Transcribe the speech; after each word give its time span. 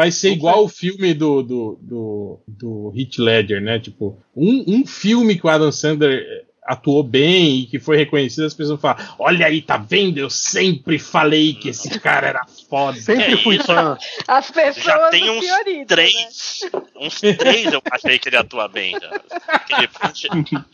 vai 0.00 0.10
ser 0.10 0.32
igual 0.32 0.64
o 0.64 0.68
filme 0.68 1.12
do, 1.12 1.42
do, 1.42 1.78
do, 1.82 2.40
do 2.48 2.92
Heath 2.96 3.18
Ledger, 3.18 3.60
né? 3.60 3.78
Tipo, 3.78 4.18
um, 4.34 4.64
um 4.66 4.86
filme 4.86 5.38
que 5.38 5.46
o 5.46 5.50
Adam 5.50 5.70
Sandler 5.70 6.24
atuou 6.62 7.02
bem 7.02 7.60
e 7.60 7.66
que 7.66 7.78
foi 7.80 7.96
reconhecido, 7.96 8.44
as 8.44 8.54
pessoas 8.54 8.80
falam: 8.80 8.96
Olha 9.18 9.46
aí, 9.46 9.60
tá 9.60 9.76
vendo? 9.76 10.18
Eu 10.18 10.30
sempre 10.30 10.98
falei 10.98 11.52
que 11.54 11.68
esse 11.70 11.98
cara 12.00 12.28
era 12.28 12.46
foda. 12.68 12.98
Sempre 13.00 13.32
É 13.34 13.36
fui 13.38 13.58
fã. 13.58 13.98
As 14.28 14.50
pessoas 14.50 14.84
Já 14.84 15.08
tem 15.10 15.28
uns 15.30 15.44
Fiorito, 15.44 15.78
né? 15.78 15.84
três. 15.86 16.60
Uns 17.00 17.20
três 17.20 17.72
eu 17.72 17.82
achei 17.90 18.18
que 18.18 18.28
ele 18.28 18.36
atua 18.36 18.68
bem. 18.68 18.92
Já. 19.00 19.20
Aquele 19.48 19.88
Punch, 19.88 20.28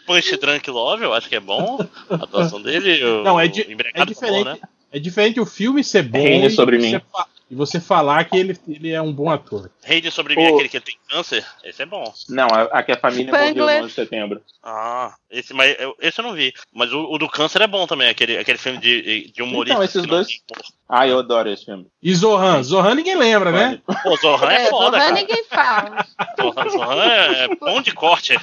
Punch 0.06 0.36
Drunk 0.36 0.70
Love, 0.70 1.04
eu 1.04 1.14
acho 1.14 1.29
que 1.29 1.36
é 1.36 1.40
bom. 1.40 1.79
A 2.11 2.14
atuação 2.16 2.61
dele. 2.61 3.02
o- 3.04 3.22
Não, 3.24 3.40
é, 3.40 3.48
di- 3.48 3.62
o 3.62 3.72
Embriagado 3.72 4.12
é 4.12 4.14
tá 4.14 4.20
bom, 4.27 4.36
diferente. 4.38 4.61
É 4.93 4.98
diferente 4.98 5.40
o 5.40 5.46
filme 5.46 5.82
ser 5.82 6.02
bom 6.02 6.18
Reine 6.22 6.46
e, 6.46 6.50
sobre 6.50 6.79
mim. 6.79 7.00
fa- 7.12 7.27
e 7.50 7.54
você 7.54 7.80
falar 7.80 8.24
que 8.24 8.36
ele, 8.36 8.58
ele 8.68 8.90
é 8.92 9.00
um 9.00 9.12
bom 9.12 9.30
ator. 9.30 9.70
Rei 9.84 10.00
de 10.00 10.10
sobreviver 10.10 10.50
Pô. 10.50 10.56
aquele 10.56 10.68
que 10.68 10.80
tem 10.80 10.96
câncer, 11.09 11.45
esse 11.64 11.82
é 11.82 11.86
bom. 11.86 12.12
Não, 12.28 12.48
a, 12.48 12.62
a 12.62 12.82
que 12.82 12.92
a 12.92 12.96
família 12.98 13.30
morreu 13.32 13.46
Spangler. 13.48 13.78
no 13.78 13.84
11 13.84 13.88
de 13.88 13.95
setembro. 13.95 14.42
Ah, 14.62 15.14
esse, 15.30 15.55
mas 15.55 15.77
eu, 15.78 15.95
esse 16.00 16.20
eu 16.20 16.24
não 16.24 16.32
vi. 16.32 16.52
Mas 16.72 16.92
o, 16.92 17.02
o 17.12 17.19
do 17.19 17.28
câncer 17.28 17.62
é 17.62 17.66
bom 17.66 17.86
também, 17.86 18.09
aquele, 18.09 18.36
aquele 18.36 18.59
filme 18.59 18.78
de, 18.78 19.30
de 19.32 19.42
humorista. 19.42 19.74
Então, 19.74 19.84
esses 19.84 20.06
dois-. 20.06 20.41
Ah, 20.88 21.06
eu 21.06 21.20
adoro 21.20 21.48
esse 21.48 21.64
filme. 21.64 21.86
E 22.02 22.14
Zohan? 22.14 22.62
Zohan 22.62 22.95
ninguém 22.96 23.16
lembra, 23.16 23.50
né? 23.52 23.80
Pô, 24.02 24.16
Zohan 24.16 24.50
é, 24.50 24.62
É, 24.64 24.66
foda, 24.70 24.98
Zohan 24.98 25.00
cara. 25.08 25.12
ninguém 25.12 25.44
fala. 25.44 26.06
Zohan, 26.41 26.69
Zohan 26.70 27.05
é 27.05 27.48
bom 27.56 27.80
de 27.80 27.92
corte. 27.92 28.34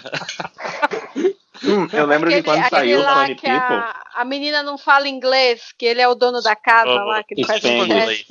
Hum, 1.63 1.87
eu 1.93 2.05
lembro 2.05 2.29
de 2.29 2.35
Aquele- 2.39 2.43
quando 2.43 2.59
aquele 2.65 2.69
saiu 2.69 2.99
o 2.99 3.03
Funny 3.03 3.35
People. 3.35 3.51
a, 3.53 4.01
a 4.15 4.25
menina 4.25 4.63
não 4.63 4.77
fala 4.77 5.07
inglês, 5.07 5.73
que 5.77 5.85
ele 5.85 6.01
é 6.01 6.07
o 6.07 6.15
dono 6.15 6.41
da 6.41 6.55
casa 6.55 6.89
Oh, 6.91 7.05
lá, 7.05 7.23
que 7.23 7.33
ele 7.35 7.45
faz 7.45 7.63
Spanglish. 7.63 8.25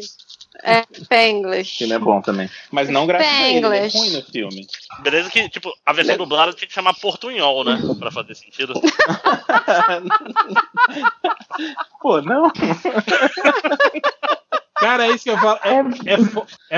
É, 0.62 0.84
Spanglish. 0.92 1.74
O 1.74 1.78
filme 1.78 1.94
é 1.94 1.98
bom 1.98 2.20
também. 2.20 2.48
Mas 2.70 2.88
não 2.88 3.06
graças 3.06 3.26
a 3.26 3.48
ele, 3.48 3.66
ele 3.66 3.76
é 3.76 3.86
Spanglish. 3.88 3.98
ruim 3.98 4.10
no 4.10 4.22
filme. 4.22 4.66
Beleza 5.02 5.30
que, 5.30 5.48
tipo, 5.48 5.72
a 5.84 5.92
versão 5.92 6.16
dublada 6.16 6.52
tinha 6.52 6.68
que 6.68 6.74
chamar 6.74 6.94
portunhol, 6.94 7.64
né? 7.64 7.80
Pra 7.98 8.10
fazer 8.10 8.34
sentido. 8.34 8.74
Pô, 12.00 12.20
não. 12.20 12.50
Cara, 14.76 15.06
é 15.06 15.10
isso 15.12 15.24
que 15.24 15.30
eu 15.30 15.38
falo. 15.38 15.58
É, 15.62 15.78
é, 15.78 16.18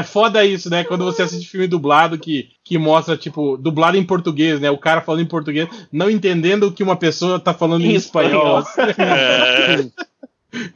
é 0.00 0.03
foda 0.03 0.44
isso, 0.44 0.69
né? 0.69 0.84
Quando 0.84 1.05
você 1.05 1.22
assiste 1.22 1.48
filme 1.48 1.66
dublado 1.66 2.19
que, 2.19 2.50
que 2.62 2.77
mostra, 2.77 3.16
tipo, 3.16 3.56
dublado 3.56 3.97
em 3.97 4.05
português, 4.05 4.61
né? 4.61 4.70
O 4.70 4.77
cara 4.78 5.00
falando 5.00 5.22
em 5.22 5.27
português, 5.27 5.69
não 5.91 6.11
entendendo 6.11 6.64
o 6.69 6.72
que 6.72 6.83
uma 6.83 6.97
pessoa 6.97 7.41
tá 7.41 7.55
falando 7.55 7.84
em 7.84 7.92
Em 7.92 7.94
espanhol. 7.94 8.61
espanhol. 8.61 8.94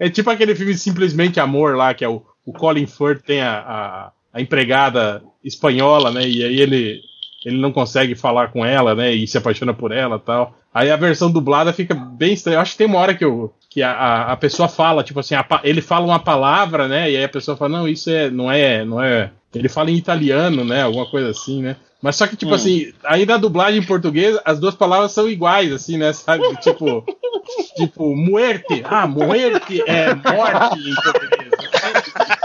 É, 0.01 0.07
É 0.07 0.11
tipo 0.11 0.29
aquele 0.29 0.57
filme 0.57 0.77
Simplesmente 0.77 1.39
Amor 1.39 1.77
lá, 1.77 1.95
que 1.95 2.05
é 2.05 2.09
o, 2.09 2.25
o 2.49 2.53
Colin 2.53 2.87
Firth 2.87 3.23
tem 3.27 3.43
a, 3.43 3.59
a, 3.59 4.13
a 4.33 4.41
empregada 4.41 5.23
espanhola, 5.45 6.11
né? 6.11 6.27
E 6.27 6.43
aí 6.43 6.59
ele, 6.59 7.03
ele 7.45 7.59
não 7.59 7.71
consegue 7.71 8.15
falar 8.15 8.49
com 8.49 8.65
ela, 8.65 8.95
né? 8.95 9.13
E 9.13 9.29
se 9.29 9.37
apaixona 9.37 9.75
por 9.75 9.93
ela 9.93 10.17
e 10.17 10.21
tal. 10.21 10.57
Aí 10.73 10.91
a 10.91 10.97
versão 10.97 11.31
dublada 11.31 11.75
fica 11.75 11.95
bem 11.95 12.33
estranha. 12.33 12.57
Eu 12.57 12.61
acho 12.63 12.73
que 12.73 12.79
tem 12.79 12.87
uma 12.87 13.01
hora 13.01 13.15
que, 13.15 13.23
eu, 13.23 13.53
que 13.69 13.83
a, 13.83 14.23
a, 14.33 14.37
pessoa 14.37 14.67
fala, 14.67 15.05
tipo 15.05 15.21
assim, 15.21 15.35
a 15.35 15.45
ele 15.63 15.83
fala 15.83 16.07
uma 16.07 16.19
palavra, 16.19 16.89
né? 16.89 17.11
E 17.11 17.19
aí 17.19 17.25
a 17.25 17.29
pessoa 17.29 17.55
fala, 17.55 17.79
não, 17.79 17.87
isso 17.87 18.09
é, 18.09 18.31
não 18.31 18.51
é, 18.51 18.83
não 18.83 19.03
é. 19.03 19.31
Ele 19.55 19.69
fala 19.69 19.91
em 19.91 19.97
italiano, 19.97 20.65
né? 20.65 20.83
Alguma 20.83 21.05
coisa 21.05 21.29
assim, 21.29 21.61
né? 21.61 21.77
Mas 22.01 22.17
só 22.17 22.27
que, 22.27 22.37
tipo 22.37 22.53
Hum. 22.53 22.55
assim, 22.55 22.93
aí 23.05 23.27
na 23.27 23.37
dublagem 23.37 23.81
em 23.81 23.87
português, 23.87 24.39
as 24.43 24.59
duas 24.59 24.75
palavras 24.75 25.13
são 25.13 25.29
iguais, 25.29 25.71
assim, 25.71 25.99
né? 25.99 26.15
Sabe? 26.15 26.45
Tipo, 26.63 27.05
tipo, 27.77 28.17
muerte. 28.17 28.83
Ah, 28.85 29.07
muerte 29.07 29.83
é 29.87 30.15
morte 30.15 30.79
em 30.79 30.95
português. 30.95 31.38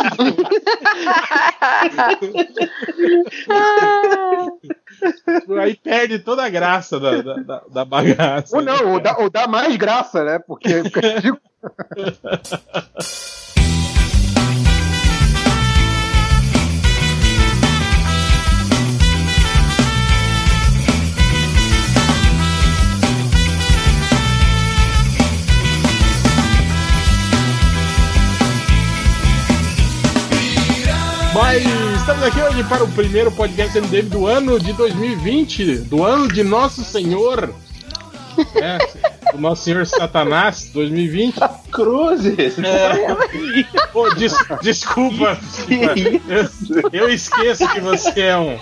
Aí 5.61 5.75
perde 5.75 6.19
toda 6.19 6.43
a 6.43 6.49
graça 6.49 6.99
da, 6.99 7.21
da, 7.21 7.61
da, 7.69 7.85
bagaça. 7.85 8.55
Ou 8.55 8.61
não, 8.61 8.93
ou 8.93 8.99
dá, 8.99 9.17
ou 9.17 9.29
dá 9.29 9.47
mais 9.47 9.75
graça, 9.75 10.23
né? 10.23 10.39
Porque 10.39 10.83
fica 10.83 11.01
Mas 31.33 31.63
estamos 31.99 32.23
aqui 32.23 32.39
hoje 32.41 32.63
para 32.65 32.83
o 32.83 32.87
primeiro 32.91 33.31
podcast 33.31 33.79
MDM 33.79 34.07
do 34.09 34.27
ano 34.27 34.59
de 34.59 34.71
2020, 34.73 35.77
do 35.79 36.03
ano 36.03 36.27
de 36.27 36.43
Nosso 36.43 36.83
Senhor. 36.83 37.53
É, 38.55 38.77
do 39.31 39.39
Nosso 39.39 39.63
Senhor 39.63 39.85
Satanás 39.85 40.69
2020. 40.73 41.35
Cruzes! 41.71 42.57
É. 42.59 43.83
Pô, 43.91 44.09
des- 44.13 44.35
desculpa. 44.61 45.37
Eu, 46.91 46.91
eu 46.91 47.09
esqueço 47.09 47.67
que 47.69 47.79
você 47.79 48.21
é 48.21 48.37
um. 48.37 48.57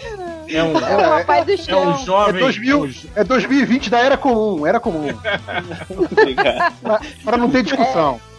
É 0.50 0.62
um, 0.64 0.78
É 0.78 0.98
o 0.98 1.10
papai 1.20 1.46
do 1.46 1.52
é 1.52 1.56
um 1.56 1.58
chão. 1.58 1.94
É, 2.02 2.06
jovem. 2.06 2.42
2000, 2.42 2.76
é 2.76 2.82
um 2.82 2.88
jo- 2.88 3.08
é 3.16 3.24
2020 3.24 3.90
da 3.90 4.00
era 4.00 4.18
comum, 4.18 4.66
era 4.68 4.80
comum. 4.80 5.08
Obrigado. 6.12 6.74
Pra, 6.82 7.02
pra 7.24 7.38
não 7.38 7.50
ter 7.50 7.64
discussão. 7.64 8.20
É 8.20 8.31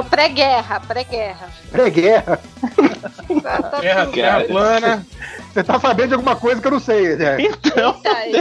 o 0.00 0.04
pré-guerra, 0.04 0.80
pré-guerra. 0.80 1.48
Pré-guerra. 1.70 2.40
Terra, 3.80 4.04
tudo. 4.04 4.12
terra 4.14 4.40
plana. 4.44 5.06
Você 5.52 5.62
tá 5.64 5.78
sabendo 5.80 6.08
de 6.08 6.14
alguma 6.14 6.36
coisa 6.36 6.60
que 6.60 6.66
eu 6.66 6.70
não 6.72 6.80
sei, 6.80 7.16
né? 7.16 7.36
Então, 7.40 7.92
Tá 7.94 8.16
aí. 8.16 8.32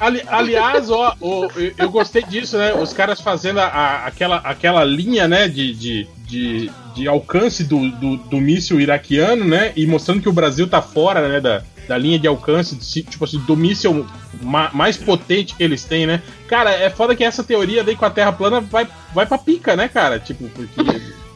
Ali- 0.00 0.22
aliás, 0.28 0.90
ó, 0.90 1.14
o- 1.20 1.44
eu, 1.56 1.72
eu 1.76 1.90
gostei 1.90 2.22
disso, 2.22 2.56
né? 2.58 2.72
Os 2.72 2.92
caras 2.92 3.20
fazendo 3.20 3.60
a- 3.60 3.66
a- 3.66 4.06
aquela, 4.06 4.36
aquela 4.38 4.84
linha, 4.84 5.28
né, 5.28 5.46
de, 5.48 5.72
de, 5.74 6.08
de, 6.26 6.70
de 6.94 7.08
alcance 7.08 7.64
do, 7.64 7.90
do, 7.90 8.16
do 8.16 8.36
míssil 8.38 8.80
iraquiano, 8.80 9.44
né? 9.44 9.72
E 9.76 9.86
mostrando 9.86 10.22
que 10.22 10.28
o 10.28 10.32
Brasil 10.32 10.68
tá 10.68 10.80
fora, 10.82 11.28
né, 11.28 11.40
da, 11.40 11.62
da 11.90 11.98
linha 11.98 12.20
de 12.20 12.28
alcance, 12.28 12.76
de- 12.76 13.02
tipo 13.02 13.24
assim, 13.24 13.40
do 13.40 13.56
míssil 13.56 14.06
ma- 14.40 14.70
mais 14.72 14.96
potente 14.96 15.56
que 15.56 15.62
eles 15.64 15.82
têm, 15.82 16.06
né? 16.06 16.22
Cara, 16.46 16.70
é 16.70 16.88
foda 16.88 17.16
que 17.16 17.24
essa 17.24 17.42
teoria 17.42 17.82
daí 17.82 17.96
com 17.96 18.04
a 18.04 18.10
Terra 18.10 18.30
plana 18.30 18.60
vai, 18.60 18.86
vai 19.12 19.26
pra 19.26 19.36
pica, 19.36 19.74
né, 19.74 19.88
cara? 19.88 20.20
Tipo, 20.20 20.48
porque 20.50 20.80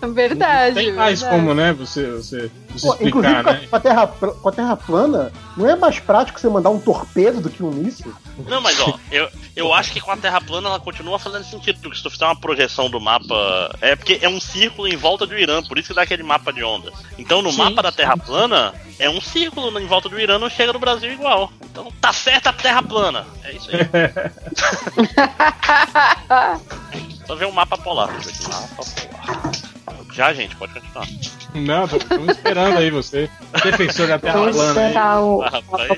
Verdade. 0.13 0.75
não 0.75 0.83
tem 0.83 0.93
mais 0.93 1.21
verdade. 1.21 1.41
como, 1.41 1.55
né, 1.55 1.73
você, 1.73 2.11
você, 2.13 2.51
você 2.69 2.87
Pô, 2.87 2.95
inclusive, 3.01 3.07
explicar, 3.07 3.45
com 3.45 3.51
a, 3.51 3.53
né? 3.53 3.67
com 3.69 3.77
a 3.77 3.81
terra, 3.81 4.07
com 4.07 4.49
a 4.49 4.53
terra 4.53 4.77
plana, 4.77 5.33
não 5.57 5.69
é 5.69 5.77
mais 5.77 5.99
prático 5.99 6.41
você 6.41 6.49
mandar 6.49 6.71
um 6.71 6.79
torpedo 6.79 7.41
do 7.41 7.51
que 7.51 7.63
um 7.63 7.71
míssil? 7.71 8.13
Não, 8.47 8.61
mas 8.61 8.79
ó, 8.81 8.99
eu, 9.11 9.29
eu 9.55 9.73
acho 9.73 9.93
que 9.93 10.01
com 10.01 10.11
a 10.11 10.17
Terra 10.17 10.41
plana 10.41 10.69
ela 10.69 10.81
continua 10.81 11.17
fazendo 11.19 11.45
sentido, 11.45 11.79
porque 11.81 11.97
se 11.97 12.03
tu 12.03 12.11
fizer 12.11 12.25
uma 12.25 12.35
projeção 12.35 12.91
do 12.91 13.01
mapa. 13.01 13.71
É 13.81 13.95
porque 13.95 14.19
é 14.21 14.29
um 14.29 14.41
círculo 14.41 14.89
em 14.89 14.97
volta 14.97 15.25
do 15.27 15.39
Irã, 15.39 15.63
por 15.63 15.79
isso 15.79 15.87
que 15.89 15.95
dá 15.95 16.03
aquele 16.03 16.25
mapa 16.25 16.53
de 16.53 16.65
ondas. 16.65 16.93
Então 17.17 17.41
no 17.41 17.53
Sim, 17.53 17.59
mapa 17.59 17.83
da 17.83 17.93
Terra 17.93 18.17
plana, 18.17 18.75
é 18.99 19.09
um 19.09 19.21
círculo 19.21 19.79
em 19.79 19.87
volta 19.87 20.09
do 20.09 20.19
Irã, 20.19 20.37
não 20.39 20.51
chega 20.51 20.73
no 20.73 20.81
Brasil 20.81 21.13
igual. 21.13 21.53
Então 21.65 21.93
tá 22.01 22.13
certa 22.13 22.51
a 22.51 22.53
Terra 22.53 22.83
plana. 22.83 23.25
É 23.45 23.53
isso 23.53 23.71
aí. 23.71 23.79
Só 27.27 27.37
ver 27.37 27.47
um 27.47 27.53
mapa 27.53 27.79
polar. 27.79 28.09
Mapa 28.09 28.77
polar. 28.77 29.74
Já, 30.15 30.33
gente, 30.33 30.55
pode 30.57 30.73
continuar. 30.75 31.07
Não, 31.55 31.85
estamos 31.85 32.29
esperando 32.37 32.79
aí 32.79 32.91
você. 32.91 33.29
Defensor 33.63 34.07
da 34.07 34.19
Terra 34.19 34.43
plana. 34.51 35.21
o. 35.21 35.43
Ah, 35.43 35.49
rapaz, 35.51 35.91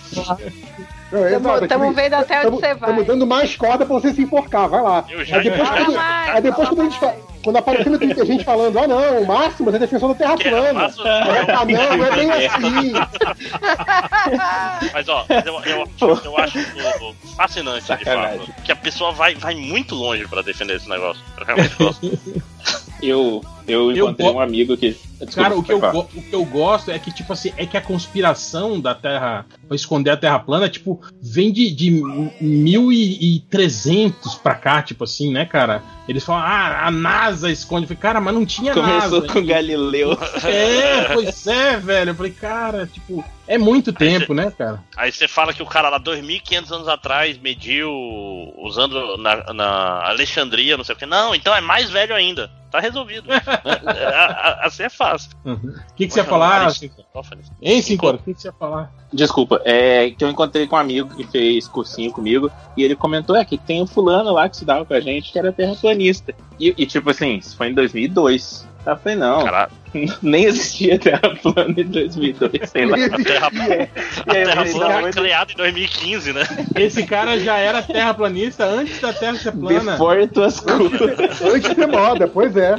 Estamos 1.63 1.95
vendo 1.95 2.15
até 2.15 2.41
onde 2.41 2.51
você 2.57 2.75
vai. 2.75 2.91
Estamos 2.91 3.07
dando 3.07 3.27
mais 3.27 3.55
corda 3.57 3.87
pra 3.87 3.95
você 3.95 4.13
se 4.13 4.23
enforcar, 4.23 4.69
vai 4.69 4.83
lá. 4.83 5.05
eu 5.09 5.25
já 5.25 5.37
Aí 5.37 5.45
depois, 5.45 5.69
já- 5.69 5.77
quando, 5.77 5.93
já- 5.93 6.33
aí 6.35 6.43
depois 6.43 6.69
quando, 6.69 6.81
a 6.81 6.85
gente 6.85 6.99
quando 7.45 7.59
no 7.91 7.99
Twitter 7.99 8.27
gente 8.27 8.45
falando, 8.45 8.77
ah 8.77 8.89
não, 8.89 9.23
o 9.23 9.27
Máximo 9.27 9.71
é 9.71 9.79
defensor 9.79 10.09
da 10.09 10.15
Terra 10.17 10.37
Que 10.37 10.49
é, 10.49 10.51
plana. 10.51 10.73
Máximo- 10.73 11.05
Ah, 11.07 11.65
não, 11.65 11.97
não 11.99 12.05
é 12.07 12.11
bem 12.17 12.31
assim. 12.47 12.93
Mas 14.93 15.09
ó, 15.09 15.25
mas 15.29 15.47
eu, 15.47 15.63
eu, 16.01 16.21
eu 16.25 16.39
acho 16.39 16.59
fascinante 17.37 17.81
de 17.83 17.87
Sacanagem. 17.87 18.47
fato. 18.47 18.63
Que 18.63 18.73
a 18.73 18.77
pessoa 18.77 19.13
vai, 19.13 19.35
vai 19.37 19.55
muito 19.55 19.95
longe 19.95 20.27
pra 20.27 20.43
defender 20.43 20.77
esse 20.77 20.89
negócio. 20.89 21.23
Eu 21.39 21.45
realmente 21.47 21.75
gosto. 21.77 22.19
eu, 23.03 23.45
eu 23.67 23.91
Eu 23.93 24.05
encontrei 24.07 24.27
go- 24.29 24.35
um 24.35 24.41
amigo 24.41 24.77
que. 24.77 24.91
Desculpa, 25.19 25.35
Cara, 25.35 25.57
o 25.57 25.63
que, 25.63 25.73
eu, 25.73 25.79
o 25.79 26.05
que 26.05 26.33
eu 26.33 26.45
gosto 26.45 26.91
é 26.91 26.99
que, 26.99 27.11
tipo 27.11 27.33
assim, 27.33 27.51
é 27.57 27.65
que 27.65 27.77
a 27.77 27.81
conspiração 27.81 28.79
da 28.79 28.95
Terra 28.95 29.47
pra 29.67 29.75
esconder 29.75 30.11
a 30.11 30.17
Terra 30.17 30.39
plana, 30.39 30.69
tipo, 30.69 31.01
vem 31.23 31.51
de, 31.51 31.71
de 31.71 31.91
1300 32.41 34.35
pra 34.37 34.55
cá, 34.55 34.83
tipo 34.83 35.05
assim, 35.05 35.33
né, 35.33 35.45
cara? 35.47 35.83
Eles 36.09 36.23
falam, 36.25 36.43
ah, 36.43 36.87
a 36.87 36.91
NASA 36.91 37.51
esconde. 37.51 37.85
Eu 37.85 37.89
falei, 37.89 38.01
cara, 38.01 38.21
mas 38.21 38.35
não 38.35 38.45
tinha 38.47 38.73
Começou 38.73 39.23
NASA. 39.23 39.33
com 39.33 39.45
Galileu. 39.45 40.17
É, 40.45 41.13
pois 41.15 41.47
é, 41.47 41.77
velho. 41.79 42.11
Eu 42.11 42.15
falei, 42.15 42.33
cara, 42.33 42.87
tipo, 42.87 43.25
é 43.49 43.59
muito 43.59 43.93
tempo, 43.93 44.33
né, 44.35 44.53
cara? 44.57 44.83
Aí 44.97 45.11
você 45.11 45.27
fala 45.27 45.53
que 45.53 45.63
o 45.63 45.67
cara 45.67 45.89
lá 45.89 45.99
2.500 45.99 46.71
anos 46.73 46.89
atrás 46.89 47.39
mediu 47.39 47.91
usando 48.59 49.17
na, 49.17 49.53
na 49.53 50.07
Alexandria, 50.09 50.77
não 50.77 50.85
sei 50.85 50.95
o 50.95 50.99
que. 50.99 51.07
Não, 51.07 51.35
então 51.35 51.55
é 51.55 51.61
mais 51.61 51.91
velho 51.91 52.15
ainda. 52.15 52.51
Tá 52.77 52.81
resolvido. 52.81 53.33
É, 53.33 54.67
assim 54.67 54.83
é 54.85 54.89
fácil. 54.89 55.31
O 55.45 55.95
que, 55.95 56.07
que 56.07 56.13
você 56.13 56.21
ia 56.21 56.25
falar? 56.25 56.71
Hein, 57.63 57.83
Cinco 57.83 58.09
O 58.09 58.19
que, 58.19 58.35
que 58.35 58.41
você 58.41 58.49
ia 58.49 58.53
falar? 58.53 58.93
Desculpa, 59.13 59.61
é 59.65 60.11
que 60.11 60.23
eu 60.23 60.29
encontrei 60.29 60.67
com 60.67 60.77
um 60.77 60.79
amigo 60.79 61.15
que 61.15 61.25
fez 61.25 61.67
cursinho 61.69 62.13
comigo 62.13 62.51
e 62.77 62.83
ele 62.83 62.95
comentou: 62.95 63.37
é 63.37 63.45
que 63.45 63.57
tem 63.57 63.83
um 63.83 63.87
fulano 63.87 64.33
lá 64.33 64.49
que 64.49 64.57
estudava 64.57 64.85
com 64.85 64.95
a 64.95 65.01
gente 65.01 65.33
que 65.33 65.39
era 65.39 65.53
terraplanista. 65.53 66.35
E, 66.59 66.75
e, 66.77 66.87
tipo 66.87 67.11
assim, 67.11 67.37
isso 67.37 67.57
foi 67.57 67.69
em 67.69 67.75
2002. 67.75 68.67
Eu 68.87 68.97
falei: 68.97 69.19
não, 69.19 69.45
Caralho, 69.45 69.73
nem 70.23 70.45
existia 70.45 70.99
terra 70.99 71.35
plana 71.43 71.75
em 71.77 71.85
2002, 71.85 72.71
sei 72.71 72.87
lá. 72.87 72.97
a 72.97 73.25
Terra, 73.25 73.51
aí, 73.53 73.89
a 74.27 74.45
terra 74.45 74.65
plana 74.65 75.01
foi 75.01 75.13
criada 75.13 75.53
em 75.53 75.57
2015, 75.57 76.33
né? 76.33 76.43
Esse 76.77 77.03
cara 77.05 77.39
já 77.39 77.57
era 77.57 77.83
terraplanista 77.83 78.65
antes 78.65 79.01
da 79.01 79.13
Terra 79.13 79.37
ser 79.37 79.53
plana. 79.53 79.93
Before 79.93 80.21
it 80.21 80.39
was 80.39 80.61
cool. 80.61 80.91
Antes 81.53 81.75
de 81.75 81.87
moda, 81.87 82.29
pois 82.29 82.57
é. 82.57 82.77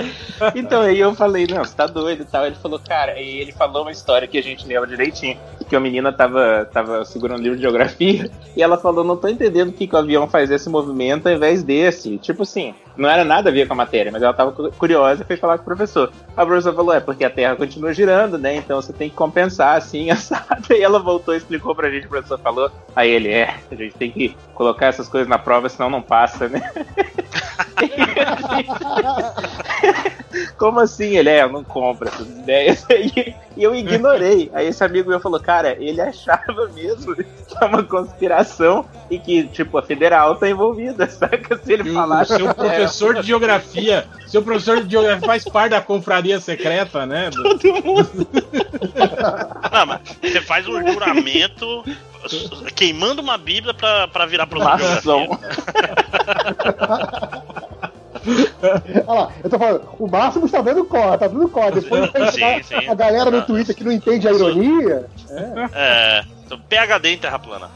Então 0.55 0.81
aí 0.81 0.99
eu 0.99 1.13
falei, 1.13 1.45
não, 1.47 1.63
você 1.63 1.75
tá 1.75 1.87
doido 1.87 2.21
e 2.21 2.25
tal. 2.25 2.45
Ele 2.45 2.55
falou, 2.55 2.79
cara, 2.79 3.19
e 3.19 3.39
ele 3.39 3.51
falou 3.51 3.81
uma 3.81 3.91
história 3.91 4.27
que 4.27 4.37
a 4.37 4.43
gente 4.43 4.65
lembra 4.65 4.87
direitinho. 4.87 5.37
Que 5.69 5.75
a 5.75 5.79
menina 5.79 6.13
tava, 6.13 6.67
tava 6.71 7.03
segurando 7.03 7.39
um 7.39 7.43
livro 7.43 7.57
de 7.57 7.63
geografia 7.63 8.29
e 8.55 8.63
ela 8.63 8.77
falou, 8.77 9.03
não 9.03 9.17
tô 9.17 9.27
entendendo 9.27 9.71
por 9.71 9.77
que, 9.77 9.87
que 9.87 9.95
o 9.95 9.97
avião 9.97 10.27
faz 10.27 10.49
esse 10.49 10.69
movimento 10.69 11.27
ao 11.27 11.33
invés 11.33 11.61
desse. 11.61 12.17
Tipo 12.17 12.43
assim, 12.43 12.73
não 12.95 13.09
era 13.09 13.25
nada 13.25 13.49
a 13.49 13.53
ver 13.53 13.67
com 13.67 13.73
a 13.73 13.77
matéria, 13.77 14.11
mas 14.11 14.23
ela 14.23 14.33
tava 14.33 14.53
cu- 14.53 14.71
curiosa 14.77 15.23
e 15.23 15.25
foi 15.25 15.35
falar 15.35 15.57
com 15.57 15.63
o 15.63 15.65
professor. 15.65 16.09
A 16.35 16.45
professora 16.45 16.75
falou, 16.75 16.93
é 16.93 16.99
porque 17.01 17.25
a 17.25 17.29
Terra 17.29 17.55
continua 17.57 17.93
girando, 17.93 18.37
né? 18.37 18.55
Então 18.55 18.81
você 18.81 18.93
tem 18.93 19.09
que 19.09 19.15
compensar 19.15 19.75
assim, 19.77 20.09
assado. 20.09 20.73
E 20.73 20.81
ela 20.81 20.99
voltou 20.99 21.33
e 21.33 21.37
explicou 21.37 21.75
pra 21.75 21.89
gente, 21.89 22.05
o 22.05 22.09
professor 22.09 22.39
falou. 22.39 22.71
Aí 22.95 23.09
ele, 23.11 23.29
é, 23.29 23.53
a 23.69 23.75
gente 23.75 23.95
tem 23.95 24.09
que 24.09 24.35
colocar 24.53 24.87
essas 24.87 25.09
coisas 25.09 25.27
na 25.27 25.37
prova, 25.37 25.67
senão 25.67 25.89
não 25.89 26.01
passa, 26.01 26.47
né? 26.47 26.61
Como 30.57 30.79
assim? 30.79 31.17
Ele 31.17 31.29
é, 31.29 31.43
eu 31.43 31.49
não 31.49 31.63
compro 31.63 32.07
essas 32.07 32.27
ideias. 32.27 32.85
E 33.57 33.63
eu 33.63 33.73
ignorei. 33.73 34.51
Aí 34.53 34.67
esse 34.67 34.83
amigo 34.83 35.09
meu 35.09 35.19
falou, 35.19 35.39
cara, 35.39 35.56
ele 35.65 36.01
achava 36.01 36.67
mesmo 36.73 37.15
que 37.15 37.25
é 37.61 37.65
uma 37.65 37.83
conspiração 37.83 38.85
e 39.09 39.17
que, 39.19 39.47
tipo, 39.47 39.77
a 39.77 39.81
federal 39.83 40.35
tá 40.35 40.49
envolvida, 40.49 41.07
saca? 41.09 41.57
Se 41.63 41.73
ele 41.73 41.91
falasse. 41.93 42.35
seu 42.35 42.53
professor 42.53 43.15
de 43.15 43.27
geografia, 43.27 44.05
seu 44.27 44.41
professor 44.41 44.83
de 44.83 44.91
geografia 44.91 45.25
faz 45.27 45.43
parte 45.45 45.71
da 45.71 45.81
confraria 45.81 46.39
secreta, 46.39 47.05
né? 47.05 47.29
do- 47.29 47.43
Não, 49.71 49.85
mas 49.85 49.99
você 50.21 50.41
faz 50.41 50.67
um 50.67 50.85
juramento 50.91 51.83
queimando 52.75 53.21
uma 53.21 53.37
bíblia 53.37 53.73
pra, 53.73 54.07
pra 54.07 54.25
virar 54.25 54.47
professor 54.47 54.77
de 54.77 54.95
Maçom. 54.95 55.25
geografia. 55.25 55.47
Olha 59.07 59.19
lá, 59.21 59.31
eu 59.43 59.49
tô 59.49 59.57
falando, 59.57 59.81
o 59.99 60.07
Máximo 60.07 60.45
está 60.45 60.61
dando 60.61 60.85
corda, 60.85 61.17
tá 61.17 61.27
dando 61.27 61.49
corda. 61.49 61.81
Depois 61.81 62.11
Sim, 62.33 62.63
sim. 62.63 62.87
a 62.87 62.93
galera 62.93 63.31
no 63.31 63.41
Twitter 63.43 63.75
que 63.75 63.83
não 63.83 63.91
entende 63.91 64.27
a 64.27 64.31
ironia. 64.31 65.05
É, 65.73 66.23
então, 66.45 66.59
PHD 66.59 67.09
em 67.09 67.17
Terra 67.17 67.39
plana. 67.39 67.69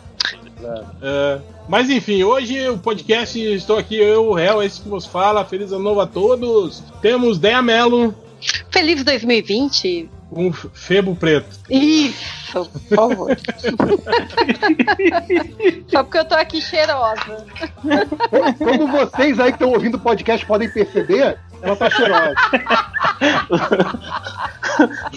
É, 1.01 1.39
mas 1.67 1.89
enfim, 1.89 2.23
hoje 2.23 2.69
o 2.69 2.77
podcast, 2.77 3.39
estou 3.39 3.77
aqui, 3.77 3.95
eu, 3.95 4.27
o 4.27 4.33
réu, 4.33 4.61
esse 4.61 4.81
que 4.81 4.89
vos 4.89 5.05
fala. 5.05 5.43
Feliz 5.43 5.71
ano 5.71 5.83
novo 5.83 6.01
a 6.01 6.07
todos. 6.07 6.83
Temos 7.01 7.39
Deia 7.39 7.61
Mello 7.61 8.13
Feliz 8.71 9.03
2020. 9.03 10.09
Com 10.31 10.51
Febo 10.53 11.13
Preto. 11.15 11.59
Isso, 11.69 12.65
por 12.87 12.95
favor. 12.95 13.37
Só 15.89 16.03
porque 16.03 16.17
eu 16.17 16.25
tô 16.25 16.35
aqui 16.35 16.61
cheirosa. 16.61 17.45
Como 18.57 18.87
vocês 18.87 19.39
aí 19.39 19.51
que 19.51 19.57
estão 19.57 19.71
ouvindo 19.71 19.95
o 19.95 19.99
podcast 19.99 20.45
podem 20.45 20.71
perceber, 20.71 21.37
ela 21.61 21.75
tá 21.75 21.89
cheirosa. 21.89 22.33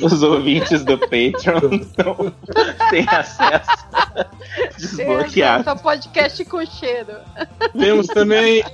Os 0.03 0.23
ouvintes 0.23 0.85
do 0.85 0.99
Patreon 0.99 1.79
não 1.97 2.33
têm 2.91 3.07
acesso 3.09 3.87
desbloqueado. 4.77 5.65
Só 5.65 5.77
podcast 5.77 6.45
com 6.45 6.67
cheiro. 6.67 7.15
Temos 7.79 8.09
também. 8.09 8.65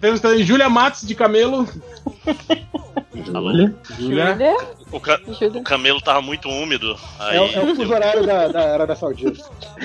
Temos 0.00 0.20
também 0.20 0.44
Júlia 0.44 0.68
Matos 0.68 1.02
de 1.06 1.14
Camelo. 1.14 1.66
Júlia. 3.98 4.56
O, 4.90 5.00
ca- 5.00 5.20
Júlia. 5.26 5.60
o 5.60 5.62
camelo 5.62 6.00
tava 6.00 6.22
muito 6.22 6.48
úmido. 6.48 6.96
Aí, 7.18 7.36
É, 7.36 7.40
o- 7.40 7.46
é 7.68 7.72
o 7.72 7.74
fuso 7.76 7.92
horário 7.92 8.24
da, 8.26 8.48
da 8.48 8.72
Arábia 8.74 8.96
Saudita. 8.96 9.44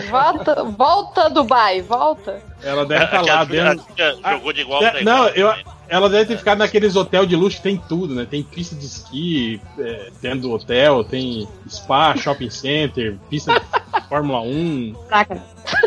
Volta, 0.09 0.63
volta, 0.63 1.29
Dubai, 1.29 1.81
volta. 1.81 2.41
Ela 2.63 2.85
deve 2.85 3.03
estar 3.05 3.19
a 3.19 3.21
lá 3.21 3.43
dentro. 3.43 3.85
jogou 4.31 4.53
de 4.53 4.61
igual 4.61 4.83
É, 4.83 4.91
pra 4.91 5.03
não, 5.03 5.27
igual. 5.29 5.35
eu- 5.35 5.57
né? 5.57 5.63
Ela 5.89 6.09
deve 6.09 6.25
ter 6.27 6.37
ficado 6.37 6.59
naqueles 6.59 6.95
hotéis 6.95 7.27
de 7.27 7.35
luxo 7.35 7.57
que 7.57 7.63
tem 7.63 7.77
tudo, 7.77 8.15
né? 8.15 8.25
Tem 8.27 8.41
pista 8.41 8.73
de 8.75 8.85
esqui 8.85 9.61
é, 9.77 10.09
dentro 10.21 10.39
do 10.41 10.51
hotel, 10.53 11.03
tem 11.03 11.47
spa, 11.67 12.15
shopping 12.15 12.49
center, 12.49 13.17
pista 13.29 13.53
de 13.53 14.07
Fórmula 14.07 14.39
1, 14.41 14.95
Caraca, 15.09 15.35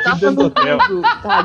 tá 0.04 0.10
tudo 0.12 0.20
dentro 0.20 0.34
do 0.36 0.44
hotel. 0.46 0.78
tá? 1.22 1.42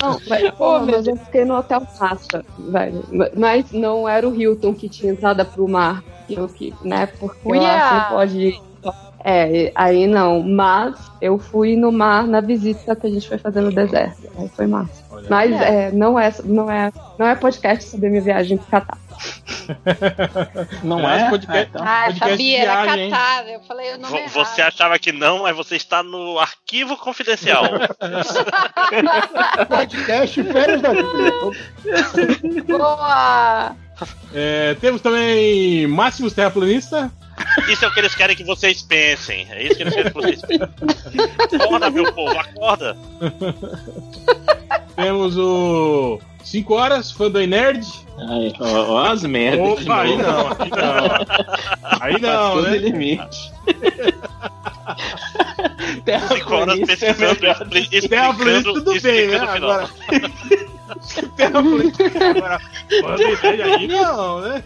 Não, 0.00 0.18
mas, 0.28 0.50
pô, 0.56 0.80
mas 0.80 1.06
eu 1.06 1.16
fiquei 1.16 1.44
no 1.44 1.56
hotel 1.56 1.82
massa, 2.00 2.44
velho. 2.58 3.04
Mas 3.36 3.72
não 3.72 4.08
era 4.08 4.28
o 4.28 4.34
Hilton 4.34 4.74
que 4.74 4.88
tinha 4.88 5.12
entrada 5.12 5.44
pro 5.44 5.68
mar, 5.68 6.02
que 6.26 6.34
eu 6.34 6.48
que, 6.48 6.74
né? 6.82 7.06
Porque 7.06 7.48
Uia! 7.48 7.60
lá 7.62 8.08
você 8.08 8.14
pode. 8.14 8.38
ir. 8.38 8.60
É, 9.24 9.70
aí 9.74 10.06
não. 10.06 10.42
Mas 10.42 10.96
eu 11.20 11.38
fui 11.38 11.76
no 11.76 11.92
mar 11.92 12.26
na 12.26 12.40
visita 12.40 12.96
que 12.96 13.06
a 13.06 13.10
gente 13.10 13.28
foi 13.28 13.38
fazer 13.38 13.60
no 13.60 13.72
deserto. 13.72 14.28
Aí 14.36 14.48
foi 14.48 14.66
massa. 14.66 15.04
Olha. 15.10 15.26
Mas 15.30 15.52
é, 15.60 15.92
não, 15.92 16.18
é, 16.18 16.32
não, 16.44 16.70
é, 16.70 16.92
não 17.18 17.26
é 17.26 17.34
podcast 17.36 17.88
sobre 17.88 18.08
minha 18.08 18.22
viagem 18.22 18.56
pro 18.56 18.66
Catar. 18.66 18.98
Não 20.82 21.08
É, 21.08 21.22
é? 21.22 21.30
podcast- 21.30 21.58
Ah, 21.58 21.62
então. 21.70 21.82
Ah, 21.84 22.02
podcast 22.06 22.30
sabia, 22.30 22.62
era 22.62 22.82
viagem, 22.82 23.04
hein? 23.04 23.10
Qatar. 23.10 23.46
Eu 23.48 23.60
falei 23.62 23.94
o 23.94 23.98
nome 23.98 24.16
errado. 24.18 24.30
Você 24.32 24.62
achava 24.62 24.98
que 24.98 25.12
não, 25.12 25.42
mas 25.42 25.56
você 25.56 25.76
está 25.76 26.02
no 26.02 26.38
arquivo 26.38 26.96
confidencial. 26.96 27.64
Podcast 29.68 30.42
Férias 30.42 30.82
da 30.82 30.90
Vida. 30.92 31.32
Boa! 32.66 33.76
É, 34.34 34.74
temos 34.80 35.00
também 35.00 35.86
Máximos 35.86 36.32
Terraplanista. 36.32 37.10
Isso 37.68 37.84
é 37.84 37.88
o 37.88 37.92
que 37.92 38.00
eles 38.00 38.14
querem 38.14 38.36
que 38.36 38.44
vocês 38.44 38.82
pensem. 38.82 39.46
É 39.50 39.62
isso 39.62 39.76
que 39.76 39.82
eles 39.82 39.94
querem 39.94 40.12
que 40.12 40.20
vocês 40.20 40.40
pensem. 40.42 41.60
Acorda, 41.60 41.90
meu 41.90 42.12
povo, 42.12 42.38
acorda. 42.38 42.96
Temos 44.96 45.36
o 45.36 46.20
5 46.44 46.74
Horas, 46.74 47.10
fã 47.10 47.30
do 47.30 47.44
Nerd. 47.46 47.86
Ai, 48.18 48.52
ó, 48.60 48.92
ó 48.92 49.06
as 49.10 49.22
merdas. 49.24 49.78
de 49.78 49.82
Opa, 49.84 50.02
aí 50.02 50.16
não, 50.16 50.48
aí 50.48 50.70
não. 50.70 52.00
Aí 52.00 52.20
não, 52.20 52.30
Passou 52.48 52.62
do 52.62 52.70
né? 52.70 52.76
limite. 52.78 53.52
Cinco 56.28 56.54
horas 56.54 56.78
é 56.80 56.86
pesquisando, 56.86 57.40
melhor. 57.40 57.62
expli- 57.72 58.08
Terraplanista, 58.08 58.68
explicando, 58.70 58.84
tudo 58.84 59.00
bem, 59.00 59.28
né? 59.28 59.34
explicando. 59.36 59.66
Agora. 59.70 59.90
Terraplanista, 61.36 62.04
agora. 62.30 62.60
Do 62.88 63.42
Nerd 63.42 63.62
aí 63.62 63.86
não, 63.88 64.40
né? 64.40 64.62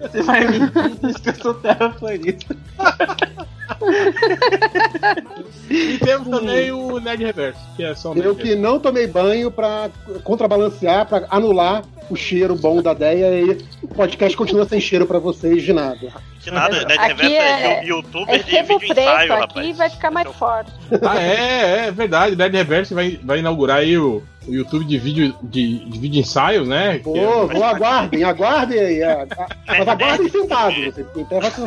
Você 0.00 0.22
vai 0.22 0.48
me 0.48 0.58
dizer 0.60 1.20
que 1.20 1.28
eu 1.30 1.34
sou 1.34 1.54
terraplanista. 1.54 2.56
E 5.70 5.98
temos 5.98 6.28
também 6.28 6.72
o 6.72 6.98
Nerd 6.98 7.24
Reverso, 7.24 7.60
que 7.76 7.84
é 7.84 7.94
só 7.94 8.12
Eu 8.14 8.34
que 8.34 8.54
não 8.54 8.78
tomei 8.78 9.06
banho 9.06 9.50
pra 9.50 9.90
contrabalancear, 10.24 11.06
pra 11.06 11.26
anular 11.30 11.82
o 12.10 12.16
cheiro 12.16 12.56
bom 12.56 12.82
da 12.82 12.92
Deia 12.92 13.40
e 13.40 13.58
o 13.82 13.88
podcast 13.88 14.36
continua 14.36 14.66
sem 14.66 14.80
cheiro 14.80 15.06
pra 15.06 15.18
vocês 15.18 15.62
de 15.62 15.72
nada. 15.72 16.12
Que 16.42 16.50
nada, 16.50 16.84
Nerd 16.86 16.92
Aqui 16.98 17.06
Reverso 17.22 17.34
é- 17.34 17.72
é 17.80 17.84
youtuber 17.84 18.34
É 18.34 18.38
de 18.38 18.50
sebo 18.50 18.78
vídeo 18.78 18.94
preto 18.94 19.00
ensaio, 19.00 19.32
aqui 19.34 19.40
rapaz. 19.58 19.76
vai 19.76 19.90
ficar 19.90 20.10
mais 20.10 20.28
forte. 20.36 20.70
Ah, 21.06 21.20
é, 21.20 21.86
é 21.86 21.90
verdade. 21.90 22.34
Nerd 22.36 22.56
Reverso 22.56 22.94
vai, 22.94 23.20
vai 23.22 23.38
inaugurar 23.40 23.78
aí 23.78 23.98
o, 23.98 24.22
o 24.48 24.52
YouTube 24.54 24.84
de 24.86 24.98
vídeo, 24.98 25.34
de, 25.42 25.80
de 25.84 25.98
vídeo 25.98 26.18
ensaios, 26.20 26.66
né? 26.66 26.98
Pô, 27.04 27.12
Que 27.12 27.18
é- 27.18 27.26
vou, 27.26 27.62
aguardem, 27.64 28.24
aguardem 28.24 28.78
aí. 28.80 29.02
a- 29.02 29.22
a- 29.36 29.48
Mas 29.68 29.88
aguardem 29.88 30.28
sentado, 30.30 30.74
você 30.74 31.04
sentado. 31.14 31.62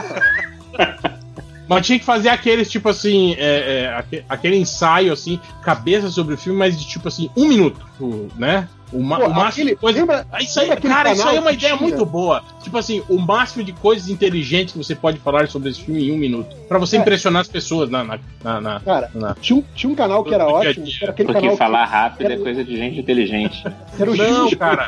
Mas 1.68 1.86
tinha 1.86 1.98
que 1.98 2.04
fazer 2.06 2.30
aqueles, 2.30 2.70
tipo 2.70 2.90
assim, 2.90 3.36
é, 3.38 3.84
é, 3.86 3.94
aque- 3.96 4.24
aquele 4.28 4.58
ensaio, 4.58 5.14
assim, 5.14 5.40
cabeça 5.64 6.10
sobre 6.10 6.34
o 6.34 6.38
filme, 6.38 6.60
mas 6.60 6.78
de 6.78 6.86
tipo 6.88 7.08
assim, 7.08 7.30
um 7.38 7.48
minuto, 7.48 7.80
tipo, 7.94 8.28
né? 8.38 8.68
Pô, 8.94 9.28
o 9.28 9.34
máximo 9.34 9.64
aquele, 9.64 9.76
coisa... 9.76 10.00
lembra, 10.00 10.28
ah, 10.32 10.42
isso 10.42 10.60
aí, 10.60 10.76
cara, 10.78 11.12
isso 11.12 11.28
aí 11.28 11.38
é 11.38 11.40
uma 11.40 11.52
ideia 11.52 11.76
muito 11.76 12.06
boa. 12.06 12.44
Tipo 12.62 12.78
assim, 12.78 13.04
o 13.10 13.18
máximo 13.20 13.64
de 13.64 13.74
coisas 13.74 14.10
inteligentes 14.10 14.74
que 14.74 14.78
você 14.78 14.96
pode 14.96 15.20
falar 15.20 15.48
sobre 15.48 15.70
esse 15.70 15.82
filme 15.82 16.08
em 16.08 16.12
um 16.12 16.18
minuto. 16.18 16.56
Pra 16.68 16.78
você 16.78 16.98
é. 16.98 17.00
impressionar 17.00 17.42
as 17.42 17.48
pessoas 17.48 17.90
na. 17.90 18.04
na, 18.04 18.20
na, 18.44 18.62
na 18.62 18.80
cara, 18.80 19.12
na... 19.14 19.36
Tinha, 19.36 19.60
um, 19.60 19.64
tinha 19.76 19.92
um 19.92 19.96
canal 19.96 20.24
que 20.24 20.34
era 20.34 20.48
ótimo. 20.48 20.86
Era 21.02 21.12
aquele 21.12 21.28
Porque 21.28 21.42
canal 21.42 21.58
falar 21.58 21.86
que... 21.86 21.94
rápido 21.94 22.26
era... 22.26 22.34
é 22.34 22.38
coisa 22.38 22.64
de 22.64 22.78
gente 22.78 23.00
inteligente. 23.00 23.66
Né? 23.66 23.74
era 24.00 24.12
o 24.12 24.16
Não, 24.16 24.50
cara. 24.52 24.88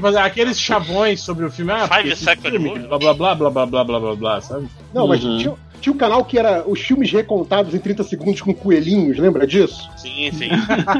Mas 0.00 0.16
aqueles 0.16 0.60
chavões 0.60 1.20
sobre 1.20 1.44
o 1.44 1.50
filme. 1.50 1.72
Ah, 1.72 1.88
Five 1.88 2.16
Seconds. 2.16 2.86
Blá 2.86 2.98
blá 2.98 3.14
blá 3.14 3.34
blá 3.34 3.50
blá 3.50 3.66
blá 3.66 4.00
blá 4.00 4.16
blá, 4.16 4.40
sabe? 4.40 4.68
Não, 4.92 5.02
uhum. 5.02 5.08
mas 5.08 5.20
tinha, 5.20 5.54
tinha, 5.82 5.92
tinha 5.92 5.92
um 5.92 5.96
canal 5.98 6.24
que 6.24 6.38
era 6.38 6.64
os 6.66 6.80
filmes 6.80 7.10
recontados 7.12 7.74
em 7.74 7.78
30 7.78 8.04
segundos 8.04 8.40
com 8.40 8.54
coelhinhos, 8.54 9.18
lembra 9.18 9.46
disso? 9.46 9.88
Sim, 9.96 10.30
sim. 10.32 10.48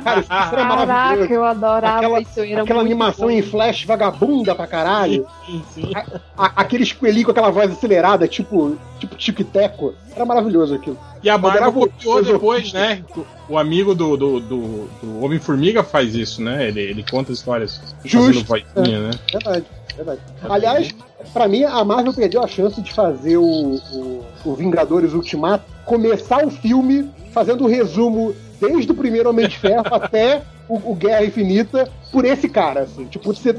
Cara, 0.02 0.20
isso, 0.20 0.32
era 0.32 0.50
Caraca, 0.50 0.64
maravilhoso. 0.86 1.32
eu 1.32 1.44
adorava 1.44 1.96
Aquela- 1.98 2.20
isso. 2.20 2.40
Era 2.40 2.62
Aquela 2.62 2.80
animação 2.80 3.26
bom. 3.26 3.30
em 3.30 3.42
flash 3.42 3.84
vagabunda 3.84 4.54
pra 4.54 4.66
caralho. 4.66 5.26
Sim, 5.46 5.62
sim. 5.72 5.92
A- 6.36 6.52
aqueles 6.56 6.92
coelhinhos 6.92 7.24
com 7.26 7.30
aquela 7.30 7.50
voz 7.50 7.70
acelerada, 7.70 8.26
tipo, 8.28 8.76
tipo 8.98 9.14
tic-teco. 9.16 9.94
Era 10.14 10.24
maravilhoso 10.26 10.74
aquilo. 10.74 10.98
E 11.22 11.30
a 11.30 11.38
Marvel 11.38 11.68
o- 11.68 11.72
copiou 11.72 12.22
depois, 12.22 12.72
né? 12.72 13.02
O 13.48 13.56
amigo 13.56 13.94
do, 13.94 14.16
do, 14.16 14.40
do, 14.40 14.88
do 15.02 15.24
Homem-Formiga 15.24 15.82
faz 15.84 16.14
isso, 16.14 16.42
né? 16.42 16.68
Ele, 16.68 16.80
ele 16.80 17.04
conta 17.08 17.32
histórias 17.32 17.80
Justo. 18.04 18.44
fazendo 18.44 18.66
vozinha, 18.74 19.00
né? 19.00 19.10
Verdade, 19.32 19.64
verdade. 19.96 20.20
Aliás, 20.42 20.88
pra 21.32 21.48
mim, 21.48 21.64
a 21.64 21.84
Marvel 21.84 22.12
perdeu 22.12 22.42
a 22.42 22.46
chance 22.48 22.80
de 22.80 22.92
fazer 22.92 23.36
o, 23.36 23.44
o, 23.44 24.24
o 24.44 24.54
Vingadores 24.54 25.12
Ultimato 25.12 25.64
começar 25.84 26.44
o 26.44 26.50
filme 26.50 27.10
fazendo 27.32 27.64
o 27.64 27.68
resumo 27.68 28.34
desde 28.60 28.92
o 28.92 28.94
primeiro 28.94 29.28
Homem 29.30 29.48
de 29.48 29.58
Ferro 29.58 29.84
até 29.92 30.42
o, 30.68 30.92
o 30.92 30.94
Guerra 30.94 31.24
Infinita 31.24 31.90
por 32.12 32.24
esse 32.24 32.48
cara, 32.48 32.80
assim. 32.80 33.06
Tipo, 33.06 33.32
de 33.32 33.40
ser, 33.40 33.56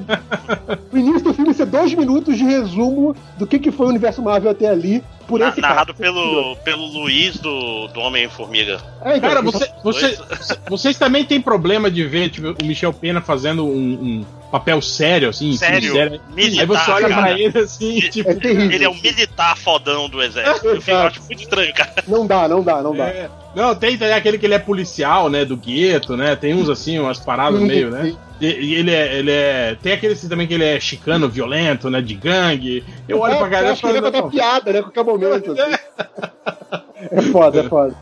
o 0.91 0.97
início 0.97 1.21
do 1.23 1.33
filme 1.33 1.53
ser 1.53 1.65
dois 1.65 1.93
minutos 1.93 2.37
de 2.37 2.43
resumo 2.43 3.15
do 3.37 3.45
que, 3.45 3.59
que 3.59 3.71
foi 3.71 3.87
o 3.87 3.89
universo 3.89 4.21
Marvel 4.21 4.51
até 4.51 4.69
ali 4.69 5.03
por 5.27 5.39
Na- 5.39 5.49
esse 5.49 5.59
cara. 5.59 5.73
narrado 5.73 5.93
pelo, 5.93 6.55
pelo 6.57 6.85
Luiz 6.85 7.37
do, 7.37 7.87
do 7.87 7.99
Homem-Formiga. 7.99 8.79
É, 9.03 9.17
então, 9.17 9.29
Cara, 9.29 9.41
você, 9.41 9.69
você, 9.83 10.17
vocês 10.69 10.97
também 10.97 11.25
têm 11.25 11.41
problema 11.41 11.89
de 11.91 12.05
ver 12.05 12.29
tipo, 12.29 12.55
o 12.61 12.65
Michel 12.65 12.93
Pena 12.93 13.21
fazendo 13.21 13.65
um, 13.65 13.69
um 13.69 14.25
papel 14.53 14.79
sério, 14.83 15.29
assim? 15.29 15.57
Sério, 15.57 15.93
sério. 15.93 16.21
militar, 16.31 16.61
Aí 16.61 16.65
você 16.67 16.91
olha 16.91 17.09
cara. 17.09 17.21
pra 17.23 17.39
ele 17.39 17.57
assim, 17.57 17.99
tipo. 18.01 18.29
É 18.29 18.35
terrível. 18.35 18.71
Ele 18.71 18.83
é 18.83 18.89
um 18.89 18.93
militar 19.01 19.57
fodão 19.57 20.07
do 20.07 20.21
exército. 20.21 20.67
Eu 20.67 20.79
fico- 20.79 20.95
acho 20.95 21.23
muito 21.23 21.41
estranho, 21.41 21.73
cara. 21.73 21.91
Não 22.07 22.27
dá, 22.27 22.47
não 22.47 22.61
dá, 22.61 22.81
não 22.83 22.95
dá. 22.95 23.05
é. 23.07 23.29
Não, 23.55 23.73
tem, 23.73 23.97
tem 23.97 24.13
aquele 24.13 24.37
que 24.37 24.45
ele 24.45 24.53
é 24.53 24.59
policial, 24.59 25.27
né? 25.27 25.43
Do 25.43 25.57
gueto, 25.57 26.15
né? 26.15 26.35
Tem 26.35 26.53
uns 26.53 26.69
assim, 26.69 26.99
umas 26.99 27.17
paradas 27.19 27.59
Sim, 27.59 27.65
meio, 27.67 27.89
né? 27.89 28.15
E, 28.39 28.45
e 28.45 28.75
ele 28.75 28.91
é, 28.93 29.17
ele 29.17 29.31
é. 29.31 29.75
Tem 29.81 29.93
aquele 29.93 30.13
assim, 30.13 30.29
também 30.29 30.45
que 30.45 30.53
ele 30.53 30.63
é 30.65 30.79
chicano, 30.79 31.27
violento, 31.27 31.89
né? 31.89 31.99
De 32.01 32.13
gangue. 32.13 32.83
Eu 33.09 33.19
olho 33.19 33.33
É, 33.33 33.37
pra 33.37 33.47
galera 33.47 33.69
e 33.69 33.71
acho 33.73 33.81
que 33.81 33.87
ele 33.87 34.01
vai 34.01 34.11
falo, 34.11 34.23
contar 34.23 34.35
piada, 34.37 34.71
né? 34.73 34.81
Qualquer 34.83 35.03
momento. 35.03 35.51
assim. 35.51 35.73
É 37.11 37.21
foda, 37.21 37.59
é 37.59 37.63
foda. 37.67 37.93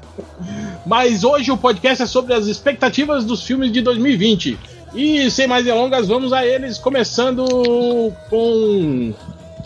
Mas 0.85 1.23
hoje 1.23 1.51
o 1.51 1.57
podcast 1.57 2.03
é 2.03 2.05
sobre 2.05 2.33
as 2.35 2.45
expectativas 2.45 3.25
dos 3.25 3.43
filmes 3.43 3.71
de 3.71 3.81
2020. 3.81 4.57
E 4.93 5.31
sem 5.31 5.47
mais 5.47 5.63
delongas, 5.63 6.07
vamos 6.07 6.33
a 6.33 6.45
eles, 6.45 6.77
começando 6.77 7.45
com 8.29 9.13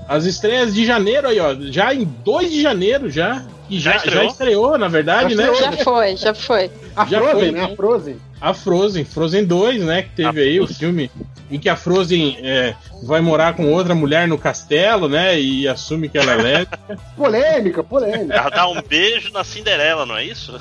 as 0.08 0.25
estreias 0.25 0.74
de 0.74 0.86
janeiro 0.86 1.27
aí, 1.27 1.39
ó. 1.39 1.55
Já 1.72 1.94
em 1.94 2.03
2 2.24 2.51
de 2.51 2.62
janeiro 2.62 3.10
já. 3.10 3.44
E 3.69 3.79
já, 3.79 3.93
Já 3.93 3.98
já, 3.98 4.05
estreou? 4.05 4.27
estreou? 4.27 4.77
na 4.77 4.88
verdade, 4.88 5.34
Já 5.36 5.41
né? 5.43 5.51
estreou. 5.51 5.72
Já 5.77 5.84
foi, 5.84 6.17
já 6.17 6.34
foi. 6.34 6.72
A 6.95 7.05
Já 7.05 7.19
Frozen, 7.19 7.39
foi, 7.39 7.51
né? 7.51 7.63
A 7.63 7.75
Frozen. 7.75 8.17
A 8.41 8.53
Frozen, 8.53 9.05
Frozen 9.05 9.45
2, 9.45 9.84
né? 9.84 10.01
Que 10.03 10.10
teve 10.10 10.39
A 10.41 10.43
aí 10.43 10.60
o 10.60 10.65
Frozen. 10.65 10.77
filme 10.77 11.12
em 11.50 11.60
que 11.60 11.69
a 11.69 11.75
Frozen 11.75 12.38
é, 12.41 12.75
vai 13.03 13.22
morar 13.22 13.55
com 13.55 13.72
outra 13.72 13.93
mulher 13.95 14.27
no 14.27 14.38
castelo, 14.38 15.07
né? 15.07 15.39
E 15.39 15.67
assume 15.67 16.10
que 16.10 16.17
ela 16.17 16.34
é 16.34 16.36
lésbica. 16.36 16.79
Polêmica, 17.15 17.84
polêmica. 17.84 18.34
Ela 18.34 18.50
dá 18.50 18.67
um 18.67 18.81
beijo 18.81 19.31
na 19.31 19.43
Cinderela, 19.43 20.05
não 20.05 20.17
é 20.17 20.25
isso? 20.25 20.53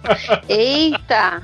Eita! 0.48 1.42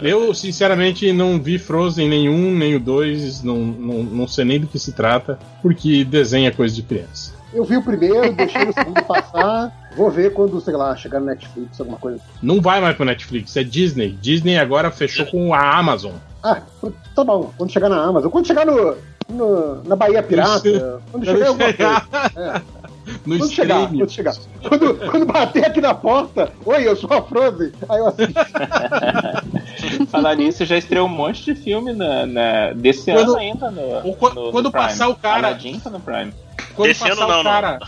Eu, 0.00 0.32
sinceramente, 0.34 1.12
não 1.12 1.40
vi 1.40 1.58
Frozen 1.58 2.08
nenhum, 2.08 2.54
nem 2.54 2.76
o 2.76 2.80
2, 2.80 3.42
não, 3.42 3.56
não, 3.56 4.02
não 4.02 4.28
sei 4.28 4.44
nem 4.44 4.60
do 4.60 4.66
que 4.66 4.78
se 4.78 4.92
trata, 4.92 5.38
porque 5.60 6.04
desenha 6.04 6.52
coisa 6.52 6.74
de 6.74 6.82
criança. 6.82 7.34
Eu 7.52 7.64
vi 7.64 7.76
o 7.76 7.82
primeiro, 7.82 8.32
deixei 8.34 8.68
o 8.68 8.72
segundo 8.72 9.02
passar. 9.04 9.72
Vou 9.96 10.10
ver 10.10 10.32
quando, 10.34 10.60
sei 10.60 10.74
lá, 10.74 10.94
chegar 10.94 11.18
no 11.18 11.26
Netflix, 11.26 11.80
alguma 11.80 11.98
coisa. 11.98 12.20
Não 12.42 12.60
vai 12.60 12.80
mais 12.80 12.94
pro 12.94 13.04
Netflix, 13.06 13.56
é 13.56 13.64
Disney. 13.64 14.10
Disney 14.20 14.58
agora 14.58 14.90
fechou 14.90 15.24
com 15.26 15.54
a 15.54 15.76
Amazon. 15.78 16.12
Ah, 16.42 16.60
tá 17.14 17.24
bom. 17.24 17.50
Quando 17.56 17.72
chegar 17.72 17.88
na 17.88 18.02
Amazon. 18.04 18.30
Quando 18.30 18.46
chegar 18.46 18.66
no, 18.66 18.96
no- 19.30 19.82
na 19.84 19.96
Bahia 19.96 20.22
Pirata. 20.22 21.02
Quando 21.10 21.24
chegar 21.24 21.40
em 21.46 21.48
alguma 21.48 21.72
coisa. 21.72 22.02
É. 22.36 22.62
no 23.26 23.38
Quando 23.38 23.50
chegar, 23.50 23.88
quando 23.88 24.10
chegar. 24.10 24.34
Quando, 24.68 24.94
quando 25.10 25.26
bater 25.26 25.64
aqui 25.64 25.80
na 25.80 25.94
porta, 25.94 26.52
oi, 26.66 26.86
eu 26.86 26.94
sou 26.96 27.10
a 27.12 27.22
Frozen. 27.22 27.72
Aí 27.88 27.98
eu 27.98 28.06
assisto. 28.08 28.34
Falar 30.10 30.34
nisso, 30.36 30.64
já 30.66 30.76
estreou 30.76 31.06
um 31.06 31.10
monte 31.10 31.44
de 31.44 31.54
filme 31.54 31.92
na, 31.94 32.26
na- 32.26 32.72
desse 32.74 33.10
Quando- 33.10 33.30
ano 33.30 33.36
ainda 33.38 33.70
no, 33.70 34.14
quando- 34.16 34.34
no- 34.34 34.44
no 34.46 34.52
quando 34.52 34.70
Prime. 34.70 34.86
passar 34.86 35.08
o 35.08 35.16
cara- 35.16 35.48
Aladdin 35.48 35.80
tá 35.80 35.88
no 35.90 35.98
Prime. 36.00 36.32
Quando 36.78 36.90
Esse 36.90 37.10
ano 37.10 37.26
não, 37.26 37.40
o 37.40 37.42
cara. 37.42 37.80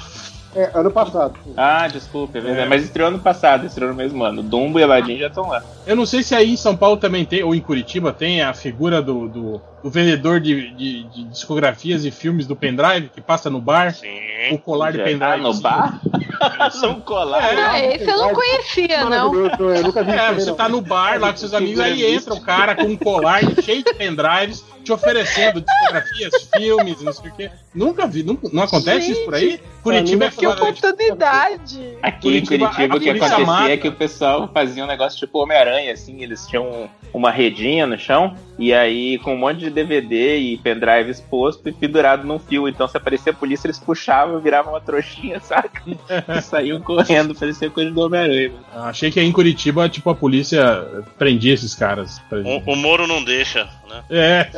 É, 0.52 0.68
ano 0.75 0.90
passado. 0.90 1.35
Ah, 1.56 1.87
desculpa, 1.87 2.38
é 2.38 2.40
verdade. 2.40 2.66
É. 2.66 2.68
Mas 2.68 2.82
estreou 2.82 3.09
ano 3.09 3.20
passado, 3.20 3.64
estreou 3.64 3.92
no 3.92 3.97
mesmo 3.97 4.25
ano. 4.25 4.42
Dumbo 4.42 4.80
e 4.80 4.82
Aladdin 4.82 5.16
já 5.16 5.28
estão 5.28 5.49
lá. 5.49 5.62
Eu 5.87 5.94
não 5.94 6.04
sei 6.04 6.25
se 6.25 6.35
aí 6.35 6.50
em 6.50 6.56
São 6.56 6.76
Paulo 6.76 6.97
também 6.97 7.25
tem, 7.25 7.44
ou 7.44 7.54
em 7.54 7.61
Curitiba 7.61 8.12
tem 8.12 8.42
a 8.42 8.52
figura 8.52 9.00
do, 9.00 9.28
do, 9.28 9.62
do 9.82 9.90
vendedor 9.90 10.40
de, 10.40 10.70
de- 10.75 11.04
de 11.04 11.25
discografias 11.25 12.04
e 12.04 12.10
filmes 12.10 12.46
do 12.46 12.54
pendrive 12.54 13.08
que 13.08 13.20
passa 13.20 13.49
no 13.49 13.60
bar, 13.60 13.94
Sim. 13.94 14.08
o 14.52 14.58
colar 14.58 14.90
de 14.92 14.99
Já- 14.99 15.04
pendrive. 15.04 15.25
Ah, 15.32 15.37
no 15.38 15.54
bar? 15.54 16.00
no 16.82 17.00
colar? 17.02 17.42
É. 17.52 17.56
Ah, 17.62 17.94
esse 17.94 18.10
eu 18.10 18.16
não 18.18 18.34
conhecia, 18.34 19.04
não. 19.06 19.34
Eu 19.34 19.82
nunca 19.82 20.02
vi 20.02 20.10
É, 20.12 20.32
você 20.32 20.52
tá 20.54 20.68
não. 20.68 20.76
no 20.80 20.82
bar 20.82 21.18
lá 21.20 21.30
com 21.32 21.38
seus 21.38 21.54
amigos, 21.54 21.80
aí 21.80 22.04
entra 22.14 22.34
o 22.34 22.40
cara 22.40 22.75
com 22.75 22.84
um 22.84 22.96
colar 22.96 23.40
cheio 23.62 23.82
de 23.82 23.94
pendrives, 23.94 24.64
te 24.84 24.92
oferecendo 24.92 25.60
discografias, 25.60 26.32
filmes, 26.56 27.00
não 27.02 27.12
sei 27.12 27.30
o 27.30 27.34
quê. 27.34 27.50
Nunca 27.75 28.06
vi, 28.06 28.22
nunca, 28.22 28.49
não 28.52 28.62
acontece 28.64 29.12
isso 29.12 29.25
por 29.25 29.34
aí? 29.34 29.60
Curitiba 29.82 30.25
é 30.25 30.28
nunca- 30.28 30.37
Que 30.40 30.46
foda, 30.46 30.56
né? 30.64 30.70
oportunidade! 30.70 31.99
Aqui 32.02 32.20
Curitiba- 32.22 32.54
em 32.54 32.58
Curitiba 32.68 32.96
o 32.96 33.00
que 33.00 33.10
acontecia 33.10 33.46
mata. 33.46 33.70
é 33.72 33.76
que 33.76 33.88
o 33.88 33.92
pessoal 33.92 34.50
fazia 34.52 34.84
um 34.84 34.87
negócio 34.87 35.18
tipo 35.18 35.38
Homem-Aranha, 35.42 35.92
assim, 35.92 36.22
eles 36.22 36.46
tinham 36.46 36.88
uma 37.12 37.30
redinha 37.30 37.87
no 37.87 37.99
chão, 37.99 38.34
e 38.60 38.74
aí 38.74 39.18
com 39.18 39.34
um 39.34 39.38
monte 39.38 39.60
de 39.60 39.70
DVD 39.70 40.36
e 40.36 40.58
pendrive 40.58 41.10
exposto 41.10 41.66
e 41.68 41.72
pendurado 41.72 42.26
num 42.26 42.38
fio. 42.38 42.68
Então 42.68 42.86
se 42.86 42.96
aparecia 42.96 43.32
a 43.32 43.34
polícia, 43.34 43.66
eles 43.66 43.78
puxavam, 43.78 44.38
viravam 44.38 44.74
uma 44.74 44.80
trouxinha, 44.80 45.40
saca? 45.40 45.82
E 45.86 46.42
saíam 46.42 46.78
correndo, 46.80 47.34
parecia 47.34 47.70
coisa 47.70 47.90
do 47.90 48.00
Homem-Aranha. 48.02 48.52
Ah, 48.74 48.90
Achei 48.90 49.10
que 49.10 49.18
aí 49.18 49.26
em 49.26 49.32
Curitiba, 49.32 49.88
tipo, 49.88 50.10
a 50.10 50.14
polícia 50.14 51.04
prendia 51.18 51.54
esses 51.54 51.74
caras. 51.74 52.20
O, 52.30 52.72
o 52.72 52.76
Moro 52.76 53.06
não 53.06 53.24
deixa, 53.24 53.66
né? 53.88 54.04
É, 54.10 54.50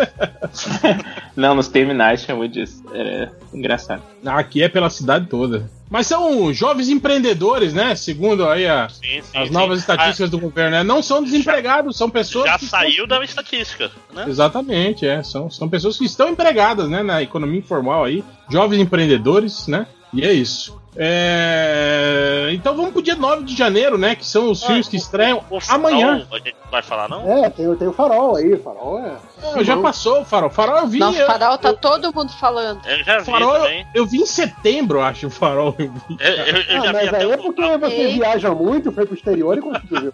Não, 1.37 1.54
nos 1.54 1.68
terminais 1.68 2.23
chamou 2.23 2.49
disso. 2.49 2.82
Era 2.92 3.32
engraçado. 3.54 4.02
aqui 4.26 4.62
é 4.62 4.68
pela 4.68 4.90
cidade 4.90 5.26
toda. 5.26 5.71
Mas 5.93 6.07
são 6.07 6.55
jovens 6.55 6.89
empreendedores, 6.89 7.75
né? 7.75 7.95
Segundo 7.95 8.49
aí 8.49 8.67
a- 8.67 8.89
Sim, 8.89 9.21
sim, 9.21 9.37
as 9.39 9.49
sim. 9.49 9.53
novas 9.55 9.79
estatísticas 9.81 10.31
do 10.31 10.39
governo, 10.39 10.71
né? 10.71 10.83
Não 10.83 11.03
são 11.03 11.23
desempregados, 11.23 11.99
são 11.99 12.07
Ah, 12.09 12.11
pessoas 12.11 12.47
já 12.47 12.59
que 12.59 12.65
saiu 12.65 13.07
da 13.07 13.23
estatística, 13.23 13.91
né? 14.11 14.25
Exatamente, 14.27 15.07
é. 15.07 15.23
São, 15.23 15.51
são 15.51 15.69
pessoas 15.69 15.99
que 15.99 16.07
estão 16.07 16.31
empregadas, 16.31 16.89
né? 16.89 17.03
Na 17.03 17.21
economia 17.23 17.59
informal 17.59 18.05
aí. 18.05 18.25
Jovens 18.49 18.81
empreendedores, 18.81 19.67
né? 19.67 19.87
E 20.15 20.25
é 20.25 20.33
isso. 20.33 20.81
É, 20.95 22.49
Então 22.53 22.77
vamos 22.77 22.93
pro 22.93 23.03
dia 23.03 23.15
9 23.17 23.45
de 23.45 23.57
janeiro, 23.57 23.97
né? 23.97 24.15
Que 24.15 24.25
são 24.27 24.51
os 24.51 24.63
filmes 24.63 24.89
que 24.89 24.97
estreiam 24.97 25.43
O 25.51 25.59
amanhã. 25.69 26.21
Farol, 26.21 26.37
A 26.37 26.39
gente 26.39 26.55
vai 26.71 26.83
falar, 26.83 27.09
não? 27.09 27.45
É, 27.45 27.49
tem, 27.51 27.75
tem 27.77 27.89
o 27.89 27.93
farol 27.93 28.37
aí, 28.37 28.57
farol 28.59 28.99
é. 28.99 29.17
Não, 29.43 29.65
já 29.65 29.77
passou 29.79 30.21
o 30.21 30.25
farol. 30.25 30.51
Farol 30.51 30.79
eu 30.81 30.87
vi. 30.87 30.99
Nossa, 30.99 31.19
eu, 31.19 31.27
farol 31.27 31.59
tá 31.59 31.73
todo 31.73 32.13
mundo 32.15 32.31
falando. 32.33 32.81
Eu 32.87 33.03
já 33.05 33.19
vi 33.19 33.25
farol 33.25 33.55
eu, 33.57 33.63
também. 33.63 33.87
eu 33.95 34.07
vi 34.07 34.19
em 34.19 34.27
setembro, 34.27 34.99
eu 34.99 35.03
acho, 35.03 35.27
o 35.27 35.31
farol. 35.31 35.75
Eu 35.79 35.91
vi. 35.93 36.17
Eu, 36.21 36.29
eu- 36.29 36.63
eu 36.63 36.83
Ah, 36.83 36.85
já, 36.85 36.93
vi 36.93 36.93
mas 36.93 37.09
até 37.09 37.17
aí 37.25 37.31
é 37.31 37.35
o, 37.35 37.43
porque 37.43 37.79
você 37.79 37.95
Ei. 37.95 38.13
viaja 38.15 38.51
muito, 38.55 38.93
foi 38.93 39.07
pro 39.07 39.15
exterior 39.17 39.57
e 39.59 39.61
conseguiu 39.61 40.01
ver. 40.03 40.13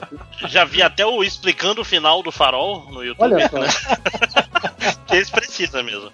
já 0.48 0.64
vi 0.64 0.82
até 0.82 1.04
o 1.04 1.22
explicando 1.24 1.80
o 1.80 1.84
final 1.84 2.22
do 2.22 2.30
farol 2.32 2.86
no 2.90 3.02
YouTube. 3.04 3.32
Olha 3.34 3.48
só. 3.48 3.58
né? 3.58 3.68
Que 5.06 5.16
eles 5.16 5.30
precisam 5.30 5.82
mesmo. 5.84 6.10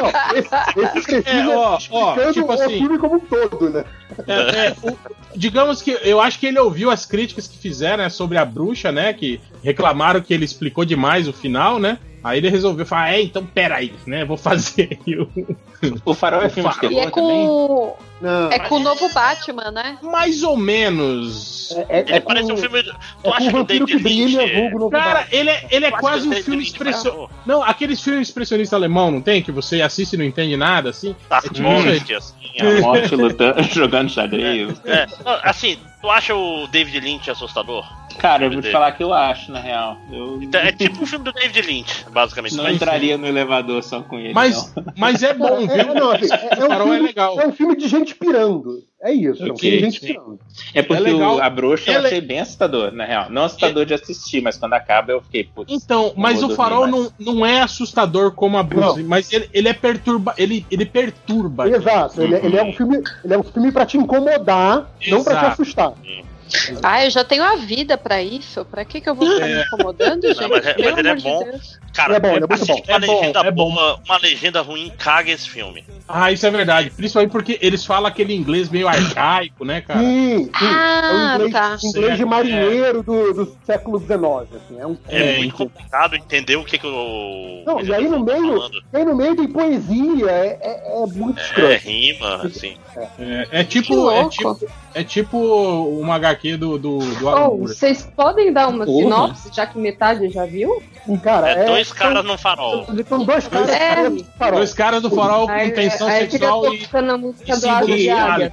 Não, 0.00 0.36
esse, 0.36 0.98
esse 0.98 1.22
precisa 1.22 1.30
É, 1.30 1.56
ó, 1.56 1.78
ó, 1.90 2.32
tipo 2.32 2.46
o 2.46 2.52
assim- 2.52 2.78
filme 2.78 2.98
como 2.98 3.16
um 3.16 3.20
todo, 3.20 3.70
né? 3.70 3.84
É, 4.26 4.66
é, 4.68 4.76
o- 4.82 4.96
digamos 5.36 5.82
que 5.82 5.98
eu 6.02 6.20
acho 6.20 6.38
que 6.38 6.46
ele 6.46 6.58
ouviu 6.58 6.90
as 6.90 7.06
críticas 7.06 7.46
que 7.46 7.58
fizeram 7.58 8.02
né, 8.04 8.08
sobre 8.08 8.38
a 8.38 8.44
bruxa, 8.44 8.90
né? 8.92 9.12
Que 9.12 9.40
reclamaram 9.62 10.20
que 10.20 10.32
ele 10.34 10.44
explicou 10.44 10.84
demais 10.84 11.28
o 11.28 11.32
final, 11.32 11.78
né? 11.78 11.98
Aí 12.22 12.38
ele 12.38 12.48
resolveu 12.48 12.86
falar, 12.86 13.12
é, 13.12 13.20
então 13.20 13.44
peraí, 13.44 13.92
né? 14.06 14.24
Vou 14.24 14.36
fazer 14.38 14.98
aí 15.06 15.14
o- 15.20 15.28
O 16.06 16.14
Farol 16.14 16.40
é 16.42 16.48
filme 16.48 16.70
de 16.70 16.74
Farol. 16.76 16.90
E 16.90 16.94
terror 16.94 17.08
é 17.08 17.10
também? 17.10 17.46
com, 17.46 17.96
Não, 18.22 18.50
é 18.50 18.58
com 18.60 18.76
o 18.76 18.78
novo 18.78 19.12
Batman, 19.12 19.70
né? 19.70 19.98
mais 20.02 20.42
ou 20.42 20.56
menos. 20.56 21.72
é, 21.76 21.98
é, 21.98 22.00
Ele 22.00 22.12
é 22.14 22.20
com, 22.20 22.26
parece 22.28 22.50
um 22.52 22.56
filme. 22.56 22.82
Tu 22.82 22.90
é 22.90 22.94
com 23.22 23.30
acha 23.34 23.48
o 23.48 23.50
que 23.50 23.58
o 23.82 23.86
que 23.86 23.92
David 23.98 24.02
brilha, 24.02 24.42
Lynch. 24.42 24.70
vulgo 24.70 24.90
Cara, 24.90 25.26
ele 25.30 25.50
é, 25.50 25.66
ele 25.70 25.84
é 25.84 25.90
quase 25.90 26.26
que 26.30 26.34
um 26.40 26.43
David 26.44 26.50
filme 26.50 26.56
Lynch 26.58 26.72
expressionista. 26.72 27.10
gravou? 27.10 27.30
Não, 27.46 27.62
aqueles 27.62 28.00
filmes 28.00 28.28
expressionistas 28.28 28.74
alemão, 28.76 29.10
não 29.10 29.20
tem? 29.20 29.42
Que 29.42 29.52
você 29.52 29.80
assiste 29.82 30.14
e 30.14 30.16
não 30.16 30.24
entende 30.24 30.56
nada, 30.56 30.90
assim? 30.90 31.14
Tarkovsky, 31.28 32.14
assim. 32.14 32.34
A 32.60 32.80
morte 32.80 33.14
lutando, 33.16 33.62
jogando 33.72 34.10
xadrez. 34.10 34.80
É, 34.84 35.06
não, 35.24 35.38
assim, 35.42 35.78
Tu 36.04 36.10
acha 36.10 36.34
o 36.34 36.66
David 36.66 37.00
Lynch 37.00 37.30
assustador? 37.30 37.82
Cara, 38.18 38.44
eu 38.44 38.50
vou 38.52 38.60
te 38.60 38.70
falar 38.70 38.92
que 38.92 39.02
eu 39.02 39.12
acho, 39.12 39.50
na 39.50 39.58
real. 39.58 39.96
Eu 40.12 40.38
Então, 40.42 40.60
é 40.60 40.70
tipo 40.70 41.02
um 41.02 41.06
filme 41.06 41.24
do 41.24 41.32
David 41.32 41.62
Lynch, 41.62 42.04
basicamente. 42.12 42.54
não 42.54 42.64
Mas- 42.64 42.76
entraria 42.76 43.16
no 43.16 43.26
elevador 43.26 43.82
só 43.82 44.02
com 44.02 44.18
ele. 44.20 44.34
Mas, 44.34 44.72
não. 44.76 44.84
mas 44.96 45.22
é 45.22 45.32
bom, 45.32 45.62
É, 45.68 45.82
viu? 45.84 45.94
não, 45.94 46.10
assim, 46.12 46.26
é, 46.30 46.60
é 46.60 46.64
um 46.64 46.68
Farol 46.68 46.88
é 46.88 46.90
filme, 46.92 47.06
legal. 47.08 47.40
é 47.40 47.46
um 47.46 47.52
filme 47.52 47.74
de 47.76 47.88
gente 47.88 48.14
pirando. 48.14 48.84
É 49.02 49.12
isso, 49.12 49.42
é 49.46 49.52
um 49.52 49.56
filme 49.58 49.76
de 49.76 49.84
gente 49.84 50.00
sim. 50.00 50.06
pirando. 50.06 50.38
É 50.72 50.82
porque 50.82 51.10
É 51.10 51.14
o, 51.14 51.42
a 51.42 51.50
bruxa 51.50 51.90
eu 51.92 52.00
achei 52.00 52.20
bem 52.22 52.40
assustador, 52.40 52.90
na 52.92 53.04
real. 53.04 53.26
Não 53.28 53.44
assustador 53.44 53.84
de 53.84 53.92
assistir, 53.92 54.40
mas 54.40 54.56
quando 54.56 54.72
acaba 54.74 55.12
eu 55.12 55.20
fiquei, 55.20 55.44
putz. 55.44 55.70
Então, 55.72 56.14
mas 56.16 56.42
o 56.42 56.50
farol 56.54 56.86
mais. 56.86 57.12
não, 57.18 57.34
não 57.34 57.44
é 57.46 57.60
assustador 57.60 58.32
como 58.32 58.56
a 58.56 58.62
bruxa, 58.62 59.02
mas 59.04 59.30
ele, 59.32 59.50
ele 59.52 59.68
é 59.68 59.74
perturba, 59.74 60.34
ele, 60.38 60.64
ele 60.70 60.86
perturba. 60.86 61.68
Exato, 61.68 62.22
ele, 62.22 62.36
ele 62.36 62.56
é 62.56 62.62
um 62.62 62.72
filme, 62.72 63.02
ele 63.24 63.34
é 63.34 63.38
um 63.38 63.42
filme 63.42 63.72
para 63.72 63.84
te 63.84 63.98
incomodar, 63.98 64.88
não 65.08 65.22
para 65.22 65.50
te 65.50 65.56
Ah, 66.82 67.04
eu 67.04 67.10
já 67.10 67.24
tenho 67.24 67.42
a 67.42 67.56
vida 67.56 67.96
pra 67.98 68.22
isso. 68.22 68.64
Pra 68.64 68.84
que, 68.84 69.00
que 69.00 69.08
eu 69.08 69.14
vou 69.14 69.26
ficar 69.26 69.46
me 69.46 69.62
incomodando, 69.62 70.22
gente? 70.22 70.48
mas 70.48 70.66
é- 70.66 70.76
mas 70.78 70.98
ele 70.98 71.08
é 71.08 71.14
bom. 71.16 71.44
Deus. 71.44 71.78
Cara, 71.92 72.16
É 72.16 72.20
bom, 72.20 72.28
ele 72.36 72.44
é 72.44 72.48
muito 72.48 72.66
bom. 72.66 72.74
Uma, 72.74 72.96
É 72.96 72.98
bom, 73.00 73.20
legenda 73.20 73.40
é 73.40 73.50
bom. 73.50 73.72
boa, 73.74 74.00
uma 74.04 74.18
legenda 74.18 74.60
ruim 74.60 74.92
caga 74.98 75.30
esse 75.30 75.48
filme. 75.48 75.84
Ah, 76.06 76.30
isso 76.32 76.46
é 76.46 76.50
verdade. 76.50 76.90
Principalmente 76.90 77.30
porque 77.32 77.58
eles 77.62 77.84
falam 77.84 78.06
aquele 78.06 78.34
inglês 78.34 78.68
meio 78.68 78.86
arcaico, 78.86 79.64
né, 79.64 79.80
cara? 79.80 80.00
Sim, 80.00 80.44
sim. 80.44 80.50
Ah, 80.60 81.08
é 81.10 81.12
um 81.14 81.34
inglês, 81.34 81.52
tá. 81.52 81.76
inglês 81.82 82.16
de 82.18 82.24
marinheiro 82.24 83.02
do, 83.02 83.32
do 83.32 83.58
século 83.64 83.98
XIX. 83.98 84.54
Assim, 84.54 84.80
é 84.80 84.86
um, 84.86 84.98
É, 85.08 85.20
É, 85.20 85.36
muito 85.38 85.54
complicado 85.54 86.14
entender 86.14 86.56
o 86.56 86.64
que, 86.64 86.78
que 86.78 86.86
o. 86.86 87.64
Não, 87.66 87.80
e 87.80 87.92
aí 87.94 88.08
no 88.08 88.24
tá 88.24 88.32
meio, 88.32 88.70
aí 88.92 89.04
no 89.04 89.16
meio 89.16 89.36
tem 89.36 89.48
poesia, 89.48 90.30
é, 90.30 90.58
é, 90.60 91.02
é 91.02 91.06
muito 91.06 91.40
É, 91.40 91.44
escroto. 91.44 91.74
rima, 91.84 92.34
assim. 92.44 92.76
É, 93.18 93.60
é 93.60 93.64
tipo, 93.64 94.10
é 94.10 94.28
tipo, 94.28 94.58
é 94.94 95.02
tipo 95.04 95.36
uma 95.38 96.14
HQ 96.16 96.56
do, 96.56 96.78
do, 96.78 96.98
do 96.98 97.26
Oh, 97.28 97.56
vocês 97.58 98.08
podem 98.16 98.52
dar 98.52 98.68
uma 98.68 98.84
Porra. 98.86 99.02
sinopse, 99.02 99.50
já 99.52 99.66
que 99.66 99.78
metade 99.78 100.28
já 100.30 100.46
viu? 100.46 100.82
Cara, 101.22 101.50
É, 101.50 101.62
é, 101.62 101.64
dois 101.66 101.92
caras 101.92 102.24
no 102.24 102.38
farol. 102.38 102.86
São 103.06 103.24
dois 103.24 103.46
caras 103.48 103.68
É. 103.70 104.08
do 104.08 104.24
farol. 104.38 104.58
Dois 104.58 104.72
caras 104.74 105.02
do 105.02 105.10
farol 105.10 105.46
com 105.46 105.52
Aí, 105.52 105.70
tensão 105.72 106.08
aí 106.08 106.26
fica 106.26 106.38
sexual 106.38 106.72
e 106.72 106.76
e 106.78 107.54
símbolo 107.56 107.96
de 107.96 108.08
Águia. 108.08 108.52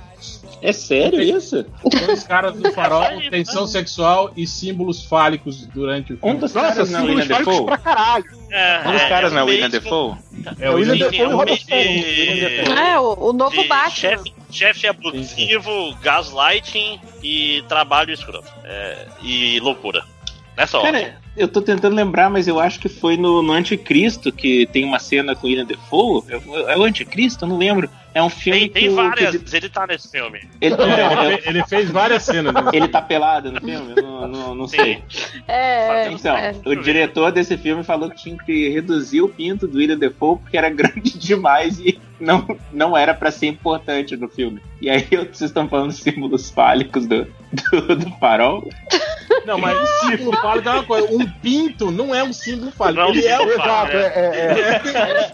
É 0.62 0.72
sério 0.72 1.22
isso? 1.22 1.66
dois 2.06 2.24
caras 2.24 2.56
do 2.56 2.70
farol, 2.74 3.04
É, 3.04 3.30
tensão 3.30 3.66
sexual 3.68 4.32
e 4.36 4.46
símbolos 4.48 5.04
fálicos 5.04 5.66
durante 5.68 6.14
o 6.14 6.16
Um 6.18 6.20
filme. 6.20 6.40
dos 6.40 6.54
Nossa, 6.54 6.68
caras 6.74 6.90
na 6.92 7.00
símbolos 7.00 7.22
William 7.24 7.28
fálicos 7.36 7.54
Defoe? 7.54 7.66
pra 7.66 7.78
caralho. 7.78 8.26
É, 8.52 8.80
Um 8.88 8.92
dos 8.92 9.02
é, 9.02 9.10
caras 9.10 9.32
é 9.32 9.36
na 9.36 9.44
William 9.44 9.70
mês 9.70 9.72
Defoe? 9.84 10.16
É 10.60 10.70
o 10.70 10.74
William 10.76 10.98
Defoe 10.98 11.16
e 11.18 11.22
é 11.22 11.28
um 11.28 11.36
Robert 11.36 11.60
Pattinson. 11.66 12.74
É, 12.80 13.00
o, 13.00 13.30
o 13.30 13.34
novo 13.34 13.68
Batman. 13.68 13.90
chefe, 13.90 14.34
chefe 14.52 14.88
abusivo, 14.88 15.96
gaslighting 16.02 17.00
e 17.24 17.64
trabalho 17.68 18.14
escroto. 18.14 18.52
É, 18.64 19.06
e 19.24 19.60
loucura. 19.60 20.04
Nessa 20.58 20.78
hora. 20.78 20.92
Cara, 20.92 21.22
eu 21.38 21.48
tô 21.48 21.62
tentando 21.62 21.96
lembrar, 21.96 22.30
mas 22.30 22.46
eu 22.48 22.60
acho 22.60 22.78
que 22.80 22.90
foi 22.90 23.16
no, 23.16 23.42
no 23.42 23.54
Anticristo 23.54 24.32
que 24.34 24.66
tem 24.68 24.84
uma 24.84 25.00
cena 25.00 25.34
com 25.34 25.48
o 25.48 25.50
William 25.50 25.66
Defoe. 25.66 26.24
É, 26.30 26.74
é 26.74 26.78
o 26.78 26.84
Anticristo? 26.84 27.46
Eu 27.46 27.50
não 27.50 27.58
lembro. 27.58 27.90
É 28.14 28.22
um 28.22 28.30
filme 28.30 28.62
Tem, 28.62 28.70
tem 28.70 28.90
que, 28.90 28.96
várias, 28.96 29.38
que 29.38 29.56
ele 29.56 29.70
tá 29.70 29.88
nesse 29.88 30.12
filme. 30.12 30.42
ele, 30.60 30.76
É, 30.76 30.80
é, 30.80 31.26
ele, 31.28 31.38
fe- 31.42 31.50
ele 31.50 31.64
fez 31.66 31.90
várias 31.92 32.24
cenas. 32.24 32.54
né? 32.54 32.62
ele 32.74 32.88
tá 32.90 33.02
pelado 33.02 33.52
no 33.52 33.62
filme? 33.62 33.94
Eu 33.96 34.04
Não, 34.04 34.28
não, 34.28 34.56
não 34.56 34.68
sei. 34.68 35.02
É, 35.48 36.08
é, 36.08 36.12
Então, 36.12 36.36
é. 36.36 36.54
o 36.66 36.76
diretor 36.76 37.32
desse 37.32 37.58
filme 37.58 37.84
falou 37.84 38.10
que 38.10 38.18
tinha 38.18 38.38
que 38.38 38.68
reduzir 38.70 39.22
o 39.22 39.30
pinto 39.30 39.68
do 39.68 39.78
William 39.78 39.98
Defoe 39.98 40.38
porque 40.40 40.58
era 40.58 40.70
grande 40.70 41.18
demais 41.18 41.80
e 41.80 42.00
não, 42.20 42.46
não 42.72 42.96
era 42.98 43.14
pra 43.14 43.32
ser 43.32 43.48
importante 43.48 44.16
no 44.18 44.28
filme. 44.28 44.62
E 44.82 44.90
aí 44.90 45.04
vocês 45.10 45.42
estão 45.50 45.68
falando 45.70 45.92
símbolos 45.92 46.50
fálicos 46.52 47.06
do, 47.08 47.26
do, 47.72 47.96
do 47.96 48.12
farol. 48.20 48.68
Não, 49.46 49.58
mas 49.58 49.76
símbolo 50.02 50.38
fálico 50.38 50.68
é 50.70 50.72
uma 50.74 50.84
coisa. 50.84 51.08
Um 51.12 51.28
pinto 51.42 51.90
não 51.90 52.14
é 52.14 52.24
um 52.24 52.32
símbolo 52.34 52.72
fálico. 52.72 53.02
Não, 53.02 53.10
Ele 53.10 53.26
é 53.26 53.40
o 53.40 53.50
Exato, 53.52 53.92
é, 53.92 54.02
é, 54.02 54.06
é. 54.06 54.82
É, 54.86 55.32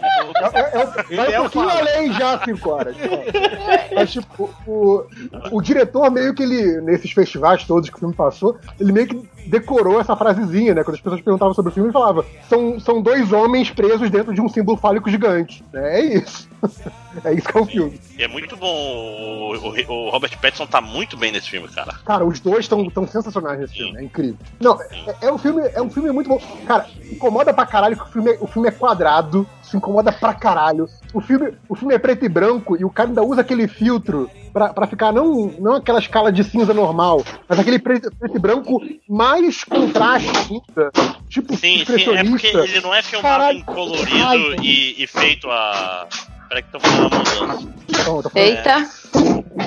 É, 0.54 0.60
é, 0.60 1.04
Ele 1.08 1.16
vai 1.16 1.32
é 1.34 1.40
um 1.40 1.44
o 1.46 1.50
fala. 1.50 1.72
além 1.78 2.12
já, 2.14 2.38
cinco 2.44 2.67
horas. 2.68 2.96
Mas, 3.94 4.12
tipo, 4.12 4.50
o, 4.66 5.04
o 5.52 5.60
diretor 5.60 6.10
meio 6.10 6.34
que 6.34 6.42
ele, 6.42 6.80
nesses 6.82 7.10
festivais 7.10 7.64
todos 7.64 7.88
que 7.90 7.96
o 7.96 7.98
filme 7.98 8.14
passou, 8.14 8.56
ele 8.78 8.92
meio 8.92 9.06
que 9.08 9.28
decorou 9.46 10.00
essa 10.00 10.14
frasezinha, 10.16 10.74
né? 10.74 10.84
Quando 10.84 10.96
as 10.96 11.00
pessoas 11.00 11.20
perguntavam 11.20 11.54
sobre 11.54 11.70
o 11.70 11.74
filme, 11.74 11.88
ele 11.88 11.92
falava: 11.92 12.24
são, 12.48 12.78
são 12.78 13.00
dois 13.02 13.32
homens 13.32 13.70
presos 13.70 14.10
dentro 14.10 14.34
de 14.34 14.40
um 14.40 14.48
símbolo 14.48 14.76
fálico 14.76 15.10
gigante. 15.10 15.64
É 15.72 16.00
isso. 16.00 16.48
É 17.24 17.32
isso 17.32 17.48
que 17.48 17.56
é 17.58 17.60
o 17.60 17.66
filme. 17.66 18.00
E 18.16 18.22
é 18.22 18.28
muito 18.28 18.56
bom. 18.56 18.66
O, 18.68 19.56
o- 19.56 20.06
o 20.06 20.10
Robert 20.10 20.38
Pattinson 20.40 20.66
tá 20.66 20.80
muito 20.80 21.16
bem 21.16 21.32
nesse 21.32 21.50
filme, 21.50 21.66
cara. 21.66 21.94
Cara, 22.04 22.24
os 22.24 22.38
dois 22.38 22.60
estão 22.60 22.88
tão 22.90 23.08
sensacionais 23.08 23.58
nesse 23.58 23.74
filme, 23.74 23.98
é 23.98 24.04
incrível. 24.04 24.36
Não, 24.60 24.80
é, 24.80 25.16
é 25.22 25.32
um 25.32 25.38
filme, 25.38 25.62
é 25.74 25.82
um 25.82 25.90
filme 25.90 26.12
muito 26.12 26.28
bom. 26.28 26.40
Cara, 26.66 26.86
incomoda 27.10 27.52
pra 27.52 27.66
caralho 27.66 27.96
que 27.96 28.02
o 28.04 28.06
filme, 28.06 28.30
é- 28.32 28.38
o 28.40 28.46
filme 28.46 28.68
é 28.68 28.70
quadrado. 28.70 29.44
Isso 29.68 29.76
incomoda 29.76 30.10
pra 30.10 30.32
caralho. 30.32 30.88
O 31.12 31.20
filme, 31.20 31.52
o 31.68 31.74
filme 31.76 31.94
é 31.94 31.98
preto 31.98 32.24
e 32.24 32.28
branco 32.28 32.74
e 32.80 32.86
o 32.86 32.90
cara 32.90 33.10
ainda 33.10 33.22
usa 33.22 33.42
aquele 33.42 33.68
filtro 33.68 34.30
pra, 34.50 34.72
pra 34.72 34.86
ficar 34.86 35.12
não, 35.12 35.52
não 35.58 35.74
aquela 35.74 35.98
escala 35.98 36.32
de 36.32 36.42
cinza 36.42 36.72
normal, 36.72 37.22
mas 37.46 37.58
aquele 37.58 37.78
preto, 37.78 38.10
preto 38.18 38.36
e 38.36 38.40
branco 38.40 38.80
mais 39.06 39.62
contraste 39.64 40.30
ainda. 40.50 40.90
Tipo, 41.28 41.54
Sim, 41.54 41.84
sim, 41.84 42.14
é 42.16 42.24
porque 42.24 42.46
ele 42.46 42.80
não 42.80 42.94
é 42.94 43.02
filmado 43.02 43.28
Caralho, 43.34 43.58
em 43.58 43.62
que 43.62 43.66
colorido 43.74 44.24
raiva. 44.24 44.56
e, 44.62 45.02
e 45.02 45.06
feito 45.06 45.50
a. 45.50 46.06
Peraí 46.48 46.62
que 46.62 46.72
tô 46.72 46.80
fazendo 46.80 47.02
a 47.02 47.18
mudança. 47.18 47.68
Então, 47.90 48.04
falando- 48.22 48.30
Eita. 48.36 48.88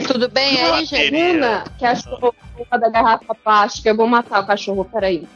Tudo 0.08 0.30
bem 0.30 0.60
aí, 0.64 0.84
gente? 0.86 1.12
Bruna, 1.12 1.64
que 1.78 1.86
achou 1.86 2.34
uma 2.58 2.80
da 2.80 2.90
garrafa 2.90 3.36
plástica. 3.36 3.90
Eu 3.90 3.96
vou 3.96 4.08
matar 4.08 4.42
o 4.42 4.48
cachorro, 4.48 4.84
peraí. 4.86 5.28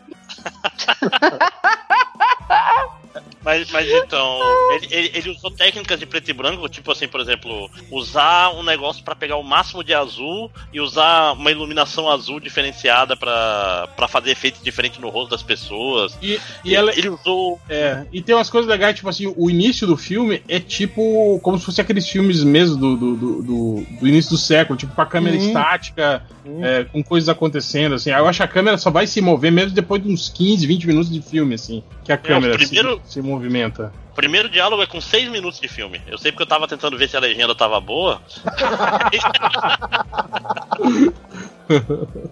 Mas, 3.44 3.70
mas 3.72 3.88
então, 3.90 4.40
ele, 4.76 4.88
ele, 4.92 5.12
ele 5.14 5.30
usou 5.30 5.52
técnicas 5.52 6.00
de 6.00 6.06
preto 6.06 6.30
e 6.30 6.34
branco, 6.34 6.68
tipo 6.68 6.92
assim, 6.92 7.08
por 7.08 7.20
exemplo, 7.22 7.70
usar 7.92 8.50
um 8.56 8.64
negócio 8.64 9.04
pra 9.04 9.16
pegar 9.16 9.36
o 9.38 9.44
máximo 9.44 9.84
de 9.84 9.94
azul 9.94 10.52
e 10.74 10.80
usar 10.82 11.34
uma 11.34 11.52
iluminação 11.52 12.10
azul 12.10 12.40
diferenciada 12.40 13.16
pra 13.16 13.88
pra 13.96 14.08
fazer 14.08 14.32
efeitos 14.32 14.62
diferentes 14.64 15.00
no 15.00 15.10
rosto 15.10 15.32
das 15.32 15.44
pessoas. 15.44 16.18
E, 16.22 16.40
e 16.64 16.76
ela, 16.76 16.92
ele 16.98 17.10
usou. 17.10 17.60
É, 17.70 18.06
e 18.12 18.22
tem 18.22 18.34
umas 18.36 18.50
coisas 18.50 18.70
legais, 18.70 18.96
tipo 18.96 19.08
assim, 19.10 19.32
o 19.38 19.50
início 19.50 19.86
do 19.88 19.96
filme 19.96 20.42
é 20.48 20.60
tipo 20.60 21.40
como 21.42 21.58
se 21.60 21.66
fosse 21.66 21.82
aqueles 21.82 22.08
filmes 22.10 22.44
mesmo 22.44 22.76
do, 22.78 22.96
do, 22.98 23.16
do, 23.16 23.44
do- 23.44 23.86
do 24.00 24.08
início 24.08 24.32
do 24.32 24.38
século, 24.38 24.78
tipo 24.78 24.94
com 24.96 25.02
a 25.02 25.06
câmera 25.06 25.40
Sim. 25.40 25.48
estática, 25.48 26.24
Sim. 26.44 26.64
é, 26.64 26.84
com 26.86 27.04
coisas 27.04 27.30
acontecendo, 27.30 27.96
assim. 27.96 28.10
Eu 28.12 28.28
acho 28.28 28.38
que 28.40 28.44
a 28.44 28.48
câmera 28.48 28.78
só 28.78 28.90
vai 28.90 29.06
se 29.08 29.22
mover 29.22 29.52
mesmo 29.52 29.72
depois 29.72 30.02
de 30.02 30.10
uns 30.12 30.30
15, 30.30 30.66
20 30.66 30.88
minutos 30.88 31.12
de 31.12 31.22
filme, 31.22 31.56
assim, 31.56 31.84
que 32.04 32.12
a 32.12 32.18
câmera 32.18 32.58
primeiro- 32.58 32.96
se, 33.05 33.05
se 33.06 33.22
movimenta. 33.22 33.92
O 34.12 34.16
primeiro 34.16 34.48
diálogo 34.50 34.82
é 34.82 34.88
com 34.88 35.02
seis 35.02 35.30
minutos 35.30 35.60
de 35.60 35.68
filme. 35.68 36.02
Eu 36.08 36.18
sei 36.18 36.32
porque 36.32 36.44
eu 36.44 36.48
tava 36.48 36.68
tentando 36.68 36.98
ver 36.98 37.10
se 37.10 37.18
a 37.18 37.20
legenda 37.20 37.54
tava 37.54 37.80
boa. 37.82 38.22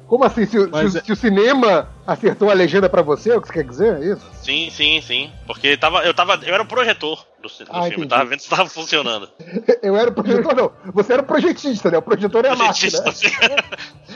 Como 0.08 0.24
assim? 0.24 0.46
Se, 0.46 0.52
se 0.92 0.98
é- 0.98 1.02
se 1.04 1.12
o 1.12 1.16
cinema 1.16 1.90
acertou 2.06 2.50
a 2.50 2.54
legenda 2.54 2.88
pra 2.88 3.02
você, 3.02 3.32
é 3.32 3.36
o 3.38 3.42
que 3.42 3.48
você 3.48 3.54
quer 3.54 3.64
dizer? 3.64 3.96
É 4.02 4.14
isso? 4.14 4.22
Sim, 4.44 4.70
sim, 4.70 5.02
sim. 5.02 5.32
Porque 5.48 5.76
tava, 5.76 6.04
eu 6.06 6.14
tava. 6.14 6.40
Eu 6.44 6.54
era 6.54 6.62
o 6.64 6.68
projetor 6.68 7.26
do, 7.42 7.48
do 7.50 7.54
Ah, 7.70 7.82
filme, 7.84 7.88
entendi. 7.96 8.08
tava 8.08 8.26
vendo 8.26 8.40
se 8.40 8.50
tava 8.50 8.70
funcionando. 8.70 9.28
Eu 9.82 9.98
era 9.98 10.10
o 10.10 10.14
projetor, 10.14 10.56
não. 10.56 10.72
Você 10.94 11.14
era 11.14 11.22
o 11.22 11.26
projetista, 11.26 11.92
né? 11.92 11.98
O 11.98 12.02
projetor 12.02 12.46
é 12.46 12.50
a 12.50 12.56
máquina. 12.56 12.68
Projetista, 12.74 13.10
assim. 13.10 13.28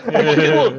É 0.09 0.21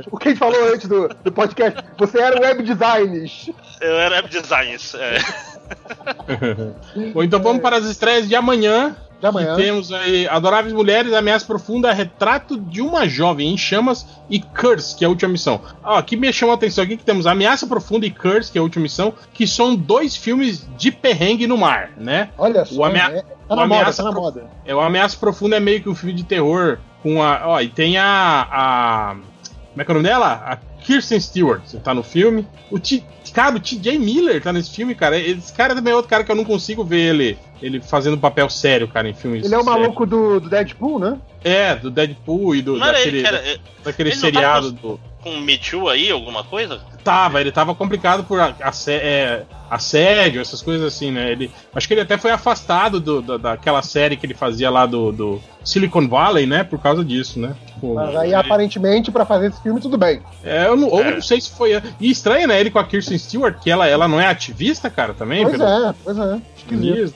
tipo 0.00 0.16
o 0.16 0.18
que 0.18 0.28
a 0.28 0.30
gente 0.30 0.38
falou 0.38 0.72
antes 0.72 0.88
do, 0.88 1.08
do 1.08 1.30
podcast. 1.32 1.82
Você 1.98 2.18
era 2.18 2.38
o 2.38 2.40
web 2.42 2.62
designs. 2.62 3.50
Eu 3.80 3.98
era 3.98 4.14
web 4.16 4.28
designs. 4.28 4.94
É. 4.94 5.18
Bom, 7.12 7.22
então 7.22 7.40
vamos 7.42 7.62
para 7.62 7.76
as 7.76 7.84
estreias 7.84 8.28
de 8.28 8.34
amanhã. 8.34 8.96
De 9.20 9.26
amanhã. 9.26 9.56
Temos 9.56 9.92
aí 9.92 10.28
Adoráveis 10.28 10.72
Mulheres, 10.72 11.12
Ameaça 11.12 11.44
Profunda, 11.44 11.92
Retrato 11.92 12.56
de 12.56 12.80
uma 12.80 13.08
Jovem 13.08 13.52
em 13.52 13.56
Chamas 13.58 14.06
e 14.30 14.38
Curse, 14.40 14.94
que 14.96 15.04
é 15.04 15.06
a 15.06 15.10
última 15.10 15.32
missão. 15.32 15.60
Ó, 15.82 15.96
aqui 15.98 16.16
me 16.16 16.32
chamou 16.32 16.52
a 16.52 16.56
atenção 16.56 16.84
aqui 16.84 16.96
que 16.96 17.04
temos 17.04 17.26
Ameaça 17.26 17.66
Profunda 17.66 18.06
e 18.06 18.10
Curse, 18.10 18.52
que 18.52 18.58
é 18.58 18.60
a 18.60 18.62
última 18.62 18.84
missão, 18.84 19.12
que 19.34 19.46
são 19.46 19.74
dois 19.74 20.16
filmes 20.16 20.68
de 20.76 20.92
perrengue 20.92 21.48
no 21.48 21.58
mar, 21.58 21.90
né? 21.96 22.30
Olha 22.38 22.64
só. 22.64 22.76
O 22.80 22.84
amea- 22.84 23.10
é- 23.10 23.18
o 23.18 23.48
tá 23.48 23.56
na 23.56 23.66
moda, 23.66 23.80
ameaça 23.80 24.02
tá 24.04 24.08
na 24.10 24.14
moda. 24.14 24.44
É, 24.64 24.74
o 24.74 24.80
Ameaça 24.80 25.16
Profunda 25.16 25.56
é 25.56 25.60
meio 25.60 25.82
que 25.82 25.88
um 25.88 25.94
filme 25.94 26.14
de 26.14 26.22
terror 26.22 26.78
com 27.02 27.20
a. 27.22 27.42
Ó, 27.48 27.60
e 27.60 27.68
tem 27.68 27.96
a. 27.98 28.46
a 28.50 29.16
como 29.72 29.82
é 29.82 29.84
que 29.84 29.90
é 29.90 29.94
o 29.94 29.94
nome 29.96 30.08
dela? 30.08 30.42
A 30.44 30.56
Kirsten 30.84 31.18
Stewart 31.20 31.62
tá 31.82 31.92
no 31.94 32.02
filme. 32.02 32.46
O 32.70 32.78
T, 32.78 33.02
cara, 33.32 33.56
o 33.56 33.60
TJ 33.60 33.98
Miller 33.98 34.42
tá 34.42 34.52
nesse 34.52 34.70
filme, 34.70 34.94
cara. 34.94 35.18
Esse 35.18 35.52
cara 35.52 35.74
também 35.74 35.92
é 35.92 35.96
outro 35.96 36.10
cara 36.10 36.24
que 36.24 36.30
eu 36.30 36.36
não 36.36 36.44
consigo 36.44 36.84
ver 36.84 37.14
ele, 37.14 37.38
ele 37.62 37.80
fazendo 37.80 38.18
papel 38.18 38.48
sério, 38.48 38.88
cara, 38.88 39.08
em 39.08 39.14
filmes. 39.14 39.44
Ele 39.44 39.54
é 39.54 39.58
o 39.58 39.64
maluco 39.64 40.06
do, 40.06 40.40
do 40.40 40.48
Deadpool, 40.48 40.98
né? 40.98 41.18
É, 41.42 41.76
do 41.76 41.90
Deadpool 41.90 42.54
e 42.54 42.62
do, 42.62 42.74
ele 42.74 43.22
daquele, 43.22 43.60
daquele 43.84 44.10
tava 44.10 44.20
seriado 44.20 44.72
do. 44.72 45.00
Com 45.28 45.46
Too 45.70 45.88
aí, 45.88 46.10
alguma 46.10 46.42
coisa? 46.44 46.80
Tava, 47.04 47.40
ele 47.40 47.50
tava 47.52 47.74
complicado 47.74 48.24
por 48.24 48.38
é, 48.40 49.42
assédio, 49.70 50.40
essas 50.40 50.60
coisas 50.62 50.86
assim, 50.86 51.10
né? 51.10 51.30
Ele, 51.30 51.50
acho 51.74 51.86
que 51.86 51.94
ele 51.94 52.00
até 52.00 52.18
foi 52.18 52.30
afastado 52.30 53.00
do- 53.00 53.22
da- 53.22 53.36
daquela 53.36 53.82
série 53.82 54.16
que 54.16 54.26
ele 54.26 54.34
fazia 54.34 54.68
lá 54.70 54.84
do, 54.86 55.12
do 55.12 55.40
Silicon 55.64 56.06
Valley, 56.08 56.46
né? 56.46 56.64
Por 56.64 56.78
causa 56.78 57.04
disso, 57.04 57.38
né? 57.38 57.54
Tipo, 57.66 57.94
Mas 57.94 58.14
aí, 58.16 58.34
aparentemente, 58.34 59.10
pra 59.10 59.24
fazer 59.24 59.48
esse 59.48 59.62
filme, 59.62 59.80
tudo 59.80 59.96
bem. 59.96 60.20
é, 60.44 60.66
eu 60.66 60.76
não, 60.76 60.88
ou 60.88 61.00
É. 61.02 61.14
não 61.14 61.22
sei 61.22 61.40
se 61.40 61.50
foi. 61.50 61.80
E 62.00 62.10
estranho, 62.10 62.48
né? 62.48 62.58
Ele 62.60 62.70
com 62.70 62.78
a 62.78 62.84
Kirsten 62.84 63.16
Stewart, 63.18 63.58
que 63.60 63.70
ela, 63.70 63.86
ela 63.86 64.08
não 64.08 64.20
é 64.20 64.26
ativista, 64.26 64.90
cara, 64.90 65.14
também? 65.14 65.42
Pois 65.44 65.56
pelo- 65.56 65.68
é, 65.68 65.94
pois 66.04 66.18
é. 66.18 66.38
Esquisito. 66.74 67.14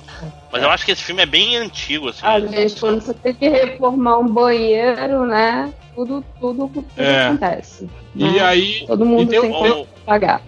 Mas 0.52 0.62
eu 0.62 0.70
acho 0.70 0.84
que 0.84 0.92
esse 0.92 1.02
filme 1.02 1.22
é 1.22 1.26
bem 1.26 1.56
antigo, 1.56 2.08
assim. 2.08 2.20
Ah, 2.22 2.38
gente, 2.40 2.78
quando 2.78 3.00
você 3.00 3.14
tem 3.14 3.34
que 3.34 3.48
reformar 3.48 4.18
um 4.18 4.28
banheiro, 4.28 5.26
né? 5.26 5.72
Tudo, 5.94 6.24
tudo, 6.40 6.68
tudo 6.68 6.86
É. 6.96 7.26
acontece. 7.26 7.88
E 8.14 8.24
né? 8.24 8.40
aí 8.40 8.84
Todo 8.86 9.04
mundo 9.04 9.28
tem 9.30 9.40
tem, 9.40 9.50
o- 9.50 9.84
que 9.84 9.86
pagar. 10.06 10.42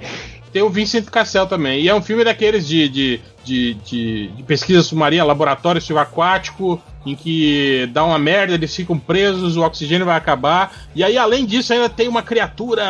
tem 0.52 0.62
o 0.62 0.68
Vincent 0.70 1.06
Cassel 1.06 1.46
também. 1.46 1.80
E 1.82 1.88
é 1.88 1.94
um 1.94 2.02
filme 2.02 2.22
daqueles 2.24 2.66
de, 2.66 2.88
de, 2.88 3.20
de, 3.44 3.74
de- 3.74 4.28
de 4.28 4.42
pesquisa 4.42 4.82
submarina, 4.82 5.24
laboratório 5.24 5.80
subaquático, 5.80 6.80
em 7.06 7.14
que 7.14 7.86
dá 7.92 8.04
uma 8.04 8.18
merda, 8.18 8.54
eles 8.54 8.74
ficam 8.74 8.98
presos, 8.98 9.56
o 9.56 9.62
oxigênio 9.62 10.06
vai 10.06 10.16
acabar. 10.16 10.72
E 10.94 11.02
aí, 11.04 11.16
além 11.18 11.44
disso, 11.44 11.72
ainda 11.72 11.88
tem 11.88 12.08
uma 12.08 12.22
criatura 12.22 12.82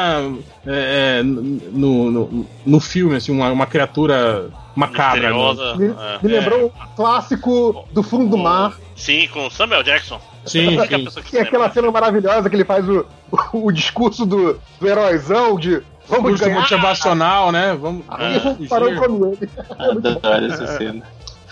é, 0.67 1.19
é, 1.19 1.23
no, 1.25 2.11
no, 2.11 2.47
no 2.65 2.81
filme, 2.81 3.17
assim, 3.17 3.33
uma, 3.33 3.51
uma 3.51 3.67
criatura 3.67 4.49
macabra. 4.75 5.21
né? 5.21 5.33
misteriosa. 5.33 5.77
Me, 5.77 5.87
é. 5.87 6.19
me 6.23 6.29
lembrou 6.29 6.67
um 6.67 6.95
clássico 6.97 7.87
do 7.93 8.03
fundo 8.03 8.29
do 8.29 8.39
mar, 8.39 8.77
Sim, 8.97 9.29
com 9.29 9.51
Samuel 9.51 9.83
Jackson. 9.83 10.21
Sim, 10.47 10.77
sim. 10.79 11.37
é 11.37 11.41
aquela 11.41 11.71
cena 11.71 11.91
maravilhosa 11.91 12.49
que 12.49 12.57
ele 12.57 12.65
faz 12.65 12.87
o, 12.89 13.07
o, 13.53 13.73
discurso 13.73 14.27
do, 14.27 14.61
do 14.79 14.87
heróizão 14.87 15.59
de 15.59 15.83
vamos 16.07 16.39
ganhar. 16.39 16.61
motivacional, 16.61 17.51
né? 17.51 17.77
Vamos. 17.81 18.05
Aí 18.09 18.39
vamos 18.39 18.69
parou 18.69 18.95
com 18.95 19.33
ele. 19.33 19.51
Adoro 19.71 20.47
essa 20.53 20.67
cena. 20.79 21.03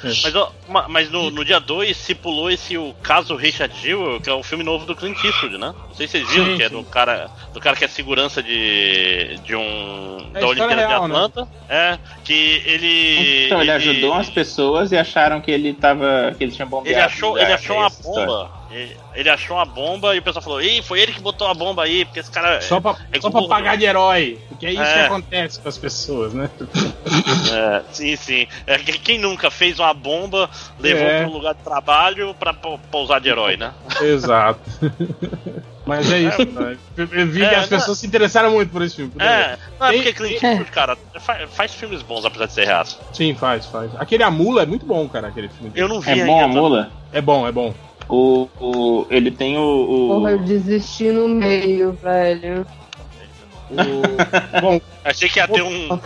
Mas, 0.05 0.35
ó, 0.35 0.53
ma- 0.69 0.89
mas 0.89 1.11
no, 1.11 1.31
no 1.31 1.45
dia 1.45 1.59
2 1.61 1.97
se 1.97 2.15
pulou 2.15 2.51
esse 2.51 2.77
o 2.77 2.95
caso 3.03 3.37
Richard 3.37 3.75
Jewell, 3.81 4.21
que 4.21 4.29
é 4.29 4.33
o 4.33 4.43
filme 4.43 4.65
novo 4.65 4.85
do 4.85 4.97
Clint 4.97 5.23
Eastwood, 5.25 5.59
né? 5.59 5.73
Não 5.89 5.95
sei 5.95 6.07
se 6.09 6.19
vocês 6.19 6.29
viram, 6.31 6.47
Sim, 6.47 6.57
que 6.57 6.63
é 6.63 6.69
sim. 6.69 6.75
do 6.77 6.85
cara, 6.85 7.31
do 7.55 7.61
cara 7.61 7.77
que 7.77 7.85
é 7.85 7.89
segurança 7.89 8.43
de, 8.43 9.39
de 9.45 9.55
um. 9.55 10.31
É 10.35 10.41
da 10.41 10.47
Olimpíada 10.49 10.75
real, 10.87 11.07
de 11.07 11.13
né? 11.13 11.19
Atlanta. 11.25 11.49
É, 11.69 11.99
que 12.25 12.63
ele. 12.65 13.47
Então, 13.47 13.61
ele 13.61 13.71
ele- 13.71 13.91
ajudou 13.91 14.13
umas 14.13 14.31
pessoas 14.31 14.93
e 14.93 14.97
acharam 14.97 15.41
que 15.41 15.51
ele 15.51 15.73
tava. 15.75 16.35
que 16.37 16.45
ele 16.45 16.53
tinha 16.53 16.67
bombeado. 16.67 16.97
Ele 16.99 17.05
achou, 17.05 17.39
ele 17.39 17.53
achou 17.53 17.77
é 17.77 17.79
uma 17.81 17.87
essa 17.87 18.01
história. 18.01 18.49
Ele, 19.15 19.29
achou 19.31 19.57
uma 19.57 19.65
bomba 19.65 20.15
e 20.15 20.19
o 20.19 20.23
pessoal 20.23 20.43
falou: 20.43 20.63
Ih, 20.63 20.83
foi 20.83 21.01
ele 21.01 21.13
que 21.13 21.21
botou 21.21 21.47
a 21.47 21.55
bomba 21.55 21.83
aí, 21.85 22.05
porque 22.05 22.21
esse 22.21 22.31
cara. 22.31 22.61
Só 22.61 22.81
pra, 22.81 22.97
É 23.13 23.21
só 23.21 23.31
pra 23.31 23.43
pagar 23.43 23.77
de 23.77 23.85
herói. 23.85 24.39
Porque 24.49 24.67
é 24.67 24.73
isso 24.73 24.83
É. 24.83 24.95
que 24.95 25.01
acontece 25.07 25.61
com 25.61 25.69
as 25.69 25.79
pessoas, 25.79 26.33
né? 26.33 26.49
É, 27.53 27.83
sim, 27.93 28.17
sim. 28.17 28.47
É, 28.67 28.79
que- 28.79 28.99
quem 28.99 29.19
nunca 29.19 29.51
fez 29.51 29.79
uma 29.79 29.93
bomba, 29.93 30.49
levou 30.79 31.07
É. 31.07 31.19
para 31.21 31.29
um 31.29 31.33
lugar 31.33 31.55
de 31.55 31.63
trabalho 31.63 32.35
pra 32.35 32.55
pou- 32.55 32.79
pousar 32.91 33.21
de 33.21 33.29
herói, 33.29 33.57
né? 33.57 33.73
Exato. 34.01 34.61
Mas 35.85 36.11
é 36.13 36.21
isso, 36.21 36.45
né? 36.47 36.77
Eu 36.97 37.07
vi 37.27 37.41
que 37.41 37.45
É, 37.45 37.57
as 37.57 37.67
pessoas 37.69 37.99
se 37.99 38.07
interessaram 38.07 38.53
muito 38.53 38.71
por 38.71 38.83
esse 38.83 38.95
filme. 38.97 39.13
É, 39.19 39.59
não 39.81 39.89
é 39.89 39.93
porque 39.95 40.13
Clint 40.13 40.41
Eastwood, 40.43 40.71
cara, 40.71 40.97
fa- 41.21 41.47
faz, 41.49 41.75
filmes 41.75 42.03
bons 42.03 42.25
apesar 42.25 42.47
de 42.47 42.53
ser 42.53 42.67
reaço. 42.67 43.01
Sim, 43.13 43.35
faz, 43.35 43.67
faz. 43.67 43.91
Aquele 43.99 44.23
A 44.23 44.31
Mula 44.31 44.63
é 44.63 44.67
muito 44.67 44.87
bom, 44.87 45.09
cara, 45.09 45.27
aquele 45.29 45.49
filme. 45.49 45.73
Eu 45.75 45.89
não 45.89 46.01
vi 46.01 46.11
É 46.11 46.13
ainda. 46.15 46.27
bom 46.27 46.45
a 46.45 46.49
mula? 46.49 46.91
É 47.13 47.21
bom, 47.21 47.47
é 47.49 47.53
bom. 47.53 47.75
O, 48.09 48.49
o, 48.61 49.07
ele 49.11 49.31
tem 49.31 49.57
o. 49.57 49.63
o- 49.63 50.09
Porra, 50.19 50.31
eu 50.33 50.39
desisti 50.41 51.11
no 51.11 51.29
meio, 51.29 51.93
velho. 51.93 52.67
O- 53.71 53.81
bom, 54.61 54.81
Achei 55.05 55.29
que 55.29 55.39
ia 55.39 55.49
ter 55.49 55.63
um. 55.63 55.89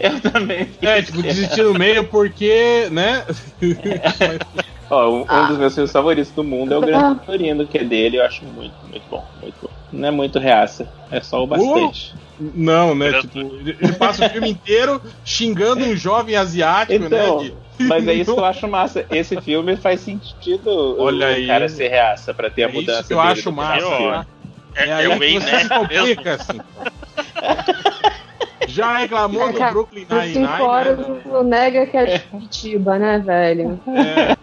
Eu 0.00 0.18
também. 0.32 0.66
é, 0.80 1.02
tipo, 1.02 1.20
desistir 1.20 1.62
no 1.62 1.74
meio 1.74 2.04
porque, 2.04 2.88
né? 2.90 3.22
Ó, 4.88 5.10
um, 5.10 5.20
um 5.22 5.46
dos 5.48 5.58
meus 5.58 5.74
filmes 5.74 5.92
favoritos 5.92 6.30
do 6.32 6.42
mundo 6.44 6.72
é 6.72 6.78
o 6.78 6.80
Gran 6.80 7.14
Torino, 7.16 7.66
que 7.66 7.78
é 7.78 7.84
dele, 7.84 8.18
eu 8.18 8.24
acho 8.24 8.44
muito, 8.46 8.74
muito 8.88 9.02
bom, 9.10 9.22
muito 9.42 9.54
bom. 9.62 9.68
Não 9.92 10.08
é 10.08 10.10
muito 10.10 10.38
reaça, 10.38 10.88
é 11.10 11.20
só 11.20 11.42
o 11.42 11.46
bastante. 11.46 12.14
Não, 12.40 12.94
né? 12.94 13.20
Tipo, 13.20 13.38
ele 13.38 13.76
ele 13.80 13.92
passa 13.92 14.26
o 14.26 14.30
filme 14.30 14.50
inteiro 14.50 15.00
xingando 15.24 15.84
um 15.84 15.94
jovem 15.96 16.34
asiático, 16.36 17.04
Então, 17.04 17.42
né? 17.42 17.44
de- 17.50 17.54
Mas 17.78 18.06
é 18.06 18.12
isso 18.14 18.32
que 18.34 18.40
eu 18.40 18.44
acho 18.44 18.68
massa. 18.68 19.04
Esse 19.10 19.40
filme 19.40 19.76
faz 19.76 20.00
sentido 20.00 20.68
o- 20.68 21.02
Olha 21.02 21.26
o 21.26 21.30
aí. 21.30 21.46
cara 21.46 21.68
ser 21.68 21.88
reaça 21.88 22.32
pra 22.32 22.48
ter 22.50 22.62
É 22.62 22.64
a 22.64 22.68
mudança 22.68 22.98
isso 23.00 23.08
que 23.08 23.14
eu 23.14 23.18
dele 23.18 23.32
acho 23.32 23.52
massa. 23.52 23.86
do 23.86 24.10
né? 24.10 24.26
É, 24.76 24.84
É 24.84 24.88
é 24.88 24.94
aí 24.94 25.06
o 25.08 25.18
que 25.20 25.40
você 25.40 25.50
né? 25.52 25.60
se 25.60 25.68
complica, 25.68 26.34
assim. 26.34 26.60
Já 28.66 28.96
reclamou 28.98 29.52
do 29.52 29.58
Cara, 29.58 29.72
Brooklyn 29.72 30.06
Nine-Nine? 30.10 30.46
fora 30.58 30.96
né? 30.96 31.20
não 31.26 31.44
nega 31.44 31.86
que 31.86 31.96
é 31.96 32.04
de 32.06 32.18
Curitiba, 32.24 32.98
né, 32.98 33.18
velho? 33.18 33.78
É. 33.88 34.36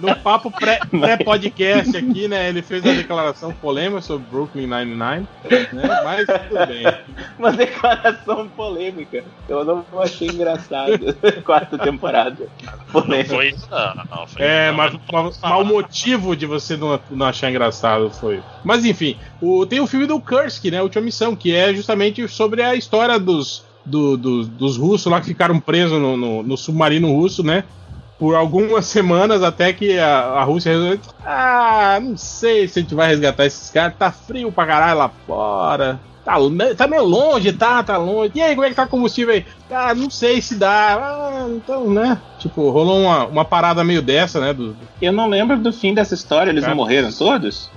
No, 0.00 0.08
no 0.08 0.16
papo 0.16 0.50
pré- 0.50 0.80
pré-podcast 0.90 1.96
aqui, 1.96 2.28
né? 2.28 2.48
Ele 2.48 2.62
fez 2.62 2.84
a 2.84 2.92
declaração 2.92 3.52
polêmica 3.52 4.00
sobre 4.02 4.26
Brooklyn 4.30 4.66
Nine-Nine, 4.66 5.26
né? 5.72 6.00
Mas 6.04 6.26
tudo 6.26 6.66
bem. 6.66 6.84
Uma 7.38 7.52
declaração 7.52 8.48
polêmica. 8.48 9.24
Eu 9.48 9.64
não 9.64 9.84
achei 10.00 10.28
engraçado. 10.28 10.98
Quarta 11.44 11.78
temporada. 11.78 12.46
Não 12.62 13.02
Polêmica. 13.02 13.34
foi 13.34 13.48
isso, 13.50 13.68
não. 13.70 13.94
não 14.18 14.26
foi 14.26 14.42
É, 14.42 14.68
isso, 14.68 14.70
não, 14.70 14.76
mas, 14.76 14.92
não 14.92 15.00
mas, 15.24 15.38
mas 15.42 15.60
o 15.60 15.64
motivo 15.64 16.36
de 16.36 16.46
você 16.46 16.76
não, 16.76 16.98
não 17.10 17.26
achar 17.26 17.50
engraçado 17.50 18.10
foi. 18.10 18.42
Mas 18.64 18.84
enfim, 18.84 19.16
o, 19.40 19.64
tem 19.66 19.80
o 19.80 19.86
filme 19.86 20.06
do 20.06 20.20
Kursk, 20.20 20.64
né? 20.66 20.82
Última 20.82 21.02
Missão, 21.02 21.34
que 21.34 21.54
é 21.54 21.72
justamente 21.74 22.26
sobre 22.28 22.62
a 22.62 22.74
história 22.74 23.18
dos, 23.18 23.64
do- 23.84 24.16
do- 24.16 24.44
dos 24.44 24.76
russos 24.76 25.10
lá 25.10 25.20
que 25.20 25.26
ficaram 25.26 25.58
presos 25.58 26.00
no, 26.00 26.16
no- 26.16 26.42
no 26.42 26.56
submarino 26.56 27.12
russo, 27.12 27.42
né? 27.42 27.64
Por 28.22 28.36
algumas 28.36 28.86
semanas 28.86 29.42
até 29.42 29.72
que 29.72 29.98
a, 29.98 30.20
a 30.20 30.44
Rússia 30.44 30.70
resolveu. 30.70 31.00
Ah, 31.26 31.98
não 32.00 32.16
sei 32.16 32.68
se 32.68 32.78
a 32.78 32.82
gente 32.82 32.94
vai 32.94 33.08
resgatar 33.08 33.46
esses 33.46 33.68
caras. 33.68 33.96
Tá 33.98 34.12
frio 34.12 34.52
pra 34.52 34.64
caralho 34.64 34.96
lá 34.96 35.10
fora. 35.26 35.98
Tá, 36.24 36.36
tá 36.76 36.86
meio 36.86 37.02
longe, 37.02 37.52
tá? 37.52 37.82
Tá 37.82 37.96
longe. 37.96 38.30
E 38.36 38.40
aí, 38.40 38.54
como 38.54 38.64
é 38.64 38.70
que 38.70 38.76
tá 38.76 38.84
o 38.84 38.88
combustível 38.88 39.34
aí? 39.34 39.44
Ah, 39.68 39.92
não 39.92 40.08
sei 40.08 40.40
se 40.40 40.54
dá. 40.54 40.94
Ah, 40.94 41.48
então, 41.50 41.90
né? 41.90 42.16
Tipo, 42.38 42.70
rolou 42.70 43.00
uma, 43.00 43.26
uma 43.26 43.44
parada 43.44 43.82
meio 43.82 44.00
dessa, 44.00 44.38
né? 44.38 44.52
Do, 44.52 44.76
Eu 45.00 45.12
não 45.12 45.26
lembro 45.26 45.56
do 45.56 45.72
fim 45.72 45.92
dessa 45.92 46.14
história. 46.14 46.52
Eles 46.52 46.62
Cara. 46.62 46.76
não 46.76 46.80
morreram 46.80 47.10
todos? 47.10 47.72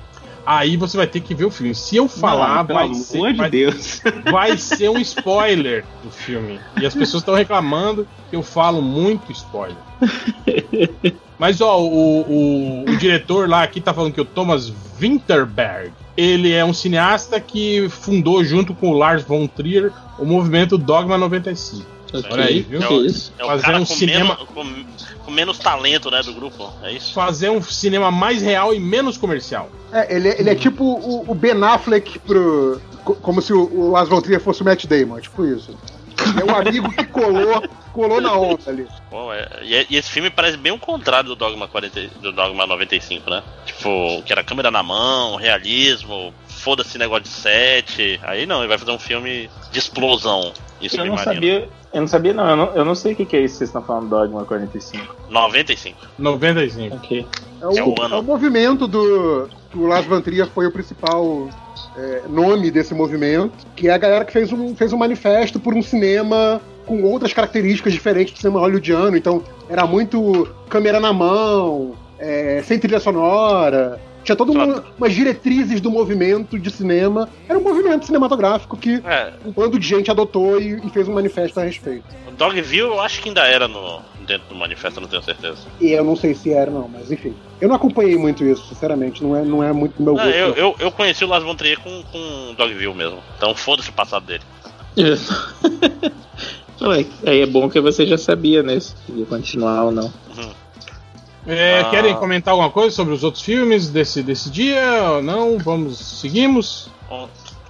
Aí 0.46 0.78
você 0.78 0.96
vai 0.96 1.08
ter 1.08 1.22
que 1.22 1.34
ver 1.34 1.46
o 1.46 1.52
filme. 1.52 1.74
Se 1.74 1.96
eu 1.96 2.08
falar, 2.08 2.64
não, 2.68 2.76
vai, 2.76 2.94
ser, 2.94 3.32
de 3.32 3.38
vai, 3.38 3.50
Deus. 3.50 4.02
vai 4.32 4.58
ser 4.58 4.90
um 4.90 5.00
spoiler 5.00 5.84
do 6.04 6.12
filme. 6.12 6.60
E 6.80 6.86
as 6.86 6.94
pessoas 6.94 7.22
estão 7.22 7.34
reclamando 7.34 8.08
que 8.30 8.36
eu 8.36 8.44
falo 8.44 8.82
muito 8.82 9.32
spoiler. 9.32 9.78
Mas 11.40 11.60
ó, 11.60 11.82
o, 11.82 12.22
o, 12.22 12.84
o 12.90 12.98
diretor 12.98 13.50
lá 13.50 13.64
aqui 13.64 13.82
tá 13.82 13.94
falando 13.94 14.14
que 14.14 14.22
o 14.22 14.26
Thomas 14.26 14.72
Winterberg, 14.98 15.92
ele 16.16 16.54
é 16.54 16.64
um 16.64 16.74
cineasta 16.74 17.40
que 17.42 17.90
fundou 17.90 18.44
junto 18.44 18.74
com 18.74 18.90
o 18.90 18.94
Lars 18.94 19.24
von 19.24 19.48
Trier 19.48 19.92
o 20.18 20.26
movimento 20.26 20.78
Dogma 20.78 21.18
95. 21.18 21.95
Olha 22.32 22.46
aí, 22.46 22.62
viu? 22.62 22.82
É 22.82 22.90
o, 22.90 23.06
isso? 23.06 23.34
é 23.38 23.44
o 23.44 23.48
Fazer 23.48 23.64
cara 23.64 23.78
um 23.78 23.86
com, 23.86 23.86
cinema- 23.94 24.36
menos, 24.36 24.50
com, 24.54 24.86
com 25.26 25.32
menos 25.32 25.58
talento, 25.60 26.10
né, 26.12 26.22
do 26.24 26.34
grupo. 26.34 26.72
É 26.84 26.92
isso? 26.92 27.14
Fazer 27.14 27.50
um 27.50 27.62
cinema 27.62 28.10
mais 28.12 28.42
real 28.42 28.74
e 28.74 28.80
menos 28.80 29.18
comercial. 29.18 29.70
É, 29.92 30.16
ele, 30.16 30.30
é- 30.30 30.40
ele 30.40 30.50
é 30.50 30.56
tipo 30.56 30.84
o, 30.84 31.30
o 31.30 31.36
Ben 31.36 31.62
Affleck 31.64 32.20
pro. 32.20 32.82
co- 33.04 33.16
Como 33.16 33.42
se 33.42 33.52
o, 33.54 33.94
von 34.06 34.22
Trier 34.22 34.40
fosse 34.40 34.62
o 34.62 34.66
Matt 34.66 34.86
Damon, 34.86 35.18
é 35.18 35.22
tipo 35.22 35.46
isso. 35.46 35.78
É 36.40 36.50
um 36.50 36.56
amigo 36.56 36.90
que 36.96 37.06
colou, 37.08 37.62
colou 37.92 38.22
na 38.22 38.34
onda 38.34 38.58
ali. 38.70 38.88
Pô, 39.10 39.34
é- 39.34 39.48
e, 39.64 39.86
e 39.90 39.98
esse 39.98 40.10
filme 40.10 40.30
parece 40.30 40.56
bem 40.58 40.72
o 40.72 40.80
contrário 40.80 41.28
do 41.30 41.36
Dogma 41.36 41.68
40, 41.68 42.02
do 42.22 42.32
Dogma 42.32 42.66
95, 42.66 43.30
né? 43.30 43.44
Tipo, 43.66 44.24
que 44.24 44.32
era 44.32 44.44
câmera 44.44 44.72
na 44.72 44.82
mão, 44.82 45.36
realismo, 45.36 46.34
foda-se 46.48 46.98
negócio 46.98 47.24
de 47.24 47.30
set. 47.30 48.20
Aí 48.24 48.46
não, 48.46 48.60
ele 48.60 48.70
vai 48.70 48.78
fazer 48.78 48.92
um 48.92 48.98
filme 49.00 49.50
de 49.72 49.80
explosão. 49.80 50.54
Isso 50.82 51.00
Eu 51.00 51.06
não 51.06 51.18
sabia. 51.18 51.70
Eu 51.96 52.02
não 52.02 52.08
sabia, 52.10 52.34
não. 52.34 52.50
Eu 52.50 52.56
não, 52.58 52.76
eu 52.76 52.84
não 52.86 52.94
sei 52.94 53.14
o 53.14 53.16
que, 53.16 53.26
que 53.26 53.38
é 53.38 53.40
isso 53.40 53.54
que 53.54 53.58
vocês 53.60 53.70
estão 53.70 53.82
falando 53.82 54.10
do 54.10 54.10
Dogma 54.10 54.44
45. 54.44 55.16
95. 55.30 55.98
95. 56.20 56.96
Ok. 56.98 57.26
É 57.62 57.66
o, 57.66 57.78
É 57.78 57.84
o 57.84 58.02
ano. 58.02 58.16
é 58.16 58.20
o 58.20 58.24
movimento 58.24 58.86
do. 58.86 59.48
que 59.72 59.78
O 59.78 59.88
Lars 59.88 60.06
von 60.06 60.20
Trier 60.20 60.46
foi 60.48 60.68
o 60.68 60.72
principal 60.72 61.50
é, 61.96 62.24
nome 62.28 62.70
desse 62.70 62.94
movimento, 62.94 63.66
que 63.78 63.88
é 63.88 63.94
a 63.94 63.98
galera 63.98 64.26
que 64.26 64.34
fez 64.34 64.52
um, 64.52 64.76
fez 64.76 64.92
um 64.92 64.98
manifesto 64.98 65.58
por 65.58 65.74
um 65.74 65.82
cinema 65.82 66.60
com 66.86 67.02
outras 67.04 67.32
características 67.32 67.94
diferentes 67.94 68.34
do 68.34 68.40
cinema 68.40 68.60
hollywoodiano. 68.60 69.16
Então, 69.16 69.42
era 69.70 69.88
muito 69.88 70.54
câmera 70.68 71.00
na 71.00 71.14
mão, 71.14 71.94
é, 72.20 72.62
sem 72.66 72.78
trilha 72.78 73.00
sonora. 73.00 74.02
Tinha 74.26 74.36
todas 74.36 74.56
uma, 74.56 74.84
umas 74.98 75.14
diretrizes 75.14 75.80
do 75.80 75.92
movimento 75.92 76.58
de 76.60 76.72
cinema. 76.72 77.30
Era 77.48 77.58
um 77.60 77.62
movimento 77.62 78.06
cinematográfico 78.08 78.76
que 78.76 79.02
É, 79.06 79.32
um 79.46 79.52
bando 79.52 79.78
de 79.80 79.88
gente 79.88 80.10
adotou 80.10 80.60
e, 80.60 80.82
e 80.86 80.90
fez 80.90 81.08
um 81.08 81.14
manifesto 81.14 81.60
a 81.60 81.64
respeito. 81.64 82.04
o 82.28 82.32
Dogville 82.32 82.80
eu 82.80 83.00
acho 83.00 83.22
que 83.22 83.30
ainda 83.30 83.44
era 83.46 83.68
no, 83.68 84.02
dentro 84.26 84.50
do 84.50 84.56
manifesto, 84.56 84.98
eu 85.00 85.02
não 85.04 85.08
tenho 85.08 85.22
certeza. 85.22 85.60
E 85.80 85.92
eu 85.92 86.04
não 86.04 86.16
sei 86.16 86.34
se 86.34 86.52
era, 86.52 86.72
não, 86.72 86.88
mas 86.90 87.12
enfim. 87.12 87.36
Eu 87.62 87.70
não 87.70 87.76
acompanhei 87.76 88.18
muito 88.18 88.44
isso, 88.44 88.68
sinceramente. 88.68 89.24
Não 89.24 89.36
é, 89.36 89.46
não 89.46 89.64
é 89.64 89.72
muito 89.72 90.02
meu 90.02 90.16
Não, 90.16 90.24
gosto. 90.24 90.36
eu, 90.36 90.54
eu, 90.56 90.76
eu 90.80 90.92
conheci 90.92 91.24
o 91.24 91.28
Lars 91.28 91.44
von 91.44 91.56
Trier 91.56 91.80
com, 91.80 92.04
com 92.12 92.56
Dogville 92.58 92.94
mesmo. 92.96 93.20
Então 93.38 93.54
foda-se 93.56 93.90
o 93.90 93.94
passado 93.94 94.26
dele. 94.26 94.44
Ué, 96.82 97.06
aí 97.26 97.42
é 97.42 97.46
bom 97.46 97.70
que 97.70 97.80
você 97.80 98.06
já 98.06 98.18
sabia, 98.18 98.64
né? 98.64 98.80
Se 98.80 98.96
ia 99.16 99.26
continuar 99.26 99.84
ou 99.84 99.92
não. 99.92 100.12
É, 101.48 101.82
Ah. 101.82 101.90
Querem 101.90 102.16
comentar 102.16 102.52
alguma 102.54 102.72
coisa 102.72 102.96
sobre 102.96 103.14
os 103.14 103.24
outros 103.24 103.44
filmes 103.44 103.90
desse, 103.90 104.24
desse 104.24 104.50
dia 104.50 105.12
ou 105.14 105.22
não? 105.22 105.58
Vamos, 105.60 105.98
seguimos? 106.20 106.90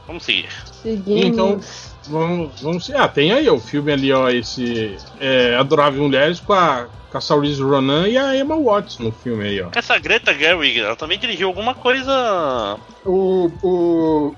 Vamos 0.08 0.24
seguir. 0.24 0.50
Seguimos. 0.82 1.26
Então, 1.26 1.60
vamos, 2.08 2.62
vamos. 2.62 2.90
Ah, 2.92 3.08
tem 3.08 3.32
aí 3.34 3.50
o 3.50 3.60
filme 3.60 3.92
ali, 3.92 4.14
ó, 4.14 4.30
esse 4.30 4.96
é, 5.20 5.56
Adorável 5.56 6.04
Mulheres 6.04 6.40
com 6.40 6.54
a, 6.54 6.88
com 7.12 7.18
a 7.18 7.22
Saoirse 7.22 7.62
Ronan 7.62 8.08
e 8.08 8.18
a 8.18 8.36
Emma 8.38 8.56
Watson 8.58 9.04
no 9.04 9.12
filme 9.12 9.44
aí, 9.46 9.62
ó. 9.62 9.70
Essa 9.76 9.98
Greta 10.00 10.34
Gerwig, 10.34 10.80
ela 10.80 10.96
também 10.96 11.18
dirigiu 11.20 11.48
alguma 11.48 11.74
coisa. 11.74 12.78
O, 13.06 13.52
o. 13.64 14.36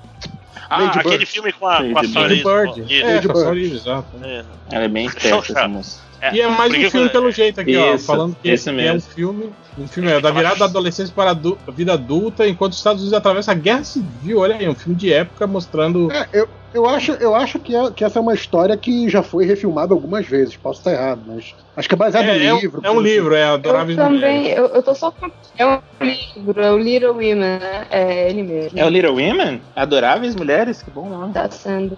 Ah, 0.70 0.82
Lady 0.82 1.00
aquele 1.00 1.18
Bird. 1.20 1.26
filme 1.32 1.52
com 1.54 1.68
a, 1.68 1.78
com 1.78 1.84
a 1.98 2.02
Lady 2.02 2.14
Saoirse. 2.14 2.44
Bird. 2.44 2.82
Isso. 2.94 3.06
É, 3.06 3.14
Lady 3.16 3.28
Bird. 3.28 3.40
Saoirse, 3.42 3.76
exato. 3.76 4.08
É. 4.24 4.28
É. 4.28 4.46
Ela 4.72 4.84
é 4.86 4.88
bem 4.88 5.06
esperta, 5.06 5.52
essa 5.52 5.68
moça. 5.68 6.07
É, 6.22 6.34
E 6.36 6.42
é 6.42 6.48
mais 6.48 6.72
um 6.74 6.90
filme 6.90 7.10
pelo 7.10 7.32
jeito 7.32 7.62
aqui, 7.62 7.78
ó, 7.78 7.94
Isso, 7.96 8.06
falando 8.06 8.36
que, 8.42 8.50
esse 8.50 8.72
que 8.74 8.82
é 8.82 8.94
um 8.94 9.00
filme, 9.00 9.52
um 9.78 9.88
filme 9.88 10.10
é, 10.12 10.20
da 10.20 10.32
virada 10.32 10.56
da 10.58 10.66
adolescência 10.66 11.14
para 11.14 11.30
a 11.30 11.32
adu- 11.32 11.58
vida 11.70 11.94
adulta, 11.94 12.48
enquanto 12.48 12.72
os 12.72 12.78
Estados 12.80 13.02
Unidos 13.02 13.18
atravessam 13.18 13.54
a 13.54 13.58
guerra 13.58 13.84
civil. 13.84 14.40
Olha 14.40 14.56
aí, 14.56 14.68
um 14.68 14.74
filme 14.76 14.96
de 14.98 15.14
época 15.14 15.46
mostrando. 15.46 16.12
É, 16.12 16.28
eu, 16.34 16.48
eu 16.74 16.86
acho, 16.88 17.12
eu 17.14 17.36
acho 17.36 17.60
que, 17.60 17.76
é- 17.76 17.92
que 17.92 18.04
essa 18.04 18.18
é 18.18 18.22
uma 18.22 18.34
história 18.34 18.76
que 18.76 19.08
já 19.10 19.22
foi 19.22 19.46
refilmada 19.46 19.94
algumas 19.94 20.26
vezes. 20.26 20.58
Posso 20.58 20.80
estar 20.80 20.92
errado, 20.92 21.22
mas 21.28 21.54
acho 21.76 21.88
que 21.88 21.94
é 21.94 21.98
baseado 21.98 22.26
É, 22.26 22.38
em 22.38 22.46
é 22.48 22.54
um- 22.54 22.60
livro. 22.60 22.82
é 22.84 22.92
um 22.92 23.00
livro, 23.00 23.36
é 23.36 23.44
Eu 23.50 23.54
Adoráveis 23.54 23.96
também, 23.98 24.38
Mulheres. 24.40 24.58
eu, 24.58 24.66
eu 24.68 24.84
tô 24.84 24.96
só 24.96 25.12
com. 25.12 25.30
É 25.58 25.66
um 25.68 25.80
livro, 26.36 26.62
é 26.62 26.72
o 26.72 26.78
Little 26.78 27.12
Women, 27.14 27.36
né? 27.36 27.88
É 27.92 28.30
ele 28.30 28.42
mesmo. 28.44 28.80
É 28.80 28.86
o 28.86 28.90
Little 28.90 29.14
Women? 29.14 29.62
Adoráveis 29.76 30.36
mulheres? 30.36 30.82
Que 30.82 30.90
bom 30.90 31.08
nome. 31.10 31.34
Tá 31.34 31.50
sendo. 31.50 31.98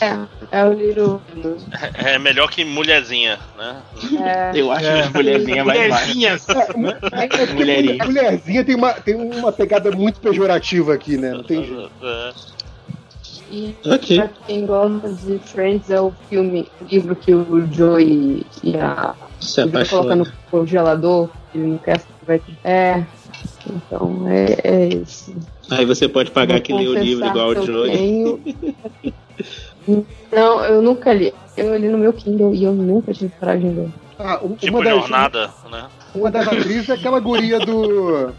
É, 0.00 0.18
é 0.50 0.64
o 0.64 0.72
Little 0.72 1.20
Women. 1.36 1.56
É 1.94 2.18
melhor 2.18 2.50
que 2.50 2.64
Mulherzinha, 2.64 3.38
né? 3.56 3.76
É, 4.20 4.50
Eu 4.58 4.70
acho 4.72 4.84
É. 4.86 5.02
que 5.02 5.12
mulherzinha 5.14 5.64
mais 5.64 5.88
baixo. 5.90 6.14
Mulherzinhas! 6.14 6.46
É, 6.48 7.24
é 7.24 7.28
porque 7.28 7.52
Mulherinha. 7.54 8.04
mulherzinha 8.04 8.64
tem 8.64 8.74
uma, 8.74 8.92
tem 8.94 9.14
uma 9.14 9.52
pegada 9.52 9.90
muito 9.92 10.20
pejorativa 10.20 10.94
aqui, 10.94 11.16
né? 11.16 11.30
Não 11.32 11.42
tem 11.44 11.64
jeito. 11.64 11.90
É. 12.02 12.32
e 13.50 13.76
Ok. 13.86 14.16
pra 14.18 14.28
quem 14.46 14.66
gosta 14.66 15.12
de 15.12 15.38
Friends 15.38 15.88
é 15.90 16.00
o 16.00 16.12
filme, 16.28 16.68
o 16.80 16.84
livro 16.84 17.14
que 17.14 17.32
o 17.34 17.72
Joey 17.72 18.44
e 18.62 18.76
a. 18.76 19.14
Se 19.40 19.60
colocar 19.62 19.78
apaixona. 19.78 20.16
no 20.16 20.26
congelador, 20.50 21.28
ele 21.54 21.66
não 21.68 21.78
quer 21.78 22.00
vai 22.26 22.38
ter. 22.40 22.56
É. 22.64 23.04
Então, 23.66 24.24
é, 24.28 24.58
é 24.64 24.88
isso. 24.88 25.34
Aí 25.70 25.84
você 25.84 26.08
pode 26.08 26.30
pagar 26.30 26.54
Vou 26.54 26.62
que 26.62 26.72
lê 26.72 26.86
o 26.86 26.94
livro 26.94 27.26
igual 27.26 27.48
o 27.48 27.52
eu 27.54 27.66
Joey. 27.66 27.90
tenho- 27.96 28.40
Não, 30.32 30.64
eu 30.64 30.82
nunca 30.82 31.12
li. 31.12 31.32
Eu 31.56 31.76
li 31.76 31.88
no 31.88 31.98
meu 31.98 32.12
Kindle 32.12 32.54
e 32.54 32.64
eu 32.64 32.72
nunca 32.72 33.12
tive 33.12 33.32
coragem 33.38 33.70
de 33.70 33.80
ler. 33.80 33.88
Ah, 34.18 34.40
um- 34.42 34.54
Tipo 34.54 34.76
uma, 34.76 34.84
das, 34.84 34.94
jornada, 34.94 35.50
né? 35.70 35.86
uma 36.14 36.30
das 36.30 36.46
atrizes 36.48 36.88
é 36.88 36.92
aquela 36.94 37.20
guria 37.20 37.58
do. 37.60 38.32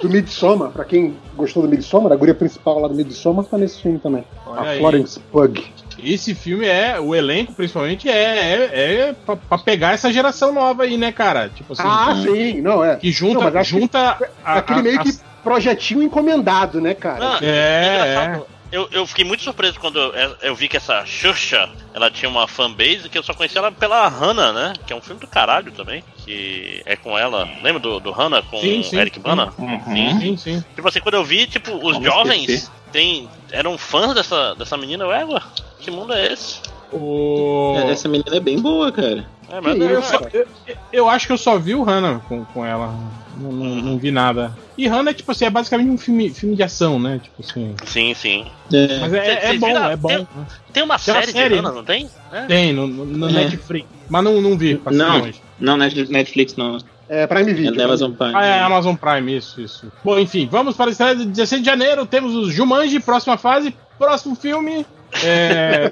Do 0.00 0.08
Midsommar, 0.08 0.70
pra 0.70 0.84
quem 0.84 1.14
gostou 1.36 1.62
do 1.62 1.68
Midsommar, 1.68 2.10
a 2.12 2.16
guria 2.16 2.34
principal 2.34 2.80
lá 2.80 2.88
do 2.88 2.94
Midsommar 2.94 3.44
tá 3.44 3.58
nesse 3.58 3.80
filme 3.82 3.98
também. 3.98 4.24
Olha 4.46 4.60
a 4.60 4.64
aí. 4.70 4.78
Florence 4.78 5.20
Pug. 5.30 5.62
Esse 6.04 6.34
filme 6.34 6.66
é, 6.66 6.98
o 7.00 7.14
elenco 7.14 7.52
principalmente 7.52 8.08
é, 8.08 8.12
é, 8.12 8.90
é 9.08 9.14
pra, 9.26 9.36
pra 9.36 9.58
pegar 9.58 9.92
essa 9.94 10.12
geração 10.12 10.52
nova 10.52 10.82
aí, 10.84 10.96
né, 10.96 11.10
cara? 11.12 11.48
Tipo 11.54 11.72
assim, 11.72 11.82
Ah, 11.84 12.14
sim, 12.22 12.60
não, 12.60 12.84
é. 12.84 12.96
que 12.96 13.10
junta, 13.10 13.50
Não, 13.50 13.60
acho 13.60 13.74
que 13.74 13.80
junta 13.80 14.18
a, 14.44 14.58
Aquele 14.58 14.80
a- 14.80 14.82
meio 14.82 15.00
a- 15.00 15.02
que 15.02 15.12
projetinho 15.42 16.02
encomendado, 16.02 16.80
né, 16.80 16.94
cara? 16.94 17.18
Não, 17.18 17.38
É, 17.42 17.94
engraçado. 18.12 18.46
Eu, 18.74 18.88
eu 18.90 19.06
fiquei 19.06 19.24
muito 19.24 19.44
surpreso 19.44 19.78
quando 19.78 20.00
eu, 20.00 20.36
eu 20.42 20.54
vi 20.56 20.68
que 20.68 20.76
essa 20.76 21.06
Xuxa, 21.06 21.70
ela 21.94 22.10
tinha 22.10 22.28
uma 22.28 22.48
fanbase 22.48 23.08
que 23.08 23.16
eu 23.16 23.22
só 23.22 23.32
conhecia 23.32 23.60
ela 23.60 23.70
pela 23.70 24.08
Hannah, 24.08 24.52
né? 24.52 24.72
Que 24.84 24.92
é 24.92 24.96
um 24.96 25.00
filme 25.00 25.20
do 25.20 25.28
caralho 25.28 25.70
também. 25.70 26.02
Que 26.16 26.82
é 26.84 26.96
com 26.96 27.16
ela. 27.16 27.48
Lembra 27.62 27.78
do, 27.78 28.00
do 28.00 28.10
Hannah 28.10 28.42
com 28.42 28.58
Sim, 28.58 28.82
sim, 28.82 28.98
Eric 28.98 29.16
sim. 29.16 29.22
Bana? 29.22 29.54
Uhum. 29.56 30.20
Sim, 30.20 30.36
sim. 30.36 30.64
Tipo 30.74 30.88
assim, 30.88 30.98
quando 30.98 31.14
eu 31.14 31.24
vi, 31.24 31.46
tipo, 31.46 31.72
os 31.72 31.92
Como 31.92 32.04
jovens 32.04 32.50
esquecer? 32.50 32.72
tem, 32.90 33.28
eram 33.52 33.78
fãs 33.78 34.12
dessa, 34.12 34.56
dessa 34.56 34.76
menina. 34.76 35.04
Eu, 35.04 35.40
que 35.78 35.92
mundo 35.92 36.12
é 36.12 36.32
esse? 36.32 36.60
O... 36.98 37.74
Essa 37.88 38.08
menina 38.08 38.36
é 38.36 38.40
bem 38.40 38.58
boa, 38.60 38.90
cara. 38.92 39.26
É, 39.50 39.60
mas 39.60 39.80
é, 39.80 39.94
Eu, 39.94 40.02
só- 40.02 40.20
eu- 40.32 40.46
eu 40.92 41.08
acho 41.08 41.26
que 41.26 41.32
eu 41.32 41.38
só 41.38 41.58
vi 41.58 41.74
o 41.74 41.82
Hannah 41.82 42.20
com, 42.28 42.44
com 42.46 42.64
ela. 42.64 42.94
Não, 43.36 43.50
não- 43.52 43.74
não 43.76 43.98
vi 43.98 44.10
nada. 44.10 44.56
E 44.78 44.86
Hannah 44.88 45.10
é 45.10 45.14
tipo 45.14 45.30
assim, 45.30 45.44
é 45.44 45.50
basicamente 45.50 45.90
um 45.90 45.98
filme, 45.98 46.30
filme 46.30 46.56
de 46.56 46.62
ação, 46.62 46.98
né? 46.98 47.20
Tipo 47.22 47.42
assim. 47.42 47.74
Sim, 47.84 48.14
sim. 48.14 48.46
É. 48.72 48.98
Mas 48.98 49.12
é, 49.12 49.30
é 49.32 49.40
Vocês 49.48 49.60
bom, 49.60 49.66
viram? 49.66 49.90
é 49.90 49.96
bom. 49.96 50.08
Tem- 50.08 50.16
Tem 50.16 50.24
uma 50.24 50.46
Tem 50.72 50.82
uma 50.82 50.98
série, 50.98 51.32
série, 51.32 51.48
de 51.50 51.60
Hannah, 51.60 51.72
não 51.72 51.84
tem? 51.84 52.08
É. 52.32 52.42
Tem 52.46 52.72
no, 52.72 52.86
no, 52.86 53.04
no 53.04 53.28
É. 53.28 53.32
Netflix. 53.32 53.86
Mas 54.08 54.24
não, 54.24 54.40
não 54.40 54.56
vi. 54.56 54.80
Não. 54.90 55.18
longe. 55.18 55.40
Não, 55.58 55.76
Net- 55.76 56.10
Netflix 56.10 56.56
não. 56.56 56.78
É 57.08 57.26
Prime 57.26 57.50
É 57.50 57.54
Video. 57.54 57.76
da 57.76 57.84
Amazon 57.84 58.12
Prime. 58.12 58.32
Ah, 58.34 58.44
é 58.44 58.60
Amazon 58.60 58.94
Prime, 58.96 59.36
isso, 59.36 59.60
isso. 59.60 59.92
Bom, 60.02 60.18
enfim, 60.18 60.48
vamos 60.50 60.74
para 60.74 60.90
a 60.90 60.92
estreia 60.92 61.14
de 61.14 61.26
16 61.26 61.60
de 61.62 61.66
janeiro. 61.66 62.06
Temos 62.06 62.34
os 62.34 62.52
Jumanji, 62.52 62.98
próxima 62.98 63.36
fase, 63.36 63.74
próximo 63.98 64.34
filme. 64.34 64.86
É, 65.22 65.90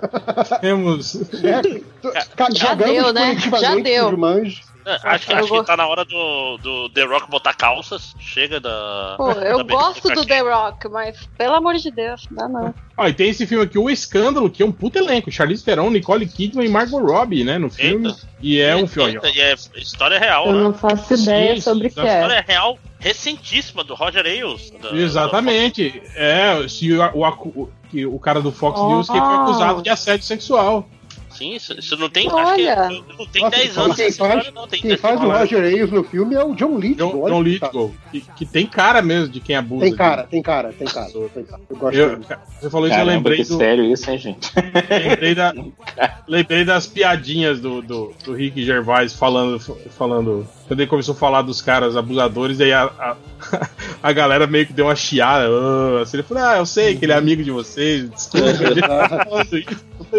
temos. 0.60 1.14
É, 1.14 2.52
Já 2.54 2.74
deu, 2.74 3.12
né? 3.12 3.36
Já 3.60 3.76
deu. 3.76 4.10
Jumanji. 4.10 4.62
É, 4.84 4.98
acho 5.04 5.26
que, 5.26 5.32
acho 5.32 5.48
que 5.48 5.64
tá 5.64 5.76
na 5.76 5.86
hora 5.86 6.04
do, 6.04 6.58
do 6.58 6.88
The 6.90 7.04
Rock 7.04 7.30
botar 7.30 7.54
calças. 7.54 8.14
Chega 8.18 8.58
da. 8.58 9.14
Pô, 9.16 9.30
eu 9.30 9.62
da 9.62 9.74
gosto 9.74 10.08
do 10.08 10.26
The 10.26 10.40
Rock, 10.40 10.88
mas 10.88 11.16
pelo 11.38 11.54
amor 11.54 11.74
de 11.76 11.90
Deus, 11.90 12.26
dá 12.30 12.48
não. 12.48 12.74
Ó, 12.96 13.06
e 13.06 13.14
tem 13.14 13.30
esse 13.30 13.46
filme 13.46 13.64
aqui, 13.64 13.78
O 13.78 13.88
Escândalo, 13.88 14.50
que 14.50 14.62
é 14.62 14.66
um 14.66 14.72
puto 14.72 14.98
elenco. 14.98 15.30
Charlize 15.30 15.64
Theron, 15.64 15.90
Nicole 15.90 16.26
Kidman 16.26 16.66
e 16.66 16.68
Margot 16.68 16.98
Robbie, 16.98 17.44
né, 17.44 17.58
no 17.58 17.70
filme. 17.70 18.08
Eita. 18.08 18.20
E 18.40 18.60
é 18.60 18.74
um 18.74 18.88
filme. 18.88 19.18
ó. 19.18 19.26
E 19.26 19.40
é 19.40 19.54
história 19.76 20.18
real, 20.18 20.46
Eu 20.46 20.52
né? 20.52 20.62
não 20.64 20.74
faço 20.74 21.14
ideia 21.14 21.54
Sim, 21.54 21.60
sobre 21.60 21.86
o 21.86 21.90
que 21.90 22.00
é. 22.00 22.22
História 22.22 22.44
real 22.46 22.78
recentíssima 23.02 23.82
do 23.82 23.94
Roger 23.94 24.24
Ailes. 24.24 24.70
da- 24.80 24.92
Exatamente. 24.92 26.00
É, 26.14 26.66
se 26.68 26.92
o, 26.92 27.00
o, 27.02 27.68
que 27.90 28.06
o 28.06 28.18
cara 28.18 28.40
do 28.40 28.52
Fox 28.52 28.78
Oh. 28.80 28.88
News 28.88 29.08
que 29.10 29.18
foi 29.18 29.34
acusado 29.34 29.82
de 29.82 29.90
assédio 29.90 30.24
sexual. 30.24 30.88
Sim, 31.32 31.54
isso, 31.54 31.72
isso 31.78 31.96
não 31.96 32.08
tem. 32.10 32.30
Olha. 32.30 32.74
Acho 32.80 33.02
que 33.04 33.18
não 33.18 33.26
tem 33.26 33.42
Nossa, 33.42 33.56
10 33.56 33.70
então 33.72 33.84
anos. 33.84 33.96
quem 33.96 34.04
faz- 34.04 34.12
história, 34.12 34.50
não, 34.54 34.68
tem 34.68 34.80
Quem 34.80 34.88
10 34.90 35.00
faz 35.00 35.20
o. 35.20 35.24
Roger 35.28 35.64
Ailes 35.64 35.90
no 35.90 36.04
filme 36.04 36.34
é 36.34 36.44
o 36.44 36.54
John 36.54 36.78
Lithgow. 36.78 37.12
John, 37.12 37.28
John 37.28 37.42
que. 37.44 37.50
Lithgow. 37.50 37.94
Que, 38.10 38.20
que 38.20 38.46
tem 38.46 38.66
cara 38.66 39.02
mesmo 39.02 39.28
de 39.28 39.40
quem 39.40 39.56
abusa. 39.56 39.82
Tem 39.82 39.90
de- 39.92 39.96
cara, 39.98 40.22
tem 40.24 40.42
cara, 40.42 40.72
tem 40.72 40.86
cara. 40.86 41.08
Tem 41.34 41.44
cara. 41.44 41.62
Eu 41.68 41.76
gosto 41.76 41.96
Eu, 41.98 42.20
você 42.60 42.70
falou 42.70 42.86
isso, 42.88 42.96
eu 42.98 43.04
lembrei 43.04 43.38
que 43.38 43.44
do. 43.44 43.56
sério 43.56 43.84
isso, 43.84 44.10
hein, 44.10 44.18
gente? 44.18 44.50
Lembrei, 44.90 45.34
da, 45.34 45.54
lembrei 46.28 46.64
das 46.64 46.86
piadinhas 46.86 47.60
do, 47.60 47.82
do, 47.82 48.12
do 48.24 48.32
Rick 48.34 48.64
Gervais 48.64 49.12
falando, 49.14 49.58
falando. 49.58 50.46
Quando 50.68 50.80
ele 50.80 50.88
começou 50.88 51.14
a 51.14 51.18
falar 51.18 51.42
dos 51.42 51.60
caras 51.60 51.96
abusadores, 51.96 52.60
aí 52.60 52.72
a, 52.72 52.84
a, 52.84 53.16
a 54.02 54.12
galera 54.12 54.46
meio 54.46 54.66
que 54.66 54.72
deu 54.72 54.86
uma 54.86 54.96
chiada. 54.96 55.46
ah, 55.48 56.00
assim, 56.02 56.16
ele 56.16 56.22
falou: 56.22 56.42
Ah, 56.44 56.56
eu 56.58 56.66
sei 56.66 56.96
que 56.96 57.04
ele 57.04 57.12
é 57.12 57.16
amigo 57.16 57.42
de 57.42 57.50
vocês. 57.50 58.08
Desculpa. 58.10 58.46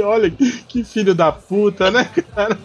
Tá 0.01 0.07
Olha, 0.07 0.31
que 0.31 0.83
filho 0.83 1.13
da 1.15 1.31
puta, 1.31 1.91
né, 1.91 2.09
cara? 2.35 2.57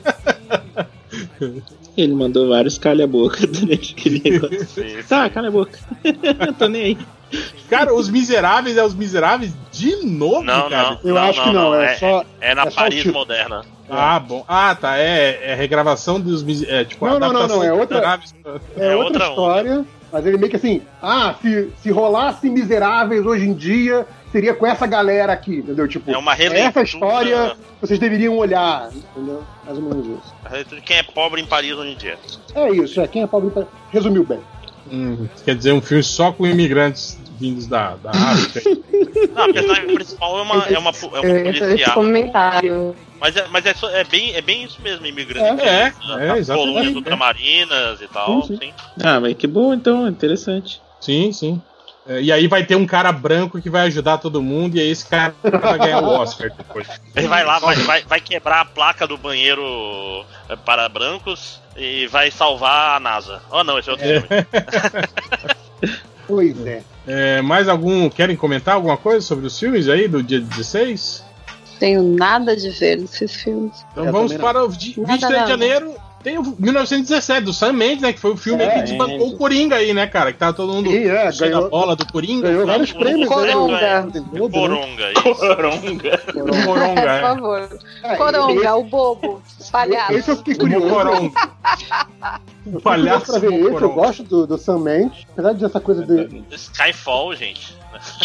Ele 1.97 2.15
mandou 2.15 2.49
vários 2.49 2.79
calha-boca 2.79 3.47
durante 3.47 3.95
aquele 3.99 4.23
negócio. 4.31 4.67
Sim, 4.67 5.03
Tá, 5.09 5.29
calha 5.29 5.49
a 5.49 5.51
boca. 5.51 5.79
Tô 6.59 6.69
nem 6.69 6.83
aí. 6.83 6.99
Cara, 7.69 7.93
os 7.95 8.09
miseráveis 8.09 8.77
é 8.77 8.85
os 8.85 8.95
miseráveis 8.95 9.53
de 9.71 9.97
novo, 10.07 10.43
Não, 10.43 10.71
cara. 10.71 10.91
não. 10.91 11.11
Eu 11.11 11.19
acho 11.19 11.43
que 11.43 11.53
não, 11.53 11.75
é, 11.75 11.97
só. 11.97 12.25
É 12.41 12.55
na 12.55 12.63
é 12.63 12.71
Paris 12.71 13.05
moderna. 13.05 13.63
Ah, 13.91 14.19
bom. 14.19 14.45
Ah, 14.49 14.75
tá. 14.75 14.97
É, 14.97 15.51
é 15.51 15.55
regravação 15.55 16.21
dos 16.21 16.43
miseráveis. 16.43 16.81
É, 16.81 16.85
tipo, 16.89 17.07
Não, 17.07 17.19
não, 17.19 17.33
não, 17.33 17.49
não, 17.49 17.65
é 17.65 17.73
outra-. 17.73 18.21
É, 18.77 18.91
É 18.93 18.97
outra, 18.97 18.97
outra 18.97 19.29
história, 19.29 19.85
mas 20.13 20.25
ele 20.27 20.37
meio 20.39 20.51
que 20.51 20.57
assim, 20.57 20.83
ah, 21.03 21.35
se, 21.41 21.71
se 21.83 21.91
rolasse 21.91 22.49
miseráveis 22.51 23.25
hoje 23.27 23.47
em 23.47 23.55
dia, 23.55 24.07
seria 24.33 24.55
com 24.55 24.67
essa 24.67 24.87
galera 24.87 25.33
aqui, 25.33 25.57
entendeu? 25.57 25.87
Tipo, 25.89 26.11
É 26.11 26.17
uma 26.19 26.35
releitura. 26.35 26.69
essa 26.69 26.83
história 26.83 27.57
vocês 27.81 27.99
deveriam 27.99 28.37
olhar, 28.37 28.91
entendeu? 28.93 29.43
Mais 29.65 29.77
ou 29.79 29.85
menos 29.85 30.07
isso. 30.07 30.35
A 30.45 30.49
releitura 30.49 30.81
de 30.81 30.87
quem 30.87 30.97
é 30.97 31.03
pobre 31.03 31.41
em 31.41 31.47
Paris 31.47 31.73
hoje 31.73 31.93
em 31.93 31.97
dia. 31.97 32.19
É 32.55 32.71
isso, 32.71 33.01
é 33.01 33.07
quem 33.07 33.23
é 33.23 33.27
pobre 33.27 33.51
tá- 33.51 33.67
resumiu 33.91 34.25
bem. 34.25 34.41
Hum, 34.91 35.29
quer 35.45 35.55
dizer, 35.55 35.73
um 35.73 35.81
filme 35.83 36.03
só 36.03 36.33
com 36.33 36.47
imigrantes 36.47 37.19
vindos 37.39 37.67
da, 37.67 37.95
da 37.97 38.11
África. 38.11 38.69
Não, 39.35 39.45
a 39.45 39.53
personagem 39.53 39.95
principal 39.95 40.39
é 40.39 40.43
uma, 40.43 40.55
é 40.67 40.79
uma, 40.79 40.91
é 40.91 41.21
uma 41.21 41.51
esse 41.51 41.61
policial. 41.61 41.95
comentário. 41.95 42.97
Mas, 43.21 43.37
é, 43.37 43.47
mas 43.49 43.67
é, 43.67 43.75
só- 43.75 43.91
é 43.91 44.05
bem, 44.05 44.35
é 44.35 44.41
bem 44.41 44.65
isso 44.65 44.81
mesmo, 44.83 45.07
imigrante. 45.07 45.63
É, 45.63 45.69
é, 45.69 45.83
é, 45.85 46.39
exatamente, 46.39 46.47
colônias 46.47 46.93
é. 46.93 46.97
ultramarinas 46.97 48.01
e 48.01 48.09
tal. 48.09 48.43
Sim, 48.43 48.57
Sim, 48.59 48.73
Ah, 49.03 49.21
mas 49.21 49.35
que 49.37 49.47
bom 49.47 49.73
então, 49.75 50.07
interessante. 50.09 50.81
sim, 51.01 51.33
sim. 51.33 51.61
É, 52.07 52.23
E 52.23 52.33
aí 52.33 52.47
vai 52.49 52.65
ter 52.65 52.75
um 52.77 52.87
cara 52.87 53.13
branco 53.13 53.61
que 53.61 53.69
vai 53.69 53.87
ajudar 53.89 54.19
todo 54.19 54.43
mundo, 54.43 54.77
e 54.77 54.81
aí 54.81 54.89
esse 54.91 55.07
cara 55.07 55.35
vai 55.43 55.79
ganhar 55.79 56.01
o 56.03 56.07
Oscar 56.09 56.51
depois. 56.57 56.89
Ele 57.15 57.29
vai 57.29 57.45
lá, 57.45 57.59
vai, 57.59 57.77
vai, 57.77 58.03
vai 58.03 58.21
quebrar 58.21 58.61
a 58.61 58.65
placa 58.65 59.07
do 59.07 59.19
banheiro 59.19 60.25
é, 60.49 60.57
para 60.57 60.89
brancos 60.89 61.61
e 61.77 62.07
vai 62.09 62.31
salvar 62.31 62.97
a 62.97 63.01
NASA. 63.01 63.43
Oh 63.51 63.63
não, 63.63 63.79
esse 63.79 63.89
é 63.89 63.93
outro 63.93 64.07
filme. 64.07 64.27
Pois 66.27 66.67
é. 66.67 66.83
É, 67.09 67.41
mais 67.41 67.69
algum. 67.69 68.09
Querem 68.11 68.37
comentar 68.37 68.75
alguma 68.75 68.97
coisa 68.97 69.25
sobre 69.25 69.47
os 69.47 69.59
filmes 69.59 69.89
aí 69.89 70.07
do 70.07 70.23
dia 70.23 70.41
16? 70.41 71.25
Tenho 71.81 72.03
nada 72.03 72.55
de 72.55 72.69
ver 72.71 72.99
nesses 72.99 73.35
filmes. 73.35 73.73
Então 73.93 74.05
Eu 74.07 74.13
vamos 74.13 74.35
para 74.35 74.65
o 74.65 74.69
di- 74.69 74.95
Nada, 75.01 75.13
23 75.15 75.43
de 75.45 75.49
janeiro. 75.51 75.95
Tem 76.29 76.37
o 76.37 76.43
1917, 76.59 77.41
do 77.47 77.55
Sam 77.55 77.73
Mendes, 77.73 78.03
né? 78.03 78.13
Que 78.13 78.21
foi 78.21 78.33
o 78.33 78.37
filme 78.37 78.63
É, 78.63 78.71
que 78.71 78.83
desbancou 78.83 79.29
é. 79.31 79.31
o 79.31 79.37
Coringa 79.39 79.77
aí, 79.77 79.95
né, 79.95 80.07
cara? 80.07 80.31
Que 80.31 80.39
tava 80.39 80.53
todo 80.53 80.75
mundo 80.75 80.91
Sim, 80.91 81.09
é, 81.09 81.33
cheio 81.33 81.51
da 81.53 81.57
ganhou- 81.57 81.71
bola 81.71 81.97
do 81.97 82.05
Coringa. 82.13 82.49
Ganhou 82.49 82.67
vários 82.67 82.91
o 82.91 82.99
prêmios, 82.99 83.29
Coronga. 83.29 83.81
né? 83.81 84.23
Coronga, 84.51 85.13
isso. 85.13 85.35
Coronga. 85.37 86.23
O 86.35 86.67
Coronga, 86.67 87.01
Por 87.01 87.09
é. 87.09 87.21
favor. 87.23 87.79
É, 88.03 88.17
Coronga, 88.17 88.75
o 88.77 88.85
bobo, 88.85 89.43
palhaço. 89.73 90.13
esse 90.13 90.31
eu 90.31 90.37
fiquei 90.37 90.53
O 90.55 90.59
curioso. 90.59 90.89
Coronga. 90.91 91.41
Fiquei 92.65 92.81
palhaço 92.83 93.27
pra 93.27 93.39
ver 93.39 93.53
esse, 93.55 93.63
eu 93.65 93.73
Coronga. 93.73 93.95
gosto 93.95 94.23
do, 94.23 94.47
do 94.47 94.59
Sam 94.59 94.81
Mendes. 94.81 95.27
Apesar 95.33 95.55
de 95.55 95.65
essa 95.65 95.81
coisa 95.81 96.05
de 96.05 96.43
Skyfall, 96.55 97.35
gente. 97.37 97.75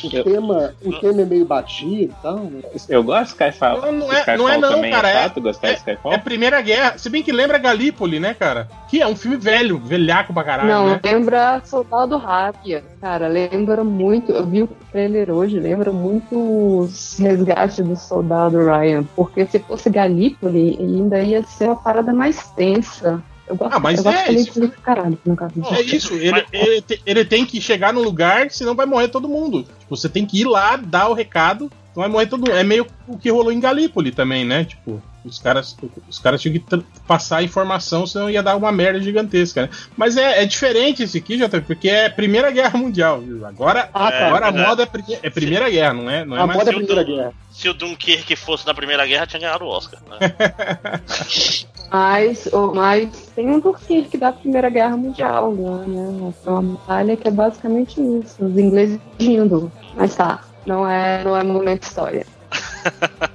O 0.03 0.23
tema, 0.23 0.73
o 0.83 0.93
tema 0.99 1.21
é 1.21 1.25
meio 1.25 1.45
batido 1.45 2.01
e 2.03 2.11
tal. 2.21 2.37
Né? 2.37 2.61
Eu 2.89 3.03
gosto 3.03 3.35
de 3.37 3.43
Skyfall. 3.43 3.81
Não, 3.81 3.91
não 3.91 4.13
é- 4.13 4.19
Skyfall 4.19 4.37
não 4.37 4.49
é 4.49 4.57
não, 4.57 4.69
também 4.69 4.91
cara, 4.91 5.09
É 5.09 5.11
é- 5.11 5.21
chato 5.23 5.41
gostar 5.41 5.67
de 5.71 5.77
Skyfall? 5.77 6.13
É 6.13 6.17
Primeira 6.17 6.61
Guerra. 6.61 6.97
Se 6.97 7.09
bem 7.09 7.23
que 7.23 7.31
lembra 7.31 7.57
Galípoli, 7.57 8.19
né, 8.19 8.33
cara? 8.33 8.67
Que 8.89 9.01
é 9.01 9.07
um 9.07 9.15
filme 9.15 9.37
velho, 9.37 9.79
velhaco 9.79 10.33
pra 10.33 10.43
caralho, 10.43 10.69
Não, 10.69 10.87
né? 10.89 10.99
lembra 11.03 11.61
Soldado 11.65 12.17
Rápia. 12.17 12.83
Cara, 13.01 13.27
lembra 13.27 13.83
muito. 13.83 14.31
Eu 14.31 14.45
vi 14.45 14.63
o 14.63 14.69
trailer 14.91 15.29
hoje, 15.31 15.59
lembra 15.59 15.91
muito 15.91 16.79
os 16.79 17.17
resgates 17.19 17.85
do 17.85 17.95
Soldado 17.95 18.57
Ryan. 18.63 19.03
Porque 19.15 19.45
se 19.45 19.59
fosse 19.59 19.89
Galípoli, 19.89 20.77
ainda 20.79 21.19
ia 21.21 21.43
ser 21.43 21.65
uma 21.65 21.75
parada 21.75 22.13
mais 22.13 22.47
tensa. 22.51 23.21
Eu 23.47 23.55
gosto, 23.57 23.73
Ah, 23.75 23.79
mas 23.79 23.97
eu 23.97 24.03
gosto 24.05 24.17
é 24.17 24.31
isso. 24.31 24.69
Caralho, 24.83 25.17
no 25.25 25.35
caso. 25.35 25.53
É 25.71 25.81
isso, 25.81 26.13
ele, 26.15 26.45
ele, 26.53 26.81
te- 26.81 27.01
ele 27.05 27.25
tem 27.25 27.45
que 27.45 27.59
chegar 27.59 27.91
no 27.93 28.01
lugar, 28.01 28.49
senão 28.49 28.73
vai 28.75 28.85
morrer 28.85 29.09
todo 29.09 29.27
mundo. 29.27 29.63
Tipo, 29.79 29.95
você 29.97 30.07
tem 30.07 30.25
que 30.25 30.39
ir 30.41 30.45
lá, 30.45 30.77
dar 30.77 31.09
o 31.09 31.13
recado, 31.13 31.65
então 31.91 32.01
vai 32.01 32.09
morrer 32.09 32.27
todo 32.27 32.39
mundo. 32.39 32.51
É 32.51 32.63
meio 32.63 32.87
o 33.07 33.17
que 33.17 33.29
rolou 33.29 33.51
em 33.51 33.59
Galípoli 33.59 34.11
também, 34.11 34.45
né? 34.45 34.63
Tipo, 34.63 35.01
os 35.25 35.39
caras, 35.39 35.75
os 36.09 36.19
caras 36.19 36.41
tinham 36.41 36.53
que 36.59 36.83
passar 37.07 37.37
a 37.37 37.43
informação, 37.43 38.05
senão 38.05 38.29
ia 38.29 38.43
dar 38.43 38.55
uma 38.55 38.71
merda 38.71 38.99
gigantesca, 38.99 39.63
né? 39.63 39.69
Mas 39.95 40.17
é, 40.17 40.43
é 40.43 40.45
diferente 40.45 41.03
esse 41.03 41.17
aqui, 41.17 41.37
JP, 41.37 41.61
porque 41.61 41.89
é 41.89 42.09
Primeira 42.09 42.51
Guerra 42.51 42.77
Mundial. 42.77 43.21
viu? 43.21 43.45
Agora, 43.45 43.89
Ah, 43.93 44.11
tá. 44.11 44.27
agora 44.27 44.47
a 44.47 44.51
verdade. 44.51 44.69
moda 44.69 44.83
é, 45.13 45.19
é 45.23 45.29
Primeira 45.29 45.69
Guerra, 45.69 45.93
não 45.93 46.09
é, 46.09 46.25
não 46.25 46.35
é 46.37 46.41
A 46.41 46.47
mais. 46.47 46.59
moda 46.59 46.71
é 46.71 46.73
a 46.73 46.77
se 46.77 46.81
o 46.83 46.85
Primeira 46.85 47.05
Dun- 47.09 47.15
Guerra. 47.17 47.33
Se 47.51 47.69
o 47.69 47.73
Dunkirk 47.73 48.35
fosse 48.35 48.65
na 48.65 48.73
Primeira 48.73 49.05
Guerra, 49.05 49.27
tinha 49.27 49.39
ganhado 49.39 49.63
o 49.65 49.67
Oscar. 49.67 49.99
né? 50.09 50.17
Mas, 51.91 52.49
oh, 52.51 52.73
mas 52.73 53.31
tem 53.35 53.47
um 53.51 53.59
Dunkirk 53.59 54.17
da 54.17 54.31
Primeira 54.31 54.67
Guerra 54.67 54.97
Mundial, 54.97 55.53
né? 55.53 56.33
É 56.43 56.49
uma 56.49 56.61
batalha 56.75 57.15
que 57.15 57.27
é 57.27 57.31
basicamente 57.31 58.01
isso. 58.01 58.43
Os 58.43 58.57
ingleses 58.57 58.99
indo. 59.19 59.71
Mas 59.95 60.15
tá, 60.15 60.41
não 60.65 60.89
é, 60.89 61.23
não 61.23 61.37
é 61.37 61.43
momento 61.43 61.83
história. 61.83 62.25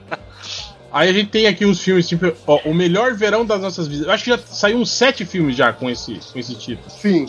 Aí 0.91 1.09
a 1.11 1.13
gente 1.13 1.29
tem 1.31 1.47
aqui 1.47 1.67
uns 1.67 1.81
filmes, 1.81 2.09
tipo, 2.09 2.33
ó, 2.47 2.61
o 2.65 2.73
melhor 2.75 3.15
verão 3.15 3.45
das 3.45 3.61
nossas 3.61 3.87
vidas. 3.87 4.07
Eu 4.07 4.13
acho 4.13 4.25
que 4.25 4.31
já 4.31 4.39
saiu 4.39 4.79
uns 4.79 4.91
sete 4.91 5.25
filmes 5.25 5.55
já 5.57 5.73
com 5.73 5.89
esse, 5.91 6.19
com 6.33 6.39
esse 6.39 6.55
título. 6.55 6.89
Sim. 6.91 7.27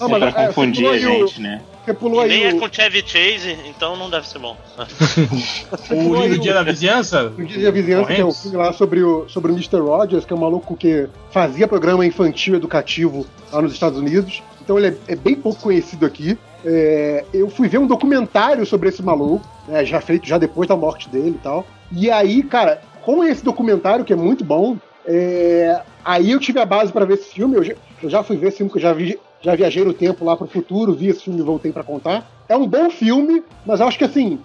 Ah, 0.00 0.06
É 0.06 0.08
mas, 0.08 0.18
pra 0.18 0.28
é, 0.28 0.32
você 0.32 0.46
confundir 0.46 0.86
a 0.86 0.90
aí 0.92 1.06
o- 1.06 1.26
gente, 1.26 1.40
né? 1.40 1.60
Você 1.84 1.92
pulou 1.94 2.24
E 2.24 2.28
nem 2.28 2.44
aí 2.46 2.52
é 2.52 2.54
o, 2.54 2.60
com 2.60 2.72
Chevy 2.72 3.02
Chase, 3.04 3.56
então 3.68 3.96
não 3.96 4.08
deve 4.08 4.26
ser 4.28 4.38
bom. 4.38 4.56
O 5.90 6.14
Lindo 6.22 6.38
Dia 6.38 6.54
da 6.54 6.62
Vizinhança? 6.62 7.32
o 7.36 7.44
Dia 7.44 7.64
da 7.64 7.70
Vizinhança, 7.70 8.14
que 8.14 8.20
é 8.20 8.24
um 8.24 8.32
filme 8.32 8.56
lá 8.56 8.72
sobre 8.72 9.02
o, 9.02 9.28
sobre 9.28 9.50
o 9.52 9.54
Mr. 9.54 9.78
Rogers, 9.80 10.24
que 10.24 10.32
é 10.32 10.36
um 10.36 10.40
maluco 10.40 10.76
que 10.76 11.08
fazia 11.30 11.66
programa 11.68 12.06
infantil 12.06 12.54
educativo 12.54 13.26
lá 13.52 13.60
nos 13.60 13.72
Estados 13.72 13.98
Unidos. 13.98 14.42
Então 14.62 14.78
ele 14.78 14.88
é, 14.88 15.12
é 15.12 15.16
bem 15.16 15.34
pouco 15.34 15.60
conhecido 15.60 16.06
aqui. 16.06 16.38
É, 16.64 17.24
eu 17.34 17.50
fui 17.50 17.68
ver 17.68 17.78
um 17.78 17.86
documentário 17.86 18.64
sobre 18.64 18.88
esse 18.88 19.02
maluco, 19.02 19.44
né, 19.66 19.84
já 19.84 20.00
feito 20.00 20.26
já 20.26 20.38
depois 20.38 20.68
da 20.68 20.76
morte 20.76 21.08
dele 21.08 21.30
e 21.30 21.42
tal. 21.42 21.66
E 21.90 22.08
aí, 22.10 22.42
cara, 22.44 22.80
com 23.04 23.24
esse 23.24 23.44
documentário, 23.44 24.04
que 24.04 24.12
é 24.12 24.16
muito 24.16 24.44
bom, 24.44 24.76
é, 25.04 25.82
aí 26.04 26.30
eu 26.30 26.40
tive 26.40 26.60
a 26.60 26.66
base 26.66 26.92
para 26.92 27.04
ver 27.04 27.14
esse 27.14 27.32
filme. 27.32 27.56
Eu 27.56 27.64
já, 27.64 27.74
eu 28.02 28.10
já 28.10 28.22
fui 28.22 28.36
ver 28.36 28.48
esse 28.48 28.58
filme, 28.58 28.70
que 28.70 28.78
eu 28.78 28.82
já, 28.82 28.92
vi, 28.92 29.18
já 29.40 29.54
viajei 29.54 29.84
no 29.84 29.92
tempo 29.92 30.24
lá 30.24 30.36
pro 30.36 30.46
futuro, 30.46 30.94
vi 30.94 31.08
esse 31.08 31.24
filme 31.24 31.40
e 31.40 31.42
voltei 31.42 31.72
para 31.72 31.84
contar. 31.84 32.30
É 32.48 32.56
um 32.56 32.66
bom 32.66 32.90
filme, 32.90 33.42
mas 33.66 33.80
eu 33.80 33.88
acho 33.88 33.98
que 33.98 34.04
assim, 34.04 34.38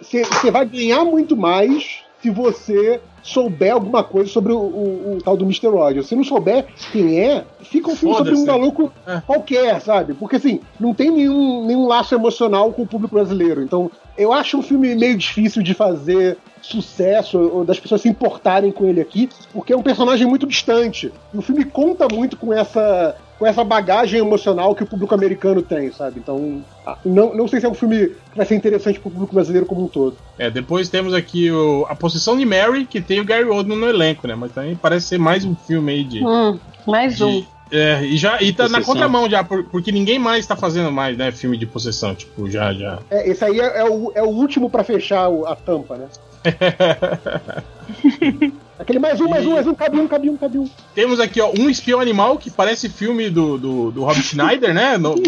você 0.00 0.50
vai 0.50 0.64
ganhar 0.66 1.04
muito 1.04 1.36
mais 1.36 2.02
se 2.20 2.30
você 2.30 3.00
souber 3.22 3.72
alguma 3.72 4.02
coisa 4.02 4.28
sobre 4.30 4.52
o, 4.52 4.58
o- 4.58 5.14
o 5.16 5.22
tal 5.22 5.36
do 5.36 5.44
Mr. 5.44 5.68
Rogers. 5.68 6.06
Se 6.06 6.16
não 6.16 6.24
souber 6.24 6.66
quem 6.92 7.20
é, 7.20 7.44
fica 7.60 7.90
um 7.90 7.96
filme 7.96 8.14
sobre 8.16 8.34
um 8.34 8.44
maluco 8.46 8.92
É. 9.06 9.20
qualquer, 9.24 9.80
sabe? 9.80 10.14
Porque 10.14 10.36
assim, 10.36 10.60
não 10.80 10.92
tem 10.92 11.10
nenhum, 11.10 11.64
nenhum 11.66 11.86
laço 11.86 12.14
emocional 12.14 12.72
com 12.72 12.82
o 12.82 12.86
público 12.86 13.14
brasileiro. 13.14 13.62
Então, 13.62 13.90
eu 14.18 14.32
acho 14.32 14.58
um 14.58 14.62
filme 14.62 14.94
meio 14.96 15.16
difícil 15.16 15.62
de 15.62 15.72
fazer 15.72 16.36
sucesso 16.60 17.38
ou 17.38 17.64
das 17.64 17.78
pessoas 17.80 18.00
se 18.02 18.08
importarem 18.08 18.70
com 18.70 18.84
ele 18.86 19.00
aqui, 19.00 19.28
porque 19.52 19.72
é 19.72 19.76
um 19.76 19.82
personagem 19.82 20.26
muito 20.26 20.46
distante. 20.46 21.12
E 21.34 21.38
o 21.38 21.42
filme 21.42 21.64
conta 21.64 22.06
muito 22.12 22.36
com 22.36 22.52
essa 22.52 23.16
com 23.42 23.46
essa 23.48 23.64
bagagem 23.64 24.20
emocional 24.20 24.72
que 24.72 24.84
o 24.84 24.86
público 24.86 25.12
americano 25.16 25.60
tem, 25.62 25.90
sabe? 25.90 26.20
Então, 26.20 26.62
não, 27.04 27.34
não 27.34 27.48
sei 27.48 27.58
se 27.58 27.66
é 27.66 27.68
um 27.68 27.74
filme 27.74 28.06
que 28.06 28.36
vai 28.36 28.46
ser 28.46 28.54
interessante 28.54 29.00
pro 29.00 29.10
público 29.10 29.34
brasileiro 29.34 29.66
como 29.66 29.82
um 29.82 29.88
todo. 29.88 30.16
É, 30.38 30.48
depois 30.48 30.88
temos 30.88 31.12
aqui 31.12 31.50
o, 31.50 31.84
A 31.88 31.96
Possessão 31.96 32.38
de 32.38 32.44
Mary, 32.44 32.86
que 32.86 33.00
tem 33.00 33.18
o 33.18 33.24
Gary 33.24 33.48
Oldman 33.48 33.78
no 33.78 33.88
elenco, 33.88 34.28
né? 34.28 34.36
Mas 34.36 34.52
também 34.52 34.76
parece 34.76 35.08
ser 35.08 35.18
mais 35.18 35.44
um 35.44 35.56
filme 35.56 35.90
aí 35.90 36.04
de. 36.04 36.24
Hum, 36.24 36.56
mais 36.86 37.20
um. 37.20 37.40
de- 37.40 37.48
é, 37.72 38.04
e 38.04 38.16
já 38.16 38.40
e 38.40 38.52
tá 38.52 38.68
na 38.68 38.80
contramão 38.80 39.28
já, 39.28 39.42
por- 39.42 39.64
porque 39.64 39.90
ninguém 39.90 40.20
mais 40.20 40.46
tá 40.46 40.54
fazendo 40.54 40.92
mais, 40.92 41.16
né, 41.16 41.32
filme 41.32 41.58
de 41.58 41.66
possessão, 41.66 42.14
tipo, 42.14 42.48
já, 42.48 42.72
já. 42.72 43.00
É, 43.10 43.28
esse 43.28 43.44
aí 43.44 43.58
é, 43.58 43.78
é 43.80 43.84
o, 43.84 44.12
é 44.14 44.22
o 44.22 44.28
último 44.28 44.70
pra 44.70 44.84
fechar 44.84 45.28
o- 45.28 45.46
a 45.48 45.56
tampa, 45.56 45.96
né? 45.96 46.06
Aquele 48.78 48.98
mais 48.98 49.20
um, 49.20 49.28
mais 49.28 49.46
um, 49.46 49.50
mais 49.52 49.66
um, 49.66 49.74
cabe 49.74 50.00
um, 50.00 50.08
cabe 50.08 50.30
um, 50.30 50.36
cabe 50.36 50.58
um. 50.58 50.68
Temos 50.94 51.20
aqui, 51.20 51.40
ó, 51.40 51.52
Um 51.58 51.68
Espião 51.70 52.00
Animal, 52.00 52.36
que 52.38 52.50
parece 52.50 52.88
filme 52.88 53.28
do, 53.30 53.56
do, 53.58 53.90
do 53.92 54.02
Rob 54.04 54.16
Schneider, 54.22 54.74
né? 54.74 54.96
No, 54.98 55.14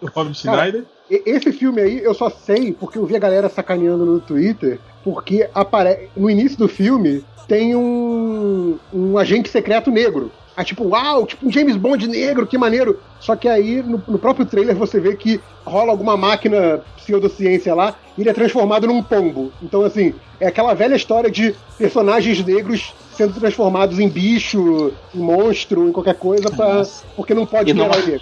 do 0.00 0.06
Rob 0.14 0.34
Schneider. 0.34 0.84
E- 1.10 1.22
Esse 1.26 1.52
filme 1.52 1.80
aí 1.80 2.02
eu 2.02 2.14
só 2.14 2.28
sei 2.30 2.72
porque 2.72 2.98
eu 2.98 3.06
vi 3.06 3.14
a 3.16 3.20
galera 3.20 3.48
sacaneando 3.48 4.04
no 4.04 4.20
Twitter, 4.20 4.78
porque 5.04 5.48
apare... 5.54 6.08
no 6.16 6.28
início 6.30 6.58
do 6.58 6.68
filme 6.68 7.24
tem 7.46 7.74
um, 7.76 8.78
um 8.92 9.16
agente 9.18 9.48
secreto 9.48 9.90
negro. 9.90 10.30
Aí, 10.58 10.64
tipo, 10.64 10.88
uau, 10.88 11.24
tipo 11.24 11.46
um 11.46 11.52
James 11.52 11.76
Bond 11.76 12.08
negro, 12.08 12.44
que 12.44 12.58
maneiro. 12.58 12.98
Só 13.20 13.36
que 13.36 13.46
aí, 13.48 13.80
no, 13.80 14.02
no 14.08 14.18
próprio 14.18 14.44
trailer, 14.44 14.74
você 14.74 14.98
vê 14.98 15.14
que 15.14 15.40
rola 15.64 15.92
alguma 15.92 16.16
máquina 16.16 16.80
pseudociência 16.96 17.72
lá 17.76 17.94
e 18.16 18.22
ele 18.22 18.30
é 18.30 18.32
transformado 18.32 18.84
num 18.88 19.00
pombo. 19.00 19.52
Então, 19.62 19.84
assim, 19.84 20.14
é 20.40 20.48
aquela 20.48 20.74
velha 20.74 20.96
história 20.96 21.30
de 21.30 21.54
personagens 21.78 22.44
negros 22.44 22.92
sendo 23.12 23.34
transformados 23.34 24.00
em 24.00 24.08
bicho, 24.08 24.92
em 25.14 25.18
monstro, 25.20 25.88
em 25.88 25.92
qualquer 25.92 26.14
coisa, 26.16 26.50
pra... 26.50 26.82
porque 27.14 27.34
não 27.34 27.46
pode 27.46 27.72
virar 27.72 27.86
numa- 27.86 27.96
negro. 27.98 28.20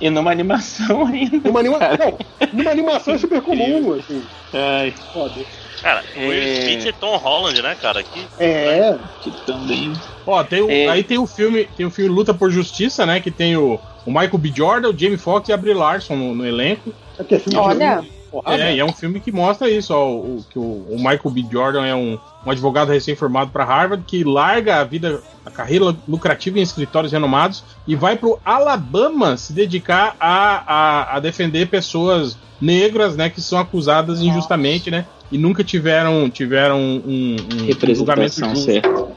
E 0.00 0.08
numa 0.08 0.30
animação 0.30 1.04
ainda. 1.08 1.36
Numa, 1.46 1.60
anima... 1.60 1.78
não, 1.78 2.18
numa 2.50 2.70
animação 2.70 3.12
é 3.12 3.18
super 3.18 3.42
comum, 3.42 3.92
assim. 3.92 4.22
Ai, 4.54 4.90
Foda. 5.12 5.34
Cara, 5.82 6.02
Will 6.16 6.32
É. 6.32 6.58
Smith 6.60 6.86
e 6.86 6.92
Tom 6.92 7.16
Holland, 7.16 7.60
né, 7.62 7.76
cara? 7.80 8.02
Que 8.02 8.26
É, 8.38 8.96
que 9.22 9.30
também. 9.46 9.92
Ó, 10.26 10.42
tem 10.44 10.62
o- 10.62 10.70
É. 10.70 10.88
aí 10.88 11.02
tem 11.04 11.18
o 11.18 11.26
filme, 11.26 11.68
tem 11.76 11.84
o 11.84 11.90
filme 11.90 12.10
Luta 12.14 12.32
por 12.32 12.50
Justiça, 12.50 13.04
né? 13.04 13.20
Que 13.20 13.30
tem 13.30 13.56
o, 13.56 13.78
o 14.06 14.10
Michael 14.10 14.38
B. 14.38 14.52
Jordan, 14.54 14.88
o 14.90 14.98
Jamie 14.98 15.16
Foxx 15.18 15.48
e 15.48 15.52
a 15.52 15.56
Brie 15.56 15.74
Larson 15.74 16.16
no, 16.16 16.34
no 16.34 16.46
elenco. 16.46 16.92
é 17.18 17.24
que 17.24 17.34
é 17.34 17.38
filme 17.38 17.58
Olha. 17.58 18.00
de 18.00 18.08
porrada. 18.30 18.62
É, 18.64 18.74
e 18.74 18.80
é 18.80 18.84
um 18.84 18.92
filme 18.92 19.20
que 19.20 19.30
mostra 19.30 19.68
isso, 19.70 19.94
ó, 19.94 20.10
o, 20.10 20.44
que 20.50 20.58
o, 20.58 20.62
o 20.62 20.96
Michael 20.96 21.30
B. 21.30 21.44
Jordan 21.52 21.84
é 21.86 21.94
um, 21.94 22.18
um 22.44 22.50
advogado 22.50 22.90
recém-formado 22.90 23.50
para 23.52 23.64
Harvard 23.64 24.02
que 24.06 24.24
larga 24.24 24.80
a 24.80 24.84
vida, 24.84 25.22
a 25.46 25.50
carreira 25.50 25.94
lucrativa 26.08 26.58
em 26.58 26.62
escritórios 26.62 27.12
renomados 27.12 27.62
e 27.86 27.94
vai 27.94 28.16
pro 28.16 28.40
Alabama 28.44 29.36
se 29.36 29.52
dedicar 29.52 30.16
a, 30.18 30.64
a, 30.66 31.16
a 31.16 31.20
defender 31.20 31.68
pessoas 31.68 32.36
negras, 32.60 33.14
né, 33.16 33.28
que 33.30 33.40
são 33.40 33.58
acusadas 33.58 34.20
injustamente, 34.20 34.90
né, 34.90 35.06
e 35.34 35.38
nunca 35.38 35.64
tiveram 35.64 36.30
tiveram 36.30 36.80
um, 36.80 37.34
um 37.34 37.36
julgamento 37.36 37.66
Representação 37.66 38.50
justo. 38.50 38.64
certa. 38.64 39.08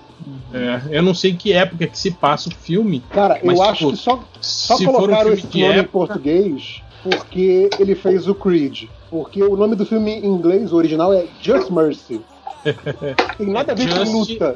É, 0.51 0.97
eu 0.97 1.03
não 1.03 1.13
sei 1.13 1.29
em 1.31 1.35
que 1.35 1.53
época 1.53 1.85
que 1.85 1.99
se 1.99 2.09
passa 2.09 2.49
o 2.49 2.51
filme. 2.51 3.03
Cara, 3.11 3.39
Mas, 3.43 3.59
eu 3.59 3.65
tipo, 3.65 3.71
acho 3.71 3.91
que 3.91 3.97
só, 3.97 4.23
só 4.41 4.77
um 4.77 4.85
colocaram 4.85 5.35
filme 5.35 5.37
esse 5.37 5.59
nome 5.59 5.59
em 5.59 5.77
época, 5.77 5.91
português 5.91 6.81
porque 7.03 7.69
ele 7.79 7.93
fez 7.93 8.27
o 8.27 8.33
Creed. 8.33 8.85
Porque 9.11 9.43
o 9.43 9.55
nome 9.55 9.75
do 9.75 9.85
filme 9.85 10.13
em 10.13 10.25
inglês, 10.25 10.73
o 10.73 10.77
original, 10.77 11.13
é 11.13 11.27
Just 11.39 11.69
Mercy. 11.69 12.19
Tem 13.37 13.47
nada 13.47 13.73
a 13.73 13.75
ver 13.75 13.87
com 13.87 14.11
luta. 14.11 14.55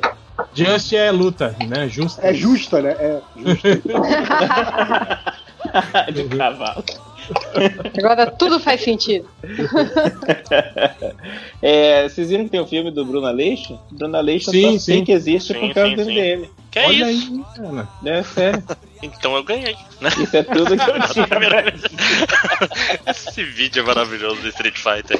Just 0.56 0.94
é 0.94 1.12
luta, 1.12 1.56
né, 1.68 1.88
justa. 1.88 2.28
É 2.28 2.34
justa, 2.34 2.82
né? 2.82 2.96
É 2.98 3.22
justa. 3.38 3.70
de 6.12 6.24
cavalo. 6.36 6.84
Agora 7.98 8.30
tudo 8.32 8.60
faz 8.60 8.82
sentido. 8.82 9.28
É, 11.64 12.10
vocês 12.10 12.30
viram 12.30 12.46
que 12.46 12.50
tem 12.50 12.60
o 12.60 12.66
filme 12.66 12.90
do 12.90 13.06
Bruno 13.06 13.28
Aleixo? 13.28 13.80
Bruno 13.92 14.18
Aleixo 14.18 14.50
Sim, 14.50 14.80
só 14.80 14.86
sei 14.86 14.98
sim. 14.98 15.06
que 15.06 15.12
existe 15.12 15.54
Sim, 15.54 15.60
por 15.60 15.74
causa 15.76 15.90
sim, 15.90 15.96
do. 15.96 16.10
MDM. 16.10 16.50
Que 16.72 16.80
é 16.80 16.88
Olha 16.88 17.12
isso? 17.12 17.32
aí, 17.32 17.44
cara. 17.56 17.90
É 18.06 18.24
sério. 18.24 18.64
Então 19.04 19.36
eu 19.36 19.44
ganhei. 19.44 19.76
Né? 20.00 20.10
Isso 20.22 20.38
é 20.38 20.44
tudo 20.44 20.78
que 20.78 20.90
eu 20.90 21.02
tinha. 21.12 21.28
Esse 23.08 23.44
vídeo 23.44 23.82
é 23.82 23.86
maravilhoso 23.86 24.40
do 24.42 24.48
Street 24.50 24.78
Fighter. 24.78 25.20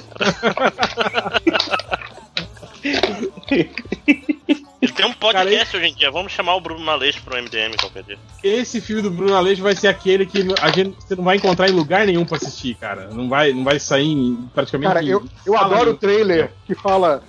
Ele 4.82 4.92
tem 4.94 5.06
um 5.06 5.14
podcast 5.14 5.78
hoje 5.78 5.86
em 5.88 5.94
dia. 5.94 6.10
Vamos 6.10 6.32
chamar 6.32 6.56
o 6.56 6.62
Bruno 6.62 6.90
Aleixo 6.90 7.22
pro 7.22 7.38
MDM 7.40 7.76
qualquer 7.80 8.02
dia. 8.04 8.18
Esse 8.44 8.82
filme 8.82 9.04
do 9.04 9.12
Bruno 9.12 9.36
Aleixo 9.36 9.62
vai 9.62 9.76
ser 9.76 9.88
aquele 9.88 10.26
que 10.26 10.40
a 10.60 10.72
gente 10.72 10.96
você 11.00 11.16
não 11.16 11.24
vai 11.24 11.38
encontrar 11.38 11.70
em 11.70 11.74
lugar 11.74 12.08
nenhum 12.08 12.26
pra 12.26 12.38
assistir, 12.38 12.74
cara. 12.76 13.10
Não 13.12 13.30
vai, 13.30 13.54
não 13.54 13.64
vai 13.64 13.80
sair 13.80 14.08
em- 14.12 14.50
praticamente. 14.54 14.92
Cara, 14.92 15.06
eu, 15.06 15.24
eu 15.46 15.54
fala 15.54 15.76
adoro 15.76 15.92
o 15.92 15.98
trailer 15.98 16.52
que 16.66 16.74
fala 16.74 17.22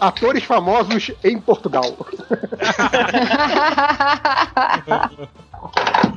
atores 0.00 0.44
famosos 0.44 1.10
em 1.22 1.38
Portugal. 1.38 1.84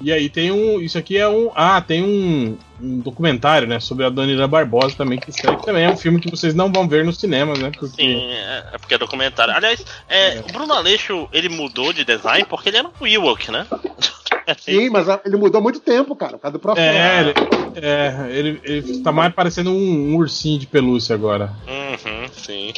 E 0.00 0.12
aí 0.12 0.28
tem 0.30 0.50
um. 0.50 0.80
Isso 0.80 0.96
aqui 0.96 1.16
é 1.18 1.28
um. 1.28 1.50
Ah, 1.54 1.80
tem 1.80 2.02
um, 2.02 2.56
um 2.80 2.98
documentário, 3.00 3.68
né? 3.68 3.78
Sobre 3.80 4.04
a 4.06 4.08
Dona 4.08 4.48
Barbosa 4.48 4.96
também, 4.96 5.18
que 5.18 5.30
que 5.30 5.42
também 5.64 5.84
é 5.84 5.90
um 5.90 5.96
filme 5.96 6.20
que 6.20 6.30
vocês 6.30 6.54
não 6.54 6.72
vão 6.72 6.88
ver 6.88 7.04
nos 7.04 7.18
cinemas, 7.18 7.58
né? 7.58 7.70
Porque. 7.70 8.02
Sim, 8.02 8.16
é, 8.32 8.64
é 8.72 8.78
porque 8.78 8.94
é 8.94 8.98
documentário. 8.98 9.54
Aliás, 9.54 9.84
é, 10.08 10.40
o 10.48 10.52
Bruno 10.52 10.72
Aleixo, 10.72 11.28
ele 11.32 11.48
mudou 11.50 11.92
de 11.92 12.04
design 12.04 12.46
porque 12.48 12.70
ele 12.70 12.78
era 12.78 12.88
um 12.88 13.06
Ewok, 13.06 13.50
né? 13.50 13.66
Sim, 14.58 14.90
mas 14.90 15.08
a- 15.08 15.20
ele 15.24 15.36
mudou 15.36 15.60
há 15.60 15.62
muito 15.62 15.78
tempo, 15.80 16.16
cara, 16.16 16.32
por 16.32 16.40
causa 16.40 16.52
do 16.58 16.60
processo. 16.60 16.88
É, 16.88 17.20
ele, 17.20 17.34
é, 17.76 18.26
ele, 18.30 18.60
ele 18.64 18.98
tá 19.02 19.12
mais 19.12 19.32
parecendo 19.32 19.70
um, 19.70 20.12
um 20.12 20.16
ursinho 20.16 20.58
de 20.58 20.66
pelúcia 20.66 21.14
agora. 21.14 21.52
Uhum, 21.68 22.28
sim. 22.32 22.72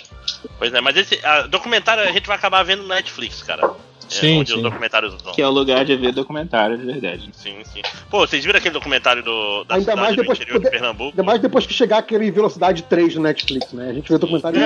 Pois 0.59 0.73
é, 0.75 0.81
mas 0.81 0.97
esse 0.97 1.19
ah, 1.25 1.43
documentário 1.43 2.03
a 2.03 2.13
gente 2.13 2.27
vai 2.27 2.37
acabar 2.37 2.63
vendo 2.63 2.83
no 2.83 2.89
Netflix, 2.89 3.43
cara. 3.43 3.71
É, 4.11 4.15
Sim, 4.15 4.41
onde 4.41 4.51
sim. 4.51 4.57
os 4.57 4.63
documentários 4.63 5.15
vão. 5.23 5.33
Que 5.33 5.43
é 5.43 5.47
o 5.47 5.51
lugar 5.51 5.85
de 5.85 5.97
ver 5.97 6.13
documentário 6.13 6.77
de 6.79 6.85
verdade. 6.85 7.31
Sim, 7.33 7.57
sim. 7.65 7.83
Pô, 8.11 8.21
vocês 8.21 8.45
viram 8.45 8.59
aquele 8.59 8.75
documentário 8.75 9.23
do, 9.23 9.65
da 9.65 9.75
Ainda 9.77 9.81
cidade 9.93 10.01
mais 10.01 10.17
do 10.17 10.23
depois 10.23 10.39
interior 10.39 10.59
que- 10.61 10.65
de 10.65 10.71
Pernambuco? 10.71 11.11
Ainda 11.11 11.23
mais 11.23 11.41
depois 11.41 11.67
que 11.67 11.75
chegar 11.75 11.99
aquele 11.99 12.31
Velocidade 12.31 12.83
3 12.83 13.15
no 13.17 13.23
Netflix, 13.23 13.73
né? 13.73 13.91
A 13.91 13.93
gente 13.93 14.09
vê 14.09 14.15
o 14.15 14.19
documentário. 14.19 14.59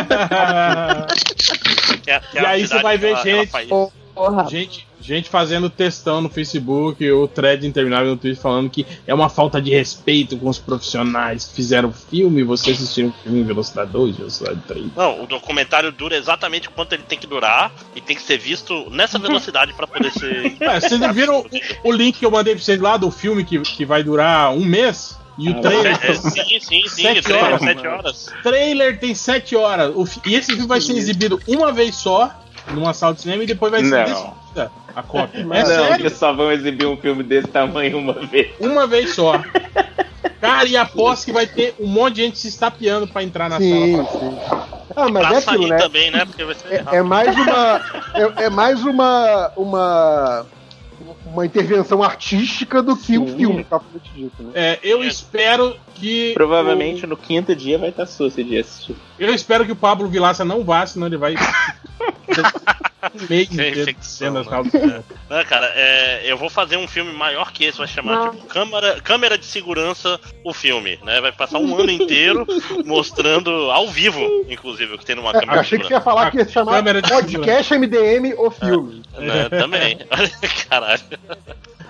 Que 2.03 2.11
é- 2.11 2.20
que 2.20 2.39
é 2.39 2.43
E 2.43 2.47
aí 2.47 2.66
você 2.66 2.80
vai 2.82 2.97
ver 2.99 3.09
ela- 3.11 3.18
ela 3.28 3.41
gente- 3.41 3.51
faz- 3.51 3.68
Porra. 4.16 4.48
gente, 4.48 4.86
gente 4.98 5.28
fazendo 5.28 5.68
textão 5.68 6.20
no 6.22 6.28
Facebook, 6.30 7.08
o 7.12 7.28
thread 7.28 7.66
interminável 7.66 8.08
no 8.12 8.16
Twitter 8.16 8.40
falando 8.40 8.70
que 8.70 8.84
é 9.06 9.14
uma 9.14 9.28
falta 9.28 9.60
de 9.60 9.70
respeito 9.70 10.36
com 10.38 10.48
os 10.48 10.58
profissionais 10.58 11.44
que 11.44 11.54
fizeram 11.54 11.90
o 11.90 11.92
filme. 11.92 12.42
Você 12.42 12.70
assistiu 12.70 13.08
o 13.08 13.12
filme 13.22 13.40
em 13.40 13.44
Velocidade 13.44 13.90
2, 13.92 14.16
Velocidade 14.16 14.60
3. 14.66 14.86
Não, 14.96 15.22
o 15.22 15.26
documentário 15.26 15.92
dura 15.92 16.16
exatamente 16.16 16.68
quanto 16.70 16.94
ele 16.94 17.02
tem 17.02 17.18
que 17.18 17.26
durar 17.26 17.70
e 17.94 18.00
tem 18.00 18.16
que 18.16 18.22
ser 18.22 18.38
visto 18.38 18.88
nessa 18.90 19.18
velocidade 19.18 19.72
pra 19.74 19.86
poder 19.86 20.10
ser. 20.12 20.56
É, 20.66 20.80
vocês 20.80 20.98
não 21.00 21.12
viram 21.12 21.40
o, 21.40 21.88
o 21.90 21.92
link 21.92 22.18
que 22.18 22.24
eu 22.26 22.30
mandei 22.30 22.54
pra 22.54 22.62
vocês 22.64 22.80
lá 22.80 22.96
do 22.96 23.10
filme 23.10 23.44
que, 23.44 23.58
que 23.60 23.84
vai 23.84 24.02
durar 24.02 24.52
um 24.52 24.64
mês? 24.64 25.16
E 25.38 25.50
o 25.50 25.58
Ah, 25.58 25.60
trailer, 25.60 25.98
É, 26.02 26.14
sim, 26.14 26.30
sim, 26.60 26.60
sim. 26.60 26.88
Sete 26.88 27.22
trailer, 27.22 27.44
horas, 27.44 27.60
sete 27.60 27.86
horas. 27.86 28.32
trailer 28.42 28.98
tem 28.98 29.14
7 29.14 29.54
horas. 29.54 29.92
O 29.94 30.04
e 30.26 30.34
esse 30.34 30.52
filme 30.52 30.66
vai 30.66 30.80
ser 30.80 30.94
exibido 30.96 31.38
uma 31.46 31.70
vez 31.72 31.94
só, 31.96 32.30
numa 32.70 32.92
sala 32.94 33.14
de 33.14 33.20
cinema, 33.22 33.44
e 33.44 33.46
depois 33.46 33.70
vai 33.70 33.84
ser 33.84 34.04
destruída 34.04 34.70
a 34.94 35.02
cópia. 35.02 35.40
É 35.52 35.62
não, 35.62 35.66
sério? 35.66 36.04
que 36.04 36.10
só 36.10 36.32
vão 36.32 36.50
exibir 36.50 36.86
um 36.86 36.96
filme 36.96 37.22
desse 37.22 37.48
tamanho 37.48 37.98
uma 37.98 38.14
vez. 38.14 38.48
Uma 38.60 38.86
vez 38.86 39.14
só. 39.14 39.40
Cara, 40.40 40.68
e 40.68 40.76
aposto 40.76 41.24
que 41.26 41.32
vai 41.32 41.46
ter 41.46 41.74
um 41.80 41.86
monte 41.86 42.16
de 42.16 42.22
gente 42.22 42.38
se 42.38 42.48
estapeando 42.48 43.06
pra 43.06 43.22
entrar 43.22 43.48
na 43.48 43.58
sim, 43.58 43.96
sala. 43.96 44.08
sim. 44.10 44.38
Ah, 44.94 45.08
mas 45.08 45.26
Pra 45.26 45.36
é 45.36 45.38
aquilo, 45.38 45.68
né? 45.68 45.76
também, 45.76 46.10
né? 46.10 46.24
Porque 46.24 46.44
vai 46.44 46.54
ser 46.54 46.84
É, 46.90 46.96
é 46.96 47.02
mais 47.02 47.36
uma. 47.36 47.80
É, 48.38 48.44
é 48.44 48.50
mais 48.50 48.82
uma. 48.84 49.52
uma. 49.56 50.46
Uma 51.26 51.44
intervenção 51.44 52.02
artística 52.02 52.82
do 52.82 52.96
que 52.96 53.18
um 53.18 53.26
filme, 53.36 53.64
propriamente 53.64 54.10
dito, 54.14 54.42
né? 54.42 54.50
É, 54.54 54.78
eu 54.82 55.02
espero 55.04 55.76
que. 55.94 56.32
Provavelmente 56.34 57.06
no 57.06 57.16
quinto 57.16 57.54
dia 57.54 57.76
vai 57.78 57.88
estar 57.90 58.06
sucio 58.06 58.44
de 58.44 58.58
assistir. 58.58 58.92
o- 58.92 58.96
eu 59.18 59.34
espero 59.34 59.64
que 59.66 59.72
o 59.72 59.76
Pablo 59.76 60.08
Vilaça 60.08 60.44
não 60.44 60.64
vá, 60.64 60.86
senão 60.86 61.06
ele 61.06 61.16
vai. 61.16 61.34
inteiro 63.30 63.80
infecção, 63.80 64.32
dentro 64.34 64.51
da 64.51 64.57
né? 64.57 64.62
de 64.62 64.70
cinema. 64.70 65.05
Não, 65.28 65.44
cara, 65.44 65.72
é, 65.74 66.22
eu 66.30 66.36
vou 66.36 66.49
fazer 66.49 66.76
um 66.76 66.88
filme 66.88 67.12
maior 67.12 67.53
que 67.53 67.64
esse, 67.64 67.78
vai 67.78 67.86
chamar 67.86 68.16
Não. 68.16 68.30
tipo 68.30 68.47
câmera, 68.47 69.01
câmera 69.01 69.38
de 69.38 69.44
segurança 69.44 70.20
o 70.44 70.53
filme, 70.53 70.99
né? 71.05 71.20
Vai 71.20 71.32
passar 71.32 71.59
um 71.59 71.78
ano 71.78 71.90
inteiro 71.90 72.47
mostrando 72.84 73.51
ao 73.70 73.88
vivo, 73.88 74.20
inclusive, 74.49 74.94
o 74.94 74.99
que 74.99 75.05
tem 75.05 75.16
numa 75.16 75.30
É, 75.30 75.40
câmera 75.40 75.53
eu 75.53 75.55
de 75.55 75.61
achei 75.61 75.78
que 75.78 75.84
você 75.84 75.88
segurança. 75.88 75.94
ia 75.94 76.01
falar 76.01 76.30
que 76.30 76.38
ia 76.38 76.49
chamar 76.49 76.82
de 76.82 77.09
Podcast 77.09 77.74
MDM 77.74 78.34
o 78.38 78.51
filme. 78.51 79.03
Né, 79.18 79.49
também. 79.49 79.99
Caralho. 80.68 81.03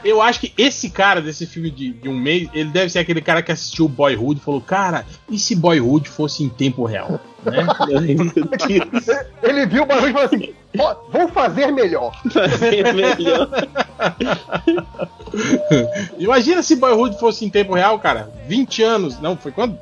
Eu 0.05 0.23
acho 0.23 0.41
que 0.41 0.53
esse 0.57 0.91
cara 0.91 1.21
desse 1.21 1.47
filme 1.47 1.71
de, 1.71 1.93
de 1.93 2.09
um 2.09 2.17
mês, 2.17 2.49
ele 2.55 2.71
deve 2.71 2.91
ser 2.91 3.01
aquele 3.01 3.21
cara 3.21 3.43
que 3.43 3.51
assistiu 3.51 3.89
Boyhood 3.89 4.41
e 4.41 4.45
falou: 4.45 4.61
Cara, 4.61 5.05
e 5.29 5.39
se 5.39 5.57
Boyhood 5.57 6.09
fosse 6.09 6.45
em 6.45 6.49
tempo 6.49 6.85
real? 6.85 7.19
Né? 7.51 7.67
Ele 9.43 9.67
viu 9.67 9.83
o 9.85 9.87
barulho 9.87 10.11
e 10.11 10.13
falou 10.13 10.27
assim: 10.27 10.55
"Ó, 10.79 10.95
vou 11.11 11.29
fazer 11.29 11.71
melhor. 11.73 12.13
Fazer 12.31 12.93
melhor. 12.95 13.49
Imagina 16.19 16.63
se 16.63 16.77
Boyhood 16.77 17.19
fosse 17.19 17.45
em 17.45 17.51
tempo 17.51 17.75
real, 17.75 17.99
cara. 17.99 18.31
20 18.47 18.83
anos. 18.83 19.21
Não, 19.21 19.37
foi 19.37 19.53
quanto? 19.53 19.79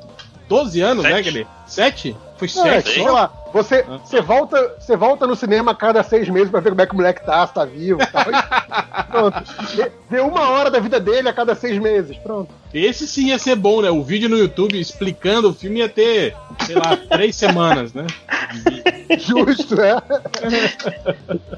12 0.47 0.79
anos, 0.81 1.03
né, 1.03 1.09
Sete. 1.15 1.29
aquele? 1.29 1.47
7? 1.65 2.17
Foi 2.37 2.47
É, 2.47 2.81
7 2.81 2.89
sei 2.93 3.03
só? 3.03 3.11
lá, 3.13 3.33
você, 3.51 3.83
Ah. 3.89 3.97
você, 4.03 4.21
volta, 4.21 4.75
você 4.79 4.95
volta 4.95 5.25
no 5.25 5.35
cinema 5.35 5.71
a 5.71 5.75
cada 5.75 6.03
seis 6.03 6.29
meses 6.29 6.51
pra 6.51 6.59
ver 6.59 6.69
como 6.69 6.81
é 6.81 6.85
que 6.85 6.91
o 6.93 6.95
moleque 6.95 7.25
tá, 7.25 7.47
se 7.47 7.53
tá 7.53 7.65
vivo 7.65 7.99
e 8.01 8.05
tal. 8.05 8.25
Pronto. 9.09 9.43
Vê 10.09 10.19
uma 10.19 10.49
hora 10.49 10.69
da 10.69 10.79
vida 10.79 10.99
dele 10.99 11.29
a 11.29 11.33
cada 11.33 11.55
seis 11.55 11.79
meses. 11.79 12.15
Pronto. 12.17 12.49
Esse 12.77 13.07
sim 13.07 13.27
ia 13.27 13.39
ser 13.39 13.55
bom, 13.55 13.81
né? 13.81 13.89
O 13.89 14.03
vídeo 14.03 14.27
no 14.29 14.37
YouTube 14.37 14.79
explicando 14.79 15.49
o 15.49 15.53
filme 15.53 15.79
ia 15.79 15.87
ter, 15.89 16.35
sei 16.65 16.75
lá, 16.75 16.97
3 17.09 17.35
semanas, 17.35 17.93
né? 17.93 18.05
Justo, 19.19 19.79
é. 19.81 19.95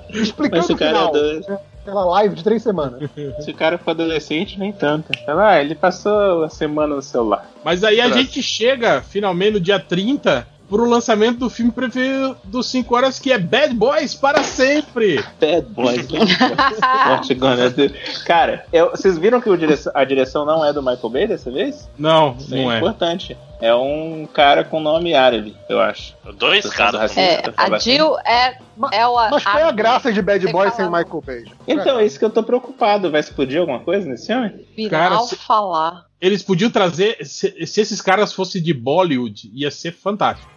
Mas 0.09 0.21
Explicando 0.21 0.63
se 0.63 0.73
o 0.73 0.77
cara 0.77 0.91
final. 0.91 1.09
é 1.09 1.11
doido. 1.11 1.59
Aquela 1.81 2.05
live 2.05 2.35
de 2.35 2.43
três 2.43 2.61
semanas. 2.61 3.09
Se 3.39 3.49
o 3.51 3.53
cara 3.53 3.77
for 3.77 3.91
adolescente, 3.91 4.59
nem 4.59 4.73
tanto. 4.73 5.09
Ah, 5.25 5.61
ele 5.61 5.73
passou 5.73 6.43
a 6.43 6.49
semana 6.49 6.95
no 6.95 7.01
celular. 7.01 7.49
Mas 7.63 7.81
aí 7.81 8.01
a 8.01 8.09
gente 8.09 8.43
chega, 8.43 9.01
finalmente, 9.01 9.53
no 9.53 9.59
dia 9.61 9.79
30, 9.79 10.45
pro 10.69 10.87
lançamento 10.89 11.39
do 11.39 11.49
filme 11.49 11.71
preferido 11.71 12.35
dos 12.43 12.69
5 12.69 12.95
horas, 12.95 13.19
que 13.19 13.31
é 13.31 13.37
Bad 13.37 13.73
Boys 13.73 14.13
para 14.13 14.43
sempre. 14.43 15.23
Bad 15.39 15.67
Boys. 15.69 16.07
né? 16.11 17.91
Cara, 18.25 18.65
eu- 18.71 18.91
vocês 18.91 19.17
viram 19.17 19.39
que 19.41 19.55
direção- 19.57 19.91
a 19.95 20.03
direção 20.03 20.45
não 20.45 20.63
é 20.65 20.73
do 20.73 20.81
Michael 20.81 21.09
Bay 21.09 21.27
dessa 21.27 21.49
vez? 21.51 21.89
Não, 21.97 22.35
Isso 22.37 22.51
não 22.55 22.71
é 22.71 22.75
é. 22.75 22.77
importante. 22.77 23.37
É 23.59 23.73
um 23.73 24.27
cara 24.31 24.63
com 24.63 24.79
nome 24.79 25.15
árabe, 25.15 25.55
eu 25.67 25.79
acho. 25.81 26.15
Dois 26.35 26.69
caras. 26.69 27.17
É, 27.17 27.41
a 27.57 27.79
Jill 27.79 28.15
é, 28.19 28.55
é 28.91 29.07
o. 29.07 29.15
Mas 29.31 29.43
qual 29.43 29.57
é 29.57 29.63
a 29.63 29.71
graça 29.71 30.13
de 30.13 30.21
Bad 30.21 30.43
Tem 30.43 30.53
Boy 30.53 30.69
que 30.69 30.75
sem. 30.75 30.85
Michael 30.85 31.23
Bay? 31.25 31.43
Então, 31.67 31.97
é 31.99 32.05
isso 32.05 32.19
que 32.19 32.25
eu 32.25 32.29
tô 32.29 32.43
preocupado. 32.43 33.09
Vai 33.09 33.19
explodir 33.19 33.59
alguma 33.59 33.79
coisa 33.79 34.07
nesse 34.07 34.27
filme? 34.27 34.49
Cara, 34.89 35.09
Final 35.11 35.23
se- 35.25 35.35
falar. 35.37 36.05
Eles 36.19 36.41
podiam 36.41 36.71
trazer. 36.71 37.17
Se, 37.23 37.65
se 37.65 37.81
esses 37.81 38.01
caras 38.01 38.33
fossem 38.33 38.61
de 38.61 38.73
Bollywood, 38.73 39.51
ia 39.53 39.69
ser 39.69 39.91
fantástico. 39.91 40.49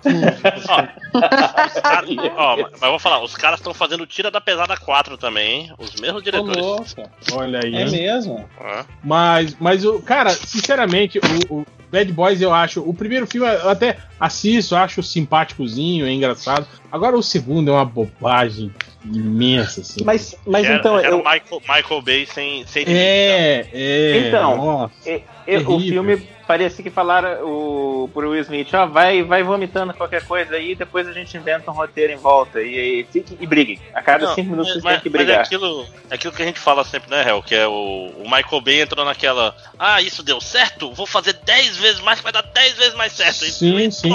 Ó, 2.36 2.56
mas 2.80 2.90
vou 2.90 2.98
falar, 2.98 3.22
os 3.22 3.34
caras 3.34 3.60
estão 3.60 3.74
fazendo 3.74 4.06
Tira 4.06 4.30
da 4.30 4.40
Pesada 4.40 4.76
4 4.76 5.18
também, 5.18 5.62
hein? 5.62 5.74
Os 5.78 5.94
mesmos 6.00 6.22
diretores. 6.22 6.56
louco. 6.56 7.10
Olha 7.32 7.60
aí. 7.62 7.74
É 7.74 7.82
hein? 7.82 7.90
mesmo? 7.90 8.48
Ah. 8.58 8.86
Mas, 9.04 9.54
mas 9.60 9.84
o 9.84 10.00
cara, 10.00 10.30
sinceramente, 10.30 11.18
o, 11.50 11.60
o 11.60 11.66
Bad 11.90 12.12
Boys 12.12 12.40
eu 12.40 12.52
acho. 12.52 12.80
O 12.88 12.94
primeiro 12.94 13.26
filme 13.26 13.46
eu 13.48 13.68
até 13.68 13.96
assisto, 14.18 14.76
acho 14.76 15.02
simpáticozinho, 15.02 16.06
é 16.06 16.12
engraçado. 16.12 16.66
Agora 16.90 17.16
o 17.16 17.22
segundo 17.22 17.70
é 17.70 17.72
uma 17.72 17.84
bobagem 17.84 18.70
imensa, 19.04 19.80
assim. 19.80 20.04
Mas, 20.04 20.36
mas 20.46 20.66
era, 20.66 20.76
então, 20.78 20.98
era 20.98 21.08
eu, 21.08 21.16
o 21.16 21.18
Michael, 21.18 21.60
Michael 21.68 22.02
Bay 22.02 22.26
sem, 22.26 22.66
sem 22.66 22.84
É, 22.86 23.66
é. 23.72 24.28
Então, 24.28 24.90
eu- 25.04 25.22
eu- 25.46 25.70
o 25.70 25.80
filme 25.80 26.22
parecia 26.50 26.82
que 26.82 26.90
falaram 26.90 27.46
o, 27.46 28.10
pro 28.12 28.30
Will 28.30 28.42
Smith, 28.42 28.74
ó, 28.74 28.84
vai, 28.84 29.22
vai 29.22 29.40
vomitando 29.40 29.94
qualquer 29.94 30.26
coisa 30.26 30.56
aí, 30.56 30.74
depois 30.74 31.06
a 31.06 31.12
gente 31.12 31.36
inventa 31.36 31.70
um 31.70 31.74
roteiro 31.74 32.12
em 32.12 32.16
volta. 32.16 32.60
E 32.60 32.76
aí 32.76 33.06
fique 33.08 33.36
e 33.38 33.46
briguem. 33.46 33.78
A 33.94 34.02
cada 34.02 34.26
Não, 34.26 34.34
cinco 34.34 34.50
minutos 34.50 34.82
mas, 34.82 34.94
têm 34.94 35.02
que 35.02 35.10
mas 35.10 35.20
é 35.20 35.24
brigar. 35.24 35.44
aquilo, 35.44 35.86
é 36.10 36.14
aquilo 36.16 36.32
que 36.32 36.42
a 36.42 36.46
gente 36.46 36.58
fala 36.58 36.82
sempre, 36.82 37.08
né, 37.08 37.24
Hel? 37.24 37.40
Que 37.40 37.54
é 37.54 37.68
o, 37.68 38.12
o 38.18 38.24
Michael 38.24 38.60
Bay 38.62 38.80
entrou 38.80 39.04
naquela. 39.04 39.54
Ah, 39.78 40.02
isso 40.02 40.24
deu 40.24 40.40
certo? 40.40 40.92
Vou 40.92 41.06
fazer 41.06 41.34
10 41.34 41.76
vezes 41.76 42.00
mais, 42.00 42.18
que 42.18 42.24
vai 42.24 42.32
dar 42.32 42.42
10 42.42 42.76
vezes 42.76 42.94
mais 42.94 43.12
certo. 43.12 43.44
E 43.44 43.52
Sim, 43.52 43.90
sim. 43.92 44.10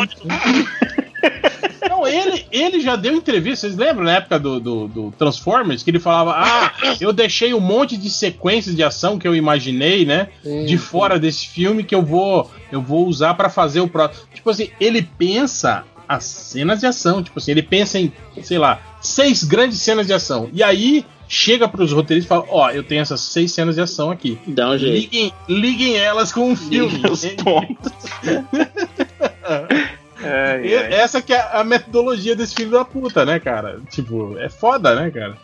Não, 1.89 2.07
ele, 2.07 2.45
ele 2.51 2.82
já 2.82 2.95
deu 2.95 3.13
entrevista, 3.13 3.67
vocês 3.67 3.78
lembram 3.78 4.05
na 4.05 4.15
época 4.15 4.39
do, 4.39 4.59
do, 4.59 4.88
do 4.88 5.11
Transformers, 5.11 5.84
que 5.84 5.91
ele 5.91 5.99
falava: 5.99 6.34
Ah, 6.36 6.73
eu 6.99 7.13
deixei 7.13 7.53
um 7.53 7.59
monte 7.59 7.95
de 7.97 8.09
sequências 8.09 8.76
de 8.76 8.84
ação 8.84 9.17
que 9.19 9.28
eu 9.28 9.36
imaginei, 9.36 10.05
né? 10.05 10.30
Sim, 10.43 10.65
de 10.65 10.78
sim. 10.78 10.84
fora 10.84 11.19
desse 11.19 11.47
filme 11.47 11.84
que 11.84 11.95
eu 11.95 12.01
vou 12.01 12.49
eu 12.71 12.82
vou 12.82 13.07
usar 13.07 13.34
pra 13.36 13.49
fazer 13.49 13.80
o 13.80 13.88
próximo. 13.88 14.28
Tipo 14.34 14.49
assim, 14.49 14.69
ele 14.80 15.01
pensa 15.01 15.86
as 16.07 16.23
cenas 16.23 16.80
de 16.80 16.86
ação, 16.86 17.23
tipo 17.23 17.39
assim, 17.39 17.51
ele 17.51 17.63
pensa 17.63 17.99
em, 17.99 18.11
sei 18.43 18.57
lá, 18.57 18.80
seis 19.01 19.43
grandes 19.43 19.80
cenas 19.80 20.05
de 20.07 20.13
ação. 20.13 20.49
E 20.53 20.61
aí 20.61 21.05
chega 21.28 21.67
pros 21.67 21.91
roteiristas 21.91 22.26
e 22.26 22.30
fala: 22.30 22.45
Ó, 22.49 22.69
eu 22.71 22.84
tenho 22.84 23.01
essas 23.01 23.21
seis 23.21 23.51
cenas 23.51 23.76
de 23.76 23.82
ação 23.82 24.11
aqui. 24.11 24.38
Dá 24.47 24.69
um 24.69 24.78
jeito. 24.78 24.95
Liguem, 24.95 25.34
liguem 25.47 25.97
elas 25.97 26.32
com 26.32 26.51
um 26.51 26.55
filme. 26.55 27.01
Os 27.09 27.26
pontos. 27.26 27.93
Ai, 30.26 30.65
E 30.67 30.76
ai. 30.78 30.93
Essa 30.93 31.21
que 31.21 31.34
é 31.34 31.39
a 31.51 31.63
metodologia 31.63 32.36
desse 32.36 32.55
filho 32.55 32.71
da 32.71 32.84
puta, 32.86 33.26
né, 33.26 33.39
cara? 33.39 33.80
Tipo, 33.89 34.38
é 34.39 34.49
foda, 34.49 34.95
né, 34.95 35.11
cara? 35.11 35.38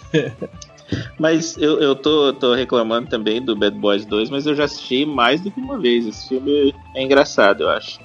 Mas 1.17 1.55
eu, 1.57 1.79
eu 1.79 1.95
tô, 1.95 2.33
tô 2.33 2.53
reclamando 2.53 3.09
também 3.09 3.41
do 3.41 3.55
Bad 3.55 3.77
Boys 3.77 4.05
2, 4.05 4.29
mas 4.29 4.45
eu 4.45 4.53
já 4.55 4.65
assisti 4.65 5.05
mais 5.05 5.39
do 5.39 5.49
que 5.49 5.59
uma 5.59 5.79
vez. 5.79 6.05
Esse 6.05 6.27
filme 6.27 6.75
é 6.95 7.01
engraçado, 7.03 7.63
eu 7.63 7.69
acho. 7.69 7.99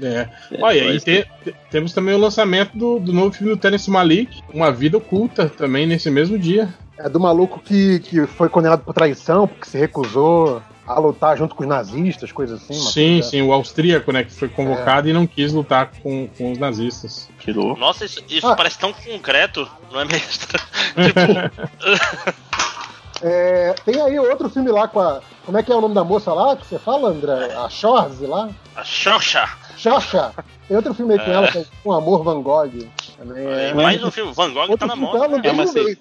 É. 0.00 0.28
Olha, 0.60 0.92
e 0.94 1.00
te- 1.00 1.26
temos 1.70 1.92
também 1.92 2.14
o 2.14 2.18
lançamento 2.18 2.76
do, 2.76 2.98
do 2.98 3.12
novo 3.12 3.32
filme 3.32 3.52
do 3.54 3.60
Terence 3.60 3.88
Malik, 3.88 4.40
Uma 4.52 4.72
Vida 4.72 4.96
Oculta, 4.96 5.48
também 5.48 5.86
nesse 5.86 6.10
mesmo 6.10 6.36
dia. 6.36 6.68
É 6.98 7.08
do 7.08 7.20
maluco 7.20 7.60
que, 7.60 8.00
que 8.00 8.26
foi 8.26 8.48
condenado 8.48 8.82
por 8.84 8.92
traição, 8.92 9.46
porque 9.46 9.68
se 9.68 9.78
recusou 9.78 10.60
a 10.96 10.98
lutar 11.00 11.36
junto 11.36 11.54
com 11.54 11.62
os 11.62 11.68
nazistas, 11.68 12.30
coisas 12.32 12.62
assim. 12.62 12.74
sim, 12.74 13.12
coisa- 13.14 13.28
sim, 13.30 13.42
o 13.42 13.52
austríaco, 13.52 14.12
né, 14.12 14.24
que 14.24 14.32
foi 14.32 14.48
convocado 14.48 15.08
e 15.08 15.12
não 15.12 15.26
quis 15.26 15.52
lutar 15.52 15.90
com, 16.02 16.28
com 16.36 16.52
os 16.52 16.58
nazistas. 16.58 17.28
Que 17.38 17.52
louco. 17.52 17.78
Nossa, 17.80 18.04
isso, 18.04 18.22
isso 18.28 18.46
Ah. 18.46 18.54
parece 18.56 18.78
tão 18.78 18.92
concreto, 18.92 19.68
não 19.90 20.00
é 20.00 20.04
mesmo? 20.04 20.28
tipo, 21.04 21.20
É, 23.24 23.72
tem 23.84 24.00
aí 24.00 24.18
outro 24.18 24.50
filme 24.50 24.68
lá 24.72 24.88
com 24.88 24.98
a. 24.98 25.20
Como 25.46 25.56
é 25.56 25.62
que 25.62 25.70
é 25.70 25.74
o 25.76 25.80
nome 25.80 25.94
da 25.94 26.02
moça 26.02 26.32
lá 26.32 26.56
que 26.56 26.66
você 26.66 26.76
fala, 26.76 27.10
André? 27.10 27.52
A 27.54 27.68
Shorze 27.68 28.26
lá? 28.26 28.48
a 28.74 28.82
Xanxa. 28.82 29.48
Xoxa! 29.76 30.32
Tem 30.66 30.76
outro 30.76 30.92
filme 30.92 31.12
aí 31.14 31.20
com 31.20 31.30
É. 31.30 31.34
ela, 31.34 31.48
que 31.48 31.58
é 31.58 31.64
Com 31.84 31.92
Amor 31.92 32.24
Van 32.24 32.40
Gogh. 32.42 32.84
Também 33.18 33.46
é. 33.46 33.72
Mais 33.74 34.02
um 34.02 34.10
filme, 34.10 34.32
Van 34.32 34.52
Gogh 34.52 34.76
tá 34.76 34.86
na 34.86 34.96
moda. 34.96 35.28
no 35.28 35.44
É 35.46 35.52
uma 35.52 35.66
se- 35.68 35.98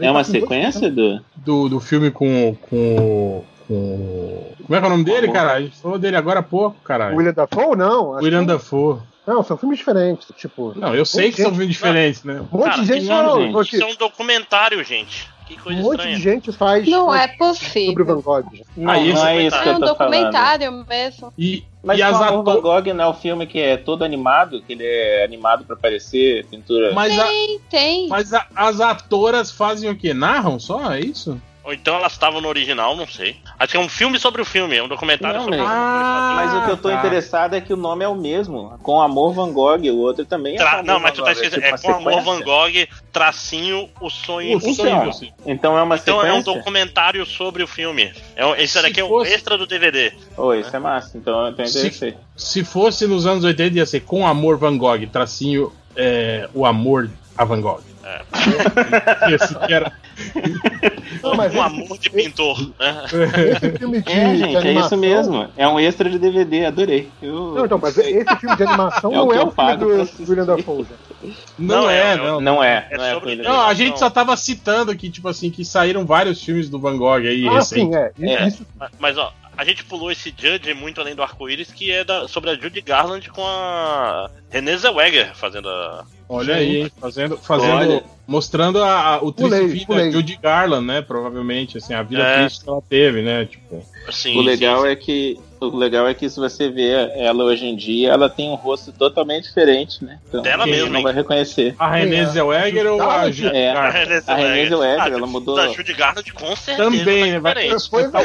É 0.00 0.10
uma 0.10 0.24
sequência 0.24 0.90
do. 0.90 1.20
Do, 1.36 1.68
do 1.68 1.80
filme 1.80 2.10
com, 2.10 2.56
com. 2.62 3.44
Com. 3.66 4.52
Como 4.66 4.74
é 4.76 4.78
que 4.78 4.84
é 4.84 4.86
o 4.86 4.90
nome 4.90 5.04
dele, 5.04 5.28
cara? 5.32 5.52
A 5.54 5.60
gente 5.60 5.76
falou 5.76 5.98
dele 5.98 6.16
agora 6.16 6.40
há 6.40 6.42
pouco, 6.42 6.76
caralho. 6.82 7.16
William 7.16 7.32
Dafoe, 7.34 7.76
não? 7.76 8.10
William 8.10 8.40
que- 8.40 8.46
Dafoe. 8.46 8.98
Não, 9.26 9.42
são 9.42 9.56
filmes 9.56 9.78
diferentes. 9.78 10.28
Tipo, 10.36 10.74
Não, 10.76 10.94
eu 10.94 11.06
sei 11.06 11.30
que 11.32 11.40
são 11.40 11.50
filmes 11.50 11.68
diferentes, 11.70 12.24
né? 12.24 12.42
um 12.52 12.58
monte 12.58 12.64
Cara, 12.70 12.80
de 12.82 12.86
gente. 12.86 13.00
que 13.02 13.08
não, 13.08 13.22
Não, 13.50 13.62
gente. 13.62 13.74
Isso 13.76 13.82
é 13.82 13.86
um 13.86 13.96
documentário, 13.96 14.84
gente. 14.84 15.32
Que 15.46 15.54
um 15.54 15.58
coisa 15.58 15.80
monte 15.82 15.92
estranha. 15.96 16.16
de 16.16 16.22
gente 16.22 16.52
faz. 16.52 16.88
Não 16.88 17.06
faz 17.06 17.20
é 17.22 17.26
sobre 17.28 17.44
o 17.44 17.48
possível. 17.48 18.04
Van 18.06 18.20
Gogh. 18.20 18.44
Não, 18.76 18.90
Ah, 18.92 18.98
esse 19.00 19.12
não 19.14 19.26
é 19.26 19.42
isso 19.46 19.62
que 19.62 19.68
É 19.68 19.72
eu 19.72 19.76
um 19.76 19.80
tô 19.80 19.94
falando. 19.94 20.12
documentário 20.14 20.84
mesmo. 20.88 21.32
E, 21.38 21.64
Mas 21.82 21.98
e 21.98 22.02
as 22.02 22.18
o 22.18 22.22
Amor 22.22 22.44
Van. 22.44 22.60
Gogh 22.60 22.94
não 22.94 23.04
é 23.04 23.06
o 23.08 23.14
filme 23.14 23.46
que 23.46 23.58
é 23.58 23.76
todo 23.78 24.04
animado, 24.04 24.62
que 24.62 24.72
ele 24.72 24.84
é 24.86 25.22
animado 25.24 25.64
pra 25.66 25.76
parecer 25.76 26.46
pintura. 26.46 26.92
Mas, 26.94 27.18
a- 27.18 27.24
Tem, 27.26 27.60
tem. 27.70 28.08
mas 28.08 28.32
a- 28.32 28.46
as 28.56 28.80
atoras 28.80 29.50
fazem 29.50 29.90
o 29.90 29.96
quê? 29.96 30.12
Narram 30.14 30.58
só? 30.58 30.92
É 30.94 31.00
isso? 31.00 31.38
Ou 31.64 31.72
então 31.72 31.94
elas 31.96 32.12
estavam 32.12 32.42
no 32.42 32.48
original, 32.48 32.94
não 32.94 33.06
sei. 33.08 33.36
Acho 33.58 33.70
que 33.72 33.76
é 33.78 33.80
um 33.80 33.88
filme 33.88 34.18
sobre 34.18 34.42
o 34.42 34.44
filme, 34.44 34.76
é 34.76 34.82
um 34.82 34.88
documentário 34.88 35.36
Não, 35.38 35.44
sobre 35.44 35.56
mas- 35.56 35.66
o 35.66 35.72
filme. 35.72 36.34
Mas 36.34 36.54
o 36.54 36.64
que 36.66 36.70
eu 36.72 36.76
tô 36.76 36.88
tá. 36.90 36.94
interessado 36.96 37.54
é 37.54 37.60
que 37.62 37.72
o 37.72 37.76
nome 37.76 38.04
é 38.04 38.08
o 38.08 38.14
mesmo. 38.14 38.78
Com 38.82 39.00
Amor 39.00 39.32
Van 39.32 39.50
Gogh, 39.50 39.80
o 39.90 39.96
outro 39.98 40.26
também 40.26 40.56
é. 40.56 40.58
Tra- 40.58 40.82
Não, 40.82 41.00
mas 41.00 41.12
Van 41.16 41.16
tu 41.16 41.24
tá 41.24 41.32
esquecendo. 41.32 41.62
tipo 41.62 41.74
É 41.74 41.78
com 41.78 41.92
Amor 41.92 42.20
Van 42.22 42.36
sequência. 42.38 42.44
Gogh, 42.44 42.88
tracinho, 43.12 43.88
o 44.00 44.10
sonho 44.10 44.58
O 44.58 44.60
sonho 44.60 44.72
impossível. 44.72 45.02
impossível. 45.02 45.34
Então 45.46 45.78
é 45.78 45.82
uma 45.82 45.96
Então 45.96 46.16
é 46.20 46.32
um 46.32 46.36
sequência. 46.38 46.54
documentário 46.54 47.24
sobre 47.24 47.62
o 47.62 47.66
filme. 47.66 48.12
É 48.36 48.44
um, 48.44 48.54
esse 48.56 48.74
Se 48.74 48.82
daqui 48.82 49.00
é 49.00 49.04
um 49.04 49.08
fosse- 49.08 49.32
extra 49.32 49.56
do 49.56 49.66
DVD. 49.66 50.12
Ô, 50.36 50.52
isso 50.52 50.74
é 50.76 50.78
massa, 50.78 51.16
então 51.16 51.46
eu 51.46 51.54
tô 51.54 51.64
Se- 51.64 51.78
interessei. 51.78 52.14
Se 52.36 52.62
fosse 52.62 53.06
nos 53.06 53.26
anos 53.26 53.42
80, 53.42 53.78
ia 53.78 53.86
ser 53.86 54.00
com 54.00 54.26
amor 54.26 54.58
Van 54.58 54.76
Gogh, 54.76 55.06
tracinho 55.10 55.72
é, 55.96 56.46
o 56.52 56.66
amor 56.66 57.08
a 57.38 57.44
Van 57.44 57.60
Gogh. 57.60 57.80
Esse 59.32 59.54
que 59.58 59.72
era. 59.72 59.92
Não, 61.22 61.34
mas 61.34 61.52
um 61.54 61.58
esse- 61.58 61.66
amor 61.66 61.98
de 61.98 62.10
pintor. 62.10 62.60
né? 62.78 63.04
Esse 63.56 63.78
filme 63.78 64.00
de, 64.02 64.12
É, 64.12 64.24
de 64.32 64.36
gente, 64.38 64.44
é 64.56 64.58
isso 64.58 64.58
animação- 64.58 64.98
mesmo. 64.98 65.48
É 65.56 65.66
um 65.68 65.78
extra 65.80 66.08
de 66.10 66.18
DVD, 66.18 66.66
adorei. 66.66 67.08
Eu- 67.22 67.54
Não, 67.54 67.64
então, 67.64 67.78
mas 67.80 67.96
esse 67.98 68.36
filme 68.36 68.56
de 68.56 68.62
animação 68.62 69.12
É 69.12 69.14
o 69.14 69.18
não 69.24 69.28
que 69.28 69.36
é 69.36 69.42
o 69.44 69.50
filme 69.50 69.76
do. 69.76 70.08
William 70.28 70.44
Dafoe. 70.46 70.78
gente. 71.22 71.36
Não, 71.58 71.82
Não, 71.82 71.90
é, 71.90 72.12
é, 72.12 72.16
não. 72.16 72.40
Não 72.40 72.62
é, 72.62 72.86
É 72.90 72.96
não 72.96 73.04
é 73.04 73.12
sobre- 73.14 73.24
com 73.24 73.30
ele. 73.30 73.42
Não, 73.42 73.60
a 73.66 73.74
gente 73.74 73.98
só 73.98 74.10
tava 74.10 74.36
citando 74.36 74.94
que, 74.94 75.08
tipo 75.10 75.28
assim, 75.28 75.50
que 75.50 75.64
saíram 75.64 76.04
vários 76.04 76.42
filmes 76.42 76.68
do 76.68 76.78
Van 76.78 76.96
Gogh 76.98 77.16
aí 77.26 77.48
Ah, 77.48 77.54
recentes. 77.54 77.90
sim, 77.90 77.94
é. 77.96 78.12
É. 78.44 78.48
Isso, 78.48 78.66
Mas- 78.78 78.90
Mas 78.98 79.18
ó, 79.18 79.32
a 79.56 79.64
gente 79.64 79.84
pulou 79.84 80.10
esse 80.10 80.34
Judge 80.36 80.72
muito 80.74 81.00
além 81.00 81.14
do 81.14 81.22
arco-íris, 81.22 81.72
que 81.72 81.90
é 81.90 82.04
da- 82.04 82.26
sobre 82.28 82.50
a 82.50 82.54
Judy 82.54 82.80
Garland 82.80 83.28
com 83.30 83.44
a 83.46 84.30
Renée 84.50 84.76
Zellweger 84.76 85.34
fazendo 85.34 85.68
a. 85.68 86.04
Olha 86.28 86.54
aí, 86.56 86.82
hein, 86.82 86.92
fazendo, 87.00 87.36
fazendo 87.36 87.72
Olha. 87.74 88.04
mostrando 88.26 88.82
a, 88.82 89.14
a- 89.16 89.22
o 89.22 89.30
triste 89.30 89.50
Pulei, 89.50 89.68
fim 89.78 89.86
pulei. 89.86 90.04
da 90.06 90.10
Judy 90.10 90.36
Garland, 90.42 90.86
né? 90.86 91.02
Provavelmente, 91.02 91.76
assim, 91.78 91.92
a 91.94 92.02
vida 92.02 92.22
É. 92.22 92.40
triste 92.40 92.64
que 92.64 92.70
ela 92.70 92.82
teve, 92.82 93.22
né? 93.22 93.44
Tipo, 93.44 93.84
Assim, 94.08 94.36
O 94.36 94.42
legal 94.42 94.86
é 94.86 94.94
que 94.96 95.38
o 95.68 95.76
legal 95.76 96.06
é 96.08 96.14
que 96.14 96.28
se 96.28 96.38
você 96.40 96.68
vê 96.70 96.90
ela 97.16 97.44
hoje 97.44 97.66
em 97.66 97.74
dia, 97.76 98.10
ela 98.12 98.28
tem 98.28 98.50
um 98.50 98.54
rosto 98.54 98.92
totalmente 98.92 99.44
diferente, 99.44 100.04
né? 100.04 100.18
Então, 100.28 100.42
Dela 100.42 100.66
mesma, 100.66 100.88
não 100.90 100.96
hein? 100.98 101.02
vai 101.04 101.12
reconhecer. 101.12 101.74
a 101.78 101.90
Renée 101.90 102.20
é. 102.20 102.26
Zellweger 102.26 102.86
ou 102.86 103.02
a? 103.02 103.30
Judy 103.30 103.56
É. 103.56 103.70
A 103.70 103.74
Garland? 103.74 103.98
Renée 103.98 104.22
A 104.26 104.34
Renée 104.34 104.66
Zellweger, 104.68 105.00
Ah, 105.02 105.08
ela 105.08 105.26
mudou- 105.26 105.56
Da 105.56 105.68
Judy 105.68 105.92
Garland, 105.94 106.32
com 106.32 106.56
certeza. 106.56 106.90
Também, 106.90 107.24
tá 107.24 107.30
né? 107.32 107.40
Vai- 107.40 107.54
diferente. 107.54 107.90
Pois 107.90 108.14
é. 108.14 108.18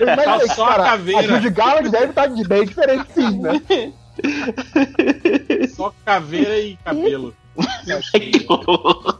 Eu 0.00 0.08
imaginei, 0.12 0.48
Só 0.54 0.66
a 0.68 0.74
caveira. 0.76 1.18
a 1.20 1.22
Judy 1.22 1.50
Garland 1.50 1.90
deve 1.90 2.06
estar 2.06 2.26
de 2.26 2.44
bem 2.48 2.64
diferente 2.64 3.04
sim, 3.14 3.38
né? 3.40 3.60
Só 5.76 5.92
caveira 6.04 6.58
e 6.58 6.76
cabelo. 6.84 7.34
Que 8.12 8.46
horror. 8.48 9.18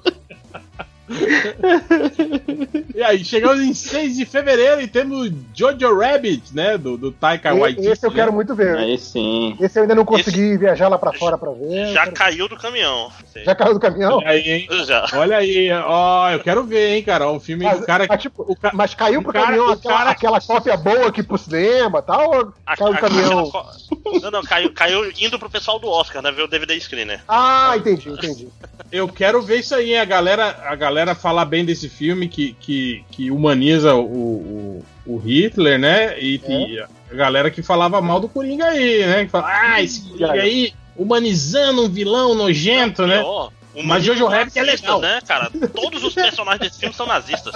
E 2.99 3.03
aí, 3.05 3.24
chegamos 3.24 3.61
em 3.61 3.72
6 3.72 4.16
de 4.16 4.24
fevereiro 4.26 4.80
e 4.80 4.88
temos 4.88 5.30
Jojo 5.55 5.96
Rabbit, 6.01 6.42
né? 6.53 6.76
Do, 6.76 6.96
do 6.99 7.12
Taika 7.12 7.55
Waititi. 7.55 7.86
Esse 7.86 8.05
eu 8.05 8.11
quero 8.11 8.32
muito 8.32 8.57
ver. 8.57 8.76
Aí 8.76 8.99
sim. 8.99 9.57
Esse 9.61 9.78
eu 9.78 9.82
ainda 9.82 9.94
não 9.94 10.05
consegui 10.05 10.59
viajar 10.59 10.88
lá 10.88 10.99
pra 10.99 11.12
fora 11.12 11.38
pra 11.38 11.53
ver. 11.53 11.92
Já 11.92 12.11
caiu 12.11 12.49
do 12.49 12.57
caminhão. 12.57 13.09
Já 13.44 13.55
caiu 13.55 13.74
do 13.74 13.78
caminhão? 13.78 14.16
Olha 14.16 14.28
aí, 14.30 14.51
hein? 14.51 14.68
Já. 14.84 15.07
Olha 15.12 15.36
aí, 15.36 15.70
ó, 15.70 16.30
eu 16.32 16.40
quero 16.40 16.64
ver, 16.64 16.96
hein, 16.96 17.03
cara. 17.05 17.30
Um 17.30 17.38
filme 17.38 17.64
Mas, 17.66 17.78
o 17.80 17.86
cara 17.86 18.05
mas, 18.09 18.20
tipo, 18.20 18.44
o 18.49 18.57
ca- 18.57 18.72
mas 18.74 18.94
caiu 18.94 19.22
pro 19.22 19.32
cara- 19.32 19.46
caminhão 19.46 19.70
aquela, 19.70 19.96
cara- 19.99 20.11
aquela 20.11 20.40
cópia 20.40 20.76
boa 20.76 21.07
aqui 21.07 21.22
pro 21.22 21.38
cinema 21.38 22.01
e 22.01 22.03
tal? 22.03 22.30
Ou 22.34 22.53
A- 22.66 22.76
caiu 22.76 22.94
do 22.94 22.99
caminhão? 22.99 23.46
aquela 23.46 24.20
Não, 24.22 24.30
não, 24.32 24.42
caiu, 24.42 24.72
caiu 24.72 25.12
indo 25.20 25.38
pro 25.38 25.49
pessoal 25.49 25.78
do 25.78 25.86
Oscar, 25.86 26.20
né? 26.20 26.32
Ver 26.32 26.42
o 26.42 26.49
DVD 26.49 26.74
screener. 26.80 27.20
Ah, 27.28 27.74
entendi, 27.76 28.09
entendi. 28.11 28.49
Eu 28.90 29.07
quero 29.07 29.40
ver 29.42 29.59
isso 29.61 29.74
aí, 29.74 29.90
hein? 29.92 30.01
A 30.01 30.05
galera, 30.05 30.64
a 30.66 30.74
galera 30.74 31.14
falar 31.14 31.44
bem 31.44 31.64
desse 31.64 31.88
filme 31.88 32.26
que, 32.26 32.55
que, 32.55 32.88
que 33.11 33.30
humaniza 33.30 33.95
o, 33.95 34.05
o, 34.05 34.84
o 35.07 35.16
Hitler, 35.18 35.78
né? 35.78 36.18
E, 36.20 36.41
É. 36.45 36.51
e 36.51 36.80
a 36.80 37.14
galera 37.14 37.51
que 37.51 37.62
falava 37.62 38.01
mal 38.01 38.20
do 38.20 38.28
Coringa 38.28 38.66
aí, 38.66 39.05
né? 39.07 39.24
Que 39.24 39.30
fala, 39.30 39.47
ah, 39.49 39.82
esse 39.82 40.03
Coringa 40.03 40.32
aí 40.32 40.72
humanizando 40.97 41.84
um 41.84 41.89
vilão 41.89 42.34
nojento, 42.34 43.07
né? 43.07 43.18
Pior, 43.18 43.53
o 43.74 43.82
Mas 43.84 44.03
Jojo 44.03 44.26
Rabbit 44.26 44.59
é 44.59 44.62
legal. 44.62 45.01
né, 45.01 45.20
cara? 45.26 45.51
Todos 45.72 46.03
os 46.03 46.12
personagens 46.14 46.61
desse 46.68 46.80
filme 46.80 46.95
são 46.95 47.07
nazistas. 47.07 47.55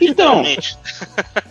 Então, 0.00 0.42
Realmente. 0.42 0.76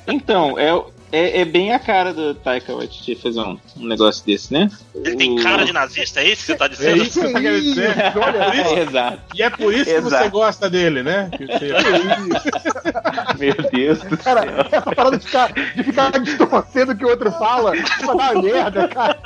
então 0.08 0.60
é, 0.60 0.70
é, 1.12 1.42
é 1.42 1.46
bem 1.46 1.74
a 1.74 1.80
cara 1.80 2.14
do 2.14 2.34
Taika 2.36 2.74
Waititi 2.74 3.16
fazer 3.16 3.40
um, 3.42 3.58
um 3.78 3.86
negócio 3.88 4.26
desse, 4.26 4.52
né? 4.54 4.70
Ele 4.96 5.16
tem 5.16 5.36
cara 5.38 5.66
de 5.66 5.74
nazista, 5.74 6.22
é 6.22 6.30
isso 6.32 6.42
que 6.42 6.48
você 6.48 6.56
tá 6.56 6.66
É 6.66 6.70
dizendo? 6.70 7.04
isso 7.04 7.20
que 7.20 7.28
você 7.28 7.34
tá 7.34 7.42
querendo 7.42 7.62
dizer? 7.64 7.90
Olha, 8.16 8.42
É, 8.72 8.80
exato. 8.84 9.20
E 9.36 9.44
é 9.44 9.50
por 9.50 9.74
isso 9.74 9.86
que 9.86 10.02
você 10.02 10.08
Exato. 10.16 10.30
gosta 10.32 10.70
dele, 10.70 11.04
né? 11.04 11.30
Que 11.38 11.46
você- 11.46 11.72
Meu 13.40 13.56
Deus 13.72 14.00
do 14.04 14.18
Cara, 14.18 14.42
céu. 14.42 14.66
essa 14.72 14.96
parada 14.96 15.18
de 15.18 15.26
ficar, 15.26 15.52
de 15.54 15.84
ficar 15.84 16.12
distorcendo 16.20 16.92
o 16.92 16.96
que 16.98 17.06
o 17.06 17.10
outro 17.10 17.32
fala, 17.32 17.72
vai 17.72 18.16
dar 18.18 18.34
uma 18.34 18.42
merda, 18.42 18.88
cara. 18.88 19.18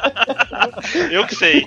Eu 1.11 1.25
que 1.27 1.35
sei. 1.35 1.65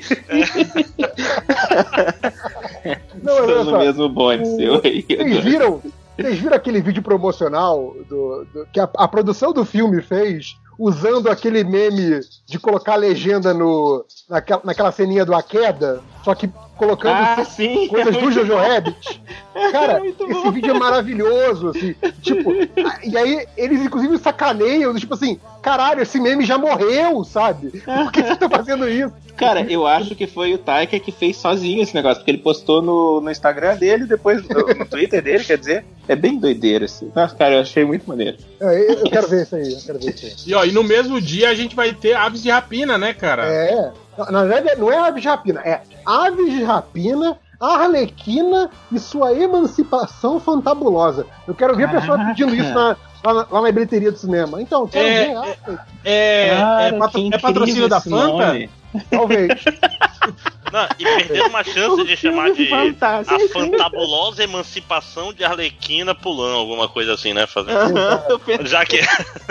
Não, 3.22 3.34
olha 3.34 3.46
Tô 3.54 3.64
no 3.64 3.70
só. 3.70 3.78
mesmo 3.78 4.08
bonde 4.08 4.42
O- 4.48 4.56
seu 4.56 4.80
aí. 4.84 5.04
Vocês 5.08 5.44
viram, 5.44 5.82
vocês 6.18 6.38
viram 6.38 6.56
aquele 6.56 6.80
vídeo 6.80 7.02
promocional 7.02 7.94
do, 8.08 8.44
do- 8.52 8.66
que 8.72 8.80
a, 8.80 8.88
a 8.96 9.06
produção 9.08 9.52
do 9.52 9.64
filme 9.64 10.02
fez 10.02 10.56
usando 10.78 11.28
aquele 11.28 11.64
meme 11.64 12.20
de 12.46 12.58
colocar 12.58 12.92
a 12.92 12.96
legenda 12.96 13.52
no, 13.52 14.04
naquela, 14.28 14.60
naquela 14.64 14.92
ceninha 14.92 15.24
do 15.24 15.34
A 15.34 15.42
Queda, 15.42 16.00
só 16.24 16.34
que 16.34 16.48
colocando 16.76 17.16
Ah, 17.16 17.44
sim. 17.44 17.88
coisas 17.88 18.16
do 18.16 18.30
Jojo 18.30 18.54
Rabbit? 18.54 19.20
Cara, 19.72 20.00
esse 20.06 20.50
vídeo 20.52 20.70
é 20.70 20.78
maravilhoso, 20.78 21.70
assim. 21.70 21.94
Tipo, 22.22 22.52
e 23.02 23.16
aí 23.16 23.44
eles 23.56 23.80
inclusive 23.82 24.16
sacaneiam, 24.18 24.94
tipo 24.94 25.14
assim, 25.14 25.40
caralho, 25.60 26.00
esse 26.02 26.20
meme 26.20 26.44
já 26.44 26.56
morreu, 26.56 27.24
sabe? 27.24 27.80
Por 27.80 28.12
que 28.12 28.22
você 28.22 28.36
tá 28.36 28.48
fazendo 28.48 28.88
isso? 28.88 29.12
Cara, 29.36 29.62
eu 29.70 29.84
acho 29.86 30.14
que 30.14 30.26
foi 30.28 30.54
o 30.54 30.58
Taika 30.58 30.98
que 31.00 31.10
fez 31.10 31.36
sozinho 31.36 31.82
esse 31.82 31.94
negócio, 31.94 32.18
porque 32.18 32.30
ele 32.30 32.38
postou 32.38 32.80
no, 32.80 33.20
no 33.20 33.30
Instagram 33.30 33.76
dele, 33.76 34.04
depois 34.06 34.42
no, 34.48 34.60
no 34.78 34.86
Twitter 34.86 35.22
dele, 35.22 35.42
quer 35.44 35.58
dizer, 35.58 35.84
é 36.06 36.14
bem 36.16 36.38
doideira, 36.38 36.84
assim. 36.84 37.10
Nossa, 37.14 37.34
cara, 37.34 37.54
eu 37.56 37.60
achei 37.60 37.84
muito 37.84 38.08
maneiro. 38.08 38.36
É, 38.60 38.90
eu, 38.90 38.94
eu 39.00 39.10
quero 39.10 39.26
ver 39.28 39.42
isso 39.42 39.56
aí, 39.56 39.72
eu 39.72 39.80
quero 39.84 39.98
ver 39.98 40.14
isso 40.14 40.26
aí. 40.26 40.32
E, 40.46 40.54
ó, 40.54 40.64
e 40.68 40.72
no 40.72 40.84
mesmo 40.84 41.20
dia 41.20 41.50
a 41.50 41.54
gente 41.54 41.74
vai 41.74 41.92
ter 41.92 42.14
aves 42.14 42.42
de 42.42 42.50
rapina, 42.50 42.96
né, 42.98 43.12
cara? 43.12 43.44
É. 43.46 43.90
Na 44.30 44.44
verdade, 44.44 44.78
não 44.80 44.90
é 44.92 44.98
aves 44.98 45.22
de 45.22 45.28
rapina, 45.28 45.60
é 45.62 45.80
aves 46.04 46.52
de 46.52 46.62
rapina, 46.64 47.38
Arlequina 47.60 48.70
e 48.92 48.98
sua 48.98 49.32
emancipação 49.34 50.38
fantabulosa. 50.38 51.26
Eu 51.46 51.54
quero 51.54 51.74
ver 51.76 51.84
a 51.84 51.88
pessoa 51.88 52.18
pedindo 52.26 52.54
isso 52.54 52.72
na, 52.72 52.96
lá, 53.24 53.34
na, 53.34 53.46
lá 53.50 53.62
na 53.62 53.72
bilheteria 53.72 54.12
do 54.12 54.18
cinema. 54.18 54.62
Então, 54.62 54.86
quero 54.86 55.06
É, 55.08 55.24
ver. 55.26 55.36
ah, 55.36 55.84
É, 56.04 56.48
Cara, 56.56 56.82
é, 56.82 56.92
patro- 56.98 57.28
é 57.32 57.38
patrocínio 57.38 57.88
da 57.88 58.00
Fanta? 58.00 58.68
Talvez. 59.10 59.48
Não, 60.72 60.86
e 60.98 61.04
perderam 61.04 61.48
uma 61.48 61.64
chance 61.64 62.04
de 62.04 62.14
chamar 62.16 62.52
de 62.52 62.68
Fantástico. 62.68 63.34
a 63.42 63.48
fantabulosa 63.48 64.44
emancipação 64.44 65.32
de 65.32 65.42
Arlequina 65.42 66.14
pulando, 66.14 66.56
alguma 66.56 66.88
coisa 66.88 67.14
assim, 67.14 67.32
né? 67.32 67.46
Fazer. 67.46 67.72
Já 68.66 68.84
que 68.84 69.00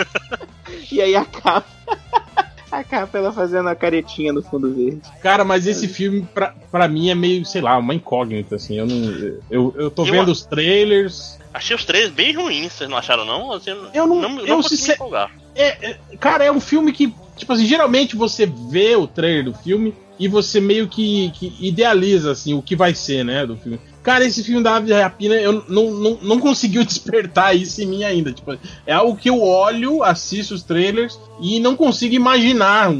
E 0.90 1.00
aí 1.00 1.14
a 1.16 1.24
capa. 1.24 1.66
A 2.70 2.84
capa 2.84 3.16
ela 3.16 3.32
fazendo 3.32 3.66
a 3.70 3.74
caretinha 3.74 4.30
no 4.30 4.42
fundo 4.42 4.70
verde. 4.74 5.00
Cara, 5.22 5.42
mas 5.42 5.66
esse 5.66 5.88
filme, 5.88 6.28
pra, 6.34 6.54
pra 6.70 6.86
mim, 6.86 7.08
é 7.08 7.14
meio, 7.14 7.42
sei 7.46 7.62
lá, 7.62 7.78
uma 7.78 7.94
incógnita, 7.94 8.56
assim. 8.56 8.78
Eu 8.78 8.86
não. 8.86 9.40
Eu, 9.50 9.74
eu 9.78 9.90
tô 9.90 10.04
Eu- 10.04 10.12
vendo 10.12 10.30
os 10.30 10.44
trailers. 10.44 11.38
achei 11.54 11.74
os 11.74 11.86
três 11.86 12.10
bem 12.10 12.34
ruins, 12.36 12.74
vocês 12.74 12.90
não 12.90 12.98
acharam, 12.98 13.24
não? 13.24 13.52
Assim, 13.52 13.70
Eu 13.94 14.06
não- 14.06 14.20
não, 14.20 14.40
eu 14.46 14.56
consegui 14.56 14.76
sincer- 14.76 14.88
me 14.90 14.94
empolgar. 14.96 15.30
É, 15.54 15.92
é- 15.92 15.98
cara, 16.20 16.44
é 16.44 16.52
um 16.52 16.60
filme 16.60 16.92
que, 16.92 17.10
tipo 17.38 17.50
assim, 17.54 17.64
geralmente 17.64 18.14
você 18.14 18.44
vê 18.44 18.94
o 18.96 19.06
trailer 19.06 19.44
do 19.44 19.54
filme 19.54 19.94
e 20.18 20.28
você 20.28 20.60
meio 20.60 20.88
que, 20.88 21.30
que 21.30 21.56
idealiza, 21.60 22.32
assim, 22.32 22.52
o 22.52 22.60
que 22.60 22.76
vai 22.76 22.94
ser, 22.94 23.24
né, 23.24 23.46
do 23.46 23.56
filme. 23.56 23.80
Cara, 24.08 24.24
esse 24.24 24.42
filme 24.42 24.62
da 24.62 24.76
Ave 24.76 24.86
de 24.86 24.94
Rapina, 24.94 25.34
eu 25.34 25.62
não, 25.68 25.90
não, 25.90 26.18
não 26.22 26.40
conseguiu 26.40 26.82
despertar 26.86 27.54
isso 27.54 27.82
em 27.82 27.86
mim 27.86 28.04
ainda. 28.04 28.32
Tipo, 28.32 28.58
é 28.86 28.92
algo 28.94 29.14
que 29.14 29.28
eu 29.28 29.42
olho, 29.42 30.02
assisto 30.02 30.54
os 30.54 30.62
trailers 30.62 31.20
e 31.42 31.60
não 31.60 31.76
consigo 31.76 32.14
imaginar 32.14 32.90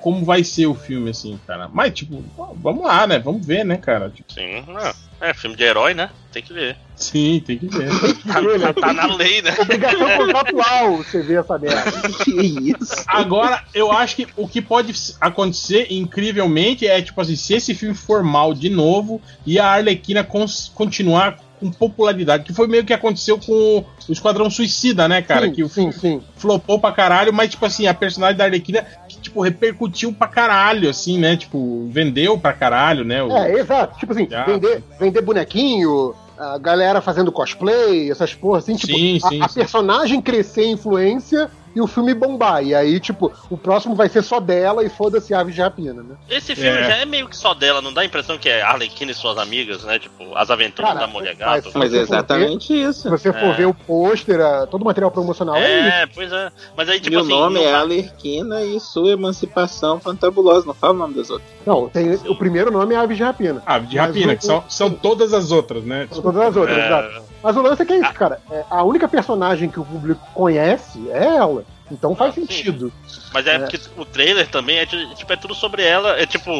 como 0.00 0.24
vai 0.24 0.42
ser 0.42 0.66
o 0.66 0.74
filme, 0.74 1.10
assim, 1.10 1.38
cara. 1.46 1.68
Mas, 1.70 1.92
tipo, 1.92 2.24
vamos 2.54 2.86
lá, 2.86 3.06
né? 3.06 3.18
Vamos 3.18 3.44
ver, 3.44 3.66
né, 3.66 3.76
cara? 3.76 4.08
Tipo, 4.08 4.32
Sim, 4.32 4.64
é, 4.80 4.94
é 5.20 5.34
filme 5.34 5.56
de 5.56 5.64
herói, 5.64 5.94
né? 5.94 6.10
Tem 6.32 6.42
que 6.42 6.52
ver. 6.52 6.76
sim, 6.94 7.42
tem 7.44 7.56
que 7.58 7.66
ver. 7.66 7.88
Tá, 8.26 8.72
tá 8.74 8.92
na 8.92 9.06
lei, 9.14 9.40
né? 9.40 9.54
Obrigação 9.58 10.16
contratual 10.16 10.96
você 10.98 11.22
vê 11.22 11.34
essa 11.36 11.58
merda. 11.58 11.82
Que 12.24 12.30
isso? 12.70 13.04
Agora, 13.06 13.64
eu 13.72 13.90
acho 13.90 14.16
que 14.16 14.26
o 14.36 14.46
que 14.46 14.60
pode 14.60 14.92
acontecer, 15.20 15.86
incrivelmente, 15.90 16.86
é 16.86 17.00
tipo 17.00 17.20
assim, 17.20 17.36
se 17.36 17.54
esse 17.54 17.74
filme 17.74 17.94
for 17.94 18.22
mal 18.22 18.52
de 18.52 18.68
novo 18.68 19.20
e 19.46 19.58
a 19.58 19.66
Arlequina 19.66 20.26
continuar 20.74 21.38
com 21.58 21.70
popularidade, 21.70 22.44
que 22.44 22.52
foi 22.52 22.66
meio 22.66 22.84
que 22.84 22.92
aconteceu 22.92 23.38
com 23.38 23.84
o 24.08 24.12
Esquadrão 24.12 24.48
Suicida, 24.50 25.08
né, 25.08 25.22
cara? 25.22 25.46
sim, 25.46 25.52
que 25.52 25.62
o 25.64 25.68
sim, 25.68 25.90
sim. 25.92 26.22
flopou 26.36 26.78
pra 26.78 26.92
caralho, 26.92 27.32
mas, 27.32 27.50
tipo 27.50 27.64
assim, 27.66 27.86
a 27.86 27.94
personagem 27.94 28.36
da 28.36 28.44
Arlequina, 28.44 28.84
que, 29.08 29.18
tipo, 29.18 29.40
repercutiu 29.40 30.12
pra 30.12 30.28
caralho, 30.28 30.88
assim, 30.88 31.18
né? 31.18 31.36
Tipo, 31.36 31.86
vendeu 31.90 32.38
pra 32.38 32.52
caralho, 32.52 33.04
né? 33.04 33.22
o- 33.22 33.30
É, 33.32 33.58
exato. 33.58 33.98
Tipo 33.98 34.12
assim, 34.12 34.28
vender, 34.46 34.82
vender 34.98 35.20
bonequinho, 35.22 36.14
a 36.38 36.58
galera 36.58 37.00
fazendo 37.00 37.32
cosplay, 37.32 38.10
essas 38.10 38.34
porra 38.34 38.58
assim, 38.58 38.76
tipo, 38.76 38.92
Sim, 38.92 39.18
a, 39.22 39.28
sim, 39.28 39.42
a 39.42 39.48
sim. 39.48 39.60
personagem 39.60 40.20
crescer 40.20 40.64
em 40.66 40.72
influência 40.72 41.50
e 41.76 41.80
o 41.80 41.86
filme 41.86 42.14
bombar. 42.14 42.64
E 42.64 42.74
aí, 42.74 42.98
tipo, 42.98 43.30
o 43.50 43.56
próximo 43.56 43.94
vai 43.94 44.08
ser 44.08 44.22
só 44.22 44.40
dela 44.40 44.82
e 44.82 44.88
foda-se 44.88 45.32
Aves 45.34 45.54
de 45.54 45.60
Rapina, 45.60 46.02
né? 46.02 46.16
Esse 46.28 46.56
filme 46.56 46.70
É. 46.78 46.84
já 46.84 46.96
é 46.96 47.04
meio 47.04 47.28
que 47.28 47.36
só 47.36 47.52
dela, 47.54 47.80
não 47.82 47.92
dá 47.92 48.00
a 48.00 48.04
impressão 48.04 48.38
que 48.38 48.48
é 48.48 48.62
Arlequina 48.62 49.10
e 49.12 49.14
suas 49.14 49.36
amigas, 49.38 49.84
né? 49.84 49.98
Tipo, 49.98 50.34
as 50.34 50.50
aventuras 50.50 50.92
Cara, 50.94 51.06
da 51.06 51.12
mulher 51.12 51.36
mas- 51.38 51.62
gato. 51.62 51.78
Mas 51.78 51.90
Se 51.90 51.96
é 51.98 52.00
você 52.00 52.06
for 52.06 52.14
exatamente 52.14 52.66
Se 52.66 52.74
isso. 52.74 53.10
você 53.10 53.32
for 53.32 53.50
É. 53.50 53.52
ver 53.52 53.66
o 53.66 53.74
pôster, 53.74 54.38
todo 54.70 54.82
o 54.82 54.84
material 54.86 55.10
promocional 55.10 55.56
é, 55.56 55.80
isso. 55.80 55.88
É, 55.96 56.06
pois 56.06 56.32
é. 56.32 56.50
Mas 56.76 56.88
aí, 56.88 56.98
tipo 56.98 57.10
Meu 57.10 57.20
assim. 57.20 57.28
nome 57.30 57.54
não 57.56 57.62
é 57.66 57.74
Alerquina 57.74 58.62
e 58.62 58.80
sua 58.80 59.10
emancipação 59.10 60.00
fantabulosa. 60.00 60.66
Não 60.66 60.74
fala 60.74 60.94
o 60.94 60.96
nome 60.96 61.14
das 61.14 61.28
outras. 61.30 61.48
Não, 61.66 61.88
tem, 61.88 62.14
o 62.14 62.34
primeiro 62.36 62.70
nome 62.70 62.94
é 62.94 62.98
Aves 62.98 63.16
de 63.16 63.22
Rapina. 63.22 63.62
Ave 63.66 63.86
de 63.86 63.98
Rapina, 63.98 64.32
o- 64.32 64.36
que 64.36 64.44
são, 64.44 64.64
são 64.68 64.90
todas 64.90 65.34
as 65.34 65.52
outras, 65.52 65.84
né? 65.84 66.08
São 66.10 66.22
todas 66.22 66.40
as 66.40 66.56
outras, 66.56 66.78
É. 66.78 66.86
exato. 66.86 67.22
Mas 67.42 67.56
o 67.56 67.62
lance 67.62 67.82
é 67.82 67.84
que 67.84 67.92
é 67.92 68.00
isso, 68.00 68.12
cara. 68.14 68.40
É, 68.50 68.64
a 68.70 68.82
única 68.82 69.06
personagem 69.08 69.68
que 69.70 69.78
o 69.80 69.84
público 69.84 70.20
conhece 70.34 71.08
é 71.10 71.24
ela. 71.36 71.64
Então 71.90 72.14
faz 72.16 72.32
Ah, 72.32 72.34
sim. 72.34 72.40
sentido. 72.46 72.92
Mas 73.32 73.46
é, 73.46 73.54
É. 73.54 73.58
porque 73.60 73.80
o 73.96 74.04
trailer 74.04 74.48
também 74.48 74.78
é, 74.78 74.86
ti- 74.86 75.14
tipo, 75.14 75.32
é 75.32 75.36
tudo 75.36 75.54
sobre 75.54 75.84
ela. 75.84 76.18
É 76.20 76.26
tipo, 76.26 76.50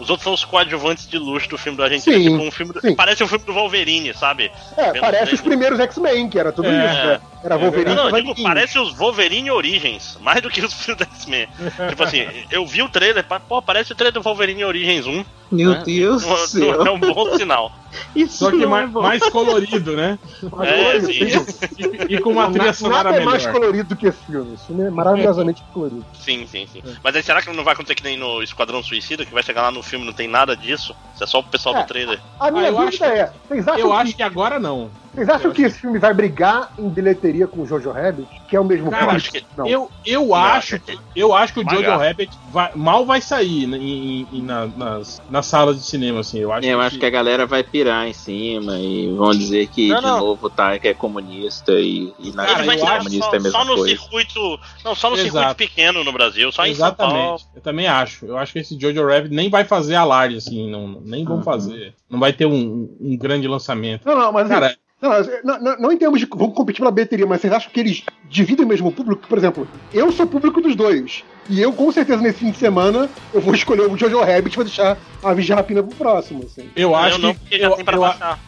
os 0.00 0.10
outros 0.10 0.24
são 0.24 0.32
os 0.32 0.44
coadjuvantes 0.44 1.06
de 1.08 1.18
luxo 1.18 1.48
do 1.48 1.58
filme 1.58 1.78
da 1.78 1.84
Argentina. 1.84 2.16
Sim, 2.16 2.22
tipo, 2.24 2.36
um 2.42 2.50
filme 2.50 2.72
do- 2.72 2.96
parece 2.96 3.22
um 3.22 3.28
filme 3.28 3.44
do 3.44 3.52
Wolverine, 3.52 4.12
sabe? 4.14 4.50
É, 4.76 4.90
Pelo 4.92 5.00
parece 5.00 5.34
os 5.34 5.40
primeiros 5.40 5.78
X-Men, 5.78 6.28
que 6.28 6.38
era 6.38 6.50
tudo 6.50 6.68
É. 6.68 6.86
isso, 6.86 7.06
né? 7.06 7.20
Era 7.42 7.54
É 7.54 7.58
Wolverine 7.58 7.94
Não, 7.94 8.08
eu 8.08 8.12
digo, 8.16 8.28
Vaguinho. 8.28 8.46
parece 8.48 8.78
os 8.78 8.92
Wolverine 8.94 9.50
Origins, 9.50 10.18
mais 10.20 10.42
do 10.42 10.50
que 10.50 10.60
os 10.60 10.74
filmes 10.74 10.98
da 11.06 11.14
X-Men. 11.14 11.48
tipo 11.88 12.02
assim, 12.02 12.26
eu 12.50 12.66
vi 12.66 12.82
o 12.82 12.88
trailer, 12.88 13.24
pô, 13.48 13.62
parece 13.62 13.92
o 13.92 13.94
trailer 13.94 14.12
do 14.12 14.22
Wolverine 14.22 14.64
Origins 14.64 15.06
1. 15.06 15.24
Meu 15.50 15.70
né? 15.70 15.82
Deus 15.84 16.22
do 16.22 16.28
Não, 16.28 16.36
céu. 16.46 16.78
não 16.78 16.86
é 16.86 16.90
um 16.92 17.00
bom 17.00 17.36
sinal. 17.36 17.72
Isso 18.14 18.36
Só 18.38 18.50
que 18.52 18.56
não 18.58 18.76
é 18.76 18.86
mais, 18.86 18.92
mais 18.92 19.30
colorido, 19.30 19.96
né? 19.96 20.16
É, 20.44 20.48
colorido, 20.48 21.44
sim. 21.50 22.06
E, 22.08 22.14
e 22.14 22.20
com 22.20 22.30
uma 22.30 22.44
trilha 22.46 22.66
Nada 22.66 22.72
sonora 22.72 23.16
é 23.16 23.24
mais 23.24 23.44
melhor. 23.44 23.58
colorido 23.58 23.88
do 23.88 23.96
que 23.96 24.06
esse 24.06 24.18
filme. 24.26 24.54
Esse 24.54 24.66
filme 24.66 24.84
é 24.84 24.90
maravilhosamente 24.90 25.60
colorido. 25.74 26.06
Sim, 26.20 26.46
sim, 26.46 26.68
sim. 26.72 26.82
Mas 27.02 27.16
aí 27.16 27.22
será 27.24 27.42
que 27.42 27.50
não 27.50 27.64
vai 27.64 27.74
acontecer 27.74 27.96
que 27.96 28.04
nem 28.04 28.16
no 28.16 28.40
Esquadrão 28.44 28.80
Suicida, 28.80 29.26
que 29.26 29.34
vai 29.34 29.42
chegar 29.42 29.62
lá 29.62 29.70
no 29.72 29.82
filme 29.90 30.06
não 30.06 30.12
tem 30.12 30.28
nada 30.28 30.56
disso? 30.56 30.94
Isso 31.14 31.24
é 31.24 31.26
só 31.26 31.40
o 31.40 31.42
pessoal 31.42 31.76
É. 31.76 31.82
do 31.82 31.86
trailer. 31.86 32.18
A 32.38 32.50
minha 32.50 32.68
eu 32.68 32.72
dúvida 32.76 32.88
acho 32.88 32.98
que- 32.98 33.04
é: 33.04 33.32
vocês 33.48 33.68
acham, 33.68 33.80
Eu 33.80 33.88
que, 33.88 33.94
acho 33.96 34.16
que 34.16 34.22
agora 34.22 34.58
não. 34.58 34.90
Vocês 35.24 35.28
acham 35.36 35.52
que 35.52 35.62
esse 35.62 35.78
filme 35.78 35.98
vai 35.98 36.12
brigar 36.14 36.72
em 36.78 36.88
bilheteria 36.88 37.46
com 37.46 37.62
o 37.62 37.66
Jojo 37.66 37.90
Rabbit? 37.90 38.26
Que 38.48 38.56
é 38.56 38.60
o 38.60 38.64
mesmo 38.64 38.90
Cara, 38.90 39.12
acho 39.12 39.30
que- 39.30 39.44
Não. 39.56 39.66
Eu, 39.66 39.90
eu 40.04 40.26
Não, 40.26 40.34
acho 40.34 40.76
é- 40.76 40.78
que 40.78 40.98
eu 41.14 41.34
acho 41.34 41.52
que 41.54 41.60
o 41.60 41.68
Jojo. 41.70 41.90
Rabbit 41.90 42.30
vai- 42.52 42.72
mal 42.74 43.04
vai 43.04 43.20
sair 43.20 43.66
né, 43.66 43.76
em, 43.76 44.26
em- 44.32 44.42
na- 44.42 44.66
nas, 44.66 45.20
nas 45.30 45.46
salas 45.46 45.76
de 45.76 45.84
cinema, 45.84 46.20
assim. 46.20 46.38
Eu 46.38 46.52
acho, 46.52 46.66
Eu 46.66 46.80
acho 46.80 46.98
que 46.98 47.06
a 47.06 47.10
galera 47.10 47.46
vai 47.46 47.62
pirar 47.62 48.06
em 48.08 48.12
cima 48.12 48.78
e 48.78 49.12
vão 49.14 49.30
dizer 49.32 49.66
que 49.68 49.88
Não, 49.88 49.96
de 50.00 50.02
não. 50.06 50.18
novo 50.20 50.46
o 50.46 50.50
Taika 50.50 50.88
é 50.88 50.94
comunista 50.94 51.72
e, 51.72 52.12
e 52.18 52.32
na 52.32 52.44
Cara, 52.46 52.58
comunista 52.58 52.86
só, 52.86 52.92
é 52.92 53.36
a 53.36 53.40
mesma 53.40 53.50
só 53.50 53.64
no 53.64 53.74
coisa. 53.76 53.88
circuito. 53.88 54.60
Não, 54.84 54.94
só 54.94 55.10
no 55.10 55.16
Exato. 55.16 55.30
circuito 55.32 55.54
pequeno 55.56 56.02
no 56.04 56.12
Brasil, 56.12 56.50
só 56.52 56.64
em 56.66 56.74
São 56.74 56.94
Paulo. 56.94 57.12
Exatamente. 57.16 57.44
Eu 57.54 57.60
também 57.62 57.86
acho. 57.86 58.26
Eu 58.26 58.36
acho 58.38 58.52
que 58.52 58.58
esse 58.60 58.78
Jojo 58.80 59.06
Rabbit 59.06 59.34
nem 59.34 59.48
vai 59.50 59.64
fazer 59.64 59.94
alarde, 59.96 60.36
assim. 60.36 60.70
Não, 60.70 61.00
nem 61.04 61.24
vão 61.24 61.36
Uhum. 61.36 61.42
fazer. 61.42 61.94
Não 62.08 62.18
vai 62.18 62.32
ter 62.32 62.46
um, 62.46 62.88
um 63.00 63.16
grande 63.16 63.46
lançamento. 63.46 64.02
Não, 64.06 64.16
não, 64.18 64.32
mas 64.32 64.50
assim, 64.50 64.54
Cara, 64.60 64.76
Não, 65.00 65.58
não, 65.58 65.76
não, 65.78 65.92
em 65.92 65.96
termos 65.96 66.20
de. 66.20 66.26
Vamos 66.26 66.54
competir 66.54 66.80
pela 66.80 66.90
bilheteria, 66.90 67.26
mas 67.26 67.40
vocês 67.40 67.52
acham 67.52 67.70
que 67.72 67.80
eles 67.80 68.04
dividem 68.28 68.66
o 68.66 68.68
mesmo 68.68 68.92
público? 68.92 69.26
Por 69.26 69.38
exemplo, 69.38 69.66
eu 69.94 70.12
sou 70.12 70.26
público 70.26 70.60
dos 70.60 70.76
dois. 70.76 71.24
E 71.50 71.60
eu, 71.60 71.72
com 71.72 71.90
certeza, 71.90 72.22
nesse 72.22 72.38
fim 72.38 72.50
de 72.52 72.58
semana, 72.58 73.10
eu 73.34 73.40
vou 73.40 73.52
escolher 73.54 73.82
o 73.82 73.96
Jojo 73.98 74.20
Rabbit 74.20 74.54
e 74.54 74.56
vou 74.56 74.64
deixar 74.64 74.96
a 75.22 75.34
Vigia 75.34 75.56
Rapina 75.56 75.82
pro 75.82 75.96
próximo. 75.96 76.44
Assim. 76.44 76.70
eu 76.76 76.94
acho 76.94 77.16
eu 77.16 77.18
não, 77.18 77.34
que. 77.34 77.56
Eu, 77.56 77.76
pra 77.84 77.96
eu, 77.96 78.00
baixar. 78.00 78.38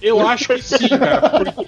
eu 0.00 0.26
acho 0.26 0.46
que 0.48 0.62
sim, 0.62 0.88
cara. 0.88 1.20
Porque, 1.22 1.64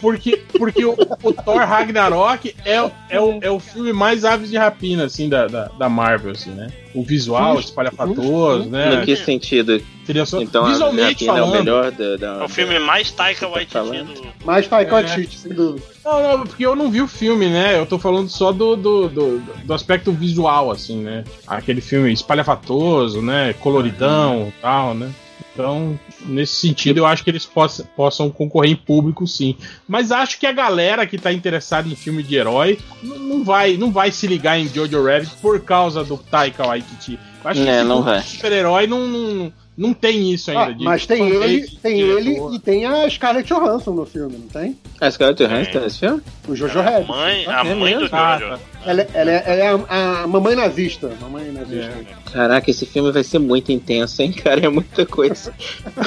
porque, 0.00 0.36
porque 0.58 0.84
o, 0.84 0.92
o 1.22 1.32
Thor 1.32 1.58
Ragnarok 1.58 2.54
é, 2.64 2.80
o- 2.82 2.90
é, 3.10 3.20
o, 3.20 3.38
é 3.42 3.50
o 3.50 3.58
filme 3.58 3.92
mais 3.92 4.24
aves 4.24 4.50
de 4.50 4.56
rapina, 4.56 5.04
assim, 5.04 5.28
da, 5.28 5.46
da, 5.46 5.64
da 5.68 5.88
Marvel, 5.88 6.30
assim, 6.32 6.50
né? 6.50 6.68
O 6.94 7.02
visual, 7.02 7.58
espalhafatoso, 7.58 8.68
né? 8.70 8.96
No 8.96 9.04
que 9.04 9.14
sentido? 9.16 9.82
Seria 10.04 10.24
só, 10.24 10.40
Então 10.40 10.66
visualmente 10.66 11.02
a 11.28 11.32
Arlequina 11.32 11.32
é 11.32 11.34
o 11.34 11.44
falando. 11.46 11.58
melhor 11.58 11.90
da, 11.90 12.16
da, 12.16 12.42
É 12.42 12.44
o 12.44 12.48
filme 12.48 12.78
mais 12.78 13.10
Taika 13.10 13.40
tá 13.40 13.48
Waititi 13.48 13.72
falando? 13.72 14.14
do. 14.14 14.26
Mas 14.44 14.68
Taika 14.68 14.90
É. 14.90 14.94
Waititi, 15.02 15.36
sem 15.38 15.52
dúvida. 15.52 15.84
Não, 16.06 16.22
não, 16.38 16.46
porque 16.46 16.64
eu 16.64 16.76
não 16.76 16.88
vi 16.88 17.02
o 17.02 17.08
filme, 17.08 17.48
né? 17.48 17.76
Eu 17.76 17.84
tô 17.84 17.98
falando 17.98 18.28
só 18.28 18.52
do, 18.52 18.76
do, 18.76 19.08
do, 19.08 19.38
do 19.64 19.74
aspecto 19.74 20.12
visual, 20.12 20.70
assim, 20.70 20.98
né? 20.98 21.24
Aquele 21.44 21.80
filme 21.80 22.12
espalhafatoso, 22.12 23.20
né? 23.20 23.52
Coloridão 23.54 24.52
e 24.56 24.60
tal, 24.62 24.94
né? 24.94 25.10
Então, 25.52 25.98
nesse 26.26 26.54
sentido, 26.54 26.98
eu 26.98 27.06
acho 27.06 27.24
que 27.24 27.30
eles 27.30 27.44
possam, 27.46 27.84
possam 27.96 28.30
concorrer 28.30 28.70
em 28.70 28.76
público, 28.76 29.26
sim. 29.26 29.56
Mas 29.88 30.12
acho 30.12 30.38
que 30.38 30.46
a 30.46 30.52
galera 30.52 31.06
que 31.06 31.18
tá 31.18 31.32
interessada 31.32 31.88
em 31.88 31.96
filme 31.96 32.22
de 32.22 32.36
herói 32.36 32.78
não 33.02 33.42
vai, 33.42 33.76
não 33.76 33.90
vai 33.90 34.12
se 34.12 34.26
ligar 34.26 34.60
em 34.60 34.68
Jojo 34.68 35.02
Rabbit 35.02 35.32
por 35.40 35.58
causa 35.60 36.04
do 36.04 36.16
Taika 36.18 36.66
Waititi. 36.66 37.18
Eu 37.42 37.50
Acho 37.50 37.62
que 37.62 37.68
É, 37.68 37.78
esse 37.78 37.84
não 37.88 37.96
público 37.96 38.18
vai. 38.18 38.22
super-herói 38.22 38.86
não, 38.86 39.06
não, 39.08 39.52
não 39.76 39.92
tem 39.92 40.32
isso 40.32 40.50
ainda. 40.50 40.72
Ah, 40.72 40.76
mas 40.78 41.06
tem 41.06 41.28
ele, 41.28 41.68
tem 41.82 42.00
ele 42.00 42.38
e 42.54 42.58
tem 42.58 42.84
a 42.86 43.08
Scarlett 43.10 43.48
Johansson 43.48 43.92
no 43.92 44.06
filme, 44.06 44.38
não 44.38 44.48
tem? 44.48 44.76
A 45.00 45.10
Scarlett 45.10 45.42
Johansson 45.42 45.72
tá 45.72 45.80
nesse 45.80 45.98
filme? 45.98 46.22
O 46.48 46.54
Jojo 46.56 46.78
a 46.78 46.82
Rabbit. 46.82 47.08
mãe, 47.08 47.44
tá? 47.44 47.60
a 47.62 47.66
É 47.66 47.74
mãe 47.74 47.94
do 47.94 48.00
mesmo? 48.00 48.16
Ah, 48.16 48.38
Jojo. 48.38 48.50
tá. 48.52 48.75
Ela, 48.86 49.06
ela 49.12 49.30
é, 49.32 49.42
ela 49.44 49.62
é 49.62 49.68
a, 49.88 50.22
a 50.22 50.26
mamãe 50.28 50.54
nazista. 50.54 51.10
Mamãe 51.20 51.50
nazista. 51.50 51.90
Caraca, 52.32 52.70
esse 52.70 52.86
filme 52.86 53.10
vai 53.10 53.24
ser 53.24 53.40
muito 53.40 53.72
intenso, 53.72 54.22
hein, 54.22 54.32
cara? 54.32 54.64
É 54.64 54.68
muita 54.68 55.04
coisa. 55.04 55.52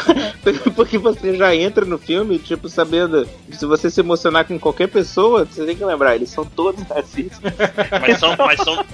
Porque 0.76 0.98
você 0.98 1.36
já 1.36 1.54
entra 1.54 1.84
no 1.84 1.98
filme, 1.98 2.40
tipo, 2.40 2.70
sabendo. 2.70 3.28
Se 3.52 3.66
você 3.66 3.90
se 3.90 4.00
emocionar 4.00 4.46
com 4.46 4.58
qualquer 4.58 4.88
pessoa, 4.88 5.46
você 5.46 5.66
tem 5.66 5.76
que 5.76 5.84
lembrar, 5.84 6.16
eles 6.16 6.30
são 6.30 6.46
todos 6.46 6.88
nazistas. 6.88 7.54
Mas 8.02 8.18
são. 8.18 8.36
Mas 8.38 8.62
são 8.62 8.86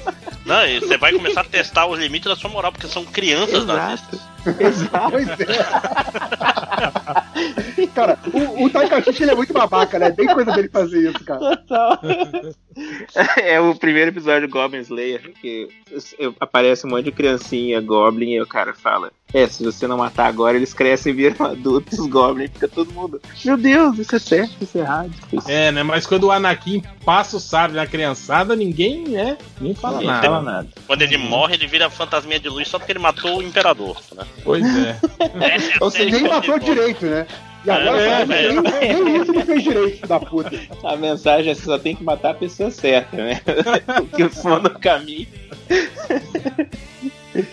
não, 0.45 0.61
você 0.79 0.95
vai 0.97 1.11
começar 1.11 1.41
a 1.41 1.45
testar 1.45 1.87
os 1.87 1.97
limites 1.97 2.29
da 2.29 2.35
sua 2.35 2.51
moral, 2.51 2.71
porque 2.71 2.87
são 2.87 3.03
crianças 3.03 3.65
nazistas. 3.65 4.21
Exato. 4.59 5.11
Pois 5.11 5.27
é. 5.39 5.47
cara, 7.95 8.19
o, 8.31 8.65
o 8.65 8.69
Taikashi 8.69 9.23
ele 9.23 9.31
é 9.31 9.35
muito 9.35 9.51
babaca, 9.51 9.97
né? 9.97 10.11
Bem 10.11 10.27
coisa 10.27 10.51
dele 10.51 10.69
fazer 10.69 11.09
isso, 11.09 11.23
cara. 11.25 11.57
Total. 11.57 11.99
É 13.37 13.59
o 13.59 13.74
primeiro 13.77 14.11
episódio 14.11 14.47
de 14.47 14.53
Goblin 14.53 14.79
Slayer, 14.79 15.33
que 15.41 15.67
aparece 16.39 16.85
um 16.85 16.89
monte 16.89 17.05
de 17.05 17.11
criancinha 17.11 17.81
Goblin 17.81 18.31
e 18.31 18.41
o 18.41 18.47
cara 18.47 18.73
fala: 18.73 19.11
É, 19.33 19.47
se 19.47 19.63
você 19.63 19.87
não 19.87 19.97
matar 19.97 20.27
agora, 20.27 20.57
eles 20.57 20.73
crescem 20.73 21.13
e 21.13 21.15
viram 21.15 21.45
adultos 21.45 21.99
Goblin, 22.07 22.47
fica 22.47 22.67
todo 22.67 22.91
mundo. 22.91 23.21
Meu 23.43 23.57
Deus, 23.57 23.97
isso 23.99 24.15
é 24.15 24.19
certo, 24.19 24.55
isso 24.61 24.77
é 24.77 24.81
errado. 24.81 25.11
É, 25.47 25.71
né? 25.71 25.83
Mas 25.83 26.05
quando 26.05 26.25
o 26.25 26.31
Anakin 26.31 26.81
passa 27.03 27.37
o 27.37 27.39
sábio 27.39 27.75
na 27.75 27.87
criançada, 27.87 28.55
ninguém, 28.55 29.03
né? 29.07 29.37
Nem 29.59 29.73
fala 29.73 29.95
Ninguém 29.97 30.07
nada. 30.07 30.27
fala 30.27 30.41
nada. 30.41 30.67
Quando 30.87 31.01
ele 31.01 31.17
morre, 31.17 31.55
ele 31.55 31.67
vira 31.67 31.89
fantasminha 31.89 32.39
de 32.39 32.49
luz 32.49 32.67
só 32.67 32.77
porque 32.77 32.91
ele 32.91 32.99
matou 32.99 33.37
o 33.37 33.43
imperador. 33.43 33.97
Né? 34.15 34.25
Pois 34.43 34.63
é. 34.63 34.99
É 35.39 35.59
série 35.59 35.91
seja, 35.91 36.19
nem 36.19 36.29
matou 36.29 36.59
direito, 36.59 37.05
né? 37.05 37.27
E 37.65 37.69
agora 37.69 38.01
É, 38.01 38.25
nem, 38.25 38.61
nem 38.61 39.21
isso 39.21 39.31
ele 39.31 39.43
fez 39.43 39.63
direito, 39.63 40.07
da 40.07 40.19
puta. 40.19 40.51
A 40.83 40.95
mensagem 40.95 41.51
é 41.51 41.55
que 41.55 41.61
você 41.61 41.65
só 41.65 41.79
tem 41.79 41.95
que 41.95 42.03
matar 42.03 42.31
a 42.31 42.35
pessoa 42.35 42.69
certa, 42.69 43.17
né? 43.17 43.41
que 44.15 44.29
for 44.29 44.61
no 44.61 44.69
caminho. 44.69 45.27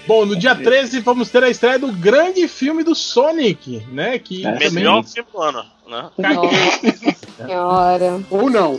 Bom, 0.07 0.25
no 0.27 0.37
dia 0.37 0.55
13 0.55 1.01
vamos 1.01 1.29
ter 1.31 1.43
a 1.43 1.51
estreia 1.51 1.79
do 1.79 1.91
grande 1.93 2.47
filme 2.47 2.85
do 2.85 2.95
Sonic, 2.95 3.83
né? 3.91 4.19
Que 4.19 4.47
É, 4.47 4.53
também 4.53 4.71
Melhor 4.71 5.03
filme 5.05 5.29
do 5.33 5.41
ano. 5.43 5.65
Né? 5.93 6.35
Nossa 6.35 7.17
senhora. 7.37 8.21
Ou 8.31 8.49
não. 8.51 8.77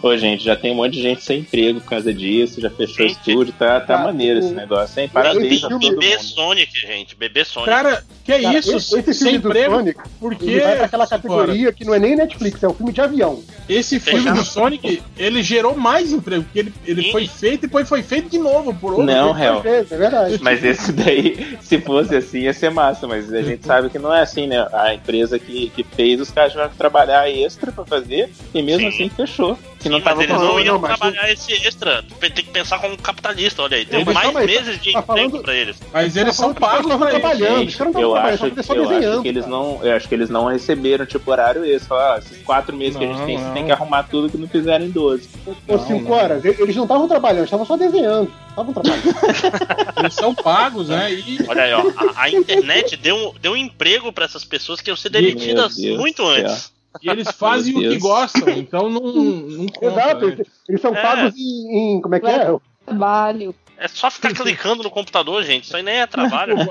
Pô, 0.00 0.16
gente, 0.16 0.42
já 0.44 0.56
tem 0.56 0.72
um 0.72 0.76
monte 0.76 0.94
de 0.94 1.02
gente 1.02 1.22
sem 1.22 1.40
emprego 1.40 1.80
por 1.80 1.90
causa 1.90 2.12
disso, 2.12 2.60
já 2.60 2.70
fechou 2.70 3.06
Gente. 3.06 3.18
estúdio, 3.18 3.52
tá, 3.58 3.78
tá 3.80 3.86
Cara, 3.94 4.04
maneiro 4.04 4.38
esse 4.40 4.52
negócio, 4.54 4.98
hein? 5.00 5.10
Parabéns 5.12 5.62
a 5.64 5.68
filme- 5.68 5.84
todo 5.86 5.94
Bebê 6.00 6.16
mundo. 6.16 6.22
Sonic, 6.24 6.80
gente. 6.80 7.14
Bebê 7.16 7.44
Sonic. 7.44 7.70
Cara, 7.70 8.04
que 8.24 8.32
é 8.32 8.40
Cara, 8.42 8.58
isso? 8.58 8.76
esse, 8.76 8.98
esse 8.98 9.14
Sem 9.14 9.24
filme 9.32 9.38
do 9.38 9.48
emprego? 9.50 9.74
Sonic, 9.76 10.00
Por 10.18 10.32
ele 10.40 10.60
vai 10.60 10.76
pra 10.76 10.84
aquela 10.86 11.06
Fora? 11.06 11.20
categoria 11.20 11.72
que 11.72 11.84
não 11.84 11.94
é 11.94 11.98
nem 11.98 12.16
Netflix, 12.16 12.62
é 12.62 12.68
um 12.68 12.74
filme 12.74 12.92
de 12.92 13.00
avião. 13.00 13.42
Esse 13.68 14.00
filme 14.00 14.20
Fechado. 14.20 14.38
do 14.40 14.44
Sonic, 14.46 15.02
ele 15.16 15.42
gerou 15.42 15.76
mais 15.76 16.12
emprego, 16.12 16.44
porque 16.44 16.58
ele, 16.60 16.72
ele 16.86 17.02
Sim. 17.02 17.12
foi 17.12 17.26
feito 17.28 17.64
e 17.64 17.66
depois 17.66 17.88
foi 17.88 18.02
feito 18.02 18.30
de 18.30 18.38
novo 18.38 18.72
por 18.74 18.92
outro. 18.92 19.04
Não. 19.06 19.36
É, 19.38 19.78
é 19.80 19.82
verdade. 19.96 20.38
Mas 20.42 20.64
esse 20.64 20.92
daí, 20.92 21.58
se 21.60 21.78
fosse 21.80 22.16
assim, 22.16 22.40
ia 22.40 22.52
ser 22.54 22.70
massa, 22.70 23.06
mas 23.06 23.32
a 23.32 23.42
gente 23.42 23.64
sabe 23.66 23.90
que 23.90 23.98
não 23.98 24.12
é 24.14 24.22
assim, 24.22 24.46
né? 24.46 24.66
A 24.72 24.94
empresa 24.94 25.38
que, 25.38 25.68
que 25.70 25.84
fez, 25.84 26.20
os 26.20 26.30
caras 26.38 26.52
tiveram 26.52 26.70
que 26.70 26.76
trabalhar 26.76 27.28
extra 27.30 27.70
pra 27.72 27.84
fazer, 27.84 28.30
e 28.54 28.62
mesmo 28.62 28.82
Sim. 28.82 28.88
assim 28.88 29.08
fechou. 29.10 29.58
Que 29.78 29.88
não 29.88 29.98
Sim, 29.98 30.04
mas 30.04 30.12
tava 30.12 30.24
eles 30.24 30.36
não 30.36 30.58
iam 30.60 30.74
não, 30.74 30.80
mas- 30.80 30.98
trabalhar 30.98 31.30
esse 31.30 31.52
extra. 31.52 32.02
Tem 32.18 32.30
que 32.32 32.42
pensar 32.44 32.80
como 32.80 32.96
capitalista, 32.98 33.62
olha 33.62 33.76
aí. 33.76 33.84
Deu 33.84 34.00
Eles- 34.00 34.12
mais 34.14 34.32
não, 34.34 34.44
meses 34.44 34.80
de 34.80 34.92
tá 34.92 34.98
emprego 35.00 35.30
falando- 35.30 35.42
pra 35.42 35.54
eles. 35.54 35.76
Mas 35.92 36.16
eles 36.16 36.34
são 36.34 36.50
Os 36.50 36.58
caras 36.58 36.76
pagos 36.82 36.96
pra 36.96 37.06
trabalhando, 37.10 37.58
Gente, 37.60 37.78
não 37.84 38.00
eu 38.00 38.16
acho, 38.16 38.46
eu 38.46 39.22
que 39.22 39.28
eles 39.28 39.46
não, 39.46 39.78
eu 39.82 39.96
acho 39.96 40.08
que 40.08 40.14
eles 40.14 40.28
não 40.30 40.46
receberam 40.46 41.06
tipo 41.06 41.30
horário 41.30 41.64
esse. 41.64 41.86
Falaram, 41.86 42.14
ah, 42.14 42.18
esses 42.18 42.42
quatro 42.42 42.76
meses 42.76 42.96
que 42.96 43.04
a 43.04 43.06
gente 43.06 43.18
Não, 43.18 43.26
tem, 43.26 43.36
não. 43.36 43.42
vocês 43.44 43.54
têm 43.54 43.66
que 43.66 43.72
arrumar 43.72 44.02
tudo 44.04 44.28
que 44.28 44.36
não 44.36 44.48
fizeram 44.48 44.84
em 44.84 44.90
12. 44.90 45.28
Ou 45.68 45.78
cinco 45.78 46.12
horas, 46.12 46.44
eles 46.44 46.74
não 46.76 46.82
estavam 46.84 47.06
trabalhando, 47.08 47.44
estavam 47.44 47.66
só 47.66 47.76
desenhando. 47.76 48.32
Estavam 48.50 48.72
trabalhando. 48.74 49.04
Eles 49.98 50.14
são 50.14 50.34
pagos, 50.34 50.88
né? 50.88 51.12
E 51.12 51.38
Olha 51.46 51.62
aí, 51.62 51.72
ó. 51.74 51.80
A, 52.16 52.22
a 52.24 52.30
internet 52.30 52.96
deu, 52.96 53.32
deu 53.40 53.52
um 53.52 53.56
emprego 53.56 54.12
pra 54.12 54.24
essas 54.24 54.44
pessoas 54.44 54.80
que 54.80 54.90
iam 54.90 54.96
ser 54.96 55.10
demitidas 55.10 55.76
muito. 55.78 56.22
Antes. 56.28 56.72
E 57.02 57.08
eles 57.10 57.28
fazem 57.30 57.76
o 57.76 57.80
que 57.80 57.98
gostam, 57.98 58.48
então 58.48 58.88
não, 58.90 59.00
não 59.12 59.66
conta, 59.72 59.86
Exato, 59.86 60.26
né? 60.26 60.32
eles- 60.32 60.46
eles 60.68 60.80
são 60.80 60.94
É. 60.94 61.02
pagos 61.02 61.36
em, 61.36 61.96
em- 61.96 62.00
Como 62.00 62.14
é 62.14 62.20
que 62.20 62.26
é? 62.26 62.50
Trabalho. 62.86 63.54
É 63.80 63.86
só 63.86 64.10
ficar 64.10 64.34
clicando 64.34 64.82
no 64.82 64.90
computador, 64.90 65.42
gente. 65.44 65.64
Isso 65.64 65.76
aí 65.76 65.82
nem 65.82 65.98
é 66.00 66.06
trabalho. 66.06 66.56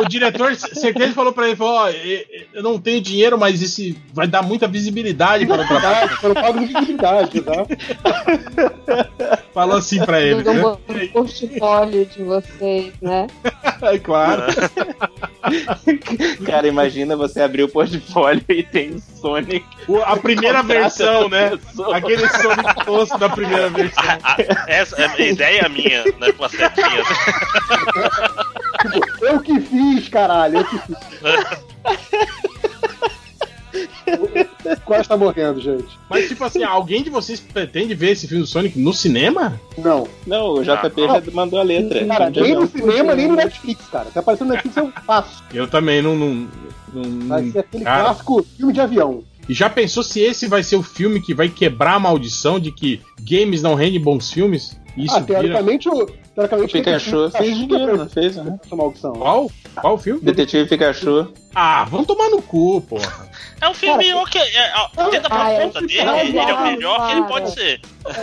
O 0.00 0.08
diretor, 0.08 0.54
certeza, 0.54 1.12
falou 1.12 1.32
pra 1.32 1.48
ele: 1.48 1.56
falou, 1.56 1.74
ó, 1.74 1.88
eu 1.90 2.62
não 2.62 2.78
tenho 2.78 3.00
dinheiro, 3.00 3.36
mas 3.36 3.60
isso 3.60 3.98
vai 4.12 4.28
dar 4.28 4.42
muita 4.42 4.68
visibilidade 4.68 5.44
para 5.44 5.62
o 5.62 5.66
trabalho. 5.66 6.10
Pagos 6.34 6.62
em 6.62 6.66
visibilidade, 6.66 7.38
exato. 7.38 7.68
Falou 9.52 9.76
assim 9.76 9.98
pra 10.04 10.20
ele. 10.20 10.40
Do 10.42 10.52
Né? 10.54 10.64
um 10.64 11.08
portfólio 11.08 12.06
de 12.06 12.22
vocês, 12.22 12.92
né? 13.02 13.26
É 13.82 13.98
claro. 13.98 14.44
Cara, 16.46 16.68
imagina 16.68 17.16
você 17.16 17.40
abrir 17.40 17.64
o 17.64 17.68
portfólio 17.68 18.44
e 18.48 18.62
tem 18.62 18.90
o 18.90 19.00
Sonic. 19.00 19.64
O- 19.88 19.98
a 20.02 20.16
primeira 20.16 20.62
versão, 20.62 21.22
essa 21.26 21.28
né? 21.28 21.50
pessoa. 21.56 21.96
Aquele 21.96 22.28
Sonic 22.28 22.84
tosco 22.84 23.18
da 23.18 23.28
primeira 23.28 23.68
versão. 23.70 24.04
A- 24.22 24.36
a- 24.38 24.64
essa 24.68 24.96
a 25.60 25.68
minha, 25.68 26.04
né? 26.18 26.32
Com 26.36 26.44
as 26.44 26.52
setinhas. 26.52 27.06
Tipo, 28.82 29.24
eu 29.24 29.40
que 29.40 29.60
fiz, 29.60 30.08
caralho, 30.08 30.58
eu 30.58 30.64
que 30.64 30.78
fiz. 30.78 30.96
Quase 34.84 35.08
tá 35.08 35.16
morrendo, 35.16 35.60
gente. 35.60 35.86
Mas, 36.08 36.28
tipo 36.28 36.42
assim, 36.44 36.62
alguém 36.64 37.02
de 37.02 37.10
vocês 37.10 37.38
pretende 37.40 37.94
ver 37.94 38.10
esse 38.12 38.26
filme 38.26 38.42
do 38.42 38.48
Sonic 38.48 38.78
no 38.78 38.92
cinema? 38.92 39.60
Não. 39.76 40.08
Não, 40.26 40.54
o 40.54 40.62
JP 40.62 41.04
Ah, 41.08 41.20
já 41.20 41.30
mandou 41.32 41.58
a 41.58 41.62
letra. 41.62 42.04
Cara, 42.06 42.30
nem 42.30 42.54
não. 42.54 42.62
no 42.62 42.68
cinema, 42.68 43.14
nem 43.14 43.28
no 43.28 43.36
Netflix, 43.36 43.86
cara. 43.88 44.10
Se 44.10 44.18
aparecer 44.18 44.44
no 44.44 44.50
Netflix, 44.50 44.76
eu 44.76 44.92
faço. 45.06 45.42
Eu 45.52 45.68
também 45.68 46.02
não. 46.02 46.16
não, 46.16 46.48
não- 46.92 47.28
Vai 47.28 47.50
ser 47.50 47.58
aquele 47.60 47.84
Cara, 47.84 48.04
clássico 48.04 48.42
filme 48.56 48.72
de 48.72 48.80
avião. 48.80 49.22
E 49.48 49.54
já 49.54 49.70
pensou 49.70 50.02
se 50.02 50.20
esse 50.20 50.46
vai 50.46 50.62
ser 50.62 50.76
o 50.76 50.82
filme 50.82 51.20
que 51.22 51.34
vai 51.34 51.48
quebrar 51.48 51.94
a 51.94 52.00
maldição 52.00 52.58
de 52.58 52.72
que 52.72 53.00
games 53.20 53.62
não 53.62 53.74
rendem 53.74 54.00
bons 54.00 54.30
filmes? 54.32 54.78
Isso 55.04 55.16
ah, 55.16 55.20
vira. 55.20 55.40
teoricamente, 55.40 55.88
o, 55.88 56.02
O 56.02 56.06
teoricamente 56.34 56.72
Pikachu 56.72 57.30
fez 57.30 57.56
dinheiro, 57.56 57.96
não 57.96 58.08
fez, 58.08 58.36
né? 58.36 58.58
Maldição. 58.72 59.12
Qual? 59.12 59.50
Qual 59.80 59.98
filme? 59.98 60.20
Detetive 60.20 60.68
Pikachu. 60.68 61.32
Ah, 61.54 61.84
vamos 61.84 62.06
tomar 62.06 62.28
no 62.30 62.42
cu, 62.42 62.80
porra. 62.82 63.28
É 63.60 63.68
um 63.68 63.74
filme 63.74 64.04
Cara, 64.04 64.18
ok. 64.18 64.40
É, 64.40 64.72
ó, 64.76 65.10
dentro 65.10 65.28
da 65.28 65.44
ah, 65.44 65.50
é 65.50 65.56
proposta 65.56 65.80
um 65.80 65.86
dele, 65.86 66.28
ele 66.28 66.38
é 66.38 66.54
o 66.54 66.62
melhor 66.62 67.06
que 67.06 67.12
ele 67.12 67.22
pode 67.26 67.50
ser. 67.50 67.80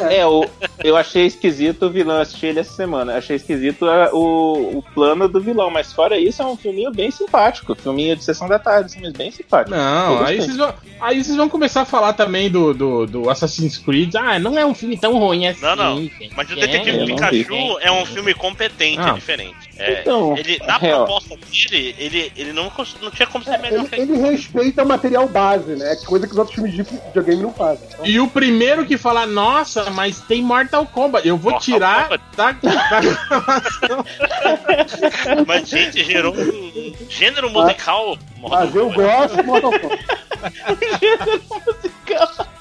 É, 0.10 0.26
o, 0.26 0.46
eu 0.84 0.96
achei 0.98 1.26
esquisito 1.26 1.86
o 1.86 1.90
vilão, 1.90 2.16
eu 2.16 2.22
assisti 2.22 2.46
ele 2.48 2.60
essa 2.60 2.74
semana. 2.74 3.16
Achei 3.18 3.36
esquisito 3.36 3.86
a- 3.86 4.10
o, 4.14 4.78
o 4.80 4.84
plano 4.94 5.28
do 5.28 5.40
vilão, 5.42 5.70
mas 5.70 5.92
fora 5.94 6.18
isso, 6.18 6.42
é 6.42 6.46
um 6.46 6.58
filminho 6.58 6.92
bem 6.92 7.12
simpático. 7.12 7.76
Filminho 7.76 8.16
de 8.16 8.24
sessão 8.24 8.48
da 8.48 8.60
tarde, 8.60 8.86
assim, 8.88 9.02
mas 9.02 9.14
bem 9.14 9.32
simpático. 9.32 9.76
Não, 9.76 10.20
Eu 10.20 10.26
aí 10.26 10.42
vocês, 10.42 10.58
vão, 10.58 10.74
aí 11.02 11.24
vocês 11.24 11.36
vão 11.38 11.50
começar 11.50 11.82
a 11.82 11.86
falar 11.86 12.14
também 12.14 12.50
do, 12.50 12.74
do, 12.74 13.06
do 13.06 13.30
Assassin's 13.30 13.78
Creed. 13.78 14.16
Ah, 14.16 14.40
não 14.40 14.58
é 14.58 14.66
um 14.66 14.74
filme 14.74 14.98
tão 14.98 15.18
ruim 15.18 15.48
assim. 15.48 15.62
Não, 15.62 15.76
não. 15.76 15.98
gente. 16.02 16.32
Mas 16.36 16.50
o 16.50 16.54
É, 16.54 16.56
Detetive 16.56 16.98
eu 16.98 17.08
não 17.08 17.16
Pikachu 17.16 17.80
é 17.82 17.92
um 17.92 18.06
filme 18.06 18.34
competente, 18.34 19.00
Ah. 19.02 19.10
é 19.10 19.14
diferente. 19.14 19.56
É, 19.78 20.02
Então, 20.02 20.38
ele, 20.38 20.58
na 20.66 20.78
real. 20.78 21.06
proposta 21.06 21.36
dele, 21.36 21.96
ele, 22.00 22.32
ele 22.38 22.54
não, 22.54 22.72
não 23.02 23.12
tinha 23.12 23.28
como 23.28 23.44
ser 23.44 23.58
melhor 23.60 23.82
Ele, 23.82 23.90
que 23.90 23.96
ele 24.14 24.18
respeita 24.18 24.84
o 24.84 24.88
material 24.88 25.28
base, 25.28 25.76
né? 25.76 25.96
Coisa 26.06 26.26
que 26.26 26.32
os 26.32 26.38
outros 26.38 26.56
filmes 26.56 26.74
de 26.74 26.84
videogame 26.84 27.42
não 27.44 27.52
fazem. 27.54 27.86
Então, 27.94 28.06
E 28.06 28.20
o 28.20 28.28
primeiro 28.28 28.86
que 28.86 28.98
falar, 28.98 29.26
nossa, 29.28 29.75
mas 29.94 30.20
tem 30.22 30.42
Mortal 30.42 30.86
Kombat, 30.86 31.28
eu 31.28 31.38
vou 31.38 31.52
Mortal 31.54 31.66
tirar 31.66 32.04
Kombat. 32.10 32.24
da, 32.36 32.52
da 32.52 32.60
gravação. 33.02 34.06
Mas, 35.48 35.68
gente, 35.70 36.04
gerou 36.04 36.34
um 36.36 36.94
gênero 37.10 37.50
musical. 37.50 38.18
mas 38.42 38.76
eu 38.76 38.92
gosto 38.92 39.36
de 39.38 39.44
Mortal 39.44 39.72
Kombat. 39.80 40.06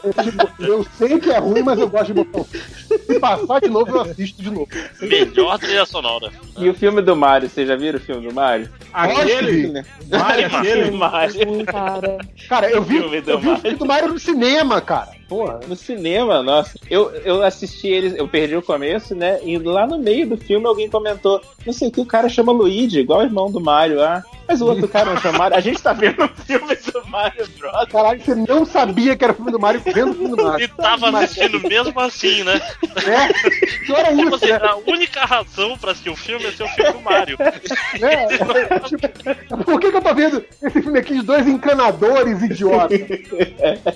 É, 0.04 0.22
tipo, 0.22 0.48
eu 0.62 0.86
sei 0.98 1.18
que 1.18 1.30
é 1.30 1.38
ruim, 1.38 1.62
mas 1.62 1.78
eu 1.78 1.88
gosto 1.88 2.06
de 2.06 2.14
Mortal 2.14 2.44
Kombat. 2.44 3.04
Se 3.06 3.20
passar 3.20 3.60
de 3.60 3.68
novo, 3.68 3.90
eu 3.96 4.00
assisto 4.02 4.42
de 4.42 4.50
novo. 4.50 4.68
Melhor 5.00 5.58
trilha 5.58 5.86
sonora. 5.86 6.30
E 6.58 6.68
o 6.68 6.74
filme 6.74 7.02
do 7.02 7.14
Mario, 7.16 7.48
vocês 7.48 7.66
já 7.68 7.76
viram 7.76 7.98
o 7.98 8.02
filme 8.02 8.26
do 8.28 8.34
Mario? 8.34 8.68
Aquele, 8.92 9.68
Né? 9.68 9.84
Mario, 10.10 10.46
aquele. 10.46 10.90
Mario. 10.90 11.32
Sim, 11.32 11.64
cara. 11.64 12.18
Cara, 12.48 12.70
eu 12.70 12.82
vi, 12.82 12.96
eu 12.96 13.08
vi 13.10 13.18
o 13.20 13.40
Mario. 13.40 13.56
filme 13.60 13.76
do 13.78 13.86
Mario 13.86 14.08
no 14.08 14.18
cinema, 14.18 14.80
cara. 14.80 15.10
Porra. 15.28 15.60
No 15.66 15.76
cinema, 15.76 16.42
nossa. 16.42 16.78
Eu, 16.90 17.10
eu 17.24 17.42
assisti 17.42 17.88
eles, 17.88 18.14
eu 18.16 18.28
perdi 18.28 18.56
o 18.56 18.62
começo, 18.62 19.14
né? 19.14 19.40
E 19.42 19.58
lá 19.58 19.86
no 19.86 19.98
meio 19.98 20.28
do 20.28 20.36
filme 20.36 20.66
alguém 20.66 20.88
comentou: 20.88 21.40
não 21.64 21.72
sei 21.72 21.88
o 21.88 21.90
que, 21.90 22.00
o 22.00 22.06
cara 22.06 22.28
chama 22.28 22.52
Luigi, 22.52 23.00
igual 23.00 23.20
o 23.20 23.24
irmão 23.24 23.50
do 23.50 23.60
Mario 23.60 23.98
lá. 23.98 24.22
Mas 24.46 24.60
o 24.60 24.66
outro 24.66 24.86
cara 24.86 25.14
não 25.14 25.20
chama 25.20 25.38
Mario. 25.38 25.56
A 25.56 25.60
gente 25.60 25.82
tá 25.82 25.92
vendo 25.92 26.22
um 26.22 26.28
filme 26.28 26.76
do 26.76 27.06
Mario 27.08 27.48
Bros. 27.58 27.88
Caralho, 27.90 28.20
você 28.20 28.34
não 28.34 28.66
sabia 28.66 29.16
que 29.16 29.24
era 29.24 29.32
o 29.32 29.36
filme 29.36 29.50
do 29.50 29.58
Mario 29.58 29.80
vendo 29.84 30.10
o 30.10 30.14
filme 30.14 30.36
do 30.36 30.44
Mario. 30.44 30.64
E 30.64 30.68
tava 30.68 31.18
assistindo 31.18 31.60
mesmo 31.60 31.98
assim, 31.98 32.44
né? 32.44 32.60
É, 33.06 33.92
era 33.92 34.08
Tipo 34.14 34.22
isso, 34.22 34.34
assim, 34.34 34.48
né? 34.48 34.60
a 34.62 34.76
única 34.76 35.24
razão 35.24 35.78
pra 35.78 35.92
assistir 35.92 36.10
o 36.10 36.16
filme 36.16 36.44
é 36.44 36.52
ser 36.52 36.64
o 36.64 36.68
filme 36.68 36.92
do 36.92 37.00
Mario. 37.00 37.36
É, 37.40 38.78
tipo, 38.80 39.64
por 39.64 39.80
que, 39.80 39.90
que 39.90 39.96
eu 39.96 40.02
tô 40.02 40.14
vendo 40.14 40.44
esse 40.62 40.82
filme 40.82 40.98
aqui 40.98 41.14
de 41.14 41.22
dois 41.22 41.46
encanadores 41.46 42.42
idiotas? 42.42 43.00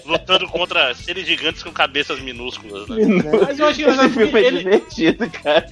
Lutando 0.06 0.48
contra 0.48 0.94
seres 0.94 1.17
gigantes 1.26 1.62
com 1.62 1.70
cabeças 1.72 2.20
minúsculas, 2.20 2.86
né? 2.88 2.96
Mas 3.46 3.58
eu 3.58 3.66
acho 3.66 3.80
Esse 3.80 3.82
engraçado 3.82 4.10
filme 4.10 4.26
porque 4.30 4.44
é 4.44 4.48
ele, 4.48 4.58
divertido, 4.58 5.30
cara. 5.30 5.66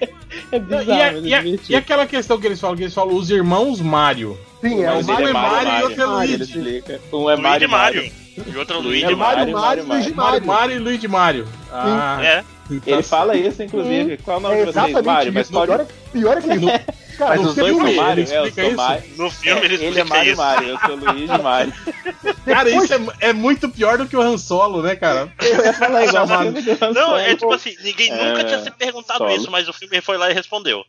É 0.53 0.57
E, 0.57 0.61
bizarro, 0.61 0.93
a- 1.03 1.13
mas 1.13 1.25
e 1.25 1.33
é 1.33 1.37
a- 1.37 1.43
divertido. 1.43 1.73
e 1.73 1.77
aquela 1.77 2.07
questão 2.07 2.41
que 2.41 2.47
eles 2.47 2.61
falam, 2.61 2.77
que 2.77 2.83
eles 2.83 2.95
falam 2.95 3.15
os 3.17 3.31
irmãos 3.31 3.81
Mario. 3.81 4.39
Sim, 4.61 4.83
é 4.83 4.87
Mario. 5.03 5.13
ele 5.21 5.29
é 5.29 5.33
Mario 5.33 5.73
e 5.79 5.83
outro 5.83 6.03
é 6.03 6.25
ele 6.25 6.37
Luigi. 6.37 6.85
Um 7.13 7.31
é 7.31 7.37
Mario 7.37 7.69
Mario. 7.71 8.13
E 8.47 8.57
outro 8.57 8.77
é 8.77 8.81
Luigi 8.81 9.05
É 9.05 9.15
Mario, 9.15 9.19
Mario. 9.19 9.53
Mario, 9.55 9.85
Luigi 9.87 10.13
Mario 10.13 10.17
Mario. 10.17 10.47
Mario 10.47 10.77
e 10.77 10.79
Luigi 10.79 11.09
Mario. 11.09 11.49
Ah, 11.73 12.19
É. 12.23 12.45
Ele 12.85 13.03
fala 13.03 13.37
isso, 13.37 13.63
inclusive. 13.63 14.17
Qual 14.19 14.37
é 14.37 14.41
o 14.41 14.43
nome 14.43 14.55
É 14.55 14.59
de 14.59 14.65
vocês? 14.65 14.77
exatamente 14.77 15.07
Mario, 15.07 15.33
mas 15.33 15.49
pode... 15.51 15.67
Pior 15.73 15.81
é, 15.81 15.87
pior 16.13 16.37
é 16.39 16.41
que 16.41 16.49
não. 16.49 16.69
Cara, 17.17 17.31
Mas 17.31 17.41
no 17.43 17.49
os 17.49 17.55
dois 17.55 17.75
filme, 17.75 17.95
são 17.95 18.03
Mario, 18.05 18.25
ele 18.25 18.33
é, 18.33 18.39
eu 18.39 18.45
explica 18.47 18.63
sou 18.63 18.69
isso? 18.71 18.77
Mario. 18.77 19.03
No 19.17 19.31
filme 19.31 19.61
ele 19.65 19.75
ele 19.75 19.85
é 19.85 19.89
explica 19.89 20.05
Mario 20.05 20.33
isso. 20.33 20.41
Mario, 20.43 20.69
eu 20.69 20.79
sou 20.79 20.97
Luigi 20.97 21.43
Mario. 21.43 21.73
Cara, 22.45 22.71
isso 22.71 22.95
é, 22.95 22.99
é 23.29 23.33
muito 23.33 23.69
pior 23.69 23.99
do 23.99 24.07
que 24.07 24.17
o 24.17 24.21
Han 24.21 24.37
Solo, 24.39 24.83
né, 24.83 24.95
cara? 24.97 25.33
Eu 25.41 25.65
ia 25.65 25.73
falar 25.73 26.05
igual 26.05 26.27
Chamado. 26.27 26.49
o 26.49 26.53
filme 26.53 26.63
do 26.77 26.85
Han 26.85 26.91
Não, 26.93 27.17
é 27.17 27.35
tipo 27.35 27.53
assim, 27.53 27.75
ninguém 27.83 28.11
É, 28.11 28.29
nunca 28.31 28.45
tinha 28.45 28.63
se 28.63 28.71
perguntado 28.71 29.19
solo. 29.19 29.35
isso, 29.37 29.51
mas 29.51 29.69
o 29.69 29.73
filme 29.73 30.01
foi 30.01 30.17
lá 30.17 30.31
e 30.31 30.35
respondeu. 30.35 30.85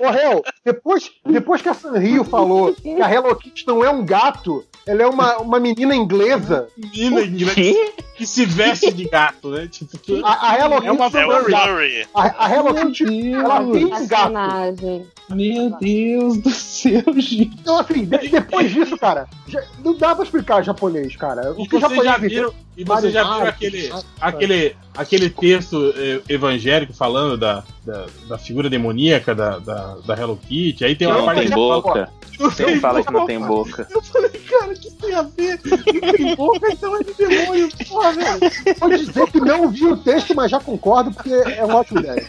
Ô, 0.00 0.10
réu, 0.10 0.44
depois, 0.64 1.10
depois 1.24 1.62
que 1.62 1.68
a 1.68 1.74
Sanrio 1.74 2.24
falou 2.24 2.74
que 2.74 3.00
a 3.00 3.10
Hello 3.12 3.34
Kitty 3.36 3.66
não 3.66 3.84
é 3.84 3.90
um 3.90 4.04
gato, 4.04 4.64
ela 4.90 5.02
é 5.02 5.06
uma, 5.06 5.36
uma 5.38 5.60
menina 5.60 5.94
inglesa. 5.94 6.68
Menina 6.76 7.22
inglesa 7.22 7.54
Que? 7.54 7.92
que 8.16 8.26
se 8.26 8.44
veste 8.44 8.92
de 8.92 9.04
gato, 9.08 9.48
né? 9.50 9.66
Tipo, 9.70 9.96
tu- 9.98 10.20
A, 10.24 10.50
a 10.50 10.58
Hello 10.58 10.74
Kitty 10.76 10.86
É 10.88 10.92
uma 10.92 11.08
não 11.10 11.32
É. 11.32 11.42
Furry. 11.44 12.06
A, 12.14 12.44
a 12.46 12.54
Hello 12.54 12.74
Kitty, 12.74 13.32
ela 13.32 13.64
tem 13.72 13.84
um 13.86 14.06
gato. 14.06 14.32
Personagem. 14.32 15.06
Meu 15.30 15.70
Deus 15.80 16.36
do 16.38 16.50
céu, 16.50 17.02
gente. 17.16 17.58
Então, 17.60 17.78
assim, 17.78 18.04
de- 18.04 18.28
depois 18.28 18.70
disso, 18.72 18.98
cara, 18.98 19.26
já- 19.46 19.62
não 19.82 19.94
dá 19.96 20.14
pra 20.14 20.24
explicar 20.24 20.62
japonês, 20.62 21.14
cara. 21.16 21.52
O 21.52 21.64
que 21.66 21.78
vocês 21.78 21.82
já 22.02 22.10
japonês 22.10 22.32
viram, 22.32 22.54
e 22.76 22.84
vocês 22.84 23.12
já 23.12 23.22
viram 23.22 23.46
aquele, 23.46 23.92
aquele, 24.20 24.76
aquele 24.96 25.30
texto 25.30 25.92
eh, 25.96 26.20
evangélico 26.28 26.92
falando 26.92 27.36
da, 27.36 27.62
da, 27.84 28.06
da 28.28 28.38
figura 28.38 28.68
demoníaca 28.68 29.34
da, 29.34 29.58
da, 29.58 29.96
da 30.06 30.14
Hello 30.14 30.36
Kitty? 30.36 30.84
Aí 30.84 30.94
tem 30.94 31.08
Que 31.08 31.12
uma 31.12 31.18
não 31.18 31.26
parte 31.26 31.40
tem 31.42 31.50
boca. 31.50 32.12
Tem 32.56 32.80
fala 32.80 33.04
que 33.04 33.12
não 33.12 33.26
tem 33.26 33.38
boca. 33.38 33.86
Eu 33.90 34.02
falei, 34.02 34.30
cara, 34.30 34.72
o 34.72 34.74
que 34.74 34.90
tem 34.92 35.14
a 35.14 35.22
ver? 35.22 35.60
Não 35.64 36.12
tem 36.12 36.34
boca, 36.34 36.72
então 36.72 36.96
é 36.96 37.02
de 37.04 37.12
demônio, 37.12 37.68
porra, 37.86 38.12
velho. 38.12 38.76
Pode 38.78 38.98
dizer 39.04 39.30
que 39.30 39.40
não 39.40 39.68
vi 39.68 39.86
o 39.86 39.96
texto, 39.98 40.34
mas 40.34 40.50
já 40.50 40.58
concordo, 40.58 41.10
porque 41.12 41.30
é 41.30 41.64
uma 41.64 41.76
ótima 41.76 42.00
ideia. 42.00 42.26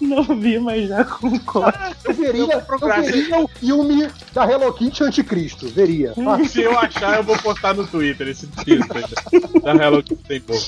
Não 0.00 0.22
vi, 0.22 0.58
mas 0.58 0.88
já 0.88 1.04
concordo. 1.04 1.78
Eu 2.04 2.14
veria, 2.14 2.66
eu 2.80 3.02
veria 3.02 3.38
o 3.40 3.48
filme 3.48 4.08
da 4.32 4.50
Hello 4.50 4.72
Kitty 4.72 5.04
Anticristo. 5.04 5.68
Veria. 5.68 6.12
Ah, 6.16 6.44
Se 6.44 6.62
eu 6.62 6.78
achar, 6.78 7.16
eu 7.16 7.22
vou 7.24 7.36
postar 7.38 7.74
no 7.74 7.86
Twitter 7.86 8.28
esse 8.28 8.46
texto 8.46 8.92
aí, 8.96 9.60
da 9.60 9.74
Hello 9.74 10.02
Kitty 10.02 10.22
tem 10.24 10.40
boca. 10.40 10.60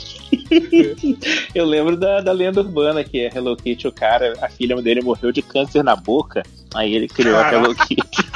Eu 1.54 1.66
lembro 1.66 1.96
da, 1.96 2.20
da 2.20 2.32
lenda 2.32 2.60
urbana 2.60 3.04
que 3.04 3.20
é 3.20 3.30
Hello 3.34 3.56
Kitty, 3.56 3.86
o 3.86 3.92
cara, 3.92 4.32
a 4.40 4.48
filha 4.48 4.74
dele 4.80 5.02
morreu 5.02 5.30
de 5.30 5.42
câncer 5.42 5.84
na 5.84 5.94
boca. 5.94 6.42
Aí 6.74 6.94
ele 6.94 7.08
criou 7.08 7.36
a 7.38 7.52
Hello 7.52 7.74
Kitty. 7.74 8.28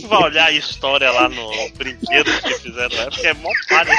Tu 0.00 0.08
vai 0.08 0.22
olhar 0.24 0.46
a 0.46 0.52
história 0.52 1.10
lá 1.10 1.28
no 1.28 1.50
brinquedo 1.76 2.30
que 2.42 2.54
fizeram 2.60 2.96
na 2.96 3.02
época, 3.02 3.28
é 3.28 3.34
mó 3.34 3.50
palha. 3.68 3.92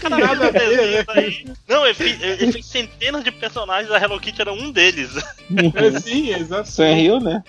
Cara, 0.00 0.16
Nada 0.16 0.52
desenho 0.52 1.04
aí. 1.08 1.44
Não, 1.68 1.84
ele 1.84 1.94
fez, 1.94 2.22
ele 2.22 2.52
fez 2.52 2.66
centenas 2.66 3.24
de 3.24 3.32
personagens, 3.32 3.90
a 3.90 3.98
Hello 3.98 4.20
Kitty 4.20 4.40
era 4.40 4.52
um 4.52 4.70
deles. 4.70 5.10
É, 5.74 5.90
sim, 6.00 6.32
exato. 6.32 6.70
Hill, 6.82 7.20
né? 7.20 7.42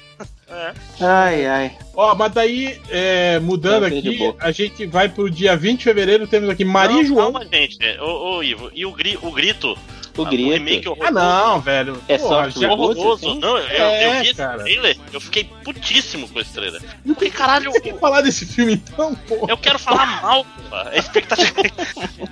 É. 0.50 0.74
Ai, 1.00 1.46
ai. 1.46 1.78
Ó, 1.96 2.14
mas 2.16 2.32
daí, 2.32 2.80
é, 2.90 3.40
mudando 3.40 3.86
aqui, 3.86 4.34
a 4.40 4.52
gente 4.52 4.86
vai 4.86 5.10
pro 5.10 5.30
dia 5.30 5.56
20 5.56 5.80
de 5.80 5.84
fevereiro, 5.84 6.28
temos 6.28 6.50
aqui 6.50 6.66
Maria 6.66 6.98
Não, 6.98 7.06
João. 7.06 7.32
Calma, 7.32 7.48
gente. 7.52 7.78
Ô, 8.00 8.38
ô, 8.38 8.44
Ivo, 8.44 8.72
e 8.74 8.86
o, 8.86 8.92
gri, 8.92 9.18
o 9.22 9.32
grito? 9.32 9.78
O 10.16 10.22
Ah, 10.26 10.30
grito. 10.30 10.50
remake 10.52 10.88
horroroso. 10.88 11.18
Ah, 11.18 11.44
não, 11.48 11.62
velho. 11.62 12.04
É 12.08 12.18
Porra, 12.18 12.46
soft 12.46 12.60
já- 12.62 12.70
reboot? 12.70 12.98
Horroroso. 13.00 13.30
assim? 13.30 13.40
Não, 13.40 13.58
eu, 13.58 13.68
É, 13.68 14.06
eu 14.08 14.12
vi 14.12 14.22
esse 14.28 14.34
cara. 14.36 14.60
trailer, 14.64 14.98
eu 15.12 15.20
fiquei 15.22 15.44
putíssimo 15.64 16.30
com 16.30 16.40
esse 16.40 16.54
trailer. 16.54 16.82
Eu 17.06 17.16
falei, 17.16 17.32
caralho, 17.32 17.72
Você 17.72 17.82
quer 17.82 17.98
falar 18.00 18.22
desse 18.22 18.46
filme 18.46 18.74
então, 18.74 19.16
porra? 19.16 19.48
eu 19.50 19.58
quero 19.58 19.80
falar 19.80 20.06
mal, 20.22 20.46
porra. 20.70 20.90
A 20.92 20.98
expectativa. 20.98 21.52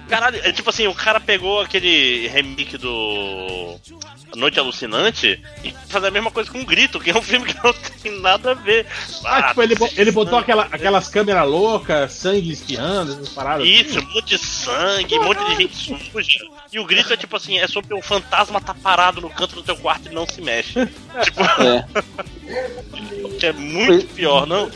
Caralho, 0.07 0.39
é 0.43 0.51
tipo 0.51 0.69
assim, 0.69 0.85
o 0.87 0.93
cara 0.93 1.19
pegou 1.19 1.61
aquele 1.61 2.27
remake 2.27 2.77
do 2.77 3.75
Noite 4.35 4.59
Alucinante 4.59 5.41
e 5.63 5.73
fazer 5.89 6.07
a 6.07 6.11
mesma 6.11 6.31
coisa 6.31 6.49
com 6.51 6.59
um 6.59 6.65
grito, 6.65 6.99
que 6.99 7.09
é 7.11 7.17
um 7.17 7.21
filme 7.21 7.45
que 7.45 7.55
não 7.63 7.73
tem 8.01 8.19
nada 8.19 8.51
a 8.51 8.53
ver. 8.53 8.85
Ah, 9.25 9.43
tipo, 9.49 9.61
ele, 9.63 9.75
bo- 9.75 9.89
ele 9.97 10.11
botou 10.11 10.37
aquela, 10.37 10.63
aquelas 10.71 11.07
câmeras 11.07 11.47
loucas, 11.47 12.11
sangue 12.13 12.51
espirrando, 12.51 13.13
essas 13.13 13.29
paradas. 13.29 13.67
Isso, 13.67 13.99
um 13.99 14.13
monte 14.13 14.25
de 14.25 14.37
sangue, 14.37 15.17
um 15.19 15.23
monte 15.23 15.43
de 15.45 15.55
gente 15.55 15.75
suja. 15.75 16.39
E 16.71 16.79
o 16.79 16.85
grito 16.85 17.11
é 17.11 17.17
tipo 17.17 17.35
assim, 17.35 17.57
é 17.57 17.67
sobre 17.71 17.95
o 17.95 18.01
fantasma 18.01 18.59
tá 18.59 18.73
parado 18.73 19.21
no 19.21 19.29
canto 19.29 19.55
do 19.55 19.63
teu 19.63 19.77
quarto 19.77 20.09
e 20.11 20.13
não 20.13 20.27
se 20.27 20.41
mexe. 20.41 20.85
tipo, 21.23 21.41
É. 21.61 21.85
que 23.39 23.45
é 23.45 23.53
muito 23.53 24.07
pior, 24.13 24.45
não? 24.45 24.69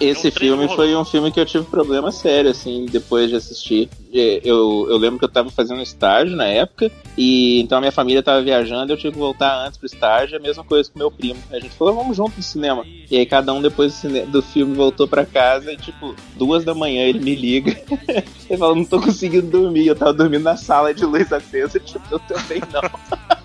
Esse 0.00 0.26
é 0.26 0.30
um 0.30 0.32
filme 0.32 0.68
foi 0.68 0.94
um 0.94 1.04
filme 1.04 1.32
que 1.32 1.40
eu 1.40 1.46
tive 1.46 1.64
problema 1.64 2.12
sério, 2.12 2.50
assim, 2.50 2.86
depois 2.86 3.30
de 3.30 3.36
assistir. 3.36 3.88
Eu, 4.12 4.86
eu 4.88 4.96
lembro 4.96 5.18
que 5.18 5.24
eu 5.24 5.28
tava 5.28 5.50
fazendo 5.50 5.82
estágio 5.82 6.36
na 6.36 6.46
época, 6.46 6.90
e 7.16 7.60
então 7.60 7.78
a 7.78 7.80
minha 7.80 7.92
família 7.92 8.22
tava 8.22 8.42
viajando, 8.42 8.92
eu 8.92 8.96
tive 8.96 9.12
que 9.12 9.18
voltar 9.18 9.66
antes 9.66 9.78
pro 9.78 9.86
estágio, 9.86 10.36
a 10.36 10.40
mesma 10.40 10.64
coisa 10.64 10.90
com 10.90 10.98
meu 10.98 11.10
primo. 11.10 11.40
A 11.50 11.58
gente 11.58 11.74
falou, 11.74 11.94
vamos 11.94 12.16
junto 12.16 12.36
no 12.36 12.42
cinema. 12.42 12.84
E 13.10 13.16
aí 13.16 13.26
cada 13.26 13.52
um 13.52 13.62
depois 13.62 14.02
do, 14.28 14.42
filme 14.42 14.74
voltou 14.74 15.08
pra 15.08 15.24
casa 15.24 15.72
e, 15.72 15.76
tipo, 15.76 16.14
duas 16.36 16.64
da 16.64 16.74
manhã 16.74 17.02
ele 17.02 17.20
me 17.20 17.34
liga. 17.34 17.76
ele 18.48 18.58
falou, 18.58 18.76
não 18.76 18.84
tô 18.84 19.00
conseguindo 19.00 19.46
dormir. 19.46 19.86
Eu 19.86 19.96
tava 19.96 20.12
dormindo 20.12 20.44
na 20.44 20.56
sala 20.56 20.92
de 20.92 21.04
luz 21.04 21.32
acesa, 21.32 21.80
tipo, 21.80 22.04
eu 22.10 22.18
também 22.20 22.60
não. 22.72 22.82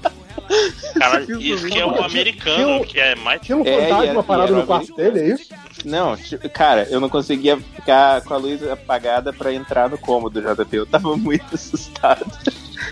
Caralho, 0.98 1.40
isso 1.42 1.68
que 1.68 1.78
é 1.80 1.86
o 1.86 2.04
americano, 2.04 2.84
que 2.86 3.00
é 3.00 3.16
mais. 3.16 3.42
Tinha 3.42 3.58
um 3.58 3.66
É, 3.66 3.82
fantasma 3.88 4.06
era- 4.06 4.24
parado 4.24 4.56
no 4.56 4.66
quarto 4.66 4.96
dele, 4.96 5.20
é 5.20 5.28
isso? 5.34 5.54
Não, 5.86 6.16
tipo, 6.16 6.48
cara, 6.50 6.88
eu 6.92 7.00
não 7.00 7.10
conseguia 7.10 7.58
ficar 7.58 8.22
com 8.22 8.34
a 8.34 8.38
luz 8.38 8.62
apagada 8.70 9.34
pra 9.34 9.54
entrar 9.54 9.90
no 9.90 9.98
cômodo, 9.98 10.42
JP. 10.42 10.76
Eu 10.78 10.86
tava 10.86 11.16
muito 11.18 11.46
assustado. 11.56 12.26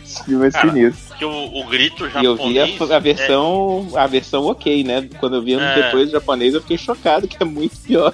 Esse 0.03 0.23
filme 0.23 0.47
é 0.47 0.51
Cara, 0.51 0.69
sinistro. 0.69 1.17
Que 1.17 1.25
o, 1.25 1.59
o 1.59 1.65
grito 1.67 2.05
E 2.21 2.25
eu 2.25 2.35
vi 2.35 2.53
japonês. 2.55 2.91
a, 2.91 2.95
a 2.95 2.99
versão 2.99 3.87
a 3.95 4.07
versão 4.07 4.45
ok, 4.45 4.83
né? 4.83 5.07
Quando 5.19 5.35
eu 5.35 5.41
vi 5.41 5.53
anos 5.53 5.67
É. 5.77 5.83
depois 5.83 6.09
o 6.09 6.11
japonês, 6.11 6.53
eu 6.53 6.61
fiquei 6.61 6.77
chocado, 6.77 7.27
que 7.27 7.37
é 7.41 7.45
muito 7.45 7.77
pior. 7.79 8.13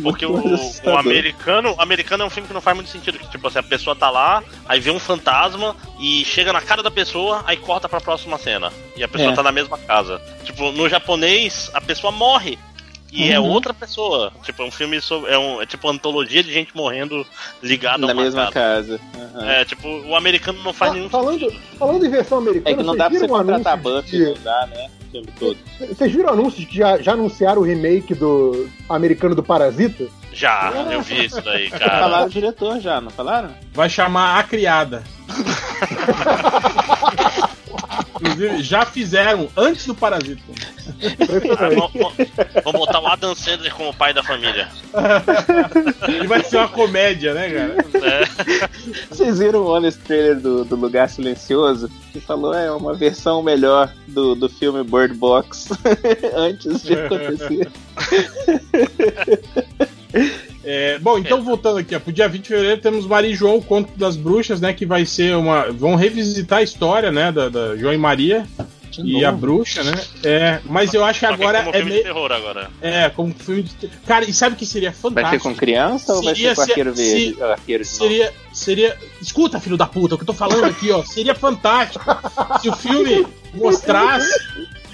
Porque 0.00 0.24
o, 0.24 0.32
o 0.84 0.96
americano, 0.96 1.74
o 1.74 1.80
americano 1.80 2.22
é 2.22 2.26
um 2.26 2.30
filme 2.30 2.46
que 2.48 2.54
não 2.54 2.60
faz 2.60 2.74
muito 2.76 2.90
sentido. 2.90 3.18
Que, 3.18 3.28
tipo 3.30 3.46
assim, 3.46 3.58
a 3.58 3.62
pessoa 3.62 3.94
tá 3.96 4.08
lá, 4.10 4.42
aí 4.66 4.80
vê 4.80 4.90
um 4.90 4.98
fantasma 4.98 5.76
e 6.00 6.24
chega 6.24 6.52
na 6.52 6.60
cara 6.62 6.82
da 6.82 6.90
pessoa, 6.90 7.42
aí 7.46 7.56
corta 7.56 7.88
pra 7.88 8.00
próxima 8.00 8.38
cena. 8.38 8.72
E 8.96 9.02
a 9.04 9.08
pessoa 9.08 9.32
É. 9.32 9.34
tá 9.34 9.42
na 9.42 9.52
mesma 9.52 9.76
casa. 9.78 10.20
Tipo, 10.44 10.72
no 10.72 10.88
japonês, 10.88 11.70
a 11.74 11.80
pessoa 11.80 12.10
morre. 12.12 12.58
E 13.14 13.30
é 13.30 13.38
Uhum. 13.38 13.46
outra 13.50 13.74
pessoa. 13.74 14.32
Tipo, 14.42 14.62
é 14.62 14.64
um 14.66 14.70
filme 14.70 14.98
sobre. 14.98 15.30
É, 15.30 15.36
um, 15.38 15.60
é 15.60 15.66
tipo 15.66 15.86
uma 15.86 15.92
antologia 15.92 16.42
de 16.42 16.50
gente 16.50 16.74
morrendo 16.74 17.26
ligada 17.62 18.06
Na 18.06 18.14
mesma 18.14 18.50
casa. 18.50 18.98
casa. 18.98 19.00
Aham. 19.36 19.50
É, 19.50 19.64
tipo, 19.66 19.86
o 19.86 20.16
americano 20.16 20.62
não 20.62 20.72
faz 20.72 20.92
Ah, 20.92 20.94
nenhum 20.94 21.10
falando, 21.10 21.38
sentido. 21.40 21.60
falando 21.78 22.06
em 22.06 22.08
versão 22.08 22.38
americana, 22.38 22.70
É 22.74 22.78
que 22.78 22.82
não 22.82 22.96
dá 22.96 23.10
pra 23.10 23.18
você 23.18 23.24
um 23.26 23.28
contratar 23.28 23.76
de- 24.02 24.18
não 24.24 24.34
dá, 24.42 24.66
né? 24.68 24.90
O 25.12 25.12
filme 25.12 25.28
todo. 25.38 25.58
Vocês 25.78 26.10
viram 26.10 26.30
anúncios 26.30 26.64
que 26.64 26.76
já, 26.76 27.00
já 27.00 27.12
anunciaram 27.12 27.60
o 27.60 27.64
remake 27.64 28.14
do 28.14 28.66
americano 28.88 29.34
do 29.34 29.42
Parasita? 29.42 30.06
Já, 30.32 30.72
eu 30.90 31.02
vi 31.02 31.26
isso 31.26 31.42
daí, 31.42 31.68
cara. 31.68 32.00
Falaram 32.00 32.26
o 32.26 32.30
diretor 32.30 32.80
já, 32.80 32.98
não 32.98 33.10
falaram? 33.10 33.50
Vai 33.74 33.90
chamar 33.90 34.38
A 34.38 34.42
Criada. 34.42 35.02
Inclusive, 38.22 38.62
já 38.62 38.86
fizeram 38.86 39.48
antes 39.56 39.84
do 39.84 39.94
Parasita. 39.96 40.40
Ah, 41.58 41.68
vamos, 41.68 41.92
vamos 42.62 42.80
botar 42.80 43.00
o 43.00 43.06
Adam 43.08 43.34
Sandler 43.34 43.74
como 43.74 43.92
pai 43.92 44.14
da 44.14 44.22
família. 44.22 44.68
E 46.22 46.26
vai 46.28 46.44
ser 46.44 46.58
uma 46.58 46.68
comédia, 46.68 47.34
né, 47.34 47.50
cara? 47.50 47.76
É. 48.06 48.24
Vocês 49.10 49.40
viram 49.40 49.62
o 49.62 49.66
honest 49.68 50.00
trailer 50.02 50.38
do, 50.38 50.64
do 50.64 50.76
Lugar 50.76 51.08
Silencioso? 51.08 51.90
Que 52.12 52.20
falou, 52.20 52.54
é 52.54 52.70
uma 52.70 52.94
versão 52.94 53.42
melhor 53.42 53.92
do, 54.06 54.36
do 54.36 54.48
filme 54.48 54.84
Bird 54.84 55.14
Box 55.14 55.70
antes 56.36 56.82
de 56.82 56.94
acontecer. 56.94 57.68
É, 60.64 60.98
bom, 60.98 61.18
então 61.18 61.42
voltando 61.42 61.78
aqui, 61.78 61.94
ó, 61.94 62.00
pro 62.00 62.12
dia 62.12 62.28
20 62.28 62.42
de 62.42 62.48
fevereiro 62.48 62.80
temos 62.80 63.04
Maria 63.06 63.30
e 63.30 63.34
João, 63.34 63.56
o 63.56 63.62
Conto 63.62 63.92
das 63.98 64.16
Bruxas, 64.16 64.60
né? 64.60 64.72
Que 64.72 64.86
vai 64.86 65.04
ser 65.04 65.34
uma. 65.36 65.72
Vão 65.72 65.94
revisitar 65.96 66.60
a 66.60 66.62
história, 66.62 67.10
né? 67.10 67.32
Da, 67.32 67.48
da 67.48 67.76
João 67.76 67.92
e 67.92 67.98
Maria. 67.98 68.46
e 69.02 69.24
a 69.24 69.32
bruxa, 69.32 69.82
né? 69.82 69.92
É, 70.22 70.60
mas 70.66 70.92
eu 70.94 71.02
acho 71.04 71.18
que 71.20 71.26
agora 71.26 71.62
como 71.64 71.70
é 71.74 71.78
filme 71.78 71.90
de 71.90 71.94
meio. 71.94 72.04
terror 72.04 72.30
agora. 72.30 72.70
É, 72.80 73.08
como 73.10 73.34
filme 73.34 73.62
de. 73.62 73.88
Cara, 74.06 74.24
e 74.24 74.32
sabe 74.34 74.54
o 74.54 74.58
que 74.58 74.66
seria 74.66 74.90
Vai 74.90 75.00
fantástico? 75.00 75.42
ser 75.42 75.48
com 75.48 75.54
criança 75.56 76.12
ou 76.12 76.22
vai 76.22 76.34
Seria 76.34 76.50
ser 76.50 76.56
com 76.56 76.64
se- 76.64 76.70
arqueiro 76.70 76.94
se- 76.96 77.02
verde? 77.12 77.36
Ah, 77.42 77.46
arqueiro 77.52 77.84
de 77.84 77.90
novo. 77.90 78.02
Seria, 78.04 78.32
seria. 78.52 78.98
Escuta, 79.20 79.58
filho 79.58 79.76
da 79.76 79.86
puta, 79.86 80.14
o 80.14 80.18
que 80.18 80.22
eu 80.22 80.26
tô 80.26 80.34
falando 80.34 80.64
aqui, 80.64 80.90
ó. 80.92 81.02
Seria 81.04 81.34
fantástico 81.34 82.04
se 82.60 82.68
o 82.68 82.76
filme 82.76 83.26
mostrasse 83.54 84.38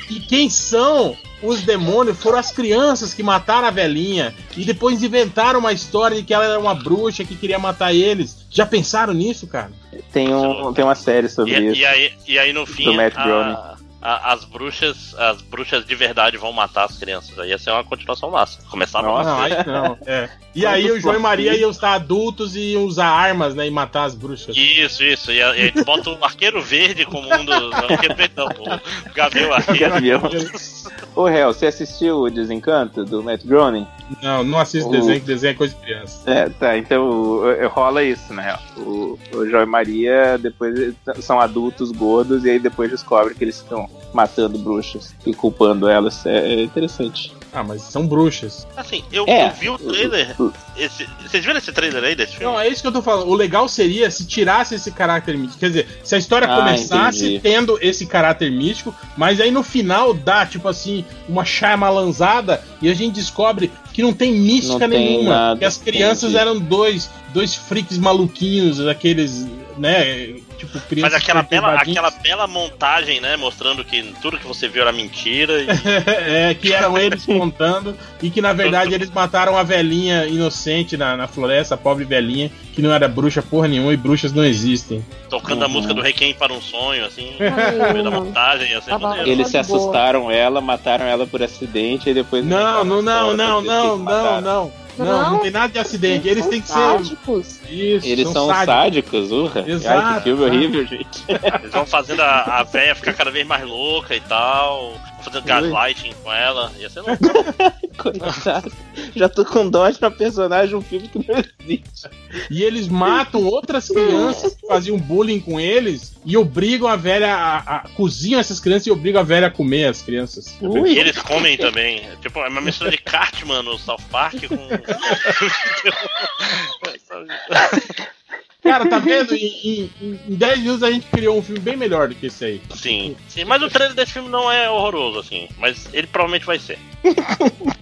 que 0.06 0.20
quem 0.20 0.48
são 0.48 1.14
os 1.42 1.62
demônios 1.62 2.18
foram 2.18 2.38
as 2.38 2.50
crianças 2.50 3.14
que 3.14 3.22
mataram 3.22 3.68
a 3.68 3.70
velhinha 3.70 4.34
e 4.56 4.64
depois 4.64 5.02
inventaram 5.02 5.60
uma 5.60 5.72
história 5.72 6.16
de 6.16 6.22
que 6.22 6.34
ela 6.34 6.44
era 6.44 6.58
uma 6.58 6.74
bruxa 6.74 7.24
que 7.24 7.36
queria 7.36 7.58
matar 7.58 7.94
eles. 7.94 8.46
Já 8.50 8.66
pensaram 8.66 9.12
nisso, 9.14 9.46
cara? 9.46 9.70
Tem, 10.12 10.32
um, 10.34 10.72
tem 10.72 10.84
uma 10.84 10.94
série 10.94 11.28
sobre 11.28 11.52
E, 11.52 11.66
isso. 11.72 11.80
e 11.80 11.84
aí, 11.86 12.12
e 12.26 12.38
aí 12.38 12.52
no 12.52 12.66
fim 12.66 12.84
Do 12.84 12.94
Matt 12.94 13.14
a- 13.16 13.24
Groening. 13.24 13.77
A- 14.00 14.32
as 14.32 14.44
bruxas 14.44 15.14
as 15.18 15.42
bruxas 15.42 15.84
de 15.84 15.94
verdade 15.94 16.36
vão 16.36 16.52
matar 16.52 16.84
as 16.84 16.96
crianças. 16.98 17.38
Aí 17.38 17.50
ia 17.50 17.58
ser 17.58 17.70
uma 17.70 17.84
continuação 17.84 18.30
massa. 18.30 18.60
Começar 18.70 19.02
Nossa. 19.02 19.28
Não, 19.30 19.40
aí 19.40 19.52
não. 19.66 19.98
É. 20.06 20.28
E 20.54 20.66
aí 20.66 20.90
o 20.90 21.00
João 21.00 21.14
e 21.14 21.18
Maria 21.18 21.56
iam 21.56 21.70
estar 21.70 21.94
adultos 21.94 22.56
e 22.56 22.72
iam 22.72 22.82
usar 22.84 23.06
armas, 23.06 23.54
né? 23.54 23.66
E 23.66 23.70
matar 23.70 24.04
as 24.04 24.14
bruxas. 24.14 24.56
Isso, 24.56 25.04
isso. 25.04 25.30
E, 25.30 25.40
a- 25.40 25.50
aí 25.52 25.70
tu 25.70 25.84
bota 25.84 26.10
o 26.10 26.24
arqueiro 26.24 26.60
verde 26.62 27.04
como 27.06 27.32
um 27.32 27.44
dos. 27.44 27.70
Não, 27.70 27.74
arqueiro 27.74 28.14
verde 28.16 28.34
não, 28.36 28.46
o 28.46 29.14
Gavião 29.14 29.54
Arqueiro. 29.54 29.92
Ô, 31.14 31.28
Hel, 31.28 31.52
você 31.52 31.66
assistiu 31.66 32.18
o 32.22 32.30
Desencanto 32.30 33.04
do 33.04 33.22
Matt 33.22 33.44
Groening? 33.44 33.86
Não, 34.22 34.42
não 34.44 34.58
assisto 34.58 34.88
O- 34.88 34.92
desenho, 34.92 35.20
que 35.20 35.26
desenho 35.26 35.50
é 35.50 35.54
coisa 35.54 35.74
de 35.74 35.80
criança. 35.80 36.30
É, 36.30 36.48
tá, 36.48 36.76
então 36.78 37.04
o- 37.08 37.44
o- 37.44 37.68
rola 37.68 38.02
isso, 38.02 38.32
né? 38.32 38.56
O, 38.76 39.18
o 39.34 39.46
João 39.48 39.62
e 39.62 39.66
Maria 39.66 40.38
depois 40.38 40.94
são 41.20 41.40
adultos 41.40 41.90
gordos 41.92 42.44
e 42.44 42.50
aí 42.50 42.58
depois 42.58 42.90
descobre 42.90 43.34
que 43.34 43.44
eles 43.44 43.56
estão 43.56 43.87
matando 44.12 44.58
bruxas 44.58 45.14
e 45.26 45.34
culpando 45.34 45.88
elas. 45.88 46.24
É, 46.26 46.38
é 46.54 46.62
interessante. 46.62 47.32
Ah, 47.50 47.62
mas 47.62 47.80
são 47.82 48.06
bruxas. 48.06 48.66
Assim, 48.76 49.02
eu, 49.10 49.24
É. 49.26 49.46
eu 49.48 49.52
vi 49.54 49.70
o 49.70 49.78
trailer. 49.78 50.36
Esse, 50.76 51.08
vocês 51.26 51.42
viram 51.44 51.56
esse 51.58 51.72
trailer 51.72 52.04
aí 52.04 52.14
desse 52.14 52.32
filme? 52.36 52.44
Não, 52.52 52.60
é 52.60 52.68
isso 52.68 52.82
que 52.82 52.88
eu 52.88 52.92
tô 52.92 53.00
falando. 53.00 53.26
O 53.28 53.34
legal 53.34 53.66
seria 53.68 54.10
se 54.10 54.26
tirasse 54.26 54.74
esse 54.74 54.90
caráter 54.92 55.36
místico. 55.36 55.58
Quer 55.60 55.68
dizer, 55.68 56.00
se 56.04 56.14
a 56.14 56.18
história 56.18 56.46
Ah, 56.46 56.56
começasse 56.56 57.24
entendi. 57.24 57.40
tendo 57.40 57.78
esse 57.80 58.06
caráter 58.06 58.50
místico, 58.52 58.94
mas 59.16 59.40
aí 59.40 59.50
no 59.50 59.62
final 59.62 60.12
dá, 60.12 60.44
tipo 60.44 60.68
assim, 60.68 61.04
uma 61.26 61.42
chamalanzada 61.44 62.62
e 62.82 62.88
a 62.90 62.94
gente 62.94 63.14
descobre 63.14 63.70
que 63.94 64.02
não 64.02 64.12
tem 64.12 64.32
mística 64.32 64.86
Não 64.86 64.90
tem 64.96 65.06
nenhuma. 65.16 65.30
nada, 65.34 65.58
que 65.58 65.64
as 65.64 65.78
crianças 65.78 66.24
entendi. 66.30 66.36
eram 66.38 66.58
dois, 66.58 67.10
dois 67.32 67.54
freaks 67.54 67.96
maluquinhos, 67.98 68.86
aqueles, 68.86 69.46
né? 69.78 70.36
Tipo, 70.58 70.80
crianças. 70.80 71.12
Mas 71.12 71.22
aquela 71.22 71.42
bela, 71.42 71.74
aquela 71.74 72.10
bela 72.10 72.46
montagem, 72.46 73.20
né? 73.20 73.36
Mostrando 73.36 73.84
que 73.84 74.02
tudo 74.20 74.38
que 74.38 74.46
você 74.46 74.66
viu 74.68 74.82
era 74.82 74.90
mentira. 74.92 75.52
E... 75.62 75.66
é, 76.50 76.54
que 76.54 76.72
eram 76.72 76.98
eles 76.98 77.24
contando 77.26 77.96
e 78.20 78.28
que 78.28 78.40
na 78.42 78.52
verdade 78.52 78.92
eles 78.92 79.08
mataram 79.10 79.56
a 79.56 79.62
velhinha 79.62 80.26
inocente 80.26 80.96
na, 80.96 81.16
na 81.16 81.28
floresta, 81.28 81.74
a 81.74 81.78
pobre 81.78 82.04
velhinha, 82.04 82.50
que 82.74 82.82
não 82.82 82.92
era 82.92 83.06
bruxa 83.08 83.40
porra 83.40 83.68
nenhuma 83.68 83.92
e 83.92 83.96
bruxas 83.96 84.32
não 84.32 84.44
existem. 84.44 85.04
tocando 85.30 85.62
a 85.62 85.66
Uhum. 85.66 85.72
música 85.74 85.94
do 85.94 86.00
Requiem 86.02 86.34
para 86.34 86.52
um 86.52 86.60
sonho, 86.60 87.04
assim, 87.04 87.34
Ai, 87.40 87.72
no 87.76 87.92
meio 87.92 88.04
da 88.04 88.10
montagem, 88.10 88.74
assim, 88.74 88.90
maneiro. 88.98 89.28
Eles 89.30 89.46
se 89.46 89.52
Tá 89.52 89.62
boa. 89.62 89.78
assustaram 89.78 90.30
ela, 90.30 90.60
mataram 90.60 91.04
ela 91.06 91.26
por 91.26 91.42
acidente 91.42 92.10
e 92.10 92.14
depois. 92.14 92.44
Não, 92.44 92.84
não, 92.84 93.00
não, 93.02 93.36
não, 93.36 93.62
não, 93.62 93.96
não, 93.98 94.40
não. 94.40 94.72
Não, 94.98 95.06
não 95.22 95.30
Não. 95.32 95.38
tem 95.40 95.50
nada 95.50 95.72
de 95.72 95.78
acidente. 95.78 96.28
Eles 96.28 96.46
têm 96.46 96.60
que 96.60 96.66
ser. 96.68 96.74
Sádicos. 96.74 97.60
Isso, 97.68 98.06
Eles 98.06 98.28
são, 98.30 98.48
sádicos, 98.48 99.30
urra. 99.32 99.62
Ai, 99.64 99.70
Exato, 99.72 100.14
que 100.18 100.22
filme 100.24 100.44
né? 100.44 100.46
horrível, 100.50 100.86
gente. 100.86 101.24
Eles 101.28 101.72
vão 101.72 101.86
fazendo 101.86 102.20
a, 102.22 102.58
a 102.58 102.62
véia 102.62 102.94
ficar 102.94 103.14
cada 103.14 103.30
vez 103.30 103.46
mais 103.46 103.64
louca 103.66 104.14
e 104.14 104.20
tal, 104.20 104.94
fazendo 105.28 105.44
gaslighting 105.44 106.14
com 106.22 106.32
ela, 106.32 106.72
ia 106.78 106.88
ser 106.88 107.00
louco. 107.00 107.24
Coitado. 107.98 108.72
Já 109.14 109.28
tô 109.28 109.44
com 109.44 109.68
dó 109.68 109.90
de 109.90 109.98
uma 109.98 110.10
personagem 110.10 110.68
de 110.68 110.76
um 110.76 110.80
filme 110.80 111.08
que 111.08 111.18
não 111.18 111.44
existe. 111.60 112.08
E 112.50 112.62
eles 112.62 112.88
matam 112.88 113.44
outras 113.44 113.88
crianças 113.88 114.54
que 114.54 114.66
faziam 114.66 114.98
bullying 114.98 115.40
com 115.40 115.58
eles 115.58 116.14
e 116.24 116.36
obrigam 116.36 116.88
a 116.88 116.96
velha 116.96 117.34
a, 117.34 117.58
a 117.58 117.88
cozinham 117.90 118.38
essas 118.38 118.60
crianças 118.60 118.86
e 118.86 118.90
obrigam 118.90 119.20
a 119.20 119.24
velha 119.24 119.48
a 119.48 119.50
comer 119.50 119.86
as 119.86 120.02
crianças. 120.02 120.56
Ui. 120.60 120.92
E 120.92 120.98
eles 120.98 121.18
comem 121.18 121.56
também. 121.56 122.02
Tipo, 122.20 122.40
é 122.40 122.48
uma 122.48 122.60
mistura 122.60 122.90
de 122.90 122.98
Cartman 122.98 123.62
no 123.62 123.78
South 123.78 124.02
Park 124.10 124.46
com. 124.46 124.56
Cara, 128.62 128.86
tá 128.88 128.98
vendo? 128.98 129.34
Em, 129.34 129.90
em, 130.00 130.20
em 130.28 130.34
10 130.34 130.58
minutos 130.60 130.82
a 130.82 130.90
gente 130.90 131.06
criou 131.06 131.38
um 131.38 131.42
filme 131.42 131.60
bem 131.60 131.76
melhor 131.76 132.08
do 132.08 132.14
que 132.14 132.26
esse 132.26 132.44
aí. 132.44 132.62
sim, 132.74 133.16
sim, 133.28 133.44
mas 133.44 133.62
o 133.62 133.68
trailer 133.70 133.94
desse 133.94 134.12
filme 134.12 134.28
não 134.28 134.50
é 134.50 134.68
horroroso, 134.68 135.20
assim. 135.20 135.48
Mas 135.58 135.88
ele 135.92 136.06
provavelmente 136.08 136.44
vai 136.46 136.58
ser. 136.58 136.78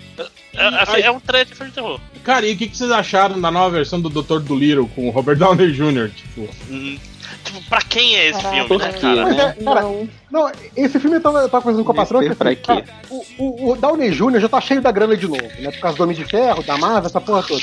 É, 0.59 0.69
assim, 0.81 1.01
é 1.03 1.11
um 1.11 1.21
trailer 1.21 1.47
de 1.47 1.55
filme 1.55 1.69
de 1.71 1.75
terror. 1.75 2.01
Cara, 2.25 2.47
e 2.47 2.55
o 2.55 2.57
que, 2.57 2.67
que 2.69 2.75
vocês 2.79 2.91
acharam 2.91 3.39
da 3.39 3.51
nova 3.51 3.69
versão 3.77 4.01
do 4.01 4.09
Dr. 4.09 4.39
Dolittle 4.41 4.89
com 4.95 5.07
o 5.07 5.11
Robert 5.11 5.37
Downey 5.37 5.71
Jr.? 5.71 6.09
Tipo, 6.17 6.49
Hum, 6.71 6.99
Tipo, 7.45 7.63
pra 7.69 7.83
quem 7.83 8.17
é 8.17 8.31
esse 8.31 8.41
Caraca. 8.43 8.65
filme, 8.67 8.85
né, 8.85 8.93
cara? 8.95 9.25
né? 9.29 9.57
Cara, 9.63 9.83
Não. 9.83 10.09
Não, 10.31 10.53
esse 10.75 10.99
filme 10.99 11.17
eu 11.17 11.21
tava, 11.21 11.39
eu 11.41 11.49
tava 11.49 11.63
conversando 11.63 11.85
com 11.85 11.93
a 11.93 11.95
patroa 11.95 12.23
que 12.27 12.35
pra 12.35 12.51
assim, 12.51 12.61
quê? 12.63 12.85
o, 13.11 13.25
o, 13.39 13.73
o 13.73 13.77
Downey 13.77 14.11
Jr. 14.11 14.41
já 14.41 14.49
tá 14.49 14.61
cheio 14.61 14.81
da 14.81 14.91
grana 14.91 15.17
de 15.17 15.29
novo, 15.29 15.43
né? 15.61 15.71
Por 15.71 15.81
causa 15.81 15.97
do 15.99 16.03
Homem 16.05 16.17
de 16.17 16.25
Ferro, 16.25 16.63
da 16.63 16.77
Marvel, 16.79 17.07
essa 17.07 17.21
porra 17.21 17.43
toda. 17.43 17.63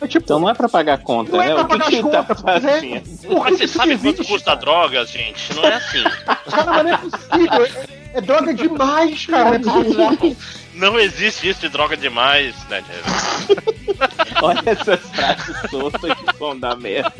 É 0.00 0.06
tipo, 0.06 0.24
Então 0.24 0.38
não 0.38 0.50
é 0.50 0.54
pra 0.54 0.68
pagar 0.68 0.94
a 0.94 0.98
conta, 0.98 1.32
não 1.32 1.38
né? 1.38 1.50
é 1.50 1.54
pra 1.54 1.62
o 1.62 1.66
que 1.66 1.78
pagar 1.78 1.88
as 1.88 1.94
tá 1.94 2.02
contas, 2.02 2.42
mas 2.42 2.64
é. 2.64 2.80
Mas 2.80 3.58
você 3.58 3.68
sabe 3.68 3.92
existe, 3.92 4.16
quanto 4.16 4.28
custa 4.28 4.52
a 4.52 4.54
droga, 4.54 5.04
gente? 5.06 5.54
Não 5.54 5.64
é 5.64 5.74
assim. 5.74 6.04
Cara, 6.50 6.72
mas 6.72 6.84
não 6.84 6.92
é 6.92 6.96
possível. 6.98 7.64
É, 8.12 8.18
é 8.18 8.20
droga 8.20 8.54
demais, 8.54 9.26
cara. 9.26 9.56
É. 9.56 10.36
Não 10.76 10.98
existe 10.98 11.48
isso 11.48 11.60
de 11.60 11.68
droga 11.68 11.96
demais, 11.96 12.54
né? 12.68 12.84
Olha 14.42 14.62
essas 14.66 15.00
frases 15.10 15.70
soltas 15.70 16.12
que 16.12 16.38
vão 16.38 16.58
dar 16.58 16.76
merda. 16.76 17.12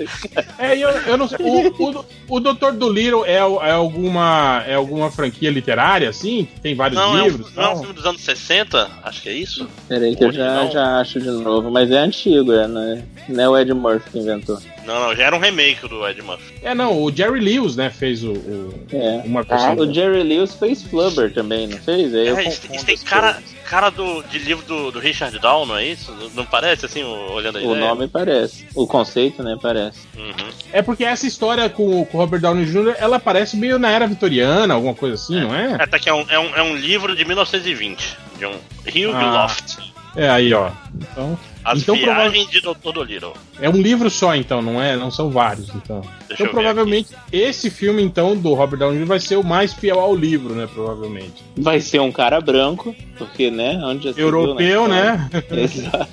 É, 0.58 0.76
eu, 0.76 0.90
eu 0.90 1.16
não 1.16 1.26
sei. 1.26 1.38
O, 1.40 1.68
o, 1.70 2.04
o 2.28 2.40
Dr. 2.40 2.72
Dolittle 2.72 3.24
é, 3.24 3.36
é, 3.36 3.40
alguma, 3.40 4.62
é 4.66 4.74
alguma 4.74 5.10
franquia 5.10 5.50
literária, 5.50 6.10
assim? 6.10 6.44
Que 6.44 6.60
tem 6.60 6.74
vários 6.74 7.00
Não, 7.00 7.16
é 7.16 7.22
um, 7.22 7.24
livros? 7.24 7.54
não 7.54 7.62
é 7.62 7.68
um 7.70 7.78
filme 7.78 7.94
dos 7.94 8.04
anos 8.04 8.20
60? 8.20 8.90
Acho 9.02 9.22
que 9.22 9.28
é 9.30 9.32
isso. 9.32 9.66
Peraí 9.88 10.14
que 10.14 10.24
eu 10.24 10.32
já, 10.32 10.64
Não. 10.64 10.70
já 10.70 11.00
acho 11.00 11.18
de 11.18 11.30
novo, 11.30 11.70
mas 11.70 11.90
é 11.90 11.98
antigo, 11.98 12.52
é, 12.52 12.66
não 12.68 12.82
é, 12.82 13.02
não 13.28 13.44
é 13.44 13.48
o 13.48 13.58
Ed 13.58 13.72
Murphy 13.72 14.10
que 14.10 14.18
inventou. 14.18 14.60
Não, 14.86 15.00
não, 15.08 15.16
já 15.16 15.24
era 15.24 15.34
um 15.36 15.38
remake 15.40 15.88
do 15.88 16.06
Ed 16.06 16.22
Murphy. 16.22 16.54
É, 16.62 16.74
não, 16.74 17.02
o 17.02 17.10
Jerry 17.14 17.40
Lewis, 17.40 17.74
né, 17.76 17.90
fez 17.90 18.22
o, 18.22 18.32
o- 18.32 18.74
É. 18.92 19.22
uma 19.24 19.42
versão. 19.42 19.74
O 19.76 19.92
Jerry 19.92 20.22
Lewis 20.22 20.54
fez 20.54 20.82
Flubber 20.82 21.32
também, 21.32 21.66
não 21.66 21.76
fez? 21.78 22.14
Aí 22.14 22.28
É, 22.28 22.48
isso, 22.48 22.62
isso 22.72 22.86
tem 22.86 22.96
cara, 22.98 23.34
coisas. 23.34 23.50
cara 23.64 23.90
do, 23.90 24.22
de 24.22 24.38
livro 24.38 24.64
do, 24.64 24.92
do 24.92 24.98
Richard 24.98 25.38
Down, 25.38 25.66
não 25.66 25.76
é 25.76 25.86
isso? 25.86 26.14
Não- 26.34 26.44
parece 26.46 26.86
assim, 26.86 27.02
o- 27.02 27.32
olhando 27.32 27.58
a 27.58 27.62
O 27.62 27.74
nome 27.74 28.06
parece. 28.08 28.66
O 28.74 28.86
conceito, 28.86 29.42
né, 29.42 29.58
parece. 29.60 30.00
Uhum. 30.16 30.32
É 30.72 30.80
porque 30.82 31.04
essa 31.04 31.26
história 31.26 31.68
com, 31.68 32.04
com 32.04 32.16
o 32.18 32.20
Robert 32.20 32.40
Downey 32.40 32.64
Jr., 32.66 32.94
ela 32.98 33.18
parece 33.18 33.56
meio 33.56 33.78
na 33.78 33.90
era 33.90 34.06
vitoriana, 34.06 34.72
alguma 34.74 34.94
coisa 34.94 35.14
assim, 35.16 35.40
não 35.40 35.54
é? 35.54 35.72
É, 35.80 35.86
tá 35.86 35.96
aqui, 35.96 36.08
é 36.08 36.14
um, 36.14 36.24
é, 36.28 36.38
um, 36.38 36.54
é 36.56 36.62
um 36.62 36.76
livro 36.76 37.16
de 37.16 37.24
1920, 37.24 38.16
de 38.38 38.46
um 38.46 38.52
Hugh 38.52 39.14
Ah. 39.14 39.42
Loft. 39.42 39.78
É, 40.14 40.28
aí, 40.30 40.52
ó. 40.54 40.70
Então, 40.94 41.38
As 41.66 41.82
Então, 41.82 41.96
viagens 41.96 42.48
de 42.48 42.60
Dr. 42.60 42.92
Dolittle. 42.94 43.32
é 43.60 43.68
um 43.68 43.72
livro 43.82 44.08
só, 44.08 44.36
então, 44.36 44.62
não 44.62 44.80
é? 44.80 44.96
Não 44.96 45.10
são 45.10 45.30
vários, 45.30 45.68
então. 45.74 46.00
Deixa 46.28 46.44
Então, 46.44 46.54
provavelmente, 46.54 47.08
esse 47.32 47.70
filme, 47.70 48.00
então, 48.00 48.36
do 48.36 48.54
Robert 48.54 48.78
Downey 48.78 49.04
vai 49.04 49.18
ser 49.18 49.34
o 49.34 49.42
mais 49.42 49.72
fiel 49.72 49.98
ao 49.98 50.14
livro, 50.14 50.54
né? 50.54 50.68
Provavelmente. 50.72 51.42
Vai 51.56 51.80
ser 51.80 52.00
um 52.00 52.12
cara 52.12 52.40
branco, 52.40 52.94
porque, 53.18 53.50
né, 53.50 53.80
onde 53.82 54.04
já 54.04 54.10
se 54.10 54.16
viu, 54.16 54.26
Europeu, 54.26 54.86
né? 54.86 55.28
Exato. 55.50 56.08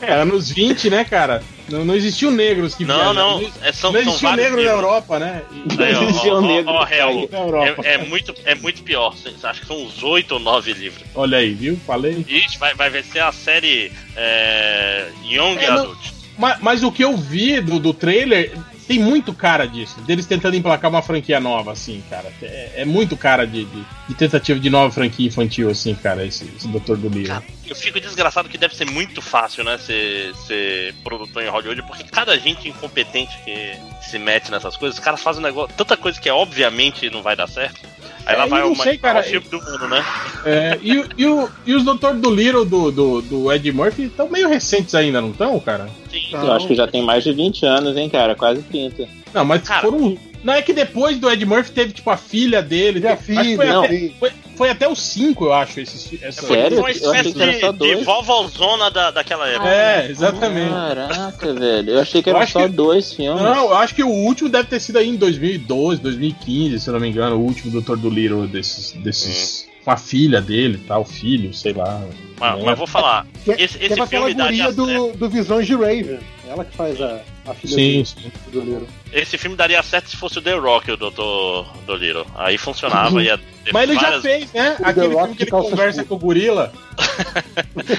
É, 0.00 0.14
anos 0.14 0.50
20, 0.50 0.88
né, 0.88 1.04
cara? 1.04 1.42
Não, 1.68 1.84
não 1.84 1.94
existiam 1.94 2.30
negros 2.30 2.74
que 2.74 2.84
Não, 2.84 3.14
não, 3.14 3.40
Não, 3.40 3.50
é, 3.62 3.72
são, 3.72 3.92
não 3.92 4.00
são 4.02 4.08
existia 4.10 4.28
vários 4.28 4.44
negro 4.46 4.56
na 4.56 4.62
livros. 4.62 4.82
Europa, 4.84 5.18
né? 5.18 5.42
E- 5.52 5.82
Aí, 5.82 5.94
ó, 5.94 6.02
Existia 6.02 6.34
ó, 6.34 6.40
um 6.40 6.44
ó, 6.44 6.46
negro 6.56 6.72
ó, 6.72 6.86
Hel, 6.86 7.28
na 7.30 7.38
Europa. 7.38 7.82
é, 7.84 7.94
é 7.94 7.98
muito, 7.98 8.34
é 8.44 8.54
muito 8.54 8.82
pior. 8.82 9.14
Acho 9.42 9.60
que 9.60 9.66
são 9.66 9.82
uns 9.82 10.02
oito 10.02 10.32
ou 10.32 10.40
nove 10.40 10.72
livros. 10.72 11.02
Olha 11.14 11.38
aí, 11.38 11.52
viu? 11.54 11.78
Falei. 11.86 12.24
Ixi, 12.28 12.58
vai, 12.58 12.74
vai 12.74 13.02
ser 13.02 13.20
a 13.20 13.32
série 13.32 13.90
é, 14.16 15.08
Young 15.24 15.56
É, 15.58 15.68
não- 15.70 15.82
Adult. 15.82 15.98
Mas, 16.38 16.58
mas 16.60 16.82
o 16.82 16.90
que 16.90 17.04
eu 17.04 17.16
vi 17.16 17.60
do, 17.60 17.78
do 17.78 17.92
trailer 17.92 18.52
tem 18.88 18.98
muito 18.98 19.32
cara 19.32 19.66
disso. 19.66 20.00
Deles 20.00 20.26
tentando 20.26 20.56
emplacar 20.56 20.90
uma 20.90 21.02
franquia 21.02 21.38
nova, 21.38 21.72
assim, 21.72 22.02
cara. 22.10 22.32
É, 22.42 22.70
é 22.78 22.84
muito 22.84 23.16
cara 23.16 23.46
de, 23.46 23.64
de, 23.64 23.82
de 24.08 24.14
tentativa 24.14 24.58
de 24.58 24.68
nova 24.70 24.90
franquia 24.92 25.26
infantil, 25.28 25.70
assim, 25.70 25.94
cara, 25.94 26.24
esse, 26.26 26.44
esse 26.56 26.66
Doutor 26.68 26.96
do 26.96 27.08
Livro. 27.08 27.28
Cara, 27.28 27.44
eu 27.72 27.76
fico 27.76 28.00
desgraçado 28.00 28.48
que 28.48 28.58
deve 28.58 28.76
ser 28.76 28.84
muito 28.84 29.20
fácil, 29.22 29.64
né, 29.64 29.78
ser, 29.78 30.34
ser 30.46 30.94
produtor 31.02 31.42
em 31.42 31.48
Hollywood, 31.48 31.82
porque 31.82 32.04
cada 32.04 32.38
gente 32.38 32.68
incompetente 32.68 33.36
que 33.44 33.72
se 34.02 34.18
mete 34.18 34.50
nessas 34.50 34.76
coisas, 34.76 34.98
os 34.98 35.04
caras 35.04 35.20
fazem 35.20 35.40
um 35.40 35.46
negócio, 35.46 35.74
tanta 35.76 35.96
coisa 35.96 36.20
que 36.20 36.28
é 36.28 36.32
obviamente 36.32 37.08
não 37.10 37.22
vai 37.22 37.34
dar 37.36 37.46
certo. 37.48 37.80
Aí 38.24 38.34
É, 38.36 38.38
lá 38.38 38.46
vai 38.46 38.62
o 38.62 38.76
sei, 38.76 38.98
cara, 38.98 39.20
filme 39.22 39.48
do 39.48 39.60
mundo, 39.60 39.88
né? 39.88 40.04
É, 40.44 40.78
e, 40.80 41.04
e, 41.18 41.26
o- 41.26 41.50
e 41.66 41.74
os 41.74 41.82
Doutor 41.82 42.14
do 42.14 42.32
Little 42.32 42.64
do, 42.64 42.92
do, 42.92 43.22
do 43.22 43.52
Ed 43.52 43.72
Murphy 43.72 44.04
estão 44.04 44.28
meio 44.28 44.48
recentes 44.48 44.94
ainda, 44.94 45.20
não 45.20 45.30
estão, 45.30 45.58
cara? 45.58 45.90
Sim. 46.08 46.28
Não. 46.30 46.44
Eu 46.44 46.52
acho 46.52 46.68
que 46.68 46.74
já 46.76 46.86
tem 46.86 47.02
mais 47.02 47.24
de 47.24 47.32
20 47.32 47.66
anos, 47.66 47.96
hein, 47.96 48.08
cara? 48.08 48.36
Quase 48.36 48.62
30. 48.62 49.08
Não, 49.34 49.44
mas 49.44 49.62
Cara. 49.62 49.80
foram 49.80 50.16
Não, 50.42 50.52
é 50.54 50.62
que 50.62 50.72
depois 50.72 51.18
do 51.18 51.30
Ed 51.30 51.44
Murphy 51.46 51.70
teve, 51.70 51.92
tipo, 51.92 52.10
a 52.10 52.16
filha 52.16 52.60
dele. 52.62 53.00
E 53.00 53.06
a 53.06 53.16
teve- 53.16 53.34
que 53.34 53.42
filha, 53.42 53.56
foi, 53.56 53.66
não. 53.66 53.84
até, 53.84 54.10
foi, 54.18 54.30
foi 54.56 54.70
até 54.70 54.88
os 54.88 55.00
5, 55.00 55.44
eu 55.44 55.52
acho, 55.52 55.80
esses, 55.80 56.22
essa... 56.22 56.46
Sério? 56.46 56.78
Foi 56.78 56.78
uma 56.78 56.90
espécie 56.90 57.42
era 57.42 57.72
de, 57.72 57.78
de 57.78 58.04
vovózona 58.04 58.90
da, 58.90 59.10
daquela 59.10 59.48
época. 59.48 59.68
É, 59.70 60.10
exatamente. 60.10 60.70
Caraca, 60.70 61.54
velho. 61.54 61.90
Eu 61.92 62.00
achei 62.00 62.22
que 62.22 62.30
acho 62.30 62.52
só 62.52 62.62
que- 62.62 62.68
dois 62.74 63.12
filmes. 63.12 63.42
Não, 63.42 63.70
eu 63.70 63.74
acho 63.76 63.94
que 63.94 64.02
o 64.02 64.08
último 64.08 64.48
deve 64.48 64.68
ter 64.68 64.80
sido 64.80 64.98
aí 64.98 65.08
em 65.08 65.16
2012, 65.16 66.00
2015, 66.00 66.80
se 66.80 66.88
eu 66.88 66.92
não 66.94 67.00
me 67.00 67.08
engano, 67.08 67.36
o 67.36 67.40
último 67.40 67.70
Doutor 67.70 67.96
do 67.96 68.10
Little 68.10 68.46
desses. 68.46 68.92
desses 68.92 69.68
Com 69.84 69.90
a 69.90 69.96
filha 69.96 70.40
dele 70.40 70.80
tal, 70.86 71.04
filho, 71.04 71.52
sei 71.54 71.72
lá. 71.72 72.00
Mas, 72.38 72.56
né? 72.58 72.62
mas 72.64 72.78
vou 72.78 72.86
falar, 72.86 73.26
Que, 73.44 73.50
esse, 73.52 73.78
é 73.78 73.86
esse 73.86 73.96
com 73.96 74.02
aquela 74.02 74.26
filme 74.28 74.56
certo. 74.56 74.74
do, 74.74 75.12
do 75.12 75.28
Visões 75.28 75.66
de 75.66 75.74
Raven. 75.74 76.18
Ela 76.52 76.64
que 76.66 76.76
faz 76.76 77.00
a, 77.00 77.20
a 77.46 77.54
filha 77.54 77.74
Sim, 77.74 78.02
do, 78.02 78.06
sim. 78.08 78.32
do 78.52 78.60
Little. 78.60 78.88
Esse 79.12 79.38
filme 79.38 79.56
daria 79.56 79.82
certo 79.82 80.10
se 80.10 80.16
fosse 80.16 80.38
o 80.38 80.42
The 80.42 80.52
Rock, 80.54 80.90
o 80.90 80.96
Doutor 80.96 81.66
do 81.86 81.96
Little. 81.96 82.26
Aí 82.34 82.58
funcionava, 82.58 83.22
ia 83.22 83.38
ter 83.38 83.72
Mas 83.72 83.82
ele 83.84 83.94
já 83.94 84.00
várias- 84.02 84.22
fez, 84.22 84.52
né? 84.52 84.76
The 84.76 84.84
Aquele 84.84 85.06
Rock 85.06 85.18
filme 85.20 85.36
que 85.36 85.42
ele 85.44 85.50
conversa 85.50 86.04
curta. 86.04 86.08
com 86.08 86.14
o 86.14 86.18
gorila. 86.18 86.72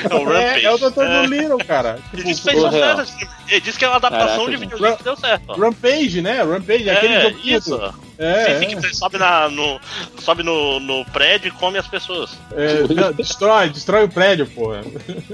É 0.09 0.15
o 0.15 0.23
Rampage. 0.23 0.59
É, 0.59 0.63
é 0.65 0.71
o 0.71 0.77
Doutor 0.77 1.03
É. 1.05 1.21
do 1.27 1.33
Little, 1.33 1.57
cara. 1.57 1.99
Ele 2.13 2.21
Tipo, 2.21 2.23
disse 2.29 2.41
que 2.43 2.49
fez 2.49 2.61
sucesso. 2.61 3.17
Ele 3.49 3.61
disse 3.61 3.77
que 3.79 3.85
é 3.85 3.87
uma 3.87 3.97
adaptação 3.97 4.45
Caraca, 4.45 4.51
de 4.51 4.57
videogame 4.57 4.97
que 4.97 5.03
deu 5.03 5.15
certo. 5.17 5.53
Rampage, 5.53 6.21
né? 6.21 6.41
Rampage, 6.43 6.89
aquele 6.89 7.13
É, 7.13 7.21
joguinho. 7.23 7.57
isso. 7.57 7.93
É, 8.17 8.59
sim, 8.59 8.73
é. 8.73 8.75
você 8.75 8.93
sobe, 8.93 9.17
na, 9.17 9.49
no, 9.49 9.79
sobe 10.19 10.43
no, 10.43 10.79
no 10.79 11.03
prédio 11.05 11.47
e 11.47 11.51
come 11.51 11.77
as 11.77 11.87
pessoas. 11.87 12.37
É, 12.55 12.83
não, 12.93 13.11
destrói, 13.11 13.69
destrói 13.69 14.03
o 14.05 14.09
prédio, 14.09 14.45
porra. 14.47 14.81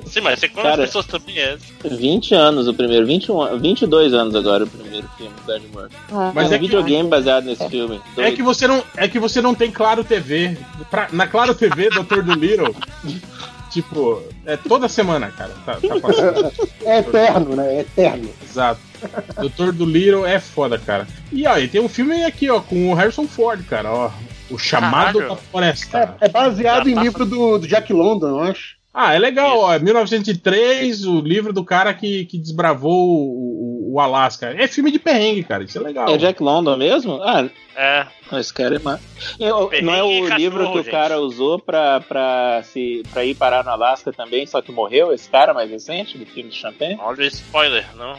Sim, 0.06 0.22
mas 0.22 0.40
você 0.40 0.48
come 0.48 0.64
Cara, 0.64 0.84
as 0.84 0.90
pessoas 0.90 1.06
também. 1.06 1.38
É. 1.38 1.58
20 1.84 2.34
anos 2.36 2.68
o 2.68 2.74
primeiro, 2.74 3.06
21, 3.06 3.42
an- 3.42 3.58
22 3.60 4.14
anos 4.14 4.34
agora 4.36 4.64
o 4.64 4.68
primeiro 4.68 5.10
filme 5.18 5.34
do 5.46 5.54
Ed 5.54 5.66
Murphy. 5.74 5.96
Ah, 6.12 6.32
Mas 6.34 6.48
Tem 6.50 6.56
é 6.56 6.58
um 6.58 6.62
que- 6.62 6.68
videogame 6.68 7.10
baseado 7.10 7.44
nesse 7.46 7.68
filme. 7.70 8.00
É 8.18 8.32
que 8.32 8.42
você 8.42 8.68
não, 8.68 8.84
é 8.96 9.08
que 9.08 9.20
você 9.20 9.42
não 9.42 9.54
tem 9.54 9.70
Claro 9.72 10.04
TV. 10.04 10.58
Pra- 10.90 11.10
na 11.12 11.28
Claro 11.28 11.54
TV, 11.54 11.90
Doutor 11.90 12.24
do 12.24 12.34
Little, 12.34 12.74
tipo, 13.72 14.24
é 14.46 14.58
toda 14.58 14.88
semana, 14.88 15.32
cara. 15.32 15.52
Tá, 15.66 15.74
tá 15.76 16.00
passando. 16.00 16.52
É 16.84 17.00
eterno, 17.00 17.56
né? 17.56 17.76
É 17.76 17.80
eterno. 17.82 18.30
Exato. 18.44 18.80
Doutor 19.39 19.72
do 19.74 19.86
Little 19.86 20.26
é 20.26 20.39
foda, 20.39 20.78
cara. 20.78 21.08
E 21.32 21.45
ó, 21.47 21.58
e 21.58 21.68
tem 21.68 21.82
um 21.82 21.89
filme 21.89 22.24
aqui, 22.24 22.50
ó, 22.50 22.60
com 22.60 22.89
o 22.91 22.93
Harrison 22.93 23.28
Ford, 23.28 23.64
cara, 23.66 23.91
ó. 23.91 24.12
O 24.50 24.58
Chamado 24.58 25.20
Caralho. 25.20 25.30
da 25.30 25.36
Floresta. 25.36 26.16
É, 26.20 26.26
é 26.26 26.30
baseado 26.30 26.86
Já 26.86 26.91
em 26.91 26.95
tá- 26.95 27.04
livro 27.04 27.26
do, 27.26 27.58
do 27.60 27.68
Jack 27.68 27.93
London, 27.93 28.28
eu 28.30 28.39
acho. 28.39 28.78
Ah, 28.91 29.14
é 29.14 29.20
legal, 29.20 29.56
Isso. 29.58 29.66
ó. 29.66 29.74
É 29.76 29.80
1903, 29.80 31.06
o 31.06 31.22
livro 31.22 31.54
do 31.54 31.64
cara 31.64 31.93
que, 31.93 32.26
que 32.26 32.38
desbravou 32.39 32.91
o, 33.08 33.69
o, 33.80 33.96
o 33.96 34.00
Alasca. 34.00 34.48
É 34.58 34.68
filme 34.68 34.92
de 34.92 35.00
perrengue, 35.00 35.44
cara. 35.44 35.64
Isso 35.64 35.78
é 35.78 35.82
legal. 35.82 36.10
É 36.10 36.18
Jack 36.18 36.42
London 36.44 36.76
mesmo? 36.78 37.22
Ah, 37.24 37.48
É, 37.76 38.06
esse 38.38 38.54
cara 38.54 38.76
é. 38.76 39.00
Eu- 39.40 39.70
Não 39.82 39.94
é 39.96 40.04
o 40.04 40.28
livro 40.36 40.60
cachorro, 40.60 40.74
que 40.74 40.80
o 40.80 40.84
gente. 40.84 40.92
cara 40.92 41.20
usou 41.20 41.58
pra, 41.60 42.02
pra, 42.02 42.62
se, 42.64 43.04
pra 43.12 43.24
ir 43.24 43.36
parar 43.36 43.64
no 43.64 43.70
Alasca 43.72 44.12
também, 44.12 44.46
só 44.46 44.62
que 44.62 44.72
morreu 44.72 45.14
esse 45.14 45.30
cara 45.30 45.54
mais 45.54 45.70
recente 45.72 46.18
do 46.18 46.26
filme 46.26 46.50
do 46.50 46.56
Champagne? 46.56 46.98
olha 47.00 47.20
o 47.20 47.24
spoiler, 47.24 47.86
não? 47.96 48.14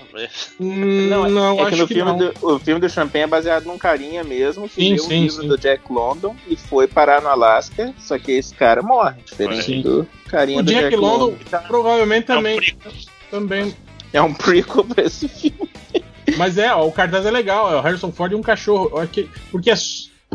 Hum, 0.58 1.08
Não, 1.08 1.28
não, 1.28 1.58
é 1.58 1.62
acho 1.62 1.70
que 1.72 1.76
no 1.76 1.86
que 1.88 1.94
filme 1.94 2.10
não. 2.10 2.18
do, 2.18 2.32
o 2.54 2.58
filme 2.58 2.80
do 2.80 2.88
Champagne 2.88 3.24
é 3.24 3.26
baseado 3.26 3.64
num 3.66 3.76
carinha 3.78 4.24
mesmo 4.24 4.68
que 4.68 4.76
Sim, 4.76 4.90
leu 4.94 4.98
sim, 5.04 5.06
o 5.08 5.22
livro 5.24 5.42
sim. 5.42 5.48
do 5.48 5.58
Jack 5.58 5.92
London 5.92 6.34
e 6.48 6.56
foi 6.56 6.86
parar 6.88 7.20
no 7.20 7.28
Alasca, 7.28 7.92
só 7.98 8.18
que 8.18 8.32
esse 8.32 8.54
cara 8.54 8.82
morre, 8.82 9.20
diferente 9.22 9.62
Sim. 9.64 9.82
do 9.82 10.06
carinha 10.28 10.60
O 10.60 10.62
do 10.62 10.70
Jack, 10.72 10.84
Jack, 10.84 10.96
London 10.96 11.26
London. 11.26 11.66
provavelmente 11.66 12.30
É 12.30 12.34
um 12.34 12.36
também. 12.38 13.74
É 14.12 14.20
um 14.20 14.34
prequel 14.34 14.84
pra 14.84 15.04
esse 15.04 15.28
filme. 15.28 15.70
Mas 16.36 16.58
é, 16.58 16.72
ó, 16.72 16.86
o 16.86 16.92
cartaz 16.92 17.26
é 17.26 17.30
legal, 17.30 17.72
é 17.72 17.76
o 17.76 17.80
Harrison 17.80 18.12
Ford 18.12 18.32
e 18.32 18.34
um 18.34 18.42
cachorro. 18.42 18.90
Porque 19.50 19.70
é 19.70 19.76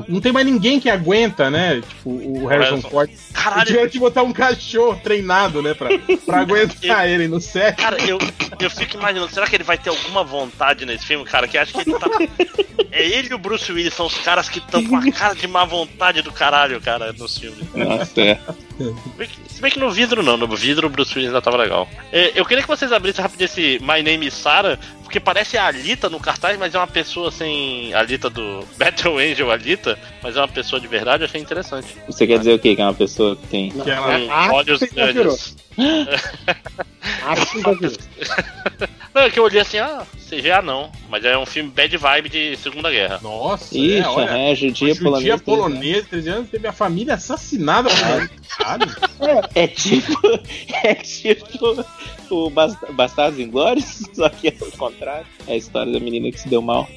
não 0.07 0.19
tem 0.21 0.31
mais 0.31 0.45
ninguém 0.45 0.79
que 0.79 0.89
aguenta, 0.89 1.49
né? 1.49 1.81
Tipo, 1.81 2.09
o 2.09 2.45
Harrison 2.47 2.81
Ford. 2.81 3.09
Caralho, 3.33 3.65
Tinha 3.67 3.87
que 3.89 3.99
botar 3.99 4.23
um 4.23 4.33
cachorro 4.33 4.99
treinado, 5.03 5.61
né? 5.61 5.73
Pra, 5.73 5.89
pra 6.25 6.39
aguentar 6.41 7.07
ele 7.09 7.27
no 7.27 7.39
set. 7.39 7.75
Cara, 7.77 7.97
eu, 8.05 8.17
eu 8.59 8.69
fico 8.69 8.97
imaginando, 8.97 9.31
será 9.31 9.47
que 9.47 9.55
ele 9.55 9.63
vai 9.63 9.77
ter 9.77 9.89
alguma 9.89 10.23
vontade 10.23 10.85
nesse 10.85 11.05
filme, 11.05 11.23
cara? 11.25 11.47
Que 11.47 11.57
acho 11.57 11.73
que 11.73 11.89
ele 11.89 11.97
tá. 11.99 12.07
É 12.91 13.05
ele 13.05 13.29
e 13.29 13.33
o 13.33 13.37
Bruce 13.37 13.71
Willis, 13.71 13.93
são 13.93 14.05
os 14.05 14.17
caras 14.19 14.47
que 14.49 14.59
estão 14.59 14.83
com 14.85 14.95
a 14.95 15.11
cara 15.11 15.33
de 15.35 15.47
má 15.47 15.65
vontade 15.65 16.21
do 16.21 16.31
caralho, 16.31 16.79
cara, 16.81 17.11
nos 17.13 17.37
filmes. 17.37 17.65
Nossa, 17.73 18.21
é. 18.21 18.39
Se 19.49 19.61
bem 19.61 19.71
que- 19.71 19.79
no 19.79 19.89
vidro 19.91 20.21
não, 20.23 20.35
no 20.37 20.47
vidro 20.55 20.87
o 20.87 20.89
Bruce 20.89 21.13
Willis 21.13 21.27
ainda 21.29 21.41
tava 21.41 21.57
legal. 21.57 21.89
É, 22.11 22.31
Eu 22.35 22.45
queria 22.45 22.61
que 22.61 22.67
vocês 22.67 22.91
abrissem 22.91 23.21
rápido 23.21 23.41
esse 23.41 23.79
My 23.81 24.01
Name 24.03 24.27
is 24.27 24.33
Sarah, 24.33 24.77
porque 25.05 25.19
parece 25.19 25.57
a 25.57 25.67
Alita 25.67 26.09
no 26.09 26.19
cartaz, 26.19 26.57
mas 26.59 26.75
é 26.75 26.77
uma 26.77 26.87
pessoa 26.87 27.31
sem. 27.31 27.93
Alita 27.93 28.29
do 28.29 28.65
Battle 28.77 29.17
Angel 29.17 29.49
Alita, 29.51 29.97
mas 30.21 30.35
é 30.35 30.41
uma 30.41 30.47
pessoa 30.47 30.79
de 30.81 30.87
verdade, 30.87 31.23
eu 31.23 31.27
achei 31.27 31.39
interessante. 31.39 31.87
Você 32.07 32.27
quer 32.27 32.39
dizer 32.39 32.53
o 32.53 32.59
quê? 32.59 32.75
Que 32.75 32.81
é 32.81 32.85
uma 32.85 32.93
pessoa 32.93 33.35
que 33.35 33.47
tem. 33.47 33.69
Que 33.71 33.89
ela- 33.89 34.19
Com 34.19 34.31
Ah, 34.31 34.53
olhos 34.53 34.79
você 34.79 34.89
já 34.93 35.11
virou. 35.11 35.37
grandes. 37.63 37.97
Não, 39.13 39.21
é 39.21 39.29
que 39.29 39.39
eu 39.39 39.43
olhei 39.45 39.61
assim, 39.61 39.77
ah, 39.77 40.05
CGA 40.29 40.61
não, 40.61 40.91
mas 41.09 41.23
é 41.23 41.37
um 41.37 41.45
filme 41.45 41.69
bad 41.69 41.95
vibe 41.95 42.27
de 42.27 42.57
Segunda 42.57 42.91
Guerra. 42.91 43.19
Nossa, 43.23 43.77
Ixi, 43.77 43.99
é, 43.99 44.07
olha. 44.09 44.29
é, 44.29 44.53
judia 44.55 44.93
Judia 44.93 45.03
polonesa. 45.03 45.37
polonesa, 45.43 46.07
13 46.09 46.29
anos, 46.29 46.49
teve 46.49 46.67
a 46.67 46.73
família 46.73 47.13
assassinada 47.13 47.89
por 47.89 48.21
ele. 48.21 48.29
Caralho. 48.57 48.95
É 49.55 49.67
tipo. 49.67 50.19
É 50.83 50.95
tipo 50.95 51.85
o 52.32 52.49
Bast- 52.49 52.91
Bastardos 52.93 53.39
Inglórios, 53.39 54.03
só 54.13 54.30
que 54.30 54.49
é 54.49 54.55
o 54.61 54.78
contrário. 54.78 55.26
É 55.47 55.53
a 55.53 55.57
história 55.57 55.91
da 55.91 55.99
menina 55.99 56.32
que 56.32 56.39
se 56.39 56.47
deu 56.49 56.61
mal. 56.61 56.88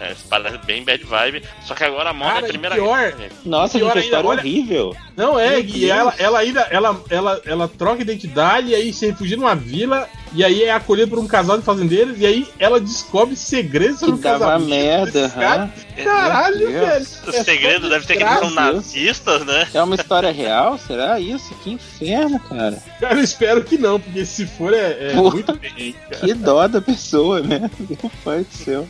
É, 0.00 0.14
parece 0.30 0.56
bem 0.64 0.82
bad 0.82 1.04
vibe, 1.04 1.42
só 1.66 1.74
que 1.74 1.84
agora 1.84 2.12
mostra 2.14 2.34
Cara, 2.36 2.46
a 2.46 2.48
e 2.48 2.52
primeira 2.52 2.74
pior, 2.74 3.12
guerra. 3.12 3.30
Nossa, 3.44 3.78
Pior 3.78 3.88
gente, 3.88 3.98
a 3.98 4.00
ainda, 4.00 4.16
história 4.16 4.26
é 4.26 4.30
olha- 4.30 4.40
horrível. 4.40 4.96
Não, 5.14 5.38
é, 5.38 5.50
Meu 5.50 5.60
e 5.60 5.90
ela, 5.90 6.14
ela 6.16 6.38
ainda 6.38 6.60
ela, 6.70 7.02
ela, 7.10 7.42
ela 7.44 7.68
troca 7.68 8.00
identidade 8.00 8.68
e 8.68 8.74
aí 8.74 8.92
se 8.94 9.06
refugia 9.08 9.36
numa 9.36 9.54
vila 9.54 10.08
e 10.32 10.42
aí 10.42 10.62
é 10.62 10.72
acolhida 10.72 11.06
por 11.08 11.18
um 11.18 11.26
casal 11.26 11.58
de 11.58 11.64
fazendeiros 11.64 12.18
e 12.18 12.24
aí 12.24 12.48
ela 12.58 12.80
descobre 12.80 13.36
segredos 13.36 13.98
Que 13.98 14.06
sobre 14.06 14.20
o 14.20 14.22
casamento. 14.22 14.68
merda, 14.70 15.28
cara. 15.28 15.70
Caralho, 16.02 16.72
velho. 16.72 17.06
O 17.26 17.32
segredo 17.44 17.88
deve 17.90 18.06
ser 18.06 18.16
que 18.16 18.22
eles 18.22 18.38
são 18.38 18.50
Brasil. 18.54 18.72
nazistas, 18.74 19.44
né? 19.44 19.68
É 19.74 19.82
uma 19.82 19.96
história 19.96 20.32
real? 20.32 20.78
Será 20.78 21.20
isso? 21.20 21.54
Que 21.62 21.72
inferno, 21.72 22.40
cara. 22.40 22.82
Cara, 22.98 23.16
eu 23.16 23.22
espero 23.22 23.62
que 23.62 23.76
não, 23.76 24.00
porque 24.00 24.24
se 24.24 24.46
for 24.46 24.72
é, 24.72 25.10
é 25.10 25.12
Porra. 25.14 25.34
muito 25.34 25.52
bem, 25.56 25.94
cara. 26.08 26.26
Que 26.26 26.32
dó 26.32 26.66
da 26.66 26.80
pessoa, 26.80 27.40
né? 27.40 27.70
Meu 27.78 28.10
pai 28.24 28.38
do 28.44 28.54
céu. 28.56 28.88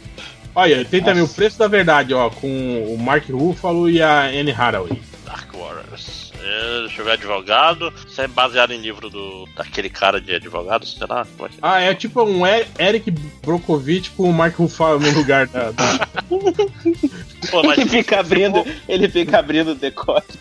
Olha, 0.55 0.84
tem 0.84 1.01
também 1.01 1.22
o 1.22 1.26
Nossa. 1.26 1.34
preço 1.34 1.59
da 1.59 1.68
verdade, 1.68 2.12
ó, 2.12 2.28
com 2.30 2.48
o 2.94 2.98
Mark 2.98 3.28
Ruffalo 3.30 3.88
e 3.88 4.03
a 4.03 4.22
Anne 4.24 4.51
Hathaway. 4.51 5.01
Dark 5.24 5.53
Warriors. 5.55 6.32
É, 6.42 6.80
deixa 6.80 7.01
eu 7.03 7.05
ver, 7.05 7.12
advogado. 7.12 7.92
Isso 8.09 8.20
é 8.20 8.26
baseado 8.26 8.72
em 8.72 8.80
livro 8.80 9.09
do 9.11 9.46
daquele 9.55 9.88
cara 9.90 10.20
de 10.20 10.34
advogado, 10.34 10.84
será? 10.86 11.24
É 11.38 11.48
que- 11.48 11.55
Ah, 11.62 11.80
é 11.80 11.94
tipo 11.94 12.22
um 12.24 12.42
Eric 12.46 13.11
Brokovich 13.42 14.11
com 14.11 14.24
o 14.28 14.32
Mark 14.32 14.57
Ruffalo 14.57 14.98
no 14.98 15.11
lugar 15.12 15.46
da. 15.46 15.70
da- 15.70 16.09
Pô, 17.51 17.62
mas 17.62 17.78
Ele 17.78 17.88
fica 17.88 18.20
abrindo, 18.20 18.64
ele 18.88 19.09
fica 19.09 19.38
abrindo 19.38 19.72
o 19.72 19.74
decote 19.74 20.38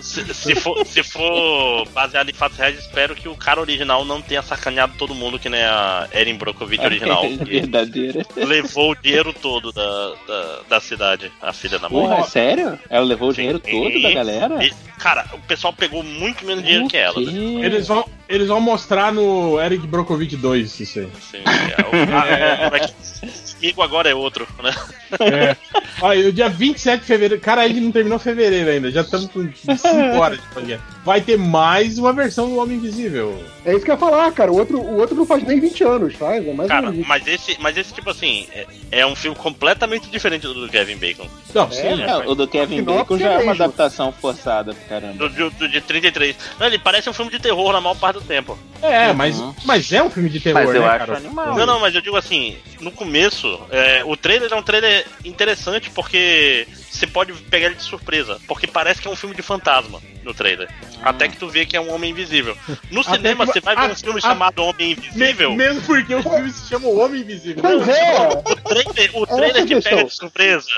se, 0.00 0.34
se 0.34 0.54
for, 0.54 0.86
se 0.86 1.02
for 1.02 1.86
baseado 1.88 2.28
em 2.28 2.32
fatos 2.32 2.58
reais, 2.58 2.78
espero 2.78 3.14
que 3.14 3.28
o 3.28 3.36
cara 3.36 3.60
original 3.60 4.04
não 4.04 4.20
tenha 4.20 4.42
sacaneado 4.42 4.94
todo 4.96 5.14
mundo 5.14 5.38
que 5.38 5.48
nem 5.48 5.62
a 5.62 6.08
Erin 6.12 6.36
Brockovich 6.36 6.82
original. 6.84 7.22
É 7.32 7.44
verdadeira. 7.44 8.26
levou 8.36 8.92
o 8.92 8.94
dinheiro 8.94 9.32
todo 9.32 9.72
da, 9.72 10.14
da, 10.26 10.60
da 10.68 10.80
cidade, 10.80 11.30
a 11.40 11.52
filha 11.52 11.78
da 11.78 11.88
mãe. 11.88 12.02
Porra, 12.02 12.16
é 12.16 12.22
sério? 12.24 12.78
Ela 12.88 13.04
levou 13.04 13.30
o 13.30 13.32
dinheiro 13.32 13.60
Sim. 13.64 13.70
todo 13.70 14.02
da 14.02 14.12
galera? 14.12 14.64
E, 14.64 14.72
cara, 14.98 15.26
o 15.32 15.38
pessoal 15.40 15.72
pegou 15.72 16.02
muito 16.02 16.44
menos 16.44 16.64
dinheiro 16.64 16.88
que 16.88 16.96
ela. 16.96 17.20
Né? 17.20 17.64
Eles 17.64 17.88
vão, 17.88 18.04
eles 18.32 18.48
vão 18.48 18.60
mostrar 18.60 19.12
no 19.12 19.60
Eric 19.60 19.86
Brokovich 19.86 20.36
2, 20.36 20.80
isso 20.80 20.98
aí. 21.00 21.08
Assim, 21.16 21.36
é, 21.38 21.80
o, 21.82 22.64
como 22.64 22.76
é 22.76 22.80
que- 22.80 23.52
Amigo 23.62 23.80
agora 23.80 24.10
é 24.10 24.14
outro, 24.14 24.44
né? 24.60 24.74
É. 25.20 25.56
Olha, 26.00 26.18
e 26.18 26.26
o 26.26 26.32
dia 26.32 26.48
27 26.48 27.00
de 27.02 27.06
fevereiro. 27.06 27.40
Cara, 27.40 27.62
a 27.62 27.68
gente 27.68 27.78
não 27.78 27.92
terminou 27.92 28.18
fevereiro 28.18 28.68
ainda. 28.70 28.90
Já 28.90 29.02
estamos 29.02 29.28
com 29.30 29.48
5 29.54 29.88
horas 30.18 30.40
de 30.40 30.46
podcast. 30.48 30.84
Vai 31.04 31.20
ter 31.20 31.38
mais 31.38 31.96
uma 31.98 32.12
versão 32.12 32.48
do 32.48 32.56
Homem 32.56 32.76
Invisível. 32.78 33.40
É 33.64 33.72
isso 33.72 33.84
que 33.84 33.90
eu 33.90 33.94
ia 33.94 33.98
falar, 34.00 34.32
cara. 34.32 34.50
O 34.50 34.56
outro, 34.56 34.80
o 34.80 34.98
outro 34.98 35.14
não 35.14 35.24
faz 35.24 35.44
nem 35.44 35.60
20 35.60 35.84
anos, 35.84 36.14
faz? 36.14 36.44
É 36.44 36.52
mais 36.52 36.68
Cara, 36.68 36.90
um... 36.90 37.04
mas 37.06 37.24
esse, 37.28 37.56
mas 37.60 37.76
esse 37.76 37.92
tipo 37.94 38.10
assim, 38.10 38.48
é, 38.52 38.66
é 38.90 39.06
um 39.06 39.14
filme 39.14 39.36
completamente 39.36 40.08
diferente 40.10 40.42
do 40.42 40.54
do 40.54 40.68
Kevin 40.68 40.96
Bacon. 40.96 41.28
Não, 41.54 41.70
sim. 41.70 42.02
É, 42.02 42.16
o 42.26 42.34
do 42.34 42.48
Kevin 42.48 42.82
Bacon 42.82 43.16
já 43.18 43.32
é 43.32 43.34
é 43.34 43.38
uma 43.38 43.52
adaptação 43.52 44.10
forçada 44.12 44.74
caramba. 44.88 45.14
Do, 45.14 45.28
do, 45.28 45.50
do 45.50 45.68
de 45.68 45.80
33. 45.80 46.34
Não, 46.58 46.66
ele 46.66 46.78
parece 46.78 47.08
um 47.08 47.12
filme 47.12 47.30
de 47.30 47.38
terror 47.38 47.72
na 47.72 47.80
maior 47.80 47.94
parte 47.96 48.16
do 48.18 48.21
tempo. 48.22 48.58
É, 48.82 49.12
mas, 49.12 49.38
Uhum. 49.38 49.54
mas 49.64 49.92
é 49.92 50.02
um 50.02 50.10
filme 50.10 50.28
de 50.28 50.40
terror, 50.40 50.64
Mas 50.64 50.74
eu 50.74 50.82
né, 50.82 50.88
acho 50.88 50.98
cara? 50.98 51.16
animal. 51.18 51.54
Não, 51.54 51.66
não, 51.66 51.80
mas 51.80 51.94
eu 51.94 52.00
digo 52.00 52.16
assim, 52.16 52.56
no 52.80 52.90
começo, 52.90 53.60
é, 53.70 54.02
o 54.04 54.16
trailer 54.16 54.52
é 54.52 54.56
um 54.56 54.62
trailer 54.62 55.06
interessante 55.24 55.88
porque 55.90 56.66
você 56.98 57.06
pode 57.06 57.32
pegar 57.32 57.66
ele 57.66 57.74
de 57.76 57.82
surpresa. 57.82 58.38
Porque 58.46 58.66
parece 58.66 59.00
que 59.00 59.08
é 59.08 59.10
um 59.10 59.16
filme 59.16 59.34
de 59.34 59.42
fantasma 59.42 60.00
no 60.22 60.32
trailer. 60.32 60.68
Até 61.02 61.26
que 61.28 61.36
tu 61.36 61.48
vê 61.48 61.66
que 61.66 61.76
é 61.76 61.80
um 61.80 61.92
homem 61.92 62.10
invisível. 62.12 62.56
No 62.90 63.00
Até 63.00 63.16
cinema, 63.16 63.44
que- 63.46 63.52
você 63.54 63.60
vai 63.60 63.74
ver 63.74 63.82
a- 63.82 63.92
um 63.92 63.96
filme 63.96 64.18
a- 64.18 64.22
chamado 64.22 64.62
Homem 64.62 64.88
Me- 64.88 64.92
Invisível. 64.92 65.52
Mesmo 65.54 65.82
porque 65.82 66.14
o 66.14 66.22
filme 66.22 66.50
se 66.52 66.68
chama 66.68 66.86
O 66.88 66.98
Homem 66.98 67.22
Invisível. 67.22 67.62
Pois 67.62 67.88
é! 67.88 68.28
trailer, 68.62 69.10
o 69.16 69.24
Essa 69.24 69.36
trailer 69.36 69.56
é 69.56 69.60
a 69.62 69.66
te 69.66 69.80
pega 69.80 70.04
de 70.04 70.14
surpresa. 70.14 70.68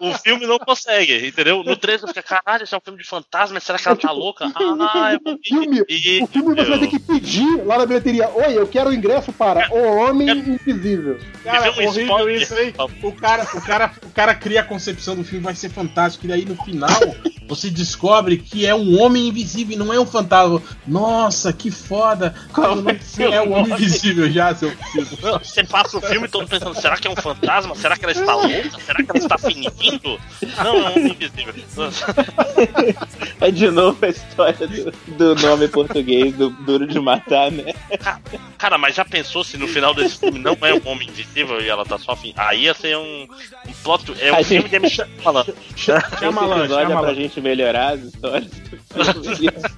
O 0.00 0.12
filme 0.14 0.46
não 0.46 0.58
consegue, 0.58 1.26
entendeu? 1.26 1.62
No 1.62 1.76
trailer 1.76 2.00
você 2.00 2.08
fica, 2.08 2.22
caralho, 2.22 2.64
esse 2.64 2.74
é 2.74 2.78
um 2.78 2.80
filme 2.80 2.98
de 2.98 3.06
fantasma, 3.08 3.60
será 3.60 3.78
que 3.78 3.86
ela 3.86 3.96
tá 3.96 4.10
louca? 4.10 4.44
Ah, 4.94 5.12
eu 5.12 5.20
vou 5.24 5.34
O 5.34 5.38
filme, 5.42 5.80
o 5.82 6.26
filme 6.26 6.54
você 6.54 6.64
vai 6.70 6.78
ter 6.78 6.86
que 6.88 6.98
pedir 6.98 7.64
lá 7.64 7.78
na 7.78 7.86
bilheteria: 7.86 8.28
Oi, 8.28 8.56
eu 8.58 8.66
quero 8.66 8.90
o 8.90 8.94
ingresso 8.94 9.32
para 9.32 9.68
O 9.72 9.82
Homem 9.98 10.28
Invisível. 10.30 11.18
Cara, 11.42 11.70
um 11.70 11.86
horrível 11.86 12.02
spoiler. 12.04 12.42
isso 12.42 12.54
aí. 12.54 12.74
O 13.02 13.12
cara, 13.12 13.42
o, 13.54 13.60
cara, 13.60 13.92
o 14.04 14.10
cara 14.10 14.34
cria 14.34 14.60
a 14.60 14.64
concepção 14.64 15.14
do 15.16 15.24
filme, 15.24 15.33
vai 15.40 15.54
ser 15.54 15.70
fantástico. 15.70 16.24
E 16.26 16.28
daí 16.28 16.44
no 16.44 16.56
final 16.56 16.90
você 17.46 17.68
descobre 17.70 18.38
que 18.38 18.64
é 18.66 18.74
um 18.74 19.00
homem 19.00 19.28
invisível 19.28 19.74
e 19.74 19.78
não 19.78 19.92
é 19.92 20.00
um 20.00 20.06
fantasma. 20.06 20.62
Nossa, 20.86 21.52
que 21.52 21.70
foda. 21.70 22.34
Qual 22.52 22.76
não 22.76 22.96
sei, 23.00 23.26
é 23.32 23.42
o 23.42 23.50
homem 23.52 23.72
invisível 23.74 24.30
já, 24.30 24.54
seu 24.54 24.70
filho. 24.92 25.06
Você 25.42 25.64
passa 25.64 25.98
o 25.98 26.00
filme 26.00 26.26
todo 26.28 26.48
pensando, 26.48 26.74
será 26.80 26.96
que 26.96 27.06
é 27.06 27.10
um 27.10 27.16
fantasma? 27.16 27.74
Será 27.76 27.96
que 27.96 28.04
ela 28.04 28.12
está 28.12 28.34
louca? 28.34 28.78
Será 28.84 29.02
que 29.02 29.10
ela 29.10 29.18
está 29.18 29.38
fingindo? 29.38 30.18
Não, 30.62 30.76
é 30.76 30.90
um 30.90 30.92
homem 30.92 31.12
invisível. 31.12 31.54
É 33.40 33.50
de 33.50 33.70
novo 33.70 33.98
a 34.04 34.08
história 34.08 34.66
do, 34.66 34.90
do 35.16 35.34
nome 35.46 35.68
português 35.68 36.34
do 36.34 36.50
Duro 36.50 36.86
de 36.86 36.98
Matar, 36.98 37.50
né? 37.50 37.74
Cara, 38.58 38.78
mas 38.78 38.94
já 38.94 39.04
pensou 39.04 39.44
se 39.44 39.56
no 39.58 39.68
final 39.68 39.92
desse 39.94 40.18
filme 40.18 40.38
não 40.38 40.56
é 40.62 40.72
um 40.74 40.80
homem 40.88 41.08
invisível 41.08 41.60
e 41.60 41.68
ela 41.68 41.84
tá 41.84 41.98
só 41.98 42.16
fingindo? 42.16 42.40
Aí 42.40 42.62
ia 42.62 42.74
ser 42.74 42.96
um, 42.96 43.24
um 43.68 43.72
plot. 43.82 44.14
É 44.20 44.32
um 44.32 44.36
A 44.36 44.44
filme 44.44 44.68
gente- 44.68 44.96
de 44.96 45.02
falando. 45.24 45.54
Chama 45.76 46.00
Esse 46.00 46.24
lá, 46.24 46.58
episódio 46.58 46.74
é 46.74 46.86
chama 46.88 47.00
pra 47.02 47.14
gente 47.14 47.40
melhorar 47.40 47.94
as 47.94 48.00
histórias. 48.02 48.50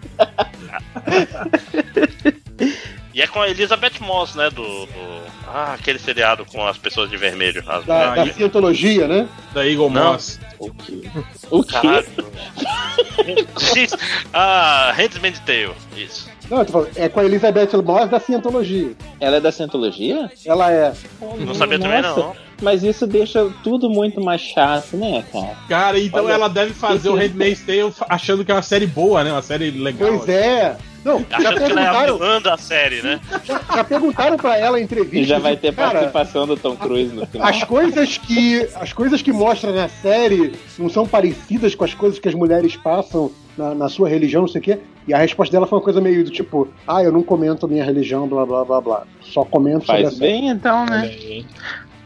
E 3.15 3.23
é 3.23 3.27
com 3.27 3.41
a 3.41 3.49
Elizabeth 3.49 3.95
Moss, 4.01 4.35
né? 4.35 4.51
Do, 4.51 4.63
do- 4.63 5.27
Ah, 5.49 5.73
aquele 5.73 5.99
seriado 5.99 6.45
com 6.45 6.67
as 6.67 6.77
pessoas 6.77 7.09
de 7.09 7.17
vermelho. 7.17 7.65
As 7.67 7.85
Da, 7.87 8.15
da 8.15 8.27
cientologia, 8.33 9.09
né? 9.09 9.27
Da 9.55 9.67
Eagle 9.67 9.89
Não. 9.89 10.13
Moss. 10.13 10.39
O 10.59 10.71
quê? 10.71 11.03
O 11.51 11.63
quê? 11.65 11.77
Ah, 14.35 14.93
Handmaid's 14.95 15.41
Tale. 15.41 15.73
Isso. 15.97 16.29
Não, 16.51 16.59
eu 16.59 16.67
tô 16.67 16.73
falando, 16.73 16.91
é 16.97 17.09
com 17.09 17.21
a 17.21 17.25
Elizabeth 17.25 17.71
Moss 17.83 18.11
da 18.11 18.21
cientologia. 18.21 18.93
Ela 19.19 19.37
é 19.37 19.41
da 19.41 19.51
Scientologia? 19.51 20.31
Ela 20.45 20.71
é. 20.71 20.93
Não 21.39 21.55
sabia 21.55 21.79
também, 21.79 22.03
Nossa, 22.03 22.21
não. 22.21 22.37
Mas 22.63 22.83
isso 22.83 23.07
deixa 23.07 23.51
tudo 23.63 23.91
muito 23.91 24.21
mais 24.21 24.41
chato, 24.41 24.97
né, 24.97 25.25
cara? 25.33 25.57
Cara, 25.69 26.01
então 26.01 26.25
Olha, 26.25 26.33
ela 26.33 26.49
deve 26.49 26.73
fazer 26.73 27.11
o 27.11 27.15
Handmaid's 27.15 27.63
Tale 27.63 27.93
achando 28.09 28.45
que 28.45 28.51
é 28.51 28.55
uma 28.55 28.63
série 28.63 28.87
boa, 28.87 29.23
né? 29.23 29.31
Uma 29.33 29.43
série 29.43 29.71
legal. 29.71 30.09
Pois 30.09 30.29
é. 30.29 30.77
Não, 31.05 31.25
já 31.31 31.37
Achando 31.37 31.57
que 31.59 31.71
ela 31.71 31.81
é 31.81 31.87
a 31.87 31.93
perguntaram, 31.93 32.59
série, 32.59 33.01
né? 33.01 33.21
já 33.77 33.85
perguntaram 33.85 34.37
pra 34.37 34.59
ela 34.59 34.81
em 34.81 34.83
entrevista. 34.83 35.19
E 35.19 35.25
já 35.25 35.39
vai 35.39 35.57
ter 35.57 35.73
cara, 35.73 35.93
participação 35.93 36.49
do 36.49 36.57
Tom 36.57 36.75
Cruise 36.75 37.15
no 37.15 37.25
final. 37.27 37.47
As 37.47 37.63
coisas 37.63 38.19
que 38.19 38.69
as 38.75 38.93
coisas 38.93 39.23
que 39.23 39.33
mostra 39.33 39.71
na 39.71 39.89
série 39.89 40.55
não 40.77 40.89
são 40.89 41.07
parecidas 41.07 41.77
com 41.77 41.85
as 41.85 41.95
coisas 41.95 42.19
que 42.19 42.29
as 42.29 42.35
mulheres 42.35 42.75
passam 42.75 43.31
na, 43.57 43.73
na 43.73 43.89
sua 43.89 44.09
religião, 44.09 44.43
não 44.43 44.49
sei 44.49 44.61
o 44.61 44.65
quê. 44.65 44.81
E 45.07 45.15
a 45.15 45.19
resposta 45.19 45.53
dela 45.53 45.69
foi 45.69 45.79
uma 45.79 45.85
coisa 45.85 46.01
meio 46.01 46.25
do 46.25 46.31
tipo, 46.33 46.67
ah, 46.89 47.01
eu 47.05 47.13
não 47.13 47.23
comento 47.23 47.67
a 47.67 47.69
minha 47.69 47.85
religião, 47.85 48.27
blá 48.27 48.45
blá 48.45 48.65
blá 48.65 48.81
blá. 48.81 49.03
Só 49.21 49.45
comento 49.45 49.87
sobre 49.87 50.01
a 50.01 50.05
Faz 50.07 50.19
série. 50.19 50.33
bem 50.33 50.49
então, 50.49 50.85
né? 50.87 51.03
aí. 51.03 51.47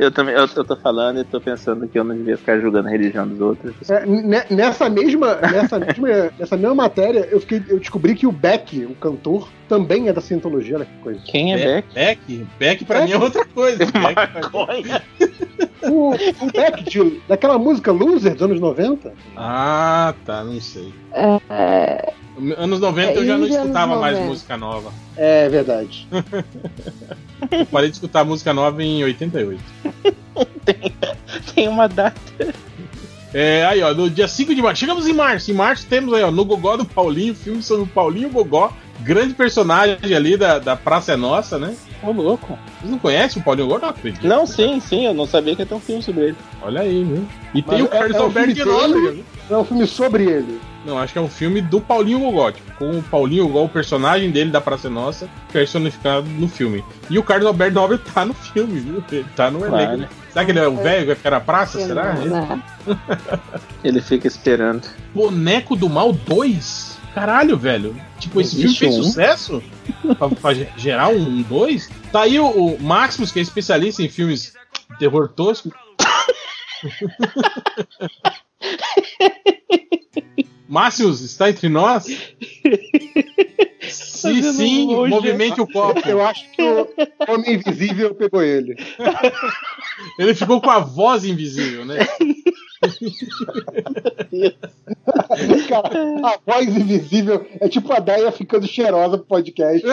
Eu 0.00 0.10
também, 0.10 0.34
eu, 0.34 0.48
eu 0.56 0.64
tô 0.64 0.74
falando 0.76 1.20
e 1.20 1.24
tô 1.24 1.38
pensando 1.38 1.86
que 1.86 1.98
eu 1.98 2.02
não 2.02 2.16
devia 2.16 2.38
ficar 2.38 2.58
julgando 2.58 2.88
a 2.88 2.90
religião 2.90 3.28
dos 3.28 3.38
outros. 3.38 3.90
É, 3.90 4.06
ne- 4.06 4.44
nessa 4.48 4.88
mesma 4.88 5.34
nessa 5.36 5.76
mesma 5.78 6.08
nessa 6.38 6.56
mesma 6.56 6.74
matéria, 6.74 7.28
eu, 7.30 7.38
fiquei, 7.38 7.62
eu 7.68 7.78
descobri 7.78 8.14
que 8.14 8.26
o 8.26 8.32
Beck, 8.32 8.82
o 8.86 8.94
cantor, 8.94 9.46
também 9.68 10.08
é 10.08 10.12
da 10.12 10.22
cientologia, 10.22 10.76
olha 10.76 10.86
que 10.86 10.96
coisa. 11.02 11.20
Quem 11.26 11.52
é 11.52 11.58
Beck? 11.58 11.94
Beck? 11.94 12.46
Beck 12.58 12.84
pra 12.86 13.04
mim 13.04 13.12
é 13.12 13.18
outra 13.18 13.44
coisa. 13.44 13.84
Maconha. 13.94 15.02
O, 15.82 16.12
o 16.14 16.52
Beck 16.52 16.82
de, 16.84 17.20
daquela 17.28 17.58
música 17.58 17.92
Loser 17.92 18.32
dos 18.32 18.42
anos 18.42 18.58
90? 18.58 19.12
Ah, 19.36 20.14
tá, 20.24 20.42
não 20.42 20.58
sei. 20.62 20.94
É, 21.12 22.12
Anos 22.56 22.80
90 22.80 23.12
eu 23.12 23.24
já 23.26 23.36
não 23.36 23.44
anos 23.44 23.56
escutava 23.56 24.00
mais 24.00 24.14
90. 24.14 24.30
música 24.30 24.56
nova. 24.56 24.92
É 25.16 25.48
verdade. 25.48 26.06
Eu 27.50 27.66
parei 27.66 27.88
de 27.88 27.96
escutar 27.96 28.24
música 28.24 28.52
nova 28.52 28.82
em 28.82 29.02
88. 29.04 29.62
Tem 31.54 31.68
uma 31.68 31.88
data. 31.88 32.20
É, 33.32 33.64
aí, 33.64 33.82
ó, 33.82 33.94
no 33.94 34.10
dia 34.10 34.26
5 34.26 34.54
de 34.54 34.60
março. 34.62 34.80
Chegamos 34.80 35.06
em 35.06 35.12
março. 35.12 35.50
Em 35.50 35.54
março 35.54 35.86
temos 35.86 36.12
aí, 36.14 36.22
ó, 36.22 36.30
no 36.30 36.44
Gogó 36.44 36.76
do 36.76 36.84
Paulinho, 36.84 37.34
filme 37.34 37.62
sobre 37.62 37.84
o 37.84 37.86
Paulinho 37.86 38.28
Gogó, 38.30 38.72
grande 39.00 39.34
personagem 39.34 40.14
ali 40.14 40.36
da, 40.36 40.58
da 40.58 40.74
Praça 40.74 41.12
é 41.12 41.16
Nossa, 41.16 41.58
né? 41.58 41.74
Ô, 42.02 42.10
louco. 42.10 42.58
Vocês 42.78 42.90
não 42.90 42.98
conhecem 42.98 43.40
o 43.40 43.44
Paulinho 43.44 43.68
Gogó? 43.68 43.80
Não 43.80 43.88
acredito. 43.90 44.26
Não, 44.26 44.46
sim, 44.46 44.80
sim, 44.80 45.06
eu 45.06 45.14
não 45.14 45.26
sabia 45.26 45.54
que 45.54 45.62
ia 45.62 45.66
ter 45.66 45.74
um 45.74 45.80
filme 45.80 46.02
sobre 46.02 46.24
ele. 46.24 46.36
Olha 46.62 46.80
aí, 46.80 47.04
viu? 47.04 47.26
E 47.54 47.62
tem 47.62 47.82
Mas 47.82 47.82
o 47.82 47.94
é- 47.94 47.98
Carlos 47.98 48.16
é 48.16 48.20
um 48.20 48.24
Alberto 48.24 48.54
de? 48.54 49.24
É 49.50 49.56
um 49.56 49.64
filme 49.64 49.86
sobre 49.86 50.24
ele. 50.24 50.60
Não, 50.84 50.98
acho 50.98 51.12
que 51.12 51.18
é 51.18 51.22
um 51.22 51.28
filme 51.28 51.60
do 51.60 51.78
Paulinho 51.80 52.20
Gogó, 52.20 52.50
tipo, 52.50 52.72
com 52.78 52.98
o 52.98 53.02
Paulinho 53.02 53.46
Gogó, 53.48 53.64
o 53.64 53.68
personagem 53.68 54.30
dele 54.30 54.50
da 54.50 54.60
Praça 54.62 54.86
é 54.88 54.90
Nossa, 54.90 55.28
personificado 55.52 56.26
no 56.26 56.48
filme. 56.48 56.82
E 57.10 57.18
o 57.18 57.22
Carlos 57.22 57.46
Alberto 57.46 57.74
Nóbrega 57.74 58.02
tá 58.14 58.24
no 58.24 58.32
filme, 58.32 58.80
viu? 58.80 59.04
Ele 59.12 59.26
tá 59.36 59.50
no 59.50 59.58
elenco. 59.60 59.76
Claro. 59.76 59.96
né? 59.98 60.08
Será 60.32 60.44
que 60.44 60.50
ele 60.52 60.58
é 60.60 60.68
o 60.68 60.76
velho 60.76 61.00
que 61.00 61.06
vai 61.08 61.16
ficar 61.16 61.30
na 61.32 61.40
praça? 61.40 61.84
Será? 61.86 62.14
não, 62.14 62.24
né? 62.46 62.62
Ele 63.84 64.00
fica 64.00 64.26
esperando. 64.28 64.88
Boneco 65.12 65.74
do 65.74 65.88
Mal 65.88 66.12
2? 66.12 66.98
Caralho, 67.14 67.56
velho. 67.58 67.96
Tipo, 68.20 68.40
esse 68.40 68.50
filme 68.52 68.64
Existe 68.66 68.78
fez 68.78 68.96
um? 68.98 69.02
sucesso? 69.02 69.60
pra, 70.16 70.28
pra 70.28 70.54
ge- 70.54 70.68
gerar 70.76 71.08
um 71.08 71.42
2? 71.42 71.90
Tá 72.12 72.20
aí 72.22 72.38
o, 72.38 72.46
o 72.48 72.80
Maximus, 72.80 73.32
que 73.32 73.40
é 73.40 73.42
especialista 73.42 74.02
em 74.04 74.08
filmes 74.08 74.54
de 74.90 74.98
terror 74.98 75.26
tosco. 75.28 75.72
Máximos, 80.70 81.20
está 81.20 81.50
entre 81.50 81.68
nós? 81.68 82.06
Se 84.20 84.34
Fazendo 84.34 84.52
sim, 84.52 84.94
hoje. 84.94 85.10
movimente 85.14 85.60
o 85.60 85.66
copo. 85.66 86.06
Eu 86.08 86.20
acho 86.22 86.50
que 86.52 86.62
o 86.62 86.86
Homem 87.28 87.54
Invisível 87.54 88.14
pegou 88.14 88.42
ele. 88.42 88.76
Ele 90.18 90.34
ficou 90.34 90.60
com 90.60 90.70
a 90.70 90.78
voz 90.80 91.24
invisível, 91.24 91.84
né? 91.84 91.98
Cara, 95.68 95.90
a 96.24 96.38
voz 96.46 96.68
invisível 96.68 97.46
é 97.60 97.68
tipo 97.68 97.92
a 97.92 97.98
Daia 97.98 98.32
ficando 98.32 98.66
cheirosa 98.66 99.18
pro 99.18 99.26
podcast. 99.26 99.86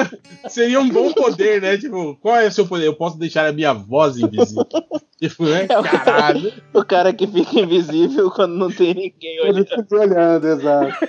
Seria 0.49 0.79
um 0.79 0.89
bom 0.89 1.11
poder, 1.13 1.61
né? 1.61 1.77
Tipo, 1.77 2.15
qual 2.21 2.37
é 2.37 2.47
o 2.47 2.51
seu 2.51 2.65
poder? 2.67 2.87
Eu 2.87 2.95
posso 2.95 3.17
deixar 3.17 3.47
a 3.47 3.51
minha 3.53 3.73
voz 3.73 4.17
invisível. 4.17 4.65
Tipo, 5.19 5.45
né? 5.45 5.65
É 5.69 5.79
o 5.79 5.83
cara- 5.83 5.99
Caralho. 5.99 6.53
O 6.73 6.85
cara 6.85 7.13
que 7.13 7.27
fica 7.27 7.59
invisível 7.59 8.31
quando 8.31 8.55
não 8.55 8.69
tem 8.71 8.93
ninguém 8.93 9.37
Ele 9.39 9.49
olhando. 9.51 9.65
fica 9.67 9.99
olhando, 9.99 10.47
exato. 10.47 11.07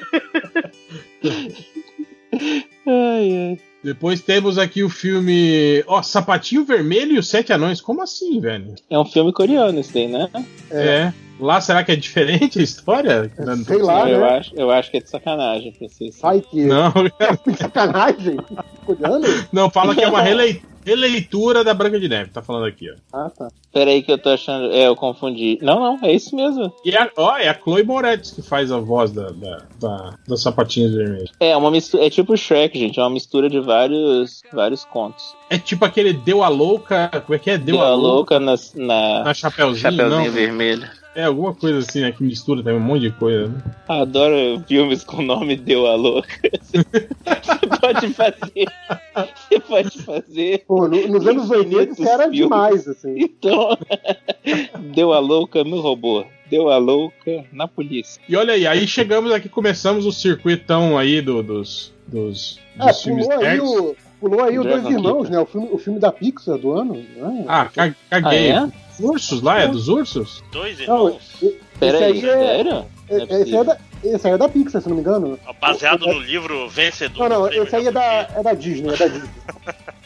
Ai, 2.88 3.36
ai. 3.36 3.60
Depois 3.84 4.20
temos 4.20 4.58
aqui 4.58 4.82
o 4.82 4.88
filme. 4.88 5.84
Ó, 5.86 6.02
Sapatinho 6.02 6.64
Vermelho 6.64 7.12
e 7.12 7.18
os 7.18 7.28
Sete 7.28 7.52
Anões. 7.52 7.80
Como 7.80 8.02
assim, 8.02 8.40
velho? 8.40 8.74
É 8.90 8.98
um 8.98 9.04
filme 9.04 9.32
coreano 9.32 9.78
esse 9.78 9.92
daí, 9.92 10.08
né? 10.08 10.28
É. 10.70 11.12
Lá 11.40 11.60
será 11.60 11.84
que 11.84 11.92
é 11.92 11.96
diferente 11.96 12.58
a 12.58 12.62
história? 12.62 13.30
Sei 13.66 13.78
lá, 13.82 14.08
eu, 14.10 14.20
né? 14.20 14.38
acho, 14.38 14.52
eu 14.56 14.70
acho 14.70 14.90
que 14.90 14.96
é 14.96 15.00
de 15.00 15.08
sacanagem 15.10 15.72
pra 15.72 15.88
vocês. 15.88 16.18
Ai, 16.22 16.40
que 16.40 16.64
Não, 16.64 16.92
sacanagem. 17.56 18.36
Olhando? 18.86 19.26
não, 19.52 19.70
fala 19.70 19.94
que 19.94 20.02
é 20.02 20.08
uma 20.08 20.20
relei- 20.22 20.62
releitura 20.84 21.62
da 21.62 21.74
Branca 21.74 22.00
de 22.00 22.08
Neve. 22.08 22.30
Tá 22.30 22.40
falando 22.42 22.66
aqui, 22.66 22.86
ó. 22.90 22.94
Ah, 23.12 23.30
tá. 23.30 23.48
Peraí 23.72 24.02
que 24.02 24.10
eu 24.10 24.18
tô 24.18 24.30
achando. 24.30 24.72
É, 24.72 24.86
eu 24.86 24.96
confundi. 24.96 25.58
Não, 25.60 25.78
não, 25.78 25.98
é 26.02 26.12
isso 26.12 26.34
mesmo. 26.34 26.72
E 26.84 26.96
a, 26.96 27.10
ó, 27.16 27.36
é 27.36 27.48
a 27.48 27.54
Chloe 27.54 27.82
Moretz 27.82 28.30
que 28.30 28.42
faz 28.42 28.72
a 28.72 28.78
voz 28.78 29.12
da, 29.12 29.28
da, 29.30 29.62
da, 29.78 30.14
das 30.26 30.40
Sapatinhos 30.40 30.94
Vermelhos. 30.94 31.30
É 31.38 31.54
uma 31.56 31.70
mistura. 31.70 32.06
É 32.06 32.10
tipo 32.10 32.36
Shrek, 32.36 32.78
gente. 32.78 32.98
É 32.98 33.02
uma 33.02 33.10
mistura 33.10 33.50
de 33.50 33.60
vários, 33.60 34.42
vários 34.52 34.84
contos. 34.86 35.34
É 35.50 35.58
tipo 35.58 35.84
aquele 35.84 36.12
Deu 36.12 36.42
a 36.42 36.48
Louca. 36.48 37.08
Como 37.26 37.34
é 37.34 37.38
que 37.38 37.50
é? 37.50 37.58
Deu, 37.58 37.76
Deu 37.76 37.82
a 37.84 37.88
a 37.88 37.94
Louca. 37.94 38.38
louca 38.38 38.40
na, 38.40 38.54
na 38.74 39.24
Na 39.24 39.34
Chapeuzinho, 39.34 39.76
Chapeuzinho 39.82 40.24
não. 40.24 40.30
Vermelho. 40.32 40.88
É 41.18 41.24
alguma 41.24 41.52
coisa 41.52 41.78
assim, 41.80 42.00
né? 42.02 42.12
Que 42.12 42.22
mistura 42.22 42.62
também 42.62 42.78
um 42.78 42.84
monte 42.84 43.00
de 43.00 43.10
coisa. 43.10 43.48
Né? 43.48 43.60
Adoro 43.88 44.62
filmes 44.68 45.02
com 45.02 45.16
o 45.16 45.22
nome 45.22 45.56
Deu 45.56 45.84
a 45.88 45.96
Louca. 45.96 46.28
Você 46.62 46.78
pode 47.80 48.08
fazer. 48.14 48.66
Você 49.50 49.60
pode 49.60 50.02
fazer. 50.02 50.64
Pô, 50.68 50.86
no- 50.86 51.08
nos 51.08 51.26
anos 51.26 51.50
80 51.50 51.92
isso 51.92 52.02
era 52.08 52.22
Infinitos 52.28 52.36
demais, 52.38 52.86
assim. 52.86 53.14
Então. 53.18 53.76
Deu 54.94 55.12
a 55.12 55.18
louca 55.18 55.64
no 55.64 55.80
robô. 55.80 56.24
Deu 56.48 56.68
a 56.70 56.78
louca 56.78 57.44
na 57.52 57.66
polícia. 57.66 58.22
E 58.28 58.36
olha 58.36 58.54
aí, 58.54 58.64
aí 58.64 58.86
chegamos 58.86 59.32
aqui, 59.32 59.48
começamos 59.48 60.06
o 60.06 60.12
circuitão 60.12 60.96
aí 60.96 61.20
do- 61.20 61.42
dos, 61.42 61.92
dos, 62.06 62.60
dos 62.76 62.86
Ah, 62.88 62.92
filmes 62.94 63.26
pulou 63.26 63.44
aí 63.44 63.60
o. 63.60 63.96
Pulou 64.20 64.42
aí 64.44 64.58
o 64.58 64.62
Dois 64.62 64.84
Irmãos, 64.84 65.28
né? 65.30 65.38
O 65.40 65.46
filme, 65.46 65.68
o 65.72 65.78
filme 65.78 65.98
da 65.98 66.12
Pixar 66.12 66.56
do 66.58 66.72
ano. 66.72 66.94
Né? 66.94 67.44
Ah, 67.48 67.66
ca- 67.74 67.92
caguei. 68.08 68.52
Ah, 68.52 68.68
Os 68.87 68.87
Ursos 69.00 69.42
lá? 69.42 69.60
É 69.60 69.68
dos 69.68 69.88
ursos? 69.88 70.42
Dois 70.52 70.78
irmãos. 70.80 71.16
esse 71.42 71.56
Pera 71.78 71.98
aí, 71.98 72.04
aí 72.04 72.18
é, 72.18 72.20
sério? 72.22 72.84
É 73.08 73.16
é- 73.16 73.42
esse, 73.42 73.56
é 73.56 73.64
da, 73.64 73.78
esse 74.04 74.26
aí 74.26 74.32
é 74.32 74.38
da 74.38 74.48
Pixar, 74.48 74.82
se 74.82 74.88
não 74.88 74.96
me 74.96 75.02
engano. 75.02 75.38
Baseado 75.60 76.06
no 76.06 76.18
livro 76.18 76.68
Vencedor. 76.68 77.28
Não, 77.28 77.40
não, 77.40 77.52
esse 77.52 77.76
aí 77.76 77.86
é 77.86 77.92
da, 77.92 78.02
é 78.36 78.42
da 78.42 78.54
Disney, 78.54 78.92
é 78.92 78.96
da 78.96 79.06
Disney. 79.06 79.30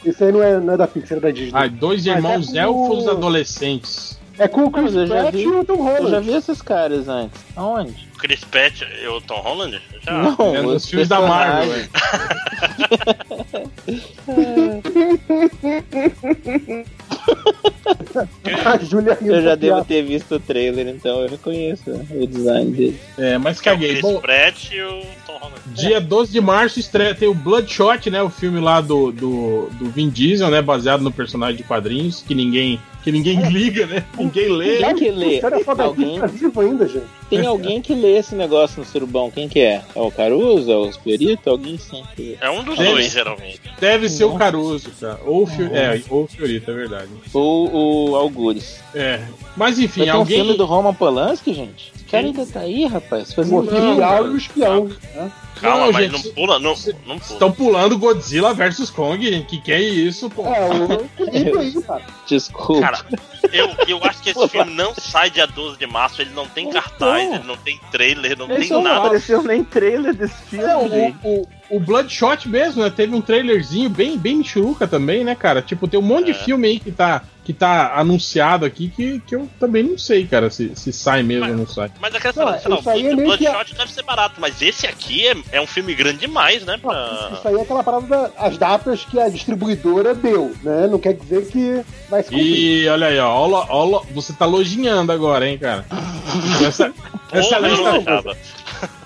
Esse 0.05 0.21
aí 0.25 0.33
não 0.33 0.43
é, 0.43 0.59
não 0.59 0.73
é 0.73 0.77
da 0.77 0.85
Pixar, 0.85 1.17
é 1.17 1.21
da 1.21 1.31
Disney. 1.31 1.51
Ah, 1.53 1.65
dois 1.67 2.05
Mas 2.05 2.15
irmãos 2.17 2.53
é 2.53 2.65
com 2.65 2.71
o- 2.71 2.85
elfos 2.91 3.07
adolescentes. 3.07 4.19
É 4.37 4.47
com 4.49 4.65
o 4.65 4.71
Chris 4.71 4.85
Mas 4.85 4.95
eu 4.95 5.07
já 5.07 5.21
Pratt 5.21 5.33
vi- 5.35 5.43
e 5.43 5.47
o 5.47 5.63
Tom 5.63 5.73
Eu 5.73 5.85
já 5.85 5.99
Holland. 5.99 6.25
vi 6.31 6.35
esses 6.37 6.61
caras 6.61 7.07
antes. 7.07 7.39
Aonde? 7.55 8.09
Chris 8.17 8.43
Pratt 8.43 8.81
e 8.81 9.07
o 9.07 9.21
Tom 9.21 9.39
Holland? 9.41 9.81
Já. 10.01 10.11
Não, 10.11 10.55
É 10.55 10.61
nos 10.61 10.83
os 10.83 10.89
filmes 10.89 11.07
da 11.07 11.21
Marvel. 11.21 11.83
A 18.65 18.77
Julia 18.77 19.17
Eu 19.21 19.41
já 19.41 19.55
devo 19.55 19.83
ter 19.83 20.03
visto 20.03 20.35
o 20.35 20.39
trailer, 20.39 20.87
então 20.87 21.21
eu 21.21 21.29
reconheço 21.29 21.83
o 21.89 22.27
design 22.27 22.71
dele. 22.71 22.99
É, 23.17 23.37
mas 23.37 23.59
Que 23.59 23.69
é 23.69 23.71
o 23.71 23.75
caguei. 23.75 23.89
Chris 23.89 24.01
Bom, 24.01 24.19
Pratt 24.19 24.71
e 24.71 24.81
o 24.81 25.01
Tom 25.33 25.39
Holland. 25.39 25.61
Dia 25.67 25.99
12 26.01 26.31
de 26.31 26.41
março 26.41 26.79
estreia, 26.79 27.15
tem 27.15 27.27
o 27.27 27.33
Bloodshot, 27.33 28.09
né? 28.09 28.21
O 28.21 28.29
filme 28.29 28.59
lá 28.59 28.81
do, 28.81 29.11
do, 29.11 29.69
do 29.71 29.89
Vin 29.89 30.09
Diesel, 30.09 30.49
né? 30.49 30.61
Baseado 30.61 31.01
no 31.01 31.11
personagem 31.11 31.57
de 31.57 31.63
quadrinhos, 31.63 32.21
que 32.25 32.35
ninguém, 32.35 32.79
que 33.03 33.11
ninguém 33.11 33.41
liga, 33.49 33.85
né? 33.85 34.05
Ninguém 34.17 34.49
lê. 34.49 34.77
Quem 34.77 34.95
que 34.95 35.11
lê? 35.11 35.39
Daqui 35.41 35.63
Alguém? 35.67 36.19
tá 36.19 36.27
vivo 36.27 36.61
ainda, 36.61 36.87
gente. 36.87 37.05
Tem 37.29 37.45
alguém 37.47 37.81
que 37.81 37.95
lê 37.95 38.17
esse 38.17 38.35
negócio 38.35 38.79
no 38.79 38.85
surubão. 38.85 39.31
Quem 39.31 39.49
que 39.49 39.59
é? 39.59 39.81
É 39.95 39.99
o 39.99 40.11
Caruso? 40.11 40.71
É 40.71 40.75
o 40.77 40.91
Fiorito? 40.91 41.49
Alguém 41.49 41.77
sim. 41.77 42.03
que- 42.15 42.37
É 42.39 42.49
um 42.49 42.63
dos 42.63 42.77
Deve 42.77 42.91
dois, 42.91 43.11
geralmente. 43.11 43.61
Deve 43.79 44.09
ser 44.09 44.25
o 44.25 44.35
Caruso, 44.35 44.91
cara. 44.99 45.19
Ou 45.25 45.43
o, 45.43 45.47
Fio, 45.47 45.65
é, 45.75 45.99
ou 46.09 46.23
o 46.23 46.27
Fiorito, 46.27 46.69
é 46.69 46.73
verdade. 46.73 47.09
Ou 47.33 48.11
o 48.11 48.15
Algures. 48.15 48.79
É. 48.93 49.21
Mas 49.57 49.79
enfim, 49.79 50.09
um 50.09 50.13
alguém. 50.13 50.37
filme 50.37 50.57
do 50.57 50.65
Roman 50.65 50.93
Polanski, 50.93 51.53
gente? 51.53 51.91
Esse 51.95 52.05
cara 52.05 52.27
ainda 52.27 52.45
tá 52.45 52.59
aí, 52.59 52.85
rapaz. 52.85 53.31
O 53.31 53.35
Fazendo 53.35 53.57
oficial 53.59 54.27
e 54.27 54.29
o 54.29 54.37
espião. 54.37 54.85
né? 55.15 55.22
Calma, 55.59 55.85
Não, 55.85 55.91
mas 55.93 56.11
gente, 56.11 56.25
não 56.25 56.33
pula, 56.33 56.59
não, 56.59 56.75
não 57.05 57.19
pula. 57.19 57.33
Estão 57.33 57.51
pulando 57.51 57.97
Godzilla 57.97 58.53
versus 58.53 58.89
Kong. 58.89 59.43
Que 59.47 59.57
que 59.59 59.71
é 59.71 59.81
isso, 59.81 60.29
pô? 60.29 60.43
É, 60.45 61.59
aí, 61.59 61.81
cara. 61.81 62.01
Desculpa. 62.27 62.81
Cara, 62.81 63.05
eu, 63.51 63.69
eu 63.87 64.03
acho 64.03 64.21
que 64.21 64.29
esse 64.31 64.47
filme 64.49 64.73
não 64.73 64.93
sai 64.95 65.29
dia 65.29 65.45
12 65.45 65.77
de 65.77 65.85
março, 65.87 66.21
ele 66.21 66.31
não 66.33 66.47
tem 66.47 66.69
cartaz, 66.69 67.33
ele 67.33 67.43
não 67.45 67.57
tem 67.57 67.79
trailer, 67.91 68.37
não 68.37 68.47
tem 68.47 68.69
não 68.69 68.81
nada. 68.81 68.97
apareceu 69.05 69.43
nem 69.43 69.63
trailer 69.63 70.13
desse 70.13 70.41
filme, 70.43 70.65
É, 70.65 70.75
o, 70.75 71.15
o, 71.23 71.47
o 71.69 71.79
Bloodshot 71.79 72.47
mesmo, 72.49 72.83
né? 72.83 72.89
Teve 72.89 73.13
um 73.15 73.21
trailerzinho 73.21 73.89
bem, 73.89 74.17
bem 74.17 74.37
michuruca 74.37 74.87
também, 74.87 75.23
né, 75.23 75.35
cara? 75.35 75.61
Tipo, 75.61 75.87
tem 75.87 75.99
um 75.99 76.03
monte 76.03 76.25
de 76.25 76.31
É. 76.31 76.33
filme 76.35 76.67
aí 76.67 76.79
que 76.79 76.91
tá, 76.91 77.23
que 77.43 77.53
tá 77.53 77.93
anunciado 77.95 78.65
aqui 78.65 78.89
que, 78.89 79.19
que 79.19 79.35
eu 79.35 79.49
também 79.59 79.83
não 79.83 79.97
sei, 79.97 80.25
cara, 80.25 80.49
se, 80.49 80.75
se 80.75 80.93
sai 80.93 81.23
mesmo 81.23 81.49
ou 81.49 81.57
não 81.57 81.67
sai. 81.67 81.91
Mas 81.99 82.15
a 82.15 82.19
questão 82.19 82.45
Não, 82.45 82.53
é, 82.53 82.59
sei 82.59 82.71
lá, 82.71 82.79
isso 82.79 82.89
aí 82.89 83.07
é 83.07 83.13
o 83.13 83.17
meio 83.17 83.37
que 83.37 83.49
Bloodshot 83.49 83.75
deve 83.75 83.91
ser 83.91 84.03
barato, 84.03 84.35
mas 84.39 84.61
esse 84.61 84.87
aqui 84.87 85.27
é, 85.27 85.35
é 85.51 85.61
um 85.61 85.67
filme 85.67 85.93
grande 85.93 86.19
demais, 86.19 86.63
né? 86.63 86.77
Pra... 86.77 87.31
Isso 87.33 87.47
aí 87.47 87.55
é 87.55 87.61
aquela 87.61 87.83
parada 87.83 88.31
das 88.39 88.57
datas 88.57 89.03
que 89.05 89.19
a 89.19 89.27
distribuidora 89.29 90.15
deu, 90.15 90.55
né? 90.63 90.87
Não 90.87 90.99
quer 90.99 91.13
dizer 91.13 91.47
que 91.47 91.83
vai 92.09 92.23
se 92.23 92.29
cumprir. 92.29 92.83
E 92.83 92.87
olha 92.87 93.07
aí, 93.07 93.19
ó, 93.19 93.29
ó, 93.29 93.65
ó, 93.69 94.03
você 94.13 94.33
tá 94.33 94.45
loginhando 94.45 95.11
agora, 95.11 95.47
hein, 95.47 95.57
cara? 95.57 95.85
Essa, 96.65 96.93
essa 97.31 97.55
Porra, 97.57 97.97
lista, 97.97 98.37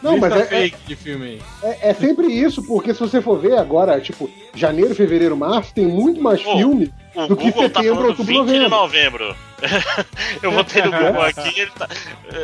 não 0.02 0.18
mas 0.18 0.34
é, 0.34 0.40
é, 0.42 0.46
fake 0.46 0.78
de 0.88 0.96
filme 0.96 1.26
aí. 1.26 1.42
é- 1.64 1.90
é 1.90 1.94
sempre 1.94 2.28
isso, 2.28 2.64
porque 2.64 2.94
se 2.94 3.00
você 3.00 3.22
for 3.22 3.40
ver 3.40 3.58
agora, 3.58 4.00
tipo, 4.02 4.30
janeiro, 4.56 4.94
fevereiro, 4.96 5.36
março, 5.38 5.74
tem 5.74 5.86
muito 5.86 6.22
mais 6.22 6.42
Pô, 6.42 6.56
filme. 6.58 6.94
Do 7.28 7.36
que 7.36 7.46
Google 7.50 7.68
tá 7.70 7.80
setembro, 7.80 7.96
falando 7.96 8.10
outubro, 8.10 8.44
20 8.46 8.54
de 8.64 8.68
novembro. 8.70 9.26
novembro. 9.26 9.36
eu 10.44 10.52
botei 10.52 10.84
no 10.84 10.92
Google 10.92 11.22
aqui 11.24 11.60
ele, 11.62 11.72
tá, 11.72 11.90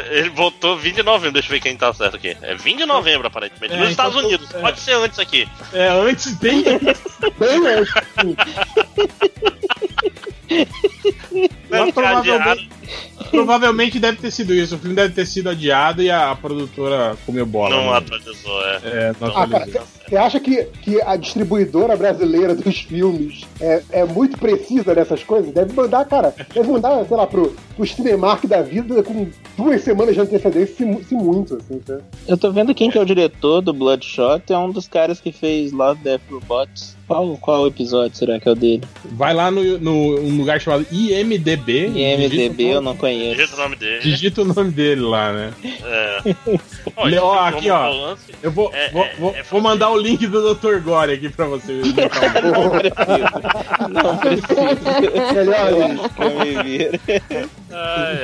ele 0.09 0.29
botou 0.31 0.75
20 0.75 0.95
de 0.95 1.03
novembro. 1.03 1.33
Deixa 1.33 1.47
eu 1.49 1.51
ver 1.51 1.59
quem 1.59 1.77
tá 1.77 1.93
certo 1.93 2.15
aqui. 2.15 2.35
É 2.41 2.55
20 2.55 2.77
de 2.79 2.85
novembro, 2.87 3.27
aparentemente. 3.27 3.71
É, 3.75 3.77
Nos 3.77 3.91
então 3.91 4.07
Estados 4.07 4.15
Unidos. 4.25 4.51
é. 4.55 4.59
Pode 4.59 4.79
ser 4.79 4.93
antes 4.93 5.19
aqui. 5.19 5.47
É, 5.73 5.89
antes. 5.89 6.33
Bem 6.37 6.63
antes. 6.67 7.01
sim. 8.19 8.35
Lá 8.35 8.43
Não, 11.69 11.91
provavelmente, 11.91 12.69
provavelmente 13.31 13.99
deve 13.99 14.17
ter 14.17 14.31
sido 14.31 14.53
isso. 14.53 14.75
O 14.75 14.79
filme 14.79 14.95
deve 14.95 15.13
ter 15.13 15.25
sido 15.25 15.49
adiado 15.49 16.01
e 16.01 16.11
a 16.11 16.35
produtora 16.35 17.17
comeu 17.25 17.45
bola. 17.45 17.75
Não 17.75 17.91
né? 17.91 17.97
atualizou, 17.97 18.61
é. 18.61 18.79
É, 18.83 19.13
não 19.19 19.27
Ah, 19.29 19.33
cara, 19.33 19.43
atualizou. 19.43 19.81
Você 20.07 20.17
acha 20.17 20.39
que, 20.39 20.63
que 20.81 21.01
a 21.01 21.15
distribuidora 21.15 21.95
brasileira 21.95 22.53
dos 22.53 22.81
filmes 22.81 23.45
é, 23.59 23.81
é 23.91 24.05
muito 24.05 24.37
precisa 24.37 24.93
nessas 24.93 25.23
coisas? 25.23 25.51
Deve 25.51 25.73
mandar, 25.73 26.05
cara, 26.05 26.35
deve 26.53 26.71
mandar, 26.71 27.03
sei 27.05 27.17
lá, 27.17 27.25
pro, 27.25 27.55
pro 27.75 27.87
Cinemark 27.87 28.45
da 28.45 28.61
vida 28.61 29.01
com 29.01 29.27
duas 29.57 29.81
semanas 29.81 30.13
de 30.13 30.21
antecedência, 30.21 30.75
se, 30.75 31.03
se 31.05 31.15
muito, 31.15 31.55
assim, 31.55 31.79
tá? 31.79 31.97
Eu 32.27 32.37
tô 32.37 32.51
vendo 32.51 32.75
quem 32.75 32.91
que 32.91 32.97
é 32.97 33.01
o 33.01 33.05
diretor 33.05 33.61
do 33.61 33.73
Bloodshot. 33.73 34.43
É 34.49 34.57
um 34.57 34.71
dos 34.71 34.87
caras 34.87 35.19
que 35.19 35.31
fez 35.31 35.71
Love, 35.71 36.03
Death, 36.03 36.21
Robots. 36.29 36.95
Qual, 37.07 37.37
qual 37.37 37.67
episódio 37.67 38.15
será 38.15 38.39
que 38.39 38.47
é 38.47 38.51
o 38.51 38.55
dele? 38.55 38.83
Vai 39.05 39.33
lá 39.33 39.49
no, 39.49 39.79
no 39.79 40.19
um 40.19 40.42
lugar 40.43 40.61
chamado 40.61 40.85
IMDB. 40.91 41.87
IMDB 41.87 42.63
eu 42.73 42.81
não 42.81 42.95
conheço. 42.95 43.35
Digita 43.35 43.55
o 43.55 43.59
nome 43.59 43.75
dele. 43.75 43.99
digita 44.01 44.41
o 44.41 44.45
nome 44.45 44.71
dele 44.71 45.01
lá, 45.01 45.31
né? 45.33 45.53
É. 45.63 46.19
Ó, 47.21 47.39
aqui, 47.39 47.69
ó. 47.69 48.15
Eu 48.41 48.51
vou, 48.51 48.71
É, 48.73 48.89
vou, 48.91 49.03
é, 49.05 49.13
vou, 49.17 49.35
é 49.35 49.43
vou 49.43 49.61
mandar 49.61 49.89
o 49.89 49.97
link 49.97 50.25
do 50.27 50.53
Dr. 50.53 50.79
Gore 50.79 51.11
aqui 51.13 51.29
pra 51.29 51.45
você. 51.45 51.73
o- 51.73 51.83
Não 53.89 54.17
precisa. 54.17 55.33
Melhor 55.33 55.67
ainda. 55.67 56.09
que 56.09 56.21
eu 56.21 56.29
me. 56.63 56.89
Ai. 57.71 58.23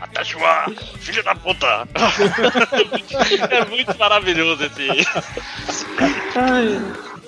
Atashua, 0.00 0.66
filho 0.98 1.22
da 1.24 1.34
puta! 1.34 1.66
é 3.50 3.64
muito 3.66 3.98
maravilhoso 3.98 4.64
esse. 4.64 4.86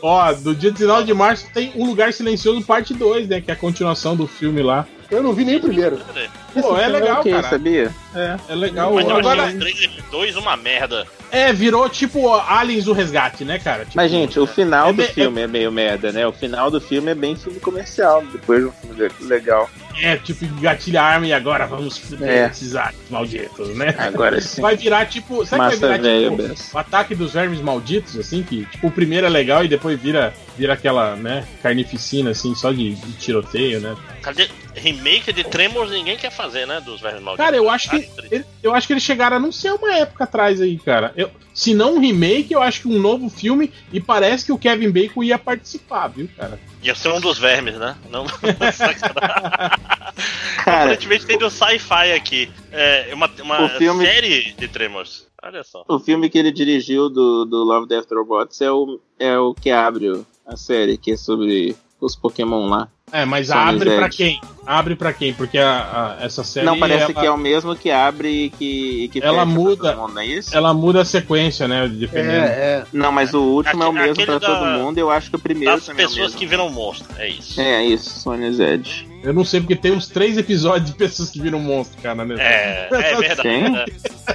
Ó, 0.02 0.32
do 0.32 0.54
dia 0.54 0.70
19 0.70 1.04
de 1.04 1.14
março 1.14 1.46
tem 1.52 1.72
Um 1.74 1.84
Lugar 1.86 2.12
Silencioso 2.12 2.62
parte 2.64 2.94
2, 2.94 3.28
né? 3.28 3.40
Que 3.40 3.50
é 3.50 3.54
a 3.54 3.56
continuação 3.56 4.14
do 4.16 4.26
filme 4.26 4.62
lá. 4.62 4.86
Eu 5.10 5.22
não 5.22 5.32
vi 5.32 5.42
nem 5.44 5.56
o 5.56 5.60
primeiro. 5.60 5.96
Pô, 5.96 6.12
é 6.20 6.24
Esse 6.54 6.62
filme 6.68 6.86
legal, 6.88 7.24
cara. 7.24 7.42
sabia? 7.48 7.94
É, 8.14 8.36
é 8.50 8.54
legal. 8.54 8.92
Mas 8.94 9.08
eu 9.08 9.16
Agora, 9.16 9.42
achei 9.44 9.56
os 9.56 9.60
três 9.62 9.90
dois 10.10 10.36
uma 10.36 10.54
merda. 10.54 11.06
é, 11.30 11.50
virou 11.50 11.88
tipo 11.88 12.34
Aliens 12.34 12.86
o 12.88 12.92
Resgate, 12.92 13.42
né, 13.42 13.58
cara? 13.58 13.84
Tipo, 13.84 13.96
Mas, 13.96 14.10
gente, 14.10 14.38
o 14.38 14.46
final 14.46 14.90
É 14.90 14.92
do 14.92 15.02
me- 15.02 15.08
filme 15.08 15.40
é... 15.40 15.46
meio 15.46 15.72
merda, 15.72 16.12
né? 16.12 16.26
O 16.26 16.32
final 16.32 16.70
do 16.70 16.78
filme 16.78 17.10
é 17.10 17.14
bem 17.14 17.34
filme 17.34 17.58
comercial, 17.58 18.22
depois 18.30 18.60
de 18.60 18.66
um 18.68 18.72
filme 18.72 19.00
le- 19.00 19.26
legal. 19.26 19.70
É, 20.00 20.16
tipo, 20.16 20.46
gatilha 20.60 21.02
a 21.02 21.04
arma 21.04 21.26
e 21.26 21.32
agora 21.32 21.66
vamos 21.66 21.98
fuder 21.98 22.28
É. 22.28 22.46
esses 22.46 22.74
malditos, 23.10 23.74
né? 23.76 23.94
Agora 23.98 24.40
sim. 24.40 24.60
Vai 24.60 24.76
virar 24.76 25.06
tipo. 25.06 25.44
Sabe 25.44 25.62
Massa 25.62 25.76
que 25.76 25.80
vai 25.86 25.98
virar 25.98 26.02
velho, 26.12 26.30
tipo 26.30 26.48
Bess. 26.48 26.70
o 26.72 26.78
ataque 26.78 27.14
dos 27.14 27.32
vermes 27.32 27.60
malditos, 27.60 28.16
assim, 28.16 28.42
que 28.42 28.64
tipo, 28.66 28.86
o 28.86 28.90
primeiro 28.90 29.26
é 29.26 29.30
legal 29.30 29.64
e 29.64 29.68
depois 29.68 30.00
vira, 30.00 30.32
vira 30.56 30.74
aquela, 30.74 31.16
né, 31.16 31.46
carnificina, 31.62 32.30
assim, 32.30 32.54
só 32.54 32.70
de, 32.70 32.94
de 32.94 33.12
tiroteio, 33.12 33.80
né? 33.80 33.96
Cadê? 34.22 34.48
Remake 34.74 35.32
de 35.32 35.42
Tremors 35.42 35.90
ninguém 35.90 36.16
quer 36.16 36.30
fazer, 36.30 36.66
né? 36.66 36.80
Dos 36.80 37.00
velhos 37.00 37.20
malditos. 37.20 37.44
Cara, 37.44 37.56
eu 37.56 37.68
acho 37.68 37.90
que. 37.90 38.08
Eu 38.62 38.74
acho 38.74 38.86
que 38.86 38.92
eles 38.92 39.02
chegaram 39.02 39.36
a 39.36 39.38
anunciar 39.38 39.74
uma 39.74 39.92
época 39.94 40.24
atrás 40.24 40.60
aí, 40.60 40.78
cara. 40.78 41.12
Eu, 41.16 41.30
se 41.58 41.74
não 41.74 41.96
um 41.96 41.98
remake, 42.00 42.52
eu 42.52 42.62
acho 42.62 42.82
que 42.82 42.88
um 42.88 43.00
novo 43.00 43.28
filme. 43.28 43.72
E 43.92 44.00
parece 44.00 44.44
que 44.44 44.52
o 44.52 44.58
Kevin 44.58 44.90
Bacon 44.92 45.24
ia 45.24 45.36
participar, 45.38 46.06
viu, 46.06 46.28
cara? 46.36 46.60
Ia 46.82 46.94
ser 46.94 47.08
um 47.08 47.20
dos 47.20 47.36
vermes, 47.38 47.76
né? 47.76 47.96
Não. 48.10 48.24
Cara, 50.64 50.82
Aparentemente 50.84 51.26
tem 51.26 51.38
do 51.38 51.50
sci-fi 51.50 52.12
aqui. 52.12 52.50
É 52.72 53.10
uma, 53.12 53.30
uma 53.42 53.64
O 53.64 53.68
filme- 53.70 54.04
série 54.04 54.52
de 54.52 54.68
Tremors. 54.68 55.26
Olha 55.42 55.62
só. 55.64 55.84
o 55.88 55.98
filme 56.00 56.28
que 56.28 56.36
ele 56.38 56.50
dirigiu 56.50 57.08
do, 57.08 57.44
do 57.44 57.62
Love, 57.64 57.86
Death, 57.88 58.10
Robots 58.10 58.60
é 58.60 58.70
o, 58.70 59.00
é 59.18 59.38
o 59.38 59.54
que 59.54 59.70
abre 59.70 60.10
o- 60.10 60.26
a 60.46 60.56
série, 60.56 60.96
que 60.98 61.12
é 61.12 61.16
sobre 61.16 61.76
os 62.00 62.16
Pokémon 62.16 62.66
lá. 62.68 62.88
É, 63.12 63.24
mas 63.24 63.48
Sony 63.48 63.60
abre 63.60 63.90
pra 63.96 64.04
Zed. 64.04 64.16
quem? 64.16 64.40
Abre 64.66 64.94
pra 64.96 65.12
quem? 65.14 65.32
Porque 65.32 65.56
a, 65.56 66.16
a- 66.20 66.24
essa 66.24 66.44
série. 66.44 66.66
Não, 66.66 66.78
parece 66.78 67.04
ela, 67.04 67.14
que 67.14 67.26
é 67.26 67.30
o 67.30 67.38
mesmo 67.38 67.74
que 67.74 67.90
abre 67.90 68.28
e 68.28 68.50
que, 68.50 69.04
e 69.04 69.08
que 69.08 69.18
Ela 69.22 69.32
fecha 69.32 69.46
pra 69.46 69.46
muda. 69.46 69.92
todo 69.92 70.00
mundo, 70.02 70.14
não 70.14 70.20
é 70.22 70.26
isso? 70.26 70.54
ela 70.56 70.74
muda 70.74 71.00
a 71.00 71.04
sequência, 71.04 71.66
né? 71.66 71.88
Dependendo. 71.88 72.32
É, 72.44 72.46
é. 72.46 72.84
Não, 72.92 73.10
mas 73.10 73.32
o 73.32 73.40
último 73.40 73.82
é 73.82 73.88
o 73.88 73.92
mesmo 73.92 74.26
da- 74.26 74.38
todo 74.38 74.66
mundo, 74.66 74.98
eu 74.98 75.10
acho 75.10 75.30
que 75.30 75.36
o 75.36 75.38
primeiro 75.38 75.74
Das 75.74 75.86
também 75.86 76.04
é 76.04 76.06
o 76.06 76.10
pessoas 76.10 76.26
mesmo. 76.32 76.38
que 76.40 76.46
viram 76.46 76.68
monstro. 76.68 77.06
É 77.16 77.28
isso. 77.28 77.58
É, 77.60 77.82
isso, 77.84 78.20
Sony 78.20 78.52
Zed. 78.52 79.08
Eu 79.22 79.32
não 79.32 79.44
sei 79.44 79.60
porque 79.60 79.74
tem 79.76 79.92
uns 79.92 80.06
três 80.08 80.38
episódios 80.38 80.90
de 80.90 80.96
pessoas 80.96 81.30
que 81.30 81.40
viram 81.40 81.58
monstro, 81.58 82.00
cara, 82.00 82.24
né? 82.24 82.34
É, 82.38 82.88
é 82.90 83.16
verdade. 83.20 83.48
Né? 83.70 83.84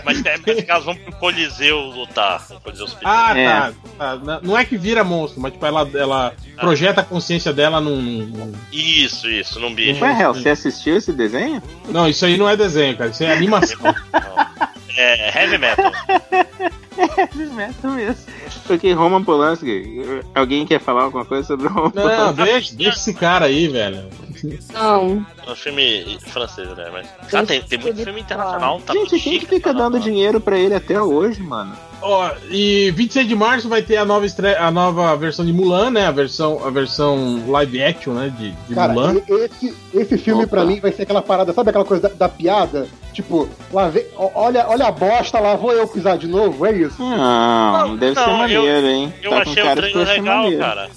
Mas 0.03 0.26
é, 0.26 0.38
nesse 0.45 0.64
caso 0.64 0.85
vão 0.85 0.95
pro 0.95 1.14
Coliseu 1.15 1.80
lutar. 1.80 2.45
no 2.49 2.60
Coliseu. 2.60 2.88
Ah, 3.03 3.38
É. 3.38 3.45
tá, 3.47 3.73
tá. 3.97 4.15
Não- 4.18 4.41
Não 4.41 4.57
é 4.57 4.65
que 4.65 4.77
vira 4.77 5.03
monstro, 5.03 5.39
mas 5.41 5.53
tipo, 5.53 5.65
ela, 5.65 5.89
ela 5.95 6.34
projeta 6.57 7.01
a 7.01 7.03
consciência 7.03 7.53
dela 7.53 7.80
num. 7.80 8.01
num- 8.01 8.53
Isso, 8.72 9.30
isso, 9.30 9.60
num 9.60 9.73
bicho. 9.73 10.01
Ué, 10.03 10.22
Hel, 10.22 10.34
você 10.34 10.49
assistiu 10.49 10.97
esse 10.97 11.14
desenho? 11.14 11.61
Não, 11.89 12.07
isso 12.07 12.26
aí 12.26 12.38
não 12.38 12.49
é 12.49 12.57
desenho, 12.57 12.97
cara. 12.97 13.10
Isso 13.10 13.23
é 13.23 13.31
animação. 13.31 13.80
É 14.98 15.41
heavy 15.41 15.57
metal. 15.57 15.91
Metal 17.56 17.91
mesmo. 17.91 18.34
Porque 18.68 18.94
Roman 18.94 19.24
Polanski, 19.24 20.22
alguém 20.36 20.65
quer 20.65 20.80
falar 20.80 21.03
alguma 21.03 21.26
coisa 21.26 21.44
sobre 21.48 21.68
Roman 21.68 21.91
Não, 21.95 22.03
Polanski? 22.03 22.44
deixa, 22.44 22.76
deixa 22.76 22.98
esse 22.99 23.14
cara 23.15 23.45
aí, 23.45 23.68
velho. 23.68 24.07
Não. 24.72 25.26
É 25.48 25.52
um 25.52 25.56
filme 25.56 26.18
francês, 26.28 26.68
né? 26.70 26.90
Mas. 26.91 27.07
Cara, 27.32 27.45
tem, 27.48 27.61
tem 27.61 27.80
muito 27.80 28.03
filme 28.03 28.22
internacional. 28.22 28.80
Tá 28.86 28.94
Gente, 28.94 29.20
quem 29.20 29.40
que 29.40 29.45
fica 29.48 29.74
tá 29.74 29.80
dando 29.80 29.99
dinheiro 29.99 30.40
pra 30.40 30.57
ele 30.57 30.76
até 30.76 31.02
hoje, 31.02 31.41
mano? 31.41 31.74
Ó, 32.02 32.30
e 32.49 32.91
26 32.91 33.28
de 33.28 33.36
março 33.36 33.70
vai 33.70 33.82
ter 33.82 33.98
a 33.98 34.06
nova 34.06 34.26
estre... 34.26 34.56
a 34.56 34.70
nova 34.70 35.15
versão 35.15 35.45
de 35.45 35.53
Mulan, 35.53 35.90
né? 35.90 36.06
A 36.06 36.11
versão, 36.11 36.64
a 36.65 36.70
versão 36.70 37.44
live 37.48 37.82
action, 37.82 38.14
né? 38.14 38.32
De, 38.38 38.52
de 38.52 38.76
Cara, 38.76 38.94
Mulan. 38.94 39.22
esse, 39.28 39.74
esse 39.94 40.18
filme 40.18 40.45
pra 40.45 40.65
mim 40.65 40.80
vai 40.80 40.91
ser 40.91 41.03
aquela 41.03 41.22
parada, 41.22 41.53
sabe 41.53 41.70
aquela 41.70 41.86
coisa 41.86 42.10
da, 42.10 42.15
da 42.15 42.30
piada? 42.30 42.88
Tipo, 43.14 43.48
lá 43.72 43.90
vem, 43.90 44.06
olha, 44.18 44.65
olha 44.68 44.88
a 44.88 44.91
bosta, 44.91 45.40
lá 45.40 45.56
vou 45.56 45.72
eu 45.72 45.88
pisar 45.88 46.18
de 46.18 46.27
novo, 46.27 46.65
é 46.65 46.72
isso. 46.73 47.02
Não, 47.02 47.88
Não, 47.90 47.95
deve 47.95 48.19
ser 48.19 48.26
não, 48.27 48.38
maneiro, 48.38 48.88
hein? 48.88 49.14
Eu 49.22 49.30
Tá 49.30 49.35
com 49.38 49.41
achei 49.52 49.64
o 49.64 49.65
ser 49.91 50.06
legal, 50.07 50.38
maneiro. 50.44 50.60
cara. 50.60 50.90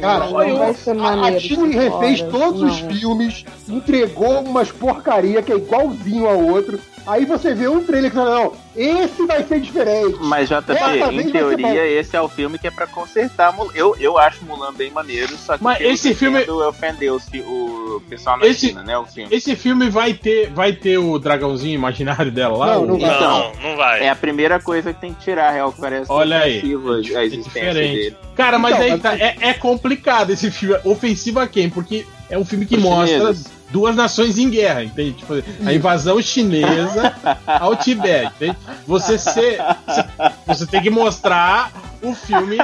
Cara, 0.00 0.26
Não 0.26 0.42
eu- 0.42 0.58
vai 0.58 0.74
ser 0.74 0.90
a, 0.90 0.92
a 0.92 0.96
maneiro 0.96 1.38
Disney 1.40 1.76
refez 1.76 2.22
todos 2.22 2.60
os 2.62 2.82
não. 2.82 2.90
filmes, 2.90 3.44
entregou 3.68 4.40
umas 4.40 4.72
porcaria 4.72 5.40
que 5.42 5.52
é 5.52 5.56
igualzinho 5.56 6.28
ao 6.28 6.40
outro. 6.44 6.78
Aí 7.06 7.24
você 7.24 7.54
vê 7.54 7.66
um 7.68 7.82
trailer 7.84 8.10
que 8.10 8.16
fala, 8.16 8.30
não, 8.44 8.52
esse 8.76 9.26
vai 9.26 9.42
ser 9.44 9.60
diferente. 9.60 10.16
Mas 10.20 10.48
JP, 10.48 10.72
em 11.20 11.30
teoria, 11.30 11.86
esse 11.86 12.16
é 12.16 12.20
o 12.20 12.28
filme 12.28 12.58
que 12.58 12.66
é 12.66 12.70
pra 12.70 12.86
consertar 12.86 13.52
Mulan. 13.54 13.70
Eu, 13.74 13.96
eu 13.98 14.18
acho 14.18 14.44
Mulan 14.44 14.72
bem 14.72 14.90
maneiro, 14.90 15.36
só 15.36 15.56
que 15.58 15.64
Mas 15.64 15.80
esse 15.80 16.08
que 16.10 16.14
filme- 16.14 16.48
ofendeu 16.50 17.18
o 17.46 18.02
pessoal 18.08 18.36
na 18.38 18.46
Esse- 18.46 18.68
China, 18.68 18.82
né? 18.82 18.96
O 18.98 19.04
filme. 19.06 19.34
Esse 19.34 19.56
filme 19.56 19.88
vai 19.90 20.14
ter, 20.14 20.50
vai 20.50 20.72
ter 20.72 20.98
o 20.98 21.18
dragãozinho 21.18 21.74
imaginário 21.74 22.30
dela 22.30 22.56
lá? 22.56 22.74
Não, 22.74 22.86
não 22.86 22.98
vai. 22.98 23.16
Então, 23.16 23.52
não, 23.62 23.70
não 23.70 23.76
vai. 23.76 24.02
É 24.04 24.08
a 24.10 24.16
primeira 24.16 24.60
coisa 24.60 24.92
que 24.92 25.00
tem 25.00 25.12
que 25.14 25.20
tirar, 25.22 25.50
real, 25.50 25.72
que 25.72 25.80
parece 25.80 26.06
Olha 26.10 26.38
aí. 26.40 26.58
ofensiva 26.58 26.92
a 26.94 26.96
É 27.22 27.24
existência 27.24 27.42
diferente. 27.42 27.94
dele. 27.94 28.16
Cara, 28.36 28.58
mas 28.58 28.72
Então, 28.74 28.84
aí 28.84 28.90
mas- 28.92 29.02
tá, 29.02 29.14
é, 29.18 29.36
é 29.40 29.54
complicado 29.54 30.30
esse 30.30 30.50
filme. 30.50 30.78
Ofensivo 30.84 31.40
a 31.40 31.46
quem? 31.46 31.68
Porque 31.68 32.06
é 32.28 32.38
um 32.38 32.44
filme 32.44 32.64
que 32.66 32.76
Os 32.76 32.82
mostra 32.82 33.18
chineses. 33.18 33.46
Duas 33.70 33.94
nações 33.94 34.38
em 34.38 34.50
guerra, 34.50 34.84
entende? 34.84 35.12
Tipo, 35.12 35.34
a 35.64 35.72
invasão 35.72 36.20
chinesa 36.20 37.14
ao 37.46 37.76
Tibete, 37.76 38.32
entende? 38.36 38.56
Você, 38.86 39.18
ser, 39.18 39.58
você 40.46 40.66
tem 40.66 40.82
que 40.82 40.90
mostrar 40.90 41.70
o 42.02 42.14
filme 42.14 42.56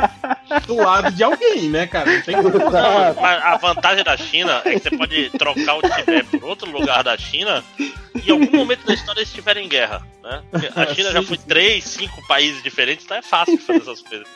do 0.66 0.76
lado 0.76 1.10
de 1.12 1.22
alguém, 1.22 1.68
né, 1.68 1.86
cara? 1.86 2.10
Não 2.12 2.22
tem 2.22 2.36
como-. 2.36 2.70
Mas 2.70 3.42
a 3.44 3.56
vantagem 3.56 4.04
da 4.04 4.16
China 4.16 4.62
é 4.64 4.70
que 4.74 4.78
você 4.80 4.90
pode 4.96 5.30
trocar 5.30 5.74
o 5.78 5.82
Tibete 5.82 6.38
por 6.38 6.44
outro 6.44 6.70
lugar 6.70 7.02
da 7.04 7.16
China 7.16 7.62
e 7.78 8.28
em 8.28 8.30
algum 8.32 8.56
momento 8.56 8.86
da 8.86 8.94
história 8.94 9.20
eles 9.20 9.28
estiverem 9.28 9.66
em 9.66 9.68
guerra. 9.68 10.06
Né? 10.22 10.42
Porque 10.50 10.66
a 10.74 10.92
China 10.94 11.12
já 11.12 11.22
foi 11.22 11.38
três, 11.38 11.84
cinco 11.84 12.20
países 12.26 12.60
diferentes, 12.62 13.04
então 13.04 13.16
é 13.16 13.22
fácil 13.22 13.58
fazer 13.58 13.78
essas 13.82 14.02
coisas. 14.02 14.26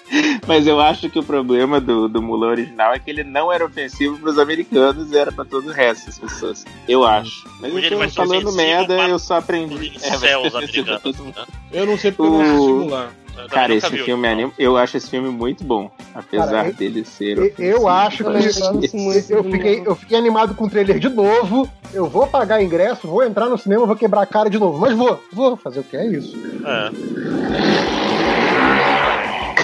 Mas 0.46 0.66
eu 0.66 0.80
acho 0.80 1.08
que 1.10 1.18
o 1.18 1.22
problema 1.22 1.80
do, 1.80 2.08
do 2.08 2.22
Mulan 2.22 2.48
original 2.50 2.92
é 2.94 2.98
que 3.00 3.10
ele 3.10 3.24
não 3.24 3.50
era 3.52 3.64
ofensivo 3.64 4.16
pros 4.18 4.38
americanos 4.38 5.10
e 5.10 5.16
era 5.18 5.32
pra 5.32 5.44
todo 5.44 5.68
o 5.68 5.72
resto 5.72 6.06
das 6.06 6.18
pessoas. 6.18 6.64
Eu 6.86 7.04
acho. 7.04 7.42
Mas 7.60 7.72
Hoje 7.72 7.86
eu 7.86 7.88
ele 7.88 7.96
vai 7.96 8.06
tô 8.08 8.12
ser 8.12 8.28
falando 8.28 8.52
merda, 8.54 8.96
para 8.96 9.08
eu 9.08 9.18
só 9.18 9.38
aprendi. 9.38 9.92
Os 9.96 10.02
É, 10.04 10.18
céus 10.18 10.54
americanos. 10.54 11.18
né? 11.18 11.44
Eu 11.72 11.86
não 11.86 11.98
sei 11.98 12.12
porque 12.12 12.32
eu 12.32 12.38
não 12.38 12.42
assisti 12.42 12.70
O- 12.70 12.78
Mulan. 12.84 13.08
Eu 13.42 13.48
Cara, 13.48 13.74
esse 13.74 13.88
filme 13.90 14.26
é 14.26 14.30
original. 14.30 14.50
anim... 14.50 14.52
eu 14.58 14.76
acho 14.76 14.96
esse 14.96 15.10
filme 15.10 15.28
muito 15.28 15.64
bom. 15.64 15.90
Apesar 16.14 16.46
Cara, 16.50 16.68
eu- 16.68 16.74
dele 16.74 17.04
ser. 17.04 17.38
Eu, 17.38 17.52
eu 17.58 17.88
acho 17.88 18.24
que 18.24 19.32
eu 19.32 19.44
fiquei, 19.44 19.82
eu 19.84 19.94
fiquei 19.94 20.18
animado 20.18 20.54
com 20.54 20.64
o 20.64 20.70
trailer 20.70 20.98
de 20.98 21.08
novo. 21.08 21.68
Eu 21.92 22.06
vou 22.06 22.26
pagar 22.26 22.62
ingresso, 22.62 23.08
vou 23.08 23.24
entrar 23.24 23.48
no 23.48 23.58
cinema, 23.58 23.84
vou 23.86 23.96
quebrar 23.96 24.22
a 24.22 24.26
cara 24.26 24.48
de 24.48 24.58
novo. 24.58 24.78
Mas 24.78 24.96
vou, 24.96 25.20
vou 25.32 25.56
fazer 25.56 25.80
o 25.80 25.84
que 25.84 25.96
é 25.96 26.06
isso. 26.06 26.36
É. 26.64 28.09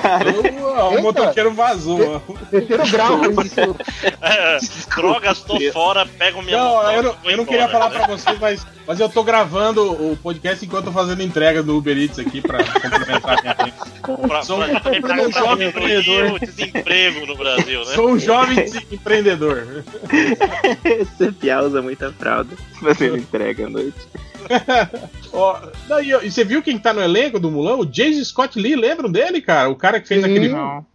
Cara, 0.07 0.31
o 0.31 0.91
Eita. 0.91 1.03
motoqueiro 1.03 1.53
vazou. 1.55 2.21
Terceiro 2.51 2.87
grau, 2.91 3.21
isso. 3.43 3.77
É, 4.23 4.59
Drogas, 4.97 5.41
tô 5.41 5.59
fora, 5.73 6.07
pego 6.07 6.43
minha 6.43 6.57
Não, 6.59 6.65
moto, 6.75 6.91
eu 6.91 7.03
não, 7.03 7.11
eu 7.11 7.15
não 7.23 7.31
embora, 7.31 7.47
queria 7.47 7.69
falar 7.69 7.91
né? 7.91 7.97
pra 7.99 8.07
vocês, 8.09 8.39
mas, 8.39 8.67
mas 8.87 9.01
eu 9.01 9.09
tô 9.09 9.23
gravando 9.25 9.83
o 9.93 10.17
podcast 10.23 10.65
enquanto 10.65 10.87
eu 10.87 10.93
tô 10.93 10.99
fazendo 10.99 11.23
entrega 11.23 11.63
do 11.63 11.77
Uber 11.77 11.97
Eats 11.97 12.19
aqui 12.19 12.41
pra 12.41 12.59
complementar 12.65 13.39
a 13.39 13.43
minha 13.43 13.57
renda. 13.59 14.29
Pra, 14.29 14.43
Sou 14.43 14.59
pra, 14.59 14.67
um- 14.67 14.81
pra, 14.81 14.93
um 14.93 15.01
pra 15.31 15.41
jovem 15.41 15.69
empreendedor. 15.69 16.33
o 16.33 16.39
desemprego 16.41 17.27
no 17.27 17.37
Brasil, 17.37 17.81
né? 17.81 17.95
Sou 17.95 18.11
um 18.11 18.19
jovem 18.19 18.65
empreendedor. 18.91 19.85
esse 20.85 21.33
Pia 21.33 21.61
usa 21.63 21.83
muita 21.83 22.13
fralda 22.13 22.55
fazendo 22.81 23.17
entrega 23.19 23.67
à 23.67 23.71
noite. 23.71 23.97
Ó, 25.33 25.59
não, 25.89 26.01
e, 26.03 26.31
você 26.31 26.45
viu 26.45 26.63
quem 26.63 26.79
tá 26.79 26.93
no 26.93 27.03
elenco 27.03 27.39
do 27.39 27.51
Mulan? 27.51 27.77
O 27.77 27.87
Jason 27.87 28.25
Scott 28.25 28.59
Lee, 28.59 28.77
lembram 28.77 29.11
dele, 29.11 29.41
cara? 29.41 29.69
O 29.69 29.77
cara 29.77 30.01
que 30.01 30.09
fez 30.09 30.23
Sim. 30.25 30.31
aquele 30.31 30.49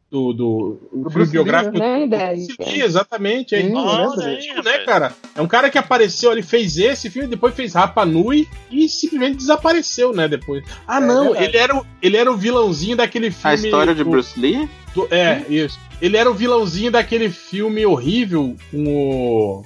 do, 0.10 0.34
do, 0.34 0.80
o 0.92 1.04
filme 1.04 1.04
Bruce 1.10 1.20
Lee, 1.20 1.32
biográfico 1.32 1.78
né? 1.78 2.06
do. 2.06 2.10
Bruce 2.10 2.82
exatamente. 2.82 3.56
É 3.56 3.62
Sim, 3.62 3.68
lembro 3.68 3.80
Olha 3.82 4.16
dele. 4.18 4.50
aí, 4.50 4.64
né, 4.64 4.78
cara? 4.86 5.14
É 5.36 5.42
um 5.42 5.48
cara 5.48 5.70
que 5.70 5.78
apareceu, 5.78 6.32
ele 6.34 6.44
fez 6.44 6.78
esse 6.78 7.10
filme, 7.10 7.30
depois 7.30 7.56
fez 7.56 7.74
Rapa 7.74 8.06
Nui 8.06 8.48
e 8.70 8.90
simplesmente 8.90 9.38
desapareceu, 9.38 10.12
né, 10.14 10.28
depois. 10.28 10.64
Ah, 10.88 10.98
É 10.98 11.00
não, 11.00 11.24
verdade. 11.32 11.46
ele 11.46 11.58
era, 11.58 11.78
o, 11.78 11.86
ele 12.02 12.18
era 12.18 12.32
o 12.32 12.36
vilãozinho 12.36 12.98
daquele 12.98 13.32
filme... 13.32 13.50
A 13.52 13.54
história 13.56 13.96
de 13.96 14.04
do- 14.04 14.10
Bruce 14.10 14.38
Lee? 14.40 14.68
do- 14.94 15.08
é, 15.10 15.46
isso. 15.48 15.80
Ele 16.02 16.18
era 16.18 16.30
o 16.30 16.34
vilãozinho 16.34 16.92
daquele 16.92 17.30
filme 17.30 17.86
horrível 17.86 18.56
com 18.70 18.84
o... 18.88 19.64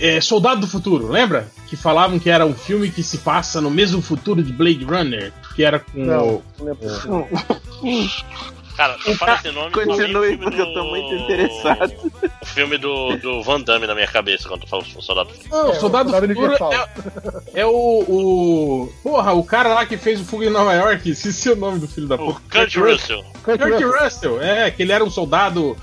é, 0.00 0.20
Soldado 0.20 0.62
do 0.62 0.66
Futuro, 0.66 1.08
lembra? 1.08 1.48
Que 1.68 1.76
falavam 1.76 2.18
que 2.18 2.30
era 2.30 2.44
um 2.44 2.54
filme 2.54 2.90
que 2.90 3.02
se 3.02 3.18
passa 3.18 3.60
no 3.60 3.70
mesmo 3.70 4.02
futuro 4.02 4.42
de 4.42 4.52
Blade 4.52 4.84
Runner, 4.84 5.32
que 5.54 5.62
era 5.62 5.78
com 5.78 6.04
Não, 6.04 6.28
o... 6.28 6.42
não 6.58 6.72
é 6.72 6.74
possível. 6.74 7.28
Cara, 8.80 8.96
não 9.06 9.14
fala 9.14 9.34
esse 9.34 9.50
nome. 9.50 9.72
Continue, 9.72 10.04
o 10.04 10.22
filme 10.22 10.38
porque 10.38 10.60
eu 10.62 10.72
tô 10.72 10.84
muito 10.84 11.14
interessado. 11.14 11.92
O 12.40 12.46
filme 12.46 12.78
do, 12.78 13.14
do 13.18 13.42
Van 13.42 13.60
Damme 13.60 13.86
na 13.86 13.94
minha 13.94 14.06
cabeça 14.06 14.48
quando 14.48 14.62
eu 14.62 14.68
falo 14.68 14.82
o 14.96 15.02
Soldado. 15.02 15.28
Não, 15.50 15.70
É, 15.70 15.74
Soldado 15.74 16.10
do 16.10 16.28
Futuro 16.28 16.54
é, 16.54 17.60
é 17.60 17.66
o, 17.66 17.70
o. 17.70 18.92
Porra, 19.02 19.34
o 19.34 19.44
cara 19.44 19.74
lá 19.74 19.84
que 19.84 19.98
fez 19.98 20.18
o 20.18 20.24
Fuga 20.24 20.46
em 20.46 20.50
Nova 20.50 20.72
York, 20.72 21.10
esqueci 21.10 21.50
o 21.50 21.56
nome 21.56 21.78
do 21.78 21.86
filho 21.86 22.06
da 22.08 22.14
O 22.14 22.32
puta. 22.32 22.40
Kurt 22.50 22.76
Russell. 22.76 23.22
Kurt 23.42 23.60
Kurt 23.60 23.72
Russell. 23.82 24.02
Russell, 24.02 24.42
é, 24.42 24.70
que 24.70 24.82
ele 24.82 24.92
era 24.92 25.04
um 25.04 25.10
soldado 25.10 25.76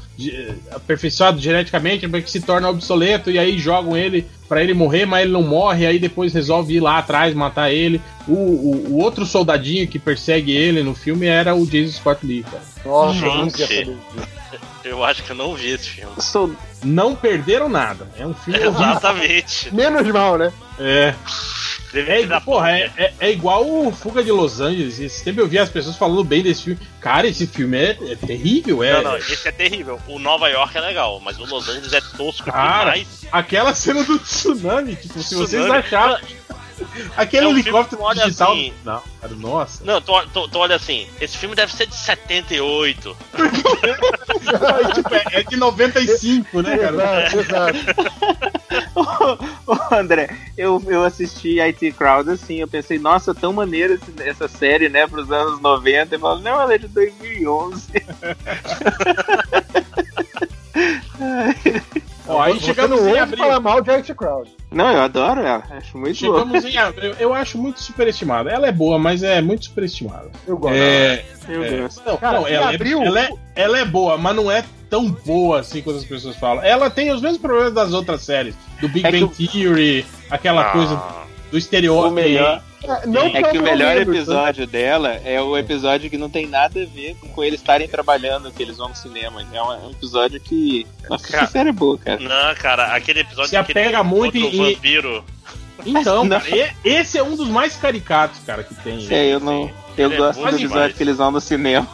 aperfeiçoado 0.72 1.40
geneticamente, 1.40 2.08
mas 2.08 2.24
que 2.24 2.32
se 2.32 2.42
torna 2.42 2.70
obsoleto, 2.70 3.30
e 3.30 3.38
aí 3.38 3.58
jogam 3.58 3.96
ele 3.96 4.26
pra 4.48 4.64
ele 4.64 4.74
morrer, 4.74 5.06
mas 5.06 5.24
ele 5.24 5.34
não 5.34 5.44
morre, 5.44 5.86
aí 5.86 6.00
depois 6.00 6.34
resolve 6.34 6.76
ir 6.76 6.80
lá 6.80 6.98
atrás, 6.98 7.34
matar 7.34 7.72
ele. 7.72 8.02
O, 8.28 8.34
o, 8.34 8.88
o 8.90 8.98
outro 8.98 9.26
soldadinho 9.26 9.88
que 9.88 10.00
persegue 10.00 10.52
ele 10.52 10.82
no 10.84 10.96
filme 10.96 11.28
era 11.28 11.54
o 11.54 11.66
Jason 11.66 11.98
Scott 11.98 12.26
Lee, 12.26 12.44
cara. 12.44 12.64
Nossa, 12.86 13.26
eu 13.26 13.50
Gente. 13.50 13.98
Eu 14.84 15.04
acho 15.04 15.22
que 15.24 15.32
eu 15.32 15.36
não 15.36 15.54
vi 15.54 15.72
esse 15.72 15.90
filme. 15.90 16.14
Sou... 16.20 16.56
Não 16.82 17.14
perderam 17.14 17.68
nada. 17.68 18.08
É 18.18 18.26
um 18.26 18.34
filme 18.34 18.60
horrível. 18.60 18.92
Exatamente. 18.92 19.76
Menos 19.76 20.08
mal, 20.08 20.38
né? 20.38 20.54
É. 20.80 21.14
É, 22.00 22.26
da 22.26 22.42
porra, 22.42 22.72
é, 22.72 22.92
é, 22.98 23.14
é 23.20 23.32
igual 23.32 23.68
o 23.68 23.92
Fuga 23.92 24.24
de 24.24 24.32
Los 24.32 24.60
Angeles. 24.60 25.00
Esse 25.00 25.24
tempo 25.24 25.40
eu 25.40 25.48
vi 25.48 25.58
as 25.58 25.70
pessoas 25.70 25.96
falando 25.96 26.24
bem 26.24 26.44
desse 26.44 26.64
filme. 26.64 26.80
Cara, 27.00 27.28
esse 27.28 27.48
filme 27.48 27.78
é, 27.78 27.98
é 28.12 28.16
terrível, 28.16 28.84
é. 28.84 28.94
Não, 28.94 29.12
não, 29.12 29.18
esse 29.18 29.48
é 29.48 29.52
terrível. 29.52 30.00
O 30.08 30.20
Nova 30.20 30.48
York 30.50 30.78
é 30.78 30.82
legal, 30.82 31.20
mas 31.20 31.38
o 31.40 31.46
Los 31.46 31.68
Angeles 31.70 31.94
é 31.94 32.02
tosco 32.02 32.52
Cara, 32.52 32.92
demais. 32.92 33.08
Aquela 33.32 33.74
cena 33.74 34.04
do 34.04 34.20
tsunami, 34.20 34.96
tipo, 34.96 35.22
se 35.22 35.36
vocês 35.36 35.62
Tsunami. 35.62 35.80
acharam 35.80 36.20
aquele 37.16 37.46
É 37.46 37.48
um 37.48 37.54
filme 37.54 37.62
helicóptero 37.62 38.02
olha 38.02 38.24
digital. 38.26 38.52
assim. 38.52 38.74
Não, 38.86 39.02
cara, 39.22 39.34
nossa. 39.36 39.84
Não, 39.84 40.02
tu, 40.02 40.14
tu, 40.34 40.48
tu 40.48 40.60
olha 40.60 40.76
assim, 40.76 41.08
esse 41.20 41.38
filme 41.38 41.56
deve 41.56 41.74
ser 41.74 41.88
de 41.88 41.96
78. 41.96 43.18
É, 43.38 44.94
tipo, 44.94 45.14
é, 45.16 45.24
é 45.40 45.44
de 45.44 45.56
95, 45.58 46.62
né, 46.62 46.78
cara? 46.78 47.28
Exato, 47.28 47.40
exato. 47.40 47.78
Ô, 49.68 49.96
André, 49.96 50.30
eu, 50.58 50.82
eu 50.88 51.04
assisti 51.04 51.60
IT 51.62 51.92
Crowd 51.94 52.30
assim, 52.32 52.56
eu 52.62 52.68
pensei, 52.68 52.98
nossa, 53.00 53.34
tão 53.34 53.52
maneira 53.54 53.94
esse- 53.96 54.14
essa 54.30 54.48
série, 54.48 54.90
né, 54.90 55.08
pros 55.08 55.32
anos 55.32 55.60
90. 55.62 56.16
Eu 56.16 56.20
falo, 56.20 56.40
não, 56.42 56.60
ela 56.62 56.74
é 56.74 56.78
de 56.78 56.88
2011. 56.88 57.88
Ó, 62.28 62.42
aí 62.42 62.60
chegamos 62.60 63.00
em 63.02 63.18
abril. 63.18 63.38
falar 63.38 63.60
mal 63.60 63.82
de 63.82 63.90
Art 63.92 64.08
Crowd. 64.14 64.50
Não, 64.72 64.92
eu 64.92 65.02
adoro 65.02 65.42
ela, 65.42 65.64
acho 65.72 65.98
muito 65.98 66.26
boa. 66.26 66.40
Chegamos 66.40 66.66
em 66.66 66.78
abril. 66.78 67.14
Eu 67.20 67.34
acho 67.34 67.58
muito 67.58 67.82
superestimada. 67.82 68.50
Ela 68.52 68.68
é 68.68 68.72
boa, 68.72 69.00
mas 69.00 69.24
é 69.24 69.42
muito 69.42 69.66
superestimada. 69.66 70.30
Eu 70.46 70.58
gosto. 70.58 70.76
É, 70.76 71.24
Eu 71.48 71.64
é. 71.64 71.78
gosto. 71.82 72.02
Não, 72.06 72.18
Cara, 72.18 72.40
não, 72.42 72.48
em 72.48 72.54
ela, 72.54 72.70
abril- 72.74 73.02
é, 73.02 73.06
ela, 73.08 73.20
é, 73.22 73.30
ela 73.56 73.80
é 73.80 73.86
boa, 73.86 74.18
mas 74.18 74.36
não 74.36 74.52
é 74.52 74.64
tão 74.90 75.10
boa 75.10 75.60
assim 75.62 75.82
quanto 75.82 75.98
as 76.00 76.06
pessoas 76.06 76.36
falam. 76.36 76.64
Ela 76.64 76.90
tem 76.90 77.12
os 77.12 77.22
mesmos 77.22 77.40
problemas 77.42 77.74
das 77.74 77.94
outras 77.94 78.22
séries. 78.22 78.56
Do 78.82 78.88
Big 78.90 79.06
É 79.08 79.12
que 79.12 79.20
Bang 79.22 79.48
Theory, 79.48 80.06
aquela 80.30 80.62
Ah, 80.70 80.72
coisa 80.72 81.02
do 81.52 81.58
estereótipo. 81.58 82.10
O 82.10 82.12
melhor, 82.12 82.62
É, 82.64 82.67
não 83.06 83.26
é 83.28 83.44
que 83.44 83.58
o 83.58 83.64
melhor 83.64 83.96
né? 83.96 84.02
episódio 84.02 84.66
dela 84.68 85.14
é 85.24 85.42
o 85.42 85.58
episódio 85.58 86.10
que 86.10 86.18
não 86.18 86.30
tem 86.30 86.48
nada 86.48 86.82
a 86.82 86.86
ver 86.86 87.16
com, 87.22 87.28
com 87.30 87.44
eles 87.44 87.60
estarem 87.60 87.88
trabalhando, 87.88 88.52
que 88.52 88.62
eles 88.64 88.78
vão 88.78 88.90
no 88.90 88.96
cinema. 88.96 89.42
É 89.54 89.62
um, 89.62 89.74
é 89.74 89.78
um 89.78 89.92
episódio 89.92 90.40
que. 90.40 90.86
Nossa, 91.10 91.28
Cara, 91.28 91.44
essa 91.44 91.52
série 91.52 91.70
é 91.70 91.74
boa, 91.74 91.98
cara. 91.98 92.20
Não, 92.20 92.56
cara, 92.56 92.96
aquele 92.96 93.20
episódio 93.22 93.50
Se 93.50 93.64
que 93.64 93.72
apega 93.72 94.04
muito 94.04 94.38
em- 94.38 94.58
vampiro. 94.74 95.24
Então, 95.86 96.24
Não. 96.26 96.40
cara, 96.40 96.72
esse 96.84 97.18
é 97.18 97.24
um 97.24 97.36
dos 97.36 97.48
mais 97.50 97.76
caricatos, 97.76 98.40
cara, 98.46 98.64
que 98.64 98.74
tem. 98.76 99.08
É, 99.10 99.28
eu 99.28 99.40
não. 99.40 99.70
Eu 99.98 100.08
Ele 100.10 100.16
é 100.16 100.18
gosto 100.18 100.40
bom 100.40 100.44
do 100.44 100.50
episódio 100.50 100.68
demais. 100.70 100.94
que 100.96 101.04
eles 101.04 101.18
vão 101.18 101.32
no 101.32 101.42
cinema. 101.42 101.88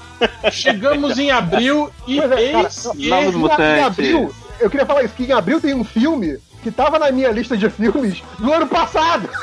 Chegamos 0.52 1.18
em 1.20 1.32
abril 1.32 1.90
e 2.08 2.18
Pois 2.18 2.32
é, 2.32 2.52
cara, 2.52 2.68
é- 2.68 3.10
Novos 3.10 3.34
Em- 3.34 3.38
Em 3.38 3.40
Mutantes. 3.40 3.84
abril, 3.86 4.36
eu 4.60 4.70
queria 4.70 4.86
falar 4.86 5.04
isso, 5.04 5.14
que 5.16 5.24
em 5.24 5.32
abril 5.32 5.60
tem 5.62 5.74
um 5.74 5.84
filme 5.84 6.38
que 6.64 6.72
tava 6.72 6.98
na 6.98 7.12
minha 7.12 7.30
lista 7.30 7.58
de 7.58 7.70
filmes 7.70 8.24
do 8.40 8.52
ano 8.52 8.66
passado. 8.68 9.30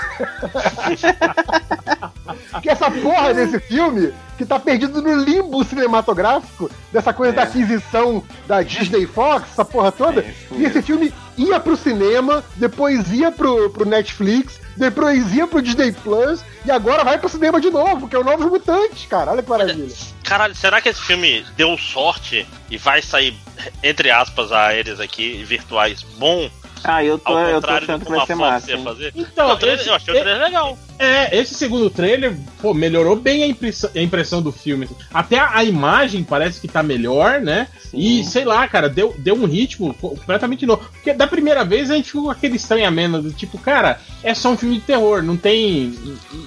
que 2.62 2.70
essa 2.70 2.90
porra 2.90 3.34
desse 3.34 3.60
filme 3.60 4.12
que 4.38 4.44
tá 4.46 4.58
perdido 4.58 5.02
no 5.02 5.16
limbo 5.22 5.62
cinematográfico 5.64 6.70
dessa 6.90 7.12
coisa 7.12 7.34
É. 7.34 7.36
da 7.36 7.42
aquisição 7.42 8.24
da 8.46 8.62
Disney 8.62 9.06
Fox, 9.06 9.50
essa 9.52 9.64
porra 9.64 9.92
toda. 9.92 10.22
É, 10.22 10.34
e 10.52 10.64
esse 10.64 10.80
filme 10.80 11.12
ia 11.36 11.60
pro 11.60 11.76
cinema, 11.76 12.42
depois 12.56 13.12
ia 13.12 13.30
pro, 13.30 13.68
pro 13.70 13.84
Netflix, 13.86 14.58
depois 14.76 15.34
ia 15.34 15.46
pro 15.46 15.60
Disney 15.60 15.92
Plus 15.92 16.42
e 16.64 16.70
agora 16.70 17.04
vai 17.04 17.18
pro 17.18 17.28
cinema 17.28 17.60
de 17.60 17.70
novo, 17.70 18.08
que 18.08 18.16
é 18.16 18.18
o 18.18 18.24
Novos 18.24 18.46
Mutantes, 18.46 19.04
cara. 19.06 19.32
Olha 19.32 19.42
que 19.42 19.50
maravilha. 19.50 19.94
Caralho, 20.24 20.54
será 20.54 20.80
que 20.80 20.88
esse 20.88 21.00
filme 21.02 21.44
deu 21.56 21.76
sorte 21.76 22.46
e 22.70 22.78
vai 22.78 23.02
sair, 23.02 23.34
entre 23.82 24.10
aspas, 24.10 24.52
aéreas 24.52 25.00
aqui, 25.00 25.42
virtuais, 25.44 26.02
bom? 26.18 26.48
Ah, 26.84 27.04
eu 27.04 27.18
tô, 27.18 27.38
eu 27.38 27.60
tô 27.60 27.70
achando 27.70 28.00
do 28.00 28.06
que 28.06 28.10
vai 28.12 28.26
ser 28.26 28.34
massa. 28.34 28.70
ia 28.70 28.76
hein? 28.76 28.84
fazer. 28.84 29.12
Então, 29.14 29.48
Não, 29.48 29.56
trailer- 29.56 29.80
esse- 29.80 29.88
eu 29.88 29.94
achei 29.94 30.14
o 30.14 30.20
trailer 30.20 30.42
legal. 30.42 30.78
É, 30.98 31.36
esse 31.38 31.54
segundo 31.54 31.88
trailer, 31.88 32.36
pô, 32.60 32.74
melhorou 32.74 33.16
bem 33.16 33.42
a 33.42 33.46
impressão, 33.46 33.90
a 33.94 34.00
impressão 34.00 34.42
do 34.42 34.52
filme. 34.52 34.88
Até 35.12 35.38
a, 35.38 35.56
a 35.58 35.64
imagem 35.64 36.22
parece 36.22 36.60
que 36.60 36.68
tá 36.68 36.82
melhor, 36.82 37.40
né? 37.40 37.68
E 37.92 38.22
sei 38.24 38.44
lá, 38.44 38.66
cara, 38.68 38.88
deu, 38.88 39.14
deu 39.18 39.34
um 39.34 39.46
ritmo 39.46 39.94
completamente 39.94 40.66
novo. 40.66 40.82
Porque 40.92 41.12
da 41.12 41.26
primeira 41.26 41.64
vez 41.64 41.90
a 41.90 41.94
gente 41.96 42.06
ficou 42.08 42.24
com 42.24 42.30
aquele 42.30 42.56
estranhamento 42.56 43.22
do 43.22 43.32
tipo, 43.32 43.58
cara, 43.58 43.98
é 44.22 44.34
só 44.34 44.50
um 44.50 44.56
filme 44.56 44.76
de 44.76 44.82
terror, 44.82 45.22
não 45.22 45.36
tem, 45.36 45.94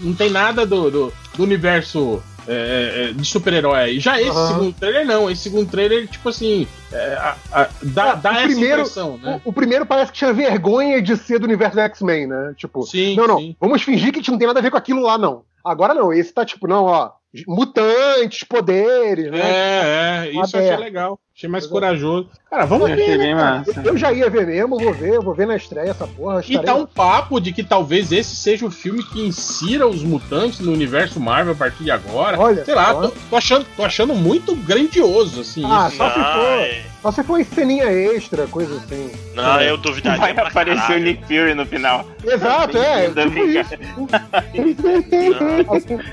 não 0.02 0.14
tem 0.14 0.30
nada 0.30 0.66
do, 0.66 0.90
do, 0.92 1.14
do 1.36 1.44
universo 1.44 2.22
é, 2.48 3.10
é, 3.10 3.14
de 3.14 3.26
super-herói 3.26 3.78
aí. 3.80 4.00
Já 4.00 4.20
esse 4.20 4.30
Aham. 4.30 4.48
segundo 4.48 4.74
trailer, 4.74 5.06
não. 5.06 5.30
Esse 5.30 5.44
segundo 5.44 5.70
trailer, 5.70 6.08
tipo 6.08 6.30
assim, 6.30 6.68
é, 6.92 7.14
a- 7.16 7.36
a- 7.52 7.70
dá, 7.82 8.12
Ah, 8.12 8.16
dá 8.16 8.32
essa 8.34 8.44
primeiro- 8.48 8.82
impressão, 8.82 9.18
né? 9.18 9.42
O, 9.46 9.50
o 9.50 9.54
primeiro 9.54 9.86
parece 9.86 10.12
que 10.12 10.18
tinha 10.18 10.34
vergonha 10.34 11.02
de 11.02 11.16
ser 11.18 11.40
do 11.40 11.46
universo 11.46 11.76
do 11.76 11.82
X-Men, 11.82 12.28
né? 12.28 12.54
Tipo, 12.58 12.84
Sim, 12.84 13.16
não, 13.16 13.28
não, 13.28 13.38
sim. 13.40 13.56
vamos 13.60 13.82
fingir 13.82 14.12
que 14.12 14.20
a 14.20 14.22
gente 14.22 14.32
não 14.32 14.38
tem 14.38 14.48
nada 14.48 14.60
a 14.60 14.64
ver 14.64 14.72
com 14.72 14.78
aquilo 14.78 15.02
lá, 15.02 15.18
não. 15.18 15.44
Agora 15.64 15.94
não, 15.94 16.12
esse 16.12 16.34
tá 16.34 16.44
tipo, 16.46 16.68
não, 16.68 16.84
ó, 16.86 17.12
mutantes, 17.48 18.44
poderes, 18.44 19.32
né? 19.32 19.40
É, 19.40 20.26
é, 20.28 20.30
isso 20.30 20.38
eu 20.38 20.42
achei 20.44 20.60
Aberto. 20.68 20.80
legal. 20.82 21.20
Achei 21.36 21.50
mais 21.50 21.66
corajoso. 21.66 22.30
Cara, 22.48 22.66
vamos 22.66 22.92
Eu 22.92 22.96
ver, 22.96 23.18
né, 23.18 23.34
cara? 23.34 23.64
Eu 23.84 23.98
já 23.98 24.14
ia 24.14 24.30
ver 24.30 24.46
mesmo, 24.46 24.78
vou 24.78 24.94
ver, 24.94 25.20
vou 25.20 25.34
ver 25.34 25.48
na 25.48 25.56
estreia 25.56 25.90
essa 25.90 26.06
porra. 26.06 26.38
E 26.38 26.42
estarei 26.42 26.64
tá 26.64 26.76
um 26.76 26.86
papo 26.86 27.40
de 27.40 27.52
que 27.52 27.64
talvez 27.64 28.12
esse 28.12 28.36
seja 28.36 28.68
o 28.68 28.70
filme 28.70 29.04
que 29.04 29.20
insira 29.20 29.88
os 29.88 30.04
mutantes 30.04 30.60
no 30.60 30.72
universo 30.72 31.20
Marvel 31.20 31.54
a 31.54 31.56
partir 31.56 31.84
de 31.86 31.90
agora. 31.90 32.40
Olha, 32.40 32.64
Sei 32.64 32.76
lá, 32.76 32.94
tô, 32.94 33.10
tô 33.10 33.36
achando, 33.36 33.66
tô 33.76 33.84
achando 33.84 34.14
muito 34.14 34.56
grandioso, 34.56 35.42
assim. 35.42 35.64
Ah, 35.66 35.88
isso. 35.88 35.98
só 35.98 36.10
se 36.10 36.14
for, 36.14 36.60
é- 36.60 36.82
só 37.02 37.12
se 37.12 37.24
for 37.24 37.40
em 37.40 37.44
ceninha 37.44 37.86
extra, 37.86 38.46
coisa 38.46 38.78
assim. 38.78 39.10
não, 39.34 39.60
eu 39.60 39.76
duvidaria. 39.76 40.20
Vai 40.22 40.34
pra 40.36 40.50
aparecer 40.50 40.98
o. 40.98 41.00
Nick 41.00 41.24
Fury 41.26 41.56
no 41.56 41.66
final. 41.66 42.06
Exato, 42.24 42.78
é, 42.78 43.10
tipo. 43.10 43.24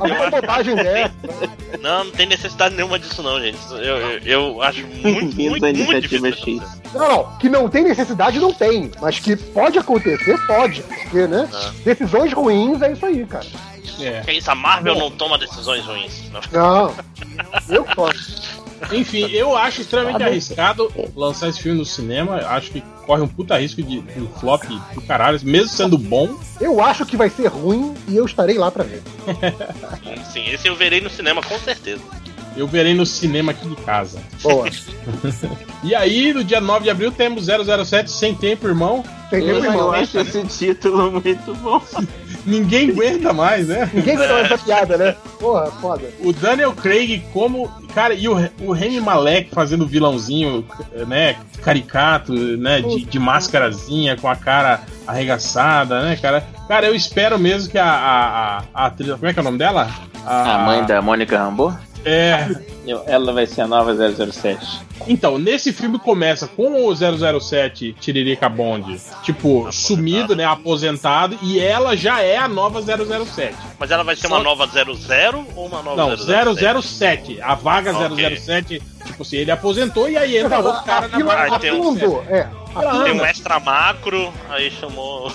Alguma 0.01 0.31
bobagem 0.31 0.75
dessa. 0.77 1.13
Não, 1.81 2.05
não 2.05 2.11
tem 2.11 2.27
necessidade 2.27 2.75
nenhuma 2.75 2.99
disso, 2.99 3.23
não, 3.23 3.39
gente. 3.41 3.59
Eu, 3.73 3.79
eu, 3.79 4.19
eu 4.25 4.63
acho 4.63 4.87
muito, 4.87 5.10
Bem-vindo 5.15 5.65
à 5.65 5.71
iniciativa 5.71 6.31
difícil. 6.31 6.63
X. 6.63 6.81
Não, 6.95 7.09
não, 7.09 7.39
que 7.39 7.49
não 7.49 7.69
tem 7.69 7.85
necessidade, 7.85 8.39
não 8.39 8.53
tem. 8.53 8.91
Mas 9.01 9.19
que 9.19 9.37
pode 9.37 9.79
acontecer, 9.79 10.39
pode. 10.47 10.83
Porque, 10.83 11.27
né? 11.27 11.49
Ah. 11.53 11.73
Decisões 11.85 12.33
ruins 12.33 12.83
é 12.83 12.93
isso 12.93 13.07
aí, 13.07 13.25
cara. 13.27 13.47
É. 14.01 14.21
Que 14.23 14.33
isso, 14.33 14.51
a 14.51 14.55
Marvel 14.55 14.97
não 14.97 15.11
toma 15.11 15.39
decisões 15.39 15.85
ruins. 15.85 16.31
Não. 16.31 16.41
Não. 16.53 16.95
Eu 17.69 17.85
posso. 17.85 18.61
Enfim, 18.93 19.27
eu 19.31 19.57
acho 19.57 19.83
extremamente 19.83 20.19
bom. 20.19 20.25
arriscado 20.25 20.91
lançar 21.15 21.49
esse 21.49 21.61
filme 21.63 21.79
no 21.79 21.85
cinema. 21.85 22.37
Acho 22.37 22.71
que 22.71 22.83
corre 23.07 23.23
um 23.23 23.29
puta 23.29 23.59
risco 23.59 23.83
de, 23.83 24.01
de 24.01 24.21
um 24.21 24.29
flop 24.29 24.65
do 24.95 25.03
caralho, 25.03 25.39
mesmo 25.43 25.69
sendo 25.69 25.99
bom. 25.99 26.35
Eu 26.61 26.83
acho 26.83 27.05
que 27.05 27.17
vai 27.17 27.29
ser 27.29 27.49
ruim 27.49 27.95
e 28.09 28.17
eu 28.17 28.25
estarei 28.25 28.57
lá 28.57 28.71
pra 28.71 28.85
ver. 28.85 29.03
Sim, 30.33 30.47
esse 30.47 30.67
eu 30.67 30.75
verei 30.75 31.01
no 31.01 31.11
cinema 31.11 31.43
com 31.43 31.59
certeza. 31.59 32.03
Eu 32.57 32.67
verei 32.67 32.95
no 32.95 33.07
cinema 33.07 33.53
aqui 33.53 33.69
de 33.69 33.77
casa. 33.77 34.21
Boa. 34.43 34.69
E 35.83 35.95
aí, 35.95 36.35
no 36.35 36.45
dia 36.45 36.61
9 36.61 36.85
de 36.85 36.91
abril, 36.91 37.11
temos 37.11 37.47
007 37.47 38.11
Sem 38.11 38.35
Tempo, 38.35 38.69
irmão. 38.69 39.03
Eu, 39.33 39.41
tempo, 39.41 39.49
eu 39.49 39.65
irmão. 39.65 39.93
acho 39.93 40.19
esse 40.19 40.45
título 40.45 41.11
muito 41.11 41.55
bom. 41.55 41.81
Ninguém 42.45 42.91
aguenta 42.91 43.33
mais, 43.33 43.69
né? 43.69 43.89
Ninguém 43.93 44.17
vai 44.17 44.29
dar 44.29 44.45
essa 44.45 44.59
piada, 44.59 44.97
né? 44.97 45.17
Porra, 45.39 45.67
foda. 45.73 46.11
O 46.21 46.33
Daniel 46.33 46.73
Craig 46.73 47.23
como. 47.33 47.71
Cara, 47.95 48.15
e 48.15 48.29
o, 48.29 48.51
o 48.61 48.73
Remy 48.73 49.01
Malek 49.01 49.51
fazendo 49.55 49.87
vilãozinho, 49.87 50.67
né? 51.07 51.37
Caricato, 51.63 52.33
né? 52.33 52.81
De, 52.81 53.05
de 53.05 53.19
máscarazinha, 53.19 54.17
com 54.17 54.29
a 54.29 54.37
cara 54.37 54.83
arregaçada, 55.07 56.03
né, 56.03 56.17
cara? 56.17 56.45
Cara, 56.69 56.87
eu 56.87 56.95
espero 56.95 57.39
mesmo 57.39 57.71
que 57.71 57.79
a, 57.79 57.85
a, 57.91 58.59
a, 58.59 58.63
a 58.75 58.87
atriz. 58.87 59.11
Como 59.13 59.27
é 59.27 59.33
que 59.33 59.39
é 59.39 59.43
o 59.43 59.45
nome 59.45 59.59
dela? 59.59 59.89
A 60.27 60.59
mãe 60.59 60.85
da 60.85 61.01
Mônica 61.01 61.39
Rambeau? 61.39 61.75
É. 62.05 62.49
Ela 63.07 63.33
vai 63.33 63.47
ser 63.47 63.61
a 63.61 63.67
nova 63.67 63.95
007. 63.95 64.81
Então, 65.07 65.39
nesse 65.39 65.73
filme 65.73 65.99
começa 65.99 66.47
com 66.49 66.87
o 66.87 66.95
007 67.41 67.95
Tiririca 68.01 68.49
Bond, 68.49 69.01
tipo, 69.23 69.71
sumido, 69.71 70.35
né? 70.35 70.45
Aposentado, 70.45 71.39
e 71.43 71.61
ela 71.61 71.97
já 71.97 72.21
é 72.23 72.37
a 72.37 72.49
nova 72.49 72.81
007. 72.83 73.55
Mas 73.79 73.91
ela 73.91 74.03
vai 74.03 74.17
ser 74.17 74.29
Só- 74.29 74.35
uma 74.37 74.43
nova 74.43 74.67
00 74.67 75.47
ou 75.55 75.67
uma 75.67 75.83
nova 75.83 75.97
Não, 75.97 76.17
007? 76.17 76.83
007. 76.83 77.41
A 77.43 77.55
vaga 77.55 77.93
Ok. 77.93 78.37
007, 78.39 78.83
tipo 79.07 79.23
assim, 79.23 79.37
ele 79.37 79.51
aposentou 79.51 80.09
e 80.09 80.17
aí 80.17 80.39
entra 80.39 80.59
outro 80.59 80.83
cara 80.85 81.07
na 81.09 81.19
vaga. 81.19 81.55
Ah, 81.57 81.59
tem 81.59 81.73
um- 81.73 81.97
é. 82.29 82.49
Tem 83.05 83.13
um 83.21 83.25
extra 83.25 83.61
macro, 83.61 84.33
aí 84.49 84.71
chamou, 84.71 85.31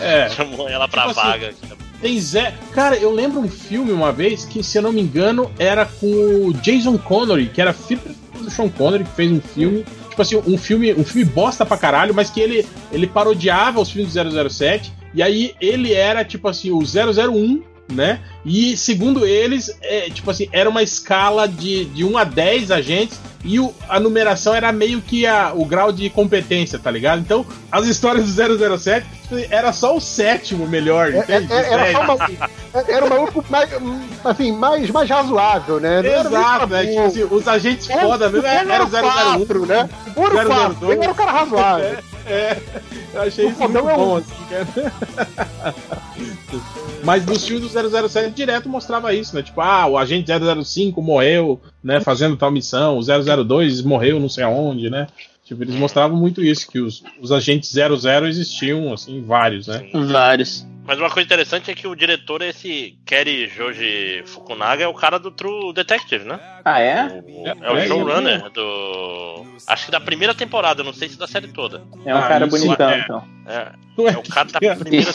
É. 0.00 0.28
chamou 0.34 0.68
ela 0.68 0.86
pra 0.88 1.08
Tipo 1.08 1.20
assim, 1.20 1.28
vaga. 1.30 1.54
Tem 2.00 2.20
Zé. 2.20 2.54
Cara, 2.72 2.96
eu 2.96 3.10
lembro 3.10 3.40
um 3.40 3.48
filme 3.48 3.92
uma 3.92 4.12
vez 4.12 4.44
que, 4.44 4.62
se 4.62 4.78
eu 4.78 4.82
não 4.82 4.92
me 4.92 5.00
engano, 5.00 5.50
era 5.58 5.86
com 5.86 6.06
o 6.46 6.52
Jason 6.54 6.98
Connery, 6.98 7.46
que 7.46 7.60
era 7.60 7.72
filho 7.72 8.02
do 8.38 8.50
Sean 8.50 8.68
Connery, 8.68 9.04
que 9.04 9.10
fez 9.10 9.32
um 9.32 9.40
filme. 9.40 9.84
Tipo 10.10 10.22
assim, 10.22 10.36
um 10.46 10.56
filme, 10.56 10.94
um 10.94 11.04
filme 11.04 11.24
bosta 11.24 11.66
pra 11.66 11.76
caralho, 11.76 12.14
mas 12.14 12.30
que 12.30 12.40
ele, 12.40 12.66
ele 12.92 13.06
parodiava 13.06 13.80
os 13.80 13.90
filmes 13.90 14.14
do 14.14 14.50
007. 14.50 14.92
E 15.12 15.22
aí 15.22 15.54
ele 15.60 15.92
era, 15.92 16.24
tipo 16.24 16.48
assim, 16.48 16.70
o 16.70 16.80
001, 16.80 17.62
né? 17.88 18.20
E 18.44 18.76
segundo 18.76 19.26
eles, 19.26 19.76
é, 19.82 20.08
tipo 20.10 20.30
assim, 20.30 20.48
era 20.52 20.68
uma 20.68 20.82
escala 20.82 21.46
de, 21.46 21.84
de 21.86 22.04
1 22.04 22.16
a 22.18 22.24
10 22.24 22.70
agentes. 22.70 23.18
E 23.46 23.60
o- 23.60 23.74
a 23.90 24.00
numeração 24.00 24.54
era 24.54 24.72
meio 24.72 25.02
que 25.02 25.26
a, 25.26 25.52
o 25.54 25.66
grau 25.66 25.92
de 25.92 26.08
competência, 26.08 26.78
tá 26.78 26.90
ligado? 26.90 27.20
Então, 27.20 27.44
as 27.70 27.86
histórias 27.86 28.24
do 28.24 28.78
007 28.78 29.06
tipo 29.22 29.34
assim, 29.34 29.46
era 29.50 29.70
só 29.70 29.94
o 29.94 30.00
sétimo 30.00 30.66
melhor, 30.66 31.12
É- 31.12 31.18
entende? 31.18 31.52
é- 31.52 31.72
era, 31.74 31.92
só 31.92 32.00
uma, 32.14 32.24
é- 32.72 32.92
era 32.92 33.04
um 33.04 33.08
maluco 33.10 33.44
mais, 33.50 33.68
assim, 34.24 34.50
mais, 34.50 34.90
mais 34.90 35.10
razoável, 35.10 35.78
né? 35.78 36.00
Não 36.00 36.08
era 36.10 36.28
Exato, 36.28 36.66
né? 36.68 36.86
Tipo 36.86 37.00
assim, 37.02 37.24
os 37.30 37.46
agentes 37.46 37.86
foda 37.86 38.30
mesmo 38.30 38.46
Ele 38.48 38.72
era 38.72 38.82
o 38.84 38.88
001. 38.88 39.00
4, 39.44 39.66
né? 39.66 39.90
O 40.16 40.20
Ouro 40.22 40.34
002. 40.36 40.46
4, 40.48 40.92
ele 40.92 41.02
era 41.02 41.12
um 41.12 41.14
cara 41.14 41.32
razoável. 41.32 41.98
É, 42.26 42.56
eu 43.12 43.22
achei 43.22 43.46
O 43.46 43.50
isso 43.50 43.60
muito 43.60 43.78
é 43.78 43.82
bom, 43.82 44.14
um. 44.14 44.16
assim, 44.16 44.34
cara. 44.48 45.74
Mas 47.04 47.26
nos 47.26 47.46
filmes 47.46 47.70
do 47.72 48.08
007 48.08 48.30
direto 48.34 48.68
mostrava 48.68 49.12
isso, 49.12 49.34
né? 49.36 49.42
Tipo, 49.42 49.60
ah, 49.60 49.86
o 49.86 49.98
agente 49.98 50.30
005 50.64 51.02
morreu, 51.02 51.60
né, 51.82 52.00
fazendo 52.00 52.36
tal 52.36 52.50
missão, 52.50 52.98
o 52.98 53.02
002 53.02 53.82
morreu 53.82 54.18
não 54.18 54.28
sei 54.28 54.44
aonde, 54.44 54.88
né? 54.88 55.06
Tipo, 55.44 55.62
eles 55.62 55.74
mostravam 55.74 56.16
muito 56.16 56.42
isso, 56.42 56.70
que 56.70 56.78
os, 56.80 57.02
os 57.20 57.30
agentes 57.30 57.70
00 57.70 58.26
existiam, 58.26 58.92
assim, 58.92 59.22
vários, 59.22 59.66
né? 59.66 59.86
Vários. 59.92 60.66
Mas 60.86 60.98
uma 60.98 61.10
coisa 61.10 61.26
interessante 61.26 61.70
é 61.70 61.74
que 61.74 61.86
o 61.86 61.94
diretor, 61.94 62.42
esse 62.42 62.98
Kerry 63.06 63.48
Joji 63.48 64.22
Fukunaga, 64.26 64.84
é 64.84 64.88
o 64.88 64.94
cara 64.94 65.18
do 65.18 65.30
True 65.30 65.72
Detective, 65.72 66.24
né? 66.24 66.38
Ah, 66.64 66.80
é? 66.80 67.22
O- 67.26 67.46
É, 67.46 67.56
é 67.60 67.70
o 67.72 67.76
é, 67.76 67.86
showrunner 67.86 68.50
do. 68.50 69.44
Acho 69.66 69.84
que 69.86 69.90
da 69.90 70.00
primeira 70.00 70.34
temporada, 70.34 70.82
não 70.82 70.92
sei 70.94 71.08
se 71.10 71.18
da 71.18 71.26
série 71.26 71.48
toda. 71.48 71.82
É 72.06 72.14
um 72.14 72.18
Ah, 72.18 72.22
cara 72.28 72.46
isso 72.46 72.58
bonitão, 72.58 72.90
é. 72.90 72.98
então. 73.00 73.24
É, 73.46 73.72
Não 73.98 74.08
é 74.08 74.16
o 74.16 74.22
cara 74.22 74.48
da 74.50 74.58
primeira. 74.74 75.10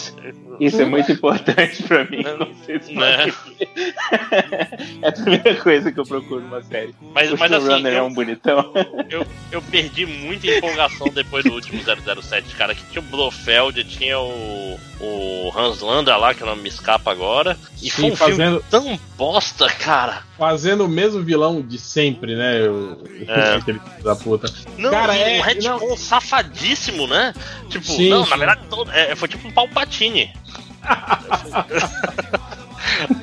Isso 0.60 0.82
é 0.82 0.86
muito 0.86 1.12
importante 1.12 1.82
pra 1.84 2.04
mim. 2.06 2.22
Né? 2.22 2.36
Não 2.38 2.54
sei 2.66 2.80
se 2.80 2.94
Né? 2.94 3.32
É 5.02 5.08
a 5.08 5.12
primeira 5.12 5.56
coisa 5.56 5.92
que 5.92 6.00
eu 6.00 6.04
procuro 6.06 6.42
numa 6.42 6.62
série. 6.62 6.94
Mas, 7.14 7.32
o 7.32 7.38
mas 7.38 7.52
assim, 7.52 7.66
showrunner 7.66 7.94
é 7.94 8.00
eu, 8.00 8.06
um 8.06 8.14
bonitão. 8.14 8.72
eu, 9.10 9.26
eu 9.52 9.62
perdi 9.64 10.06
muita 10.06 10.48
empolgação 10.48 11.08
depois 11.08 11.44
do 11.44 11.54
último 11.54 11.82
007, 11.84 12.56
cara. 12.56 12.76
Que 12.76 12.84
tinha 12.92 13.02
o 13.02 13.06
Blofeld, 13.06 13.84
tinha 13.86 14.20
o, 14.20 14.80
o 15.00 15.52
Hans 15.58 15.80
Landa 15.82 16.16
lá, 16.18 16.34
que 16.34 16.44
o 16.44 16.46
nome 16.46 16.62
me 16.64 16.70
escapa 16.70 17.12
agora. 17.12 17.58
E 17.82 17.90
foi 17.90 18.06
Sim, 18.06 18.12
um 18.12 18.16
filme 18.16 18.32
fazendo, 18.36 18.64
tão 18.70 19.00
bosta, 19.18 19.68
cara. 19.70 20.29
Fazendo 20.40 20.86
o 20.86 20.88
mesmo 20.88 21.22
vilão 21.22 21.62
de 21.62 21.78
sempre, 21.78 22.36
né? 22.36 22.62
O, 22.68 22.98
É. 23.28 23.56
Aquele 23.60 23.80
da 24.02 24.16
puta. 24.16 24.52
Não, 24.78 24.90
Cara, 24.90 25.16
é- 25.16 25.40
um 25.40 25.44
retcon 25.44 25.96
safadíssimo, 25.98 27.06
né? 27.06 27.34
Tipo, 27.70 27.86
Sim, 27.86 28.10
não, 28.10 28.24
sim. 28.24 28.30
na 28.32 28.38
verdade, 28.38 28.62
todo, 28.70 28.90
é, 28.92 29.16
foi 29.16 29.28
tipo 29.28 29.48
um 29.48 29.52
Palpatine. 29.52 30.34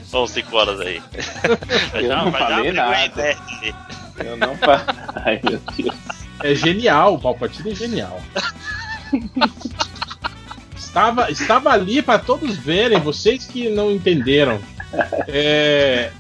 São 0.05 0.27
cinco 0.27 0.57
horas 0.57 0.81
aí. 0.81 1.03
Eu 1.95 2.09
não 2.17 2.31
vai 2.31 2.41
dar 2.41 2.49
falei 2.57 2.73
nada. 2.73 3.37
Eu 4.25 4.37
não 4.37 4.57
fa... 4.57 4.85
Ai, 5.25 5.41
meu 5.43 5.61
Deus. 5.77 5.97
É 6.43 6.55
genial, 6.55 7.15
o 7.15 7.19
Palpatine 7.19 7.73
é 7.73 7.75
genial. 7.75 8.21
Estava, 10.77 11.31
estava 11.31 11.71
ali 11.71 12.03
para 12.03 12.19
todos 12.19 12.57
verem, 12.57 12.99
vocês 13.01 13.47
que 13.47 13.69
não 13.69 13.91
entenderam. 13.91 14.61
É, 15.29 16.11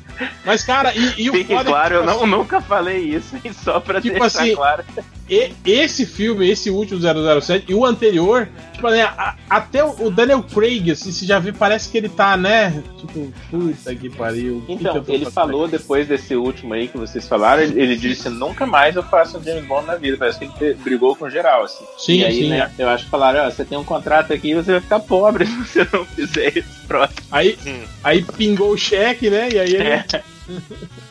mas, 0.45 0.63
cara, 0.65 0.95
e, 0.95 1.23
e 1.23 1.31
o 1.31 1.33
Fique 1.33 1.47
foda 1.55 1.61
é 1.61 1.65
que, 1.65 1.71
claro, 1.71 1.95
eu 1.97 2.07
tipo 2.07 2.27
não, 2.27 2.39
nunca 2.39 2.61
falei 2.61 2.99
isso, 2.99 3.37
hein? 3.37 3.53
só 3.53 3.81
pra 3.81 4.01
Tipo 4.01 4.19
deixar 4.19 4.43
assim, 4.43 4.55
claro. 4.55 4.85
E- 5.29 5.53
esse 5.65 6.07
filme, 6.07 6.49
esse 6.49 6.71
último 6.71 7.01
007 7.01 7.65
e 7.69 7.75
o 7.75 7.85
anterior, 7.85 8.49
tipo, 8.73 8.89
né, 8.91 9.03
a- 9.03 9.35
até 9.51 9.83
o 9.85 10.09
Daniel 10.11 10.43
Craig, 10.43 10.91
assim, 10.93 11.11
você 11.11 11.27
já 11.27 11.39
vê, 11.41 11.53
parece 11.53 11.89
que 11.89 11.99
ele 11.99 12.09
tá, 12.09 12.37
né? 12.37 12.83
Tipo, 13.01 13.33
puta 13.51 13.95
que 13.95 14.09
pariu. 14.09 14.63
que 14.67 14.77
que 14.77 14.83
Então, 14.85 15.03
tô 15.03 15.13
ele 15.13 15.25
falou 15.31 15.65
aqui? 15.65 15.77
depois 15.79 16.07
desse 16.07 16.37
último 16.37 16.75
aí 16.75 16.87
que 16.87 16.97
vocês 16.97 17.27
falaram, 17.27 17.63
ele, 17.63 17.81
ele 17.81 17.97
disse, 17.97 18.29
nunca 18.29 18.67
mais 18.67 18.95
eu 18.95 19.03
faço 19.03 19.39
um 19.39 19.43
James 19.43 19.65
Bond 19.67 19.87
na 19.87 19.97
vida. 19.97 20.17
Parece 20.17 20.39
que 20.39 20.65
ele 20.65 20.75
brigou 20.75 21.17
com 21.17 21.29
geral, 21.29 21.65
assim. 21.65 21.85
Sim, 21.99 22.19
e 22.21 22.25
aí, 22.25 22.35
sim. 22.43 22.49
né, 22.51 22.71
eu 22.79 22.89
acho 22.89 23.05
que 23.07 23.11
falaram, 23.11 23.47
ó, 23.47 23.51
você 23.51 23.65
tem 23.65 23.77
um 23.77 23.85
contrato 23.85 24.33
aqui 24.33 24.55
você 24.55 24.73
vai 24.73 24.81
ficar 24.81 25.01
pobre 25.01 25.45
se 25.47 25.57
você 25.57 25.89
não 25.93 26.05
fizer 26.05 26.57
esse 26.57 26.87
próximo. 26.87 27.21
Aí, 27.33 27.59
Hum. 27.67 27.83
aí 28.05 28.23
pingou 28.23 28.71
o 28.71 28.79
cheque, 28.79 29.29
né? 29.29 29.49
E 29.53 29.59
aí 29.59 29.75
ele. 29.75 29.89
É. 29.89 30.05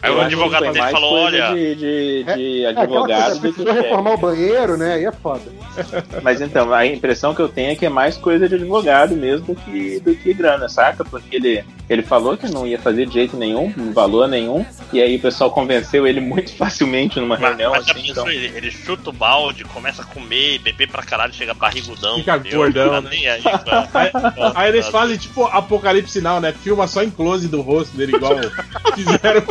Aí 0.01 0.11
o 0.11 0.21
advogado 0.21 0.61
que 0.63 0.65
foi 0.65 0.73
dele 0.73 0.79
mais 0.79 0.91
falou: 0.91 1.09
coisa 1.11 1.25
olha. 1.47 1.53
De, 1.55 1.75
de, 1.75 2.23
de 2.35 2.63
É 2.65 2.67
advogado 2.69 3.23
coisa, 3.23 3.29
do 3.29 3.35
que 3.35 3.41
precisou 3.41 3.73
chefe. 3.73 3.81
reformar 3.87 4.13
o 4.13 4.17
banheiro, 4.17 4.77
né? 4.77 4.93
Aí 4.93 5.05
é 5.05 5.11
foda. 5.11 5.41
Mas 6.23 6.41
então, 6.41 6.73
a 6.73 6.85
impressão 6.85 7.33
que 7.35 7.41
eu 7.41 7.49
tenho 7.49 7.71
é 7.71 7.75
que 7.75 7.85
é 7.85 7.89
mais 7.89 8.17
coisa 8.17 8.47
de 8.47 8.55
advogado 8.55 9.15
mesmo 9.15 9.47
do 9.47 9.55
que, 9.55 9.99
do 9.99 10.15
que 10.15 10.33
grana, 10.33 10.69
saca? 10.69 11.03
Porque 11.03 11.35
ele, 11.35 11.63
ele 11.89 12.01
falou 12.01 12.37
que 12.37 12.47
não 12.49 12.65
ia 12.65 12.79
fazer 12.79 13.05
de 13.07 13.13
jeito 13.13 13.35
nenhum, 13.35 13.73
valor 13.93 14.27
nenhum, 14.27 14.65
e 14.93 15.01
aí 15.01 15.15
o 15.17 15.19
pessoal 15.19 15.51
convenceu 15.51 16.07
ele 16.07 16.21
muito 16.21 16.53
facilmente 16.55 17.19
numa 17.19 17.35
Mas, 17.37 17.47
reunião, 17.49 17.71
mas 17.71 17.89
assim, 17.89 18.09
então. 18.09 18.29
ele, 18.29 18.51
ele 18.55 18.71
chuta 18.71 19.09
o 19.09 19.13
balde, 19.13 19.63
começa 19.65 20.01
a 20.01 20.05
comer, 20.05 20.59
beber 20.59 20.89
pra 20.89 21.03
caralho, 21.03 21.33
chega 21.33 21.53
barrigudão. 21.53 22.15
Fica 22.17 22.37
entendeu? 22.37 22.59
gordão, 22.59 23.01
né? 23.01 23.09
nem 23.11 23.27
aí, 23.27 23.41
pra- 23.63 23.87
Aí, 23.93 24.11
aí 24.55 24.69
eles 24.69 24.87
fazem 24.87 25.17
tipo 25.17 25.43
apocalipse 25.45 26.13
sinal, 26.13 26.39
né? 26.39 26.53
Filma 26.53 26.87
só 26.87 27.03
em 27.03 27.09
close 27.09 27.47
do 27.47 27.61
rosto 27.61 27.95
dele, 27.97 28.15
igual 28.15 28.35
fizeram. 29.25 29.45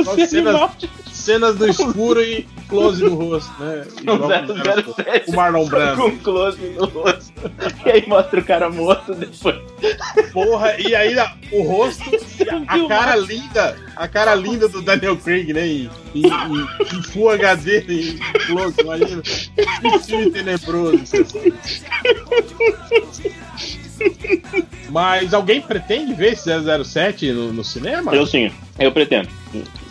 Só 0.04 0.26
cenas, 0.26 0.70
cenas 1.12 1.56
do 1.56 1.68
escuro 1.68 2.22
e 2.22 2.46
close 2.68 3.00
do 3.04 3.14
rosto, 3.14 3.52
né? 3.62 3.84
Com 4.06 4.94
007 4.94 5.30
o 5.30 5.34
Marlon 5.36 5.66
Brando. 5.66 6.00
com 6.02 6.18
close 6.18 6.58
no 6.70 6.86
rosto. 6.86 7.32
E 7.84 7.90
aí 7.90 8.06
mostra 8.08 8.40
o 8.40 8.44
cara 8.44 8.70
morto 8.70 9.14
depois. 9.14 9.56
Porra, 10.32 10.74
e 10.80 10.94
aí 10.94 11.14
o 11.52 11.62
rosto, 11.62 12.02
a, 12.68 12.74
a 12.76 12.88
cara 12.88 13.16
linda, 13.16 13.76
a 13.96 14.08
cara 14.08 14.34
linda 14.34 14.68
do 14.68 14.80
Daniel 14.80 15.16
Craig, 15.16 15.52
né? 15.52 15.66
Em, 15.66 15.90
em, 16.14 16.22
em- 16.26 16.96
em 16.98 17.02
Full 17.02 17.30
HD, 17.30 17.80
em 17.88 18.18
close, 18.46 18.80
imagina. 18.80 19.22
Que 19.22 19.98
filme 20.06 20.30
tenebroso. 20.30 21.02
Mas 24.90 25.32
alguém 25.34 25.60
pretende 25.60 26.12
ver 26.14 26.32
esse 26.32 26.50
007 26.84 27.32
no, 27.32 27.52
no 27.52 27.64
cinema? 27.64 28.14
Eu 28.14 28.26
sim, 28.26 28.50
eu 28.78 28.90
pretendo. 28.92 29.28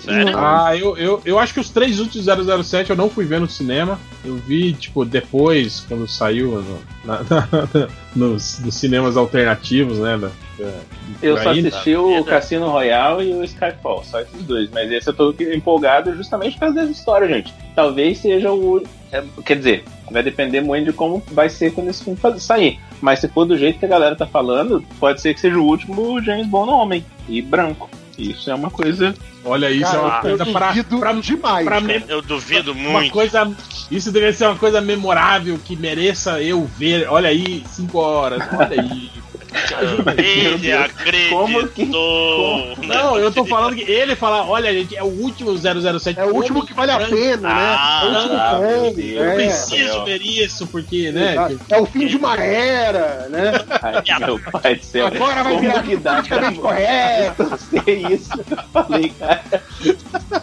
Sério? 0.04 0.38
Ah, 0.38 0.76
eu, 0.76 0.98
eu, 0.98 1.22
eu 1.26 1.38
acho 1.38 1.54
que 1.54 1.60
os 1.60 1.70
três 1.70 2.00
últimos 2.00 2.26
007 2.66 2.90
eu 2.90 2.96
não 2.96 3.10
fui 3.10 3.26
ver 3.26 3.40
no 3.40 3.48
cinema. 3.50 4.00
Eu 4.24 4.36
vi, 4.36 4.74
tipo, 4.74 5.04
depois, 5.06 5.82
quando 5.88 6.08
saiu 6.08 6.62
no- 6.62 6.80
na- 7.06 7.20
na- 7.30 7.88
nos, 8.16 8.60
nos 8.60 8.76
cinemas 8.76 9.18
alternativos, 9.18 10.00
né? 10.00 10.18
da- 10.18 10.32
da- 10.58 10.74
Eu 11.22 11.38
só 11.38 11.50
aí. 11.50 11.60
assisti 11.60 11.96
o 11.96 12.24
Cassino 12.24 12.70
Royale 12.70 13.30
e 13.30 13.34
o 13.34 13.44
Skyfall, 13.44 14.04
só 14.06 14.22
esses 14.22 14.42
dois. 14.44 14.70
Mas 14.72 14.92
esse 14.92 15.10
eu 15.10 15.14
tô 15.14 15.34
empolgado 15.54 16.16
justamente 16.16 16.54
por 16.54 16.62
causa 16.62 16.76
dessa 16.76 16.92
história, 16.92 17.28
gente. 17.28 17.54
Talvez 17.76 18.18
seja 18.20 18.52
o. 18.52 18.82
é, 19.12 19.24
quer 19.46 19.56
dizer, 19.58 19.84
vai 20.12 20.22
depender 20.24 20.62
muito 20.62 20.88
de 20.88 20.94
como 20.94 21.24
vai 21.32 21.50
ser 21.50 21.72
quando 21.74 21.90
esse 21.90 22.04
filme 22.04 22.20
sair. 22.40 22.80
Mas 23.02 23.20
se 23.20 23.28
for 23.28 23.46
do 23.46 23.58
jeito 23.58 23.80
que 23.80 23.86
a 23.86 23.90
galera 23.90 24.16
tá 24.16 24.26
falando, 24.28 24.84
pode 25.00 25.22
ser 25.22 25.34
que 25.34 25.40
seja 25.40 25.58
o 25.58 25.64
último 25.66 26.22
James 26.22 26.48
Bond 26.48 26.70
homem 26.72 27.06
e 27.28 27.42
branco. 27.42 27.90
Isso 28.18 28.52
é 28.52 28.56
uma 28.56 28.70
coisa. 28.70 29.16
Olha, 29.46 29.72
isso 29.72 29.86
é 29.96 29.98
uma 30.00 30.10
Cara, 30.12 30.30
eu 30.30 30.38
coisa 30.38 30.46
pra, 30.52 30.68
duvido 30.68 31.00
pra, 31.00 31.14
demais. 31.14 31.66
pra 31.66 31.82
cara. 31.82 32.00
me- 32.00 32.04
Eu 32.10 32.22
duvido 32.22 32.74
uma 32.74 33.00
muito. 33.00 33.14
coisa. 33.14 33.50
Isso 33.90 34.12
deveria 34.12 34.34
ser 34.36 34.46
uma 34.48 34.58
coisa 34.58 34.82
memorável 34.82 35.58
que 35.64 35.78
mereça 35.78 36.42
eu 36.42 36.66
ver. 36.78 37.08
Olha 37.10 37.30
aí, 37.30 37.64
cinco 37.72 37.98
horas. 38.00 38.44
Olha 38.52 38.82
aí. 38.82 39.10
Ele 40.18 40.72
acreditou. 40.72 41.48
Como 41.48 42.76
que- 42.76 42.88
Não, 42.88 43.18
eu 43.18 43.32
tô 43.32 43.46
falando 43.46 43.76
que 43.76 43.82
ele 43.90 44.16
fala, 44.16 44.46
olha, 44.46 44.72
gente, 44.74 44.96
é 44.96 45.04
o 45.04 45.08
último 45.08 45.58
007. 45.58 46.20
É 46.20 46.26
o 46.26 46.34
último 46.36 46.66
que 46.66 46.74
vale 46.74 46.92
a 46.92 47.00
pena, 47.00 47.50
Ah, 47.50 48.02
né? 48.06 48.10
É 48.10 48.12
o 48.12 48.16
último 48.22 48.38
ah. 48.38 48.60
Eu 49.20 49.24
é. 49.24 49.36
preciso 49.36 50.06
ver 50.06 50.22
isso, 50.22 50.68
porque, 50.68 51.12
né? 51.12 51.32
Exato. 51.34 51.60
É 51.70 51.78
o 51.82 51.86
fim 51.86 52.08
de 52.08 52.18
uma 52.18 52.36
era, 52.38 53.28
né? 53.30 53.52
Ai, 53.82 54.04
meu 54.26 54.40
pai 54.40 54.76
do 54.76 54.84
céu. 54.86 55.08
Agora 55.08 55.44
vai 55.44 55.58
virar 55.60 55.84
que 55.84 55.98
dá 55.98 56.14
politicamente 56.16 56.60
correto. 56.60 57.44
isso? 58.12 58.32
Eu 58.52 58.58
falei, 58.74 59.10
cara. 59.20 59.42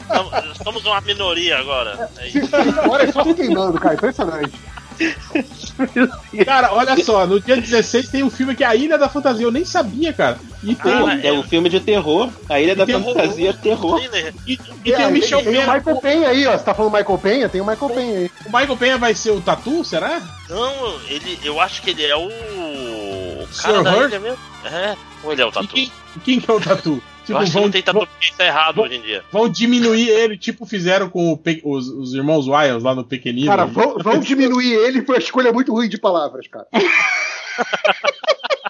Somos- 0.06 0.56
Somos 0.66 0.84
uma 0.84 1.00
minoria 1.00 1.58
agora. 1.58 2.10
É 2.18 2.26
isso. 2.28 2.50
Agora 2.82 3.04
é 3.04 3.12
só 3.12 3.22
se 3.22 3.34
queimando, 3.34 3.78
cara. 3.78 3.94
Impressionante. 3.94 4.52
Cara, 6.44 6.72
olha 6.72 7.02
só, 7.04 7.26
no 7.26 7.40
dia 7.40 7.56
16 7.56 8.08
tem 8.08 8.22
um 8.22 8.30
filme 8.30 8.54
que 8.54 8.64
é 8.64 8.66
A 8.66 8.74
Ilha 8.74 8.96
da 8.98 9.08
Fantasia, 9.08 9.44
eu 9.44 9.50
nem 9.52 9.64
sabia, 9.64 10.12
cara. 10.12 10.38
E 10.62 10.74
tem, 10.74 10.92
Ah, 10.92 11.20
É 11.22 11.32
um 11.32 11.42
filme 11.42 11.68
de 11.68 11.80
terror. 11.80 12.30
A 12.48 12.60
Ilha 12.60 12.74
da 12.74 12.86
Tem 12.86 13.02
Fantasia 13.02 13.50
é 13.50 13.52
terror. 13.52 14.00
e, 14.46 14.58
e 14.84 14.92
tem 14.92 15.06
o 15.06 15.10
Michel 15.10 15.42
tem, 15.42 15.52
tem 15.52 15.64
o. 15.68 15.72
Michael 15.72 15.96
Penha 15.96 16.28
aí, 16.28 16.46
ó. 16.46 16.56
Você 16.56 16.64
tá 16.64 16.74
falando 16.74 16.92
Michael 16.96 17.18
Penha? 17.18 17.48
Tem 17.48 17.60
o 17.60 17.66
Michael 17.66 17.90
Penha 17.94 18.18
aí. 18.18 18.30
O 18.46 18.56
Michael 18.56 18.76
Penha 18.76 18.98
vai 18.98 19.14
ser 19.14 19.30
o 19.32 19.40
Tatu, 19.40 19.84
será? 19.84 20.22
Não, 20.48 21.00
ele, 21.08 21.38
eu 21.44 21.60
acho 21.60 21.82
que 21.82 21.90
ele 21.90 22.04
é 22.04 22.16
o. 22.16 22.26
O 22.28 23.48
cara 23.62 23.82
da 23.82 23.92
Hurt? 23.94 24.08
ilha 24.08 24.20
mesmo. 24.20 24.38
É, 24.64 24.96
ou 25.22 25.32
ele 25.32 25.42
é 25.42 25.46
o 25.46 25.48
E 25.48 25.52
Tatu? 25.52 25.68
quem, 25.68 25.92
e 26.16 26.20
quem 26.20 26.40
que 26.40 26.50
é 26.50 26.54
o 26.54 26.60
Tatu? 26.60 27.02
Eu 27.32 27.38
acho 27.38 27.52
que 27.52 27.60
não 27.60 27.70
tem 27.70 27.82
vão, 27.92 28.06
é 28.38 28.46
errado 28.46 28.74
vão- 28.76 28.84
hoje 28.84 28.94
em 28.96 29.00
dia. 29.02 29.24
vão 29.32 29.48
diminuir 29.48 30.08
ele, 30.08 30.36
tipo 30.38 30.64
fizeram 30.66 31.08
com 31.08 31.32
o 31.32 31.40
os, 31.64 31.88
os 31.88 32.14
irmãos 32.14 32.46
Wyans 32.48 32.82
lá 32.82 32.94
no 32.94 33.04
Pequenino. 33.04 33.46
Cara, 33.48 33.64
vão, 33.66 33.98
vão 33.98 34.18
diminuir 34.20 34.72
ele 34.72 35.02
por 35.02 35.14
uma 35.14 35.18
escolha 35.18 35.52
muito 35.52 35.72
ruim 35.72 35.88
de 35.88 35.98
palavras, 35.98 36.46
cara. 36.48 36.66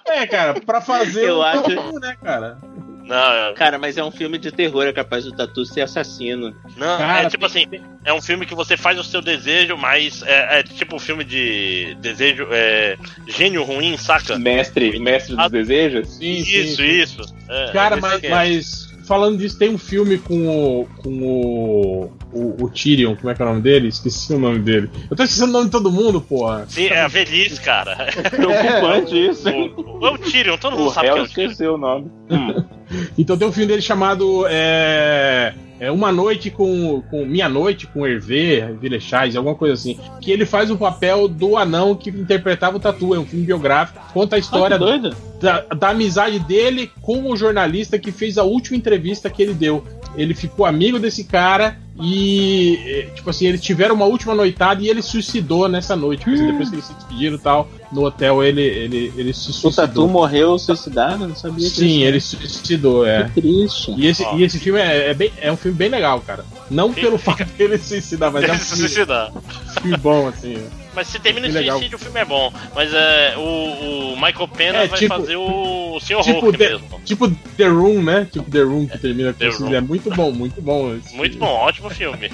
É, 0.05 0.25
cara, 0.25 0.59
pra 0.61 0.79
fazer 0.81 1.27
Eu 1.29 1.37
o 1.37 1.41
acho- 1.43 1.99
né, 1.99 2.15
cara? 2.23 2.57
Não, 3.07 3.53
Cara, 3.55 3.77
mas 3.77 3.97
é 3.97 4.03
um 4.03 4.11
filme 4.11 4.37
de 4.37 4.51
terror, 4.51 4.85
é 4.85 4.93
capaz 4.93 5.23
do 5.25 5.31
Tatu 5.31 5.65
ser 5.65 5.81
assassino. 5.81 6.55
não 6.75 6.97
Cara, 6.97 7.23
é 7.27 7.29
tipo 7.29 7.45
assim, 7.45 7.65
é 8.03 8.13
um 8.13 8.21
filme 8.21 8.45
que 8.45 8.53
você 8.53 8.75
faz 8.75 8.99
o 8.99 9.03
seu 9.03 9.21
desejo, 9.21 9.77
mas 9.77 10.21
é, 10.23 10.59
é 10.59 10.63
tipo 10.63 10.95
um 10.95 10.99
filme 10.99 11.23
de 11.23 11.95
desejo, 12.01 12.47
é, 12.51 12.97
gênio 13.27 13.63
ruim, 13.63 13.95
saca? 13.97 14.37
Mestre, 14.37 14.99
mestre 14.99 15.35
dos 15.35 15.45
Ah, 15.45 15.47
desejos? 15.47 16.09
Sim, 16.17 16.37
Isso, 16.41 16.77
sim. 16.77 16.83
isso. 16.85 17.21
É, 17.49 17.71
Cara, 17.71 17.97
é 17.97 17.99
mas, 18.01 18.23
é. 18.23 18.29
mas 18.29 18.86
falando 19.07 19.37
disso, 19.37 19.57
tem 19.57 19.69
um 19.69 19.77
filme 19.77 20.17
com 20.17 20.47
o. 20.47 20.85
com 21.01 21.09
o. 21.23 22.11
o, 22.33 22.63
o 22.65 22.69
Tyrion, 22.69 23.15
como 23.15 23.29
é 23.29 23.33
que 23.35 23.41
é 23.41 23.45
o 23.45 23.47
nome 23.49 23.61
dele? 23.61 23.87
Esqueci 23.87 24.33
o 24.33 24.39
nome 24.39 24.59
dele. 24.59 24.89
Eu 25.09 25.15
tô 25.15 25.23
esquecendo 25.23 25.49
o 25.49 25.53
nome 25.53 25.65
de 25.65 25.71
todo 25.71 25.91
mundo, 25.91 26.19
porra. 26.21 26.65
Sim, 26.67 26.85
é 26.87 27.01
a 27.01 27.07
velhice, 27.07 27.59
cara. 27.61 27.95
Preocupante 28.29 29.15
isso. 29.29 29.47
hein? 29.49 29.73
O, 29.77 29.81
o, 29.81 30.13
o 30.13 30.17
Tyrion, 30.17 30.57
todo 30.57 30.77
mundo 30.77 30.89
O 30.89 30.93
sabe 30.93 31.07
que 31.11 31.17
é 31.17 31.21
o 31.21 31.27
Tyrion. 31.27 31.45
esqueceu 31.45 31.73
o 31.75 31.77
nome. 31.77 32.11
Hum. 32.29 32.63
Então 33.17 33.37
tem 33.37 33.47
um 33.47 33.51
filme 33.51 33.67
dele 33.67 33.81
chamado 33.81 34.45
é, 34.49 35.53
é 35.79 35.91
Uma 35.91 36.11
Noite 36.11 36.49
com, 36.49 37.01
com 37.09 37.25
Minha 37.25 37.47
Noite 37.47 37.87
com 37.87 38.05
Hervé 38.05 38.71
Villechais, 38.79 39.35
alguma 39.35 39.55
coisa 39.55 39.73
assim. 39.75 39.99
Que 40.21 40.31
ele 40.31 40.45
faz 40.45 40.71
o 40.71 40.77
papel 40.77 41.27
do 41.27 41.57
anão 41.57 41.95
que 41.95 42.09
interpretava 42.09 42.77
o 42.77 42.79
Tatu. 42.79 43.13
É 43.13 43.19
um 43.19 43.25
filme 43.25 43.45
biográfico, 43.45 43.99
conta 44.13 44.35
a 44.35 44.39
história 44.39 44.75
Ah, 44.75 44.79
que 44.79 44.85
doido. 44.85 45.15
da, 45.39 45.61
da 45.61 45.89
amizade 45.89 46.39
dele 46.39 46.91
com 47.01 47.29
o 47.29 47.35
jornalista 47.35 47.99
que 47.99 48.11
fez 48.11 48.37
a 48.37 48.43
última 48.43 48.77
entrevista 48.77 49.29
que 49.29 49.41
ele 49.41 49.53
deu. 49.53 49.83
Ele 50.15 50.33
ficou 50.33 50.65
amigo 50.65 50.97
desse 50.99 51.23
cara 51.23 51.77
e, 51.99 52.79
eh, 52.85 53.09
tipo 53.15 53.29
assim, 53.29 53.47
eles 53.47 53.61
tiveram 53.61 53.95
uma 53.95 54.05
última 54.05 54.33
noitada 54.35 54.81
e 54.83 54.87
ele 54.87 55.01
suicidou 55.01 55.67
nessa 55.67 55.95
noite. 55.95 56.19
Tipo 56.19 56.31
assim, 56.35 56.47
Depois 56.47 56.69
que 56.69 56.75
eles 56.75 56.85
se 56.85 56.93
despediram 56.93 57.35
e 57.35 57.39
tal, 57.39 57.67
no 57.91 58.03
hotel 58.05 58.43
ele, 58.43 58.61
ele, 58.61 59.13
ele 59.17 59.33
se 59.33 59.49
O 59.49 59.53
Tatu 59.53 59.71
suicidou. 59.71 60.07
morreu 60.07 60.57
suicidado? 60.59 61.27
Não 61.27 61.35
sabia. 61.35 61.69
Sim, 61.69 62.03
ele 62.03 62.19
se 62.19 62.35
suicidou, 62.35 63.05
é. 63.05 63.25
Que 63.33 63.41
triste. 63.41 63.93
E 63.97 64.07
esse, 64.07 64.23
e 64.35 64.43
esse 64.43 64.59
filme 64.59 64.79
é, 64.79 65.09
é 65.09 65.13
bem, 65.13 65.31
é 65.41 65.51
um 65.51 65.57
filme 65.57 65.77
bem 65.77 65.89
legal, 65.89 66.21
cara. 66.21 66.45
Não 66.69 66.93
pelo 66.93 67.17
fato 67.17 67.45
dele 67.57 67.77
se 67.77 67.89
suicidar, 67.89 68.31
mas 68.31 68.43
é 68.43 68.47
um 68.47 68.49
Deve 68.51 68.63
se 68.63 68.69
filme, 68.75 68.89
suicidar. 68.89 69.31
filme 69.81 69.97
bom, 69.97 70.27
assim. 70.27 70.57
Mas 70.97 71.07
se 71.09 71.19
termina 71.19 71.47
em 71.47 71.51
suicídio, 71.51 71.95
o 71.95 71.99
filme 71.99 72.19
é 72.19 72.25
bom. 72.25 72.51
Mas 72.73 72.91
é, 72.91 73.35
o, 73.37 74.13
o 74.13 74.15
Michael 74.15 74.47
Pena 74.47 74.79
É, 74.79 74.87
vai 74.87 74.97
tipo- 74.97 75.13
fazer 75.15 75.35
o 75.35 75.99
Sr. 76.01 76.21
tipo 76.23 76.39
Hulk 76.39 76.57
The- 76.57 76.69
mesmo. 76.69 77.01
Tipo 77.05 77.29
The 77.55 77.67
Room, 77.67 78.01
né? 78.01 78.27
Tipo 78.31 78.49
The 78.49 78.61
Room 78.63 78.87
que 78.87 78.97
termina 78.97 79.31
com 79.31 79.37
The 79.39 79.45
suicídio. 79.45 79.67
Room. 79.67 79.75
É 79.75 79.81
muito 79.81 80.09
bom, 80.09 80.31
muito 80.31 80.59
bom. 80.61 80.95
esse 80.95 81.15
Muito 81.15 81.33
filme. 81.33 81.47
bom, 81.47 81.53
ótimo 81.53 81.89
filme. 81.91 82.29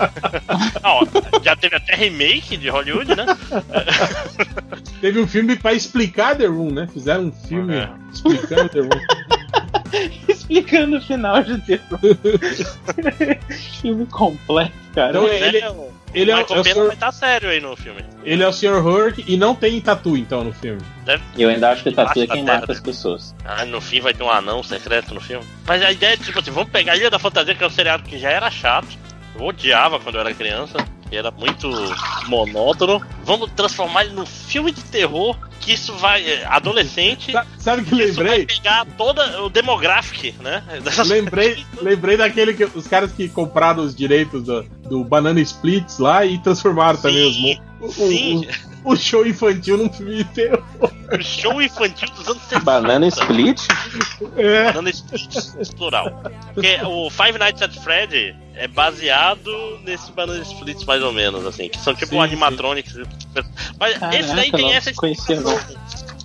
Ah, 0.81 0.93
ó, 1.01 1.05
já 1.43 1.55
teve 1.57 1.75
até 1.75 1.93
remake 1.93 2.55
de 2.55 2.69
Hollywood, 2.69 3.13
né? 3.15 3.25
Teve 5.01 5.19
um 5.19 5.27
filme 5.27 5.57
pra 5.57 5.73
explicar 5.73 6.37
The 6.37 6.45
Room, 6.45 6.71
né? 6.71 6.87
Fizeram 6.93 7.25
um 7.25 7.31
filme 7.33 7.75
É. 7.75 7.89
explicando 8.13 8.69
The 8.69 8.79
Room. 8.79 8.89
Explicando 10.27 10.97
o 10.97 11.01
final 11.01 11.43
de 11.43 11.57
terror. 11.61 11.99
filme 13.81 14.05
completo, 14.07 14.71
cara. 14.95 15.09
Então, 15.11 15.27
ele, 15.27 15.57
É, 15.57 15.71
ele 16.13 16.31
é, 16.31 16.35
o- 16.35 16.37
Michael 16.39 16.57
é 16.57 16.61
o 16.61 16.63
Pena 16.63 16.73
senhor- 16.75 16.85
vai 16.87 16.95
estar 16.95 17.11
sério 17.11 17.49
aí 17.49 17.59
no 17.59 17.75
filme. 17.75 18.03
ele 18.23 18.43
é 18.43 18.47
o 18.47 18.53
Sr. 18.53 18.85
Hurk 18.85 19.23
e 19.27 19.35
não 19.37 19.53
tem 19.55 19.79
tatu, 19.81 20.15
então, 20.17 20.43
no 20.43 20.53
filme. 20.53 20.81
Deve... 21.05 21.23
Eu 21.37 21.49
ainda 21.49 21.69
acho 21.71 21.83
que 21.83 21.91
tá 21.91 22.05
tudo 22.05 22.23
Acho 22.23 22.31
quem 22.33 22.43
que 22.45 22.49
a 22.51 22.53
mata 22.59 22.71
as 22.71 22.79
pessoas. 22.79 23.35
Ah, 23.45 23.65
no 23.65 23.81
fim 23.81 23.99
vai 23.99 24.13
ter 24.13 24.23
um 24.23 24.29
anão 24.29 24.61
secreto 24.63 25.13
no 25.13 25.19
filme. 25.21 25.45
Mas 25.67 25.81
a 25.81 25.91
ideia 25.91 26.13
é 26.13 26.17
tipo 26.17 26.39
assim, 26.39 26.51
vamos 26.51 26.69
pegar 26.71 26.93
a 26.93 26.95
Ilha 26.97 27.09
da 27.09 27.19
Fantasia, 27.19 27.53
que 27.55 27.63
é 27.63 27.67
um 27.67 27.69
seriado 27.69 28.03
que 28.03 28.17
já 28.17 28.29
era 28.29 28.49
chato. 28.51 28.87
Eu 29.35 29.43
odiava 29.45 29.99
quando 29.99 30.15
eu 30.15 30.21
era 30.21 30.33
criança, 30.33 30.77
que 31.09 31.15
era 31.17 31.31
muito 31.31 31.67
monótono. 32.27 33.01
Vamos 33.23 33.51
transformar 33.51 34.05
ele 34.05 34.13
num 34.13 34.25
filme 34.25 34.71
de 34.71 34.83
terror, 34.83 35.35
que 35.59 35.73
isso 35.73 35.93
vai. 35.95 36.23
é, 36.25 36.45
Adolescente. 36.45 37.31
Sa- 37.31 37.45
Sabe 37.57 37.81
o 37.81 37.85
que 37.85 37.95
Isso 38.03 38.15
vai 38.15 38.25
lembrei? 38.39 38.45
pegar 38.45 38.85
toda 38.97 39.41
o 39.43 39.49
demographic, 39.49 40.33
né? 40.41 40.61
Lembrei, 41.07 41.65
lembrei 41.81 42.17
daquele 42.17 42.53
que 42.53 42.65
os 42.65 42.87
caras 42.87 43.11
que 43.11 43.29
compraram 43.29 43.83
os 43.83 43.95
direitos 43.95 44.43
do, 44.43 44.63
do 44.93 45.03
Banana 45.03 45.41
Splits 45.41 45.97
lá 45.97 46.23
e 46.23 46.37
transformaram 46.37 46.99
também 47.01 47.27
os 47.27 47.37
mo- 47.37 47.63
o, 47.81 47.91
Sim, 47.91 48.47
o, 48.85 48.91
o 48.91 48.95
show 48.95 49.25
infantil 49.25 49.75
num 49.77 49.91
filme 49.91 50.17
de 50.17 50.23
terror. 50.25 50.63
o 50.81 51.21
show 51.23 51.59
infantil 51.59 52.07
dos 52.09 52.27
anos 52.27 52.43
60. 52.43 52.59
Banana 52.63 53.07
Split? 53.07 53.59
É, 54.37 54.65
Banana 54.71 54.89
Split, 54.91 55.73
plural. 55.75 56.21
Porque 56.53 56.77
o 56.85 57.09
Five 57.09 57.39
Nights 57.39 57.61
at 57.63 57.75
Freddy 57.79 58.35
é 58.55 58.67
baseado 58.67 59.79
nesse 59.83 60.11
Banana 60.11 60.43
Split, 60.43 60.85
mais 60.85 61.01
ou 61.01 61.11
menos, 61.11 61.43
assim, 61.47 61.67
que 61.69 61.79
são 61.79 61.95
tipo 61.95 62.11
Sim, 62.11 62.19
animatronics. 62.19 62.93
Mas 63.79 63.97
Caraca, 63.97 64.19
esse 64.19 64.35
daí 64.35 64.51
tem 64.51 64.65
não 64.65 64.73
essa 64.73 64.93
conhecia, 64.93 65.41
não. 65.41 65.59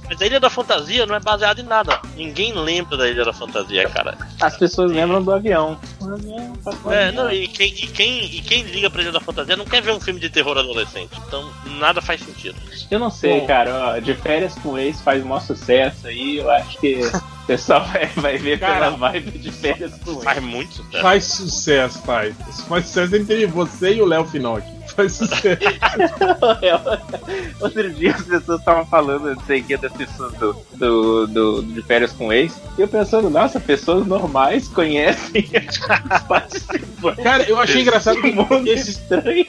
Mas 0.08 0.22
a 0.22 0.26
Ilha 0.26 0.40
da 0.40 0.48
Fantasia 0.48 1.04
não 1.04 1.14
é 1.14 1.20
baseada 1.20 1.60
em 1.60 1.64
nada. 1.64 2.00
Ninguém 2.16 2.52
lembra 2.54 2.96
da 2.96 3.08
Ilha 3.08 3.24
da 3.24 3.32
Fantasia, 3.32 3.88
cara. 3.88 4.16
As 4.40 4.56
pessoas 4.56 4.90
lembram 4.90 5.22
do 5.22 5.32
avião. 5.32 5.78
O 6.00 6.90
É, 6.90 7.12
não, 7.12 7.30
e 7.30 7.46
quem, 7.48 7.68
e, 7.68 7.86
quem, 7.86 8.24
e 8.24 8.40
quem 8.40 8.62
liga 8.62 8.88
pra 8.88 9.02
Ilha 9.02 9.12
da 9.12 9.20
Fantasia 9.20 9.56
não 9.56 9.64
quer 9.64 9.82
ver 9.82 9.92
um 9.92 10.00
filme 10.00 10.18
de 10.18 10.30
terror 10.30 10.56
adolescente. 10.56 11.10
Então 11.26 11.50
nada 11.78 12.00
faz 12.00 12.22
sentido. 12.22 12.56
Eu 12.90 12.98
não 12.98 13.10
sei, 13.10 13.40
Bom. 13.40 13.46
cara. 13.46 13.74
ó, 13.74 13.98
de 13.98 14.14
férias 14.14 14.54
com 14.54 14.70
o 14.70 14.78
ex 14.78 15.00
faz 15.00 15.22
maior 15.22 15.40
sucesso 15.40 16.06
aí. 16.06 16.38
Eu 16.38 16.50
acho 16.50 16.78
que 16.78 17.00
o 17.04 17.46
pessoal 17.46 17.84
vai, 17.84 18.06
vai 18.06 18.38
ver 18.38 18.58
Cara, 18.58 18.86
pela 18.86 18.90
vibe 18.96 19.38
de 19.38 19.52
férias 19.52 19.92
com 19.98 20.12
o 20.12 20.14
ex. 20.14 20.24
Faz 20.24 20.42
muito 20.42 20.74
sucesso. 20.74 21.02
faz 21.02 21.24
sucesso, 21.24 22.02
faz. 22.02 22.34
Faz 22.68 22.86
sucesso 22.86 23.16
entre 23.16 23.46
você 23.46 23.94
e 23.94 24.02
o 24.02 24.06
Léo 24.06 24.24
Finocchi. 24.24 24.77
Faz 24.98 25.12
sucesso. 25.12 25.58
Outro 27.60 27.90
dia 27.94 28.12
as 28.14 28.22
pessoas 28.22 28.58
estavam 28.58 28.84
falando, 28.86 29.32
não 29.34 29.40
sei 29.44 29.60
o 29.60 29.64
que, 29.64 29.76
das 29.76 29.92
pessoas 29.92 30.32
do, 30.34 30.56
do, 30.74 31.26
do- 31.28 31.62
de 31.62 31.82
férias 31.82 32.12
com 32.12 32.32
ex. 32.32 32.60
E 32.76 32.82
eu 32.82 32.88
pensando, 32.88 33.30
nossa, 33.30 33.60
pessoas 33.60 34.04
normais 34.06 34.66
conhecem 34.66 35.48
os 35.70 36.20
participantes. 36.22 37.22
Cara, 37.22 37.44
eu 37.44 37.60
achei 37.60 37.82
engraçado 37.82 38.18
Um 38.18 38.32
mundo 38.34 38.64
que 38.64 38.70
esse, 38.70 38.90
estranho. 38.90 39.46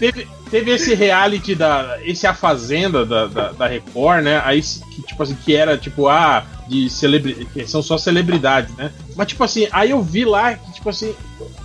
teve, 0.00 0.26
teve 0.50 0.70
esse 0.70 0.94
reality 0.94 1.54
da. 1.54 1.98
Esse 2.02 2.26
A 2.26 2.32
Fazenda 2.32 3.04
da, 3.04 3.26
da, 3.26 3.52
da 3.52 3.66
Record, 3.66 4.22
né? 4.24 4.40
Aí 4.44 4.62
que, 4.62 5.02
tipo 5.02 5.22
assim, 5.22 5.36
que 5.44 5.54
era 5.54 5.76
tipo, 5.76 6.08
ah, 6.08 6.46
de 6.68 6.90
celebridade. 6.90 7.46
Que 7.52 7.66
são 7.66 7.82
só 7.82 7.96
celebridades, 7.98 8.74
né? 8.76 8.92
Mas 9.16 9.28
tipo 9.28 9.42
assim, 9.42 9.66
aí 9.72 9.90
eu 9.90 10.02
vi 10.02 10.24
lá 10.24 10.54
que, 10.54 10.72
tipo 10.74 10.88
assim, 10.88 11.14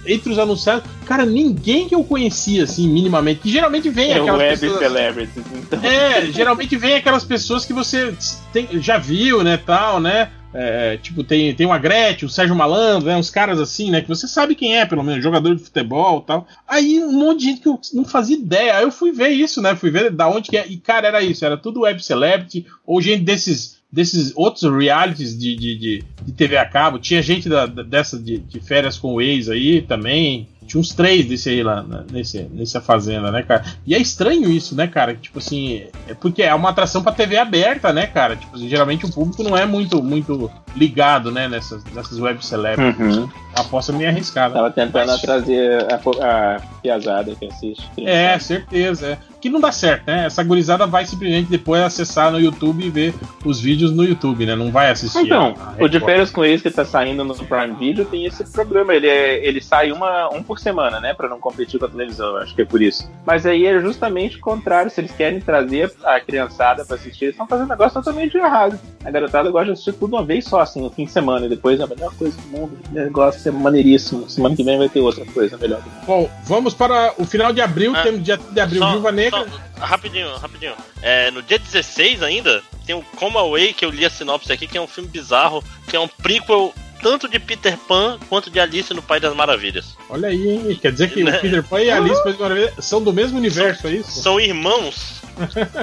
entre 0.06 0.32
os 0.32 0.40
anunciados, 0.40 0.84
cara, 1.06 1.26
ninguém 1.26 1.88
que 1.88 1.96
eu 1.96 2.04
conhecia, 2.04 2.64
assim, 2.64 2.88
minimamente. 2.88 3.42
Que 3.42 3.52
geralmente 3.52 3.90
vem 3.90 4.12
É 4.12 4.20
o 4.20 4.22
aquelas 4.24 4.40
Web 4.42 4.60
pessoas. 4.60 4.80
Celebrities, 4.80 5.46
então. 5.54 5.80
É, 5.84 6.26
geralmente 6.32 6.76
vem 6.78 6.96
aquelas 6.96 7.24
pessoas 7.24 7.66
que 7.66 7.74
você 7.74 8.14
tem- 8.52 8.68
já 8.82 8.98
viu, 8.98 9.44
né, 9.44 9.58
tal, 9.58 10.00
né? 10.00 10.30
É, 10.56 10.98
tipo, 10.98 11.24
tem, 11.24 11.52
tem 11.56 11.66
uma 11.66 11.80
Gretchen, 11.80 12.28
o 12.28 12.30
Sérgio 12.30 12.56
Malandro, 12.56 13.08
né? 13.08 13.18
Uns 13.18 13.32
caras 13.32 13.60
assim, 13.60 13.90
né? 13.90 14.02
Que 14.02 14.08
você 14.08 14.28
sabe 14.28 14.54
quem 14.54 14.78
é, 14.78 14.86
pelo 14.86 15.04
menos, 15.04 15.24
jogador 15.24 15.56
de 15.56 15.64
futebol 15.64 16.20
e 16.24 16.28
tal. 16.28 16.48
Aí 16.68 17.04
um 17.04 17.12
monte 17.12 17.40
de 17.40 17.46
gente 17.46 17.62
que 17.62 17.68
eu 17.68 17.80
não 17.92 18.06
fazia 18.06 18.38
ideia. 18.38 18.78
Aí 18.78 18.84
eu 18.84 18.92
fui 18.92 19.12
ver 19.12 19.30
isso, 19.30 19.64
né? 19.64 19.76
Fui 19.76 19.90
ver 19.90 20.12
da 20.12 20.28
onde 20.28 20.52
que 20.52 20.58
é. 20.58 20.68
E, 20.68 20.78
cara, 20.78 21.08
era 21.08 21.24
isso, 21.24 21.44
era 21.44 21.58
tudo 21.58 21.82
web 21.82 22.04
celebrity, 22.04 22.68
ou 22.86 23.02
gente 23.02 23.24
desses. 23.24 23.82
Desses 23.94 24.34
outros 24.36 24.64
realities 24.64 25.38
de, 25.38 25.56
de, 25.56 25.78
de, 25.78 26.04
de 26.24 26.32
TV 26.32 26.58
a 26.58 26.66
cabo, 26.66 26.98
tinha 26.98 27.22
gente 27.22 27.48
da, 27.48 27.68
dessa 27.68 28.18
de, 28.18 28.40
de 28.40 28.60
férias 28.60 28.98
com 28.98 29.14
o 29.14 29.22
ex 29.22 29.50
aí 29.50 29.84
também. 29.84 30.48
Tinha 30.66 30.82
uns 30.82 30.96
três 30.96 31.28
desse 31.28 31.50
aí 31.50 31.62
lá, 31.62 31.84
né, 31.84 32.04
nesse, 32.12 32.42
nessa 32.52 32.82
fazenda, 32.82 33.32
né, 33.32 33.44
cara? 33.44 33.64
E 33.86 33.94
é 33.94 34.00
estranho 34.00 34.50
isso, 34.50 34.74
né, 34.74 34.88
cara? 34.88 35.14
Tipo 35.14 35.38
assim, 35.38 35.84
é 36.08 36.16
porque 36.16 36.42
é 36.42 36.56
uma 36.56 36.70
atração 36.70 37.04
pra 37.04 37.12
TV 37.12 37.38
aberta, 37.38 37.94
né, 37.94 38.08
cara? 38.08 38.36
Tipo 38.36 38.56
assim, 38.56 38.68
geralmente 38.68 39.06
o 39.06 39.12
público 39.12 39.44
não 39.44 39.56
é 39.56 39.66
muito, 39.66 40.02
muito 40.02 40.50
ligado, 40.76 41.32
né, 41.32 41.48
nessas, 41.48 41.84
nessas 41.94 42.18
web 42.18 42.44
celebrities. 42.44 43.18
Uhum. 43.18 43.30
A 43.56 43.62
aposta 43.62 43.94
meio 43.94 44.10
arriscada. 44.10 44.56
Tava 44.56 44.72
tentando 44.72 45.22
trazer 45.22 45.86
a, 45.92 46.56
a 46.56 46.60
piazada 46.82 47.36
que 47.36 47.46
assiste. 47.46 47.88
É, 47.98 48.40
certeza. 48.40 49.06
É. 49.08 49.33
Que 49.44 49.50
não 49.50 49.60
dá 49.60 49.74
certo, 49.74 50.08
né? 50.08 50.26
Essa 50.26 50.42
gurizada 50.42 50.88
vai 50.88 51.06
simplesmente 51.06 51.50
depois 51.50 51.82
acessar 51.82 52.32
no 52.32 52.40
YouTube 52.40 52.82
e 52.82 52.90
ver 52.90 53.14
os 53.44 53.60
vídeos 53.60 53.92
no 53.92 54.02
YouTube, 54.06 54.46
né? 54.46 54.56
Não 54.56 54.72
vai 54.72 54.90
assistir. 54.90 55.20
Então, 55.20 55.54
a- 55.60 55.82
a 55.82 55.84
o 55.84 55.90
de 55.90 56.00
férias 56.00 56.32
com 56.32 56.46
ex 56.46 56.62
que 56.62 56.72
tá 56.72 56.86
saindo 56.86 57.26
no 57.26 57.36
Prime 57.36 57.74
Video 57.78 58.06
tem 58.06 58.26
esse 58.26 58.50
problema. 58.54 58.94
Ele, 58.96 59.06
é- 59.08 59.46
ele 59.46 59.60
sai 59.60 59.92
uma, 59.92 60.30
um 60.34 60.42
por 60.42 60.60
semana, 60.60 61.02
né? 61.02 61.14
Pra 61.14 61.28
não 61.28 61.42
competir 61.42 61.78
com 61.78 61.86
a 61.86 61.90
televisão, 61.90 62.28
eu 62.28 62.38
acho 62.38 62.56
que 62.56 62.62
é 62.62 62.66
por 62.66 62.82
isso. 62.82 63.12
Mas 63.26 63.46
aí 63.46 63.66
é 63.66 63.82
justamente 63.82 64.38
o 64.38 64.40
contrário. 64.40 64.90
Se 64.90 65.02
eles 65.02 65.12
querem 65.12 65.42
trazer 65.42 65.92
a 66.06 66.22
criançada 66.22 66.86
pra 66.86 66.96
assistir, 66.96 67.26
eles 67.26 67.34
estão 67.34 67.46
fazendo 67.46 67.66
um 67.66 67.70
negócio 67.72 67.96
totalmente 68.02 68.38
errado. 68.38 68.80
A 69.04 69.12
garotada 69.12 69.52
gosta 69.52 69.66
de 69.66 69.72
assistir 69.74 69.92
tudo 69.92 70.16
uma 70.16 70.24
vez 70.24 70.46
só, 70.46 70.62
assim, 70.62 70.82
no 70.82 70.90
fim 70.90 71.04
de 71.04 71.12
semana. 71.12 71.48
E 71.48 71.50
depois 71.50 71.82
é 71.82 71.84
a 71.84 71.88
melhor 71.88 72.14
coisa 72.16 72.38
do 72.40 72.48
mundo. 72.48 72.78
O 72.90 72.94
negócio 72.96 73.46
é 73.50 73.52
maneiríssimo. 73.52 74.30
Semana 74.30 74.56
que 74.56 74.64
vem 74.64 74.78
vai 74.78 74.88
ter 74.88 75.02
outra 75.02 75.26
coisa 75.26 75.58
melhor. 75.58 75.82
Bom, 76.08 76.30
vamos 76.46 76.74
para 76.74 77.14
o 77.18 77.26
final 77.26 77.52
de 77.52 77.60
abril. 77.60 77.92
Ah, 77.94 78.04
temos 78.04 78.24
dia 78.24 78.38
de 78.38 78.60
abril, 78.62 78.80
Só- 78.80 78.92
Viúva 78.94 79.12
Negra. 79.12 79.33
Só- 79.40 79.86
rapidinho, 79.86 80.36
rapidinho. 80.38 80.74
É, 81.02 81.32
no 81.32 81.42
dia 81.42 81.60
16 81.60 82.22
ainda, 82.24 82.62
tem 82.86 82.96
o 82.96 83.02
Come 83.16 83.38
Away, 83.38 83.74
que 83.74 83.86
eu 83.86 83.90
li 83.90 84.06
a 84.06 84.10
sinopse 84.10 84.52
aqui, 84.52 84.68
que 84.68 84.78
é 84.78 84.82
um 84.82 84.88
filme 84.88 85.10
bizarro, 85.10 85.64
que 85.88 85.96
é 85.96 86.00
um 86.00 86.08
prequel 86.08 86.74
tanto 87.02 87.28
de 87.28 87.38
Peter 87.38 87.78
Pan 87.78 88.18
quanto 88.30 88.50
de 88.50 88.60
Alice 88.60 88.94
no 88.94 89.02
País 89.02 89.22
das 89.22 89.36
Maravilhas. 89.36 89.98
Olha 90.10 90.30
aí, 90.30 90.48
hein? 90.50 90.80
Quer 90.82 90.92
dizer 90.94 91.12
que 91.12 91.22
Né? 91.24 91.38
o 91.38 91.42
Peter 91.42 91.62
Pan 91.64 91.82
e 91.82 91.90
a 91.90 91.98
Alice 91.98 92.16
País 92.24 92.38
das 92.38 92.40
Maravilhas 92.40 92.74
são 92.86 93.04
do 93.04 93.12
mesmo 93.12 93.38
universo, 93.38 93.88
é 93.88 93.92
isso? 93.92 94.22
São 94.22 94.40
irmãos. 94.40 95.22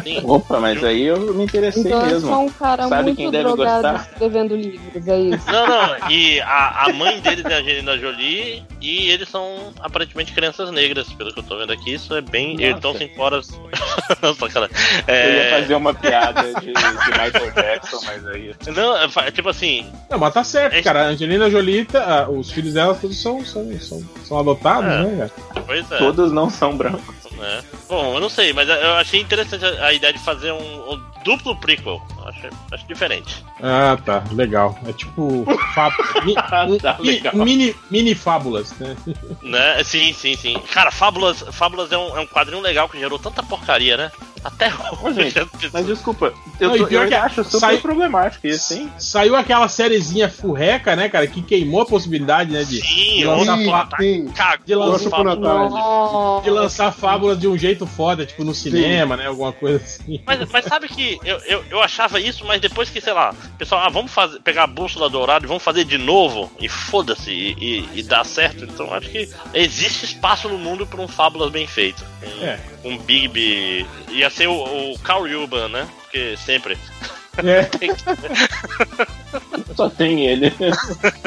Sim. 0.05 0.21
Opa, 0.29 0.61
mas 0.61 0.83
aí 0.85 1.03
eu 1.07 1.35
me 1.35 1.45
interessei 1.45 1.83
Então 1.83 2.01
é 2.03 2.07
mesmo. 2.07 2.29
só 2.29 2.41
um 2.41 2.49
cara 2.51 2.89
Sabe 2.89 3.15
quem 3.15 3.25
muito 3.27 3.33
deve 3.33 3.45
drogado 3.45 3.83
gostar? 3.83 4.09
escrevendo 4.13 4.57
livros, 4.57 5.09
é 5.09 5.19
isso. 5.21 5.47
Não, 5.51 5.67
não, 5.67 6.11
e 6.11 6.41
a, 6.41 6.85
a 6.87 6.93
mãe 6.93 7.21
deles 7.21 7.45
é 7.45 7.55
a 7.55 7.59
Angelina 7.59 7.99
Jolie 7.99 8.63
e 8.81 9.11
eles 9.11 9.29
são 9.29 9.73
aparentemente 9.81 10.33
crianças 10.33 10.71
negras, 10.71 11.09
pelo 11.13 11.33
que 11.33 11.41
eu 11.41 11.45
tô 11.45 11.57
vendo 11.59 11.73
aqui. 11.73 11.95
Isso 11.95 12.15
é 12.15 12.21
bem. 12.21 12.53
Nossa. 12.53 12.63
Eles 12.65 12.77
estão 12.77 12.95
sem 12.95 13.09
fora. 13.15 13.41
Não, 14.23 14.35
sacanagem. 14.35 14.77
Eu 15.07 15.15
ia 15.15 15.43
É, 15.43 15.61
fazer 15.61 15.75
uma 15.75 15.95
piada 15.95 16.43
de, 16.61 16.67
de 16.67 16.73
Michael 17.11 17.51
Jackson, 17.55 18.01
mas 18.07 18.27
aí. 18.29 18.55
não, 18.75 18.97
é 18.97 19.31
tipo 19.31 19.49
assim, 19.49 19.87
Não, 20.11 20.19
mas 20.19 20.33
tá 20.35 20.45
certo, 20.45 20.75
É- 20.75 20.83
cara. 20.83 21.01
A 21.03 21.07
Angelina 21.09 21.51
Jolie, 21.51 21.85
tá- 21.85 22.25
ah, 22.27 22.31
os 22.31 22.51
filhos 22.51 22.75
dela 22.75 22.95
todos 22.95 23.21
são, 23.21 23.45
são, 23.45 23.69
são, 23.81 24.03
são 24.25 24.39
adotados, 24.39 24.91
É. 24.91 25.03
né, 25.03 25.31
cara? 25.53 25.65
pois 25.67 25.91
é. 25.93 25.99
Todos 25.99 26.33
não 26.33 26.49
são 26.51 26.77
brancos. 26.77 27.20
Né? 27.33 27.63
Bom, 27.89 28.15
eu 28.15 28.21
não 28.21 28.29
sei, 28.29 28.53
mas 28.53 28.69
eu 28.69 28.95
achei 28.95 29.21
interessante 29.21 29.65
a, 29.65 29.93
ideia 29.93 30.13
de 30.13 30.19
fazer 30.19 30.53
um, 30.53 30.93
um 30.93 31.03
duplo 31.25 31.57
prequel. 31.57 32.01
Acho, 32.27 32.49
acho 32.73 32.87
diferente. 32.87 33.45
Ah, 33.63 33.99
tá. 34.05 34.23
Legal. 34.33 34.79
É 34.87 34.93
tipo. 34.93 35.45
mi- 36.25 36.35
um- 36.69 36.79
Tá 36.79 36.99
mini, 37.35 37.75
mini 37.91 38.15
fábulas, 38.15 38.73
né? 38.79 38.97
Né? 39.43 39.85
Sim, 39.85 40.13
sim, 40.13 40.37
sim. 40.37 40.59
Cara, 40.73 40.91
Fábulas, 40.91 41.45
Fábulas 41.53 41.91
é, 41.93 41.99
um, 41.99 42.17
é 42.17 42.21
um 42.21 42.27
quadrinho 42.27 42.61
legal 42.63 42.89
que 42.89 42.99
gerou 42.99 43.19
tanta 43.19 43.43
porcaria, 43.43 43.97
né? 43.97 44.13
Até 44.43 44.73
hoje. 45.03 45.31
gente, 45.31 45.71
Mas 45.73 45.87
desculpa, 45.87 46.33
eu, 46.59 46.69
Não, 46.69 46.77
e 46.77 46.79
tô, 46.81 46.87
pior 46.87 47.03
eu 47.05 47.09
que 47.09 47.15
acho 47.15 47.45
super 47.45 47.59
sai- 47.61 47.77
problemático 47.79 48.47
isso, 48.47 48.73
hein? 48.75 48.91
Saiu 48.99 49.37
aquela 49.37 49.69
sériezinha 49.69 50.29
furreca, 50.31 50.97
né, 50.97 51.09
cara? 51.09 51.27
Que 51.27 51.43
queimou 51.43 51.83
a 51.83 51.87
possibilidade, 51.87 52.51
né? 52.51 52.65
De, 52.65 52.81
Sim, 52.81 53.17
de 53.19 53.25
lançar, 53.25 53.89
Sim, 53.99 54.27
sim. 54.27 54.33
de 54.65 54.75
lançar. 54.75 55.25
Nossa. 55.37 56.45
de 56.45 56.51
lançar 56.51 56.93
fábulas 56.93 57.39
de 57.39 57.47
um 57.49 57.57
jeito 57.57 57.87
foda, 57.87 58.25
tipo 58.25 58.45
no 58.45 58.55
cinema, 58.55 59.17
né? 59.17 59.27
Alguma 59.27 59.53
coisa 59.53 59.77
assim. 59.83 60.23
Mas, 60.27 60.49
mas 60.51 60.65
sabe 60.65 60.89
que 60.89 61.19
eu, 61.25 61.37
eu, 61.47 61.65
eu 61.71 61.81
achava 61.83 62.19
isso, 62.21 62.45
mas 62.47 62.61
depois 62.61 62.89
que, 62.89 63.01
sei 63.01 63.13
lá, 63.13 63.35
pessoal, 63.59 63.83
ah, 63.85 63.89
vamos 63.91 64.11
fazer, 64.11 64.41
pegar 64.41 64.65
a 64.65 64.67
bússola 64.67 65.09
dourada 65.11 65.45
e 65.45 65.49
vamos 65.49 65.63
fazer 65.63 65.85
de 65.85 65.99
novo, 65.99 66.51
e 66.61 66.69
foda-se, 66.69 67.31
e, 67.31 67.53
e, 67.95 67.99
e 68.01 68.03
dá 68.03 68.25
certo. 68.25 68.65
Então 68.65 68.93
acho 68.95 69.09
que 69.11 69.29
existe 69.55 70.05
espaço 70.05 70.49
no 70.49 70.59
mundo 70.59 70.87
pra 70.87 71.01
um 71.01 71.09
Fábulas 71.09 71.51
bem 71.51 71.67
feito. 71.67 72.05
Um, 72.23 72.45
É. 72.45 72.61
um 72.85 72.97
Bigby. 72.99 73.87
Ia 74.11 74.30
ser 74.31 74.47
o, 74.49 74.93
o 74.93 74.99
Carl 75.01 75.25
Urban, 75.25 75.69
né? 75.69 75.89
Porque 76.03 76.37
sempre. 76.37 76.79
É. 77.39 77.69
Só 79.77 79.89
tem 79.89 80.27
ele. 80.27 80.53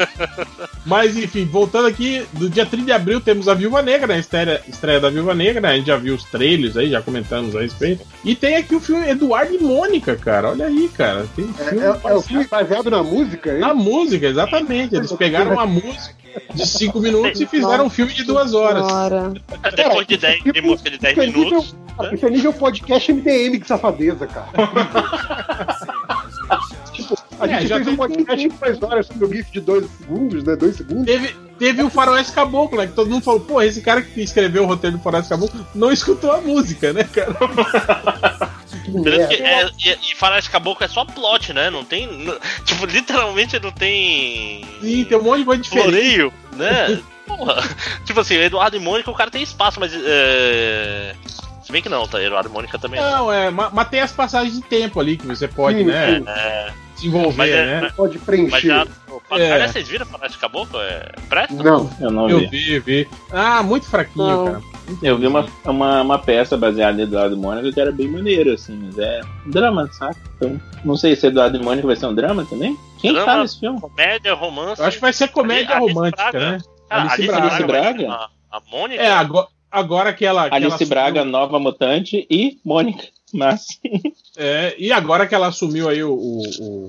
Mas 0.84 1.16
enfim, 1.16 1.44
voltando 1.46 1.86
aqui, 1.88 2.26
do 2.32 2.48
dia 2.48 2.66
30 2.66 2.84
de 2.86 2.92
abril 2.92 3.20
temos 3.20 3.48
a 3.48 3.54
Viúva 3.54 3.82
Negra, 3.82 4.06
né? 4.06 4.14
A 4.14 4.18
estreia, 4.18 4.62
estreia 4.68 5.00
da 5.00 5.10
Viúva 5.10 5.34
Negra, 5.34 5.60
né? 5.60 5.70
A 5.70 5.76
gente 5.76 5.86
já 5.86 5.96
viu 5.96 6.14
os 6.14 6.24
trailers 6.24 6.76
aí, 6.76 6.90
já 6.90 7.00
comentamos 7.00 7.56
a 7.56 7.62
respeito. 7.62 8.04
E 8.24 8.34
tem 8.34 8.56
aqui 8.56 8.74
o 8.74 8.80
filme 8.80 9.08
Eduardo 9.08 9.54
e 9.54 9.58
Mônica, 9.58 10.14
cara. 10.16 10.50
Olha 10.50 10.66
aí, 10.66 10.88
cara. 10.94 11.26
Tem 11.34 11.48
É, 11.58 11.64
filme 11.70 11.84
é- 11.86 12.00
é 12.10 12.14
o 12.14 12.20
filme 12.20 12.46
baseado 12.46 12.90
na 12.90 13.02
música, 13.02 13.52
hein? 13.54 13.60
Na 13.60 13.74
música, 13.74 14.26
exatamente. 14.26 14.94
Eles 14.94 15.12
pegaram 15.12 15.52
uma 15.52 15.66
música. 15.66 16.14
de 16.52 16.66
5 16.66 16.98
minutos 17.00 17.40
e 17.40 17.46
fizeram 17.46 17.86
um 17.86 17.90
filme 17.90 18.12
de 18.12 18.24
duas 18.24 18.54
horas. 18.54 18.84
Senhora. 18.84 19.32
Depois 19.76 20.04
de, 20.04 20.16
10, 20.16 20.42
de 20.42 20.60
música 20.62 20.90
de 20.90 20.98
10 20.98 21.12
Isso 21.16 21.22
é 21.22 21.26
minutos. 21.28 21.76
Isso 22.12 22.26
é 22.26 22.30
nível 22.30 22.52
podcast 22.52 23.12
MDM, 23.12 23.60
que 23.60 23.68
safadeza, 23.68 24.26
cara. 24.26 24.48
tipo, 26.94 27.16
a 27.38 27.46
É, 27.46 27.60
gente 27.60 27.66
já 27.68 27.74
fez 27.76 27.86
tem- 27.86 27.94
um 27.94 27.96
podcast 27.96 28.48
de 28.48 28.54
duas 28.56 28.82
horas 28.82 29.06
sobre 29.06 29.24
o 29.24 29.32
GIF 29.32 29.50
de 29.52 29.60
dois 29.60 29.86
segundos, 29.98 30.44
né? 30.44 30.56
Dois 30.56 30.76
segundos. 30.76 31.04
Teve, 31.06 31.34
teve 31.58 31.82
o 31.82 31.90
Faroeste 31.90 32.32
Caboclo, 32.32 32.78
né? 32.78 32.86
Que 32.86 32.92
todo 32.94 33.10
mundo 33.10 33.22
falou, 33.22 33.40
pô, 33.40 33.60
esse 33.62 33.80
cara 33.82 34.00
que 34.02 34.20
escreveu 34.22 34.62
o 34.64 34.66
roteiro 34.66 34.96
do 34.96 35.02
Faroeste 35.02 35.28
Caboclo 35.30 35.66
não 35.74 35.90
escutou 35.92 36.32
a 36.32 36.40
música, 36.40 36.92
né, 36.92 37.04
cara? 37.04 37.34
Que 38.84 38.90
que 38.92 38.98
merda. 39.00 39.32
é, 39.34 39.66
e, 39.78 40.12
e 40.12 40.16
Faroeste 40.16 40.50
Caboclo 40.50 40.84
é 40.84 40.88
só 40.88 41.04
plot, 41.04 41.52
né? 41.52 41.70
Não 41.70 41.84
tem. 41.84 42.08
tipo, 42.66 42.84
literalmente 42.86 43.58
não 43.60 43.70
tem. 43.70 44.64
Sim, 44.80 45.04
tem 45.04 45.16
um 45.18 45.22
monte 45.22 45.38
de 45.38 45.44
coisa 45.44 45.62
diferente. 45.62 45.84
floreio, 45.90 46.32
né? 46.56 47.00
Porra. 47.26 47.62
Tipo 48.04 48.20
assim, 48.20 48.34
Eduardo 48.34 48.76
e 48.76 48.80
Mônica, 48.80 49.10
o 49.10 49.14
cara 49.14 49.30
tem 49.30 49.42
espaço, 49.42 49.80
mas. 49.80 49.92
É... 49.94 51.14
Se 51.62 51.72
bem 51.72 51.80
que 51.80 51.88
não, 51.88 52.06
tá? 52.06 52.22
Eduardo 52.22 52.50
e 52.50 52.52
Mônica 52.52 52.78
também 52.78 53.00
não. 53.00 53.10
Não, 53.10 53.32
é, 53.32 53.48
ma- 53.50 53.70
mas 53.72 53.88
tem 53.88 54.00
as 54.00 54.12
passagens 54.12 54.54
de 54.54 54.60
tempo 54.62 55.00
ali 55.00 55.16
que 55.16 55.26
você 55.26 55.48
pode, 55.48 55.78
Sim, 55.78 55.84
né, 55.84 56.18
sim. 56.18 56.24
É, 56.28 56.72
se 57.04 57.08
envolver, 57.08 57.36
Mas 57.36 57.50
é- 57.50 57.80
né? 57.80 57.92
Pode 57.96 58.14
mas 58.16 58.24
preencher. 58.26 58.66
já. 58.66 58.86
Opa, 59.10 59.38
É. 59.38 59.52
Aliás, 59.52 59.70
vocês 59.72 59.88
viram 59.88 60.06
Faroeste 60.06 60.38
Caboclo? 60.38 60.80
É. 60.80 61.12
Presta? 61.28 61.54
Não. 61.62 61.90
Eu 62.00 62.10
não 62.10 62.28
Eu 62.28 62.40
vi. 62.40 62.46
vi, 62.46 62.78
vi. 62.80 63.08
Ah, 63.32 63.62
muito 63.62 63.86
fraquinho, 63.86 64.26
Não. 64.26 64.44
cara. 64.46 64.62
Eu 65.02 65.16
vi 65.16 65.26
uma, 65.26 65.46
uma, 65.64 66.02
uma 66.02 66.18
peça 66.18 66.56
baseada 66.58 67.00
em 67.00 67.04
Eduardo 67.04 67.34
e 67.34 67.38
Mônica 67.38 67.72
que 67.72 67.80
era 67.80 67.90
bem 67.90 68.06
maneiro, 68.06 68.52
assim, 68.52 68.78
mas 68.84 68.98
é 68.98 69.20
um 69.46 69.50
drama, 69.50 69.88
saca? 69.92 70.16
Então, 70.36 70.60
não 70.84 70.94
sei 70.96 71.16
se 71.16 71.26
Eduardo 71.26 71.56
e 71.56 71.62
Mônica 71.62 71.86
vai 71.86 71.96
ser 71.96 72.04
um 72.06 72.14
drama 72.14 72.44
também? 72.44 72.76
Quem 73.00 73.12
Drama. 73.12 73.26
tá 73.32 73.40
nesse 73.42 73.60
filme? 73.60 73.80
Comédia, 73.80 74.34
romance. 74.34 74.80
Eu 74.80 74.86
acho 74.86 74.96
que 74.96 75.00
vai 75.02 75.12
ser 75.12 75.28
comédia 75.28 75.76
Alice 75.76 75.92
romântica, 75.94 76.30
Braga. 76.30 76.50
né? 76.50 76.58
Cara, 76.88 77.02
Alice 77.02 77.14
Alice 77.14 77.26
Braga. 77.26 77.66
Braga. 77.66 77.92
Braga? 77.98 78.12
A, 78.50 78.56
a 78.58 78.60
Mônica. 78.70 79.02
É, 79.02 79.10
agora, 79.10 79.46
agora 79.70 80.12
que 80.12 80.24
ela. 80.26 80.42
que 80.42 80.48
ela 80.48 80.56
Alice 80.56 80.74
assumiu- 80.74 80.88
Braga, 80.90 81.24
Nova 81.24 81.58
Mutante 81.58 82.26
e 82.30 82.58
Mônica. 82.64 83.04
Mas. 83.34 83.80
É, 84.36 84.74
e 84.78 84.90
agora 84.92 85.26
que 85.26 85.34
ela 85.34 85.48
assumiu 85.48 85.88
aí 85.88 86.02
o, 86.02 86.12
o, 86.12 86.42
o- 86.60 86.88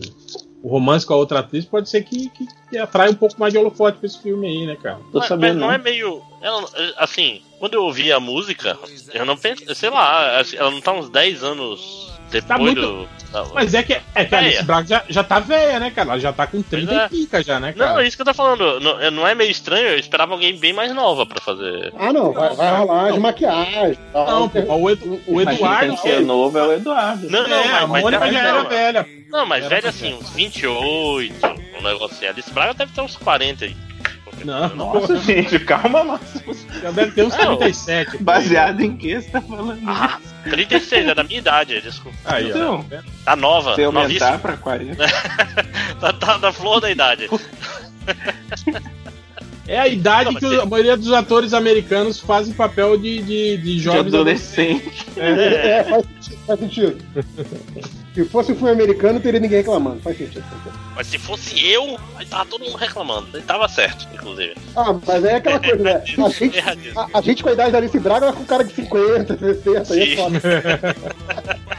o 0.63 0.67
romance 0.67 1.05
com 1.05 1.13
a 1.13 1.17
outra 1.17 1.39
atriz, 1.39 1.63
pode 1.65 1.88
ser 1.89 2.03
que, 2.03 2.27
que, 2.30 2.47
que 2.72 2.77
atrai 2.77 3.09
um 3.09 3.13
pouco 3.15 3.35
mais 3.39 3.53
de 3.53 3.59
holofote 3.59 3.99
pra 3.99 4.07
esse 4.07 4.19
filme 4.22 4.47
aí, 4.47 4.65
né, 4.65 4.76
cara? 4.76 4.99
Tô 5.11 5.19
Mas- 5.19 5.27
sabendo, 5.27 5.59
mas 5.59 5.61
não 5.61 5.67
não. 5.67 5.73
é 5.73 5.77
meio. 5.77 6.22
ela- 6.41 6.67
assim, 6.97 7.41
quando 7.59 7.76
eu 7.76 7.84
ouvi 7.84 8.11
a 8.11 8.19
música, 8.19 8.77
eu 9.13 9.26
não 9.26 9.38
pensei. 9.38 9.76
Sei 9.76 9.89
lá, 9.91 10.39
assim, 10.39 10.57
ela 10.57 10.72
não 10.72 10.81
tá 10.81 10.91
uns 10.93 11.09
10 11.09 11.43
anos 11.43 12.11
depois 12.41 12.43
Tá 12.47 12.57
muito- 12.57 12.81
do. 12.81 13.09
da- 13.31 13.45
Mas 13.53 13.73
é 13.73 13.83
que, 13.83 13.93
é 14.15 14.25
que 14.25 14.35
a 14.35 14.37
Alice. 14.37 14.63
Braga 14.63 14.87
já, 14.87 15.03
já 15.09 15.23
tá 15.23 15.39
velha, 15.39 15.79
né, 15.79 15.91
cara? 15.91 16.09
Ela 16.11 16.19
já 16.19 16.31
tá 16.33 16.47
com 16.47 16.61
30 16.61 16.87
Pois 16.87 16.99
é. 17.01 17.05
e 17.05 17.09
pica 17.09 17.43
já, 17.43 17.59
né, 17.59 17.73
Não, 17.75 17.85
cara? 17.87 18.03
é 18.03 18.07
isso 18.07 18.15
que 18.15 18.21
eu 18.21 18.25
tô 18.25 18.33
falando. 18.33 18.79
Não, 18.79 19.11
não 19.11 19.27
é 19.27 19.33
meio 19.35 19.51
estranho, 19.51 19.87
eu 19.89 19.97
esperava 19.99 20.33
alguém 20.33 20.57
bem 20.57 20.73
mais 20.73 20.93
nova 20.93 21.25
pra 21.25 21.41
fazer. 21.41 21.93
Ah, 21.99 22.13
não. 22.13 22.31
Vai, 22.33 22.55
vai 22.55 22.77
rolar 22.77 23.11
de 23.11 23.19
maquiagem. 23.19 23.97
tal. 24.13 24.25
Não, 24.25 24.49
pô, 24.49 24.59
o, 24.75 24.89
Edu- 24.89 25.21
o 25.27 25.43
quem 25.45 25.53
Eduardo. 25.53 25.97
ser 25.97 26.21
novo 26.21 26.57
é 26.57 26.63
o 26.63 26.71
Eduardo. 26.73 27.29
Não, 27.29 27.47
não, 27.47 27.57
é, 27.57 27.67
mas, 27.67 27.83
a 27.83 27.87
Mônica 27.87 28.25
é- 28.27 28.31
já 28.33 28.39
era 28.39 28.63
velha. 28.63 29.07
Não, 29.29 29.45
mas 29.45 29.59
Era 29.65 29.69
velho 29.69 29.81
pra 29.81 29.89
assim, 29.89 30.13
uns 30.13 30.29
28, 30.29 31.33
um 31.79 31.83
negócio 31.83 32.15
assim. 32.15 32.25
Alice 32.27 32.51
Braga 32.53 32.73
deve 32.73 32.91
ter 32.93 33.01
uns 33.01 33.17
40 33.17 33.65
aí. 33.65 33.75
Não, 34.45 34.76
Nossa, 34.76 35.17
gente, 35.17 35.57
calma, 35.59 36.03
mas 36.03 36.22
já 36.81 36.91
deve 36.91 37.11
ter 37.11 37.23
uns 37.23 37.35
Não. 37.38 37.57
37. 37.57 38.23
baseado 38.23 38.81
em 38.81 38.95
que 38.95 39.15
você 39.19 39.30
tá 39.30 39.41
falando 39.41 39.73
isso? 39.77 39.89
Ah, 39.89 40.19
36, 40.43 41.07
é 41.07 41.15
da 41.15 41.23
minha 41.23 41.39
idade, 41.39 41.81
desculpa. 41.81 42.17
Aí, 42.26 42.45
ó. 42.45 42.55
Então, 42.55 42.85
Tá 43.26 43.35
nova, 43.35 43.73
se 43.76 43.84
aumentar 43.84 44.03
novíssima. 44.07 44.39
pra 44.39 44.57
40. 44.57 45.05
Tá, 45.99 46.11
tá 46.13 46.38
da 46.38 46.51
flor 46.51 46.80
da 46.81 46.91
idade. 46.91 47.27
É 49.67 49.80
a 49.80 49.88
idade 49.88 50.26
Não, 50.31 50.35
que 50.39 50.45
você- 50.45 50.61
a 50.61 50.65
maioria 50.67 50.95
dos 50.95 51.11
atores 51.11 51.51
americanos 51.51 52.19
fazem 52.19 52.53
papel 52.53 52.95
de, 52.99 53.17
de, 53.23 53.57
de 53.57 53.63
De 53.63 53.80
jovens 53.80 54.13
adolescente. 54.13 55.07
É, 55.17 55.84
faz 55.85 56.05
sentido. 56.05 56.38
Faz 56.45 56.59
sentido. 56.59 58.05
Se 58.15 58.23
fosse 58.23 58.53
um 58.53 58.55
filme 58.55 58.71
americano, 58.71 59.15
não 59.15 59.21
teria 59.21 59.41
ninguém 59.41 59.57
reclamando. 59.57 59.99
Faz 59.99 60.17
sentido. 60.17 60.41
faz 60.43 60.63
sentido. 60.63 60.79
Mas 60.95 61.07
se 61.07 61.19
fosse 61.19 61.69
eu, 61.69 61.99
aí 62.15 62.25
tava 62.25 62.45
todo 62.45 62.63
mundo 62.63 62.77
reclamando. 62.77 63.27
Ele 63.33 63.43
tava 63.43 63.67
certo, 63.67 64.07
inclusive. 64.13 64.55
Ah, 64.73 64.93
mas 65.05 65.25
aí 65.25 65.33
é 65.33 65.35
aquela 65.35 65.59
coisa, 65.59 65.83
né? 65.83 66.01
A 66.25 66.29
gente, 66.29 66.57
Erradíssimo. 66.57 66.99
a, 67.01 67.09
a 67.13 67.21
gente 67.21 67.43
com 67.43 67.49
a 67.49 67.51
idade 67.53 67.71
da 67.73 67.77
Alice 67.77 67.99
Braga, 67.99 68.31
com 68.31 68.45
cara 68.45 68.63
de 68.63 68.73
50, 68.73 69.37
60, 69.37 69.93
aí 69.93 70.13
é 70.13 70.15
foda. 70.15 70.41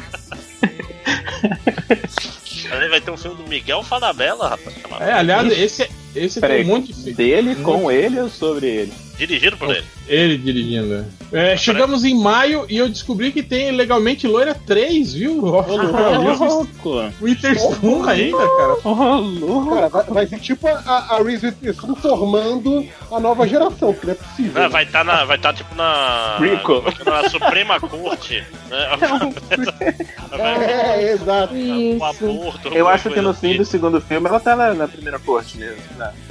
Aí 2.69 2.89
vai 2.89 3.01
ter 3.01 3.11
um 3.11 3.17
filme 3.17 3.37
do 3.43 3.49
Miguel 3.49 3.83
Falabella, 3.83 4.49
rapaz. 4.49 4.77
É, 5.01 5.13
aliás, 5.13 5.53
esse, 5.53 5.89
esse 6.17 6.41
Peraí, 6.41 6.65
um 6.65 6.69
monte 6.69 6.89
de 6.89 6.95
filme. 6.95 7.13
dele 7.15 7.55
com 7.57 7.91
ele 7.91 8.19
ou 8.21 8.29
sobre 8.29 8.67
ele? 8.67 8.93
Dirigido 9.19 9.57
por 9.57 9.71
ele. 9.75 9.85
Ele 10.07 10.37
dirigindo. 10.37 10.87
né? 10.89 11.05
É, 11.33 11.57
chegamos 11.57 12.05
em 12.05 12.15
maio 12.15 12.67
e 12.69 12.77
eu 12.77 12.87
descobri 12.89 13.33
que 13.33 13.43
tem 13.43 13.71
Legalmente 13.71 14.27
Loira 14.27 14.55
3, 14.55 15.15
viu? 15.15 15.43
Ó, 15.43 15.65
louco! 15.67 16.91
O 17.21 17.25
Witherspoon 17.25 18.05
ainda, 18.05 18.37
cara. 18.37 18.77
Ô, 18.85 19.21
louco! 19.21 19.75
Cara, 19.75 19.89
vai, 19.89 20.05
vai 20.05 20.27
ser 20.27 20.39
tipo 20.39 20.69
a, 20.69 20.79
a 21.17 21.23
Reese 21.23 21.47
Witherspoon 21.47 21.95
formando 21.97 22.87
a 23.11 23.19
nova 23.19 23.49
geração, 23.49 23.93
porque 23.95 24.07
não 24.07 24.13
é 24.13 24.17
possível. 24.17 24.63
Ah, 24.63 24.69
vai 24.69 24.85
estar 24.85 25.03
na. 25.03 25.25
Vai 25.25 25.37
estar 25.39 25.55
tipo 25.55 25.75
na. 25.75 26.37
Rico. 26.39 26.85
Na 27.05 27.29
Suprema 27.31 27.81
Corte. 27.81 28.45
Né? 28.69 28.87
Vai- 30.31 30.65
É, 30.65 31.13
exato. 31.13 31.57
Isso. 31.57 32.05
aborto. 32.05 32.69
Eu 32.69 32.87
acho 32.89 33.11
que 33.11 33.21
no 33.21 33.33
fim 33.33 33.49
assim. 33.51 33.57
do 33.59 33.65
segundo 33.65 34.01
filme 34.01 34.29
ela 34.29 34.41
tá 34.41 34.55
na, 34.55 34.75
na 34.75 34.89
primeira 34.89 35.19
corte 35.19 35.57
mesmo. 35.59 35.77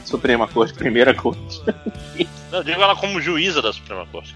Suprema 0.04 0.48
Corte, 0.48 0.74
primeira 0.74 1.14
corte. 1.14 1.62
Não, 2.52 2.60
eu 2.60 2.64
digo 2.64 2.82
ela 2.82 2.96
como 2.96 3.20
juíza 3.22 3.62
da 3.62 3.74
Suprema 3.74 4.06
Corte. 4.12 4.36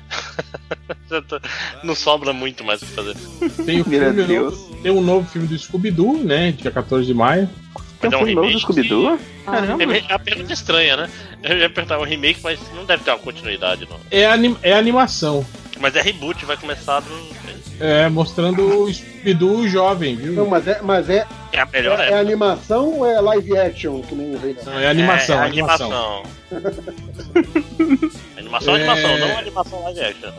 Não 1.84 1.96
sobra 1.96 2.34
muito 2.34 2.64
mais 2.64 2.82
o 2.82 2.86
que 2.86 2.92
fazer. 2.92 3.16
Tem, 3.66 3.82
o 3.82 3.88
Meu 3.88 4.02
filme 4.14 4.24
Deus. 4.24 4.54
novo, 4.58 4.82
tem 4.82 4.92
um 4.92 5.02
novo 5.02 5.30
filme 5.30 5.48
do 5.48 5.58
Scooby-Doo, 5.58 6.18
né? 6.24 6.52
Dia 6.52 6.72
14 6.72 7.06
de 7.06 7.14
maio. 7.14 7.50
Tem 8.00 8.10
Mas 8.10 8.14
é 8.14 8.18
um 8.18 8.22
um 8.22 8.26
filme 8.26 8.36
novo 8.42 8.52
do 8.52 8.60
Scooby-Doo? 8.60 9.20
Caramba! 9.46 9.84
É 9.84 10.14
uma 10.14 10.20
pergunta 10.20 10.54
estranha, 10.54 10.98
né? 10.98 11.10
Eu 11.44 11.58
ia 11.58 11.68
apertar 11.68 12.00
um 12.00 12.04
remake, 12.04 12.40
mas 12.44 12.60
não 12.74 12.86
deve 12.86 13.04
ter 13.04 13.12
uma 13.12 13.20
continuidade, 13.20 13.88
não. 13.90 14.00
É, 14.10 14.26
anim, 14.26 14.56
é 14.62 14.74
animação. 14.74 15.46
Mas 15.80 15.96
é 15.96 16.02
reboot, 16.02 16.46
vai 16.46 16.58
começar 16.58 17.00
do. 17.02 17.10
É, 17.80 18.10
mostrando 18.10 18.84
o 18.84 18.94
Scooby-Doo 18.94 19.68
jovem, 19.68 20.16
viu? 20.16 20.34
Não, 20.34 20.48
mas 20.48 20.68
é, 20.68 20.82
mas 20.82 21.10
é, 21.10 21.26
É 21.54 21.62
a 21.62 21.66
melhor 21.66 22.00
é, 22.00 22.10
é 22.12 22.20
animação 22.20 22.98
ou 23.00 23.06
é 23.06 23.20
live 23.22 23.58
action, 23.58 24.02
que 24.02 24.14
nem 24.16 24.36
o 24.36 24.40
Rei? 24.40 24.56
Não, 24.66 24.78
é 24.78 24.88
animação, 24.90 25.42
é, 25.42 25.46
animação. 25.46 26.24
animação, 28.38 28.76
É. 28.76 28.80
animação, 28.80 29.18
não 29.18 29.38
animação 29.38 29.84
live 29.84 30.00
action. 30.02 30.30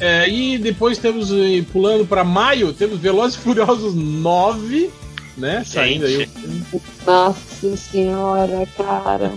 É, 0.00 0.28
e 0.28 0.58
depois 0.58 0.98
temos, 0.98 1.30
eh, 1.32 1.62
pulando 1.72 2.06
pra 2.06 2.24
maio, 2.24 2.72
temos 2.72 2.98
Velozes 2.98 3.36
e 3.38 3.42
Furiosos 3.42 3.94
9, 3.94 4.90
né? 5.36 5.62
Saindo 5.64 6.06
aí. 6.06 6.24
o 6.24 6.28
filme. 6.28 6.64
Nossa 7.06 7.76
senhora, 7.76 8.66
cara. 8.76 9.32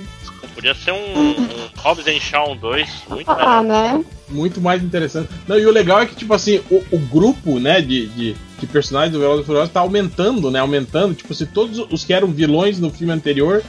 Podia 0.63 0.75
ser 0.75 0.93
um, 0.93 1.31
um 1.31 1.69
Hobbs 1.79 2.07
and 2.07 2.21
Shaw 2.21 2.55
2, 2.55 2.89
muito 3.09 3.29
Ah, 3.29 3.61
melhor. 3.61 3.63
né? 3.97 4.05
Muito 4.29 4.61
mais 4.61 4.81
interessante. 4.81 5.27
Não, 5.45 5.59
e 5.59 5.65
o 5.65 5.71
legal 5.71 5.99
é 5.99 6.05
que, 6.05 6.15
tipo 6.15 6.33
assim, 6.33 6.61
o, 6.71 6.81
o 6.89 6.97
grupo, 6.97 7.59
né, 7.59 7.81
de, 7.81 8.07
de, 8.07 8.35
de 8.59 8.67
personagens 8.67 9.11
do 9.11 9.19
Velozes 9.19 9.43
e 9.43 9.45
Furiosos 9.45 9.73
tá 9.73 9.81
aumentando, 9.81 10.49
né? 10.49 10.59
Aumentando. 10.61 11.13
Tipo, 11.15 11.33
se 11.33 11.45
todos 11.45 11.79
os 11.91 12.05
que 12.05 12.13
eram 12.13 12.29
vilões 12.29 12.79
no 12.79 12.89
filme 12.89 13.11
anterior 13.11 13.61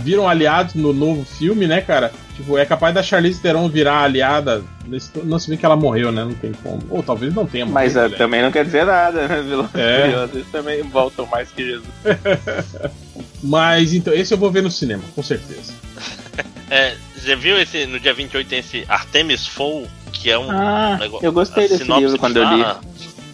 viram 0.00 0.28
aliados 0.28 0.74
no 0.74 0.92
novo 0.92 1.24
filme, 1.24 1.68
né, 1.68 1.80
cara? 1.82 2.12
Tipo, 2.34 2.58
é 2.58 2.66
capaz 2.66 2.92
da 2.96 3.02
Charlize 3.02 3.40
Theron 3.40 3.68
virar 3.68 4.02
aliada. 4.02 4.64
Nesse, 4.88 5.10
não 5.22 5.38
se 5.38 5.48
bem 5.48 5.56
que 5.56 5.64
ela 5.64 5.76
morreu, 5.76 6.10
né? 6.10 6.24
Não 6.24 6.34
tem 6.34 6.50
como. 6.64 6.80
Ou 6.90 7.00
talvez 7.00 7.32
não 7.32 7.46
tenha 7.46 7.64
Mas 7.64 7.94
morrido, 7.94 8.00
ah, 8.00 8.08
né? 8.08 8.16
também 8.18 8.42
não 8.42 8.50
quer 8.50 8.64
dizer 8.64 8.84
nada, 8.84 9.28
né, 9.28 9.40
vilão? 9.40 9.68
É. 9.74 10.28
Eles 10.34 10.46
também 10.50 10.82
voltam 10.82 11.26
mais 11.26 11.48
que 11.52 11.64
Jesus. 11.64 11.86
Mas 13.42 13.94
então, 13.94 14.12
esse 14.12 14.34
eu 14.34 14.38
vou 14.38 14.50
ver 14.50 14.62
no 14.62 14.70
cinema, 14.70 15.02
com 15.14 15.22
certeza. 15.22 15.72
É, 16.70 16.94
você 17.16 17.34
viu 17.34 17.58
esse, 17.60 17.84
no 17.86 17.98
dia 17.98 18.14
28 18.14 18.46
tem 18.48 18.60
esse 18.60 18.84
Artemis 18.88 19.44
Fowl, 19.44 19.88
que 20.12 20.30
é 20.30 20.38
um 20.38 20.48
Ah, 20.50 20.96
negócio. 21.00 21.26
eu 21.26 21.32
gostei 21.32 21.66
desse 21.66 21.78
sinopse 21.78 22.02
livro 22.04 22.18
quando 22.18 22.36
eu 22.36 22.44
li. 22.44 22.62
Ah, 22.62 22.80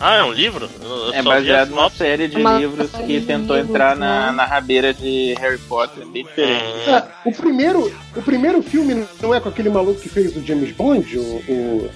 Ah, 0.00 0.14
é 0.16 0.22
um 0.24 0.32
livro? 0.32 0.68
Eu- 0.82 1.12
É 1.14 1.22
baseado 1.22 1.68
numa 1.70 1.90
série 1.90 2.28
de 2.28 2.36
Uma 2.36 2.58
livros 2.58 2.90
série 2.90 3.04
que 3.06 3.20
de 3.20 3.26
tentou 3.26 3.56
livros, 3.56 3.70
entrar 3.74 3.94
na, 3.96 4.26
né? 4.26 4.32
na 4.32 4.44
rabeira 4.46 4.92
de 4.94 5.34
Harry 5.38 5.58
Potter, 5.58 6.06
bem 6.06 6.24
diferente. 6.24 6.64
Hum, 6.86 6.90
É, 6.94 7.04
o, 7.26 7.32
primeiro, 7.32 7.94
o 8.16 8.22
primeiro 8.22 8.62
filme 8.62 9.06
não 9.22 9.34
é 9.34 9.40
com 9.40 9.48
aquele 9.50 9.68
maluco 9.68 10.00
que 10.00 10.08
fez 10.08 10.34
o 10.36 10.42
James 10.44 10.72
Bond? 10.72 11.18
O, 11.18 11.22
o- 11.22 11.90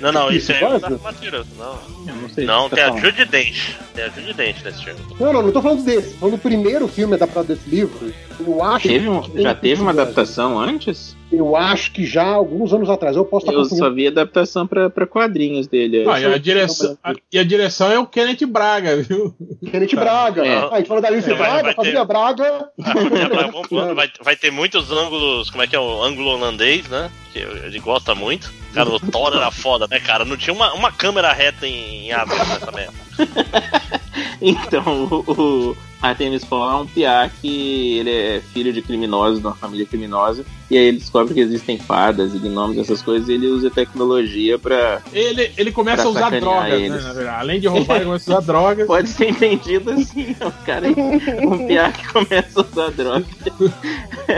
Não, 0.00 0.12
não, 0.12 0.30
isso 0.30 0.52
é 0.52 0.58
o 0.64 0.70
Vaza? 0.78 0.78
Dark 0.90 1.02
Materials. 1.02 1.46
Não, 1.58 1.78
Eu 2.06 2.14
não 2.14 2.28
sei 2.28 2.44
não 2.44 2.66
o 2.66 2.68
que 2.70 2.76
tem 2.76 2.84
a 2.84 2.86
tá 2.86 2.92
falando. 2.94 3.04
Judy 3.16 3.24
Dench. 3.24 3.76
Tem 3.94 4.04
a 4.04 4.08
Judy 4.08 4.32
Dench 4.34 4.64
nesse 4.64 4.84
filme. 4.84 5.00
Não, 5.18 5.32
não, 5.32 5.42
não 5.42 5.50
tô 5.52 5.60
falando 5.60 5.82
desse. 5.84 6.10
Tô 6.12 6.18
falando 6.20 6.34
do 6.36 6.40
primeiro 6.40 6.86
filme 6.86 7.14
adaptado 7.14 7.46
desse 7.46 7.68
livro. 7.68 8.14
Eu 8.38 8.62
acho 8.62 8.86
Teve 8.86 9.08
um- 9.08 9.22
já 9.42 9.54
teve 9.54 9.82
uma 9.82 9.90
adaptação 9.90 10.58
antes? 10.58 11.16
Eu 11.30 11.54
acho 11.56 11.92
que 11.92 12.06
já 12.06 12.24
alguns 12.24 12.72
anos 12.72 12.88
atrás. 12.88 13.16
Eu 13.16 13.24
posso 13.24 13.46
estar 13.46 13.58
Eu 13.58 13.64
só 13.64 13.90
vi 13.90 14.06
adaptação 14.06 14.66
pra, 14.66 14.88
pra 14.88 15.06
quadrinhos 15.06 15.66
dele. 15.66 16.04
Ah, 16.08 16.20
e, 16.20 16.24
a 16.24 16.38
direção, 16.38 16.96
a- 17.04 17.12
e 17.32 17.38
a 17.38 17.44
direção 17.44 17.90
é 17.92 17.98
o 17.98 18.06
Kenneth 18.06 18.46
Braga, 18.46 18.96
viu? 19.02 19.34
Kenneth 19.70 19.94
Braga. 19.94 20.46
É. 20.46 20.54
Ah, 20.56 20.68
a 20.72 20.76
gente 20.78 20.88
falou 20.88 21.02
da 21.02 21.08
Alice 21.08 21.30
É, 21.30 21.34
vai- 21.34 21.48
Braga, 21.48 21.62
vai 21.64 21.74
família 21.74 22.00
ter- 22.00 22.06
Braga. 22.06 22.70
É, 22.78 23.74
vai, 23.74 23.94
vai, 23.94 24.10
vai 24.22 24.36
ter 24.36 24.50
muitos 24.50 24.90
ângulos, 24.90 25.50
como 25.50 25.62
é 25.62 25.66
que 25.66 25.76
é 25.76 25.80
o 25.80 26.02
ângulo 26.02 26.30
holandês, 26.30 26.88
né? 26.88 27.10
Que 27.32 27.40
ele 27.40 27.78
gosta 27.80 28.14
muito. 28.14 28.50
Cara, 28.72 28.88
o 28.88 29.00
Thor 29.00 29.34
era 29.34 29.50
foda, 29.50 29.86
né, 29.90 29.98
cara? 30.00 30.24
Não 30.24 30.36
tinha 30.36 30.54
uma, 30.54 30.72
uma 30.74 30.92
câmera 30.92 31.32
reta 31.32 31.66
em, 31.66 32.08
em 32.08 32.08
nessa 32.10 32.70
merda. 32.72 32.94
Então, 34.40 35.04
o, 35.26 35.32
o 35.72 35.76
Artemis 36.00 36.44
Fowl 36.44 36.70
é 36.70 36.82
um 36.82 36.86
piá 36.86 37.28
que 37.40 37.98
ele 37.98 38.10
é 38.10 38.42
filho 38.52 38.72
de 38.72 38.80
criminosos, 38.82 39.40
de 39.40 39.46
uma 39.46 39.54
família 39.54 39.84
criminosa, 39.84 40.44
e 40.70 40.76
aí 40.76 40.84
ele 40.84 40.98
descobre 40.98 41.34
que 41.34 41.40
existem 41.40 41.78
fadas 41.78 42.34
e 42.34 42.38
gnomos, 42.38 42.78
essas 42.78 43.02
coisas, 43.02 43.28
e 43.28 43.32
ele 43.32 43.46
usa 43.46 43.70
tecnologia 43.70 44.58
pra. 44.58 45.00
Ele, 45.12 45.50
ele 45.56 45.72
começa 45.72 46.04
a 46.04 46.08
usar 46.08 46.30
drogas, 46.30 46.70
né? 46.70 46.86
eles. 46.86 47.04
verdade. 47.04 47.40
Além 47.40 47.60
de 47.60 47.66
roubar, 47.66 47.96
ele 47.96 48.04
começa 48.04 48.32
a 48.32 48.38
usar 48.38 48.46
drogas. 48.52 48.86
Pode 48.88 49.08
ser 49.08 49.30
entendido 49.30 49.90
assim, 49.90 50.36
é 50.38 50.46
um 50.46 50.50
cara, 50.64 50.86
um 50.88 51.66
piá 51.66 51.90
que 51.90 52.06
começa 52.12 52.60
a 52.60 52.64
usar 52.64 52.90
droga. 52.90 53.26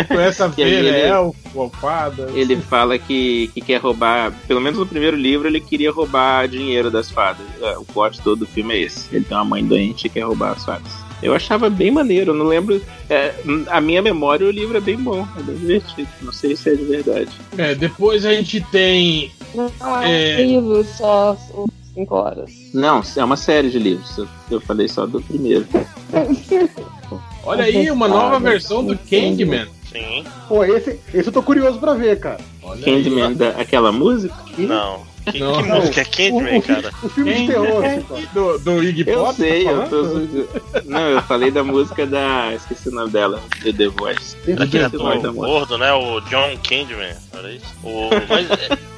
Começa 0.08 0.44
a 0.44 0.48
ver 0.48 0.66
ele- 0.66 1.00
elfo, 1.00 1.70
fada. 1.80 2.30
Ele 2.34 2.56
fala 2.56 2.98
que, 2.98 3.48
que 3.52 3.60
quer 3.60 3.80
roubar, 3.80 4.32
pelo 4.46 4.60
menos 4.60 4.78
no 4.78 4.86
primeiro 4.86 5.16
livro, 5.16 5.48
ele 5.48 5.60
queria 5.60 5.90
roubar 5.90 6.48
dinheiro 6.48 6.90
das 6.90 7.10
fadas. 7.10 7.44
É, 7.60 7.76
O 7.76 7.84
plot 7.84 8.20
todo 8.22 8.40
do 8.40 8.46
filme 8.46 8.74
é 8.74 8.78
esse. 8.82 9.14
Ele 9.14 9.24
tem 9.24 9.36
uma 9.36 9.44
mãe 9.44 9.64
doente 9.64 10.06
e 10.06 10.10
quer 10.10 10.22
roubar 10.22 10.52
as 10.52 10.64
fadas. 10.64 11.09
Eu 11.22 11.34
achava 11.34 11.68
bem 11.68 11.90
maneiro, 11.90 12.30
eu 12.30 12.34
não 12.34 12.46
lembro. 12.46 12.80
é, 13.08 13.34
a 13.68 13.80
minha 13.80 14.00
memória, 14.00 14.46
o 14.46 14.50
livro 14.50 14.76
é 14.76 14.80
bem 14.80 14.96
bom, 14.96 15.26
é 15.38 15.42
bem 15.42 15.56
divertido. 15.56 16.08
Não 16.22 16.32
sei 16.32 16.56
se 16.56 16.70
é 16.70 16.74
de 16.74 16.84
verdade. 16.84 17.30
É, 17.58 17.74
depois 17.74 18.24
a 18.24 18.32
gente 18.32 18.60
tem. 18.70 19.30
Não 19.54 19.70
É. 20.02 20.40
é 20.40 20.44
um 20.44 20.48
livro 20.48 20.84
só, 20.84 21.36
cinco 21.94 22.14
horas. 22.14 22.50
Não, 22.72 23.02
é 23.16 23.24
uma 23.24 23.36
série 23.36 23.68
de 23.70 23.78
livros. 23.78 24.16
eu- 24.50 24.60
falei 24.60 24.88
só 24.88 25.06
do 25.06 25.20
primeiro. 25.20 25.66
Olha 27.44 27.64
aí, 27.64 27.90
uma 27.90 28.06
nova 28.08 28.38
versão 28.38 28.84
do 28.84 28.96
Candyman. 28.96 29.66
Sim. 29.90 30.24
Pô, 30.48 30.64
esse, 30.64 31.00
esse 31.12 31.28
eu 31.28 31.32
tô 31.32 31.42
curioso 31.42 31.78
pra 31.80 31.94
ver, 31.94 32.18
cara. 32.20 32.38
Olha 32.62 32.82
Candyman, 32.84 33.32
da, 33.34 33.48
aquela 33.50 33.90
música? 33.90 34.34
Não. 34.56 35.02
Que, 35.30 35.38
Não. 35.38 35.62
que 35.62 35.68
música 35.68 36.00
é 36.00 36.04
Candyman, 36.04 36.58
o, 36.58 36.62
cara? 36.62 36.90
o 37.02 37.08
filme 37.08 37.34
de 37.34 37.46
terror, 37.46 37.82
pô. 38.08 38.18
Do, 38.32 38.58
do 38.58 38.82
Iggy 38.84 39.04
Eu 39.06 39.24
Pop? 39.24 39.34
sei, 39.36 39.64
tá 39.64 39.70
eu 39.70 39.88
tô. 39.88 40.02
Não, 40.86 41.00
eu 41.10 41.22
falei 41.22 41.50
da 41.50 41.62
música 41.62 42.06
da. 42.06 42.54
Esqueci 42.54 42.88
o 42.88 42.92
nome 42.92 43.10
dela, 43.10 43.40
The, 43.62 43.72
The 43.72 43.88
Voice. 43.88 44.36
Daquele 44.46 44.84
ator 44.84 45.32
gordo, 45.32 45.76
né? 45.78 45.92
O 45.92 46.20
John 46.22 46.56
Candyman. 46.66 47.16
Olha 47.34 47.52
isso. 47.52 47.66
O, 47.82 48.08
mas 48.28 48.48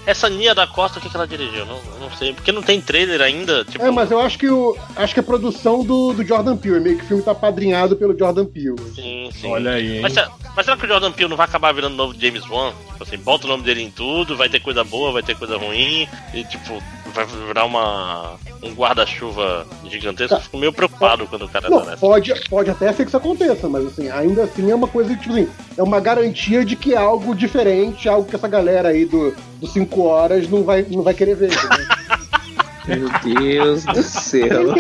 essa 0.07 0.29
Nia 0.29 0.55
da 0.55 0.67
Costa, 0.67 0.99
o 0.99 1.03
que, 1.03 1.09
que 1.09 1.17
ela 1.17 1.27
dirigiu? 1.27 1.65
Não, 1.67 1.81
não 2.01 2.11
sei. 2.17 2.33
Porque 2.33 2.51
não 2.53 2.63
tem 2.63 2.81
trailer 2.81 3.21
ainda. 3.21 3.65
Tipo, 3.65 3.85
É, 3.85 3.91
mas 3.91 4.11
eu 4.11 4.21
acho 4.21 4.39
que 4.39 4.49
o 4.49 4.77
acho 4.97 5.15
que 5.15 5.21
a 5.21 5.23
produção 5.23 5.85
do, 5.85 6.13
do 6.13 6.25
Jordan 6.25 6.57
Peele, 6.57 6.81
meio 6.81 6.99
que 6.99 7.05
o 7.05 7.07
filme 7.09 7.23
tá 7.23 7.35
padrinhado 7.35 7.97
pelo 7.97 8.17
Jordan 8.19 8.45
Peele. 8.47 8.77
Sim, 8.95 9.31
sim. 9.33 9.49
Olha 9.51 9.73
aí, 9.73 9.97
hein? 9.97 10.01
Mas, 10.03 10.13
será- 10.15 10.31
mas 10.57 10.65
será 10.65 10.77
que 10.77 10.85
o 10.85 10.89
Jordan 10.89 11.13
Peele 11.13 11.31
não 11.31 11.37
vai 11.37 11.47
acabar 11.47 11.73
virando 11.73 11.95
novo 11.97 12.15
James 12.19 12.49
Wan? 12.49 12.73
Tipo 12.93 13.03
assim, 13.05 13.17
bota 13.19 13.47
o 13.47 13.49
nome 13.51 13.63
dele 13.63 13.83
em 13.83 13.91
tudo, 13.91 14.37
vai 14.37 14.49
ter 14.49 14.61
coisa 14.61 14.83
boa, 14.85 15.13
vai 15.13 15.23
ter 15.23 15.37
coisa 15.37 15.57
ruim, 15.57 16.09
e 16.35 16.45
tipo, 16.45 16.83
vai 17.15 17.25
virar 17.47 17.65
uma 17.65 18.37
um 18.63 18.73
guarda-chuva 18.73 19.67
gigantesco. 19.87 20.35
Eu 20.37 20.41
fico 20.41 20.57
meio 20.59 20.73
preocupado 20.73 21.27
quando 21.27 21.45
o 21.45 21.49
cara 21.49 21.69
Não, 21.69 21.81
tá 21.81 21.87
nessa. 21.87 21.97
pode, 21.99 22.49
pode 22.49 22.71
até 22.71 22.93
ser 22.93 23.03
que 23.05 23.09
isso 23.09 23.17
aconteça, 23.17 23.69
mas 23.69 23.87
assim, 23.87 24.09
ainda 24.09 24.45
assim 24.45 24.71
é 24.71 24.75
uma 24.75 24.89
coisa 24.89 25.15
que, 25.15 25.21
tipo 25.23 25.33
assim, 25.35 25.49
é 25.77 25.83
uma 25.83 26.01
garantia 26.01 26.65
de 26.65 26.77
que 26.77 26.95
é 26.95 26.99
algo 26.99 27.35
diferente, 27.35 28.09
algo 28.09 28.29
que 28.29 28.37
essa 28.37 28.49
galera 28.49 28.91
aí 28.91 29.05
do, 29.05 29.35
dos 29.61 29.73
5 29.73 30.03
horas 30.03 30.49
não 30.49 30.63
vai, 30.63 30.83
não 30.89 31.03
vai 31.03 31.15
querer 31.15 31.35
ver. 31.35 31.51
Meu 32.87 33.09
Deus 33.23 33.85
do 33.85 34.03
céu. 34.03 34.75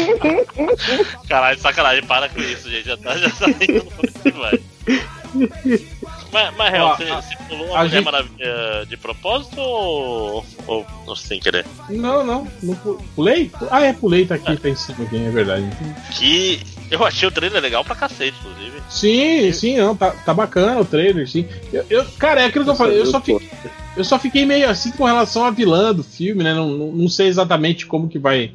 Caralho, 1.28 1.58
sacanagem, 1.60 2.02
para 2.04 2.28
com 2.28 2.40
isso, 2.40 2.68
gente. 2.68 2.86
Já 2.88 2.96
tá, 2.96 3.16
já 3.16 3.30
tá 3.30 3.48
indo 3.48 3.86
vai. 4.36 4.60
Mas, 6.32 6.56
mas 6.56 6.70
real, 6.72 6.96
você, 6.96 7.04
você 7.04 7.36
pulou 7.48 7.74
a 7.74 7.80
a 7.80 7.84
Mulher 7.84 7.90
gente- 7.90 8.04
Maravilha 8.04 8.86
de 8.88 8.96
propósito 8.96 9.60
ou, 9.60 10.44
ou, 10.66 10.86
ou 11.06 11.14
sem 11.16 11.38
querer? 11.38 11.66
Não, 11.90 12.24
não. 12.24 12.48
não 12.62 12.74
pu- 12.76 13.02
pulei? 13.14 13.50
Ah, 13.70 13.82
é, 13.84 13.92
pulei, 13.92 14.24
tá 14.26 14.36
aqui, 14.36 14.56
tá 14.56 14.68
em 14.68 14.74
cima 14.74 15.04
aqui, 15.04 15.16
é 15.22 15.30
verdade. 15.30 15.64
Que 16.12 16.60
eu 16.90 17.04
achei 17.04 17.28
o 17.28 17.30
trailer 17.32 17.60
legal 17.62 17.84
pra 17.84 17.94
cacete, 17.94 18.34
inclusive. 18.40 18.82
Sim, 18.88 19.52
sim, 19.52 19.76
não, 19.78 19.94
tá, 19.94 20.10
tá 20.10 20.32
bacana 20.32 20.80
o 20.80 20.84
trailer, 20.86 21.28
sim. 21.28 21.46
Eu, 21.72 21.84
eu- 21.90 22.06
cara, 22.18 22.40
é 22.42 22.46
aquilo 22.46 22.64
que 22.64 22.70
eu 22.70 22.76
falei, 22.76 22.98
eu 22.98 23.06
só, 23.06 23.20
fiquei, 23.20 23.50
eu 23.96 24.04
só 24.04 24.18
fiquei 24.18 24.46
meio 24.46 24.70
assim 24.70 24.90
com 24.92 25.04
relação 25.04 25.44
à 25.44 25.50
vilã 25.50 25.92
do 25.94 26.02
filme, 26.02 26.42
né? 26.42 26.54
Não, 26.54 26.68
não, 26.70 26.92
não 26.92 27.08
sei 27.08 27.26
exatamente 27.28 27.84
como 27.84 28.08
que 28.08 28.18
vai, 28.18 28.52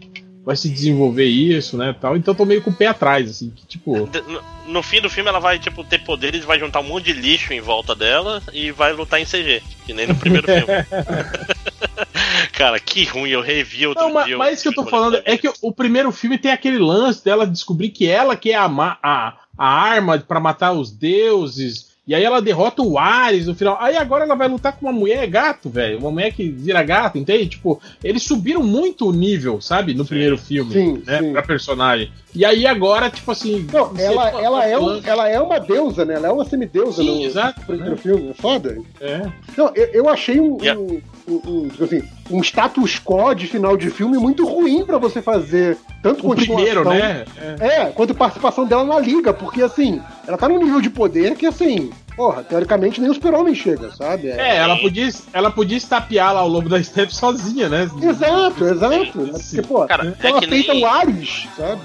vai 0.47 0.55
se 0.55 0.69
desenvolver 0.69 1.25
isso, 1.25 1.75
né? 1.75 1.93
Tal. 1.99 2.15
Então 2.15 2.33
eu 2.33 2.37
tô 2.37 2.45
meio 2.45 2.61
com 2.61 2.69
o 2.69 2.73
pé 2.73 2.87
atrás, 2.87 3.29
assim, 3.29 3.49
que 3.53 3.65
tipo. 3.67 4.07
De- 4.07 4.21
No, 4.21 4.41
no 4.67 4.81
fim 4.81 5.01
do 5.01 5.09
filme 5.09 5.29
ela 5.29 5.39
vai, 5.41 5.59
tipo, 5.59 5.83
ter 5.83 5.99
poderes, 6.05 6.45
vai 6.45 6.57
juntar 6.57 6.79
um 6.79 6.83
monte 6.83 7.03
de 7.07 7.13
lixo 7.13 7.51
em 7.51 7.59
volta 7.59 7.93
dela 7.93 8.41
e 8.53 8.71
vai 8.71 8.93
lutar 8.93 9.19
em 9.19 9.25
CG. 9.25 9.61
Que 9.85 9.93
nem 9.93 10.07
no 10.07 10.15
primeiro 10.15 10.47
filme. 10.47 10.67
Cara, 12.53 12.79
que 12.79 13.03
ruim, 13.03 13.29
eu 13.29 13.41
revi 13.41 13.85
outro 13.85 14.07
Não, 14.09 14.23
dia. 14.23 14.37
mas 14.37 14.53
isso 14.53 14.63
que 14.63 14.69
eu 14.69 14.83
tô 14.83 14.89
falando 14.89 15.21
é 15.25 15.37
que 15.37 15.51
o 15.61 15.71
primeiro 15.73 16.11
filme 16.13 16.37
tem 16.37 16.51
aquele 16.51 16.79
lance 16.79 17.23
dela 17.23 17.45
descobrir 17.45 17.89
que 17.89 18.07
ela 18.07 18.35
que 18.35 18.51
é 18.51 18.55
a, 18.55 18.65
a, 19.03 19.33
a 19.57 19.67
arma 19.67 20.17
pra 20.17 20.39
matar 20.39 20.71
os 20.71 20.91
deuses. 20.91 21.86
E 22.07 22.15
aí 22.15 22.23
ela 22.23 22.41
derrota 22.41 22.81
o 22.81 22.97
Ares 22.97 23.47
no 23.47 23.53
final. 23.53 23.77
Aí 23.81 23.97
agora 23.97 24.23
ela 24.23 24.35
vai 24.35 24.47
lutar 24.47 24.71
com 24.71 24.85
uma 24.85 24.93
mulher 24.93 25.27
gato, 25.27 25.69
velho. 25.69 25.99
Uma 25.99 26.09
mulher 26.09 26.31
que 26.31 26.49
vira 26.49 26.81
gato, 26.81 27.17
entende? 27.17 27.47
Tipo, 27.47 27.81
eles 28.01 28.23
subiram 28.23 28.63
muito 28.63 29.09
o 29.09 29.11
nível, 29.11 29.59
sabe? 29.59 29.93
No 29.93 30.05
primeiro 30.05 30.37
filme. 30.37 30.71
Sim, 30.71 31.03
né? 31.05 31.19
sim. 31.19 31.31
Pra 31.33 31.41
personagem. 31.41 32.09
E 32.33 32.45
aí 32.45 32.65
agora, 32.65 33.09
tipo 33.09 33.29
assim. 33.31 33.67
Não, 33.73 33.91
ela, 33.97 34.27
tipo, 34.27 34.39
ela, 34.39 34.65
é 34.65 34.79
um, 34.79 35.01
ela 35.03 35.27
é 35.27 35.39
uma 35.39 35.59
deusa, 35.59 36.05
né? 36.05 36.13
Ela 36.15 36.27
é 36.27 36.31
uma 36.31 36.45
semideusa 36.45 37.01
Sim, 37.03 37.19
no 37.19 37.25
exato, 37.25 37.61
primeiro 37.65 37.95
né? 37.95 37.97
filme. 37.97 38.29
É 38.29 38.33
foda. 38.33 38.77
É. 39.01 39.29
Não, 39.57 39.71
eu, 39.75 39.85
eu 39.87 40.09
achei 40.09 40.39
um, 40.39 40.57
Yeah. 40.61 40.79
um, 40.79 41.01
um, 41.27 41.67
tipo 41.67 41.83
assim, 41.83 42.01
um 42.31 42.41
status 42.41 42.99
quo 43.03 43.33
de 43.33 43.47
final 43.47 43.75
de 43.75 43.89
filme 43.89 44.17
muito 44.17 44.45
ruim 44.45 44.85
pra 44.85 44.97
você 44.97 45.21
fazer 45.21 45.77
tanto 46.01 46.25
O 46.29 46.35
primeiro, 46.35 46.87
né? 46.87 47.25
É. 47.59 47.81
É, 47.81 47.85
quanto 47.87 48.15
participação 48.15 48.65
dela 48.65 48.83
na 48.85 48.99
liga, 48.99 49.33
porque 49.33 49.61
assim, 49.61 50.01
ela 50.25 50.37
tá 50.37 50.47
num 50.47 50.57
nível 50.63 50.79
de 50.79 50.89
poder 50.89 51.35
que 51.35 51.45
assim, 51.45 51.89
porra, 52.15 52.43
teoricamente 52.43 53.01
nem 53.01 53.09
o 53.09 53.13
super-homem 53.13 53.53
chega, 53.53 53.91
sabe? 53.91 54.29
É, 54.29 54.55
ela 54.57 54.77
podia, 54.77 55.09
ela 55.33 55.51
podia 55.51 55.77
estapear 55.77 56.33
lá 56.33 56.43
o 56.43 56.47
lobo 56.47 56.69
da 56.69 56.81
steppe 56.81 57.13
sozinha, 57.13 57.67
né? 57.67 57.89
Exato, 58.01 58.65
exato. 58.65 59.37
Sim. 59.39 59.57
Porque, 59.57 59.67
pô, 59.67 59.85
Cara, 59.85 60.15
é 60.21 60.27
ela 60.27 60.39
que 60.39 60.47
feita 60.47 60.73
nem- 60.73 60.83
o 60.83 60.87
Ares, 60.87 61.47
sabe? 61.57 61.81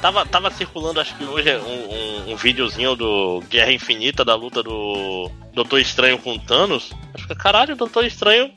Tava, 0.00 0.24
tava 0.24 0.50
circulando, 0.50 1.00
acho 1.00 1.14
que 1.16 1.24
hoje, 1.24 1.54
um, 1.58 2.30
um, 2.30 2.32
um 2.32 2.36
videozinho 2.36 2.96
do 2.96 3.42
Guerra 3.50 3.72
Infinita 3.72 4.24
da 4.24 4.34
luta 4.34 4.62
do 4.62 5.30
Doutor 5.52 5.78
Estranho 5.78 6.18
com 6.18 6.38
Thanos. 6.38 6.90
Acho 7.12 7.26
que, 7.26 7.34
caralho, 7.34 7.74
o 7.74 7.76
Doutor 7.76 8.06
Estranho 8.06 8.50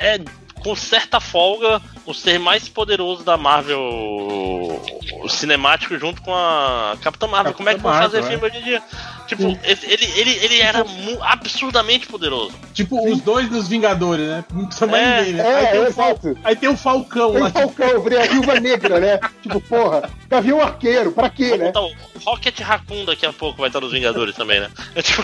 é, 0.00 0.18
com 0.62 0.74
certa 0.74 1.20
folga, 1.20 1.80
o 2.10 2.14
ser 2.14 2.38
mais 2.38 2.68
poderoso 2.68 3.22
da 3.24 3.36
Marvel 3.36 4.80
cinemático 5.28 5.98
junto 5.98 6.20
com 6.22 6.34
a 6.34 6.96
Capitã 7.02 7.26
Marvel. 7.26 7.52
Capitã 7.52 7.56
Como 7.56 7.68
é 7.68 7.74
que 7.74 7.80
vão 7.80 7.90
Marvel, 7.92 8.10
fazer 8.10 8.24
é. 8.24 8.28
filme 8.30 8.46
hoje 8.46 8.58
em 8.58 8.62
dia? 8.64 8.82
Tipo, 9.26 9.42
ele, 9.62 10.04
ele, 10.16 10.30
ele 10.44 10.60
era 10.60 10.84
absurdamente 11.20 12.06
poderoso. 12.08 12.52
Tipo, 12.74 13.08
os 13.12 13.20
dois 13.20 13.48
dos 13.48 13.68
Vingadores, 13.68 14.26
né? 14.26 14.44
Não 14.52 14.64
precisa 14.66 14.86
mais 14.88 15.02
É, 15.06 15.18
ninguém, 15.20 15.32
né? 15.34 15.48
é, 15.48 15.56
aí, 15.56 15.66
tem 15.68 15.80
o 15.80 15.86
exato. 15.86 16.20
Fal- 16.34 16.36
aí 16.42 16.56
tem 16.56 16.68
o 16.68 16.76
Falcão 16.76 17.32
Tem 17.32 17.40
lá. 17.42 17.48
o 17.48 17.52
Falcão, 17.52 18.02
virei 18.02 18.18
a 18.18 18.26
viúva 18.26 18.58
negra, 18.58 18.98
né? 18.98 19.20
Tipo, 19.40 19.60
porra, 19.60 20.10
Gavião 20.28 20.60
Arqueiro, 20.60 21.12
pra 21.12 21.30
quê, 21.30 21.56
né? 21.56 21.66
botar 21.66 21.82
o 21.82 21.92
Rocket 22.26 22.58
Raccoon 22.60 23.04
daqui 23.04 23.24
a 23.24 23.32
pouco, 23.32 23.58
vai 23.58 23.68
estar 23.68 23.80
nos 23.80 23.92
Vingadores 23.92 24.34
também, 24.34 24.58
né? 24.60 24.68
É 24.96 25.02
tipo, 25.02 25.22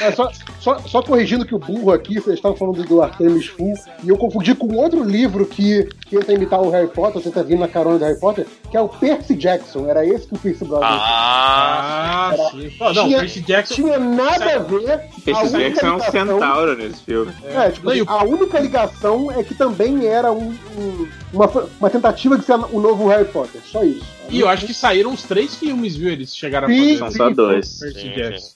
é 0.00 0.12
só, 0.12 0.30
só, 0.60 0.78
só 0.80 1.02
corrigindo 1.02 1.46
que 1.46 1.54
o 1.54 1.58
burro 1.58 1.90
aqui, 1.90 2.20
vocês 2.20 2.36
estavam 2.36 2.56
falando 2.56 2.84
do 2.84 3.00
Artemis 3.02 3.46
Fowl, 3.46 3.72
e 4.04 4.08
eu 4.10 4.18
confundi 4.18 4.54
com 4.54 4.74
outro 4.76 5.02
livro 5.02 5.46
que 5.46 5.88
tenta 6.10 6.32
imitar 6.32 6.60
o 6.60 6.70
Harry 6.70 6.88
Potter, 6.88 7.22
tenta 7.22 7.42
vir 7.42 7.58
na 7.58 7.68
carona 7.68 7.98
do 7.98 8.04
Harry 8.04 8.18
Potter, 8.20 8.46
que 8.70 8.76
é 8.76 8.80
o 8.80 8.88
Percy 8.88 9.34
Jackson. 9.34 9.88
Era 9.88 10.04
esse 10.06 10.26
que 10.26 10.34
o 10.34 10.38
Percy 10.38 10.64
Brosnan 10.64 10.86
Ah, 10.86 12.30
Ah, 12.32 12.36
sim. 12.50 12.70
Pô, 12.78 12.92
não, 12.92 13.04
Tinha- 13.04 13.18
Percy 13.20 13.40
Jackson. 13.40 13.74
tinha 13.74 13.98
nada 13.98 14.56
a 14.56 14.58
ver. 14.58 14.92
a 14.92 14.98
Percy 14.98 15.30
única 15.54 15.58
Jackson 15.58 15.86
é 15.86 15.90
um 15.90 15.96
ligação- 15.96 16.10
centauro 16.10 16.76
nesse 16.76 17.02
filme. 17.04 17.32
É, 17.44 17.70
tipo, 17.70 17.88
Não, 17.94 18.04
o- 18.04 18.10
a 18.10 18.24
única 18.24 18.58
ligação 18.58 19.32
é 19.32 19.42
que 19.42 19.54
também 19.54 20.06
era 20.06 20.30
um- 20.32 20.56
um- 20.78 21.08
uma, 21.32 21.46
uma 21.80 21.90
tentativa 21.90 22.36
de 22.38 22.44
ser 22.44 22.54
o 22.54 22.80
novo 22.80 23.08
Harry 23.08 23.24
Potter. 23.26 23.60
Só 23.64 23.82
isso. 23.82 24.04
E 24.30 24.40
eu 24.40 24.48
acho 24.48 24.66
que 24.66 24.72
saíram 24.72 25.10
uns 25.10 25.22
três 25.24 25.54
filmes, 25.56 25.94
viu? 25.96 26.10
Eles 26.10 26.34
chegaram 26.34 26.68
Sim, 26.68 26.94
a 26.94 26.98
São 26.98 27.06
fazer. 27.06 27.18
só 27.18 27.30
dois. 27.30 27.68
Sim, 27.68 27.92
sim. 27.92 28.12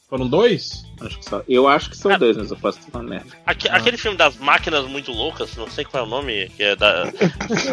Foram 0.08 0.26
dois? 0.28 0.84
Acho 1.00 1.18
que 1.18 1.24
só. 1.28 1.42
Eu 1.48 1.68
acho 1.68 1.90
que 1.90 1.96
são 1.96 2.12
Ah. 2.12 2.16
dois, 2.16 2.36
mas 2.36 2.50
eu 2.50 2.56
posso 2.56 2.78
estar 2.78 2.90
falando 2.92 3.08
merda. 3.10 3.26
Aque- 3.44 3.68
Aquele 3.68 3.96
filme 3.98 4.16
das 4.16 4.36
máquinas 4.36 4.86
muito 4.86 5.12
loucas, 5.12 5.54
não 5.56 5.68
sei 5.68 5.84
qual 5.84 6.04
é 6.04 6.06
o 6.06 6.08
nome, 6.08 6.48
que 6.56 6.62
é 6.62 6.76
da. 6.76 7.04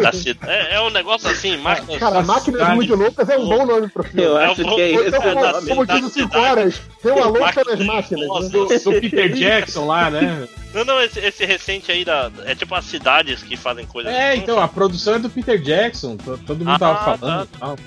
da 0.02 0.12
ci- 0.12 0.38
é, 0.46 0.76
é 0.76 0.82
um 0.82 0.90
negócio 0.90 1.30
assim, 1.30 1.56
máquinas. 1.58 1.98
Cara, 2.00 2.22
Máquinas 2.24 2.60
cidade- 2.60 2.76
Muito 2.76 2.96
Loucas 2.96 3.30
é 3.30 3.38
um 3.38 3.48
bom 3.48 3.66
nome 3.66 3.88
pro 3.88 4.04
filme. 4.04 4.24
Eu 4.24 4.38
É 4.38 4.46
acho 4.46 4.62
o- 4.62 4.76
que 4.76 4.82
é 4.82 4.98
o- 4.98 5.00
esse 5.00 5.08
Então, 5.10 5.20
o 5.20 5.24
como, 5.24 5.46
nome. 5.52 5.70
como 5.70 5.86
diz 5.86 6.04
o 6.06 6.10
5 6.10 6.38
horas, 6.38 6.82
tem 7.02 7.12
uma 7.14 7.26
louca 7.28 7.64
das 7.64 7.80
Máquinas. 7.86 8.28
Né? 8.44 8.50
Do, 8.50 8.66
do 8.68 9.02
Peter 9.02 9.32
Jackson 9.34 9.86
lá, 9.86 10.10
né? 10.10 10.48
Não, 10.74 10.84
não, 10.84 11.02
esse, 11.02 11.20
esse 11.20 11.46
recente 11.46 11.92
aí 11.92 12.04
da, 12.04 12.32
é 12.46 12.56
tipo 12.56 12.74
as 12.76 12.86
cidades 12.86 13.44
que 13.44 13.56
fazem 13.56 13.86
coisas. 13.86 14.12
É, 14.12 14.36
então, 14.36 14.60
a 14.60 14.68
produção 14.68 15.16
é 15.16 15.20
do 15.20 15.30
Peter 15.30 15.60
Jackson, 15.62 16.18
to- 16.18 16.40
todo 16.46 16.60
mundo 16.60 16.72
Ah, 16.72 16.80
tava 16.80 16.96
tá. 17.00 17.18
falando. 17.18 17.50
e 17.54 17.58
tal. 17.60 17.78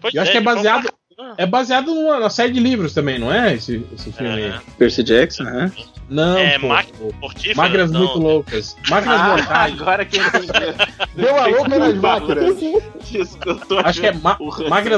Pois 0.00 0.14
Eu 0.14 0.22
acho 0.22 0.32
que 0.32 0.38
é 0.38 0.40
baseado- 0.40 0.84
tá- 0.84 0.92
É 1.38 1.46
baseado 1.46 1.94
numa, 1.94 2.18
numa 2.18 2.30
série 2.30 2.52
de 2.52 2.58
livros 2.58 2.92
também, 2.94 3.16
não 3.18 3.32
é? 3.32 3.54
Esse, 3.54 3.86
esse 3.94 4.10
filme 4.12 4.32
aí. 4.32 4.44
É, 4.46 4.60
Percy 4.76 5.02
Jackson, 5.04 5.44
né? 5.44 5.70
Não, 6.08 6.36
É, 6.36 6.58
pô, 6.58 6.66
Magras 7.54 7.90
não. 7.90 8.00
muito 8.00 8.18
loucas. 8.18 8.76
Magras 8.90 9.20
mortais. 9.22 9.80
agora 9.80 10.04
que. 10.04 10.18
Deu 11.14 11.36
a 11.36 11.46
louca 11.46 11.78
nas 11.78 11.94
máquinas. 11.94 12.56
Desculpa, 13.10 13.82
Acho 13.84 14.00
que 14.00 14.06
é 14.06 14.12
tá 14.12 14.36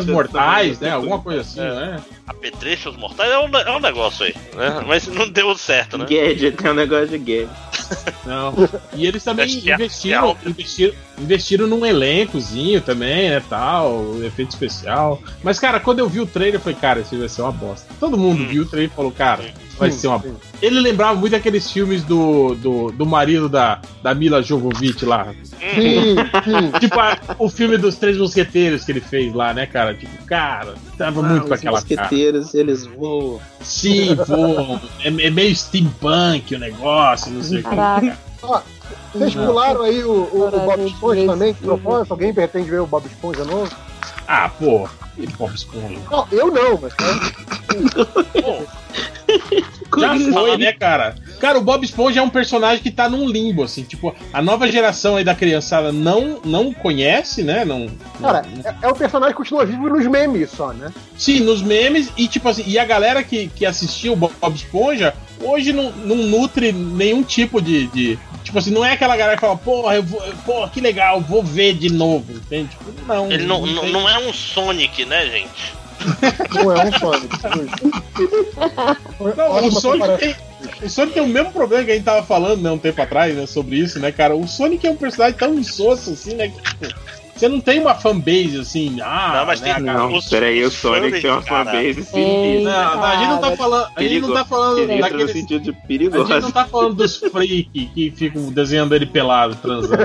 mortais, 0.07 0.81
né? 0.81 0.91
Alguma 0.91 1.21
coisa 1.21 1.41
assim, 1.43 1.61
não 1.61 1.81
é? 1.81 1.97
Apetrechos 2.27 2.97
mortais 2.97 3.31
é 3.31 3.39
um, 3.39 3.55
é 3.55 3.77
um 3.77 3.81
negócio 3.81 4.25
aí, 4.25 4.35
né? 4.55 4.83
Mas 4.87 5.07
não 5.09 5.29
deu 5.29 5.55
certo, 5.59 5.99
né? 5.99 6.07
Gadget, 6.09 6.57
tem 6.57 6.71
um 6.71 6.75
negócio 6.75 7.09
de 7.09 7.19
game. 7.19 7.51
Não. 8.25 8.55
E 8.95 9.07
eles 9.07 9.23
também 9.23 9.45
investiram, 9.47 10.35
investiram, 10.47 10.95
investiram 11.19 11.67
num 11.67 11.85
elencozinho 11.85 12.81
também, 12.81 13.29
né? 13.29 13.43
Tal, 13.49 14.23
efeito 14.25 14.51
especial. 14.51 15.23
Mas, 15.43 15.59
cara, 15.61 15.79
quando 15.79 15.99
eu 15.99 16.09
vi 16.09 16.21
o 16.21 16.27
trailer, 16.27 16.55
eu 16.55 16.61
falei, 16.61 16.79
cara, 16.81 17.01
esse 17.01 17.15
vai 17.15 17.29
ser 17.29 17.43
uma 17.43 17.53
bosta. 17.53 17.87
Todo 18.01 18.17
mundo 18.17 18.43
Hum. 18.43 18.49
viu 18.49 18.63
o 18.63 18.67
trailer 18.67 18.91
e 18.91 18.97
falou, 18.97 19.13
cara, 19.13 19.45
vai 19.79 19.91
Sim, 19.91 19.99
ser 19.99 20.07
uma 20.09 20.21
sim. 20.21 20.35
Ele 20.63 20.81
lembrava 20.81 21.19
muito 21.19 21.35
aqueles 21.37 21.71
filmes 21.71 22.03
do, 22.05 22.55
do, 22.55 22.91
do 22.93 23.07
marido 23.07 23.49
da, 23.49 23.81
da 24.03 24.15
Mila 24.15 24.43
Jovovich 24.43 25.05
lá. 25.05 25.35
Sim, 25.43 26.17
sim. 26.45 26.79
Tipo 26.81 27.01
a- 27.01 27.19
o 27.39 27.49
filme 27.49 27.77
dos 27.77 27.97
Três 27.97 28.17
Mosqueteiros 28.17 28.85
que 28.85 28.93
ele 28.93 29.01
fez 29.01 29.33
lá, 29.35 29.53
né, 29.53 29.67
cara? 29.67 29.95
Tipo, 29.95 30.25
cara, 30.25 30.75
tava 30.97 31.23
muito 31.23 31.41
com 31.43 31.47
os 31.47 31.53
aquela 31.53 31.83
cara. 31.83 32.03
mosqueteiros, 32.03 32.55
eles 32.55 32.87
voam. 32.87 33.41
Sim, 33.61 34.15
voam. 34.27 34.81
É, 35.03 35.09
é 35.09 35.31
meio 35.31 35.55
steampunk 35.55 36.55
o 36.55 36.59
negócio, 36.59 37.31
não 37.33 37.43
sei 37.43 37.61
o 37.61 37.63
que. 37.63 37.71
Caraca. 37.71 38.19
Vocês 39.15 39.35
pularam 39.35 39.83
aí 39.83 40.05
o, 40.05 40.11
o, 40.11 40.49
o 40.49 40.51
Bob 40.51 40.87
Esponja 40.87 41.27
também, 41.27 41.53
de 41.53 41.61
propósito? 41.61 42.13
Alguém 42.13 42.35
pretende 42.35 42.71
ver 42.71 42.81
o 42.81 42.87
Bob 42.87 43.07
Esponja 43.07 43.45
novo? 43.45 43.71
Ah, 44.29 44.49
pô, 44.49 44.89
e 45.17 45.27
Bob 45.27 45.55
Esponja. 45.55 45.99
Não, 46.11 46.27
eu 46.33 46.51
não, 46.51 46.79
mas? 46.81 46.93
Já 49.98 50.19
foi, 50.32 50.56
né, 50.59 50.73
cara? 50.73 51.15
Cara, 51.40 51.59
o 51.59 51.62
Bob 51.62 51.85
Esponja 51.85 52.20
é 52.20 52.23
um 52.23 52.31
personagem 52.31 52.82
que 52.82 52.90
tá 52.90 53.09
num 53.09 53.28
limbo, 53.28 53.62
assim, 53.62 53.82
tipo, 53.82 54.15
a 54.32 54.40
nova 54.43 54.70
geração 54.70 55.16
aí 55.16 55.24
da 55.24 55.35
criançada 55.35 55.93
não, 55.93 56.40
não 56.44 56.73
conhece, 56.73 57.43
né? 57.43 57.65
Não, 57.65 57.86
Cara, 58.20 58.43
não- 58.43 58.70
é, 58.70 58.77
é 58.82 58.89
o 58.89 58.94
personagem 58.94 59.32
que 59.32 59.36
continua 59.39 59.65
vivo 59.66 59.89
nos 59.89 60.06
memes 60.06 60.51
só, 60.51 60.73
né? 60.73 60.93
Sim, 61.19 61.40
nos 61.40 61.62
memes, 61.62 62.11
e 62.16 62.27
tipo 62.27 62.48
assim, 62.48 62.65
e 62.66 62.78
a 62.78 62.85
galera 62.85 63.23
que, 63.23 63.48
que 63.48 63.66
assistiu 63.66 64.15
o 64.15 64.16
Bob 64.16 64.32
Esponja 64.55 65.15
hoje 65.40 65.73
não, 65.73 65.90
não 65.93 66.16
nutre 66.16 66.73
nenhum 66.73 67.23
tipo 67.23 67.61
de, 67.61 67.86
de- 67.89 68.19
Tipo 68.43 68.59
assim, 68.59 68.70
não 68.70 68.85
é 68.85 68.93
aquela 68.93 69.16
galera 69.16 69.36
que 69.36 69.40
fala, 69.40 69.56
porra, 69.56 69.94
eu 69.97 70.02
vou, 70.02 70.20
porra, 70.44 70.69
que 70.69 70.78
legal, 70.81 71.19
vou 71.20 71.43
ver 71.43 71.73
de 71.74 71.90
novo, 71.90 72.31
entende? 72.35 72.69
Tipo, 72.69 72.93
não. 73.06 73.32
Ele 73.32 73.44
não, 73.47 73.65
não, 73.66 73.86
não 73.89 74.09
é 74.09 74.19
um 74.19 74.32
Sonic, 74.35 75.06
né, 75.06 75.24
gente? 75.27 75.73
Não 76.55 76.73
é 76.73 76.85
um 76.85 76.93
Sonic. 76.93 77.39
Não, 79.37 79.67
o 79.67 79.73
Sonic, 79.73 80.19
tem, 80.19 80.37
o 80.83 80.91
Sonic 80.91 81.15
tem 81.15 81.23
o 81.23 81.29
mesmo 81.29 81.53
problema 81.53 81.85
que 81.85 81.91
a 81.91 81.95
gente 81.95 82.05
tava 82.05 82.23
falando 82.23 82.63
né, 82.63 82.71
um 82.71 82.79
tempo 82.79 83.01
atrás, 83.01 83.35
né, 83.35 83.47
sobre 83.47 83.77
isso, 83.77 83.99
né, 83.99 84.13
cara? 84.13 84.35
O 84.35 84.47
Sonic 84.47 84.87
é 84.87 84.91
um 84.91 84.97
personagem 84.97 85.39
tão 85.39 85.55
insosso, 85.55 86.11
assim, 86.11 86.35
né, 86.35 86.49
que, 86.49 86.63
tipo, 86.63 86.87
você 87.35 87.48
não 87.48 87.61
tem 87.61 87.81
uma 87.81 87.94
fanbase, 87.94 88.59
assim, 88.61 89.01
ah, 89.01 89.32
Não, 89.39 89.47
mas 89.47 89.61
né, 89.61 89.74
tem- 89.74 89.85
cara? 89.85 89.98
Não, 89.98 90.15
os- 90.15 90.28
peraí, 90.28 90.62
o 90.65 90.70
Sonic 90.70 91.20
tem 91.20 91.31
uma 91.31 91.43
fanbase 91.43 92.05
sinistra. 92.05 92.62
Não, 92.62 92.97
não, 92.97 93.05
a 93.05 93.16
gente 93.16 93.28
não 93.28 93.40
tá 93.40 93.56
falando, 93.56 93.89
a 93.97 94.02
gente 94.02 94.20
não 94.20 94.32
tá 94.35 94.44
falando 94.44 94.86
no 94.86 95.01
daqueles... 95.01 95.32
sentido 95.32 95.61
de 95.62 95.70
A 95.70 95.73
gente 95.73 95.86
perigoso. 95.86 96.40
não 96.40 96.51
tá 96.52 96.65
falando 96.66 96.94
dos 96.94 97.16
freak 97.16 97.65
que 97.94 98.11
ficam 98.16 98.51
desenhando 98.52 98.94
ele 98.94 99.06
pelado, 99.06 99.56
transando. 99.56 99.97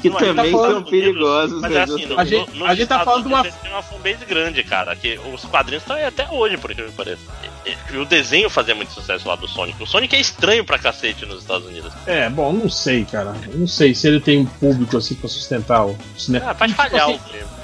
Que 0.00 0.08
Não, 0.10 0.18
gente 0.18 0.28
também 0.34 0.52
tá 0.52 0.58
são 0.70 0.82
perigosos. 0.82 1.60
Mas 1.60 1.70
né? 1.72 1.78
é 1.78 1.82
assim, 1.82 2.06
no, 2.06 2.18
A 2.20 2.24
gente- 2.24 2.50
no- 2.52 2.58
nos 2.60 2.68
a 2.70 2.74
gente 2.74 2.88
tá 2.88 3.04
falando 3.04 3.22
de 3.22 3.28
uma- 3.28 3.42
têm 3.44 3.70
uma 3.72 3.82
fanbase 3.82 4.24
grande, 4.24 4.62
cara. 4.62 4.94
Que 4.96 5.18
os 5.32 5.44
quadrinhos 5.44 5.82
estão 5.82 5.96
aí 5.96 6.04
até 6.04 6.28
hoje, 6.30 6.56
por 6.56 6.70
incrível 6.70 6.90
que 6.92 6.96
pareça. 6.96 7.22
E, 7.66 7.96
o 7.96 8.04
desenho 8.04 8.48
fazia 8.48 8.74
muito 8.74 8.92
sucesso 8.92 9.26
lá 9.28 9.34
do 9.36 9.48
Sonic. 9.48 9.82
O 9.82 9.86
Sonic 9.86 10.14
é 10.14 10.20
estranho 10.20 10.64
pra 10.64 10.78
cacete 10.78 11.26
nos 11.26 11.40
Estados 11.40 11.66
Unidos. 11.66 11.92
É, 12.06 12.28
bom, 12.30 12.52
não 12.52 12.68
sei, 12.70 13.04
cara. 13.04 13.34
Eu 13.52 13.58
não 13.58 13.66
sei 13.66 13.85
se 13.94 14.06
ele 14.06 14.20
tem 14.20 14.38
um 14.38 14.46
público 14.46 14.96
assim 14.96 15.14
pra 15.14 15.28
sustentar 15.28 15.86
o 15.86 15.96
cinema. 16.16 16.50
Ah, 16.50 16.54
Tipo 16.54 16.74
falhar 16.74 17.08
assim. 17.08 17.18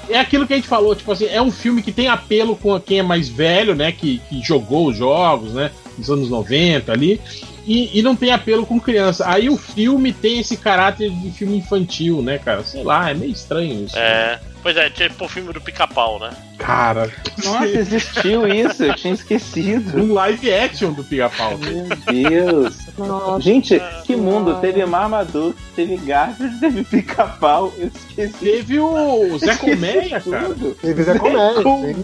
É 0.09 0.19
aquilo 0.19 0.45
que 0.45 0.53
a 0.53 0.55
gente 0.57 0.67
falou, 0.67 0.93
tipo 0.95 1.11
assim, 1.11 1.27
é 1.27 1.41
um 1.41 1.51
filme 1.51 1.81
que 1.81 1.91
tem 1.91 2.07
apelo 2.09 2.55
com 2.57 2.77
quem 2.79 2.99
é 2.99 3.03
mais 3.03 3.29
velho, 3.29 3.73
né? 3.73 3.91
Que, 3.91 4.19
que 4.29 4.41
jogou 4.41 4.87
os 4.87 4.97
jogos, 4.97 5.53
né? 5.53 5.71
Nos 5.97 6.09
anos 6.09 6.29
90 6.29 6.91
ali. 6.91 7.21
E, 7.65 7.97
e 7.97 8.01
não 8.01 8.15
tem 8.15 8.31
apelo 8.31 8.65
com 8.65 8.79
criança. 8.79 9.25
Aí 9.27 9.49
o 9.49 9.55
filme 9.55 10.11
tem 10.11 10.39
esse 10.39 10.57
caráter 10.57 11.09
de 11.09 11.31
filme 11.31 11.57
infantil, 11.57 12.21
né, 12.21 12.37
cara? 12.37 12.63
Sei 12.63 12.83
lá, 12.83 13.09
é 13.09 13.13
meio 13.13 13.31
estranho 13.31 13.85
isso. 13.85 13.97
É. 13.97 14.39
Pois 14.63 14.77
é, 14.77 14.89
tipo 14.89 15.25
o 15.25 15.27
filme 15.27 15.51
do 15.51 15.59
pica-pau, 15.59 16.17
né? 16.19 16.31
Cara, 16.57 17.11
Nossa, 17.43 17.65
existiu 17.67 18.47
isso, 18.47 18.81
eu 18.85 18.95
tinha 18.95 19.13
esquecido. 19.13 20.01
um 20.01 20.13
live 20.13 20.53
action 20.53 20.93
do 20.93 21.03
pica-pau. 21.03 21.57
Meu 21.57 21.89
Deus. 22.29 22.77
Nossa. 22.97 23.41
Gente, 23.41 23.81
que 24.05 24.15
mundo. 24.15 24.61
Teve 24.61 24.85
Marmaduke, 24.85 25.59
teve 25.75 25.97
Garfield, 25.97 26.59
teve 26.59 26.83
Pica-Pau. 26.85 27.73
Eu 27.77 27.87
esqueci. 27.93 28.33
Teve 28.39 28.79
o 28.79 29.37
Zé 29.37 29.55
Colmeia, 29.57 30.21
cara. 30.21 30.45
tudo. 30.45 30.75
Teve 30.75 31.03
Zé. 31.03 31.19
Colmeia. 31.19 32.01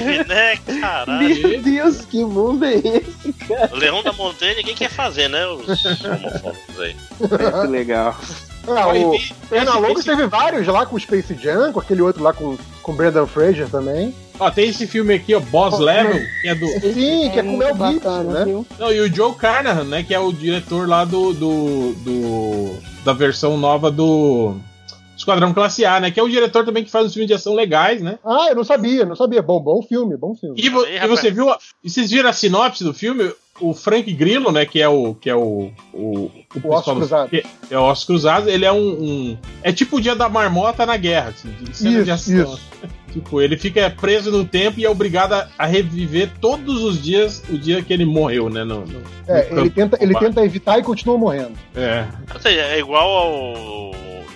Teve, 0.00 0.24
né? 0.24 0.56
Caralho. 0.80 1.48
Meu 1.48 1.62
Deus, 1.62 2.04
que 2.04 2.24
mundo 2.24 2.64
é 2.64 2.74
esse, 2.74 3.32
cara? 3.48 3.70
Leão 3.72 4.02
da 4.02 4.12
Montanha 4.12 4.54
ninguém 4.56 4.74
quer 4.74 4.90
fazer, 4.90 5.28
né? 5.28 5.46
Os 5.46 5.84
homofóbicos 6.04 6.80
aí. 6.80 6.96
Que 7.18 7.66
legal. 7.68 8.16
Ah, 8.66 8.88
o 8.88 8.92
tem- 8.92 9.32
Pernalonga 9.50 9.92
esse- 9.92 10.04
teve 10.04 10.26
vários 10.26 10.66
lá 10.66 10.86
com 10.86 10.96
o 10.96 11.00
Space 11.00 11.34
Jam, 11.34 11.72
com 11.72 11.80
aquele 11.80 12.00
outro 12.02 12.22
lá 12.22 12.32
com, 12.32 12.56
com 12.82 12.92
Brendan 12.94 13.26
Fraser 13.26 13.68
também. 13.68 14.14
Ó, 14.38 14.50
tem 14.50 14.68
esse 14.70 14.86
filme 14.86 15.14
aqui, 15.14 15.34
ó, 15.34 15.40
Boss 15.40 15.78
Level, 15.78 16.20
que 16.40 16.48
é 16.48 16.54
do. 16.54 16.66
Sim, 16.68 17.30
que 17.30 17.38
é 17.38 17.42
com 17.42 17.54
o 17.54 17.58
Mel 17.58 17.76
Gibson, 17.76 18.22
né? 18.24 18.44
viu? 18.44 18.66
Não, 18.78 18.92
e 18.92 19.00
o 19.00 19.14
Joe 19.14 19.34
Carnahan, 19.34 19.84
né? 19.84 20.02
Que 20.02 20.14
é 20.14 20.18
o 20.18 20.32
diretor 20.32 20.88
lá 20.88 21.04
do. 21.04 21.32
do, 21.32 21.92
do- 22.04 22.78
da 23.04 23.12
versão 23.12 23.56
nova 23.56 23.90
do. 23.90 24.54
Esquadrão 25.16 25.52
Classe 25.54 25.84
A, 25.84 26.00
né? 26.00 26.10
Que 26.10 26.18
é 26.18 26.22
o 26.22 26.28
diretor 26.28 26.64
também 26.64 26.82
que 26.84 26.90
faz 26.90 27.06
uns 27.06 27.12
filmes 27.12 27.28
de 27.28 27.34
ação 27.34 27.54
legais, 27.54 28.00
né? 28.02 28.18
Ah, 28.24 28.46
eu 28.48 28.56
não 28.56 28.64
sabia, 28.64 29.04
não 29.04 29.14
sabia. 29.14 29.40
Bom, 29.42 29.60
bom 29.60 29.80
filme, 29.82 30.16
bom 30.16 30.34
filme. 30.34 30.60
E, 30.60 30.68
vo- 30.68 30.82
Aí, 30.84 30.96
e 30.98 31.06
você 31.06 31.30
viu. 31.30 31.48
a- 31.50 31.58
E 31.84 31.88
vocês 31.90 32.10
viram 32.10 32.28
a 32.28 32.32
sinopse 32.32 32.82
do 32.82 32.92
filme? 32.94 33.30
O 33.60 33.74
Frank 33.74 34.10
Grillo, 34.14 34.50
né? 34.50 34.66
Que 34.66 34.80
é 34.80 34.88
o. 34.88 35.14
Que 35.14 35.30
é 35.30 35.36
o. 35.36 35.70
O, 35.94 36.30
o 36.58 36.60
principal 36.60 36.82
do- 36.94 37.00
Cruzado. 37.00 37.28
que 37.28 37.42
É 37.70 37.78
o 37.78 37.82
Ossos 37.82 38.04
Cruzados, 38.04 38.48
ele 38.48 38.64
é 38.64 38.72
um, 38.72 38.78
um- 39.02 39.38
É 39.62 39.72
tipo 39.72 39.96
o 39.96 40.00
dia 40.00 40.14
da 40.14 40.28
marmota 40.28 40.84
na 40.86 40.96
guerra, 40.96 41.30
assim, 41.30 41.50
de 41.60 41.70
Isso, 41.70 42.10
ação. 42.12 42.54
isso. 42.54 42.60
Tipo, 43.12 43.42
ele 43.42 43.58
fica 43.58 43.90
preso 43.90 44.30
no 44.30 44.42
tempo 44.42 44.80
e 44.80 44.86
é 44.86 44.88
obrigado 44.88 45.34
a, 45.34 45.46
a 45.58 45.66
reviver 45.66 46.30
todos 46.40 46.82
os 46.82 47.02
dias 47.02 47.42
o 47.50 47.58
dia 47.58 47.82
que 47.82 47.92
ele 47.92 48.06
morreu, 48.06 48.48
né? 48.48 48.64
No, 48.64 48.86
no- 48.86 49.02
É, 49.28 49.50
no 49.50 49.60
ele 49.60 49.68
tenta, 49.68 49.98
ele 50.02 50.14
tenta 50.18 50.42
evitar 50.42 50.78
e 50.78 50.82
continua 50.82 51.18
morrendo. 51.18 51.52
É. 51.76 52.06
Ou 52.34 52.40
seja, 52.40 52.60
é 52.62 52.78
igual 52.78 53.06
ao 53.10 53.90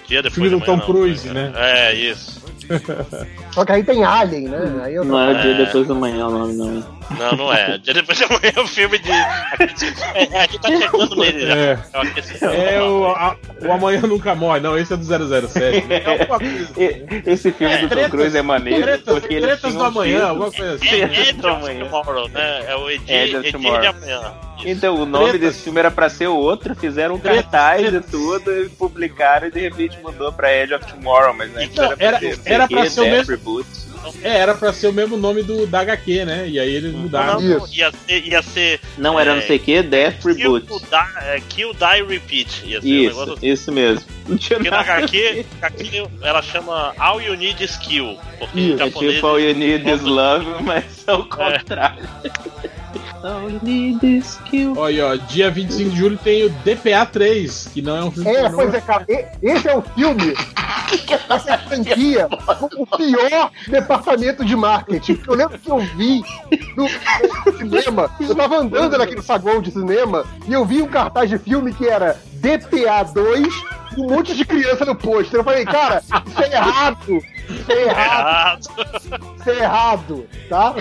dia 0.07 0.21
depois 0.23 0.35
Filme 0.35 0.51
do 0.51 0.61
Tom 0.61 0.79
Cruise, 0.81 1.27
né? 1.31 1.53
É, 1.57 1.95
isso. 1.95 2.45
Só 3.53 3.65
que 3.65 3.73
aí 3.73 3.83
tem 3.85 4.05
Alien, 4.05 4.49
né? 4.49 4.81
Aí 4.85 4.95
eu 4.95 5.05
Não 5.05 5.19
é 5.19 5.31
o 5.33 5.41
dia 5.41 5.53
É. 5.53 5.65
depois 5.65 5.87
da 5.89 5.95
manhã 5.95 6.27
o 6.27 6.31
nome, 6.31 6.55
não. 6.55 6.97
Não, 7.19 7.33
não 7.37 7.53
é. 7.53 7.79
Dia 7.79 7.95
depois 7.95 8.19
de 8.19 8.25
amanhã 8.25 8.53
é 8.57 8.61
o 8.61 8.67
filme 8.67 8.99
de. 8.99 9.11
É, 9.11 10.29
é, 10.33 10.43
aqui 10.43 10.59
tá 10.61 10.69
chegando 10.69 11.15
nele 11.17 11.47
já. 11.47 11.55
É. 11.57 11.79
É 11.93 11.99
o 11.99 12.01
aquecimento. 12.03 12.45
É 12.47 12.83
o, 12.83 13.07
a- 13.07 13.37
o 13.63 13.73
Amanhã 13.73 14.01
Nunca 14.03 14.35
Morre. 14.35 14.61
Não, 14.61 14.77
esse 14.77 14.93
é 14.93 14.97
do 14.97 15.05
007. 15.49 15.87
É 15.93 16.03
alguma 16.11 16.39
coisa. 16.39 16.69
E- 16.77 17.23
Esse 17.27 17.53
filme 17.53 17.75
É, 17.75 17.79
do 17.79 17.89
Tom 17.89 18.11
Cruise 18.11 18.37
é 18.37 18.43
maneiro 18.43 18.83
Tretas, 18.83 19.15
porque 19.21 19.41
tretas 19.41 19.75
do 19.75 19.85
amanhã, 19.85 20.27
alguma 20.27 20.51
coisa 20.51 20.75
assim. 20.75 20.89
É, 21.01 21.07
né? 21.07 21.33
Da 21.33 21.53
of 21.53 21.63
manhã. 21.63 21.85
Tomorrow, 21.85 22.29
né? 22.29 22.65
É 22.67 22.77
o 22.77 22.91
Edge, 22.91 23.05
Edge 23.13 23.37
of 23.37 23.47
Edge 23.47 23.53
Tomorrow. 23.53 23.81
de 23.81 23.87
amanhã. 23.87 24.19
Isso. 24.21 24.46
Então, 24.65 24.95
o 24.97 25.07
nome 25.07 25.31
Tretas. 25.31 25.41
desse 25.41 25.63
filme 25.65 25.79
era 25.79 25.91
pra 25.91 26.09
ser 26.09 26.27
outro, 26.29 26.75
fizeram 26.75 27.17
um 27.17 27.19
Tretas, 27.19 27.43
cartaz 27.51 27.93
e 27.95 28.01
tudo, 28.01 28.51
e 28.65 28.69
publicaram 28.71 29.49
e 29.49 29.51
de 29.51 29.61
repente 29.61 29.99
mudou 30.03 30.33
pra 30.33 30.53
Edge 30.55 30.75
of 30.75 30.85
Tomorrow, 30.87 31.35
mas 31.35 31.55
antes 31.57 31.77
Não, 31.77 31.85
era 31.85 31.97
pra 31.97 32.07
era- 32.07 32.19
ser, 32.21 32.41
era 32.45 32.69
pra 32.69 32.91
ser 32.91 33.01
o 33.01 33.05
Death 33.05 33.13
mesmo- 33.17 33.31
Reboot. 33.33 33.67
É, 34.23 34.37
era 34.39 34.55
pra 34.55 34.73
ser 34.73 34.87
o 34.87 34.93
mesmo 34.93 35.17
nome 35.17 35.43
do, 35.43 35.67
da 35.67 35.81
HQ, 35.81 36.25
né? 36.25 36.49
E 36.49 36.61
aí 36.61 36.73
eles 36.73 36.93
mudaram. 36.93 37.41
Não, 37.41 37.59
não, 37.59 37.67
Isso. 37.67 37.77
ia 37.77 37.91
ser. 38.07 38.25
Ia 38.25 38.41
ser 38.43 38.81
Não, 38.97 39.19
era 39.19 39.33
É, 39.33 39.35
não 39.35 39.43
sei 39.43 39.57
o 39.57 39.61
que, 39.61 39.83
Death 39.83 40.23
kill, 40.23 40.35
Reboot. 40.55 40.67
die, 40.85 41.25
é, 41.25 41.41
kill, 41.49 41.73
Die, 41.75 42.03
Repeat. 42.09 42.67
Ia 42.67 42.81
ser 42.81 42.87
um 42.87 42.91
Isso, 42.91 43.09
negócio 43.09 43.33
assim. 43.35 43.47
isso 43.49 43.73
mesmo. 43.73 44.05
Não 44.29 44.37
tinha 44.39 44.59
Porque 44.61 44.71
na 44.71 44.77
nada. 44.77 44.93
HQ, 44.93 45.47
HQ 45.61 46.07
ela 46.23 46.41
chama 46.41 46.95
All 46.99 47.21
You 47.21 47.35
Need 47.35 47.65
is 47.65 47.77
Kill. 47.79 48.17
Porque 48.39 48.61
Isso, 48.61 48.83
É 48.83 48.91
tipo 48.91 49.27
All 49.27 49.41
You 49.41 49.55
Need 49.57 49.91
Is 49.91 50.03
Love, 50.03 50.63
mas 50.63 50.85
é 51.05 51.13
o 51.13 51.25
contrário. 51.25 52.09
Olha, 54.77 55.07
ó, 55.09 55.17
dia 55.17 55.51
25 55.51 55.91
de 55.91 55.97
julho 55.97 56.19
tem 56.23 56.45
o 56.45 56.51
DPA 56.51 57.07
3, 57.07 57.71
que 57.73 57.83
não 57.83 57.97
é 57.97 58.05
um 58.05 58.11
filme 58.11 58.31
É, 58.31 58.43
pornô. 58.43 58.57
pois 58.59 58.75
é, 58.75 58.81
cara. 58.81 59.05
e- 59.09 59.25
Esse 59.43 59.69
é 59.69 59.77
um 59.77 59.83
filme 59.83 60.35
essa 61.29 61.59
franquia 61.59 62.29
como 62.47 62.69
o 62.79 62.87
pior 62.97 63.51
departamento 63.69 64.45
de 64.45 64.55
marketing. 64.57 65.21
Eu 65.27 65.35
lembro 65.35 65.59
que 65.59 65.71
eu 65.71 65.79
vi 65.79 66.23
no, 66.77 66.89
cinema, 67.59 68.11
eu 68.21 68.35
tava 68.35 68.57
andando 68.59 68.97
naquele 68.99 69.23
saguão 69.23 69.61
de 69.61 69.71
cinema 69.71 70.25
e 70.47 70.53
eu 70.53 70.65
vi 70.65 70.83
um 70.83 70.87
cartaz 70.89 71.29
de 71.31 71.39
filme 71.39 71.73
que 71.73 71.89
era 71.89 72.17
DPA 72.35 73.03
2 73.13 73.47
e 73.97 74.01
um 74.01 74.09
monte 74.11 74.35
de 74.35 74.45
criança 74.45 74.85
no 74.85 74.95
pôster. 74.95 75.41
Eu 75.41 75.45
falei, 75.45 75.65
cara, 75.65 76.03
isso 76.27 76.43
é 76.43 76.53
errado. 76.55 77.19
Isso 77.49 77.73
é 77.73 77.83
errado. 77.85 78.61
Isso 79.39 79.51
é 79.51 79.59
errado, 79.59 80.27
tá? 80.49 80.75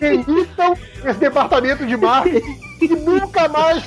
Demitam 0.00 0.76
esse 1.04 1.18
departamento 1.18 1.86
de 1.86 1.96
marketing 1.96 2.58
e 2.80 2.88
nunca 2.88 3.48
mais 3.48 3.82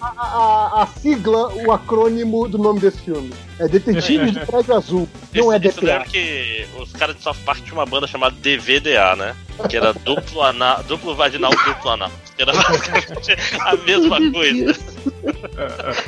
a, 0.00 0.06
a- 0.10 0.82
a 0.82 0.86
sigla, 0.86 1.52
o 1.54 1.72
acrônimo 1.72 2.48
do 2.48 2.58
nome 2.58 2.80
desse 2.80 2.98
filme. 3.02 3.32
É 3.58 3.68
Detetives 3.68 4.32
do 4.32 4.46
Prédio 4.46 4.74
Azul. 4.74 5.08
Não 5.34 5.52
é 5.52 5.56
Isso- 5.58 5.68
isso 5.68 5.80
DPA. 5.80 5.92
lembra 5.92 6.08
que 6.08 6.66
os 6.78 6.92
caras 6.92 7.16
de 7.16 7.22
South 7.22 7.36
Park 7.44 7.60
tinham 7.62 7.78
uma 7.78 7.86
banda 7.86 8.06
chamada 8.06 8.34
DVDA, 8.40 9.14
né? 9.16 9.34
Que 9.68 9.76
era 9.76 9.92
duplo, 9.92 10.40
ana, 10.42 10.76
duplo 10.88 11.14
vaginal, 11.14 11.50
duplo 11.50 11.90
anal. 11.90 12.10
Que 12.36 12.42
era 12.42 12.52
basicamente 12.54 13.36
a 13.60 13.76
mesma 13.76 14.18
coisa. 14.32 14.74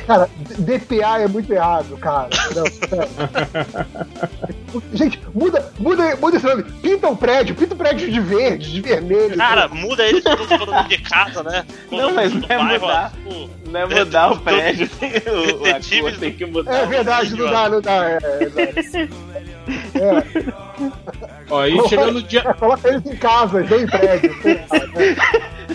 Cara, 0.07 0.29
DPA 0.57 1.19
é 1.19 1.27
muito 1.27 1.53
errado, 1.53 1.95
cara. 1.97 2.29
Não, 2.55 3.62
sério. 3.63 4.62
Gente, 4.93 5.19
muda, 5.33 5.71
muda, 5.79 6.15
muda 6.15 6.37
esse 6.37 6.45
nome. 6.45 6.63
Pinta 6.81 7.07
o 7.09 7.15
prédio, 7.15 7.55
pinta 7.55 7.73
o 7.73 7.77
prédio 7.77 8.11
de 8.11 8.19
verde, 8.19 8.71
de 8.71 8.81
vermelho. 8.81 9.37
Cara, 9.37 9.67
muda 9.67 10.03
ele 10.03 10.21
for 10.21 10.65
nome 10.65 10.89
de 10.89 10.97
casa, 10.99 11.43
né? 11.43 11.65
Não, 11.91 12.13
mas 12.13 12.33
não 12.33 12.43
é 12.49 12.57
bairro 12.57 12.81
mudar. 12.81 13.13
azul. 13.27 13.49
Não 13.69 13.79
é 13.79 13.85
mudar 13.85 14.31
o 14.31 14.39
prédio, 14.39 14.89
o, 15.59 15.63
Detetives 15.63 16.11
cor 16.11 16.19
tem 16.19 16.33
que 16.33 16.45
mudar. 16.45 16.75
É 16.75 16.85
verdade, 16.85 17.35
não 17.35 17.49
dá, 17.49 17.69
não 17.69 17.81
dá. 17.81 18.09
É, 18.09 18.19
é, 18.55 18.69
é. 19.99 20.53
Ó, 21.49 21.65
e 21.65 21.87
chegando 21.87 22.13
no 22.13 22.23
dia. 22.23 22.41
É, 22.45 22.53
coloca 22.53 22.87
eles 22.87 23.05
em 23.05 23.15
casa, 23.15 23.61
não 23.61 23.79
em 23.79 23.87
prédio. 23.87 24.35
né? 24.43 24.65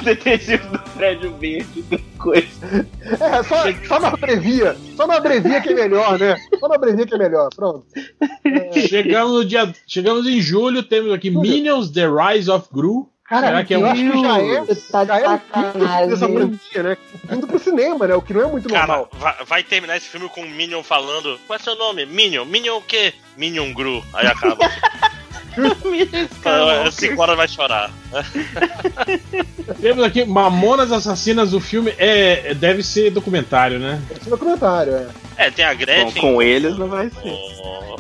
Detetive 0.03 0.59
do 0.69 0.79
prédio 0.79 1.35
verde, 1.39 1.83
que 1.83 1.99
coisa. 2.19 2.87
É, 3.03 3.43
só, 3.43 3.57
só 3.87 4.01
na 4.01 4.09
abrevia. 4.09 4.77
Só 4.97 5.07
na 5.07 5.17
abrevia 5.17 5.61
que 5.61 5.71
é 5.71 5.75
melhor, 5.75 6.19
né? 6.19 6.37
Só 6.59 6.69
na 6.69 6.75
abrevia 6.75 7.07
que 7.07 7.15
é 7.15 7.19
melhor. 7.19 7.49
Pronto. 7.55 7.87
Chegamos 8.89 9.33
no 9.33 9.45
dia. 9.45 9.73
Chegamos 9.87 10.27
em 10.27 10.41
julho, 10.41 10.83
temos 10.83 11.13
aqui 11.13 11.31
Minions 11.31 11.91
The 11.91 12.07
Rise 12.09 12.51
of 12.51 12.69
Gru. 12.73 13.09
Cara, 13.25 13.49
Será 13.49 13.65
que 13.65 13.75
é 13.75 13.77
eu 13.77 13.81
um. 13.81 13.87
acho 13.87 14.11
que 14.11 14.21
já 14.23 14.39
é, 14.41 14.65
tá 14.91 15.05
já 15.05 15.21
é 15.21 16.07
o 16.07 16.09
dessa 16.09 16.29
franquia, 16.29 16.83
né? 16.83 16.97
Indo 17.31 17.47
pro 17.47 17.59
cinema, 17.59 18.07
né? 18.07 18.15
O 18.15 18.23
que 18.23 18.33
não 18.33 18.41
é 18.41 18.47
muito 18.47 18.69
Cara, 18.71 18.87
normal. 18.87 19.11
vai, 19.13 19.45
vai 19.45 19.63
terminar 19.63 19.99
esse 19.99 20.07
filme 20.09 20.31
com 20.31 20.41
o 20.41 20.49
Minion 20.49 20.83
falando: 20.83 21.39
Qual 21.47 21.59
é 21.59 21.63
seu 21.63 21.77
nome? 21.77 22.07
Minion. 22.07 22.47
Minion 22.47 22.79
o 22.79 22.83
quê? 22.83 23.13
Minion 23.37 23.75
Gru. 23.75 24.03
Aí 24.15 24.27
acaba. 24.27 24.65
A 26.87 26.91
senhora 26.91 27.35
vai 27.37 27.49
chorar. 27.49 27.91
Temos 29.81 30.03
aqui 30.05 30.25
Mamonas 30.25 30.91
Assassinas, 30.93 31.53
o 31.53 31.61
filme 31.61 31.93
é, 31.99 32.55
deve 32.55 32.83
ser 32.83 33.11
documentário, 33.11 33.79
né? 33.79 34.01
Esse 34.11 34.31
é 34.31 34.35
o 34.35 34.39
comentário, 34.39 34.95
é. 34.95 35.07
É, 35.37 35.51
tem 35.51 35.65
a 35.65 35.73
Gretchen. 35.75 36.21
com 36.21 36.43
eles 36.43 36.77
não 36.77 36.89
vai 36.89 37.09
ser. 37.11 37.29
o- 37.29 37.99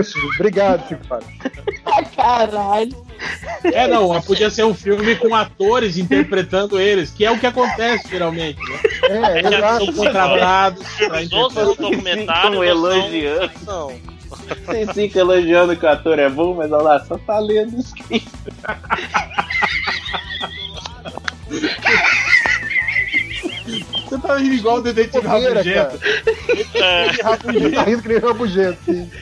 Isso, 0.00 0.16
obrigado, 0.36 0.86
Chico 0.88 1.04
Fábio. 1.06 1.26
Caralho. 2.14 3.04
É, 3.64 3.86
não, 3.88 4.08
mas 4.08 4.24
podia 4.24 4.50
ser 4.50 4.64
um 4.64 4.74
filme 4.74 5.16
com 5.16 5.34
atores 5.34 5.96
interpretando 5.96 6.78
eles, 6.80 7.10
que 7.10 7.24
é 7.24 7.30
o 7.30 7.38
que 7.38 7.46
acontece 7.46 8.08
geralmente, 8.08 8.58
né? 8.60 8.78
É, 9.38 9.42
Já 9.42 9.56
exato. 9.58 9.84
são 9.86 9.94
Contratados 9.94 10.86
pra 10.96 11.20
Os 11.22 11.32
outros 11.32 11.62
interpretar. 11.62 11.90
documentários 11.90 12.50
Ficam 12.50 12.64
elogiando. 12.64 13.50
Não. 13.66 14.13
Vocês 14.34 14.90
ficam 14.92 15.22
elogiando 15.22 15.76
que 15.76 15.84
o 15.84 15.88
ator 15.88 16.18
é 16.18 16.28
bom, 16.28 16.54
mas 16.54 16.72
olha 16.72 16.82
lá, 16.82 17.04
só 17.04 17.18
tá 17.18 17.38
lendo 17.38 17.78
os 17.78 17.92
que. 17.92 18.22
Você 24.04 24.18
tá 24.18 24.36
rindo 24.36 24.54
igual 24.54 24.76
o 24.76 24.82
detetive 24.82 25.26
rabugento. 25.26 25.98
É, 26.74 27.16
tá 27.16 27.38
rindo 27.84 28.02
que 28.02 28.08
nem 28.08 28.18
rabugento, 28.18 28.78
sim. 28.84 29.10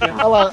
Olha 0.00 0.26
lá, 0.26 0.52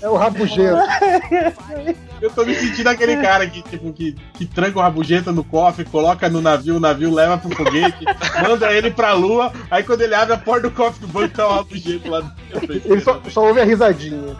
é 0.00 0.08
o 0.08 0.16
rabugento. 0.16 0.76
Eu 2.20 2.30
tô 2.30 2.46
me 2.46 2.54
sentindo 2.54 2.88
aquele 2.88 3.16
cara 3.18 3.46
que, 3.46 3.60
tipo, 3.62 3.92
que, 3.92 4.16
que 4.34 4.46
tranca 4.46 4.78
o 4.78 4.82
rabugento 4.82 5.32
no 5.32 5.44
cofre, 5.44 5.84
coloca 5.84 6.30
no 6.30 6.40
navio, 6.40 6.76
o 6.76 6.80
navio 6.80 7.12
leva 7.12 7.36
pro 7.36 7.54
foguete, 7.54 8.04
manda 8.42 8.72
ele 8.72 8.90
pra 8.90 9.12
lua, 9.12 9.52
aí 9.70 9.82
quando 9.82 10.00
ele 10.00 10.14
abre 10.14 10.34
a 10.34 10.38
porta 10.38 10.68
do 10.68 10.74
cofre 10.74 11.00
do 11.00 11.08
banco 11.08 11.34
tá 11.34 11.46
o 11.46 11.54
rabugento 11.56 12.08
lá 12.08 12.22
dentro. 12.50 12.82
Ele 12.86 13.00
só, 13.02 13.20
só 13.28 13.46
ouve 13.46 13.60
a 13.60 13.64
risadinha. 13.64 14.34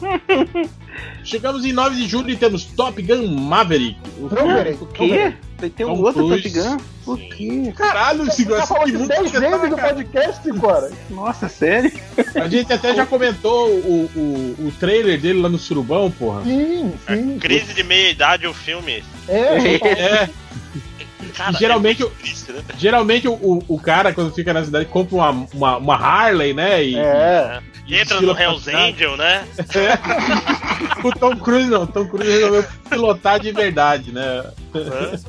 Chegamos 1.22 1.66
em 1.66 1.72
9 1.72 1.96
de 1.96 2.08
julho 2.08 2.30
e 2.30 2.36
temos 2.36 2.64
Top 2.64 3.00
Gun 3.02 3.26
Maverick. 3.26 4.00
O 4.18 4.34
Não, 4.34 4.54
peraí. 4.54 4.78
O 4.80 4.86
quê? 4.86 5.34
Ter 5.68 5.84
um 5.84 5.94
Tom 5.94 6.02
outro 6.02 6.28
Top 6.28 6.40
Cruise. 6.40 6.58
Gun? 6.58 6.76
O 7.06 7.16
quê? 7.16 7.72
Caralho, 7.76 8.26
esse 8.28 8.44
Você 8.44 8.56
tá 8.56 8.66
falando 8.66 8.92
muito 8.98 9.08
10 9.08 9.30
vezes 9.32 9.70
no 9.70 9.76
podcast, 9.76 10.52
cara. 10.60 10.90
Nossa, 11.10 11.48
sério? 11.48 11.92
A 12.36 12.48
gente 12.48 12.72
até 12.72 12.94
já 12.94 13.04
comentou 13.04 13.68
o, 13.68 14.10
o, 14.14 14.66
o 14.68 14.72
trailer 14.78 15.20
dele 15.20 15.40
lá 15.40 15.48
no 15.48 15.58
Surubão, 15.58 16.10
porra. 16.10 16.44
Sim, 16.44 16.92
sim. 17.06 17.38
Crise 17.38 17.74
de 17.74 17.82
meia-idade, 17.82 18.46
o 18.46 18.54
filme. 18.54 19.02
É, 19.28 19.56
É, 19.86 20.28
Cara, 21.30 21.52
geralmente 21.58 22.02
é 22.02 22.04
o- 22.04 22.08
muito 22.08 22.20
triste, 22.22 22.52
né? 22.52 22.62
geralmente 22.78 23.28
o, 23.28 23.32
o, 23.32 23.64
o 23.68 23.80
cara, 23.80 24.12
quando 24.12 24.32
fica 24.34 24.52
na 24.52 24.64
cidade, 24.64 24.86
compra 24.86 25.16
uma, 25.16 25.30
uma, 25.54 25.76
uma 25.78 25.94
Harley, 25.94 26.52
né? 26.54 26.84
E, 26.84 26.96
é. 26.96 27.60
E 27.86 27.94
entra 27.94 28.14
Estilo 28.16 28.32
no 28.34 28.38
Hell's. 28.40 28.68
Angel, 28.68 29.16
né? 29.16 29.44
O 31.04 31.12
Tom 31.12 31.36
Cruise 31.36 31.68
não, 31.68 31.82
o 31.82 31.86
Tom 31.86 32.06
Cruise 32.06 32.30
resolveu 32.30 32.64
pilotar 32.88 33.38
de 33.40 33.52
verdade, 33.52 34.12
né? 34.12 34.44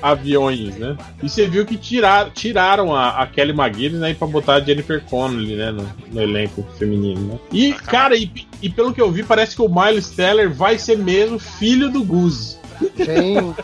Aviões, 0.00 0.76
né? 0.76 0.96
E 1.22 1.28
você 1.28 1.46
viu 1.46 1.64
que 1.64 1.76
tiraram, 1.76 2.30
tiraram 2.30 2.94
a, 2.94 3.22
a 3.22 3.26
Kelly 3.26 3.52
McGillis, 3.52 3.98
né? 4.00 4.14
Pra 4.14 4.26
botar 4.26 4.54
a 4.54 4.60
Jennifer 4.60 5.00
Connelly, 5.04 5.56
né? 5.56 5.70
No, 5.70 5.88
no 6.12 6.22
elenco 6.22 6.66
feminino, 6.78 7.20
né? 7.20 7.38
E, 7.52 7.72
cara, 7.72 8.16
e, 8.16 8.30
e 8.60 8.68
pelo 8.68 8.92
que 8.92 9.00
eu 9.00 9.10
vi, 9.10 9.22
parece 9.22 9.54
que 9.56 9.62
o 9.62 9.68
Miles 9.68 10.10
Teller 10.10 10.52
vai 10.52 10.78
ser 10.78 10.96
mesmo 10.98 11.38
filho 11.38 11.90
do 11.90 12.02
Goose. 12.04 12.56
Gente, 12.96 13.54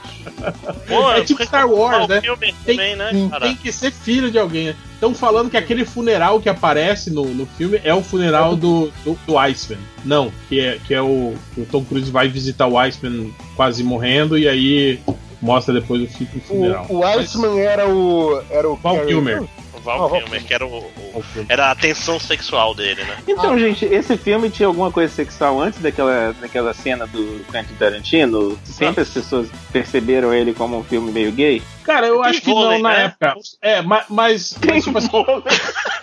Pô, 0.86 1.11
É 1.12 1.23
tipo 1.23 1.45
Star 1.45 1.69
Wars, 1.70 2.05
o 2.05 2.09
né? 2.09 2.20
filme 2.20 2.55
Tem- 2.65 2.77
também, 2.77 2.97
né, 2.97 3.28
cara? 3.31 3.47
Tem 3.47 3.57
que 3.57 3.73
ser 3.73 3.90
filho 3.93 4.31
de 4.31 4.39
alguém. 4.39 4.74
Estão 4.95 5.15
falando 5.15 5.51
que 5.51 5.57
aquele 5.57 5.85
funeral 5.85 6.40
que 6.40 6.49
aparece 6.49 7.11
no, 7.11 7.24
no 7.24 7.47
filme 7.47 7.81
é 7.85 7.95
o 7.95 8.03
funeral 8.03 8.57
do, 8.57 8.90
do, 9.05 9.19
do 9.27 9.39
Iceman. 9.39 9.78
Não, 10.05 10.32
que 10.49 10.61
é, 10.61 10.78
que 10.85 10.93
é 10.95 11.01
o, 11.03 11.35
o 11.57 11.66
Tom 11.70 11.85
Cruise 11.85 12.11
vai 12.11 12.28
visitar 12.28 12.66
o 12.66 12.77
Iceman 12.78 13.31
quase 13.55 13.85
morrendo 13.85 14.36
e 14.36 14.49
aí 14.49 15.01
mostra 15.40 15.73
depois 15.73 16.03
o 16.03 16.07
do 16.24 16.40
funeral. 16.40 16.86
o, 16.89 16.99
o 16.99 17.05
Iceman 17.05 17.59
era 17.61 17.89
o. 17.89 18.43
Era 18.51 18.69
o 18.69 18.74
Val 18.77 18.97
Carrie- 18.97 19.09
Kilmer. 19.09 19.45
O 19.79 19.81
Val 19.81 20.07
Ah, 20.07 20.21
Kilmer, 20.21 20.45
que 20.45 20.53
era 20.55 20.67
o, 20.67 20.79
o- 20.79 21.25
era 21.49 21.71
a 21.71 21.75
tensão 21.75 22.19
sexual 22.21 22.75
dele, 22.75 23.03
né? 23.05 23.17
Então, 23.27 23.59
gente, 23.59 23.85
esse 23.85 24.17
filme 24.17 24.51
tinha 24.51 24.67
alguma 24.67 24.91
coisa 24.91 25.13
sexual 25.13 25.61
antes 25.61 25.81
daquela, 25.81 26.35
daquela 26.41 26.75
cena 26.75 27.07
do 27.07 27.45
Quentin 27.51 27.75
Tarantino? 27.79 28.59
Sempre 28.65 29.03
as 29.03 29.09
pessoas 29.11 29.49
perceberam 29.73 30.33
ele 30.35 30.53
como 30.53 30.79
um 30.79 30.85
filme 30.85 31.11
meio 31.13 31.33
gay? 31.33 31.63
Cara, 31.85 32.07
eu 32.07 32.21
Tem 32.21 32.31
acho 32.31 32.41
que 32.43 32.51
vôlei, 32.51 32.77
não 32.77 32.83
na 32.83 32.91
né? 32.97 33.05
época. 33.05 33.35
É, 33.63 33.81
ma- 33.83 34.05
mas, 34.11 34.59
mas, 34.67 34.85
tipo 34.85 34.99
assim, 34.99 35.09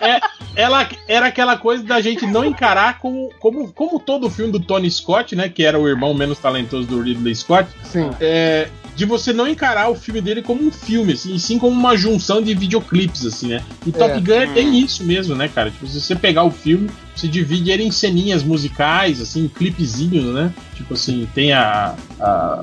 é, 0.00 0.20
ela 0.56 0.88
era 1.06 1.26
aquela 1.26 1.56
coisa 1.56 1.84
da 1.84 2.00
gente 2.00 2.26
não 2.26 2.44
encarar 2.44 2.98
como, 2.98 3.30
como, 3.38 3.72
como 3.72 4.00
todo 4.00 4.30
filme 4.30 4.50
do 4.52 4.60
Tony 4.60 4.90
Scott, 4.90 5.36
né? 5.36 5.48
Que 5.48 5.64
era 5.64 5.78
o 5.78 5.86
irmão 5.88 6.12
menos 6.14 6.38
talentoso 6.38 6.86
do 6.88 7.00
Ridley 7.02 7.34
Scott. 7.34 7.68
Sim. 7.84 8.10
é, 8.20 8.68
de 8.96 9.04
você 9.04 9.32
não 9.32 9.46
encarar 9.46 9.90
o 9.90 9.94
filme 9.94 10.22
dele 10.22 10.40
como 10.40 10.66
um 10.66 10.70
filme, 10.70 11.12
assim, 11.12 11.34
e 11.34 11.38
sim 11.38 11.58
como 11.58 11.78
uma 11.78 11.96
junção 11.96 12.40
de 12.40 12.54
videoclipes, 12.54 13.26
assim, 13.26 13.48
né? 13.48 13.62
E 13.86 13.92
Top 13.92 14.10
É. 14.10 14.20
Gun 14.20 14.54
tem 14.54 14.80
isso 14.80 15.04
mesmo, 15.04 15.36
né, 15.36 15.48
cara? 15.48 15.70
Tipo, 15.70 15.86
se 15.86 16.00
você 16.00 16.16
pegar 16.16 16.44
o 16.44 16.50
filme, 16.50 16.88
você 17.16 17.28
divide 17.28 17.70
ele 17.70 17.82
em 17.84 17.90
ceninhas 17.90 18.42
musicais, 18.42 19.20
assim, 19.20 19.48
clipezinhos, 19.48 20.34
né? 20.34 20.52
Tipo 20.74 20.94
assim, 20.94 21.26
tem 21.34 21.52
a, 21.52 21.94
a, 22.20 22.62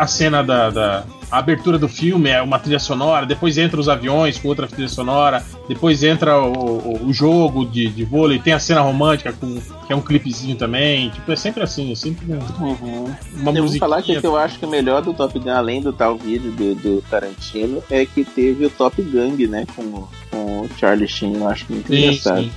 a, 0.00 0.06
cena 0.06 0.42
da, 0.42 0.70
da 0.70 1.04
a 1.30 1.38
abertura 1.38 1.78
do 1.78 1.88
filme, 1.88 2.28
é 2.30 2.40
uma 2.42 2.58
trilha 2.58 2.78
sonora, 2.78 3.24
depois 3.26 3.56
entra 3.58 3.80
os 3.80 3.88
aviões 3.88 4.38
com 4.38 4.46
outra 4.48 4.66
trilha 4.68 4.88
sonora, 4.88 5.42
depois 5.66 6.02
entra 6.04 6.38
o, 6.38 6.52
o, 6.52 7.06
o 7.06 7.12
jogo 7.12 7.64
de, 7.64 7.88
de 7.88 8.04
vôlei, 8.04 8.38
tem 8.38 8.52
a 8.52 8.58
cena 8.58 8.82
romântica 8.82 9.32
com 9.32 9.58
que 9.86 9.92
é 9.92 9.96
um 9.96 10.00
clipezinho 10.00 10.56
também, 10.56 11.10
tipo, 11.10 11.32
é 11.32 11.36
sempre 11.36 11.62
assim, 11.62 11.90
é 11.92 11.94
sempre 11.94 12.26
um- 12.34 13.14
uma 13.40 13.50
Eu 13.52 13.62
musiquinha. 13.62 13.80
falar 13.80 14.02
que 14.02 14.20
que 14.20 14.26
eu 14.26 14.36
acho 14.36 14.58
que 14.58 14.64
o 14.66 14.68
melhor 14.68 15.02
do 15.02 15.12
Top 15.12 15.36
Gun, 15.38 15.50
além 15.50 15.80
do 15.82 15.92
tal 15.92 16.16
vídeo 16.16 16.52
do, 16.52 16.74
do 16.74 17.02
Tarantino, 17.10 17.82
é 17.90 18.04
que 18.06 18.24
teve 18.24 18.66
o 18.66 18.70
Top 18.70 19.00
Gang, 19.02 19.46
né? 19.46 19.66
Com, 19.74 20.06
com 20.30 20.60
o 20.62 20.68
Charlie 20.78 21.08
Sheen, 21.08 21.34
eu 21.34 21.48
acho 21.48 21.66
muito 21.68 21.88
Sim, 21.88 21.98
engraçado. 21.98 22.42
sim. 22.42 22.52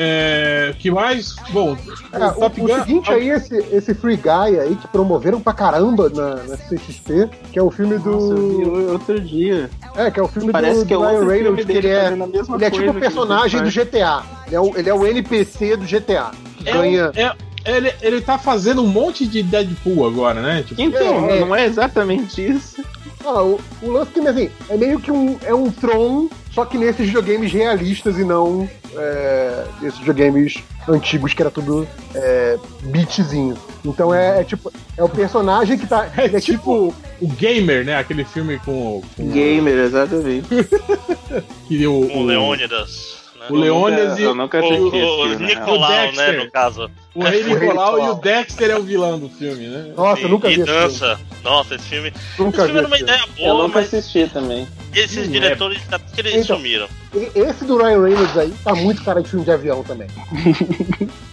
É, 0.00 0.72
que 0.78 0.90
mais? 0.90 1.34
Bom, 1.50 1.76
É, 2.12 2.26
o, 2.26 2.32
Top 2.34 2.60
o 2.60 2.66
Gun- 2.66 2.74
seguinte 2.78 3.10
aí, 3.12 3.30
esse, 3.30 3.56
esse 3.72 3.92
Free 3.94 4.16
Guy 4.16 4.60
aí 4.60 4.76
que 4.76 4.86
promoveram 4.88 5.40
pra 5.40 5.52
caramba 5.52 6.08
na, 6.08 6.36
na 6.44 6.56
CXP, 6.56 7.28
que 7.52 7.58
é 7.58 7.62
o 7.62 7.70
filme 7.70 7.98
do. 7.98 8.10
Nossa, 8.12 8.32
eu 8.34 8.74
vi 8.76 8.86
outro 8.92 9.20
dia. 9.20 9.68
É, 9.96 10.10
que 10.10 10.20
é 10.20 10.22
o 10.22 10.28
filme 10.28 10.52
Parece 10.52 10.80
do, 10.80 10.86
que 10.86 10.94
é 10.94 10.96
do 10.96 11.02
Ryan 11.02 11.26
Reynolds, 11.26 11.66
que 11.66 11.72
dele 11.72 11.86
ele 11.88 11.94
é, 11.96 12.06
a 12.06 12.12
ele 12.12 12.64
é 12.64 12.70
tipo 12.70 12.90
o 12.90 12.94
personagem 12.94 13.62
do 13.62 13.70
GTA. 13.70 14.22
Ele 14.46 14.56
é 14.56 14.60
o, 14.60 14.78
ele 14.78 14.88
é 14.88 14.94
o 14.94 15.04
NPC 15.06 15.76
do 15.76 15.84
GTA. 15.84 16.30
Que 16.58 16.68
é, 16.68 16.72
ganha. 16.72 17.12
é- 17.16 17.48
ele, 17.64 17.92
ele 18.00 18.20
tá 18.22 18.38
fazendo 18.38 18.82
um 18.82 18.86
monte 18.86 19.26
de 19.26 19.42
Deadpool 19.42 20.06
agora, 20.06 20.40
né? 20.40 20.62
Tipo, 20.66 20.80
Então, 20.80 21.28
É, 21.28 21.36
é. 21.38 21.40
não 21.40 21.54
é 21.54 21.66
exatamente 21.66 22.40
isso. 22.46 22.82
Ah, 23.24 23.42
o, 23.42 23.60
o 23.82 23.90
lance 23.90 24.12
que, 24.12 24.20
assim, 24.20 24.50
é 24.68 24.76
meio 24.76 25.00
que 25.00 25.10
um, 25.10 25.38
é 25.44 25.52
um 25.54 25.70
Tron, 25.70 26.28
só 26.52 26.64
que 26.64 26.78
nesses 26.78 27.06
videogames 27.06 27.52
realistas 27.52 28.16
e 28.18 28.24
não 28.24 28.68
é, 28.96 29.64
esses 29.82 29.98
videogames 29.98 30.62
antigos 30.88 31.34
que 31.34 31.42
era 31.42 31.50
tudo 31.50 31.86
é, 32.14 32.58
beatzinho. 32.82 33.56
Então 33.84 34.14
é, 34.14 34.40
é 34.40 34.44
tipo, 34.44 34.72
é 34.96 35.02
o 35.02 35.08
personagem 35.08 35.78
que 35.78 35.86
tá. 35.86 36.10
é, 36.16 36.26
é 36.26 36.40
tipo 36.40 36.94
o 37.20 37.28
Gamer, 37.28 37.84
né? 37.84 37.96
Aquele 37.96 38.24
filme 38.24 38.58
com, 38.60 39.02
com 39.16 39.28
Gamer, 39.30 39.78
exatamente. 39.78 40.48
que 41.68 41.86
o, 41.86 42.08
Com 42.08 42.22
o 42.22 42.26
Leônidas. 42.26 43.18
Né? 43.38 43.46
o 43.50 43.54
Leônidas 43.54 44.18
nunca- 44.18 44.20
e 44.20 44.24
eu 44.24 44.30
o, 44.30 44.34
nunca 44.34 44.60
O, 44.60 44.64
o, 44.64 45.22
o 45.22 45.38
né? 45.38 45.46
Nicolau, 45.46 46.12
né, 46.12 46.32
no 46.32 46.50
caso. 46.50 46.90
o 47.26 47.30
Rei 47.30 47.42
Nicolau 47.42 47.98
e 47.98 48.08
o 48.10 48.14
Dexter 48.14 48.70
é 48.70 48.76
o 48.76 48.82
vilão 48.82 49.18
do 49.18 49.28
filme, 49.28 49.66
né? 49.66 49.92
Nossa, 49.96 50.22
eu 50.22 50.28
nunca 50.28 50.48
e 50.50 50.54
vi 50.54 50.60
esse 50.60 50.70
filme. 50.70 50.82
dança. 50.88 51.20
Nossa, 51.42 51.74
esse 51.74 51.84
filme. 51.84 52.12
Nunca 52.38 52.62
esse 52.62 52.66
filme 52.66 52.72
vi. 52.72 52.78
era 52.78 52.86
uma 52.86 52.96
filme. 52.96 53.12
ideia 53.12 53.28
Eu 53.38 53.52
boa, 53.54 53.62
nunca 53.64 53.78
mas 53.80 53.94
assisti 53.94 54.28
também. 54.32 54.68
esses 54.94 55.28
Hum, 55.28 55.30
diretores 55.32 55.80
tá 55.88 55.98
que 55.98 56.20
eles 56.20 56.34
Então. 56.34 56.56
sumiram. 56.56 56.88
E- 57.14 57.30
Esse 57.34 57.64
do 57.64 57.76
Ryan 57.76 58.02
Reynolds 58.04 58.36
aí 58.36 58.54
tá 58.64 58.74
muito 58.74 59.02
cara 59.04 59.22
de 59.22 59.28
filme 59.28 59.44
de 59.44 59.50
avião 59.50 59.82
também. 59.82 60.08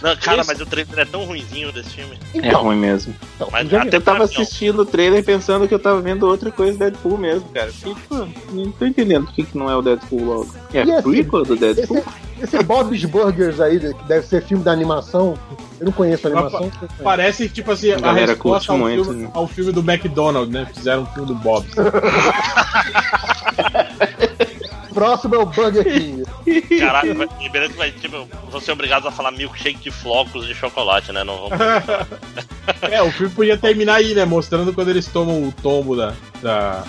Não, 0.00 0.14
cara, 0.16 0.40
Esse- 0.42 0.48
mas 0.52 0.60
o 0.60 0.66
trailer 0.66 0.98
é 1.00 1.04
tão 1.04 1.24
ruinzinho 1.24 1.72
desse 1.72 1.90
filme. 1.90 2.16
É 2.34 2.38
Então, 2.38 2.62
ruim 2.62 2.76
mesmo. 2.76 3.14
então, 3.34 3.48
Mas 3.50 3.70
Eu 3.92 4.00
tava 4.00 4.24
assistindo 4.24 4.82
o 4.82 4.86
trailer 4.86 5.24
pensando 5.24 5.66
que 5.66 5.74
eu 5.74 5.78
tava 5.78 6.00
vendo 6.00 6.24
outra 6.26 6.50
coisa 6.52 6.72
do 6.72 6.78
Deadpool 6.78 7.18
mesmo, 7.18 7.48
cara. 7.48 7.72
Tipo, 7.72 8.28
não 8.52 8.70
tô 8.70 8.84
entendendo 8.86 9.24
por 9.26 9.34
que, 9.34 9.42
que 9.44 9.58
não 9.58 9.68
é 9.70 9.74
o 9.76 9.82
Deadpool 9.82 10.24
logo. 10.24 10.54
É 10.72 10.82
E 10.82 11.02
prequel 11.02 11.42
do 11.44 11.56
Deadpool? 11.56 11.98
Esse, 11.98 12.56
esse 12.56 12.62
Bob's 12.62 13.04
Burgers 13.06 13.60
aí, 13.60 13.80
que 13.80 14.04
deve 14.04 14.24
ser 14.26 14.42
filme 14.44 14.62
da 14.62 14.70
animação, 14.70 15.36
eu 15.80 15.86
não 15.86 15.92
conheço 15.92 16.28
a 16.28 16.30
animação. 16.30 16.58
conheço. 16.60 16.78
Parece 17.02 17.48
tipo 17.48 17.72
assim, 17.72 17.90
A 17.92 18.10
a, 18.10 18.12
resposta 18.12 18.70
ao, 18.72 18.78
muito, 18.78 19.04
filme, 19.04 19.22
né? 19.24 19.30
ao 19.34 19.48
filme 19.48 19.72
do 19.72 19.80
McDonald's, 19.80 20.52
né? 20.52 20.66
Fizeram 20.72 21.02
um 21.02 21.06
filme 21.06 21.26
do 21.26 21.34
Bob. 21.34 21.66
Próximo 24.98 25.36
é 25.36 25.38
o 25.38 25.46
Burger 25.46 25.84
King. 25.84 26.24
E 26.44 27.48
beleza 27.48 27.72
que 27.72 27.78
vai, 27.78 27.92
tipo, 27.92 28.28
vão 28.50 28.60
ser 28.60 28.72
obrigados 28.72 29.06
a 29.06 29.12
falar 29.12 29.30
milkshake 29.30 29.78
de 29.78 29.92
flocos 29.92 30.44
de 30.44 30.56
chocolate, 30.56 31.12
né? 31.12 31.22
Não 31.22 31.36
vamos. 31.36 31.58
é, 32.90 33.00
o 33.00 33.12
filme 33.12 33.32
podia 33.32 33.56
terminar 33.56 33.94
aí, 33.94 34.12
né? 34.12 34.24
Mostrando 34.24 34.72
quando 34.72 34.88
eles 34.88 35.06
tomam 35.06 35.46
o 35.46 35.52
tombo 35.52 35.94
da. 35.94 36.14
da 36.42 36.84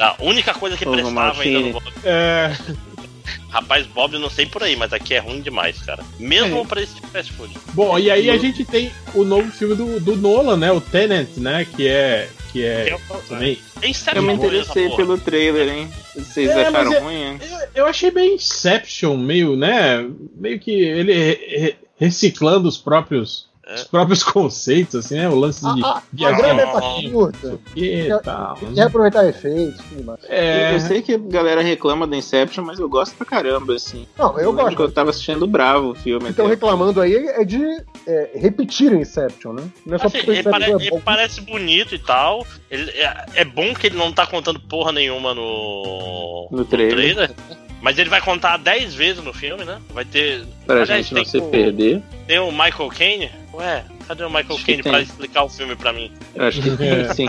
A 0.00 0.16
única 0.18 0.52
coisa 0.52 0.76
que 0.76 0.84
prestava 0.84 1.42
ainda 1.42 1.60
no 1.60 1.82
é, 2.02 2.56
Rapaz, 3.50 3.86
Bob, 3.86 4.18
não 4.18 4.28
sei 4.28 4.46
por 4.46 4.62
aí, 4.62 4.76
mas 4.76 4.92
aqui 4.92 5.14
é 5.14 5.18
ruim 5.18 5.40
demais, 5.40 5.80
cara. 5.82 6.02
Mesmo 6.18 6.66
pra 6.66 6.82
esse 6.82 6.94
tipo 6.96 7.06
de 7.06 7.12
fast 7.12 7.32
food. 7.32 7.54
Bom, 7.72 7.98
e 7.98 8.10
aí 8.10 8.28
a 8.30 8.36
gente 8.36 8.64
tem 8.64 8.90
o 9.14 9.24
novo 9.24 9.50
filme 9.52 9.74
do, 9.74 10.00
do 10.00 10.16
Nolan, 10.16 10.56
né? 10.56 10.72
O 10.72 10.80
Tenant, 10.80 11.28
né? 11.36 11.64
Que 11.64 11.86
é. 11.88 12.28
Que 12.52 12.64
é. 12.64 12.96
Também. 13.28 13.58
Tem 13.80 13.92
sete 13.92 14.16
Eu 14.16 14.22
me 14.22 14.36
coisas, 14.36 14.68
interessei 14.68 14.96
pelo 14.96 15.18
trailer, 15.18 15.68
hein? 15.68 15.88
Vocês 16.14 16.50
É, 16.50 16.66
acharam 16.66 16.92
é- 16.92 16.98
ruim, 16.98 17.14
hein? 17.22 17.38
Eu, 17.42 17.82
eu 17.82 17.86
achei 17.86 18.10
bem 18.10 18.34
Inception, 18.34 19.16
meio, 19.16 19.56
né? 19.56 20.04
Meio 20.36 20.58
que 20.60 20.70
ele 20.70 21.12
re- 21.12 21.56
re- 21.58 21.76
reciclando 21.96 22.68
os 22.68 22.76
próprios. 22.78 23.48
É. 23.66 23.74
Os 23.76 23.84
próprios 23.84 24.22
conceitos, 24.24 24.94
assim, 24.94 25.16
né? 25.16 25.28
O 25.28 25.34
lance 25.34 25.60
de 25.74 25.82
A, 25.84 25.88
a, 25.88 26.28
a 26.28 26.32
grana 26.32 26.62
é 26.62 27.00
e. 27.74 28.08
Quer 28.74 28.82
aproveitar 28.82 29.26
efeitos 29.26 29.80
e 29.80 29.82
tudo 29.88 30.04
mais. 30.04 30.20
É, 30.28 30.74
Eu 30.74 30.80
sei 30.80 31.02
que 31.02 31.14
a 31.14 31.18
galera 31.18 31.62
reclama 31.62 32.06
do 32.06 32.14
Inception, 32.14 32.64
mas 32.64 32.78
eu 32.78 32.88
gosto 32.88 33.14
pra 33.16 33.26
caramba, 33.26 33.74
assim. 33.74 34.06
Não, 34.18 34.38
eu 34.38 34.50
lembro 34.50 34.64
gosto. 34.64 34.76
que 34.76 34.82
eu 34.82 34.92
tava 34.92 35.10
assistindo 35.10 35.46
bravo 35.46 35.90
o 35.90 35.94
filme. 35.94 36.30
Estão 36.30 36.44
até. 36.46 36.54
reclamando 36.54 37.00
aí 37.00 37.14
é 37.14 37.44
de 37.44 37.62
é, 38.06 38.30
repetir 38.34 38.92
o 38.92 38.96
Inception, 39.00 39.52
né? 39.54 39.64
Não 39.86 39.94
é 39.96 39.98
só 39.98 40.06
Assim, 40.06 40.18
porque 40.18 40.30
ele, 40.30 40.40
Inception 40.40 40.60
pare- 40.60 40.72
é 40.84 40.86
ele 40.88 41.00
parece 41.04 41.40
bonito 41.40 41.94
e 41.94 41.98
tal. 41.98 42.46
Ele, 42.70 42.90
é, 42.90 43.26
é 43.36 43.44
bom 43.44 43.72
que 43.74 43.86
ele 43.86 43.96
não 43.96 44.12
tá 44.12 44.26
contando 44.26 44.60
porra 44.60 44.92
nenhuma 44.92 45.34
no, 45.34 46.48
No 46.50 46.64
trailer. 46.64 47.30
Mas 47.84 47.98
ele 47.98 48.08
vai 48.08 48.18
contar 48.22 48.56
10 48.56 48.94
vezes 48.94 49.22
no 49.22 49.34
filme, 49.34 49.62
né? 49.62 49.78
Vai 49.92 50.06
ter. 50.06 50.42
Pra 50.66 50.80
Aliás, 50.80 51.04
gente 51.04 51.12
não 51.14 51.22
tem 51.22 51.30
se 51.30 51.36
o- 51.36 51.50
perder. 51.50 52.02
Tem 52.26 52.38
o 52.38 52.50
Michael 52.50 52.88
Caine? 52.88 53.30
Ué, 53.52 53.84
cadê 54.08 54.24
o 54.24 54.30
Michael 54.30 54.58
Caine 54.64 54.82
tem. 54.82 54.90
pra 54.90 55.02
explicar 55.02 55.44
o 55.44 55.50
filme 55.50 55.76
pra 55.76 55.92
mim? 55.92 56.10
Eu 56.34 56.46
acho 56.46 56.62
que 56.62 56.70
É. 56.82 57.12
sim. 57.12 57.26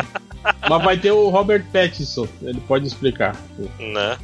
Mas 0.70 0.84
vai 0.84 0.98
ter 0.98 1.12
o 1.12 1.30
Robert 1.30 1.64
Pattinson, 1.72 2.28
ele 2.42 2.60
pode 2.68 2.86
explicar. 2.88 3.36
Né? 3.80 4.18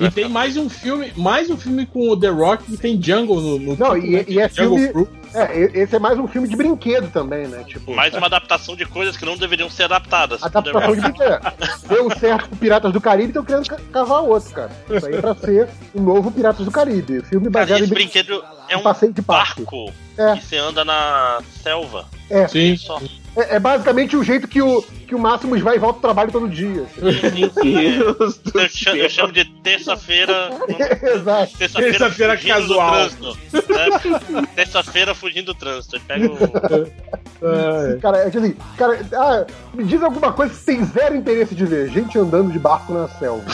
E 0.00 0.10
tem 0.10 0.28
mais 0.28 0.56
um 0.56 0.68
filme, 0.68 1.12
mais 1.16 1.48
um 1.50 1.56
filme 1.56 1.86
com 1.86 2.08
o 2.10 2.16
The 2.18 2.28
Rock 2.28 2.64
que 2.64 2.76
tem 2.76 3.00
Jungle 3.00 3.40
no, 3.40 3.58
no 3.60 3.76
Não, 3.76 3.94
título, 3.94 4.06
e- 4.06 4.10
né? 4.16 4.24
e 4.26 4.40
é 4.40 4.48
Jungle 4.48 4.76
filme- 4.78 4.92
Fruit. 4.92 5.18
É, 5.34 5.60
esse 5.82 5.94
é 5.94 5.98
mais 5.98 6.18
um 6.18 6.26
filme 6.26 6.48
de 6.48 6.56
brinquedo 6.56 7.10
também, 7.12 7.46
né? 7.46 7.62
Tipo, 7.64 7.94
Mais 7.94 8.14
uma 8.14 8.26
adaptação 8.26 8.74
de 8.74 8.84
coisas 8.86 9.14
que 9.16 9.24
não 9.26 9.36
deveriam 9.36 9.68
ser 9.70 9.84
adaptadas. 9.84 10.42
adaptação 10.42 10.94
de 10.96 11.00
brinquedo. 11.02 11.38
Deu 11.86 12.10
certo 12.18 12.48
com 12.48 12.56
Piratas 12.56 12.92
do 12.92 13.00
Caribe, 13.00 13.28
estão 13.28 13.44
querendo 13.44 13.68
ca- 13.68 13.78
cavar 13.92 14.22
outro, 14.22 14.50
cara. 14.52 14.70
Isso 14.90 15.06
aí 15.06 15.14
é 15.14 15.20
pra 15.20 15.34
ser 15.34 15.68
o 15.94 16.00
novo 16.00 16.30
Piratas 16.32 16.64
do 16.64 16.70
Caribe. 16.72 17.22
Filme 17.22 17.50
Cara, 17.50 17.66
baseado 17.66 17.82
esse 17.82 17.90
em 17.90 17.94
brin- 17.94 18.04
brinquedo 18.06 18.42
é 18.68 18.76
um 18.76 18.82
passeio 18.82 19.12
de 19.12 19.20
parque. 19.22 19.62
barco 19.62 19.92
É. 20.16 20.34
que 20.34 20.44
você 20.46 20.56
anda 20.56 20.82
na 20.84 21.40
selva. 21.62 22.06
É, 22.30 22.48
Sim. 22.48 22.76
Só. 22.76 23.00
É, 23.38 23.56
é 23.56 23.58
basicamente 23.60 24.16
o 24.16 24.22
jeito 24.24 24.48
que 24.48 24.60
o, 24.60 24.82
que 24.82 25.14
o 25.14 25.18
Máximos 25.18 25.60
vai 25.60 25.76
e 25.76 25.78
volta 25.78 25.98
ao 25.98 26.02
trabalho 26.02 26.32
todo 26.32 26.48
dia. 26.48 26.86
Meu 26.96 27.50
Deus 27.50 28.38
do 28.38 28.60
Eu 28.60 28.68
chamo, 28.68 28.96
eu 28.96 29.08
chamo 29.10 29.32
de 29.32 29.44
terça-feira. 29.44 30.50
Exato. 31.14 31.56
Terça-feira 31.56 31.98
Terça-feira 31.98 32.36
fugindo 32.36 32.54
casual. 32.54 33.08
do 33.08 33.62
trânsito. 33.62 34.32
né? 34.32 34.42
Terça-feira 34.54 35.14
fugindo 35.14 35.46
do 35.46 35.54
trânsito. 35.54 36.00
Pega 36.00 36.26
o. 36.30 36.36
É. 37.40 37.98
Cara, 38.00 38.18
é 38.18 38.26
assim, 38.26 38.56
cara, 38.76 39.00
ah, 39.12 39.46
me 39.72 39.84
diz 39.84 40.02
alguma 40.02 40.32
coisa 40.32 40.52
que 40.52 40.58
você 40.58 40.72
tem 40.72 40.84
zero 40.84 41.14
interesse 41.14 41.54
de 41.54 41.64
ver. 41.64 41.88
Gente 41.90 42.18
andando 42.18 42.52
de 42.52 42.58
barco 42.58 42.92
na 42.92 43.08
selva. 43.08 43.44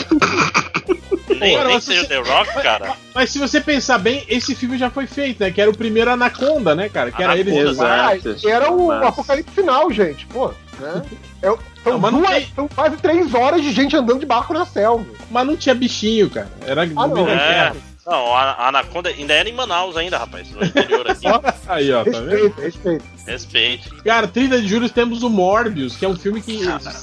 Nem, 1.27 1.55
Cara, 1.55 1.65
nem 1.67 1.73
mas 1.75 1.87
o 1.87 1.93
você- 1.93 2.07
The 2.07 2.17
Rock, 2.17 2.53
cara. 2.61 2.93
Mas 3.13 3.29
se 3.31 3.39
você 3.39 3.59
pensar 3.59 3.97
bem, 3.97 4.23
esse 4.29 4.53
filme 4.53 4.77
já 4.77 4.89
foi 4.89 5.07
feito, 5.07 5.39
né? 5.43 5.51
Que 5.51 5.61
era 5.61 5.69
o 5.71 5.77
primeiro 5.77 6.11
Anaconda, 6.11 6.75
né, 6.75 6.87
cara? 6.89 7.11
Que 7.11 7.21
era 7.23 7.33
Anaconda, 7.33 7.57
eles. 7.57 7.71
Exato. 7.71 8.29
Ah, 8.45 8.49
era 8.49 8.71
o 8.71 8.87
Mas- 8.87 9.03
apocalipse 9.07 9.51
final, 9.55 9.91
gente. 9.91 10.25
Pô, 10.27 10.47
né? 10.79 11.01
É, 11.41 11.47
são, 11.83 11.93
Não, 11.93 11.99
mas 11.99 12.13
duas, 12.13 12.29
tem- 12.29 12.47
são 12.55 12.67
quase 12.67 12.97
três 12.97 13.33
horas 13.33 13.61
de 13.61 13.71
gente 13.71 13.95
andando 13.95 14.19
de 14.19 14.25
barco 14.25 14.53
na 14.53 14.65
selva. 14.65 15.05
Mas 15.31 15.47
não 15.47 15.55
tinha 15.57 15.73
bichinho, 15.75 16.29
cara. 16.29 16.49
Era 16.65 16.83
Ah, 16.83 17.07
não, 17.07 17.27
É. 17.27 17.73
Não, 18.05 18.35
a 18.35 18.67
Anaconda 18.67 19.09
ainda 19.09 19.33
era 19.33 19.49
em 19.49 19.53
Manaus 19.53 19.97
ainda, 19.97 20.17
rapaz. 20.19 20.51
No 20.51 20.63
interior 20.63 21.09
aqui. 21.09 21.25
Aí, 21.67 21.91
ó, 21.91 22.03
tá 22.03 22.19
vendo? 22.19 22.29
Respeito, 22.55 22.61
respeito. 22.61 23.05
Respeite. 23.25 23.89
Cara, 24.03 24.27
30 24.27 24.61
de 24.61 24.67
julho 24.67 24.87
temos 24.89 25.23
o 25.23 25.29
Morbius, 25.29 25.95
que 25.95 26.05
é 26.05 26.07
um 26.07 26.15
filme 26.15 26.39
que 26.39 26.59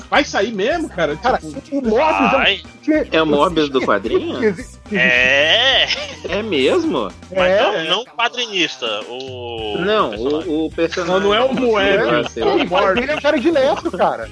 vai 0.09 0.25
sair 0.25 0.53
mesmo, 0.53 0.89
cara. 0.89 1.17
Cara, 1.17 1.39
Tipo, 1.39 1.79
o 1.79 1.89
Morbius 1.89 2.31
Vai. 2.31 2.61
tinha- 2.83 3.09
É 3.11 3.21
o 3.21 3.27
Morbius 3.27 3.69
do 3.69 3.81
quadrinho? 3.85 4.55
É, 4.93 5.89
É 6.29 6.41
mesmo? 6.43 7.11
mas 7.35 7.51
É, 7.51 7.85
não, 7.89 7.97
não 7.97 8.05
quadrinista. 8.05 8.87
O. 9.09 9.79
Não, 9.79 10.11
personagem. 10.11 10.49
o, 10.53 10.67
o 10.67 10.71
personagem. 10.71 11.15
Não, 11.15 11.29
não 11.29 11.35
é 11.35 11.41
o 11.43 11.53
Moebius. 11.53 12.37
É, 12.37 12.41
É 12.41 12.45
o 12.45 12.63
o 12.63 12.69
pai 12.69 12.95
dele 12.95 13.11
é 13.13 13.17
o 13.17 13.21
Jared 13.21 13.51
Leto, 13.51 13.91
cara. 13.91 14.31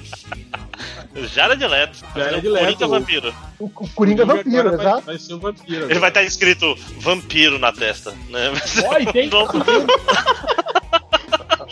Jared 1.15 1.65
Leto. 1.67 1.99
Jared 2.15 2.47
O 2.47 2.51
Leto. 2.51 2.65
Coringa 2.65 2.87
Vampiro. 2.87 3.33
O, 3.59 3.65
o 3.65 3.87
Coringa 3.89 4.25
vampiro, 4.25 4.59
agora 4.59 4.77
vai, 4.77 4.85
exato. 4.87 5.05
vai 5.05 5.17
ser 5.19 5.33
um 5.33 5.39
vampiro. 5.39 5.85
Ele 5.91 5.99
vai 5.99 6.09
estar 6.09 6.23
escrito 6.23 6.75
vampiro 6.99 7.59
na 7.59 7.71
testa, 7.71 8.11
né? 8.29 8.51
E 9.01 9.05
tem, 9.11 9.29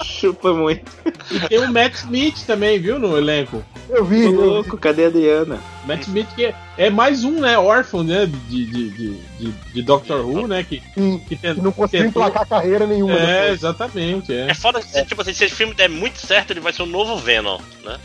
Chupa 0.04 0.54
muito. 0.54 0.90
e 1.32 1.40
tem 1.48 1.60
o 1.60 1.72
Matt 1.72 1.94
Smith 1.96 2.46
também, 2.46 2.80
viu, 2.80 3.00
no 3.00 3.18
elenco. 3.18 3.64
Eu 3.90 4.04
vi. 4.06 4.24
Tô 4.24 4.32
louco, 4.32 4.78
cadê 4.78 5.06
a 5.06 5.10
Diana? 5.10 5.60
Matt 5.86 6.04
Smith 6.04 6.28
que 6.36 6.46
é, 6.46 6.56
é 6.78 6.90
mais 6.90 7.24
um, 7.24 7.40
né, 7.40 7.58
órfão, 7.58 8.04
né, 8.04 8.26
de, 8.26 8.66
de, 8.66 8.90
de, 8.90 9.14
de, 9.40 9.52
de 9.74 9.82
Doctor 9.82 10.26
Who, 10.26 10.48
né, 10.48 10.64
que, 10.64 10.82
Sim, 10.94 11.20
que 11.28 11.36
que 11.36 11.54
não 11.54 11.72
conseguiu 11.72 12.06
tentou- 12.08 12.22
emplacar 12.24 12.48
carreira 12.48 12.86
nenhuma. 12.86 13.14
É, 13.14 13.42
depois. 13.42 13.60
exatamente, 13.60 14.34
é. 14.34 14.48
É 14.52 14.54
foda 14.54 14.82
que, 14.82 15.06
tipo 15.06 15.22
assim, 15.22 15.34
se 15.34 15.46
esse 15.46 15.56
filme 15.56 15.74
der 15.74 15.90
muito 15.90 16.20
certo, 16.20 16.52
ele 16.52 16.60
vai 16.60 16.72
ser 16.74 16.84
o 16.84 16.86
novo 16.86 17.18
Venom, 17.18 17.60
né? 17.84 17.98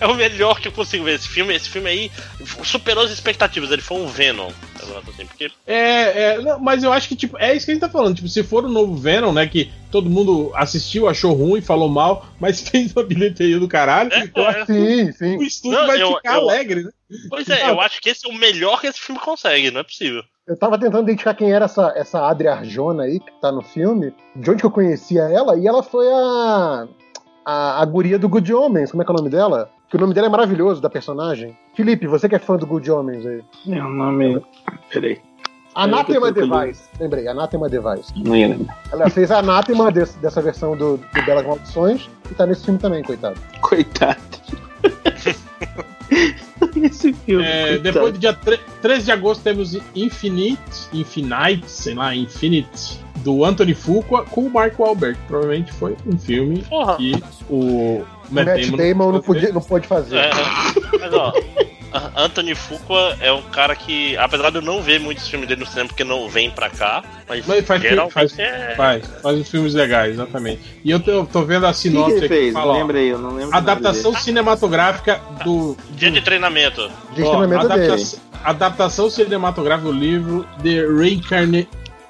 É 0.00 0.06
o 0.06 0.14
melhor 0.14 0.60
que 0.60 0.68
eu 0.68 0.72
consigo 0.72 1.04
ver. 1.04 1.14
Esse 1.14 1.28
filme, 1.28 1.54
esse 1.54 1.68
filme 1.68 1.88
aí 1.90 2.10
superou 2.64 3.04
as 3.04 3.10
expectativas. 3.10 3.70
Ele 3.70 3.82
foi 3.82 3.98
um 3.98 4.06
Venom. 4.06 4.50
Assim, 5.08 5.26
porque 5.26 5.50
É, 5.66 6.34
é, 6.34 6.38
não, 6.40 6.58
mas 6.58 6.82
eu 6.82 6.92
acho 6.92 7.08
que, 7.08 7.16
tipo, 7.16 7.36
é 7.38 7.54
isso 7.54 7.66
que 7.66 7.72
a 7.72 7.74
gente 7.74 7.80
tá 7.82 7.88
falando. 7.88 8.16
Tipo, 8.16 8.28
se 8.28 8.42
for 8.42 8.64
o 8.64 8.68
novo 8.68 8.96
Venom, 8.96 9.32
né, 9.32 9.46
que 9.46 9.70
todo 9.90 10.08
mundo 10.10 10.50
assistiu, 10.54 11.08
achou 11.08 11.32
ruim, 11.32 11.60
falou 11.60 11.88
mal, 11.88 12.26
mas 12.40 12.60
fez 12.68 12.92
uma 12.92 13.02
bilheteria 13.04 13.58
do 13.58 13.68
caralho, 13.68 14.12
É, 14.12 14.30
eu 14.34 14.46
acho 14.46 14.66
que 14.66 14.72
Sim, 14.72 15.12
sim. 15.12 15.36
o 15.36 15.42
estúdio 15.42 15.78
Não, 15.78 15.86
vai 15.86 16.02
eu- 16.02 16.16
ficar 16.16 16.34
eu- 16.36 16.40
alegre, 16.42 16.82
né? 16.84 16.90
Pois 17.28 17.48
é, 17.48 17.68
eu 17.68 17.80
acho 17.80 18.00
que 18.00 18.08
esse 18.08 18.24
é 18.24 18.30
o 18.30 18.34
melhor 18.34 18.80
que 18.80 18.86
esse 18.86 19.00
filme 19.00 19.20
consegue, 19.20 19.70
não 19.72 19.80
é 19.80 19.82
possível. 19.82 20.22
Eu 20.46 20.56
tava 20.56 20.78
tentando 20.78 21.02
identificar 21.02 21.34
quem 21.34 21.52
era 21.52 21.64
essa, 21.64 21.92
essa 21.96 22.28
Adria 22.28 22.52
Arjona 22.52 23.02
aí, 23.04 23.18
que 23.20 23.32
tá 23.40 23.50
no 23.52 23.62
filme, 23.62 24.12
de 24.36 24.50
onde 24.50 24.60
que 24.60 24.66
eu 24.66 24.70
conhecia 24.70 25.22
ela, 25.22 25.56
e 25.58 25.66
ela 25.66 25.82
foi 25.82 26.06
a. 26.08 26.86
a, 27.44 27.80
a 27.82 27.84
guria 27.84 28.18
do 28.18 28.28
Good 28.28 28.52
Homens, 28.52 28.90
como 28.90 29.02
é 29.02 29.04
que 29.06 29.10
é 29.10 29.14
o 29.14 29.16
nome 29.16 29.30
dela? 29.30 29.70
Que 29.88 29.96
o 29.96 30.00
nome 30.00 30.14
dela 30.14 30.26
é 30.28 30.30
maravilhoso, 30.30 30.80
da 30.80 30.88
personagem. 30.88 31.56
Felipe, 31.74 32.06
você 32.06 32.28
que 32.28 32.34
é 32.36 32.38
fã 32.38 32.56
do 32.56 32.66
Good 32.66 32.90
Homens 32.90 33.26
aí. 33.26 33.42
É 33.68 33.82
o 33.82 33.88
nome. 33.88 34.40
Peraí. 34.92 35.18
Tô 35.72 35.80
procurando. 36.30 36.64
Device. 36.66 36.82
Lembrei, 36.98 37.28
Anátema 37.28 37.68
Device. 37.68 38.12
Não 38.16 38.36
ia 38.36 38.48
lembrar. 38.48 38.78
Ela 38.92 39.08
fez 39.10 39.30
a 39.30 39.38
Anátema 39.38 39.90
desse- 39.90 40.18
dessa 40.18 40.40
versão 40.42 40.76
do, 40.76 40.96
do 40.96 41.22
Belas 41.24 41.46
Maldições 41.46 42.08
e 42.30 42.34
tá 42.34 42.44
nesse 42.46 42.64
filme 42.64 42.78
também, 42.78 43.02
coitado. 43.02 43.40
Coitado. 43.60 44.20
Esse 46.76 47.12
filme. 47.12 47.44
É, 47.44 47.78
depois 47.78 48.12
do 48.12 48.18
dia 48.18 48.32
tre- 48.32 48.60
13 48.82 49.04
de 49.04 49.12
agosto 49.12 49.42
temos 49.42 49.74
Infinite, 49.94 50.60
Infinite, 50.92 51.68
sei 51.70 51.94
lá, 51.94 52.14
Infinite, 52.14 53.00
do 53.22 53.44
Anthony 53.44 53.74
Fuqua 53.74 54.24
com 54.24 54.42
o 54.42 54.50
Mark 54.50 54.78
Wahlberg. 54.78 55.18
Provavelmente 55.26 55.72
foi 55.72 55.96
um 56.06 56.18
filme 56.18 56.62
Porra. 56.62 56.96
que 56.96 57.12
o 57.48 57.54
O 57.60 58.06
Matt 58.30 58.66
Damon 58.70 59.12
não, 59.12 59.20
podia, 59.20 59.52
não 59.52 59.60
pôde 59.60 59.86
fazer. 59.86 60.16
É, 60.18 60.30
mas 61.00 61.12
ó, 61.12 61.32
Anthony 62.16 62.54
Fuqua 62.54 63.16
é 63.20 63.32
um 63.32 63.42
cara 63.42 63.74
que, 63.74 64.16
apesar 64.16 64.50
de 64.50 64.56
eu 64.58 64.62
não 64.62 64.80
ver 64.80 65.00
muitos 65.00 65.26
filmes 65.26 65.48
dele 65.48 65.60
no 65.62 65.66
cinema 65.66 65.88
porque 65.88 66.04
não 66.04 66.28
vem 66.28 66.48
pra 66.50 66.70
cá, 66.70 67.02
mas, 67.28 67.44
Mas 67.46 67.66
faz- 67.66 67.82
geralmente 67.82 68.12
faz- 68.12 68.38
é. 68.38 68.74
Faz, 68.76 69.04
faz 69.20 69.38
uns 69.38 69.48
filmes 69.50 69.74
legais, 69.74 70.12
exatamente. 70.12 70.60
E 70.84 70.90
eu 70.90 71.00
tô, 71.00 71.24
tô 71.26 71.42
vendo 71.42 71.66
a 71.66 71.70
O 71.70 71.72
que, 71.72 71.76
que 71.76 71.88
sinopse 71.88 72.28
fez? 72.28 72.52
fala, 72.52 72.66
Não 72.66 72.74
ó, 72.74 72.78
lembra 72.78 72.98
aí, 72.98 73.08
eu 73.08 73.18
não 73.18 73.34
lembro. 73.34 73.56
adaptação 73.56 74.14
cinematográfica 74.14 75.20
do, 75.44 75.76
Dia 75.96 76.10
de 76.12 76.20
treinamento. 76.20 76.88
De 77.14 77.22
Ó, 77.24 77.30
treinamento 77.36 77.68
dele. 77.68 77.82
adaptação, 77.82 78.20
adaptação 78.44 79.10
cinematográfica 79.10 79.90
do 79.90 79.98
livro 79.98 80.46
The 80.62 80.86
Reincarna 80.96 81.66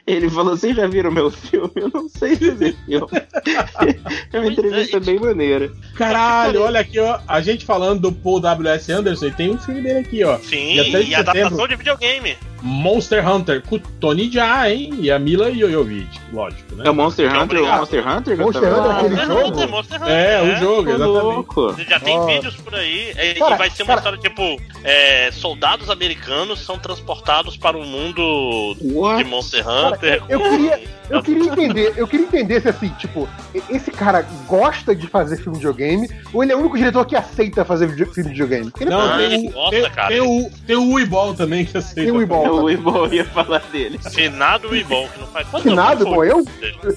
Ele 0.06 0.30
falou: 0.30 0.56
Vocês 0.56 0.76
já 0.76 0.88
viram 0.88 1.12
meu 1.12 1.30
filme? 1.32 1.72
Eu 1.76 1.90
não 1.94 2.08
sei 2.10 2.36
fazer 2.36 2.76
filme. 2.86 3.08
é 4.34 4.40
uma 4.40 4.48
entrevista 4.52 5.00
bem 5.00 5.20
maneira. 5.20 5.72
Caralho, 5.96 6.62
olha 6.62 6.80
aqui, 6.80 7.00
ó. 7.00 7.20
A 7.28 7.42
gente 7.42 7.66
falando 7.66 8.02
do 8.02 8.12
Paul 8.12 8.40
W.S. 8.40 8.92
Anderson, 8.92 9.30
tem 9.32 9.50
um 9.52 9.58
filme 9.58 9.82
dele 9.82 10.00
aqui, 10.00 10.24
ó. 10.24 10.38
Sim, 10.40 10.74
Dia 10.74 10.92
3 10.92 11.06
de 11.06 11.12
e 11.12 11.16
adaptação 11.16 11.68
de 11.68 11.76
videogame. 11.76 12.38
Monster 12.66 13.28
Hunter, 13.28 13.62
com 13.62 13.76
o 13.76 13.80
Tony 13.80 14.32
Jaa, 14.32 14.72
hein? 14.72 14.94
E 15.02 15.12
a 15.12 15.20
Mila 15.20 15.52
Jovovich, 15.54 16.18
lógico, 16.32 16.76
né? 16.76 16.86
É 16.88 16.90
o 16.92 16.96
Monster 16.96 17.28
Hunter, 17.30 17.62
o. 17.62 17.66
Monster 17.68 18.08
Hunter? 18.08 18.38
Monster 18.38 18.62
Hunter, 18.64 18.72
falando? 18.72 18.92
aquele 18.96 19.16
Monster 19.16 19.28
jogo? 19.28 19.48
Hunter, 19.50 19.70
Monster 19.70 20.02
Hunter, 20.02 20.14
É, 20.14 20.42
o 20.42 20.56
jogo, 20.56 20.84
Tô 20.84 20.90
exatamente. 20.96 21.24
louco. 21.24 21.76
Já 21.90 22.00
tem 22.00 22.18
Ó. 22.18 22.26
vídeos 22.26 22.56
por 22.56 22.74
aí. 22.76 23.12
é, 23.18 23.34
Cara, 23.34 23.56
e 23.56 23.58
vai 23.58 23.70
ser 23.70 23.84
uma 23.84 23.98
cara. 23.98 24.16
história 24.16 24.20
tipo: 24.20 24.62
é, 24.82 25.30
soldados 25.34 25.90
americanos 25.90 26.62
são 26.62 26.80
transportados 26.80 27.58
para 27.58 27.78
o 27.78 27.86
mundo 27.86 28.76
de 28.80 28.94
What? 28.94 29.24
Monster 29.64 30.20
Cara, 30.20 30.24
Hunter. 30.24 30.24
eu 30.30 30.40
queria- 30.40 30.94
Eu 31.10 31.22
queria 31.22 31.44
entender, 31.52 31.94
eu 31.98 32.08
queria 32.08 32.26
entender 32.26 32.62
se 32.62 32.70
assim, 32.70 32.88
tipo, 32.98 33.28
esse 33.70 33.92
cara 33.92 34.26
gosta 34.48 34.96
de 34.96 35.06
fazer 35.06 35.36
filme 35.36 35.60
de 35.60 35.66
videogame 35.68 36.10
ou 36.34 36.42
ele 36.42 36.54
é 36.54 36.56
o 36.56 36.60
único 36.60 36.78
diretor 36.78 37.06
que 37.06 37.14
aceita 37.16 37.66
fazer 37.66 37.88
video- 37.88 38.12
filme 38.12 38.30
de 38.32 38.42
videogame? 38.42 38.72
Porque 38.72 38.86
ele 38.86 38.92
Não, 38.92 39.18
tem, 39.18 39.26
ele 39.34 39.50
o, 39.50 39.52
gosta, 39.52 39.70
tem, 39.70 39.92
cara. 39.92 40.08
tem 40.08 40.22
o, 40.22 40.50
tem 40.66 40.76
o 40.78 40.94
Uibol 40.94 41.34
também 41.36 41.66
que 41.66 41.78
aceita. 41.78 42.02
Tem 42.02 42.10
o 42.12 42.16
Uibol. 42.16 42.70
Eu, 42.70 42.70
eu 43.06 43.14
ia 43.14 43.26
falar 43.26 43.62
dele. 43.72 44.00
Finado 44.12 44.70
bom, 44.88 45.08
que 45.10 45.20
não 45.20 45.28
faz 45.28 45.48
quanto 45.50 45.64
Finado, 45.64 45.98
tempo 46.00 46.10
bom, 46.12 46.16
foi? 46.16 46.32
eu? 46.32 46.46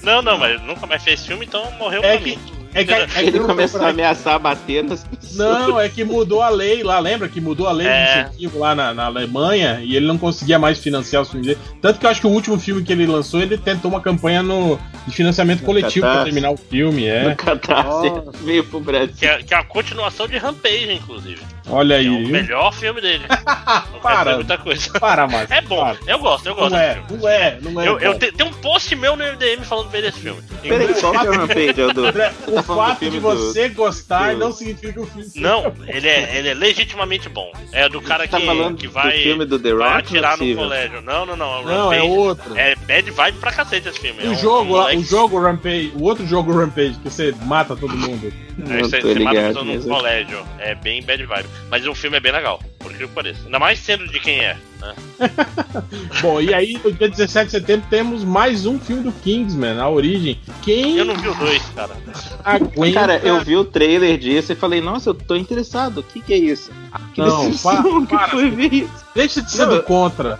Não, 0.01 0.21
não, 0.21 0.37
mas 0.37 0.61
nunca 0.63 0.87
mais 0.87 1.03
fez 1.03 1.23
filme, 1.25 1.45
então 1.45 1.69
morreu 1.77 2.01
É 2.01 2.13
pra 2.13 2.17
que- 2.17 2.29
mim. 2.37 2.39
É 2.79 2.83
que, 2.85 2.93
é 2.93 3.05
que- 3.07 3.19
Ele 3.19 3.39
não, 3.39 3.47
começou 3.47 3.81
a 3.81 3.89
ameaçar 3.89 4.39
bater 4.39 4.83
nas 4.83 5.03
pessoas. 5.03 5.35
não, 5.35 5.79
é 5.79 5.89
que 5.89 6.03
mudou 6.03 6.41
a 6.41 6.49
lei 6.49 6.83
lá, 6.83 6.99
lembra 6.99 7.27
que 7.27 7.41
mudou 7.41 7.67
a 7.67 7.71
lei 7.71 7.87
É. 7.87 8.05
de 8.23 8.29
incentivo 8.29 8.59
lá 8.59 8.75
na, 8.75 8.93
na 8.93 9.05
Alemanha 9.05 9.79
e 9.83 9.95
ele 9.95 10.05
não 10.05 10.17
conseguia 10.17 10.59
mais 10.59 10.77
financiar 10.79 11.21
os 11.23 11.29
filmes 11.29 11.47
dele. 11.47 11.59
Tanto 11.81 11.99
que 11.99 12.05
eu 12.05 12.09
acho 12.09 12.21
que 12.21 12.27
o 12.27 12.31
último 12.31 12.59
filme 12.59 12.83
que 12.83 12.91
ele 12.93 13.05
lançou, 13.07 13.41
ele 13.41 13.57
tentou 13.57 13.89
uma 13.89 14.01
campanha 14.01 14.43
no, 14.43 14.79
de 15.07 15.13
financiamento 15.15 15.63
coletivo 15.63 16.01
pra 16.05 16.09
Catarse. 16.09 16.25
terminar 16.31 16.51
o 16.51 16.57
filme, 16.57 17.01
No 17.01 17.29
é. 17.31 17.35
catarse 17.35 18.09
Nossa. 18.09 18.31
veio 18.43 18.63
pro 18.63 18.79
Brasil. 18.79 19.15
Que 19.17 19.25
é, 19.25 19.43
que 19.43 19.53
é 19.53 19.57
a 19.57 19.63
continuação 19.63 20.27
de 20.27 20.37
Rampage, 20.37 20.91
inclusive. 20.93 21.41
Olha 21.69 21.95
É 21.95 21.97
aí, 21.97 22.07
o 22.09 22.27
melhor 22.29 22.73
filme 22.73 23.01
dele. 23.01 23.25
Não 23.91 23.99
Para. 23.99 24.23
dizer 24.23 24.35
muita 24.35 24.57
coisa. 24.57 24.89
Para, 24.99 25.27
Márcio. 25.27 25.53
É 25.53 25.61
bom, 25.61 25.81
para. 25.81 25.97
eu 26.07 26.19
gosto, 26.19 26.45
eu 26.47 26.55
gosto 26.55 26.71
Não 26.71 26.79
desse 26.79 26.91
é, 26.91 26.93
filme. 27.03 27.21
não 27.21 27.29
é, 27.29 27.57
não 27.61 27.81
é. 27.81 27.87
Eu, 27.87 27.99
eu 27.99 28.19
te- 28.19 28.31
tem 28.31 28.45
um 28.45 28.53
post 28.53 28.95
meu 28.95 29.15
no 29.17 29.23
MDM 29.23 29.63
falando 29.65 29.89
bem 29.89 30.01
desse 30.01 30.19
filme. 30.19 30.41
Peraí, 30.61 30.93
qual 30.93 31.11
que 31.11 31.17
é 31.27 31.29
o 31.29 31.33
Rampage? 31.33 31.81
É 31.81 31.85
o 31.85 32.53
Tá 32.53 32.63
fato 32.63 32.93
de 32.93 32.99
filme 33.11 33.19
do- 33.19 33.21
você 33.51 33.69
gostar 33.69 34.33
do- 34.33 34.39
não 34.39 34.51
significa 34.53 34.93
que 34.93 34.99
o 34.99 35.05
filme 35.05 35.27
Não, 35.35 35.73
ele 35.87 36.07
é, 36.07 36.37
ele 36.37 36.49
é 36.49 36.53
legitimamente 36.53 37.27
bom. 37.27 37.51
É 37.73 37.89
do 37.89 38.01
cara 38.01 38.27
Tá 38.27 38.39
que, 38.39 38.45
falando 38.45 38.77
que 38.77 38.87
do 38.87 38.93
vai, 38.93 39.11
filme 39.21 39.45
do 39.45 39.59
The 39.59 39.73
vai 39.73 39.89
Rock? 39.95 39.99
atirar 39.99 40.37
Não 40.37 40.45
é 40.45 40.49
no 40.49 40.55
colégio. 40.55 41.01
Não, 41.01 41.25
não, 41.25 41.35
não. 41.35 41.63
Não, 41.63 41.91
é 41.93 41.97
Rampage 41.97 42.11
outro. 42.17 42.57
É 42.57 42.75
bad 42.75 43.11
vibe 43.11 43.37
pra 43.39 43.51
cacete 43.51 43.89
esse 43.89 43.99
filme. 43.99 44.23
É 44.23 44.27
O 44.27 44.31
um- 44.31 44.35
jogo 44.35 44.79
o 44.81 45.03
jogo 45.03 45.39
Rampage, 45.41 45.91
o 45.95 46.03
outro 46.03 46.25
jogo 46.25 46.57
Rampage, 46.57 46.93
que 46.99 47.09
você 47.09 47.35
mata 47.43 47.75
todo 47.75 47.95
mundo. 47.95 48.31
Aí 48.59 48.81
Não 48.81 48.89
você, 48.89 48.99
tô 48.99 49.07
você 49.13 49.19
mata 49.19 49.35
pessoa 49.39 49.63
num 49.65 49.73
mesmo. 49.73 49.89
colégio. 49.95 50.39
É 50.59 50.73
bem 50.75 51.03
bad 51.03 51.23
vibe. 51.25 51.49
Mas 51.69 51.85
o 51.85 51.93
filme 51.93 52.17
é 52.17 52.19
bem 52.19 52.31
legal, 52.31 52.59
por 52.79 52.91
que 52.93 53.05
pareça. 53.07 53.39
Ainda 53.45 53.59
mais 53.59 53.77
sendo 53.79 54.07
de 54.07 54.19
quem 54.19 54.39
é. 54.39 54.57
Né? 54.81 54.95
Bom, 56.21 56.41
e 56.41 56.53
aí 56.53 56.79
no 56.83 56.91
dia 56.91 57.09
17 57.09 57.45
de 57.45 57.51
setembro 57.51 57.87
temos 57.89 58.23
mais 58.23 58.65
um 58.65 58.79
filme 58.79 59.03
do 59.03 59.11
Kingsman, 59.11 59.79
A 59.79 59.89
Origem. 59.89 60.39
Quem 60.63 60.97
Eu 60.97 61.05
não 61.05 61.15
vi 61.15 61.27
o 61.27 61.33
dois, 61.35 61.61
cara. 61.75 61.95
aguenta. 62.43 62.99
Cara, 62.99 63.17
eu 63.23 63.43
vi 63.43 63.55
o 63.55 63.63
trailer 63.65 64.17
disso 64.17 64.53
e 64.53 64.55
falei, 64.55 64.81
nossa, 64.81 65.11
eu 65.11 65.13
tô 65.13 65.35
interessado. 65.35 65.99
O 65.99 66.03
que 66.03 66.19
que 66.21 66.33
é 66.33 66.37
isso? 66.37 66.71
Que 67.13 67.21
Não, 67.21 67.45
decepção 67.49 67.83
pa- 67.83 68.07
que 68.07 68.15
para. 68.15 68.27
foi 68.29 68.49
ver 68.49 68.73
isso. 68.73 69.05
Deixa 69.13 69.41
de 69.41 69.51
ser 69.51 69.65
Não, 69.65 69.75
do 69.75 69.83
contra. 69.83 70.39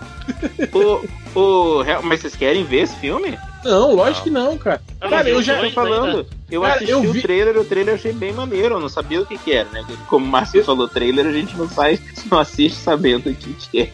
O, 1.34 1.38
o, 1.38 1.84
mas 2.02 2.20
vocês 2.20 2.34
querem 2.36 2.64
ver 2.64 2.82
esse 2.82 2.96
filme? 2.96 3.38
Não, 3.64 3.94
lógico 3.94 4.24
que 4.24 4.30
não, 4.30 4.56
cara. 4.58 4.80
Eu 5.00 5.04
não 5.04 5.10
Cara, 5.10 5.24
vi 5.24 5.30
eu 5.30 5.42
já. 5.42 5.60
Tô 5.60 5.70
falando. 5.70 6.18
ainda. 6.18 6.37
Eu 6.50 6.62
Cara, 6.62 6.76
assisti 6.76 6.92
eu 6.92 7.00
o 7.00 7.12
vi- 7.12 7.20
trailer, 7.20 7.58
o 7.58 7.64
trailer 7.64 7.92
eu 7.92 7.98
achei 7.98 8.10
bem 8.12 8.32
maneiro, 8.32 8.76
eu 8.76 8.80
não 8.80 8.88
sabia 8.88 9.20
o 9.20 9.26
que 9.26 9.36
que 9.36 9.52
era, 9.52 9.68
né? 9.68 9.84
Como 10.08 10.24
o 10.24 10.28
Márcio 10.28 10.64
falou, 10.64 10.88
trailer 10.88 11.26
a 11.26 11.32
gente 11.32 11.54
não 11.58 11.68
sai, 11.68 12.00
não 12.30 12.38
assiste 12.38 12.76
sabendo 12.78 13.28
o 13.28 13.34
que 13.34 13.52
que 13.52 13.80
é. 13.82 13.92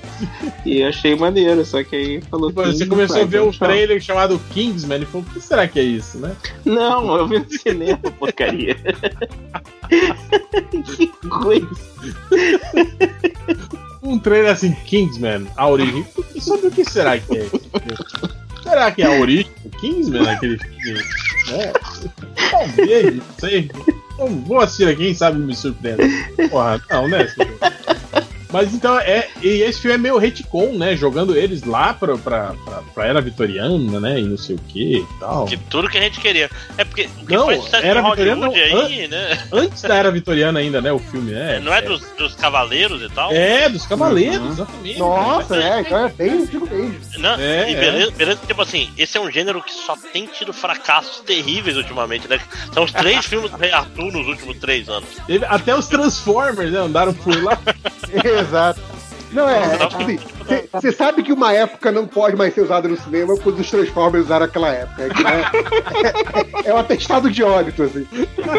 E 0.65 0.81
eu 0.81 0.89
achei 0.89 1.17
maneiro, 1.17 1.65
só 1.65 1.83
que 1.83 1.97
aí 1.97 2.21
falou 2.31 2.51
Tipo, 2.51 2.63
Você 2.65 2.87
começou 2.87 3.23
a 3.23 3.25
ver 3.25 3.41
um 3.41 3.49
então, 3.49 3.53
tchau. 3.59 3.69
trailer 3.69 4.01
chamado 4.01 4.41
Kingsman 4.53 5.03
e 5.03 5.07
falou: 5.07 5.27
o 5.29 5.33
que 5.33 5.41
será 5.41 5.67
que 5.67 5.81
é 5.81 5.83
isso, 5.83 6.19
né? 6.19 6.37
Não, 6.65 7.17
eu 7.17 7.27
vi 7.27 7.41
no 7.41 7.51
cinema, 7.51 7.99
porcaria. 8.21 8.77
que 10.97 11.07
coisa. 11.29 11.69
Um 14.03 14.19
trailer 14.19 14.53
assim, 14.53 14.73
Kingsman, 14.87 15.47
a 15.57 15.67
origem. 15.69 16.07
Sobre 16.39 16.69
o 16.69 16.71
que 16.71 16.85
será 16.85 17.19
que 17.19 17.37
é 17.37 17.45
isso? 17.47 17.61
Será 18.65 18.91
que 18.91 19.03
é 19.03 19.07
a 19.07 19.21
origem 19.21 19.51
do 19.65 19.71
Kingsman, 19.79 20.29
aquele 20.29 20.59
filme? 20.59 21.01
Né? 21.51 21.73
Talvez, 22.51 23.15
não 23.17 23.25
sei. 23.39 23.71
Vamos- 24.19 24.47
Vou 24.49 24.59
assistir 24.61 24.89
aqui, 24.89 25.05
quem 25.05 25.15
sabe 25.15 25.39
me 25.39 25.55
surpreende. 25.55 26.03
Porra, 26.51 26.81
não, 26.91 27.07
né? 27.09 27.27
Mas 28.55 28.73
então, 28.73 28.97
é, 29.01 29.27
e 29.43 29.63
esse 29.63 29.81
filme 29.81 29.97
é 29.97 29.99
meio 29.99 30.17
retcon, 30.17 30.75
né? 30.79 30.95
Jogando 30.97 31.37
eles 31.37 31.65
lá 31.65 31.93
pra, 31.93 32.17
pra, 32.17 32.55
pra, 32.65 32.83
pra 32.95 33.05
era 33.07 33.21
vitoriana, 33.21 33.99
né? 33.99 34.21
E 34.21 34.23
não 34.23 34.39
sei 34.39 34.55
o 34.55 34.59
que 34.69 34.99
e 34.99 35.07
tal. 35.19 35.45
De 35.47 35.57
tudo 35.57 35.89
que 35.89 35.99
a 35.99 36.01
gente 36.01 36.21
queria. 36.21 36.49
É 36.79 36.85
porque 36.85 37.09
o 37.21 37.27
que 37.27 37.35
Não, 37.35 37.53
sucesso 37.53 37.85
era 37.85 38.01
vitoriano, 38.01 38.53
aí, 38.55 39.09
né? 39.09 39.43
Antes 39.51 39.83
da 39.83 39.97
era 39.97 40.09
vitoriana 40.13 40.61
ainda, 40.61 40.81
né? 40.81 40.93
O 40.93 41.01
filme, 41.01 41.33
né? 41.33 41.59
Não 41.59 41.75
é 41.75 41.83
dos, 41.83 42.01
dos 42.17 42.37
cavaleiros 42.37 43.03
e 43.03 43.09
tal? 43.13 43.33
É, 43.33 43.69
dos 43.69 43.85
cavaleiros, 43.87 44.39
Uhum. 44.41 44.53
exatamente. 44.53 44.99
Nossa, 45.01 45.57
é, 45.57 45.81
então 45.81 46.07
é 46.07 46.09
bem 46.11 46.31
antigo 46.31 46.69
mesmo. 46.71 46.95
Não, 47.19 47.35
É, 47.35 47.73
e 47.73 47.75
beleza, 47.75 48.11
beleza, 48.13 48.41
tipo 48.47 48.63
assim, 48.63 48.89
esse 48.97 49.19
é 49.19 49.21
um 49.21 49.33
gênero 49.33 49.61
que 49.61 49.73
só 49.73 49.97
tem 50.13 50.27
tido 50.27 50.53
fracassos 50.53 51.19
terríveis 51.27 51.77
ultimamente, 51.77 52.29
né? 52.29 52.39
São 52.73 52.85
os 52.85 52.93
três 52.93 53.27
filmes 53.27 53.51
do 53.51 53.57
Rei 53.57 53.73
Arthur 53.73 54.13
nos 54.13 54.29
últimos 54.29 54.57
três 54.59 54.89
anos. 54.89 55.09
Teve- 55.27 55.45
até 55.47 55.75
os 55.75 55.89
Transformers, 55.89 56.71
né? 56.71 56.79
Andaram 56.79 57.13
por 57.13 57.43
lá. 57.43 57.59
Exato. 58.45 58.81
Não, 59.33 59.49
é, 59.49 59.75
é 59.75 59.87
tipo 59.87 60.03
assim, 60.03 60.19
você 60.73 60.93
sabe 60.93 61.23
que 61.23 61.33
uma 61.33 61.53
época 61.53 61.91
não 61.93 62.07
pode 62.07 62.37
mais 62.37 62.55
ser 62.55 62.63
usada 62.63 62.89
no 62.89 62.97
cinema 62.97 63.37
quando 63.37 63.59
os 63.61 63.71
Transformers 63.71 64.25
usaram 64.25 64.45
aquela 64.47 64.69
época. 64.71 65.03
É, 65.03 65.09
né, 65.09 65.45
é, 66.65 66.71
é 66.71 66.75
um 66.75 66.79
atestado 66.79 67.31
de 67.31 67.43
óbito, 67.43 67.83
assim. 67.83 68.07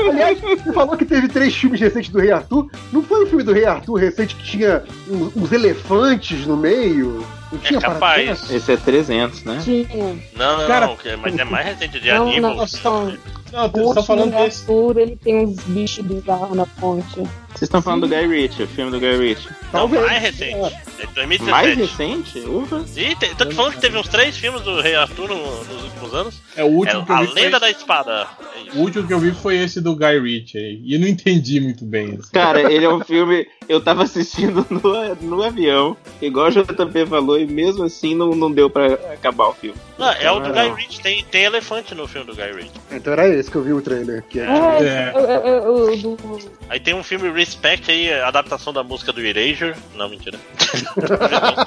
Aliás, 0.09 0.39
você 0.39 0.73
falou 0.73 0.97
que 0.97 1.05
teve 1.05 1.27
três 1.27 1.55
filmes 1.55 1.79
recentes 1.79 2.09
do 2.11 2.19
Rei 2.19 2.31
Arthur. 2.31 2.69
Não 2.91 3.01
foi 3.03 3.23
o 3.23 3.27
filme 3.27 3.43
do 3.43 3.53
Rei 3.53 3.65
Arthur 3.65 3.95
recente 3.95 4.35
que 4.35 4.43
tinha 4.43 4.83
uns, 5.07 5.35
uns 5.35 5.51
elefantes 5.51 6.45
no 6.45 6.57
meio? 6.57 7.25
É 7.63 7.79
capaz. 7.79 8.49
Esse 8.51 8.73
é 8.73 8.77
300, 8.77 9.43
né? 9.43 9.59
Tinha. 9.63 9.87
Não, 10.35 10.57
não, 10.57 10.67
Cara- 10.67 10.87
não, 10.87 10.95
que- 10.97 11.15
mas 11.15 11.37
é 11.37 11.43
mais 11.45 11.65
recente 11.67 11.99
de 11.99 12.11
Não, 12.11 12.23
anime. 12.23 12.39
não, 12.41 12.67
são. 12.67 13.17
Não, 13.53 13.65
O 13.67 13.69
tá 13.69 13.79
último 13.79 14.03
falando 14.03 14.31
desse. 14.35 14.61
Arthur, 14.63 14.97
ele 14.97 15.15
tem 15.23 15.45
uns 15.45 15.55
bichos 15.63 16.03
bizarros 16.05 16.57
na 16.57 16.65
ponte. 16.65 17.15
Vocês 17.15 17.61
estão 17.61 17.81
falando 17.81 18.01
do 18.01 18.07
Guy 18.13 18.27
Ritchie, 18.27 18.63
o 18.63 18.67
filme 18.67 18.91
do 18.91 18.99
Guy 18.99 19.15
Ritchie. 19.15 19.47
Não, 19.71 19.71
Talvez. 19.71 20.05
mais 20.05 20.21
recente. 20.21 20.75
É 20.99 21.05
de 21.05 21.13
2017. 21.13 21.51
Mais 21.51 21.74
recente? 21.75 22.39
Ufa. 22.39 22.83
Ih, 22.95 23.15
te- 23.15 23.35
tô 23.35 23.45
te 23.45 23.53
falando 23.55 23.73
que 23.73 23.81
teve 23.81 23.97
uns 23.97 24.07
três 24.07 24.37
filmes 24.37 24.61
do 24.61 24.81
Rei 24.81 24.95
Arthur 24.95 25.29
no- 25.29 25.63
nos 25.63 25.83
últimos 25.83 26.13
anos. 26.13 26.41
É 26.55 26.63
o 26.63 26.67
É 26.67 26.69
último 26.69 27.05
que 27.05 27.11
eu 27.11 27.15
A 27.15 27.21
vi. 27.21 27.27
Foi, 27.27 27.41
Lenda 27.41 27.59
da 27.59 27.69
Espada. 27.69 28.27
É. 28.73 28.77
O 28.77 28.81
último 28.81 29.05
que 29.07 29.13
eu 29.13 29.19
vi 29.19 29.31
foi 29.31 29.57
esse 29.57 29.79
do 29.81 29.95
Guy 29.95 30.19
Ritchie. 30.19 30.57
aí, 30.57 30.81
E 30.83 30.93
eu 30.95 30.99
não 30.99 31.07
entendi 31.07 31.59
muito 31.59 31.83
bem. 31.85 32.17
assim. 32.19 32.31
Cara, 32.31 32.61
ele 32.71 32.85
é 32.85 32.89
um 32.89 33.03
filme. 33.03 33.47
Eu 33.67 33.81
tava 33.81 34.03
assistindo 34.03 34.65
no, 34.69 35.15
no 35.37 35.43
avião, 35.43 35.97
igual 36.21 36.47
o 36.47 36.51
JP 36.51 37.05
falou, 37.07 37.39
e 37.39 37.45
mesmo 37.47 37.83
assim 37.83 38.13
não, 38.15 38.35
não 38.35 38.51
deu 38.51 38.69
pra 38.69 38.93
acabar 38.93 39.47
o 39.47 39.53
filme. 39.53 39.75
Não, 39.97 40.11
é 40.11 40.31
o 40.31 40.39
do. 40.39 40.51
Guy 40.53 40.69
Ritchie. 40.75 41.01
Tem, 41.01 41.23
tem 41.25 41.43
elefante 41.45 41.95
no 41.95 42.07
filme 42.07 42.27
do 42.27 42.35
Guy 42.35 42.51
Ritchie. 42.51 42.71
Então 42.91 43.13
era 43.13 43.27
esse 43.27 43.49
que 43.49 43.57
eu 43.57 43.63
vi 43.63 43.73
o 43.73 43.81
trailer. 43.81 44.23
Que 44.29 44.39
é. 44.39 44.43
É. 44.43 44.47
É, 44.47 45.13
é, 45.15 45.57
é. 45.57 46.49
Aí 46.69 46.79
tem 46.79 46.93
um 46.93 47.03
filme 47.03 47.29
Respect 47.31 47.89
aí, 47.91 48.13
adaptação 48.13 48.71
da 48.71 48.83
música 48.83 49.11
do 49.11 49.21
Erasure. 49.21 49.73
Não, 49.95 50.07
mentira. 50.09 50.37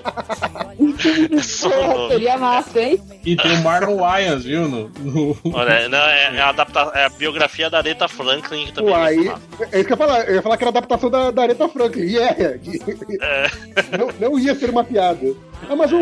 Seria 2.10 2.36
massa, 2.38 2.80
hein? 2.80 3.00
E 3.24 3.36
tem 3.36 3.52
o 3.52 3.62
Marlon 3.62 3.96
Wayans, 3.96 4.44
viu? 4.44 4.68
No, 4.68 4.88
no- 5.00 5.36
Olha, 5.52 5.88
não, 5.88 5.98
é, 5.98 6.36
é 6.36 6.40
a 6.40 6.48
adapta- 6.50 6.90
é 6.94 7.04
a 7.04 7.08
biografia 7.08 7.68
da 7.70 7.78
Aretha 7.78 8.08
Franklin, 8.08 8.66
que 8.66 8.72
também 8.72 8.94
é 8.94 8.98
massa. 8.98 9.40
é 9.72 9.78
isso 9.80 9.86
que 9.86 9.92
eu 9.92 9.96
ia 9.96 9.96
falar. 9.96 10.20
Eu 10.28 10.34
ia 10.36 10.42
falar 10.42 10.56
que 10.56 10.64
era 10.64 10.70
adaptação 10.70 11.10
da, 11.10 11.30
da 11.30 11.42
Aretha 11.42 11.68
Franklin. 11.68 12.02
E 12.04 12.18
é. 12.18 12.58
É. 13.20 13.96
Não, 13.98 14.30
não 14.30 14.38
ia 14.38 14.54
ser 14.54 14.70
uma 14.70 14.84
piada. 14.84 15.34
Ah, 15.68 15.74
mas 15.76 15.90
o, 15.92 15.98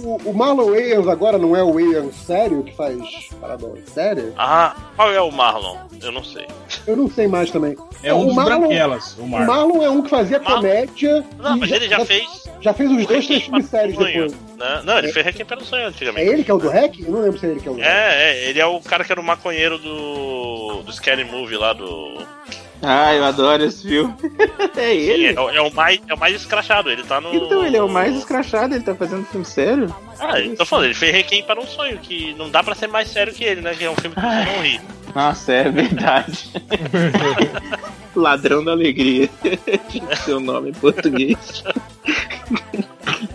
o, 0.00 0.16
o 0.30 0.34
Marlon 0.34 0.70
Wayans 0.70 1.06
agora 1.08 1.36
não 1.38 1.54
é 1.56 1.62
o 1.62 1.72
Wayans 1.74 2.14
sério 2.14 2.62
que 2.62 2.74
faz 2.74 2.98
parada 3.40 3.66
séria? 3.86 4.32
Ah, 4.38 4.74
qual 4.96 5.12
é 5.12 5.20
o 5.20 5.30
Marlon? 5.30 5.76
Eu 6.02 6.12
não 6.12 6.24
sei. 6.24 6.46
Eu 6.86 6.96
não 6.96 7.08
sei 7.10 7.26
mais 7.28 7.50
também. 7.50 7.76
É 8.02 8.12
um 8.12 8.22
O 8.22 8.26
dos 8.26 8.34
Marlon- 8.34 8.60
branquelas, 8.60 9.16
o 9.18 9.22
O 9.22 9.28
Marlon. 9.28 9.46
Marlon 9.46 9.82
é 9.82 9.90
um 9.90 10.02
que 10.02 10.10
fazia 10.10 10.38
Marlon- 10.40 10.56
comédia. 10.56 11.24
Não, 11.38 11.56
mas 11.58 11.70
ele 11.70 11.88
já 11.88 12.04
fez. 12.04 12.42
Já 12.60 12.72
fez 12.72 12.90
uns 12.90 13.06
dois, 13.06 13.26
três 13.26 13.42
filmes 13.42 13.66
sérios 13.66 13.96
depois. 13.98 14.32
né? 14.56 14.82
Não, 14.84 14.98
ele 14.98 15.12
fez 15.12 15.24
Requiem 15.26 15.44
para 15.46 15.60
o 15.60 15.64
Sonho 15.64 15.82
É 15.82 15.86
antigamente. 15.86 16.28
ele 16.30 16.44
que 16.44 16.50
é 16.50 16.54
o 16.54 16.58
do 16.58 16.68
REC? 16.68 17.00
Eu 17.00 17.10
não 17.10 17.20
lembro 17.22 17.38
se 17.38 17.46
é 17.46 17.50
ele 17.50 17.60
que 17.60 17.68
é 17.68 17.70
o 17.70 17.74
do. 17.74 17.82
É, 17.82 17.86
é, 18.32 18.48
ele 18.50 18.60
é 18.60 18.66
o 18.66 18.80
cara 18.80 19.04
que 19.04 19.10
era 19.12 19.20
o 19.20 19.24
maconheiro 19.24 19.78
do. 19.78 20.82
do 20.82 20.92
Scary 20.92 21.24
Movie 21.24 21.56
lá 21.56 21.72
do. 21.72 22.18
Ah, 22.82 23.14
eu 23.14 23.24
adoro 23.24 23.62
esse 23.64 23.86
filme. 23.86 24.12
é 24.76 24.80
Sim, 24.80 24.98
ele. 24.98 25.26
é, 25.36 25.40
o- 25.40 25.50
é 25.50 25.60
o 25.60 25.72
mais, 25.72 26.00
é 26.08 26.14
o 26.14 26.18
mais 26.18 26.34
escrachado, 26.34 26.90
ele 26.90 27.02
tá 27.04 27.20
no. 27.20 27.32
Então 27.34 27.64
ele 27.64 27.76
é 27.76 27.82
o 27.82 27.88
mais 27.88 28.14
escrachado, 28.16 28.74
ele 28.74 28.82
tá 28.82 28.94
fazendo 28.94 29.24
filme 29.26 29.44
sério? 29.46 29.94
Ah, 30.24 30.40
eu 30.40 30.56
tô 30.56 30.64
falando, 30.64 30.84
ele 30.86 30.94
fez 30.94 31.12
Requiem 31.12 31.42
para 31.42 31.60
um 31.60 31.66
Sonho, 31.66 31.98
que 31.98 32.32
não 32.34 32.48
dá 32.48 32.62
pra 32.62 32.74
ser 32.76 32.86
mais 32.86 33.08
sério 33.08 33.32
que 33.34 33.42
ele, 33.42 33.60
né? 33.60 33.74
Que 33.74 33.84
é 33.84 33.90
um 33.90 33.96
filme 33.96 34.14
que 34.14 34.20
você 34.20 34.56
não 34.56 34.62
ri. 34.62 34.80
Nossa, 35.14 35.52
é 35.52 35.68
verdade. 35.70 36.50
Ladrão 38.14 38.64
da 38.64 38.72
Alegria. 38.72 39.28
O 40.28 40.38
nome 40.40 40.70
em 40.70 40.74
português. 40.74 41.62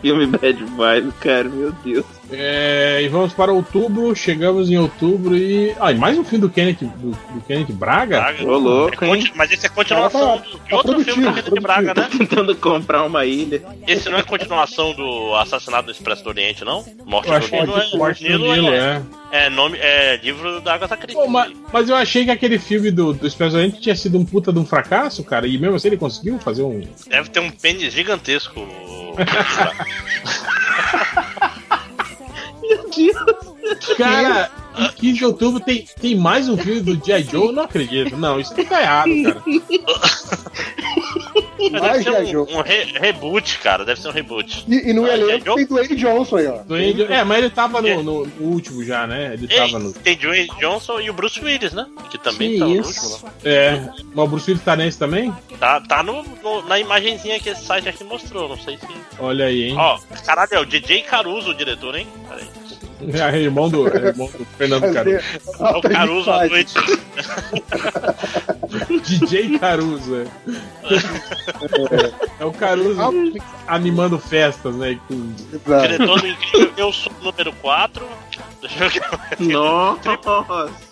filme 0.02 0.28
Bad 0.28 0.64
Vibe, 0.64 1.12
cara, 1.20 1.44
meu 1.46 1.72
Deus. 1.84 2.06
É, 2.32 3.00
e 3.02 3.08
vamos 3.08 3.34
para 3.34 3.54
outubro, 3.54 4.14
chegamos 4.16 4.70
em 4.70 4.78
outubro 4.78 5.36
e. 5.36 5.74
Ah, 5.80 5.92
e 5.92 5.96
mais 5.96 6.18
um 6.18 6.24
filme 6.26 6.42
do 6.46 6.50
Kenneth, 6.50 6.80
do, 6.82 7.12
do 7.12 7.42
Kenneth 7.48 7.72
Braga? 7.72 8.20
Braga. 8.20 8.46
Ô, 8.46 8.58
louco, 8.58 9.06
É 9.06 9.10
hein? 9.10 9.32
Mas 9.34 9.50
esse 9.52 9.66
é 9.66 9.70
continuação 9.70 10.38
Tá- 10.38 10.44
do, 10.44 10.60
de 10.60 10.70
tá 10.70 10.76
outro 10.76 11.00
filme 11.04 11.24
do 11.26 11.34
Kenneth 11.44 11.62
Braga, 11.62 11.94
né? 11.94 12.10
Tentando 12.18 12.56
comprar 12.58 13.04
uma 13.04 13.26
ilha. 13.26 13.62
Esse 13.88 14.10
não 14.10 14.18
é 14.18 14.24
continuação 14.24 14.94
do 14.94 15.34
Assassinato 15.36 15.86
do 15.86 15.92
Expresso 15.92 16.24
do 16.24 16.30
Oriente, 16.30 16.66
não? 16.66 16.77
Morte 17.06 17.28
Eu 17.28 17.36
acho 17.36 17.50
do 17.50 17.56
Nilo 17.56 17.74
que 17.74 17.96
é. 17.96 17.98
Morte 17.98 18.24
do 18.24 18.30
Nilo 18.30 18.54
Nilo, 18.54 18.74
é, 18.74 19.04
é. 19.32 19.46
é 19.46 19.50
nome, 19.50 19.78
é 19.80 20.18
livro 20.18 20.62
da 20.62 20.74
Agatha 20.74 20.98
Christie. 20.98 21.16
Pô, 21.22 21.28
mas, 21.28 21.54
mas 21.72 21.90
eu 21.90 21.96
achei 21.96 22.26
que 22.26 22.32
aquele 22.32 22.60
filme 22.60 22.92
do, 22.92 23.14
do 23.14 23.28
Oriente 23.28 23.80
tinha 23.80 23.96
sido 23.96 24.18
um 24.18 24.26
puta 24.26 24.52
de 24.52 24.60
um 24.60 24.66
fracasso, 24.66 25.24
cara, 25.24 25.48
e 25.48 25.58
mesmo 25.58 25.76
assim 25.76 25.88
ele 25.90 25.98
conseguiu 25.98 26.38
fazer 26.40 26.64
um. 26.64 26.82
Deve 27.08 27.30
ter 27.30 27.40
um 27.40 27.52
pênis 27.52 27.94
gigantesco. 27.94 28.60
Meu 32.62 32.90
Deus. 32.90 33.48
Cara, 33.98 34.50
em 34.78 34.88
15 34.90 35.14
de 35.14 35.26
outubro 35.26 35.60
tem, 35.60 35.86
tem 36.00 36.16
mais 36.16 36.48
um 36.48 36.58
filme 36.58 36.82
do 36.82 37.06
G.I. 37.06 37.24
Joe? 37.24 37.48
Eu 37.48 37.52
não 37.52 37.64
acredito. 37.64 38.16
Não, 38.16 38.40
isso 38.40 38.54
tá 38.56 38.82
errado, 38.82 39.12
cara. 39.24 39.44
Mas 41.72 42.06
deve 42.06 42.28
ser 42.28 42.38
um, 42.38 42.58
um 42.58 42.62
re- 42.62 42.94
reboot, 43.00 43.60
cara. 43.60 43.84
Deve 43.86 44.00
ser 44.02 44.08
um 44.10 44.12
reboot. 44.12 44.64
E, 44.68 44.90
e 44.90 44.94
no 44.94 45.06
Ah, 45.06 45.14
elenco 45.14 45.56
tem 45.56 45.66
Dwayne 45.66 45.96
Johnson 45.96 46.38
aí, 46.38 46.48
ó. 46.48 46.58
Do 46.60 46.76
Andy- 46.76 47.04
É, 47.12 47.24
mas 47.24 47.38
ele 47.40 47.50
tava 47.50 47.82
no, 47.82 48.04
no- 48.04 48.28
último 48.40 48.84
já, 48.84 49.06
né? 49.08 49.34
Ele 49.34 49.48
Ei, 49.50 49.58
tava 49.58 49.80
no. 49.80 49.92
tem 49.94 50.16
Dwayne 50.18 50.48
Johnson 50.60 51.00
e 51.00 51.10
o 51.10 51.14
Bruce 51.14 51.40
Willis, 51.44 51.74
né? 51.74 51.86
Que 52.10 52.18
também 52.18 52.54
Que 52.54 52.60
tá 52.60 52.66
no 52.66 52.76
último. 52.76 53.20
É, 53.44 53.90
mas 54.14 54.26
o 54.26 54.28
Bruce 54.28 54.50
Willis 54.52 54.64
tá 54.64 54.76
nesse 54.76 55.00
também? 55.00 55.34
Tá, 55.60 55.82
tá 55.82 56.04
no, 56.04 56.24
no- 56.44 56.62
na 56.68 56.80
imagenzinha 56.80 57.40
que 57.40 57.50
esse 57.50 57.66
site 57.66 57.90
aqui 57.90 58.04
mostrou. 58.04 58.48
Não 58.50 58.58
sei 58.58 58.78
se. 58.78 58.88
Olha 59.20 59.46
aí, 59.46 59.70
hein? 59.70 59.76
Ó, 59.78 60.00
caralho, 60.26 60.50
é 60.54 60.60
o 60.60 60.66
DJ 60.66 61.02
Caruso 61.04 61.50
o 61.52 61.54
diretor, 61.56 61.96
hein? 61.96 62.08
Peraí. 62.28 62.48
É 63.36 63.38
irmão 63.38 63.70
do, 63.70 63.88
é 63.88 64.08
irmão 64.08 64.28
do 64.28 64.44
Fernando 64.58 64.92
Caruso. 64.92 65.18
É 65.60 65.78
o 65.78 65.82
Caruso 65.82 66.32
à 66.32 66.48
noite. 66.48 66.74
DJ 69.04 69.58
Caruso, 69.60 70.16
é. 70.16 70.28
É 72.40 72.46
o 72.46 72.52
Caruso 72.52 73.00
animando 73.68 74.20
festas, 74.20 74.76
né? 74.76 75.00
Com... 75.08 75.16
Do 75.16 76.28
incrível, 76.28 76.74
eu 76.78 76.94
sou 76.94 77.12
o 77.22 77.26
número 77.26 77.54
4. 77.54 78.08
Deixa 78.62 78.86
eu 78.86 78.90
ver 78.90 79.04
aqui. 79.32 79.48
Nossa! 79.48 80.18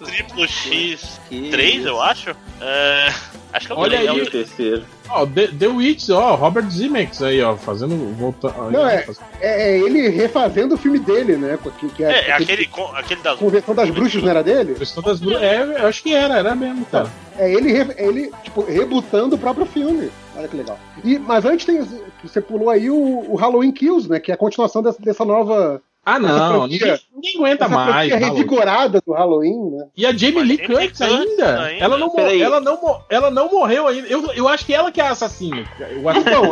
Triplo 0.03 0.48
X 0.48 1.20
Que 1.30 1.49
3, 1.49 1.86
eu 1.86 2.02
acho. 2.02 2.36
É, 2.62 3.14
acho 3.53 3.68
que 3.68 3.74
é 3.74 3.76
o 3.76 3.80
Olha 3.80 3.95
é 3.95 4.10
aí. 4.10 4.22
o 4.22 4.30
terceiro. 4.30 4.86
Ó, 5.10 5.26
The, 5.26 5.48
The 5.48 5.68
Witch, 5.68 6.10
ó, 6.10 6.36
Robert 6.36 6.69
Zemeckis 6.69 7.22
aí, 7.22 7.41
ó, 7.41 7.56
fazendo. 7.56 7.95
Voltando, 8.15 8.72
Não, 8.72 8.88
é, 8.88 9.06
é, 9.40 9.72
é 9.73 9.77
ele 9.80 10.10
refazendo 10.10 10.76
o 10.76 10.77
filme 10.77 10.99
dele, 10.99 11.36
né? 11.38 11.57
Que, 11.80 11.90
que 11.90 12.03
É, 12.03 12.30
é 12.30 12.32
aquele, 12.34 12.65
com- 12.68 12.88
aquele 12.95 13.22
das. 13.22 13.38
Convenção 13.40 13.76
das 13.76 13.90
Bruxas, 13.90 14.22
não 14.23 14.30
era 14.30 14.44
dele? 14.44 14.76
Questão 14.76 15.03
das 15.03 15.19
Bru- 15.19 15.38
É, 15.38 15.61
eu 15.82 15.88
acho 15.88 16.02
que 16.03 16.14
era, 16.14 16.38
era 16.40 16.56
mesmo, 16.56 16.86
cara. 16.86 17.10
É 17.38 17.52
ele, 17.52 17.72
re- 17.72 17.94
é 17.98 18.07
ele 18.07 18.32
tipo, 18.44 18.61
rebutando 18.64 19.36
o 19.36 19.40
próprio 19.40 19.65
filme. 19.65 20.10
Olha 20.36 20.48
que 20.48 20.57
legal. 20.57 20.80
E, 21.03 21.19
mas 21.19 21.45
antes 21.45 21.65
tem, 21.65 21.86
você 22.23 22.41
pulou 22.41 22.69
aí 22.69 22.90
o, 22.90 23.26
o 23.30 23.36
Halloween 23.36 23.72
Kills, 23.72 24.10
né? 24.10 24.19
Que 24.19 24.32
é 24.32 24.34
a 24.36 24.38
continuação 24.38 24.82
dessa, 24.82 25.02
dessa 25.02 25.23
nova. 25.26 25.82
Ah, 26.06 26.19
não, 26.19 26.68
ninguém, 26.68 26.99
ninguém 27.14 27.36
aguenta 27.38 27.65
essa 27.65 27.73
mais. 27.73 28.11
Halloween. 28.11 28.30
revigorada 28.36 29.02
do 29.06 29.11
Halloween, 29.14 29.72
né? 29.72 29.88
E 29.98 30.06
a 30.06 30.11
Jamie 30.15 30.36
Mas 30.36 30.48
Lee 30.48 30.57
Curtis 30.60 31.02
ainda. 31.02 31.61
ainda. 31.64 31.84
Ela, 31.84 31.98
não, 31.98 32.07
mor- 32.07 32.15
Peraí. 32.15 32.41
ela, 32.41 32.60
não, 32.61 32.80
mo- 32.80 33.02
ela 33.10 33.32
não 33.32 33.49
morreu 33.52 33.88
ainda. 33.88 34.07
Eu, 34.07 34.23
eu 34.34 34.48
acho 34.48 34.65
que 34.65 34.73
ela 34.73 34.91
que 34.91 35.02
é 35.02 35.07
a 35.07 35.11
assassina. 35.11 35.64
Eu 35.80 36.07
acho 36.07 36.22
que- 36.23 36.30
Então, 36.30 36.45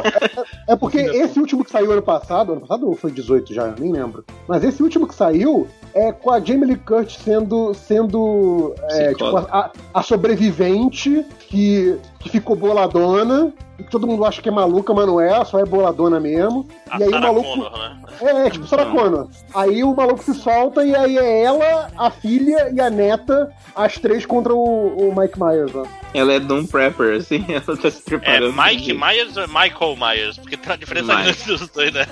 é, 0.67 0.73
é 0.73 0.75
porque 0.75 0.97
esse 0.97 1.39
último 1.39 1.63
que 1.63 1.69
saiu 1.71 1.91
ano 1.91 2.01
passado, 2.01 2.51
ano 2.53 2.61
passado 2.61 2.87
ou 2.87 2.95
foi 2.95 3.11
18 3.11 3.53
já, 3.53 3.67
nem 3.79 3.91
lembro. 3.91 4.25
Mas 4.47 4.63
esse 4.63 4.81
último 4.81 5.07
que 5.07 5.13
saiu 5.13 5.67
é 5.93 6.11
com 6.11 6.31
a 6.31 6.39
Jamie 6.39 6.65
Lee 6.69 6.75
Curtis 6.77 7.17
sendo, 7.23 7.73
sendo 7.75 8.73
é, 8.89 9.09
tipo, 9.13 9.37
a, 9.37 9.71
a 9.93 10.01
sobrevivente 10.01 11.23
que, 11.47 11.95
que 12.23 12.29
ficou 12.29 12.55
boladona. 12.55 13.51
E 13.79 13.83
que 13.83 13.89
todo 13.89 14.05
mundo 14.05 14.23
acha 14.23 14.39
que 14.39 14.47
é 14.47 14.51
maluca, 14.51 14.93
mas 14.93 15.07
não 15.07 15.19
é, 15.19 15.43
só 15.45 15.57
é 15.59 15.65
boladona 15.65 16.19
mesmo. 16.19 16.67
A 16.91 16.99
e 16.99 17.03
aí 17.05 17.09
o 17.09 17.19
maluco. 17.19 17.49
Connor, 17.49 17.71
né? 17.79 17.97
É, 18.21 18.45
é, 18.45 18.49
tipo 18.51 18.67
Sarah 18.67 18.85
Connor. 18.91 19.27
Aí 19.55 19.83
o 19.83 19.95
maluco 19.95 20.23
se 20.23 20.35
solta 20.35 20.85
e 20.85 20.95
aí 20.95 21.17
é 21.17 21.41
ela, 21.43 21.89
a 21.97 22.11
filha 22.11 22.69
e 22.71 22.79
a 22.79 22.87
neta, 22.91 23.51
as 23.75 23.97
três 23.97 24.27
contra 24.27 24.53
o, 24.53 25.09
o 25.09 25.15
Mike 25.19 25.39
Myers, 25.41 25.73
ó. 25.75 25.85
Ela 26.13 26.33
é 26.33 26.39
Doom 26.39 26.67
Prepper, 26.67 27.17
assim, 27.17 27.43
ela 27.49 27.75
tá 27.75 27.89
se 27.89 27.97
É 27.97 28.01
preparando. 28.05 28.53
Mike 28.53 28.93
Myers 28.93 29.35
ou 29.37 29.47
Michael 29.47 29.95
Myers? 29.97 30.37
Porque 30.37 30.55
tem 30.55 30.69
uma 30.71 30.77
diferença 30.77 31.15
Mike. 31.15 31.23
grande 31.23 31.43
dos 31.47 31.69
dois, 31.69 31.93
né? 31.93 32.05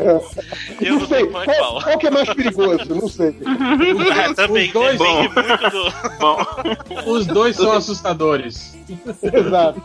É. 0.00 0.20
Eu 0.80 0.98
não 0.98 1.06
sei 1.06 1.26
qual 1.26 1.42
é 1.42 1.46
qual, 1.46 1.58
qual. 1.72 1.82
qual 1.82 1.98
que 1.98 2.06
é 2.06 2.10
mais 2.10 2.32
perigoso, 2.32 2.94
não 2.94 3.06
sei. 3.08 3.36
É, 4.18 4.32
também 4.32 4.68
Os 4.68 4.72
dois- 4.72 4.98
muito 4.98 5.70
do. 5.70 5.92
Bom, 6.18 6.36
Os 7.12 7.26
dois 7.26 7.54
são 7.56 7.72
assustadores. 7.72 8.72
Exato. 9.22 9.80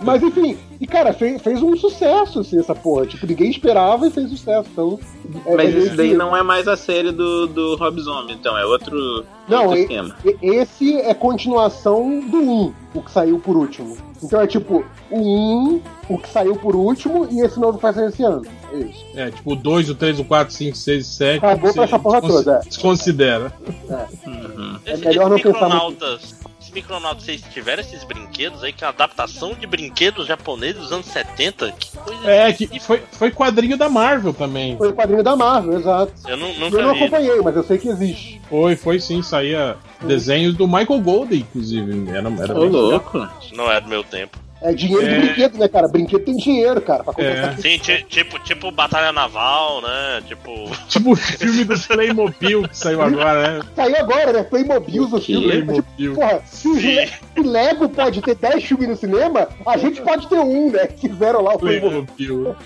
Mas 0.00 0.22
enfim, 0.22 0.56
e 0.80 0.86
cara, 0.86 1.12
fez, 1.12 1.40
fez 1.42 1.62
um 1.62 1.76
sucesso 1.76 2.40
assim, 2.40 2.58
essa 2.58 2.74
porra. 2.74 3.06
Tipo, 3.06 3.26
ninguém 3.26 3.50
esperava 3.50 4.06
e 4.06 4.10
fez 4.10 4.30
sucesso. 4.30 4.68
Então, 4.72 4.98
é- 5.46 5.56
mas 5.56 5.74
é 5.74 5.78
esse 5.78 5.96
daí 5.96 6.14
não 6.14 6.36
é 6.36 6.42
mais 6.42 6.66
a 6.68 6.76
série 6.76 7.10
do, 7.12 7.46
do 7.46 7.76
Rob 7.76 8.00
Zombie, 8.00 8.32
então, 8.34 8.56
é 8.56 8.64
outro, 8.64 9.24
Não, 9.48 9.62
outro 9.64 9.78
e- 9.78 9.82
esquema. 9.82 10.16
Esse 10.42 10.96
é 11.00 11.14
continuação 11.14 12.20
do 12.20 12.38
1, 12.38 12.72
o 12.94 13.02
que 13.02 13.10
saiu 13.10 13.38
por 13.38 13.56
último. 13.56 13.96
Então 14.22 14.40
é 14.40 14.46
tipo, 14.48 14.84
o 15.10 15.18
1, 15.20 15.80
o 16.08 16.18
que 16.18 16.28
saiu 16.28 16.56
por 16.56 16.74
último, 16.74 17.28
e 17.30 17.40
esse 17.40 17.58
novo 17.60 17.78
que 17.78 17.82
vai 17.82 17.92
sair 17.92 18.08
esse 18.08 18.22
ano. 18.24 18.42
É 18.72 18.76
isso. 18.78 19.04
É, 19.14 19.30
tipo 19.30 19.52
o 19.52 19.56
2, 19.56 19.90
o 19.90 19.94
3, 19.94 20.18
o 20.18 20.24
4, 20.24 20.52
5, 20.52 20.76
6, 20.76 21.06
7. 21.06 21.38
Acabou 21.44 21.72
pra 21.72 21.84
essa 21.84 21.98
porra 21.98 22.20
toda, 22.20 22.60
é. 22.64 22.68
Desconsidera. 22.68 23.52
Uhum. 24.26 24.76
É 24.84 24.96
melhor 24.96 25.30
não 25.30 25.36
pensar 25.36 25.52
micronautas. 25.66 26.34
Esses 26.78 26.88
micronautas, 26.88 27.24
vocês 27.24 27.42
tiveram 27.52 27.82
esses 27.82 28.04
brinquedos 28.04 28.62
aí, 28.62 28.72
que 28.72 28.84
é 28.84 28.86
uma 28.86 28.92
adaptação 28.92 29.52
de 29.54 29.66
brinquedos 29.66 30.26
japoneses 30.26 30.80
dos 30.82 30.92
anos 30.92 31.06
70? 31.06 31.72
Que 31.72 31.96
coisa. 31.96 32.30
É, 32.30 32.52
que 32.52 32.78
foi, 32.80 33.02
foi 33.12 33.30
quadrinho 33.30 33.76
da 33.76 33.88
Marvel 33.88 34.32
também. 34.32 34.76
Foi 34.76 34.92
quadrinho 34.92 35.22
da 35.22 35.34
Marvel, 35.36 35.78
exato. 35.78 36.12
Eu 36.26 36.36
nu- 36.36 36.46
Eu 36.60 36.70
não 36.82 36.94
vi. 36.94 37.00
acompanhei, 37.04 37.40
mas 37.42 37.56
eu 37.56 37.62
sei 37.64 37.78
que 37.78 37.88
existe. 37.88 38.40
Foi, 38.48 38.76
foi 38.76 39.00
sim, 39.00 39.22
saía 39.22 39.76
desenhos 40.02 40.54
do 40.54 40.66
Michael 40.66 41.00
Golden, 41.00 41.40
inclusive. 41.40 42.08
Era, 42.10 42.28
era 42.42 42.54
Ô, 42.54 42.60
bem 42.60 42.70
legal. 42.70 42.80
louco. 42.82 43.28
Não 43.52 43.70
é 43.70 43.80
do 43.80 43.88
meu 43.88 44.04
tempo. 44.04 44.38
É 44.60 44.72
dinheiro 44.72 45.06
É. 45.06 45.14
de 45.14 45.20
brinquedo, 45.26 45.58
né, 45.58 45.68
cara? 45.68 45.86
Brinquedo 45.88 46.24
tem 46.24 46.36
dinheiro, 46.36 46.80
cara, 46.80 47.04
pra 47.04 47.12
comprar. 47.12 47.28
É. 47.52 47.56
Sim, 47.56 47.78
ti- 47.78 48.04
tipo, 48.08 48.38
tipo 48.40 48.70
Batalha 48.72 49.12
Naval, 49.12 49.80
né? 49.82 50.22
Tipo. 50.26 50.48
Tipo 50.88 51.12
o 51.12 51.16
filme 51.16 51.64
do 51.64 51.78
Playmobil 51.78 52.62
que 52.68 52.76
saiu 52.76 53.00
agora, 53.02 53.58
né? 53.58 53.62
Saiu 53.76 53.96
agora, 53.98 54.32
né? 54.32 54.42
Playmobil 54.42 55.02
o 55.04 55.20
filme. 55.20 55.50
Tipo, 55.50 55.64
Playmobil. 55.66 56.14
porra, 56.14 56.40
se, 56.46 57.08
Lego 57.36 57.88
pode 57.88 58.20
ter 58.20 58.34
10 58.34 58.64
filmes 58.64 58.88
no 58.88 58.96
cinema, 58.96 59.48
a 59.64 59.76
gente 59.76 60.00
pode 60.02 60.26
ter 60.28 60.38
um, 60.40 60.70
né? 60.70 60.88
Fizeram 61.00 61.42
lá 61.42 61.54
o 61.54 61.58
Playmobil. 61.58 62.56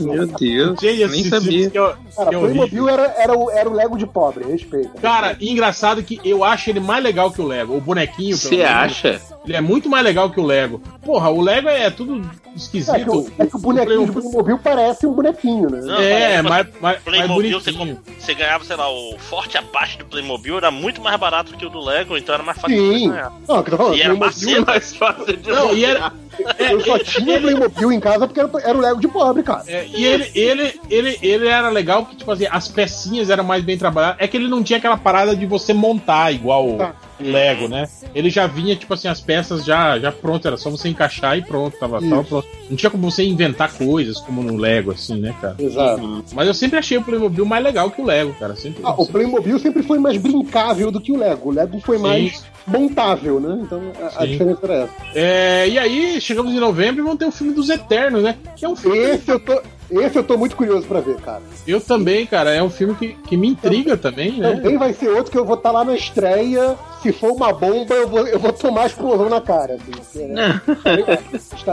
Meu 0.00 0.26
Deus, 0.26 0.80
Gente, 0.80 1.06
nem 1.08 1.24
sabia. 1.24 1.70
que 1.70 1.78
é- 1.78 1.80
Cara, 2.16 2.28
que 2.30 2.34
é. 2.36 2.38
Playmobil 2.38 2.88
era, 2.88 3.14
era, 3.18 3.36
o, 3.36 3.50
era 3.50 3.68
o 3.68 3.72
Lego 3.72 3.98
de 3.98 4.06
pobre, 4.06 4.44
respeita. 4.44 4.90
Cara, 5.00 5.36
e 5.40 5.50
engraçado 5.50 6.02
que 6.02 6.20
eu 6.24 6.44
acho 6.44 6.70
ele 6.70 6.80
mais 6.80 7.02
legal 7.02 7.30
que 7.30 7.40
o 7.40 7.46
Lego. 7.46 7.76
O 7.76 7.80
bonequinho, 7.80 8.36
Você 8.36 8.62
acha? 8.62 9.20
Ele 9.44 9.56
é 9.56 9.60
muito 9.60 9.88
mais 9.88 10.04
legal 10.04 10.30
que 10.30 10.38
o 10.38 10.44
Lego. 10.44 10.80
Porra, 11.04 11.28
o 11.30 11.40
Lego 11.40 11.68
é 11.68 11.90
tudo 11.90 12.16
É 12.20 12.50
que, 12.52 12.56
esquisito. 12.56 13.10
o, 13.12 13.32
é 13.38 13.46
que 13.46 13.56
o 13.56 13.58
bonequinho 13.58 14.06
de 14.06 14.12
Playmobil 14.12 14.58
parece 14.58 15.06
um 15.06 15.12
bonequinho, 15.12 15.68
né? 15.68 15.80
Não, 15.82 16.00
É, 16.00 16.42
mas- 16.42 16.50
mais, 16.52 16.66
mais, 16.66 16.80
mais 16.80 16.98
Playmobil, 17.02 17.60
você, 17.60 17.72
você 17.72 18.34
ganhava, 18.34 18.64
sei 18.64 18.76
lá, 18.76 18.88
o 18.88 19.18
Forte 19.18 19.58
Apache 19.58 19.98
do 19.98 20.04
Playmobil 20.04 20.56
era 20.56 20.70
muito 20.70 21.00
mais 21.02 21.18
barato 21.18 21.56
que 21.56 21.66
o 21.66 21.70
do 21.70 21.80
Lego, 21.84 22.16
então 22.16 22.34
era 22.34 22.44
mais 22.44 22.56
fácil 22.60 22.76
de 22.92 22.98
Sim. 23.00 23.08
ganhar. 23.10 23.32
Não, 23.48 23.58
o 23.58 23.62
que 23.64 23.70
eu 23.70 23.76
tô 23.76 23.76
falando, 23.84 23.96
E 23.96 24.02
era 24.02 24.14
Playmobil, 24.14 24.56
É 24.56 24.60
mais 24.64 24.94
fácil 24.96 25.36
de 25.36 25.50
Não, 25.50 25.74
e 25.74 25.84
era, 25.84 26.12
eu 26.70 26.80
só 26.82 26.98
tinha 27.00 27.40
Playmobil 27.40 27.92
em 27.92 28.00
casa 28.00 28.26
porque 28.28 28.38
era, 28.40 28.50
era 28.62 28.78
o 28.78 28.80
Lego 28.80 29.00
de 29.00 29.08
pobre, 29.08 29.42
cara. 29.42 29.64
É, 29.66 29.84
e 29.86 30.04
ele, 30.04 30.30
ele, 30.36 30.80
ele, 30.88 31.18
ele 31.20 31.48
era 31.48 31.68
legal 31.68 32.06
que, 32.06 32.14
tipo 32.14 32.30
assim, 32.30 32.46
as 32.48 32.68
pecinhas 32.68 33.28
eram 33.28 33.42
mais 33.42 33.64
bem 33.64 33.76
trabalhadas. 33.76 34.18
É 34.20 34.28
que 34.28 34.36
ele 34.36 34.46
não 34.46 34.62
tinha 34.62 34.78
aquela 34.78 34.96
parada 34.96 35.34
de 35.34 35.46
você 35.46 35.72
montar 35.74 36.32
igual 36.32 36.68
o 36.68 36.78
Tá. 36.78 36.94
Lego, 37.20 37.68
né? 37.68 37.88
Ele 38.14 38.30
já 38.30 38.46
vinha, 38.46 38.74
tipo 38.74 38.92
assim, 38.94 39.08
as 39.08 39.20
peças 39.20 39.64
já, 39.64 39.98
já 39.98 40.10
prontas, 40.10 40.46
era 40.46 40.56
só 40.56 40.70
você 40.70 40.88
encaixar 40.88 41.36
e 41.38 41.42
pronto, 41.42 41.78
tava, 41.78 42.00
tava 42.00 42.24
pronto. 42.24 42.46
Não 42.68 42.76
tinha 42.76 42.90
como 42.90 43.10
você 43.10 43.24
inventar 43.24 43.72
coisas 43.72 44.18
como 44.20 44.42
no 44.42 44.56
Lego, 44.56 44.92
assim, 44.92 45.20
né, 45.20 45.34
cara? 45.40 45.56
Exato. 45.58 46.24
Mas 46.32 46.46
eu 46.46 46.54
sempre 46.54 46.78
achei 46.78 46.98
o 46.98 47.02
Playmobil 47.02 47.44
mais 47.44 47.62
legal 47.62 47.90
que 47.90 48.00
o 48.00 48.04
Lego, 48.04 48.34
cara. 48.34 48.56
Sempre, 48.56 48.82
Ah, 48.84 48.94
o 48.96 49.06
Playmobil 49.06 49.58
sempre 49.58 49.82
foi 49.82 49.98
mais 49.98 50.16
brincável 50.16 50.90
do 50.90 51.00
que 51.00 51.12
o 51.12 51.16
Lego. 51.18 51.50
O 51.50 51.52
Lego 51.52 51.80
foi 51.80 51.96
Sim. 51.96 52.02
mais 52.02 52.44
montável, 52.66 53.40
né? 53.40 53.58
Então 53.62 53.80
a, 54.00 54.22
a 54.22 54.26
diferença 54.26 54.60
era 54.62 54.74
essa. 54.74 54.92
É, 55.14 55.68
e 55.68 55.78
aí, 55.78 56.20
chegamos 56.20 56.52
em 56.52 56.60
novembro 56.60 57.02
e 57.02 57.04
vão 57.04 57.16
ter 57.16 57.26
o 57.26 57.32
filme 57.32 57.52
dos 57.52 57.68
Eternos, 57.68 58.22
né? 58.22 58.36
Que 58.56 58.64
é 58.64 58.68
um 58.68 58.76
filme. 58.76 58.98
Esse 58.98 59.30
eu 59.30 59.40
tô, 59.40 59.60
esse 59.90 60.16
eu 60.16 60.24
tô 60.24 60.38
muito 60.38 60.56
curioso 60.56 60.86
pra 60.86 61.00
ver, 61.00 61.16
cara. 61.16 61.42
Eu 61.66 61.80
também, 61.80 62.24
cara, 62.26 62.50
é 62.52 62.62
um 62.62 62.70
filme 62.70 62.94
que, 62.94 63.08
que 63.28 63.36
me 63.36 63.48
intriga 63.48 63.96
também, 63.96 64.32
né? 64.38 64.54
Também 64.54 64.78
vai 64.78 64.92
ser 64.92 65.08
outro 65.10 65.30
que 65.30 65.38
eu 65.38 65.44
vou 65.44 65.56
estar 65.56 65.70
lá 65.70 65.84
na 65.84 65.94
estreia. 65.94 66.76
Se 67.02 67.12
for 67.12 67.32
uma 67.32 67.52
bomba, 67.52 67.94
eu 67.94 68.08
vou, 68.08 68.26
eu 68.26 68.38
vou 68.38 68.52
tomar 68.52 68.86
explosão 68.86 69.28
na 69.28 69.40
cara. 69.40 69.76
Assim, 70.00 70.26
né? 70.28 70.60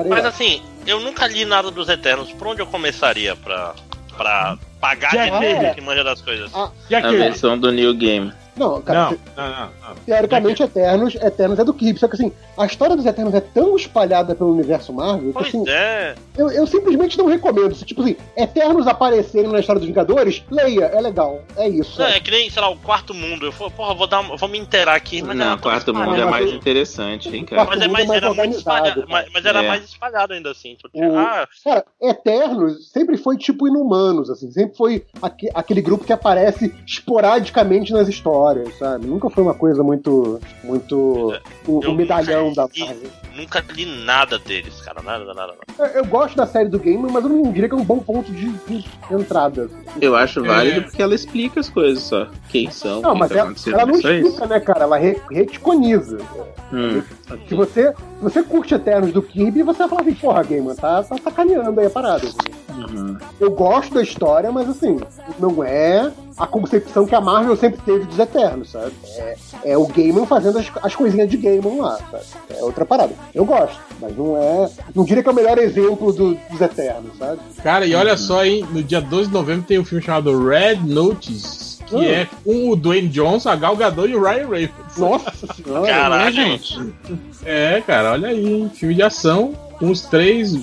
Mas 0.09 0.23
lá. 0.23 0.29
assim, 0.29 0.61
eu 0.87 0.99
nunca 0.99 1.27
li 1.27 1.45
nada 1.45 1.69
dos 1.69 1.87
Eternos. 1.89 2.31
Por 2.33 2.47
onde 2.47 2.61
eu 2.61 2.65
começaria 2.67 3.35
pra, 3.35 3.73
pra 4.17 4.57
pagar 4.79 5.11
Já 5.11 5.39
de 5.39 5.45
é. 5.45 5.73
que 5.73 5.81
manja 5.81 6.03
das 6.03 6.21
coisas? 6.21 6.49
Ah, 6.53 6.71
Já 6.89 6.99
A 6.99 7.01
que. 7.01 7.15
versão 7.17 7.57
do 7.57 7.71
New 7.71 7.93
Game. 7.93 8.31
Não, 8.59 8.81
cara, 8.81 8.99
Não, 9.03 9.09
te- 9.09 9.19
não, 9.37 9.47
não, 9.47 9.59
não. 9.89 9.95
teoricamente 10.05 10.61
Eternos, 10.63 11.15
Eternos 11.15 11.59
é 11.59 11.63
do 11.63 11.73
Kirby. 11.73 11.99
Só 11.99 12.07
que 12.07 12.15
assim, 12.15 12.31
a 12.57 12.65
história 12.65 12.95
dos 12.95 13.05
Eternos 13.05 13.33
é 13.33 13.39
tão 13.41 13.75
espalhada 13.75 14.35
pelo 14.35 14.51
universo 14.53 14.91
Marvel 14.93 15.27
que 15.27 15.33
Pois 15.33 15.47
assim, 15.47 15.63
é. 15.67 16.15
eu, 16.37 16.51
eu 16.51 16.67
simplesmente 16.67 17.17
não 17.17 17.25
recomendo. 17.27 17.73
Se, 17.73 17.85
tipo 17.85 18.01
assim, 18.01 18.15
Eternos 18.35 18.85
aparecerem 18.87 19.49
na 19.51 19.59
história 19.59 19.79
dos 19.79 19.87
Vingadores, 19.87 20.43
leia, 20.51 20.85
é 20.85 20.99
legal. 21.01 21.41
É 21.55 21.67
isso. 21.67 21.99
Não, 21.99 22.07
é 22.07 22.19
que 22.19 22.29
nem, 22.31 22.49
sei 22.49 22.61
lá, 22.61 22.69
o 22.69 22.75
quarto 22.77 23.13
mundo. 23.13 23.45
Eu 23.45 23.51
falo, 23.51 23.71
porra, 23.71 23.93
vou, 23.95 24.07
dar, 24.07 24.21
vou 24.21 24.49
me 24.49 24.57
inteirar 24.59 24.95
aqui. 24.95 25.21
Mas 25.21 25.37
Não, 25.37 25.45
era 25.45 25.55
o 25.55 25.59
quarto 25.59 25.93
mundo 25.93 26.15
é 26.15 26.25
mais 26.25 26.51
interessante, 26.51 27.35
hein, 27.35 27.45
cara. 27.45 27.65
Mas, 27.65 27.81
é 27.81 27.87
mais, 27.87 28.03
é 28.05 28.07
mais 28.07 28.09
era 28.17 28.27
muito 28.27 28.39
organizado, 28.39 28.59
espalhado, 28.59 29.01
cara. 29.01 29.07
mas, 29.09 29.33
mas 29.33 29.45
era 29.45 29.63
É. 29.63 29.67
mais 29.67 29.83
espalhado 29.85 30.33
ainda 30.33 30.51
assim. 30.51 30.75
Porque, 30.81 30.99
O- 30.99 31.17
ah, 31.17 31.47
Cara, 31.63 31.85
Eternos 32.01 32.89
sempre 32.91 33.17
foi 33.17 33.37
tipo 33.37 33.67
inumanos, 33.67 34.29
assim, 34.29 34.51
sempre 34.51 34.75
foi 34.75 35.05
aque- 35.21 35.49
aquele 35.53 35.81
grupo 35.81 36.03
que 36.05 36.11
aparece 36.13 36.73
esporadicamente 36.85 37.91
nas 37.93 38.07
histórias, 38.07 38.29
sabe? 38.77 39.07
Nunca 39.07 39.29
foi 39.29 39.43
uma 39.43 39.53
coisa 39.53 39.83
muito. 39.83 40.39
muito. 40.63 41.33
o, 41.67 41.79
o 41.79 41.93
medalhão 41.95 42.49
nunca 42.49 42.67
da 42.67 42.85
Marvel. 42.85 43.09
nunca 43.35 43.63
li 43.73 43.85
nada 44.05 44.37
deles, 44.39 44.81
cara. 44.81 45.01
Nada, 45.01 45.25
nada, 45.25 45.35
nada. 45.37 45.57
Eu, 45.77 45.85
eu 46.01 46.05
gosto 46.05 46.35
da 46.35 46.45
série 46.45 46.69
do 46.69 46.79
game, 46.79 46.97
mas 47.11 47.23
eu 47.23 47.29
não 47.29 47.51
diria 47.51 47.67
que 47.69 47.75
é 47.75 47.77
um 47.77 47.83
bom 47.83 47.99
ponto 47.99 48.31
de, 48.31 48.49
de 48.67 48.85
entrada. 49.11 49.69
Eu 50.01 50.15
acho 50.15 50.43
válido 50.43 50.79
É. 50.79 50.81
porque 50.83 51.01
ela 51.01 51.15
explica 51.15 51.59
as 51.59 51.69
coisas 51.69 52.03
só. 52.03 52.27
Quem 52.49 52.69
são, 52.69 53.01
Não, 53.01 53.11
quem 53.11 53.19
mas 53.19 53.29
tá 53.29 53.37
ela, 53.39 53.53
ela 53.67 53.85
não 53.85 53.95
isso. 53.99 54.07
explica, 54.09 54.45
né, 54.47 54.59
cara? 54.59 54.83
Ela 54.83 54.97
re, 54.97 55.19
retconiza. 55.31 56.17
Hum, 56.71 57.01
Se 57.47 57.53
você, 57.55 57.91
se 57.93 58.23
você 58.23 58.43
curte 58.43 58.73
Eternos 58.73 59.11
do 59.11 59.21
Kirby, 59.21 59.63
você 59.63 59.79
vai 59.79 59.89
falar 59.89 60.01
assim, 60.01 60.13
porra, 60.15 60.43
Gamer, 60.43 60.75
tá, 60.75 61.03
tá 61.03 61.15
sacaneando 61.23 61.79
aí 61.79 61.85
a 61.85 61.89
parada. 61.89 62.27
uhum. 62.75 63.17
Eu 63.39 63.51
gosto 63.51 63.93
da 63.93 64.01
história, 64.01 64.51
mas 64.51 64.67
assim, 64.69 64.99
não 65.37 65.63
é 65.63 66.11
a 66.37 66.47
concepção 66.47 67.05
que 67.05 67.13
a 67.13 67.21
Marvel 67.21 67.55
sempre 67.55 67.79
teve 67.85 68.05
dos 68.05 68.17
Eternos, 68.17 68.71
sabe? 68.71 68.93
É, 69.17 69.35
é 69.65 69.77
o 69.77 69.85
Gaiman 69.87 70.25
fazendo 70.25 70.57
as, 70.57 70.71
as 70.81 70.95
coisinhas 70.95 71.29
de 71.29 71.37
Gaiman 71.37 71.81
lá, 71.81 71.99
sabe? 72.09 72.23
É 72.57 72.63
outra 72.63 72.85
parada. 72.85 73.13
Eu 73.35 73.45
gosto, 73.45 73.79
mas 74.01 74.15
não 74.17 74.37
é. 74.37 74.69
Não 74.95 75.03
diria 75.03 75.21
que 75.21 75.29
é 75.29 75.31
o 75.31 75.35
melhor 75.35 75.57
exemplo 75.57 76.11
do- 76.13 76.35
dos 76.49 76.61
Eternos, 76.61 77.17
sabe? 77.17 77.39
Cara, 77.61 77.85
e 77.85 77.93
olha 77.93 78.15
só, 78.17 78.43
hein? 78.45 78.65
No 78.71 78.81
dia 78.81 79.01
12 79.01 79.27
de 79.27 79.33
novembro 79.33 79.65
tem 79.67 79.77
um 79.79 79.85
filme 79.85 80.03
chamado 80.03 80.47
Red 80.47 80.77
Notice, 80.77 81.68
que 81.89 81.95
Hum. 81.95 82.03
é 82.03 82.27
com 82.43 82.69
o 82.69 82.75
Dwayne 82.75 83.07
Johnson, 83.09 83.49
a 83.49 83.55
Gal 83.55 83.75
Gadot 83.75 84.09
e 84.09 84.15
o 84.15 84.21
Ryan 84.23 84.47
Reynolds. 84.47 84.97
Nossa 84.97 85.53
senhora. 85.53 85.87
Caralho, 85.87 86.31
gente. 86.33 86.79
É, 87.45 87.81
cara, 87.85 88.11
olha 88.11 88.29
aí, 88.29 88.45
hein? 88.45 88.71
filme 88.73 88.95
de 88.95 89.03
ação 89.03 89.53
com 89.79 89.89
os 89.89 90.01
três 90.01 90.55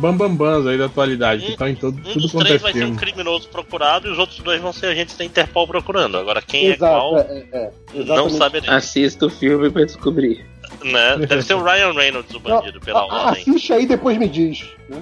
bambambãs 0.00 0.64
aí 0.64 0.78
da 0.78 0.86
atualidade, 0.86 1.44
que 1.44 1.50
estão 1.52 1.68
em 1.68 1.74
todo, 1.74 1.98
Um 1.98 2.02
tudo 2.02 2.20
dos 2.20 2.32
quanto 2.32 2.44
é 2.46 2.48
três 2.50 2.62
vai 2.62 2.72
ser 2.72 2.84
um 2.84 2.94
criminoso 2.94 3.48
procurado 3.48 4.06
e 4.06 4.12
os 4.12 4.18
outros 4.18 4.38
dois 4.38 4.60
vão 4.60 4.72
ser 4.72 4.86
agentes 4.86 5.16
da 5.16 5.24
Interpol 5.24 5.66
procurando. 5.66 6.16
Agora 6.16 6.40
quem 6.40 6.68
é 6.68 6.74
Exato, 6.74 6.92
qual, 6.94 7.18
é, 7.18 7.44
é, 7.52 7.70
é. 7.94 8.04
não 8.04 8.30
saberei. 8.30 8.70
Assista 8.70 9.26
o 9.26 9.30
filme 9.30 9.70
pra 9.70 9.84
descobrir. 9.84 10.46
Né? 10.82 11.16
Deve 11.26 11.42
ser 11.42 11.54
o 11.54 11.62
Ryan 11.62 11.92
Reynolds, 11.92 12.34
o 12.34 12.40
bandido, 12.40 12.80
pela 12.80 13.00
a- 13.00 13.04
ordem. 13.26 13.42
Assiste 13.42 13.72
aí 13.72 13.82
e 13.82 13.86
depois 13.86 14.16
me 14.16 14.28
diz. 14.28 14.66
Né? 14.88 14.98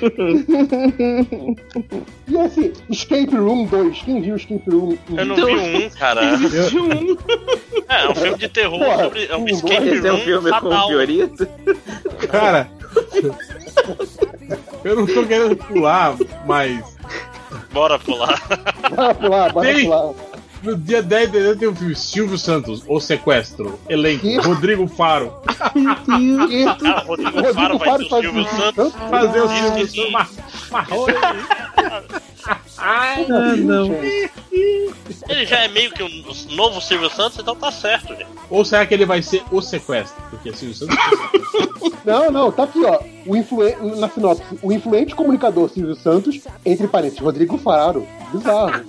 e 2.28 2.36
esse 2.36 2.72
Escape 2.90 3.34
Room 3.36 3.66
2, 3.66 4.02
quem 4.02 4.20
viu 4.20 4.36
Escape 4.36 4.68
Room 4.70 4.98
1? 5.10 5.18
Eu 5.18 5.24
não 5.26 5.36
vi 5.36 5.42
um, 5.86 5.90
cara. 5.90 6.24
Existe 6.34 6.78
um. 6.78 7.16
É, 7.88 8.04
é 8.04 8.08
um 8.10 8.14
filme 8.14 8.38
de 8.38 8.48
terror 8.48 8.78
Porra, 8.78 9.04
sobre. 9.04 9.26
É 9.26 9.36
um 9.36 9.42
um 9.42 9.48
escape 9.48 9.88
Esse 9.88 10.06
é 10.06 10.12
um 10.12 10.16
room 10.16 10.24
filme 10.24 10.50
com 10.50 10.56
o 10.56 10.60
fatal. 10.70 10.88
Fiorito. 10.88 11.48
Cara, 12.30 12.68
eu 14.84 14.96
não 14.96 15.06
tô 15.06 15.24
querendo 15.26 15.56
pular, 15.56 16.16
mas 16.44 16.98
Bora 17.72 17.98
pular. 17.98 18.40
Bora 18.94 19.14
pular, 19.14 19.52
bora 19.52 19.74
Sim. 19.74 19.84
pular. 19.84 20.14
No 20.62 20.76
dia 20.76 21.02
10 21.02 21.26
de 21.30 21.32
dezembro 21.38 21.58
tem 21.58 21.68
um 21.68 21.74
filme 21.76 21.94
Silvio 21.94 22.38
Santos, 22.38 22.82
O 22.86 23.00
Sequestro, 23.00 23.78
elenco, 23.88 24.22
Que? 24.22 24.36
Rodrigo 24.38 24.86
Faro, 24.88 25.32
E 26.18 26.64
Ah, 26.64 27.00
Rodrigo 27.06 27.54
Faro 27.54 27.78
vai 27.78 27.96
ser 27.98 28.04
o 28.04 28.08
Silvio. 28.20 28.44
Santos. 28.48 28.92
fazer 29.10 29.40
o 29.40 29.48
Silvio 29.48 29.86
Santos 29.86 30.36
marrone. 30.70 31.14
Ai, 32.78 33.26
Ah, 33.28 33.56
não. 33.56 33.92
Ele 35.28 35.46
já 35.46 35.58
é 35.58 35.68
meio 35.68 35.90
que 35.92 36.02
um 36.02 36.54
novo 36.54 36.80
Silvio 36.80 37.10
Santos, 37.10 37.38
então 37.38 37.54
tá 37.54 37.70
certo, 37.70 38.08
gente. 38.14 38.26
Ou 38.50 38.64
será 38.64 38.86
que 38.86 38.94
ele 38.94 39.04
vai 39.04 39.20
ser 39.22 39.42
o 39.50 39.60
sequestro? 39.60 40.20
Porque 40.30 40.52
Silvio 40.52 40.74
Santos. 40.76 40.96
Não, 42.04 42.30
não, 42.30 42.50
tá 42.52 42.62
aqui, 42.64 42.82
ó. 42.84 43.00
O 43.26 43.36
influen... 43.36 43.76
Na 43.98 44.08
sinopse, 44.08 44.42
o 44.62 44.72
influente 44.72 45.14
comunicador 45.14 45.68
Silvio 45.68 45.94
Santos, 45.96 46.40
entre 46.64 46.86
parênteses, 46.88 47.20
Rodrigo 47.22 47.58
Faro. 47.58 48.06
Bizarro. 48.32 48.84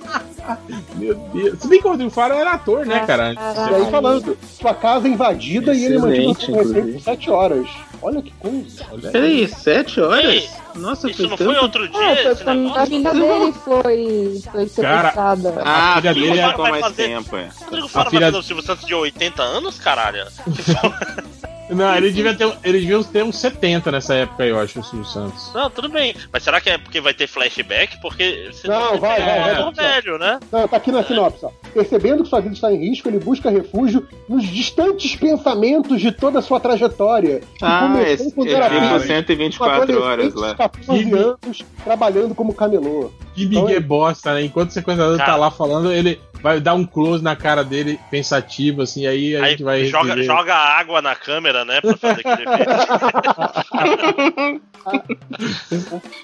Meu 0.96 1.16
Deus. 1.34 1.60
Se 1.60 1.68
bem 1.68 1.82
que 1.82 1.88
o 1.88 1.92
Rodrigo 1.92 2.12
Faro 2.12 2.34
era 2.36 2.52
ator, 2.52 2.86
né, 2.86 3.06
cara? 3.06 3.30
Antes 3.30 3.44
de 3.66 3.72
E 3.72 3.76
aí 3.76 3.92
falando, 3.92 4.38
sua 4.60 4.74
casa 4.74 5.08
é 5.08 5.12
invadida 5.12 5.74
e 5.74 5.86
ele 5.86 5.98
mantido 6.00 6.32
Excelente, 6.32 6.46
por 6.46 6.60
inclusive. 6.78 7.00
7 7.02 7.30
horas. 7.30 7.68
Olha 8.02 8.22
que 8.22 8.32
coisa. 8.40 8.86
Olha 8.92 9.08
aí. 9.08 9.12
Peraí, 9.12 9.48
sete 9.48 10.00
horas? 10.00 10.24
Ei, 10.24 10.50
Nossa, 10.76 11.10
Isso 11.10 11.24
não 11.24 11.30
foi 11.30 11.38
foi 11.46 11.56
tanto. 11.56 11.64
outro 11.64 11.88
dia 11.90 12.12
É, 12.12 12.36
foi 12.36 12.44
quando 12.46 12.76
a 12.78 12.86
filha 12.86 13.14
dele 13.14 13.54
foi, 13.64 14.42
foi 14.52 14.70
Cara, 14.82 15.10
sequestrada. 15.10 15.62
Ah, 15.66 15.94
A 15.94 16.02
filha 16.02 16.14
dele 16.14 16.40
é- 16.40 16.54
vai 16.58 16.72
mais 16.72 16.86
fazer- 16.86 17.08
tempo, 17.08 17.36
é. 17.38 17.50
O 17.62 17.64
Rodrigo 17.66 17.88
Faro 17.88 18.10
filha- 18.10 18.20
vai 18.22 18.32
fazer 18.32 18.38
o 18.38 18.44
Silvio 18.48 18.64
Santos 18.66 18.86
de 18.86 18.94
80 18.94 19.42
anos, 19.44 19.80
caralho? 19.80 20.26
Não, 21.70 21.96
ele 21.96 22.10
devia 22.10 22.34
ter, 22.34 22.52
ele 22.64 22.80
devia 22.80 23.04
ter 23.04 23.24
uns 23.24 23.36
70 23.38 23.92
nessa 23.92 24.16
época 24.16 24.42
aí, 24.44 24.50
eu 24.50 24.60
acho, 24.60 24.80
o 24.80 24.84
Silvio 24.84 25.06
Santos. 25.06 25.52
Não, 25.54 25.70
tudo 25.70 25.88
bem. 25.88 26.16
Mas 26.34 26.42
será 26.42 26.60
que 26.60 26.68
é 26.68 26.80
porque 26.80 27.00
vai 27.00 27.14
ter 27.14 27.28
flashback? 27.28 28.02
Porque 28.02 28.50
se 28.54 28.68
Não, 28.68 28.94
você 28.94 28.98
vai, 28.98 29.20
vai, 29.22 29.38
é 29.52 29.54
vai, 29.54 29.64
um 29.64 29.72
velho, 29.72 30.18
né? 30.18 30.40
Não, 30.52 30.68
tá 30.68 30.78
aqui 30.78 30.92
na 30.92 31.04
sinopse, 31.04 31.46
ó. 31.46 31.52
Percebendo 31.72 32.24
que 32.24 32.30
sua 32.30 32.40
vida 32.42 32.56
está 32.56 32.74
em 32.74 32.90
risco, 32.90 33.08
ele 33.08 33.20
busca 33.20 33.52
refúgio 33.52 34.08
nos 34.28 34.44
distantes 34.48 35.16
pensamentos 35.16 36.02
de 36.02 36.12
toda 36.12 36.40
a 36.40 36.42
sua 36.42 36.60
trajetória. 36.60 37.42
Ah, 37.62 37.82
quando 37.82 38.00
ele 38.00 38.18
filho, 38.18 39.00
124 39.02 40.02
horas 40.02 40.34
lá. 40.34 40.56
14 40.60 41.06
Que- 41.06 41.14
anos, 41.16 41.66
trabalhando 41.84 42.36
como 42.36 42.54
camelô. 42.54 43.12
Que 43.34 43.46
migué 43.46 43.80
bosta, 43.80 44.34
né? 44.34 44.44
Enquanto 44.44 44.70
o 44.70 44.74
sequestrador 44.74 45.18
tá 45.18 45.26
Cara. 45.26 45.38
lá 45.38 45.50
falando, 45.52 45.92
ele 45.92 46.20
vai 46.44 46.60
dar 46.60 46.74
um 46.74 46.86
close 46.86 47.24
na 47.24 47.36
cara 47.36 47.64
dele, 47.64 47.98
pensativo, 48.12 48.82
assim, 48.82 49.08
aí 49.08 49.36
a 49.36 49.44
Aí 49.44 49.52
gente 49.52 49.64
vai. 49.64 49.86
joga, 49.86 50.22
joga 50.24 50.54
água 50.56 51.02
na 51.02 51.16
câmera, 51.16 51.64
né? 51.66 51.80
Pra 51.82 51.96
fazer 51.98 52.22
aquele 52.28 52.50
efeito. 52.50 52.72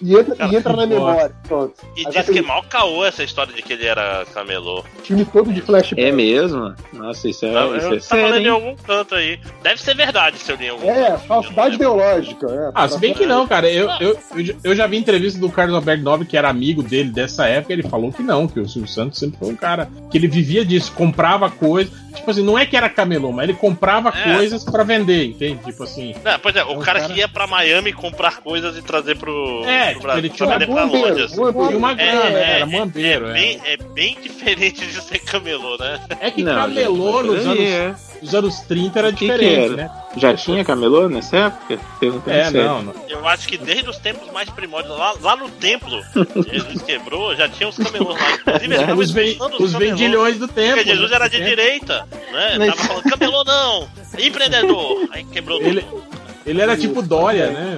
E 0.02 0.16
entra, 0.18 0.48
e 0.48 0.56
entra 0.56 0.74
na 0.74 0.86
memória. 0.86 1.32
Pronto. 1.48 1.74
E 1.96 2.04
vai 2.04 2.14
diz 2.14 2.30
que 2.30 2.40
é 2.40 2.42
mal 2.42 2.64
caô 2.64 3.06
essa 3.06 3.24
história 3.24 3.54
de 3.54 3.62
que 3.62 3.74
ele 3.74 3.86
era 3.86 4.26
camelô. 4.34 4.84
filme 5.04 5.26
todo 5.26 5.52
de 5.54 5.62
flashback. 5.62 6.02
É 6.04 6.12
mesmo? 6.12 6.74
Nossa, 6.94 7.28
isso 7.30 7.46
é, 7.46 7.50
Eu, 7.54 7.76
isso 7.78 7.86
é 7.86 7.90
lendo 7.90 8.02
sério, 8.02 8.36
em 8.38 8.42
hein? 8.44 8.48
algum 8.50 8.76
canto 8.76 9.16
aí. 9.16 9.40
Deve 9.62 9.82
ser 9.82 9.96
verdade 9.96 10.38
se 10.40 10.52
eu 10.52 10.56
li 10.56 10.66
em 10.66 10.70
algum 10.70 10.90
É, 10.90 11.18
falsidade 11.20 11.76
ideológica. 11.76 12.48
É. 12.48 12.72
Ah, 12.74 12.88
se 12.88 12.98
bem 12.98 13.14
que 13.14 13.26
não, 13.26 13.48
cara. 13.48 13.70
Eu, 13.70 13.90
eu, 14.00 14.18
eu, 14.34 14.44
já- 14.45 14.54
eu 14.64 14.76
já 14.76 14.88
vi 14.88 14.98
entrevista 14.98 15.40
do 15.40 15.50
Carlos 15.50 15.76
Alberto 15.76 16.04
Nobre, 16.04 16.26
que 16.28 16.38
era 16.38 16.50
amigo 16.50 16.82
dele 16.82 17.10
dessa 17.12 17.45
época, 17.48 17.74
ele 17.74 17.84
falou 17.84 18.12
que 18.12 18.24
não, 18.24 18.48
que 18.48 18.60
o 18.60 18.68
Silvio 18.68 18.90
Santos 18.90 19.20
sempre 19.20 19.38
foi 19.40 19.50
um 19.50 19.56
cara 19.56 19.90
que 20.10 20.18
ele 20.18 20.28
vivia 20.28 20.66
disso, 20.66 20.92
comprava 20.94 21.50
coisas. 21.50 21.94
Tipo 22.16 22.32
assim, 22.32 22.44
não 22.44 22.58
é 22.58 22.66
que 22.66 22.76
era 22.76 22.90
camelô, 22.90 23.32
mas 23.32 23.50
ele 23.50 23.58
comprava 23.58 24.10
É. 24.10 24.35
coisas 24.35 24.64
pra 24.64 24.84
vender, 24.84 25.26
entende? 25.26 25.64
Tipo 25.64 25.84
assim. 25.84 26.16
Não, 26.24 26.40
pois 26.40 26.56
é, 26.56 26.64
o 26.64 26.72
Um 26.74 26.80
cara, 26.80 27.02
cara- 27.02 27.14
que 27.14 27.19
ia 27.19 27.27
pra 27.27 27.45
Miami 27.48 27.94
comprar 27.94 28.38
coisas 28.38 28.77
e 28.77 28.82
trazer 28.82 29.16
pro, 29.18 29.64
É, 29.66 29.85
pro 29.85 29.90
tipo, 29.94 30.02
Brasil. 30.03 30.19
ele 30.22 30.30
pra 30.30 30.38
tinha 30.38 30.50
vender 30.50 30.66
pra 30.74 30.85
Bombeiro, 30.85 31.08
Londres. 31.10 31.35
bombeiro. 31.35 31.68
Tinha 31.68 31.77
uma 31.77 31.94
grana, 31.94 32.40
era 32.40 32.66
mambeiro, 32.66 33.27
é, 33.27 33.30
é. 33.30 33.34
bem, 33.34 33.61
é 33.66 33.77
bem 33.77 34.18
diferente 34.22 34.85
de 34.85 35.02
ser 35.02 35.19
camelô, 35.19 35.77
né? 35.77 36.00
É 36.19 36.32
que 36.32 36.44
Não, 36.44 36.56
camelô 36.56 37.24
nos 37.24 37.45
anos, 37.45 37.60
é. 37.60 37.95
nos 38.22 38.35
anos 38.35 38.60
30 38.61 39.00
era 39.00 39.10
O 39.10 39.11
que 39.14 39.18
que 39.26 39.26
diferente, 39.32 39.66
era? 39.66 39.76
né? 39.76 39.92
Já 40.18 40.34
tinha 40.34 40.64
camelô 40.64 41.10
nessa 41.10 41.35
época? 41.38 41.77
Perguntando 42.00 42.38
É, 42.38 42.50
não, 42.52 42.82
não. 42.84 42.94
Eu 43.10 43.27
acho 43.27 43.48
que 43.50 43.58
desde 43.58 43.90
os 43.90 43.98
tempos 43.98 44.32
mais 44.32 44.50
primórdios, 44.50 44.98
lá, 44.98 45.14
lá 45.22 45.35
no 45.35 45.50
templo, 45.50 46.02
Jesus 46.50 46.82
quebrou, 46.84 47.35
já 47.35 47.50
tinha 47.50 47.68
os 47.68 47.77
camelôs 47.77 48.18
lá. 48.19 48.56
Inclusive, 48.56 48.94
Os, 48.94 49.10
expulsando 49.16 49.64
os 49.64 49.72
camelôs. 49.74 49.74
vendilhões 50.00 50.38
do 50.40 50.48
tempo. 50.48 50.76
Porque 50.76 50.90
Jesus 50.90 51.10
né? 51.10 51.16
era 51.18 51.27
de 51.27 51.44
direita, 51.44 52.05
né? 52.32 52.56
Mas- 52.58 52.75
Tava 52.75 52.88
falando, 52.88 53.03
camelô 53.11 53.43
não, 53.43 53.90
empreendedor. 54.19 55.08
Aí 55.11 55.24
quebrou 55.25 55.61
Ele, 55.61 55.82
tudo. 55.82 56.03
ele 56.45 56.61
era 56.61 56.77
tipo 56.77 57.01
Dória, 57.01 57.51
né? 57.51 57.77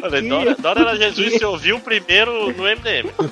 Falei, 0.00 0.28
Dora, 0.28 0.54
Dora 0.56 0.80
era 0.80 0.96
Jesus, 0.96 1.34
se 1.38 1.44
ouviu 1.44 1.78
primeiro 1.80 2.52
no 2.52 2.64
MDM. 2.64 3.10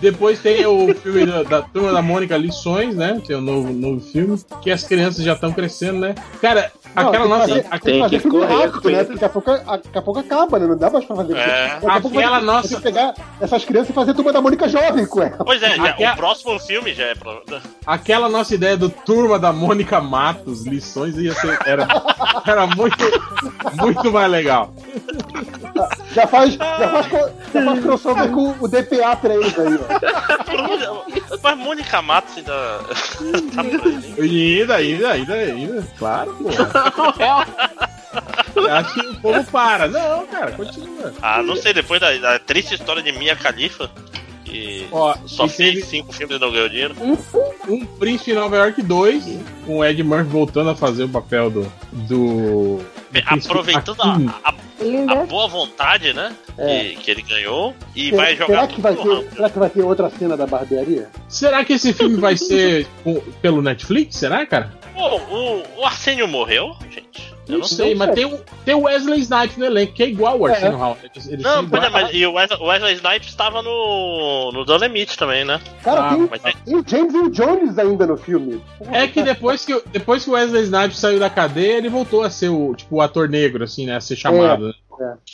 Depois 0.00 0.38
tem 0.40 0.64
o 0.66 0.94
filme 0.94 1.24
da, 1.24 1.42
da 1.42 1.62
Turma 1.62 1.92
da 1.92 2.02
Mônica 2.02 2.36
Lições, 2.36 2.94
né? 2.94 3.20
Tem 3.26 3.34
o 3.36 3.40
novo, 3.40 3.72
novo 3.72 4.00
filme. 4.00 4.38
Que 4.60 4.70
as 4.70 4.82
crianças 4.84 5.24
já 5.24 5.32
estão 5.32 5.52
crescendo, 5.52 5.98
né? 6.00 6.14
Cara, 6.40 6.70
Não, 6.94 7.08
aquela 7.08 7.12
tem 7.12 7.22
que 7.22 7.28
nossa. 7.28 7.48
fazer- 7.48 7.66
aqu- 7.70 7.70
Tem 7.70 7.78
que 7.78 7.84
Tem 7.90 8.00
fazer 8.00 8.16
que 8.16 8.22
filme 8.22 8.38
correr 8.46 8.66
rápido, 8.66 8.90
né? 8.90 9.04
Daqui 9.04 9.24
a, 9.24 9.28
pouco, 9.28 9.50
a- 9.50 9.56
daqui 9.76 9.98
a 9.98 10.02
pouco 10.02 10.20
acaba, 10.20 10.58
né? 10.58 10.66
Não 10.66 10.76
dá 10.76 10.90
mais 10.90 11.04
pra 11.04 11.16
fazer 11.16 11.36
É. 11.36 11.68
Daqui 11.68 11.86
a 11.86 12.00
pouco 12.00 12.18
Aquela 12.18 12.36
vai 12.36 12.44
nossa- 12.46 12.68
ter 12.68 12.74
que 12.76 12.82
pegar 12.82 13.14
essas 13.40 13.64
crianças 13.64 13.90
e 13.90 13.92
fazer 13.94 14.12
turma 14.14 14.32
da 14.32 14.40
Mônica 14.42 14.68
jovem 14.68 15.06
com 15.06 15.22
ela. 15.22 15.38
Pois 15.44 15.62
é, 15.62 15.76
já- 15.76 15.84
Aqui 15.86 16.04
é- 16.04 16.12
o 16.12 16.16
próximo 16.16 16.58
filme 16.60 16.92
já 16.92 17.04
é. 17.04 17.14
Pro... 17.14 17.42
Aquela 17.86 18.28
nossa 18.28 18.54
ideia 18.54 18.76
do 18.76 18.90
Turma 18.90 19.38
da 19.38 19.52
Mônica 19.52 20.00
Matos, 20.00 20.66
lições, 20.66 21.16
ia 21.16 21.32
ser. 21.34 21.58
Era, 21.66 21.86
era 22.46 22.66
muito, 22.66 22.96
muito 23.80 24.12
mais 24.12 24.30
legal. 24.30 24.72
Já 26.14 26.26
faz, 26.26 26.54
já 26.54 26.88
faz, 26.88 27.06
já 27.52 27.64
faz 27.64 27.80
crossover 27.80 28.30
com 28.30 28.54
o 28.58 28.66
DPA 28.68 29.14
3 29.16 29.58
aí, 29.58 29.78
ó. 29.78 29.85
Mas 31.42 31.58
Mônica 31.58 32.02
Matos 32.02 32.36
ainda. 32.36 32.52
tá 33.54 33.62
ainda, 34.22 34.76
ainda, 34.76 35.10
ainda, 35.12 35.34
ainda. 35.34 35.82
Claro, 35.98 36.34
pô. 36.34 36.48
Acho 38.70 38.94
que 38.94 39.06
o 39.06 39.20
povo 39.20 39.44
para. 39.50 39.88
Não, 39.88 40.26
cara, 40.26 40.52
continua. 40.52 41.12
Ah, 41.20 41.42
não 41.42 41.56
sei, 41.56 41.74
depois 41.74 42.00
da, 42.00 42.16
da 42.16 42.38
triste 42.38 42.74
história 42.74 43.02
de 43.02 43.12
Mia 43.12 43.36
Khalifa, 43.36 43.90
que 44.56 44.86
Ó, 44.92 45.14
só 45.26 45.48
fez 45.48 45.74
teve 45.74 45.86
cinco 45.86 46.12
filmes 46.12 46.36
e 46.36 46.40
não 46.40 46.50
ganhou 46.50 46.68
dinheiro. 46.68 46.94
um 47.68 47.84
Príncipe 47.84 48.30
de 48.32 48.36
Nova 48.36 48.56
York 48.56 48.82
2, 48.82 49.38
com 49.66 49.78
o 49.78 49.84
Ed 49.84 50.02
Murphy 50.02 50.30
voltando 50.30 50.70
a 50.70 50.74
fazer 50.74 51.04
o 51.04 51.08
papel 51.08 51.50
do. 51.50 51.62
do. 51.92 52.78
do 52.78 52.82
Aproveitando 53.28 54.00
a, 54.02 54.16
a- 54.50 54.54
a 55.08 55.24
boa 55.24 55.48
vontade, 55.48 56.12
né? 56.12 56.34
É. 56.58 56.80
Que, 56.90 56.96
que 56.96 57.10
ele 57.10 57.22
ganhou. 57.22 57.74
E 57.94 58.10
Será- 58.10 58.16
vai 58.22 58.36
jogar 58.36 58.46
será, 58.46 58.66
que 58.66 58.80
vai 58.80 58.94
ter, 58.96 59.30
será 59.34 59.50
que 59.50 59.58
vai 59.58 59.70
ter 59.70 59.82
outra 59.82 60.10
cena 60.10 60.36
da 60.36 60.46
barbearia? 60.46 61.08
Será 61.28 61.64
que 61.64 61.72
esse 61.72 61.92
filme 61.94 62.16
vai 62.16 62.36
ser 62.36 62.86
pelo 63.40 63.62
Netflix? 63.62 64.16
Será, 64.16 64.44
cara? 64.44 64.70
Pô, 64.96 65.16
o, 65.16 65.62
o 65.80 65.84
Arsênio 65.86 66.26
morreu, 66.26 66.74
gente? 66.90 67.34
Eu 67.46 67.52
Não, 67.52 67.58
não 67.60 67.64
sei, 67.68 67.94
mas 67.94 68.12
tem 68.12 68.24
o, 68.24 68.40
tem 68.64 68.74
o 68.74 68.80
Wesley 68.86 69.20
Snipes 69.20 69.56
no 69.56 69.66
elenco, 69.66 69.92
que 69.92 70.02
é 70.02 70.08
igual 70.08 70.36
o 70.40 70.46
Arsenio 70.46 70.76
Hall. 70.78 70.96
Eles- 71.14 71.28
eles 71.28 71.42
são 71.42 71.62
Não, 71.62 71.68
pois 71.68 71.84
é, 71.84 71.88
mas 71.90 72.10
e 72.12 72.26
o 72.26 72.32
Wesley, 72.32 72.60
Wesley 72.60 72.94
Snipes 72.94 73.28
estava 73.28 73.62
no, 73.62 74.50
no 74.52 74.66
The 74.66 74.78
Limit 74.78 75.16
também, 75.16 75.44
né? 75.44 75.60
Cara, 75.84 76.00
Ah, 76.06 76.08
tem, 76.16 76.28
mas 76.28 76.44
é- 76.44 76.52
tem 76.64 76.74
o 76.76 76.84
James 76.84 77.14
Earl 77.14 77.30
Jones 77.30 77.78
ainda 77.78 78.04
no 78.04 78.16
filme. 78.16 78.60
É 78.90 79.06
que 79.06 79.22
depois 79.22 79.64
que, 79.64 79.80
depois 79.92 80.24
que 80.24 80.30
o 80.30 80.32
Wesley 80.32 80.64
Snipes 80.64 80.98
saiu 80.98 81.20
da 81.20 81.30
cadeia, 81.30 81.74
ele 81.76 81.88
voltou 81.88 82.24
a 82.24 82.30
ser 82.30 82.48
o, 82.48 82.74
tipo, 82.74 82.96
o 82.96 83.00
ator 83.00 83.28
negro, 83.28 83.62
assim, 83.62 83.86
né? 83.86 83.94
A 83.96 84.00
ser 84.00 84.16
chamado. 84.16 84.66
né? 84.68 84.74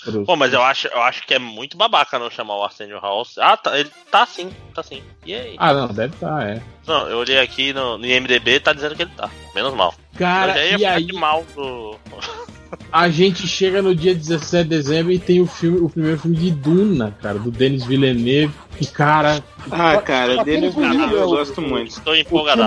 Bruce. 0.04 0.26
Pô, 0.26 0.36
mas 0.36 0.52
eu 0.52 0.62
acho, 0.62 0.88
eu 0.88 1.02
acho 1.02 1.26
que 1.26 1.34
é 1.34 1.38
muito 1.38 1.76
babaca 1.76 2.18
não 2.18 2.30
chamar 2.30 2.56
o 2.56 2.64
Arsenio 2.64 3.00
House. 3.00 3.38
Ah, 3.38 3.56
tá, 3.56 3.78
ele 3.78 3.90
tá 4.10 4.26
sim, 4.26 4.50
tá 4.74 4.82
sim. 4.82 5.02
E 5.24 5.34
aí? 5.34 5.56
Ah, 5.58 5.72
não, 5.72 5.88
deve 5.88 6.14
estar, 6.14 6.48
é. 6.48 6.62
Não, 6.86 7.08
eu 7.08 7.18
olhei 7.18 7.38
aqui 7.38 7.72
no, 7.72 7.98
no 7.98 8.06
IMDB 8.06 8.60
tá 8.60 8.72
dizendo 8.72 8.94
que 8.96 9.02
ele 9.02 9.12
tá. 9.16 9.30
Menos 9.54 9.74
mal. 9.74 9.94
Cara, 10.16 10.62
ia 10.64 10.78
e 10.78 10.84
aí 10.84 11.12
mal 11.12 11.44
do. 11.54 11.96
a 12.90 13.08
gente 13.08 13.46
chega 13.46 13.82
no 13.82 13.94
dia 13.94 14.14
17 14.14 14.64
de 14.64 14.68
dezembro 14.68 15.12
e 15.12 15.18
tem 15.18 15.40
o 15.40 15.46
filme, 15.46 15.80
o 15.80 15.88
primeiro 15.88 16.18
filme 16.18 16.36
de 16.36 16.50
Duna, 16.50 17.16
cara, 17.20 17.38
do 17.38 17.50
Denis 17.50 17.84
Villeneuve. 17.84 18.54
E, 18.80 18.86
cara, 18.86 19.42
Ah, 19.70 19.96
cara, 19.98 20.42
dele 20.42 20.70
bonito, 20.70 21.14
eu 21.14 21.24
o- 21.26 21.30
gosto 21.30 21.62
muito. 21.62 21.90
Estou 21.92 22.14
O 22.14 22.16
empolgado. 22.16 22.62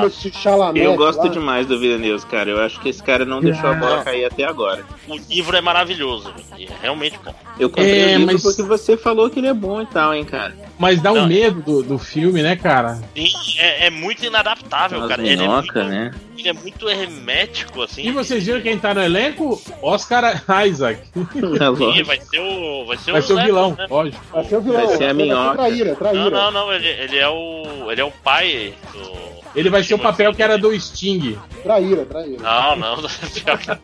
Eu 0.76 0.96
gosto 0.96 1.24
lá. 1.24 1.28
demais 1.30 1.68
do 1.68 1.78
Villeneuve, 1.80 2.26
cara. 2.28 2.50
Eu 2.50 2.62
acho 2.62 2.80
que 2.80 2.88
esse 2.90 3.04
cara 3.04 3.26
não 3.26 3.42
deixou 3.42 3.70
a 3.70 3.74
bola 3.74 4.04
cair 4.04 4.24
até 4.26 4.46
agora. 4.46 4.86
O 5.08 5.18
livro 5.18 5.58
é 5.58 5.62
maravilhoso. 5.62 6.34
É 6.58 6.68
realmente 6.82 7.20
bom. 7.24 7.34
Eu 7.60 7.70
comprei 7.70 8.00
É, 8.00 8.16
o 8.16 8.20
livro 8.20 8.34
mas- 8.34 8.44
porque 8.44 8.62
você 8.64 8.96
falou 8.96 9.30
que 9.30 9.40
ele 9.40 9.48
é 9.48 9.54
bom 9.54 9.82
e 9.82 9.86
tal, 9.88 10.14
hein, 10.14 10.24
cara. 10.24 10.56
mas 10.80 11.02
dá 11.02 11.12
um 11.12 11.16
Não. 11.16 11.28
medo 11.28 11.62
do, 11.62 11.84
do 11.84 11.98
filme, 11.98 12.42
né, 12.42 12.56
cara? 12.56 13.02
Sim, 13.16 13.28
é, 13.60 13.88
é 13.88 13.90
muito 13.90 14.26
inadaptável, 14.26 15.02
As 15.02 15.08
cara. 15.10 15.22
Ele 15.22 15.34
é, 15.34 15.36
minhoca, 15.38 15.84
muito, 15.84 15.90
né? 15.90 16.12
ele 16.38 16.50
é 16.50 16.54
muito 16.54 16.90
hermético, 16.90 17.82
assim. 17.82 18.04
E 18.08 18.12
vocês 18.12 18.46
viram 18.46 18.62
quem 18.62 18.78
tá 18.78 18.94
no 18.94 19.02
elenco? 19.04 19.62
Oscar 19.82 20.44
Isaac. 20.66 21.00
É 21.16 21.76
Sim, 21.98 22.04
vai 22.04 22.20
ser 22.22 22.40
o. 22.40 22.86
Vai 22.86 22.98
ser, 22.98 23.12
Vai 23.12 23.22
ser 23.22 23.34
o 23.34 23.42
vilão, 23.44 23.76
né? 23.78 23.88
lógico. 23.90 24.24
Vai 24.32 24.44
ser 24.46 24.56
o 24.58 24.62
vilão. 24.62 24.86
Vai 24.88 24.98
ser 24.98 25.04
a 25.10 25.14
minhoca. 25.14 25.64
Traíra. 25.96 26.30
Não, 26.30 26.52
não, 26.52 26.52
não, 26.52 26.74
ele, 26.74 26.88
ele 26.88 27.18
é 27.18 27.28
o. 27.28 27.92
Ele 27.92 28.02
é 28.02 28.04
o 28.04 28.12
pai 28.12 28.74
do. 28.94 29.45
Ele 29.56 29.70
vai 29.70 29.84
ser 29.84 29.94
o 29.94 30.00
papel 30.00 30.34
que 30.34 30.44
era 30.44 30.58
do 30.58 30.78
Sting. 30.80 31.38
Traíra, 31.64 32.06
traíra. 32.06 32.42
Não, 32.42 32.76
não. 32.76 32.96
pior 33.34 33.58
que- 33.58 33.76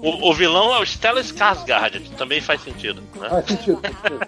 o, 0.00 0.30
o 0.30 0.34
vilão 0.34 0.74
é 0.74 0.80
o 0.80 0.86
Stellan 0.86 1.20
Skarsgård, 1.22 2.00
que 2.00 2.10
também 2.16 2.40
faz 2.40 2.62
sentido, 2.62 3.02
né? 3.20 3.28
Faz 3.28 3.46
sentido. 3.46 3.80
faz 3.82 4.12
sentido. 4.12 4.26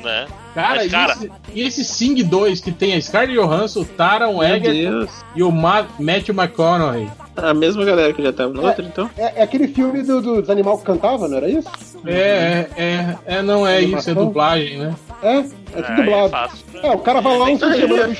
né? 0.04 0.26
Cara, 0.54 0.76
Mas, 0.76 0.86
e 0.86 0.90
cara- 0.90 1.12
esse- 1.12 1.30
e 1.54 1.62
esse 1.62 1.84
Sing 1.84 2.22
2 2.22 2.60
que 2.60 2.72
tem 2.72 2.94
a 2.94 3.00
Scarlett 3.00 3.34
Johansson, 3.34 3.80
o 3.80 3.84
Taron 3.84 4.42
Egerton 4.42 5.06
e 5.34 5.42
o 5.42 5.50
Ma 5.50 5.86
Matthew 5.98 6.34
McConaughey. 6.34 7.08
A 7.36 7.54
mesma 7.54 7.84
galera 7.84 8.12
que 8.12 8.22
já 8.22 8.32
tava 8.32 8.52
no 8.52 8.64
outro, 8.66 8.84
então? 8.84 9.08
É, 9.16 9.40
é 9.40 9.42
aquele 9.42 9.68
filme 9.68 10.02
do- 10.02 10.20
dos 10.20 10.50
animais 10.50 10.80
que 10.80 10.86
cantavam, 10.86 11.28
não 11.28 11.36
era 11.36 11.48
isso? 11.48 11.68
É, 12.04 12.68
é, 12.76 12.76
é, 12.76 13.18
é, 13.36 13.42
não 13.42 13.66
é 13.66 13.80
isso, 13.80 14.10
é 14.10 14.14
dublagem, 14.14 14.78
né? 14.78 14.94
É, 15.22 15.44
é 15.74 15.82
tudo 15.82 15.86
É, 15.88 15.92
é 15.92 15.96
dublado. 16.04 16.30
fácil. 16.30 16.58
É, 16.82 16.90
o 16.92 16.98
cara 16.98 17.20
vai 17.20 17.38
lá 17.38 17.44
um 17.44 17.48
fim 17.48 17.56
de 17.56 17.64
Aí 17.64 17.80
semana 17.80 18.02
é 18.02 18.06
no 18.06 18.12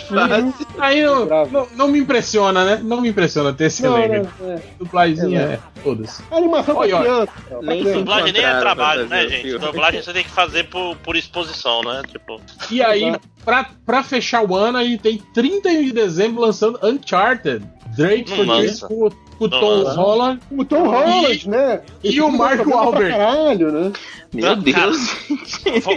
estúdio. 0.51 0.67
Aí 0.78 0.99
eu- 1.01 1.27
não, 1.51 1.67
não 1.77 1.89
me 1.89 1.99
impressiona, 2.01 2.65
né? 2.65 2.81
Não 2.83 3.01
me 3.01 3.09
impressiona 3.09 3.52
ter 3.52 3.65
esse 3.65 3.85
elenco. 3.86 4.28
é. 4.44 4.59
Dublagem 4.78 5.36
É, 5.36 5.41
é, 5.41 5.59
foda-se. 5.83 6.23
A 6.31 6.36
animação 6.36 6.75
pra 6.75 6.85
olha. 6.85 6.99
criança. 7.01 7.33
pra 7.49 7.60
Nem 7.62 7.83
Dublagem 7.85 8.33
nem 8.33 8.44
é 8.44 8.59
trabalho, 8.60 9.07
né, 9.09 9.28
gente? 9.28 9.43
filme. 9.43 9.59
Dublagem 9.65 10.02
você 10.02 10.12
tem 10.12 10.25
que 10.25 10.31
fazer 10.31 10.65
por, 10.65 10.97
por 10.97 11.17
exposição, 11.17 11.83
né? 11.83 12.02
Tipo, 12.10 12.41
E 12.70 12.83
aí, 12.83 13.15
pra, 13.44 13.67
pra 13.86 14.02
fechar 14.02 14.43
o 14.43 14.55
ano, 14.57 14.78
a 14.78 14.85
gente 14.85 14.99
tem 15.02 15.18
31 15.35 15.85
de 15.85 15.93
dezembro 15.93 16.41
lançando 16.43 16.78
Uncharted. 16.83 17.65
Drake. 17.97 18.25
Drake 18.33 18.81
com, 18.83 19.09
o 19.41 19.49
Tom. 19.49 19.83
Holland. 19.85 20.41
O 20.51 20.65
Tom 20.65 20.89
Holland, 20.89 21.49
né? 21.49 21.81
e 22.05 22.09
o 22.09 22.12
filme 22.12 22.36
é 22.39 22.41
Wahlberg. 22.65 23.09
Pra 23.15 23.18
caralho, 23.27 23.73
né? 23.73 23.93
Meu 24.32 24.55
Deus. 24.57 24.98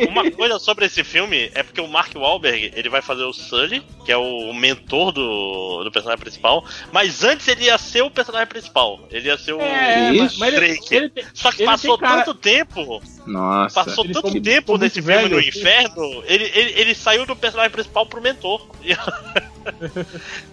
uma 0.10 0.32
coisa 0.32 0.58
sobre 0.58 0.85
esse 0.85 1.03
filme 1.03 1.51
é 1.53 1.64
porque 1.64 1.82
o 1.82 1.88
Mark 1.88 2.16
Wahlberg 2.16 2.72
ele 2.76 2.90
vai 2.90 3.01
fazer 3.01 3.24
o 3.24 3.34
Sully, 3.34 3.84
que 4.06 4.11
é 4.11 4.16
o 4.18 4.53
mentor 4.53 5.11
do, 5.11 5.84
do 5.84 5.92
personagem 5.92 6.22
principal, 6.22 6.64
mas 6.93 7.24
antes 7.24 7.48
ele 7.50 7.66
ia 7.66 7.77
ser 7.77 8.03
o 8.03 8.10
personagem 8.11 8.48
principal. 8.48 9.01
Ele 9.11 9.27
ia 9.27 9.38
ser 9.38 9.53
o 9.53 9.60
É, 9.61 10.11
mas, 10.14 10.38
mas 10.38 10.53
ele, 10.53 10.66
Drake. 10.68 10.95
ele 10.95 11.11
Só 11.34 11.51
que 11.51 11.66
passou 11.66 11.98
tem 11.98 12.08
cara- 12.08 12.24
tanto 12.24 12.38
tempo, 12.40 13.01
Nossa. 13.27 13.84
passou 13.84 14.03
Ele 14.06 14.14
tanto 14.14 14.42
tempo 14.42 14.77
nesse 14.77 15.01
muito 15.01 15.11
filme 15.14 15.30
no 15.30 15.35
velho, 15.35 15.50
assim. 15.50 15.60
inferno, 15.60 16.24
ele, 16.26 16.45
ele, 16.56 16.80
ele 16.80 16.95
saiu 16.95 17.26
do 17.26 17.35
personagem 17.35 17.72
principal 17.72 18.06
pro 18.06 18.22
mentor. 18.22 18.66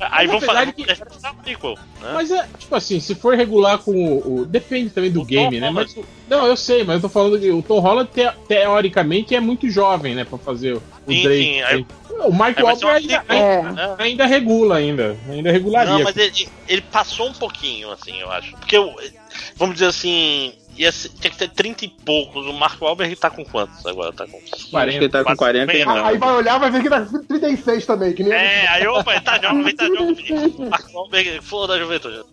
Aí 0.00 0.26
Mas 0.26 0.30
vão 0.30 0.40
fazer 0.40 0.72
que- 0.72 0.84
prequel, 0.84 1.74
né? 2.00 2.10
Mas 2.12 2.30
é, 2.30 2.46
tipo 2.58 2.74
assim, 2.74 3.00
se 3.00 3.14
for 3.14 3.34
regular 3.34 3.78
com 3.78 3.92
o. 3.92 4.40
o- 4.40 4.44
depende 4.46 4.90
também 4.90 5.10
do 5.10 5.22
O 5.22 5.24
game, 5.24 5.58
Tom 5.58 5.64
né? 5.66 5.70
Mas, 5.70 5.96
não, 6.28 6.46
eu 6.46 6.56
sei, 6.56 6.84
mas 6.84 6.96
eu 6.96 7.02
tô 7.02 7.08
falando 7.08 7.40
que 7.40 7.50
o 7.50 7.62
Tom 7.68 7.78
Holland, 7.80 8.10
te- 8.12 8.32
teoricamente, 8.48 9.34
é 9.34 9.40
muito 9.40 9.68
jovem, 9.70 10.14
né? 10.14 10.24
Pra 10.24 10.38
fazer 10.38 10.74
o, 10.74 10.82
Sim, 11.06 11.22
Drake. 11.22 11.42
sim, 11.44 11.62
aí- 11.62 11.86
o 12.26 12.32
Mark 12.32 12.56
ser 12.56 12.64
Wahlberg 12.64 13.06
uma 13.06 13.14
ainda, 13.20 13.24
ainda, 13.28 13.72
né? 13.72 13.94
ainda 13.98 14.26
regula, 14.26 14.76
ainda. 14.78 15.16
Ainda 15.30 15.52
regularia. 15.52 15.92
Não, 15.92 16.02
mas 16.02 16.16
ele, 16.16 16.48
ele 16.66 16.82
passou 16.82 17.28
um 17.28 17.32
pouquinho, 17.32 17.92
assim, 17.92 18.18
eu 18.20 18.28
acho. 18.32 18.50
Porque, 18.56 18.76
eu- 18.76 18.92
vamos 19.54 19.74
dizer 19.76 19.86
assim, 19.86 20.52
ia 20.76 20.90
ser, 20.90 21.10
tinha 21.10 21.30
que 21.30 21.38
ter 21.38 21.48
30 21.50 21.84
e 21.84 21.88
poucos. 21.88 22.44
O 22.46 22.52
Mark 22.54 22.80
Wahlberg 22.82 23.14
tá 23.14 23.30
com 23.30 23.44
quantos 23.44 23.86
agora? 23.86 24.12
Tá 24.12 24.26
com 24.26 24.36
Acho 24.38 24.66
que 24.68 24.76
ele 24.96 25.08
tá 25.08 25.18
com 25.18 25.24
Quase 25.26 25.38
40 25.38 25.72
e 25.72 25.76
bem, 25.76 25.84
não. 25.84 26.04
Aí 26.04 26.18
vai 26.18 26.34
olhar, 26.34 26.58
vai 26.58 26.70
ver 26.72 26.82
que 26.82 26.88
tá 26.90 27.06
36 27.28 27.86
também, 27.86 28.12
que 28.12 28.24
nem 28.24 28.32
É, 28.32 28.66
aí 28.68 28.86
opa, 28.88 29.12
ele 29.12 29.20
tá 29.20 29.38
jovem, 29.40 29.76
tá 29.76 29.86
jovem. 29.86 30.54
Mark 30.68 30.92
Wahlberg, 30.92 31.40
flor 31.42 31.68
da 31.68 31.78
juventude. 31.78 32.24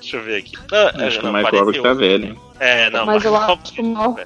Deixa 0.00 0.16
eu 0.16 0.22
ver 0.22 0.36
aqui. 0.36 0.52
Ah, 0.72 0.92
é, 0.98 1.06
Acho 1.06 1.20
que 1.20 1.26
o 1.26 1.32
Wahlberg 1.32 1.58
41. 1.58 1.82
tá 1.82 1.92
velho, 1.94 2.24
hein? 2.26 2.36
É, 2.60 2.90
não, 2.90 3.06
Mas 3.06 3.24
eu 3.24 3.36
acho 3.36 3.58
que 3.74 3.80
o 3.80 3.84
Mark 3.84 4.18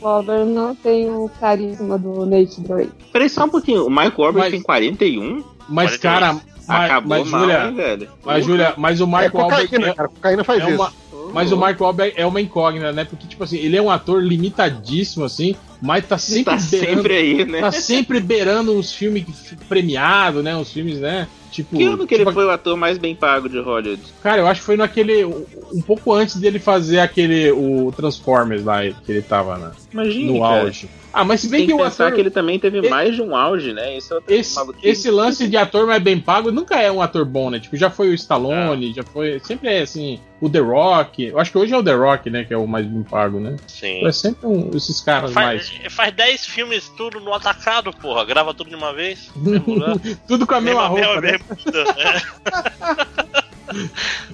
Wahlberg 0.00 0.50
não 0.50 0.74
tem 0.74 1.10
o 1.10 1.30
carisma 1.40 1.98
do 1.98 2.24
Nate 2.26 2.60
Drake. 2.60 2.90
Peraí 3.12 3.28
só 3.28 3.44
um 3.44 3.48
pouquinho. 3.48 3.86
O 3.86 3.90
Mike 3.90 4.14
Wahlberg 4.20 4.38
Mas- 4.40 4.50
tem 4.52 4.62
41? 4.62 5.44
Mas, 5.68 5.96
42. 5.96 5.98
cara, 6.00 6.40
Acabou 6.68 7.08
mas, 7.18 7.28
mal, 7.30 7.40
Júlia, 7.40 7.64
hein, 7.66 7.74
velho? 7.74 8.08
mas, 8.24 8.44
Júlia, 8.44 8.74
mas 8.76 9.00
o 9.00 9.04
É 9.04 9.06
Wahlberg. 9.06 9.30
cocaína, 9.68 9.88
é- 9.88 9.94
cara. 9.94 10.08
Cocaína 10.08 10.44
faz 10.44 10.62
é 10.62 10.66
isso. 10.70 10.74
uma- 10.82 10.92
Mas 11.32 11.52
o 11.52 11.56
Mark 11.58 11.78
Wahlberg 11.78 12.14
é 12.16 12.24
uma 12.26 12.40
incógnita, 12.40 12.90
né? 12.90 13.04
Porque, 13.04 13.26
tipo 13.26 13.44
assim, 13.44 13.58
ele 13.58 13.76
é 13.76 13.82
um 13.82 13.90
ator 13.90 14.22
limitadíssimo, 14.22 15.26
assim, 15.26 15.54
mas 15.80 16.06
tá 16.06 16.16
sempre 16.16 16.44
Tá 16.44 16.56
beirando. 16.56 16.96
sempre 16.96 17.14
aí, 17.16 17.44
né? 17.44 17.60
Tá 17.60 17.70
sempre 17.72 18.18
beirando 18.20 18.72
uns 18.72 18.92
filmes 18.94 19.26
premiados, 19.68 20.42
né? 20.42 20.56
Uns 20.56 20.72
filmes, 20.72 20.98
né? 21.00 21.28
Tipo. 21.50 21.76
Que 21.76 21.84
ano 21.84 22.06
que 22.06 22.14
ele 22.14 22.24
tipo, 22.24 22.32
foi 22.34 22.44
o 22.44 22.50
ator 22.50 22.76
mais 22.76 22.98
bem 22.98 23.14
pago 23.14 23.48
de 23.48 23.58
Hollywood? 23.60 24.02
Cara, 24.22 24.40
eu 24.40 24.46
acho 24.46 24.60
que 24.60 24.66
foi 24.66 24.76
naquele. 24.76 25.24
Um 25.24 25.80
pouco 25.86 26.12
antes 26.12 26.36
dele 26.36 26.58
fazer 26.58 27.00
aquele. 27.00 27.50
O 27.52 27.92
Transformers 27.96 28.64
lá, 28.64 28.80
que 28.82 29.12
ele 29.12 29.22
tava 29.22 29.56
na- 29.58 29.72
Imagina, 29.92 30.32
no 30.32 30.40
cara. 30.40 30.72
Ah, 31.12 31.24
mas 31.24 31.40
se 31.40 31.48
bem 31.48 31.60
Tem 31.60 31.66
que 31.68 31.72
que 31.74 31.80
o 31.80 31.84
pensar 31.84 32.04
ator. 32.06 32.14
que 32.16 32.20
ele 32.20 32.30
também 32.30 32.58
teve 32.58 32.88
mais 32.88 33.14
de 33.14 33.22
um 33.22 33.34
auge, 33.34 33.72
né? 33.72 33.96
Esse, 33.96 34.12
é 34.12 34.16
outro 34.16 34.34
Esse, 34.34 34.58
esse 34.82 35.10
lance 35.10 35.48
de 35.48 35.56
ator 35.56 35.86
mais 35.86 36.02
bem 36.02 36.20
pago 36.20 36.50
nunca 36.52 36.76
é 36.80 36.92
um 36.92 37.00
ator 37.00 37.24
bom, 37.24 37.48
né? 37.50 37.58
Tipo, 37.58 37.76
já 37.76 37.88
foi 37.90 38.10
o 38.10 38.14
Stallone, 38.14 38.92
já 38.92 39.02
foi. 39.02 39.40
Sempre 39.42 39.68
é 39.70 39.80
assim, 39.80 40.20
o 40.40 40.50
The 40.50 40.58
Rock. 40.58 41.24
Eu 41.24 41.38
acho 41.38 41.50
que 41.50 41.58
hoje 41.58 41.72
é 41.72 41.78
o 41.78 41.82
The 41.82 41.94
Rock, 41.94 42.28
né? 42.30 42.44
Que 42.44 42.52
é 42.52 42.58
o 42.58 42.66
mais 42.66 42.84
bem 42.86 43.02
pago, 43.02 43.40
né? 43.40 43.56
Sim. 43.66 44.06
É 44.06 44.12
sempre 44.12 44.46
um- 44.46 44.70
esses 44.76 45.00
caras 45.00 45.32
mais. 45.32 45.68
Faz, 45.70 45.92
faz 45.94 46.14
10 46.14 46.46
filmes 46.46 46.88
tudo 46.96 47.18
no 47.20 47.32
atacado, 47.32 47.90
porra. 47.92 48.24
Grava 48.24 48.52
tudo 48.52 48.68
de 48.70 48.76
uma 48.76 48.92
vez. 48.92 49.30
Tudo 50.28 50.46
com 50.46 50.54
a 50.54 50.60
mesma 50.60 50.88
Mesma- 50.90 51.06
roupa, 51.06 51.20
né? 51.22 51.32
mesma 51.32 51.56
bermuda, 51.72 51.94
é. 52.02 53.38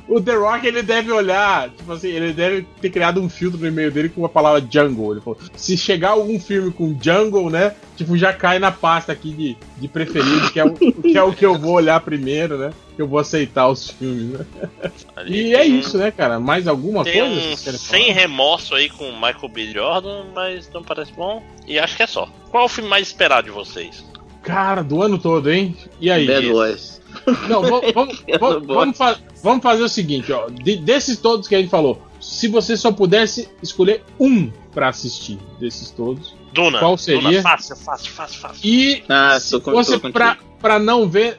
O 0.09 0.21
The 0.21 0.35
Rock, 0.35 0.67
ele 0.67 0.83
deve 0.83 1.11
olhar, 1.11 1.71
tipo 1.71 1.93
assim, 1.93 2.09
ele 2.09 2.33
deve 2.33 2.67
ter 2.81 2.91
criado 2.91 3.21
um 3.21 3.29
filtro 3.29 3.59
no 3.59 3.67
e-mail 3.67 3.91
dele 3.91 4.09
com 4.09 4.25
a 4.25 4.29
palavra 4.29 4.65
jungle. 4.71 5.13
Ele 5.13 5.21
falou, 5.21 5.39
se 5.57 5.77
chegar 5.77 6.11
algum 6.11 6.39
filme 6.39 6.71
com 6.73 6.97
jungle, 7.01 7.51
né, 7.51 7.75
tipo, 7.97 8.17
já 8.17 8.33
cai 8.33 8.59
na 8.59 8.71
pasta 8.71 9.13
aqui 9.13 9.31
de, 9.33 9.57
de 9.79 9.89
preferido, 9.89 10.51
que 10.53 10.61
é, 10.61 10.65
o, 10.65 10.73
que 10.75 11.17
é 11.19 11.23
o 11.23 11.33
que 11.33 11.45
eu 11.45 11.59
vou 11.59 11.73
olhar 11.75 11.99
primeiro, 12.01 12.59
né, 12.59 12.71
que 12.95 13.03
eu 13.03 13.09
vou 13.09 13.19
aceitar 13.19 13.69
os 13.69 13.91
filmes, 13.91 14.39
né. 14.39 14.47
Ali 15.17 15.49
E 15.49 15.55
é 15.55 15.65
isso, 15.65 15.99
né, 15.99 16.11
cara, 16.11 16.39
mais 16.39 16.69
alguma 16.69 17.03
Tem 17.05 17.21
coisa? 17.21 17.35
um 17.35 17.57
sem 17.57 18.03
falar? 18.07 18.21
remorso 18.21 18.75
aí 18.75 18.89
com 18.89 19.09
o 19.09 19.15
Michael 19.15 19.49
B. 19.49 19.73
Jordan, 19.73 20.25
mas 20.35 20.71
não 20.73 20.83
parece 20.83 21.13
bom. 21.13 21.43
E 21.67 21.79
acho 21.79 21.97
que 21.97 22.03
é 22.03 22.07
só. 22.07 22.29
Qual 22.51 22.67
o 22.67 22.69
filme 22.69 22.89
mais 22.91 23.07
esperado 23.09 23.45
de 23.49 23.51
vocês? 23.51 24.05
Cara, 24.43 24.83
do 24.83 25.01
ano 25.03 25.19
todo, 25.19 25.51
hein? 25.51 25.75
E 26.01 26.11
aí? 26.11 26.27
Bad 26.27 26.47
Boys. 26.49 26.94
Não, 27.49 27.63
vamos, 27.63 27.93
vamos, 27.95 28.23
vamos, 28.39 28.67
não 28.67 28.93
fa- 28.95 29.19
vamos 29.43 29.63
fazer 29.63 29.83
o 29.83 29.89
seguinte, 29.89 30.33
ó. 30.33 30.49
de- 30.49 30.77
desses 30.77 31.19
todos 31.19 31.47
que 31.49 31.55
a 31.55 31.59
gente 31.61 31.71
falou, 31.71 32.01
se 32.21 32.49
você 32.49 32.77
só 32.77 32.91
pudesse 32.93 33.49
escolher 33.63 34.03
um 34.19 34.51
pra 34.73 34.89
assistir 34.89 35.39
desses 35.61 35.91
todos, 35.91 36.35
Duna. 36.53 36.79
Qual 36.79 36.97
seria? 36.97 37.21
Duna, 37.23 37.43
fácil, 37.43 37.77
fácil, 37.77 38.13
fácil, 38.13 38.41
fácil. 38.41 38.61
e 38.69 39.03
Ah, 39.09 39.39
se 39.41 39.61
fosse 39.61 39.99
pra, 39.99 40.39
pra 40.61 40.79
não 40.79 41.09
ver, 41.09 41.39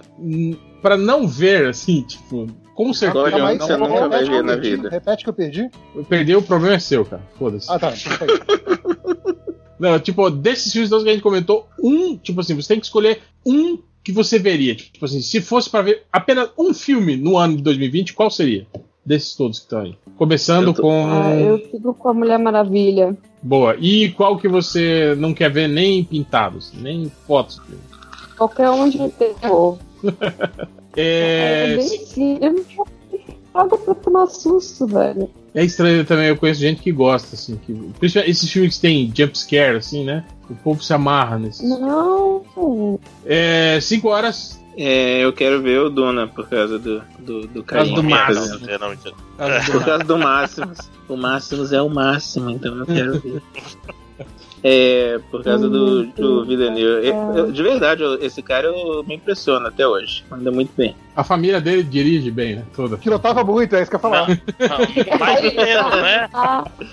para 0.82 0.98
não 0.98 1.26
ver, 1.28 1.68
assim, 1.70 2.02
tipo, 2.02 2.48
com 2.74 2.94
certeza, 2.94 3.48
aí, 3.48 3.58
você 3.58 3.78
não, 3.78 3.88
nunca 3.88 4.10
vai 4.10 4.20
repete 4.20 4.24
que 4.26 4.30
ver 4.32 4.38
eu 4.38 4.44
na 4.44 4.54
perdi, 4.54 4.70
vida. 4.76 4.90
Repete 4.90 5.24
que 5.24 5.30
eu 5.30 5.34
perdi. 5.34 5.70
eu 5.96 6.04
perder 6.04 6.36
o 6.36 6.42
problema 6.42 6.76
é 6.76 6.80
seu, 6.80 7.06
cara. 7.06 7.24
Foda-se. 7.40 7.72
Ah, 7.72 7.80
tá. 7.80 7.90
Aí. 7.90 7.96
Não, 9.80 10.00
tipo, 10.00 10.30
desses 10.30 10.72
filmes 10.72 10.90
todos 10.90 11.04
que 11.04 11.10
a 11.10 11.14
gente 11.14 11.22
comentou, 11.24 11.68
um, 11.82 12.18
tipo 12.18 12.40
assim, 12.40 12.56
você 12.56 12.70
tem 12.70 12.80
que 12.80 12.86
escolher 12.86 13.22
um 13.46 13.78
que 14.06 14.12
você 14.12 14.38
veria. 14.40 14.76
Tipo 14.76 15.04
assim, 15.04 15.20
se 15.20 15.42
fosse 15.42 15.70
pra 15.70 15.82
ver 15.82 16.04
apenas 16.14 16.50
um 16.58 16.74
filme 16.74 17.18
no 17.18 17.36
ano 17.38 17.58
de 17.58 17.64
2020, 17.64 18.14
qual 18.14 18.30
seria? 18.30 18.66
Desses 19.06 19.36
todos 19.36 19.60
que 19.60 19.66
estão 19.66 19.82
aí. 19.82 19.96
Começando 20.16 20.68
Eu 20.68 20.74
tô- 20.74 20.82
com. 20.84 21.06
Ah, 21.08 21.36
eu 21.36 21.60
fico 21.70 21.94
com 21.94 22.10
a 22.10 22.14
Mulher 22.14 22.40
Maravilha. 22.40 23.18
Boa. 23.42 23.76
E 23.80 24.10
qual 24.12 24.38
que 24.38 24.48
você 24.48 25.14
não 25.18 25.34
quer 25.34 25.52
ver 25.52 25.68
nem 25.68 26.04
pintados, 26.04 26.72
nem 26.74 27.12
fotos? 27.28 27.60
Qualquer 28.38 28.70
um 28.70 28.88
de 28.90 29.10
terror. 29.10 29.78
É, 30.98 31.74
É 31.74 31.76
bem 31.76 32.64
paga 33.56 33.78
pra 33.78 33.96
tomar 33.96 34.28
susto, 34.28 34.86
velho. 34.86 35.30
É 35.54 35.64
estranho 35.64 36.04
também, 36.04 36.28
eu 36.28 36.36
conheço 36.36 36.60
gente 36.60 36.82
que 36.82 36.92
gosta, 36.92 37.36
assim. 37.36 37.58
Que, 37.66 37.74
principalmente 37.98 38.32
esses 38.32 38.52
filmes 38.52 38.76
que 38.76 38.82
tem 38.82 39.14
jump 39.16 39.38
scare, 39.38 39.78
assim, 39.78 40.04
né? 40.04 40.26
O 40.50 40.56
povo 40.56 40.84
se 40.84 40.94
amarra 40.94 41.40
nesses. 41.40 41.68
Não. 41.68 43.00
É. 43.26 43.80
5 43.80 44.08
horas. 44.10 44.60
É, 44.78 45.24
eu 45.24 45.32
quero 45.32 45.62
ver 45.62 45.80
o 45.80 45.90
Duna 45.90 46.28
por 46.28 46.50
causa 46.50 46.78
do, 46.78 47.02
do, 47.18 47.48
do 47.48 47.64
causa 47.64 47.94
do. 47.94 48.04
Máximo. 48.04 48.68
Por 49.72 49.86
causa 49.86 50.04
do 50.04 50.18
Máximos. 50.18 50.78
O 51.08 51.16
Máximos 51.16 51.72
é 51.72 51.82
o 51.82 51.90
máximo, 51.90 52.50
então 52.50 52.76
eu 52.80 52.86
quero 52.86 53.20
ver. 53.22 53.42
É, 54.68 55.20
por 55.30 55.44
causa 55.44 55.70
do, 55.70 56.08
do 56.08 56.44
Villeneuve. 56.44 57.08
Eu- 57.08 57.34
eu- 57.36 57.52
de 57.52 57.62
verdade, 57.62 58.02
eu- 58.02 58.20
esse 58.20 58.42
cara 58.42 58.66
eu, 58.66 59.04
me 59.04 59.14
impressiona 59.14 59.70
até 59.70 59.88
hoje. 59.88 60.24
Anda 60.32 60.52
muito 60.52 60.72
bem. 60.76 60.96
A 61.16 61.24
família 61.24 61.62
dele 61.62 61.84
dirige 61.84 62.32
bem, 62.32 62.56
né? 62.56 62.64
Toda. 62.76 62.98
Pilotava 62.98 63.44
muito, 63.44 63.76
é 63.76 63.84
isso 63.84 63.92
que 63.92 63.96
eu 63.96 64.00
ia 64.00 64.02
falar. 64.02 64.28
Não, 64.28 65.18
mais 65.20 65.46
ou 65.46 65.54
menos, 65.54 65.96
né? 66.02 66.30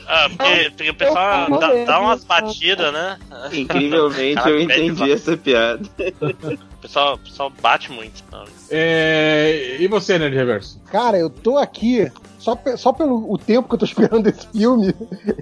Ah, 0.07 0.29
porque, 0.29 0.71
porque 0.77 0.91
o 0.91 0.95
pessoal 0.95 1.59
dá, 1.59 1.85
dá 1.87 2.01
umas 2.01 2.21
ver. 2.21 2.29
batidas, 2.29 2.93
né? 2.93 3.19
Incrivelmente 3.53 4.47
eu 4.49 4.61
entendi 4.61 5.11
essa 5.11 5.35
piada. 5.37 5.81
O 6.21 6.77
pessoal, 6.83 7.15
o 7.15 7.19
pessoal 7.19 7.51
bate 7.63 7.91
muito. 7.91 8.23
Não. 8.31 8.45
É, 8.71 9.77
e 9.81 9.87
você, 9.89 10.19
Nerd 10.19 10.35
Reverso? 10.37 10.79
Cara, 10.91 11.17
eu 11.19 11.31
tô 11.31 11.57
aqui, 11.57 12.11
só, 12.43 12.59
só 12.77 12.93
pelo 12.93 13.33
o 13.33 13.39
tempo 13.39 13.69
que 13.69 13.75
eu 13.75 13.79
tô 13.79 13.85
esperando 13.87 14.27
esse 14.27 14.47
filme, 14.49 14.93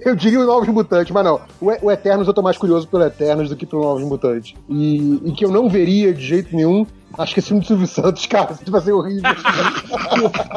eu 0.05 0.15
diria 0.15 0.39
o 0.39 0.45
Novos 0.45 0.67
Mutantes, 0.69 1.11
mas 1.11 1.25
não. 1.25 1.41
O, 1.59 1.87
o 1.87 1.91
Eternos 1.91 2.27
eu 2.27 2.33
tô 2.33 2.41
mais 2.41 2.57
curioso 2.57 2.87
pelo 2.87 3.03
Eternos 3.03 3.49
do 3.49 3.55
que 3.55 3.65
pelo 3.65 3.81
Novos 3.81 4.03
Mutantes. 4.03 4.53
E, 4.69 5.19
e 5.25 5.31
que 5.31 5.43
eu 5.43 5.51
não 5.51 5.67
veria 5.67 6.13
de 6.13 6.23
jeito 6.23 6.55
nenhum. 6.55 6.85
Acho 7.17 7.33
que 7.33 7.39
esse 7.39 7.49
filme 7.49 7.61
do 7.61 7.67
Silvio 7.67 7.87
Santos, 7.87 8.25
cara, 8.25 8.57
vai 8.67 8.81
ser 8.81 8.91
horrível. 8.93 9.21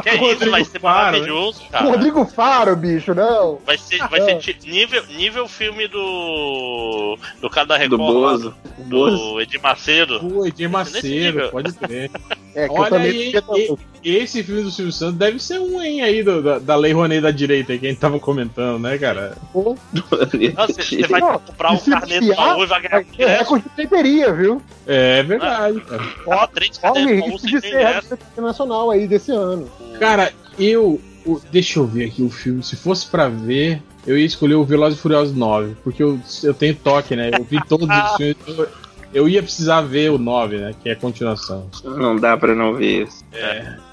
Que 0.03 0.09
é 0.11 0.33
isso, 0.33 0.51
vai 0.51 0.65
ser 0.65 0.81
Faro, 0.81 1.13
maravilhoso, 1.13 1.63
O 1.67 1.71
cara. 1.71 1.85
Rodrigo 1.91 2.25
Faro, 2.27 2.77
bicho, 2.77 3.15
não. 3.15 3.59
Vai 3.67 3.77
ser, 3.79 3.99
vai 4.09 4.21
ser 4.21 4.39
ti- 4.39 4.57
nível, 4.65 5.03
nível 5.17 5.49
filme 5.49 5.89
do. 5.89 7.19
Do 7.41 7.51
cara 7.51 7.67
da 7.67 7.77
Do 7.77 7.97
Record. 7.97 8.01
lá, 8.01 8.31
Bozo. 8.31 8.55
O 8.79 8.83
do 8.85 9.41
Edir 9.41 9.61
Macedo. 9.63 10.21
Pô, 10.21 10.47
Edir 10.47 10.69
Macedo, 10.71 11.07
nível. 11.09 11.51
pode 11.51 11.73
crer. 11.73 12.11
É, 12.57 12.69
que 12.69 12.73
eu 12.73 12.79
Olha 12.83 12.89
também 12.91 13.11
aí, 13.11 13.33
e- 14.05 14.17
esse 14.17 14.41
filme 14.45 14.63
do 14.63 14.71
Silvio 14.71 14.93
Santos 14.93 15.17
deve 15.17 15.41
ser 15.43 15.59
um 15.59 15.83
hein, 15.83 16.03
aí 16.03 16.23
do- 16.23 16.41
da, 16.41 16.61
da 16.61 16.77
Lei 16.77 16.93
Rouanet 16.93 17.21
da 17.21 17.33
direita 17.33 17.73
aí, 17.73 17.81
que 17.81 17.87
a 17.87 17.89
gente 17.91 17.99
tava 17.99 18.21
comentando, 18.21 18.79
né, 18.81 18.97
cara? 18.97 19.37
Não, 19.53 19.75
Você 20.69 20.83
você 20.83 21.07
vai 21.09 21.21
Não, 21.21 21.41
comprar 21.41 21.73
e 21.73 21.77
o 21.77 21.81
se 21.81 21.91
carnê 21.91 22.21
do 22.21 22.27
desfiar, 22.27 22.47
baú 22.51 22.63
e 22.63 22.67
vai 22.67 22.81
ganhar 22.81 22.91
Vai 22.93 23.03
o 23.03 23.05
ter 23.07 23.13
ingresso. 23.25 23.39
recorde 23.41 23.65
de 23.65 23.75
bilheteria, 23.75 24.33
viu? 24.33 24.63
É 24.87 25.23
verdade, 25.25 25.81
cara. 25.81 26.03
Ó, 26.29 26.44
três 26.49 26.77
do 26.79 26.83
baú 26.83 26.95
risco 26.95 27.39
sem 27.41 27.51
de 27.51 27.61
ser 27.61 28.19
internacional 28.33 28.91
aí 28.91 29.07
desse 29.07 29.33
ano. 29.33 29.69
Cara, 29.99 30.33
eu. 30.59 31.01
o- 31.27 31.41
deixa 31.51 31.79
eu 31.79 31.87
ver 31.87 32.07
aqui 32.07 32.23
o 32.23 32.31
filme. 32.31 32.63
Se 32.63 32.77
fosse 32.77 33.07
pra 33.07 33.29
ver, 33.29 33.83
eu 34.07 34.19
ia 34.19 34.27
escolher 34.27 34.55
o 34.55 34.65
Velozes 34.65 34.99
e 34.99 35.03
Furiosos 35.03 35.35
9. 35.35 35.75
Porque 35.83 36.03
eu, 36.03 36.19
eu 36.43 36.53
tenho 36.55 36.75
toque, 36.75 37.17
né? 37.17 37.31
Eu 37.39 37.45
vi 37.45 37.59
todos 37.69 37.89
os 37.89 38.17
filmes. 38.17 38.37
Eu, 38.47 38.69
eu 39.15 39.29
ia 39.29 39.43
precisar 39.43 39.81
ver 39.83 40.11
o 40.11 40.19
9, 40.19 40.57
né? 40.59 40.75
Que 40.83 40.89
é 40.89 40.93
a 40.93 40.97
continuação. 40.97 41.67
Não 41.85 42.17
dá 42.17 42.37
pra 42.37 42.55
não 42.55 42.75
ver 42.75 43.05
isso. 43.05 43.25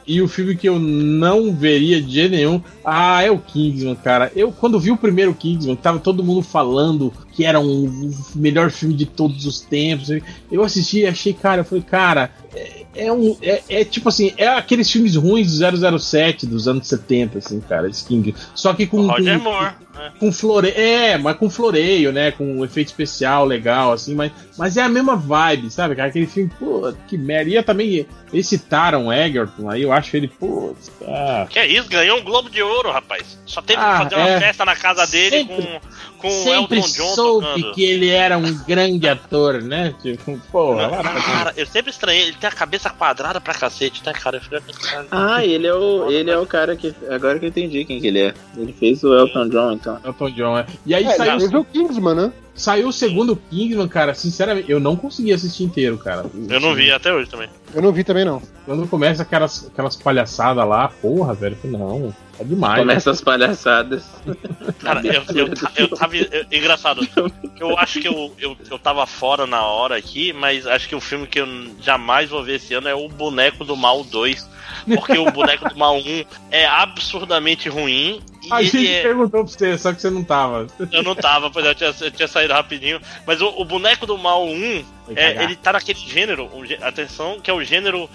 E 0.07 0.19
o 0.19 0.27
filme 0.27 0.55
que 0.57 0.67
eu 0.67 0.79
não 0.79 1.53
veria 1.53 2.01
de 2.01 2.11
jeito 2.11 2.31
nenhum. 2.31 2.59
Ah, 2.83 3.21
é 3.23 3.29
o 3.29 3.37
Kingsman, 3.37 3.95
cara. 3.95 4.31
Eu, 4.35 4.51
quando 4.51 4.79
vi 4.79 4.89
o 4.91 4.97
primeiro 4.97 5.33
Kingsman, 5.33 5.75
tava 5.75 5.99
todo 5.99 6.23
mundo 6.23 6.41
falando 6.41 7.13
que 7.31 7.45
era 7.45 7.59
um, 7.59 7.85
o 7.85 8.37
melhor 8.37 8.69
filme 8.71 8.93
de 8.95 9.05
todos 9.05 9.45
os 9.45 9.61
tempos. 9.61 10.09
Eu 10.51 10.63
assisti 10.63 10.99
e 10.99 11.07
achei, 11.07 11.33
cara, 11.33 11.61
eu 11.61 11.65
falei, 11.65 11.83
cara, 11.83 12.31
é, 12.55 12.85
é 12.95 13.11
um. 13.13 13.37
É, 13.41 13.61
é 13.69 13.85
tipo 13.85 14.09
assim, 14.09 14.33
é 14.37 14.47
aqueles 14.47 14.91
filmes 14.91 15.15
ruins 15.15 15.57
do 15.57 15.99
007 15.99 16.45
dos 16.45 16.67
anos 16.67 16.87
70, 16.87 17.37
assim, 17.37 17.59
cara, 17.61 17.89
esse 17.89 18.05
Kingsman. 18.05 18.35
Só 18.53 18.73
que 18.73 18.85
com. 18.85 19.07
Roger 19.07 19.37
com, 19.39 19.43
Moore. 19.45 19.65
né? 19.93 20.11
com 20.19 20.31
floreio. 20.31 20.73
É, 20.77 21.17
mas 21.17 21.37
com 21.37 21.49
floreio, 21.49 22.11
né? 22.11 22.31
Com 22.31 22.57
um 22.59 22.65
efeito 22.65 22.87
especial 22.87 23.45
legal, 23.45 23.93
assim, 23.93 24.13
mas, 24.15 24.31
mas 24.57 24.75
é 24.77 24.81
a 24.81 24.89
mesma 24.89 25.15
vibe, 25.15 25.69
sabe, 25.69 25.95
cara? 25.95 26.09
Aquele 26.09 26.27
filme, 26.27 26.51
pô, 26.59 26.91
que 27.07 27.17
merda. 27.17 27.49
E 27.49 27.55
eu 27.55 27.63
também. 27.63 28.05
Esse 28.33 28.57
Taron 28.57 29.11
Egerton 29.11 29.69
aí, 29.69 29.81
eu 29.81 29.91
acho 29.91 30.15
ele, 30.15 30.29
pô, 30.29 30.73
ah, 31.05 31.45
Que 31.49 31.59
é 31.59 31.67
isso, 31.67 31.89
ganhou 31.89 32.17
um 32.17 32.23
Globo 32.23 32.49
de 32.49 32.61
Ouro, 32.61 32.89
rapaz. 32.89 33.37
Só 33.45 33.61
teve 33.61 33.81
Ah, 33.81 33.97
que 33.97 34.03
fazer 34.03 34.15
uma 34.15 34.29
é. 34.29 34.39
festa 34.39 34.63
na 34.63 34.75
casa 34.75 35.05
dele 35.05 35.39
Sempre- 35.39 35.79
com, 36.17 36.29
com 36.29 36.53
Elton 36.53 36.75
John 36.79 37.15
soube 37.23 37.45
tocando. 37.47 37.73
que 37.73 37.83
ele 37.83 38.09
era 38.09 38.37
um 38.37 38.53
grande 38.65 39.07
ator, 39.07 39.61
né? 39.61 39.93
Tipo, 40.01 40.39
porra, 40.51 40.87
lá 40.87 41.03
Cara, 41.21 41.53
eu 41.57 41.65
sempre 41.65 41.91
estranhei, 41.91 42.23
ele 42.29 42.37
tem 42.37 42.47
a 42.49 42.51
cabeça 42.53 42.89
quadrada 42.89 43.39
pra 43.41 43.53
cacete, 43.53 44.01
né, 44.05 44.13
cara? 44.13 44.37
Eu 44.37 44.41
fico- 44.41 44.81
cara, 44.81 45.05
Ah, 45.11 45.45
ele 45.45 45.67
é 45.67 45.73
o, 45.73 46.09
ele 46.11 46.29
é 46.31 46.37
o 46.37 46.45
cara 46.45 46.75
que. 46.75 46.93
Agora 47.09 47.37
que 47.39 47.45
eu 47.45 47.49
entendi 47.49 47.85
quem 47.85 47.99
que 47.99 48.07
ele 48.07 48.19
é. 48.19 48.33
Ele 48.57 48.73
fez 48.73 49.03
o 49.03 49.13
Elton 49.13 49.49
John, 49.49 49.71
então. 49.73 49.97
Elton 50.03 50.29
John, 50.31 50.57
é. 50.57 50.65
E 50.85 50.93
aí 50.95 51.03
É, 51.05 51.15
saiu, 51.15 51.39
ele 51.39 51.57
o 51.57 51.63
Kingsman, 51.63 52.15
né? 52.15 52.31
saiu 52.53 52.89
o 52.89 52.93
segundo 52.93 53.35
Kingsman, 53.49 53.87
cara. 53.87 54.13
Sinceramente, 54.13 54.69
eu 54.71 54.79
não 54.79 54.95
consegui 54.95 55.33
assistir 55.33 55.63
inteiro, 55.63 55.97
cara. 55.97 56.25
Eu 56.49 56.59
não 56.59 56.75
vi 56.75 56.91
até 56.91 57.11
hoje 57.13 57.29
também. 57.29 57.49
Eu 57.73 57.81
não 57.81 57.91
vi 57.91 58.03
também, 58.03 58.25
não. 58.25 58.41
Quando 58.65 58.87
começa 58.87 59.23
aquelas, 59.23 59.67
aquelas 59.67 59.95
palhaçadas 59.95 60.67
lá, 60.67 60.87
porra, 61.01 61.33
velho. 61.33 61.57
Não, 61.63 62.13
tá 62.41 62.47
demais. 62.47 62.79
Começa 62.79 63.11
as 63.11 63.21
palhaçadas. 63.21 64.03
Cara, 64.79 65.01
eu, 65.05 65.23
eu, 65.35 65.53
eu 65.75 65.87
tava. 65.89 66.15
eu- 66.17 66.45
engraçado, 66.51 67.07
eu 67.59 67.77
acho 67.77 67.99
que 67.99 68.07
eu, 68.07 68.33
eu, 68.39 68.57
eu 68.69 68.79
tava 68.79 69.05
fora 69.05 69.45
na 69.45 69.63
hora 69.63 69.95
aqui, 69.97 70.33
mas 70.33 70.65
acho 70.67 70.87
que 70.89 70.95
o 70.95 71.01
filme 71.01 71.27
que 71.27 71.39
eu 71.39 71.47
jamais 71.81 72.29
vou 72.29 72.43
ver 72.43 72.55
esse 72.55 72.73
ano 72.73 72.87
é 72.87 72.95
o 72.95 73.07
Boneco 73.07 73.63
do 73.63 73.75
Mal 73.75 74.03
2. 74.03 74.49
Porque 74.95 75.17
o 75.17 75.29
Boneco 75.31 75.69
do 75.69 75.77
Mal 75.77 75.97
1 75.97 76.25
é 76.49 76.65
absurdamente 76.65 77.69
ruim. 77.69 78.21
A 78.49 78.63
gente 78.63 78.87
é. 78.87 79.01
perguntou 79.03 79.43
pra 79.43 79.53
você, 79.53 79.77
só 79.77 79.93
que 79.93 80.01
você 80.01 80.09
não 80.09 80.23
tava. 80.23 80.67
Eu 80.91 81.03
não 81.03 81.13
tava, 81.13 81.51
pois 81.51 81.65
eu 81.65 81.75
tinha, 81.75 81.93
eu 82.01 82.11
tinha 82.11 82.27
saído 82.27 82.53
rapidinho. 82.53 82.99
Mas 83.27 83.41
o, 83.41 83.47
o 83.49 83.65
Boneco 83.65 84.05
do 84.07 84.17
Mal 84.17 84.45
1, 84.47 84.83
Foi 85.05 85.15
é, 85.15 85.43
ele 85.43 85.55
tá 85.55 85.73
naquele 85.73 85.99
gênero, 85.99 86.49
um 86.55 86.65
gê- 86.65 86.79
atenção, 86.81 87.39
que 87.39 87.51
é 87.51 87.53
o 87.53 87.63
gênero. 87.63 88.09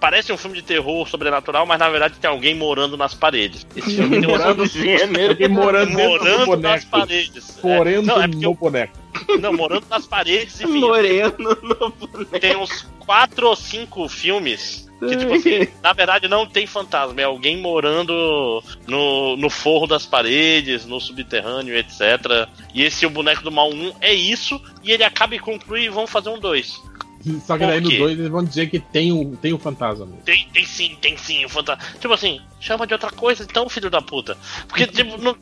Parece 0.00 0.32
um 0.32 0.36
filme 0.36 0.56
de 0.56 0.62
terror 0.62 1.08
sobrenatural, 1.08 1.66
mas 1.66 1.78
na 1.78 1.88
verdade 1.90 2.14
tem 2.20 2.30
alguém 2.30 2.54
morando 2.54 2.96
nas 2.96 3.14
paredes. 3.14 3.66
Esse 3.74 3.96
filme 3.96 4.20
tem 4.20 4.28
Morando- 4.28 4.62
um 4.62 5.28
Alguém 5.28 5.48
morando 5.48 5.96
dentro 5.96 6.18
do 6.40 6.46
morando 6.46 6.56
nas 6.62 6.84
paredes. 6.84 7.58
É, 7.58 7.60
Porém, 7.60 8.02
não, 8.02 8.16
é 8.22 8.28
porque 8.28 8.36
no 8.36 8.42
eu- 8.52 8.54
boneco. 8.54 8.98
não, 9.40 9.52
morando 9.52 9.86
nas 9.90 10.06
paredes, 10.06 10.60
enfim. 10.60 10.78
Moreno 10.80 11.34
no 11.38 11.90
boneco. 11.90 12.38
Tem 12.38 12.56
uns 12.56 12.82
quatro 13.00 13.48
ou 13.48 13.56
cinco 13.56 14.08
filmes 14.08 14.86
que, 15.00 15.16
tipo 15.16 15.32
assim, 15.34 15.68
na 15.82 15.92
verdade 15.92 16.26
não 16.28 16.44
tem 16.46 16.66
fantasma, 16.66 17.20
é 17.20 17.24
alguém 17.24 17.56
morando 17.58 18.62
no, 18.86 19.36
no 19.36 19.48
forro 19.50 19.86
das 19.86 20.04
paredes, 20.06 20.84
no 20.86 21.00
subterrâneo, 21.00 21.76
etc. 21.76 22.48
E 22.74 22.82
esse 22.84 23.06
O 23.06 23.10
Boneco 23.10 23.42
do 23.42 23.50
Mal 23.52 23.70
1 23.70 23.94
é 24.00 24.12
isso, 24.12 24.60
e 24.82 24.90
ele 24.92 25.04
acaba 25.04 25.34
e 25.34 25.38
conclui 25.38 25.84
e 25.84 25.88
vão 25.88 26.06
fazer 26.06 26.28
um 26.30 26.38
2. 26.38 26.80
Só 27.46 27.58
que 27.58 27.66
daí 27.66 27.80
no 27.80 27.88
quê? 27.90 27.98
2 27.98 28.18
eles 28.18 28.30
vão 28.30 28.44
dizer 28.44 28.68
que 28.70 28.78
tem 28.78 29.12
o, 29.12 29.36
tem 29.36 29.52
o 29.52 29.58
fantasma. 29.58 30.06
mesmo. 30.06 30.22
Tem, 30.22 30.48
tem 30.52 30.64
sim, 30.64 30.96
tem 31.00 31.16
sim, 31.16 31.44
o 31.44 31.48
fantasma. 31.48 31.82
Tipo 32.00 32.14
assim, 32.14 32.40
chama 32.60 32.86
de 32.86 32.92
outra 32.92 33.10
coisa, 33.10 33.42
então, 33.44 33.68
filho 33.68 33.90
da 33.90 34.00
puta. 34.00 34.36
Porque, 34.68 34.86
tipo, 34.88 35.18
não, 35.18 35.36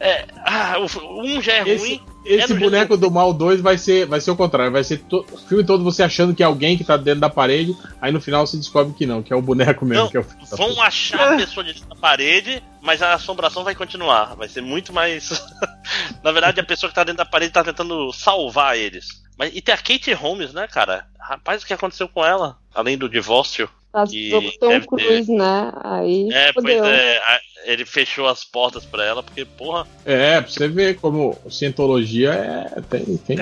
é, 0.00 0.26
ah, 0.44 0.76
um 1.22 1.40
já 1.42 1.54
é 1.54 1.68
Esse, 1.68 1.86
ruim. 1.88 2.00
esse 2.24 2.52
é 2.52 2.56
boneco 2.56 2.96
do 2.96 3.10
mal 3.10 3.32
2 3.32 3.60
vai 3.60 3.76
ser, 3.76 4.06
vai 4.06 4.20
ser 4.20 4.30
o 4.30 4.36
contrário. 4.36 4.72
Vai 4.72 4.84
ser 4.84 4.98
to- 4.98 5.26
o 5.32 5.36
filme 5.38 5.64
todo 5.64 5.82
você 5.84 6.02
achando 6.02 6.34
que 6.34 6.42
é 6.42 6.46
alguém 6.46 6.76
que 6.76 6.84
tá 6.84 6.96
dentro 6.96 7.20
da 7.20 7.30
parede, 7.30 7.76
aí 8.00 8.12
no 8.12 8.20
final 8.20 8.46
você 8.46 8.56
descobre 8.56 8.94
que 8.94 9.06
não, 9.06 9.22
que 9.22 9.32
é 9.32 9.36
o 9.36 9.42
boneco 9.42 9.84
mesmo. 9.84 10.04
Não, 10.04 10.10
que 10.10 10.16
é 10.16 10.20
o 10.20 10.56
Vão 10.56 10.80
achar 10.80 11.34
a 11.34 11.36
pessoa 11.36 11.64
de 11.64 11.72
dentro 11.74 11.88
da 11.88 11.96
parede, 11.96 12.62
mas 12.80 13.02
a 13.02 13.14
assombração 13.14 13.64
vai 13.64 13.74
continuar. 13.74 14.34
Vai 14.36 14.48
ser 14.48 14.60
muito 14.60 14.92
mais. 14.92 15.30
Na 16.22 16.32
verdade, 16.32 16.60
a 16.60 16.64
pessoa 16.64 16.88
que 16.88 16.94
tá 16.94 17.04
dentro 17.04 17.18
da 17.18 17.24
parede 17.26 17.52
tá 17.52 17.64
tentando 17.64 18.12
salvar 18.12 18.76
eles. 18.76 19.26
Mas, 19.38 19.54
e 19.54 19.60
tem 19.60 19.74
a 19.74 19.78
Kate 19.78 20.12
Holmes, 20.12 20.52
né, 20.52 20.66
cara? 20.66 21.06
Rapaz, 21.18 21.62
o 21.62 21.66
que 21.66 21.72
aconteceu 21.72 22.08
com 22.08 22.24
ela? 22.24 22.58
Além 22.74 22.98
do 22.98 23.08
divórcio. 23.08 23.68
Casou 23.92 24.42
com 24.42 24.50
Tom 24.58 24.68
deve 24.68 24.80
ter- 24.80 24.86
Cruise, 24.86 25.32
né? 25.32 25.72
Aí 25.82 26.28
É, 26.32 26.52
pois 26.52 26.66
é. 26.66 27.20
Ele 27.64 27.84
fechou 27.84 28.26
as 28.26 28.44
portas 28.44 28.84
pra 28.84 29.04
ela, 29.04 29.22
porque, 29.22 29.44
porra. 29.44 29.86
É, 30.04 30.40
pra 30.40 30.50
você 30.50 30.68
ver 30.68 30.96
como 30.96 31.36
cientologia 31.50 32.30
é, 32.32 32.80
tem, 32.82 33.16
tem 33.18 33.36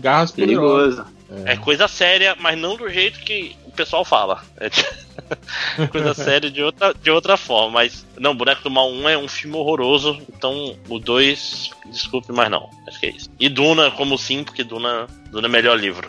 garras 0.00 0.30
poderosas. 0.32 0.32
Perigoso. 0.32 1.06
É. 1.44 1.56
coisa 1.56 1.88
séria, 1.88 2.36
mas 2.38 2.56
não 2.58 2.76
do 2.76 2.88
jeito 2.88 3.18
que 3.20 3.56
pessoal 3.76 4.04
fala. 4.04 4.42
É 4.58 4.68
coisa 5.88 6.14
séria 6.14 6.50
de 6.50 6.62
outra, 6.62 6.94
de 6.94 7.10
outra 7.10 7.36
forma. 7.36 7.72
Mas, 7.72 8.06
não, 8.18 8.34
Boneco 8.34 8.62
do 8.62 8.70
Mal 8.70 8.90
1 8.90 9.08
é 9.08 9.18
um 9.18 9.28
filme 9.28 9.56
horroroso. 9.56 10.20
Então, 10.28 10.76
o 10.88 10.98
2, 10.98 11.70
desculpe, 11.86 12.32
mas 12.32 12.50
não. 12.50 12.68
Acho 12.88 12.98
que 12.98 13.06
é 13.06 13.10
isso. 13.10 13.30
E 13.38 13.48
Duna, 13.48 13.90
como 13.90 14.18
sim, 14.18 14.42
porque 14.42 14.64
Duna, 14.64 15.06
Duna 15.30 15.46
é 15.46 15.50
melhor 15.50 15.78
livro. 15.78 16.08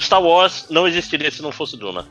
Star 0.00 0.22
Wars 0.22 0.66
não 0.70 0.86
existiria 0.86 1.30
se 1.30 1.42
não 1.42 1.52
fosse 1.52 1.76
Duna. 1.76 2.06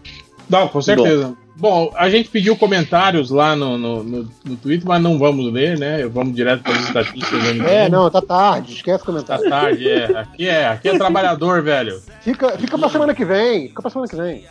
Não, 0.49 0.67
com 0.67 0.81
certeza. 0.81 1.27
Bom, 1.27 1.48
a 1.95 2.09
gente 2.09 2.29
pediu 2.29 2.55
comentários 2.55 3.29
lá 3.29 3.55
no, 3.55 3.77
no, 3.77 4.03
no, 4.03 4.29
no 4.45 4.55
Twitter, 4.55 4.87
mas 4.87 5.01
não 5.01 5.17
vamos 5.17 5.51
ler, 5.51 5.77
né? 5.77 6.05
Vamos 6.07 6.35
direto 6.35 6.63
para 6.63 6.73
as 6.73 6.83
estatísticas. 6.85 7.29
do 7.43 7.49
MDM. 7.53 7.67
É, 7.67 7.89
não, 7.89 8.09
tá 8.09 8.21
tarde, 8.21 8.73
esquece 8.73 8.99
Tá 8.99 9.05
comentário. 9.05 9.49
tarde, 9.49 9.89
é. 9.89 10.05
Aqui 10.17 10.47
é, 10.47 10.67
aqui 10.67 10.89
é 10.89 10.97
trabalhador, 10.97 11.61
velho. 11.61 12.01
Fica, 12.21 12.57
fica 12.57 12.77
pra 12.77 12.89
semana 12.89 13.13
que 13.13 13.25
vem, 13.25 13.69
fica 13.69 13.81
pra 13.81 13.91
semana 13.91 14.09
que 14.09 14.15
vem. 14.15 14.45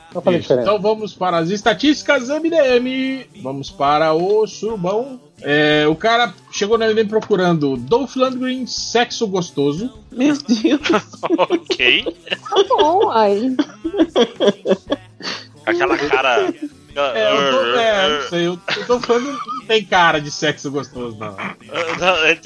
Então 0.50 0.80
vamos 0.80 1.14
para 1.14 1.38
as 1.38 1.50
estatísticas 1.50 2.28
MDM. 2.28 3.26
Vamos 3.42 3.70
para 3.70 4.12
o 4.12 4.46
surubão. 4.46 5.20
É, 5.40 5.86
o 5.88 5.94
cara 5.94 6.34
chegou 6.50 6.76
na 6.76 6.88
MDM 6.88 7.08
procurando 7.08 7.76
Dolph 7.76 8.16
Lundgren, 8.16 8.66
sexo 8.66 9.26
gostoso. 9.28 9.92
Meu 10.10 10.36
Deus. 10.36 10.80
ok. 11.38 12.04
Tá 12.28 12.64
bom, 12.76 13.10
aí. 13.10 13.56
Aquela 15.64 15.96
cara. 15.96 16.52
É, 16.94 17.32
eu 17.32 17.52
tô, 17.52 17.78
é, 17.78 18.08
não 18.08 18.28
sei, 18.28 18.46
eu, 18.46 18.60
eu 18.76 18.86
tô 18.86 19.00
falando 19.00 19.26
não 19.26 19.66
tem 19.66 19.84
cara 19.84 20.20
de 20.20 20.30
sexo 20.30 20.70
gostoso, 20.70 21.16
não. 21.18 21.36
Não, 21.36 22.24
é, 22.24 22.38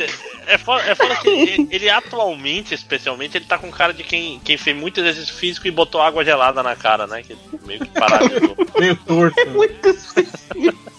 é, 0.47 0.59
foda, 0.59 0.83
é 0.83 0.95
foda 0.95 1.17
que 1.17 1.29
ele, 1.29 1.69
ele 1.71 1.89
atualmente, 1.89 2.75
especialmente, 2.75 3.39
ele 3.39 3.45
tá 3.45 3.57
com 3.57 3.71
cara 3.71 3.95
de 3.95 4.03
quem, 4.03 4.41
quem 4.41 4.57
fez 4.57 4.77
muito 4.77 5.01
exercício 5.01 5.35
físico 5.35 5.67
e 5.69 5.71
botou 5.71 6.01
água 6.01 6.25
gelada 6.25 6.63
na 6.63 6.75
cara, 6.75 7.07
né? 7.07 7.23
Que 7.23 7.37
meio 7.65 7.81
que 7.81 7.89
paralisou. 7.89 8.57
Meio 8.79 8.97
torto. 8.97 9.37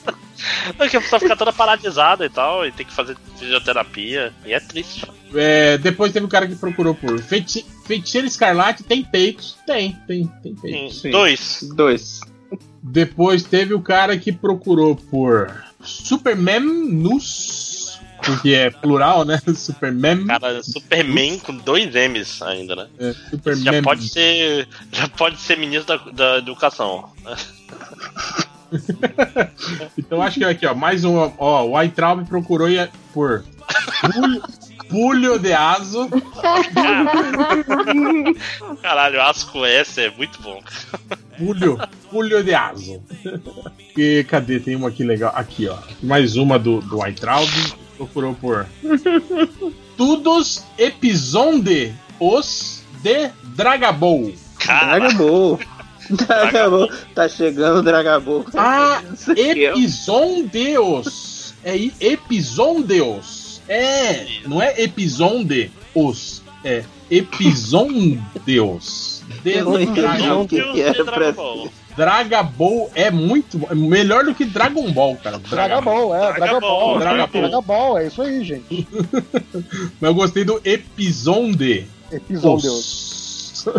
Não, 0.77 0.89
que 0.89 0.97
a 0.97 1.01
pessoa 1.01 1.19
fica 1.19 1.35
toda 1.35 1.53
paralisada 1.53 2.25
e 2.25 2.29
tal, 2.29 2.65
e 2.65 2.71
tem 2.71 2.85
que 2.85 2.93
fazer 2.93 3.15
fisioterapia. 3.37 4.33
E 4.45 4.53
é 4.53 4.59
triste. 4.59 5.05
É, 5.33 5.77
depois 5.77 6.11
teve 6.11 6.25
o 6.25 6.29
cara 6.29 6.47
que 6.47 6.55
procurou 6.55 6.93
por 6.93 7.19
feiti 7.19 7.65
Feiticeiro 7.85 8.27
Escarlate, 8.27 8.83
tem 8.83 9.03
peitos. 9.03 9.57
Tem, 9.65 9.97
tem, 10.07 10.27
tem 10.41 10.55
peitos. 10.55 11.01
Sim. 11.01 11.11
Dois. 11.11 11.69
Dois. 11.75 12.21
Depois 12.85 13.43
teve 13.43 13.73
o 13.73 13.81
cara 13.81 14.17
que 14.17 14.31
procurou 14.33 14.93
por 14.95 15.49
Superman 15.81 16.59
Nus, 16.59 17.97
porque 18.25 18.49
é 18.53 18.69
plural, 18.69 19.23
né? 19.23 19.39
Superman. 19.55 20.25
Cara, 20.27 20.61
Superman 20.61 21.39
com 21.39 21.55
dois 21.55 21.95
M's 21.95 22.41
ainda, 22.41 22.75
né? 22.75 22.87
É, 22.99 23.13
Já 23.13 23.29
Superman. 23.31 23.81
pode 23.83 24.09
ser. 24.09 24.67
Já 24.91 25.07
pode 25.07 25.39
ser 25.39 25.57
ministro 25.57 25.97
da, 26.11 26.11
da 26.11 26.37
educação. 26.39 27.09
Então 29.95 30.19
acho 30.19 30.39
que 30.39 30.45
aqui, 30.45 30.65
ó, 30.65 30.73
mais 30.73 31.05
um, 31.05 31.15
ó, 31.37 31.63
o 31.63 31.73
Weintraub 31.73 32.25
procurou 32.27 32.67
e- 32.67 32.89
por 33.13 33.45
Pulho, 34.01 34.41
Pulho 34.89 35.37
de 35.37 35.53
Aso. 35.53 36.09
Caralho, 38.81 39.21
Asco 39.21 39.65
S 39.65 40.01
é 40.01 40.09
muito 40.11 40.41
bom. 40.41 40.61
Pulho, 41.37 41.77
Pulho 42.09 42.43
de 42.43 42.53
Aso. 42.53 43.01
E 43.97 44.23
cadê? 44.27 44.59
Tem 44.59 44.75
uma 44.75 44.89
aqui 44.89 45.03
legal. 45.03 45.31
Aqui, 45.35 45.67
ó. 45.67 45.77
Mais 46.01 46.35
uma 46.35 46.57
do, 46.59 46.81
do 46.81 46.99
Weintraub. 46.99 47.49
Procurou 47.97 48.33
por 48.35 48.65
Tudos 49.95 50.63
Episonde 50.77 51.93
os 52.19 52.83
de 53.01 53.29
Dragabol. 53.55 54.33
Cara, 54.59 54.99
Dragabol. 54.99 55.59
Dragabol. 56.09 56.89
Tá 57.13 57.29
chegando 57.29 57.79
o 57.79 57.83
Dragabol. 57.83 58.45
Ah. 58.55 59.01
Episondeos. 59.35 61.33
É 61.63 61.75
Episondeos. 61.99 63.61
É, 63.67 64.25
não 64.47 64.61
é 64.61 64.81
Episondeos. 64.81 66.41
É 66.63 66.83
Episondeos. 67.09 68.23
De 69.43 69.51
Eu 69.57 69.65
não 69.65 69.81
entendi 69.81 70.01
Dragabol. 70.01 70.41
o 70.43 70.47
que 70.47 70.61
que 70.73 70.81
é 70.81 70.93
Dragon 70.93 71.31
Ball. 71.33 71.71
Dragabol 71.95 72.91
é 72.95 73.11
muito 73.11 73.61
é 73.69 73.75
melhor 73.75 74.23
do 74.25 74.33
que 74.33 74.45
Dragon 74.45 74.91
Ball, 74.91 75.15
cara. 75.17 75.37
Dragabol, 75.39 76.15
é, 76.15 76.33
Dragabol. 76.33 76.99
Dragabol. 76.99 77.41
Dragabol, 77.41 77.97
é 77.99 78.07
isso 78.07 78.21
aí, 78.21 78.43
gente. 78.43 78.87
Mas 80.01 80.09
eu 80.09 80.13
gostei 80.15 80.43
do 80.43 80.59
Episonde. 80.65 81.85
Os. 82.43 83.65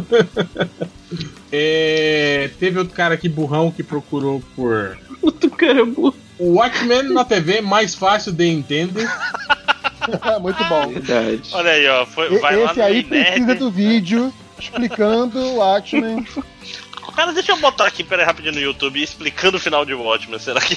É, 1.52 2.50
teve 2.58 2.78
outro 2.78 2.94
cara 2.94 3.14
aqui 3.14 3.28
burrão 3.28 3.70
que 3.70 3.82
procurou 3.82 4.42
por 4.56 4.98
Outro 5.22 5.48
cara 5.50 5.84
burro. 5.84 6.14
o 6.38 6.54
Watchmen 6.54 7.12
na 7.12 7.24
TV 7.24 7.60
mais 7.60 7.94
fácil 7.94 8.32
de 8.32 8.44
entender. 8.46 9.08
Muito 10.42 10.62
bom. 10.64 10.88
Verdade. 10.88 11.42
Olha 11.52 11.70
aí, 11.70 11.86
ó. 11.88 12.04
Foi, 12.06 12.34
E- 12.34 12.38
vai 12.38 12.56
lá 12.56 12.70
Esse 12.72 12.78
no 12.80 12.84
aí 12.84 13.02
precisa 13.04 13.54
do 13.54 13.70
vídeo 13.70 14.32
explicando 14.64 15.38
o 15.38 15.56
Watchmen. 15.56 16.26
Cara, 17.14 17.32
deixa 17.32 17.52
eu 17.52 17.56
botar 17.58 17.86
aqui, 17.86 18.02
peraí, 18.02 18.24
rapidinho 18.24 18.54
no 18.54 18.60
YouTube, 18.60 19.00
explicando 19.02 19.56
o 19.56 19.60
final 19.60 19.84
de 19.84 19.94
Watchmen. 19.94 20.38
Será 20.38 20.60
que. 20.60 20.76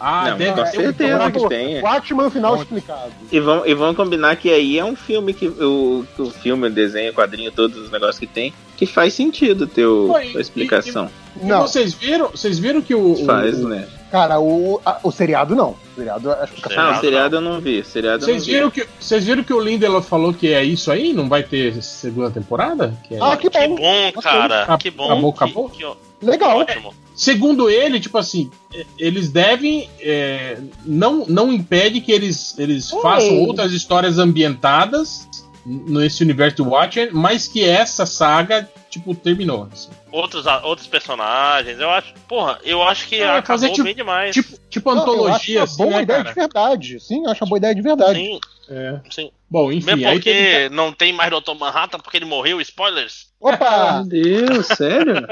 Ah, 0.00 0.30
Não, 0.30 0.38
deve 0.38 0.52
com 0.52 0.66
certeza 0.66 1.30
que 1.30 1.48
tem. 1.48 1.82
Watchmen 1.82 2.30
final 2.30 2.56
explicado. 2.56 3.12
E 3.30 3.38
vamos, 3.40 3.66
e 3.66 3.74
vamos 3.74 3.96
combinar 3.96 4.36
que 4.36 4.50
aí 4.50 4.78
é 4.78 4.84
um 4.84 4.96
filme 4.96 5.34
que 5.34 5.46
o, 5.48 6.06
o 6.18 6.30
filme, 6.30 6.68
o 6.68 6.70
desenho, 6.70 7.10
o 7.10 7.14
quadrinho, 7.14 7.52
todos 7.52 7.76
os 7.76 7.90
negócios 7.90 8.18
que 8.18 8.26
tem, 8.26 8.54
que 8.76 8.86
faz 8.86 9.12
sentido 9.12 9.66
ter 9.66 9.84
o, 9.86 10.14
a 10.14 10.24
explicação. 10.40 11.10
E 11.40 11.44
Não, 11.44 11.62
vocês 11.62 11.92
viram? 11.92 12.30
Vocês 12.30 12.58
viram 12.58 12.80
que 12.80 12.94
o, 12.94 13.12
o- 13.12 13.26
Faz, 13.26 13.58
o- 13.62 13.68
né? 13.68 13.86
Cara, 14.10 14.40
o, 14.40 14.80
a- 14.84 14.98
o 15.02 15.10
seriado 15.10 15.54
não. 15.54 15.70
O 15.70 15.94
seriado, 15.96 16.32
a 16.32 16.44
explicação. 16.44 16.78
Ah, 16.82 16.86
Seriado 16.86 16.98
o 16.98 17.00
seriado 17.00 17.36
eu 17.36 17.40
não 17.40 17.60
vi. 17.60 17.80
o 17.80 17.84
Seriado 17.84 18.24
vocês 18.24 18.38
não 18.38 18.44
vi. 18.46 18.52
viram 18.52 18.70
que 18.70 18.86
vocês 19.00 19.24
viram 19.24 19.42
que 19.44 19.52
o 19.52 19.60
Lindelof 19.60 20.08
falou 20.08 20.32
que 20.34 20.52
é 20.52 20.62
isso 20.64 20.90
aí? 20.90 21.12
Não 21.12 21.28
vai 21.28 21.42
ter 21.42 21.82
segunda 21.82 22.30
temporada? 22.30 22.94
Que 23.06 23.14
é- 23.14 23.18
Ah, 23.20 23.36
que 23.36 23.48
Que 23.50 23.66
bom. 23.68 23.76
bom, 23.76 24.12
cara. 24.22 24.62
Acabou, 24.62 24.78
Que 24.78 24.90
bom. 24.90 25.04
acabou, 25.12 25.32
que- 25.32 25.44
acabou? 25.44 25.68
que 25.70 25.84
ó- 25.84 25.96
Legal. 26.22 26.58
ótimo. 26.58 26.92
Segundo 27.14 27.68
ele, 27.68 27.98
tipo 28.00 28.16
assim, 28.18 28.50
eles 28.98 29.28
devem. 29.30 29.88
é, 30.00 30.58
não, 30.84 31.24
não 31.28 31.52
impede 31.52 32.00
que 32.00 32.12
eles, 32.12 32.56
eles 32.58 32.90
façam 32.90 33.40
outras 33.40 33.72
histórias 33.72 34.18
ambientadas 34.18 35.28
nesse 35.66 36.22
universo 36.22 36.58
do 36.58 36.70
Watchmen, 36.70 37.10
mas 37.12 37.46
que 37.46 37.62
essa 37.64 38.06
saga, 38.06 38.68
tipo, 38.88 39.14
terminou. 39.14 39.68
assim. 39.72 39.90
Outros, 40.10 40.46
outros 40.62 40.86
personagens, 40.86 41.78
eu 41.78 41.90
acho. 41.90 42.14
Porra, 42.26 42.58
eu 42.64 42.82
acho 42.82 43.06
que 43.08 43.16
É, 43.16 43.24
acabou 43.28 43.46
fazer 43.46 43.70
tipo- 43.70 43.84
bem 43.84 43.94
demais. 43.94 44.34
Tipo, 44.34 44.58
tipo 44.70 44.94
Não, 44.94 45.02
antologia, 45.02 45.58
uma 45.60 45.64
assim, 45.64 45.76
boa 45.76 45.90
né, 45.96 46.02
ideia 46.02 46.18
cara? 46.22 46.28
de 46.28 46.34
verdade. 46.34 47.00
Sim, 47.00 47.24
eu 47.24 47.30
acho 47.30 47.44
uma 47.44 47.48
boa 47.50 47.58
ideia 47.58 47.74
de 47.74 47.82
verdade. 47.82 48.18
sim, 48.18 48.40
É. 48.70 49.00
sim. 49.10 49.30
Bom, 49.50 49.70
enfim, 49.72 49.86
Mesmo 49.86 50.08
aí 50.08 50.14
porque 50.16 50.32
teve... 50.32 50.74
não 50.74 50.92
tem 50.92 51.12
mais 51.12 51.30
Dr. 51.30 51.54
Manhattan 51.58 51.98
porque 51.98 52.16
ele 52.18 52.24
morreu, 52.26 52.60
spoilers. 52.60 53.28
Opa! 53.40 54.02
Meu 54.04 54.04
Deus, 54.08 54.66
sério? 54.66 55.26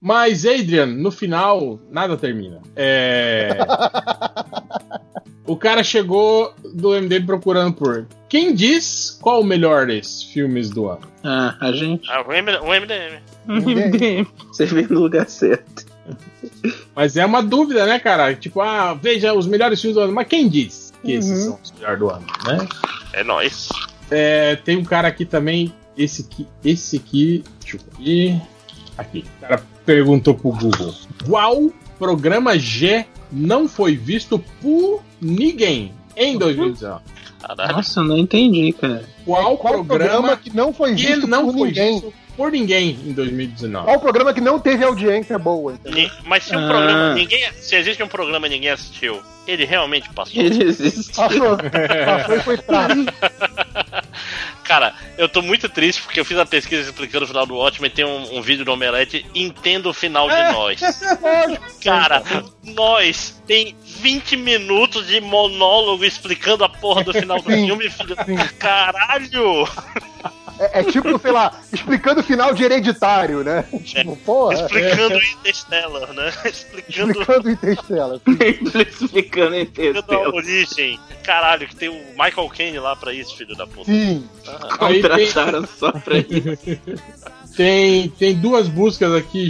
Mas, 0.00 0.44
Adrian, 0.46 0.86
no 0.86 1.10
final, 1.10 1.78
nada 1.90 2.16
termina. 2.16 2.60
É. 2.76 3.50
o 5.46 5.56
cara 5.56 5.82
chegou 5.84 6.54
do 6.74 6.90
MDM 6.90 7.24
procurando 7.26 7.72
por. 7.74 8.06
Quem 8.28 8.54
diz 8.54 9.16
qual 9.20 9.40
o 9.40 9.44
melhor 9.44 9.86
desses 9.86 10.22
filmes 10.24 10.70
do 10.70 10.88
ano? 10.88 11.02
Ah, 11.22 11.56
a 11.60 11.72
gente. 11.72 12.10
Ah, 12.10 12.24
o 12.26 12.32
M- 12.32 12.58
o 12.58 12.68
MDM. 12.74 13.20
Você 14.48 14.66
veio 14.66 14.88
no 14.92 15.00
lugar 15.00 15.28
certo. 15.28 15.86
Mas 16.94 17.16
é 17.16 17.24
uma 17.24 17.42
dúvida, 17.42 17.86
né, 17.86 17.98
cara? 17.98 18.34
Tipo, 18.34 18.60
ah, 18.60 18.94
veja 18.94 19.32
os 19.32 19.46
melhores 19.46 19.80
filmes 19.80 19.96
do 19.96 20.00
ano. 20.02 20.12
Mas 20.12 20.26
quem 20.28 20.48
diz 20.48 20.92
que 21.02 21.12
esses 21.12 21.44
são 21.44 21.58
os 21.62 21.72
melhores 21.72 21.98
do 21.98 22.10
ano, 22.10 22.26
né? 22.46 22.68
É 23.12 23.22
nóis. 23.24 23.68
É, 24.10 24.56
tem 24.56 24.76
um 24.76 24.84
cara 24.84 25.08
aqui 25.08 25.24
também. 25.24 25.72
Esse 25.96 26.22
aqui. 26.22 26.46
Esse 26.64 26.96
aqui. 26.96 27.44
Deixa 27.60 27.76
eu 27.76 27.80
ver. 28.04 28.40
Aqui. 28.98 29.24
O 29.38 29.40
cara 29.40 29.62
perguntou 29.86 30.34
pro 30.34 30.50
Google: 30.50 30.94
Qual 31.26 31.70
programa 31.98 32.58
G 32.58 33.06
não 33.34 33.68
foi 33.68 33.96
visto 33.96 34.38
por 34.62 35.02
ninguém 35.20 35.92
em 36.16 36.38
2019? 36.38 37.02
Caralho. 37.40 37.72
Nossa, 37.76 38.00
eu 38.00 38.04
não 38.04 38.16
entendi, 38.16 38.72
cara. 38.72 39.04
Qual, 39.24 39.56
Qual 39.58 39.84
programa, 39.84 39.84
programa 40.12 40.36
que 40.36 40.54
não 40.56 40.72
foi 40.72 40.94
que 40.94 41.06
visto 41.06 41.26
não 41.26 41.44
por 41.46 41.52
foi 41.58 41.68
ninguém? 41.68 41.92
visto 41.94 42.14
por 42.36 42.50
ninguém 42.52 42.90
em 43.04 43.12
2019? 43.12 43.84
Qual 43.86 44.00
programa 44.00 44.32
que 44.32 44.40
não 44.40 44.58
teve 44.58 44.82
audiência 44.84 45.38
boa? 45.38 45.74
entendeu? 45.74 46.02
Ni- 46.04 46.12
Mas 46.24 46.44
se 46.44 46.56
um 46.56 46.64
Ah. 46.64 46.68
programa. 46.68 47.14
Ninguém, 47.14 47.52
se 47.52 47.76
existe 47.76 48.02
um 48.02 48.08
programa 48.08 48.46
e 48.46 48.50
ninguém 48.50 48.70
assistiu, 48.70 49.20
ele 49.46 49.64
realmente 49.66 50.08
passou. 50.14 50.42
Ele 50.42 50.64
existe. 50.64 51.12
Passou, 51.14 51.56
passou 51.58 52.36
e 52.36 52.40
foi 52.40 52.56
fraco. 52.56 52.94
Cara, 54.62 54.94
eu 55.18 55.28
tô 55.28 55.42
muito 55.42 55.68
triste 55.68 56.02
porque 56.02 56.18
eu 56.18 56.24
fiz 56.24 56.38
a 56.38 56.46
pesquisa 56.46 56.82
explicando 56.88 57.24
o 57.24 57.28
final 57.28 57.46
do 57.46 57.56
Watchmen 57.56 57.90
tem 57.90 58.04
um, 58.04 58.38
um 58.38 58.42
vídeo 58.42 58.64
do 58.64 58.72
Omelete 58.72 59.26
Entenda 59.34 59.88
o 59.88 59.92
final 59.92 60.28
de 60.28 60.52
nós. 60.52 60.80
Cara, 61.82 62.22
nós 62.62 63.40
tem 63.46 63.76
20 63.84 64.36
minutos 64.36 65.06
de 65.06 65.20
monólogo 65.20 66.04
explicando 66.04 66.64
a 66.64 66.68
porra 66.68 67.04
do 67.04 67.12
final 67.12 67.40
do 67.40 67.50
filme. 67.50 67.90
Caralho! 68.58 69.68
É, 70.58 70.80
é 70.80 70.84
tipo, 70.84 71.18
sei 71.18 71.32
lá, 71.32 71.52
explicando 71.72 72.20
o 72.20 72.24
final 72.24 72.54
de 72.54 72.62
hereditário, 72.64 73.42
né? 73.42 73.64
Tipo, 73.84 74.16
porra, 74.18 74.54
Explicando 74.54 75.18
Interstellar, 75.18 76.12
né? 76.12 76.32
Explicando, 76.46 77.10
explicando 77.12 77.48
o 77.48 77.50
Interstellar. 77.50 78.20
explicando 78.88 79.54
explicando 79.56 80.12
a 80.12 80.28
origem. 80.28 81.00
Caralho, 81.24 81.66
que 81.66 81.74
tem 81.76 81.88
o 81.88 81.94
Michael 82.10 82.48
Caine 82.56 82.78
lá 82.78 82.94
pra 82.94 83.12
isso, 83.12 83.36
filho 83.36 83.56
da 83.56 83.66
puta. 83.66 83.90
Sim. 83.90 84.28
Tem- 84.44 85.02
Contrataram 85.02 85.66
só 85.66 85.90
pra 85.92 86.18
isso. 86.18 86.24
Tem, 87.56 88.08
tem 88.08 88.34
duas 88.34 88.66
buscas 88.66 89.14
aqui 89.14 89.48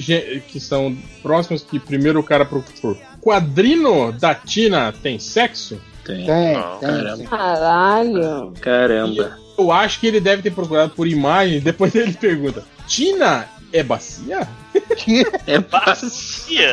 que 0.48 0.60
são 0.60 0.94
próximas, 1.22 1.62
que 1.62 1.80
primeiro 1.80 2.20
o 2.20 2.22
cara 2.22 2.44
procurou. 2.44 2.98
Quadrino 3.18 4.12
da 4.12 4.34
Tina 4.34 4.92
tem 4.92 5.18
sexo? 5.18 5.80
Tem. 6.04 6.26
Tem, 6.26 6.54
Não, 6.54 6.78
tem. 6.78 6.88
caramba. 6.88 7.16
sim. 7.16 7.24
Caralho. 7.24 8.52
Caramba. 8.60 9.38
Eu 9.56 9.70
acho 9.72 10.00
que 10.00 10.06
ele 10.06 10.20
deve 10.20 10.42
ter 10.42 10.50
procurado 10.52 10.90
por 10.94 11.06
imagem, 11.06 11.60
depois 11.60 11.94
ele 11.94 12.12
pergunta: 12.12 12.64
Tina 12.86 13.46
é 13.74 13.82
bacia? 13.82 14.48
Que 14.96 15.26
É 15.46 15.58
Bacia. 15.58 16.70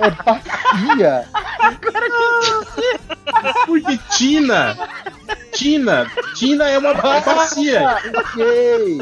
é 0.00 0.10
bacia. 0.24 1.28
Porque 3.66 3.98
Tina. 4.16 4.76
Tina. 5.52 6.10
Tina 6.36 6.68
é 6.70 6.78
uma 6.78 6.90
é 6.90 6.94
bacia. 7.20 7.96
Ok. 8.16 8.98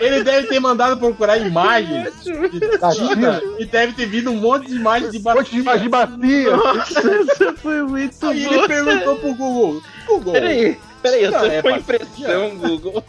Ele 0.00 0.24
deve 0.24 0.48
ter 0.48 0.58
mandado 0.60 0.96
procurar 0.98 1.38
imagens 1.38 2.12
de 2.24 2.60
Tina 2.94 3.40
e 3.58 3.64
deve 3.64 3.92
ter 3.92 4.06
vindo 4.06 4.30
um 4.32 4.36
monte 4.36 4.66
de 4.66 4.76
imagens 4.76 5.12
de 5.12 5.20
Monte 5.20 5.50
de 5.50 5.62
bacia. 5.62 5.88
bacia. 5.88 6.56
Nossa, 6.56 7.00
essa 7.32 7.52
foi 7.54 7.82
muito 7.82 8.26
Aí 8.26 8.44
ele 8.44 8.66
perguntou 8.68 9.16
pro 9.16 9.34
Google: 9.34 9.82
Google. 10.08 10.32
Peraí, 10.32 10.78
peraí, 11.02 11.24
essa 11.24 11.46
é 11.46 11.62
foi 11.62 11.72
bacia. 11.78 11.94
impressão, 11.96 12.56
Google. 12.56 13.04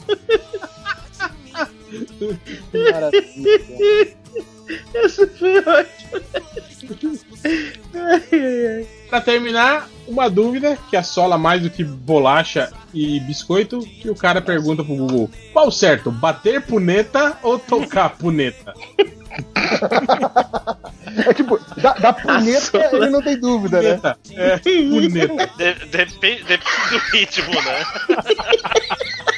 Maravilha. 2.74 4.18
Essa 4.94 5.28
foi 5.28 5.64
ai. 5.66 5.88
Pra 9.10 9.22
terminar, 9.22 9.90
uma 10.08 10.30
dúvida 10.30 10.78
que 10.90 10.98
assola 10.98 11.38
mais 11.38 11.62
do 11.62 11.70
que 11.70 11.84
bolacha 11.84 12.72
e 12.94 13.20
biscoito, 13.22 13.80
que 13.80 14.10
o 14.10 14.16
cara 14.16 14.42
pergunta 14.42 14.84
pro 14.84 14.96
Google: 14.96 15.30
qual 15.54 15.72
certo, 15.72 16.12
bater 16.12 16.62
puneta 16.62 17.38
ou 17.42 17.58
tocar 17.58 18.10
puneta? 18.18 18.74
É 21.28 21.34
tipo, 21.34 21.60
da, 21.82 21.94
da 21.94 22.14
puneta 22.14 22.90
ele 22.94 23.10
não 23.10 23.22
tem 23.22 23.40
dúvida, 23.40 23.82
né? 23.82 23.90
Puneta. 23.96 24.18
É, 24.34 24.58
puneta. 24.60 25.48
De- 25.58 25.86
depende, 25.86 26.44
depende 26.44 26.90
do 26.92 26.98
ritmo, 27.12 27.54
né? 27.54 27.86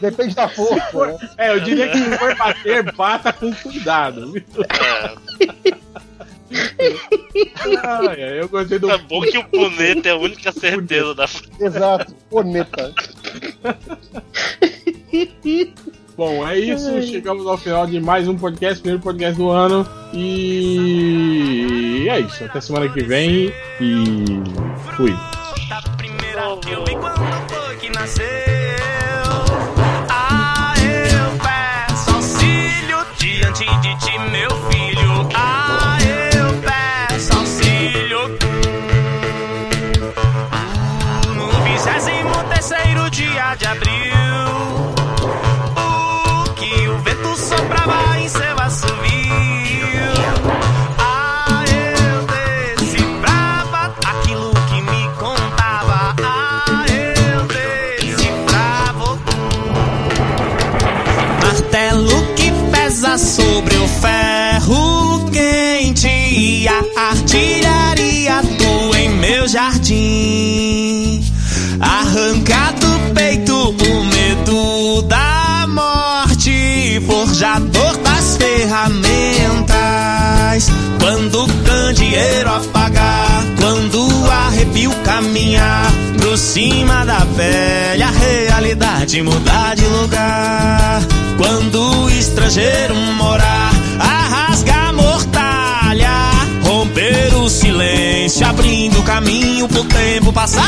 Depende 0.00 0.34
da 0.34 0.48
força, 0.48 1.06
né? 1.06 1.18
É, 1.38 1.52
eu 1.52 1.60
diria 1.60 1.88
que 1.88 1.98
se 1.98 2.18
for 2.18 2.34
bater, 2.36 2.92
bata 2.92 3.32
com 3.32 3.52
cuidado. 3.54 4.32
É, 4.56 5.14
ai, 7.82 8.40
eu 8.40 8.48
gostei 8.48 8.78
do. 8.78 8.90
é 8.90 8.98
bom 8.98 9.20
que 9.22 9.38
o 9.38 9.44
puneta 9.44 10.08
é 10.08 10.12
a 10.12 10.16
única 10.16 10.52
certeza 10.52 11.14
da 11.14 11.26
Exato, 11.60 12.14
puneta. 12.30 12.94
Bom, 16.16 16.48
é 16.48 16.58
isso. 16.58 17.02
Chegamos 17.02 17.46
ao 17.46 17.58
final 17.58 17.86
de 17.86 18.00
mais 18.00 18.26
um 18.26 18.38
podcast, 18.38 18.80
primeiro 18.80 19.02
podcast 19.02 19.36
do 19.36 19.50
ano. 19.50 19.86
E 20.14 22.06
é 22.08 22.20
isso. 22.20 22.42
Até 22.44 22.60
semana 22.60 22.88
que 22.88 23.02
vem. 23.04 23.52
E 23.80 24.24
fui. 24.96 25.12
Da 25.68 25.82
primeira 25.96 26.56
que 26.58 26.72
eu 26.72 26.84
vi 26.84 26.96
quando 26.96 27.16
foi 27.50 27.76
que 27.76 27.90
nasceu. 27.90 28.55
De 33.80 33.96
ti, 33.96 34.18
meu 34.18 34.50
filho. 34.70 35.28
Ah, 35.34 35.98
eu 36.34 36.48
peço 36.62 37.36
auxílio. 37.36 38.38
No 41.34 41.48
vigésimo 41.64 42.44
terceiro 42.48 43.10
dia 43.10 43.54
de 43.56 43.66
abril, 43.66 43.85
da 75.02 75.66
morte, 75.68 77.02
forjador 77.06 77.96
das 77.98 78.36
ferramentas. 78.36 79.76
Quando 81.00 81.44
o 81.44 81.48
candeeiro 81.64 82.50
apagar, 82.54 83.44
quando 83.60 84.08
o 84.08 84.30
arrepio 84.30 84.90
caminhar 85.04 85.92
pro 86.16 86.36
cima 86.36 87.04
da 87.04 87.20
velha 87.20 88.10
realidade 88.10 89.22
mudar 89.22 89.76
de 89.76 89.84
lugar. 89.84 91.02
Quando 91.36 92.04
o 92.04 92.10
estrangeiro 92.10 92.94
morar, 92.94 93.70
a 93.98 94.28
rasgar 94.28 94.88
a 94.88 94.92
mortalha, 94.92 96.10
romper 96.64 97.34
o 97.34 97.48
silêncio, 97.48 98.46
abrindo 98.46 99.02
caminho 99.02 99.68
pro 99.68 99.84
tempo 99.84 100.32
passar. 100.32 100.62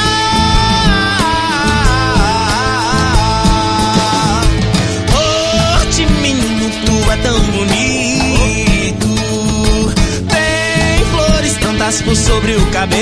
Por 11.96 12.14
sobre 12.14 12.54
o 12.54 12.66
cabelo. 12.66 12.98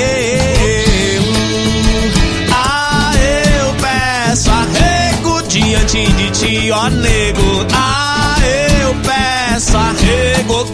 Ah, 2.52 3.10
eu 3.16 3.74
peço 3.74 4.48
arrego 4.48 5.42
diante 5.48 6.06
de 6.12 6.30
ti, 6.30 6.70
ó 6.70 6.88
nego. 6.88 7.66
Ah, 7.74 8.36
eu 8.84 8.94
peço 9.02 9.76
arrego. 9.76 10.66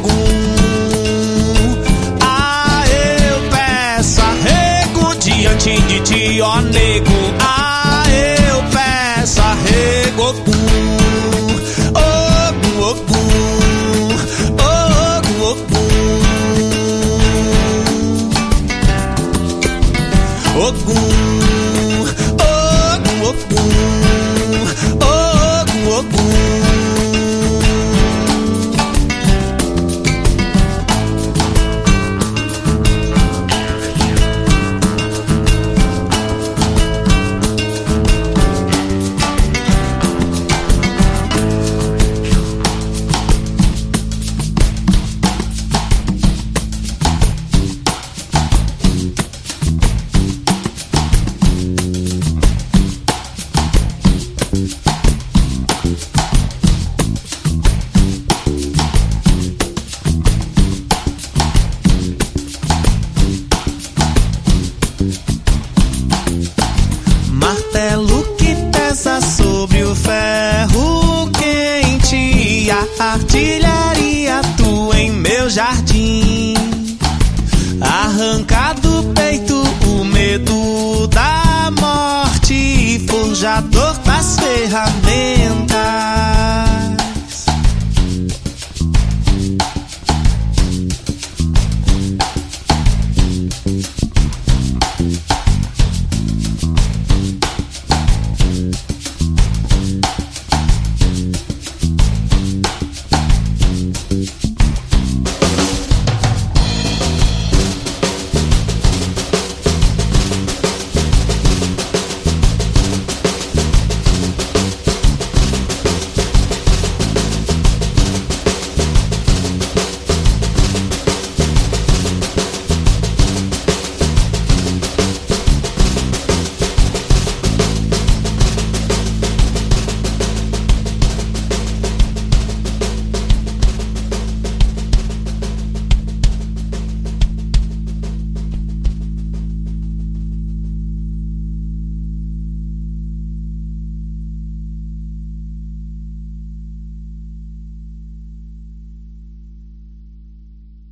Ah, 2.21 2.85
eu 2.87 3.41
peço 3.51 4.21
arrego 4.21 5.15
diante 5.15 5.81
de 5.81 6.01
ti, 6.01 6.41
ó 6.43 6.61
nego. 6.61 7.35
Ah, 7.41 8.05
eu 8.47 8.63
peço 8.65 9.41
arrego. 9.41 10.62
ogún 20.63 22.07
ogún 22.39 23.23
ogún. 23.29 24.02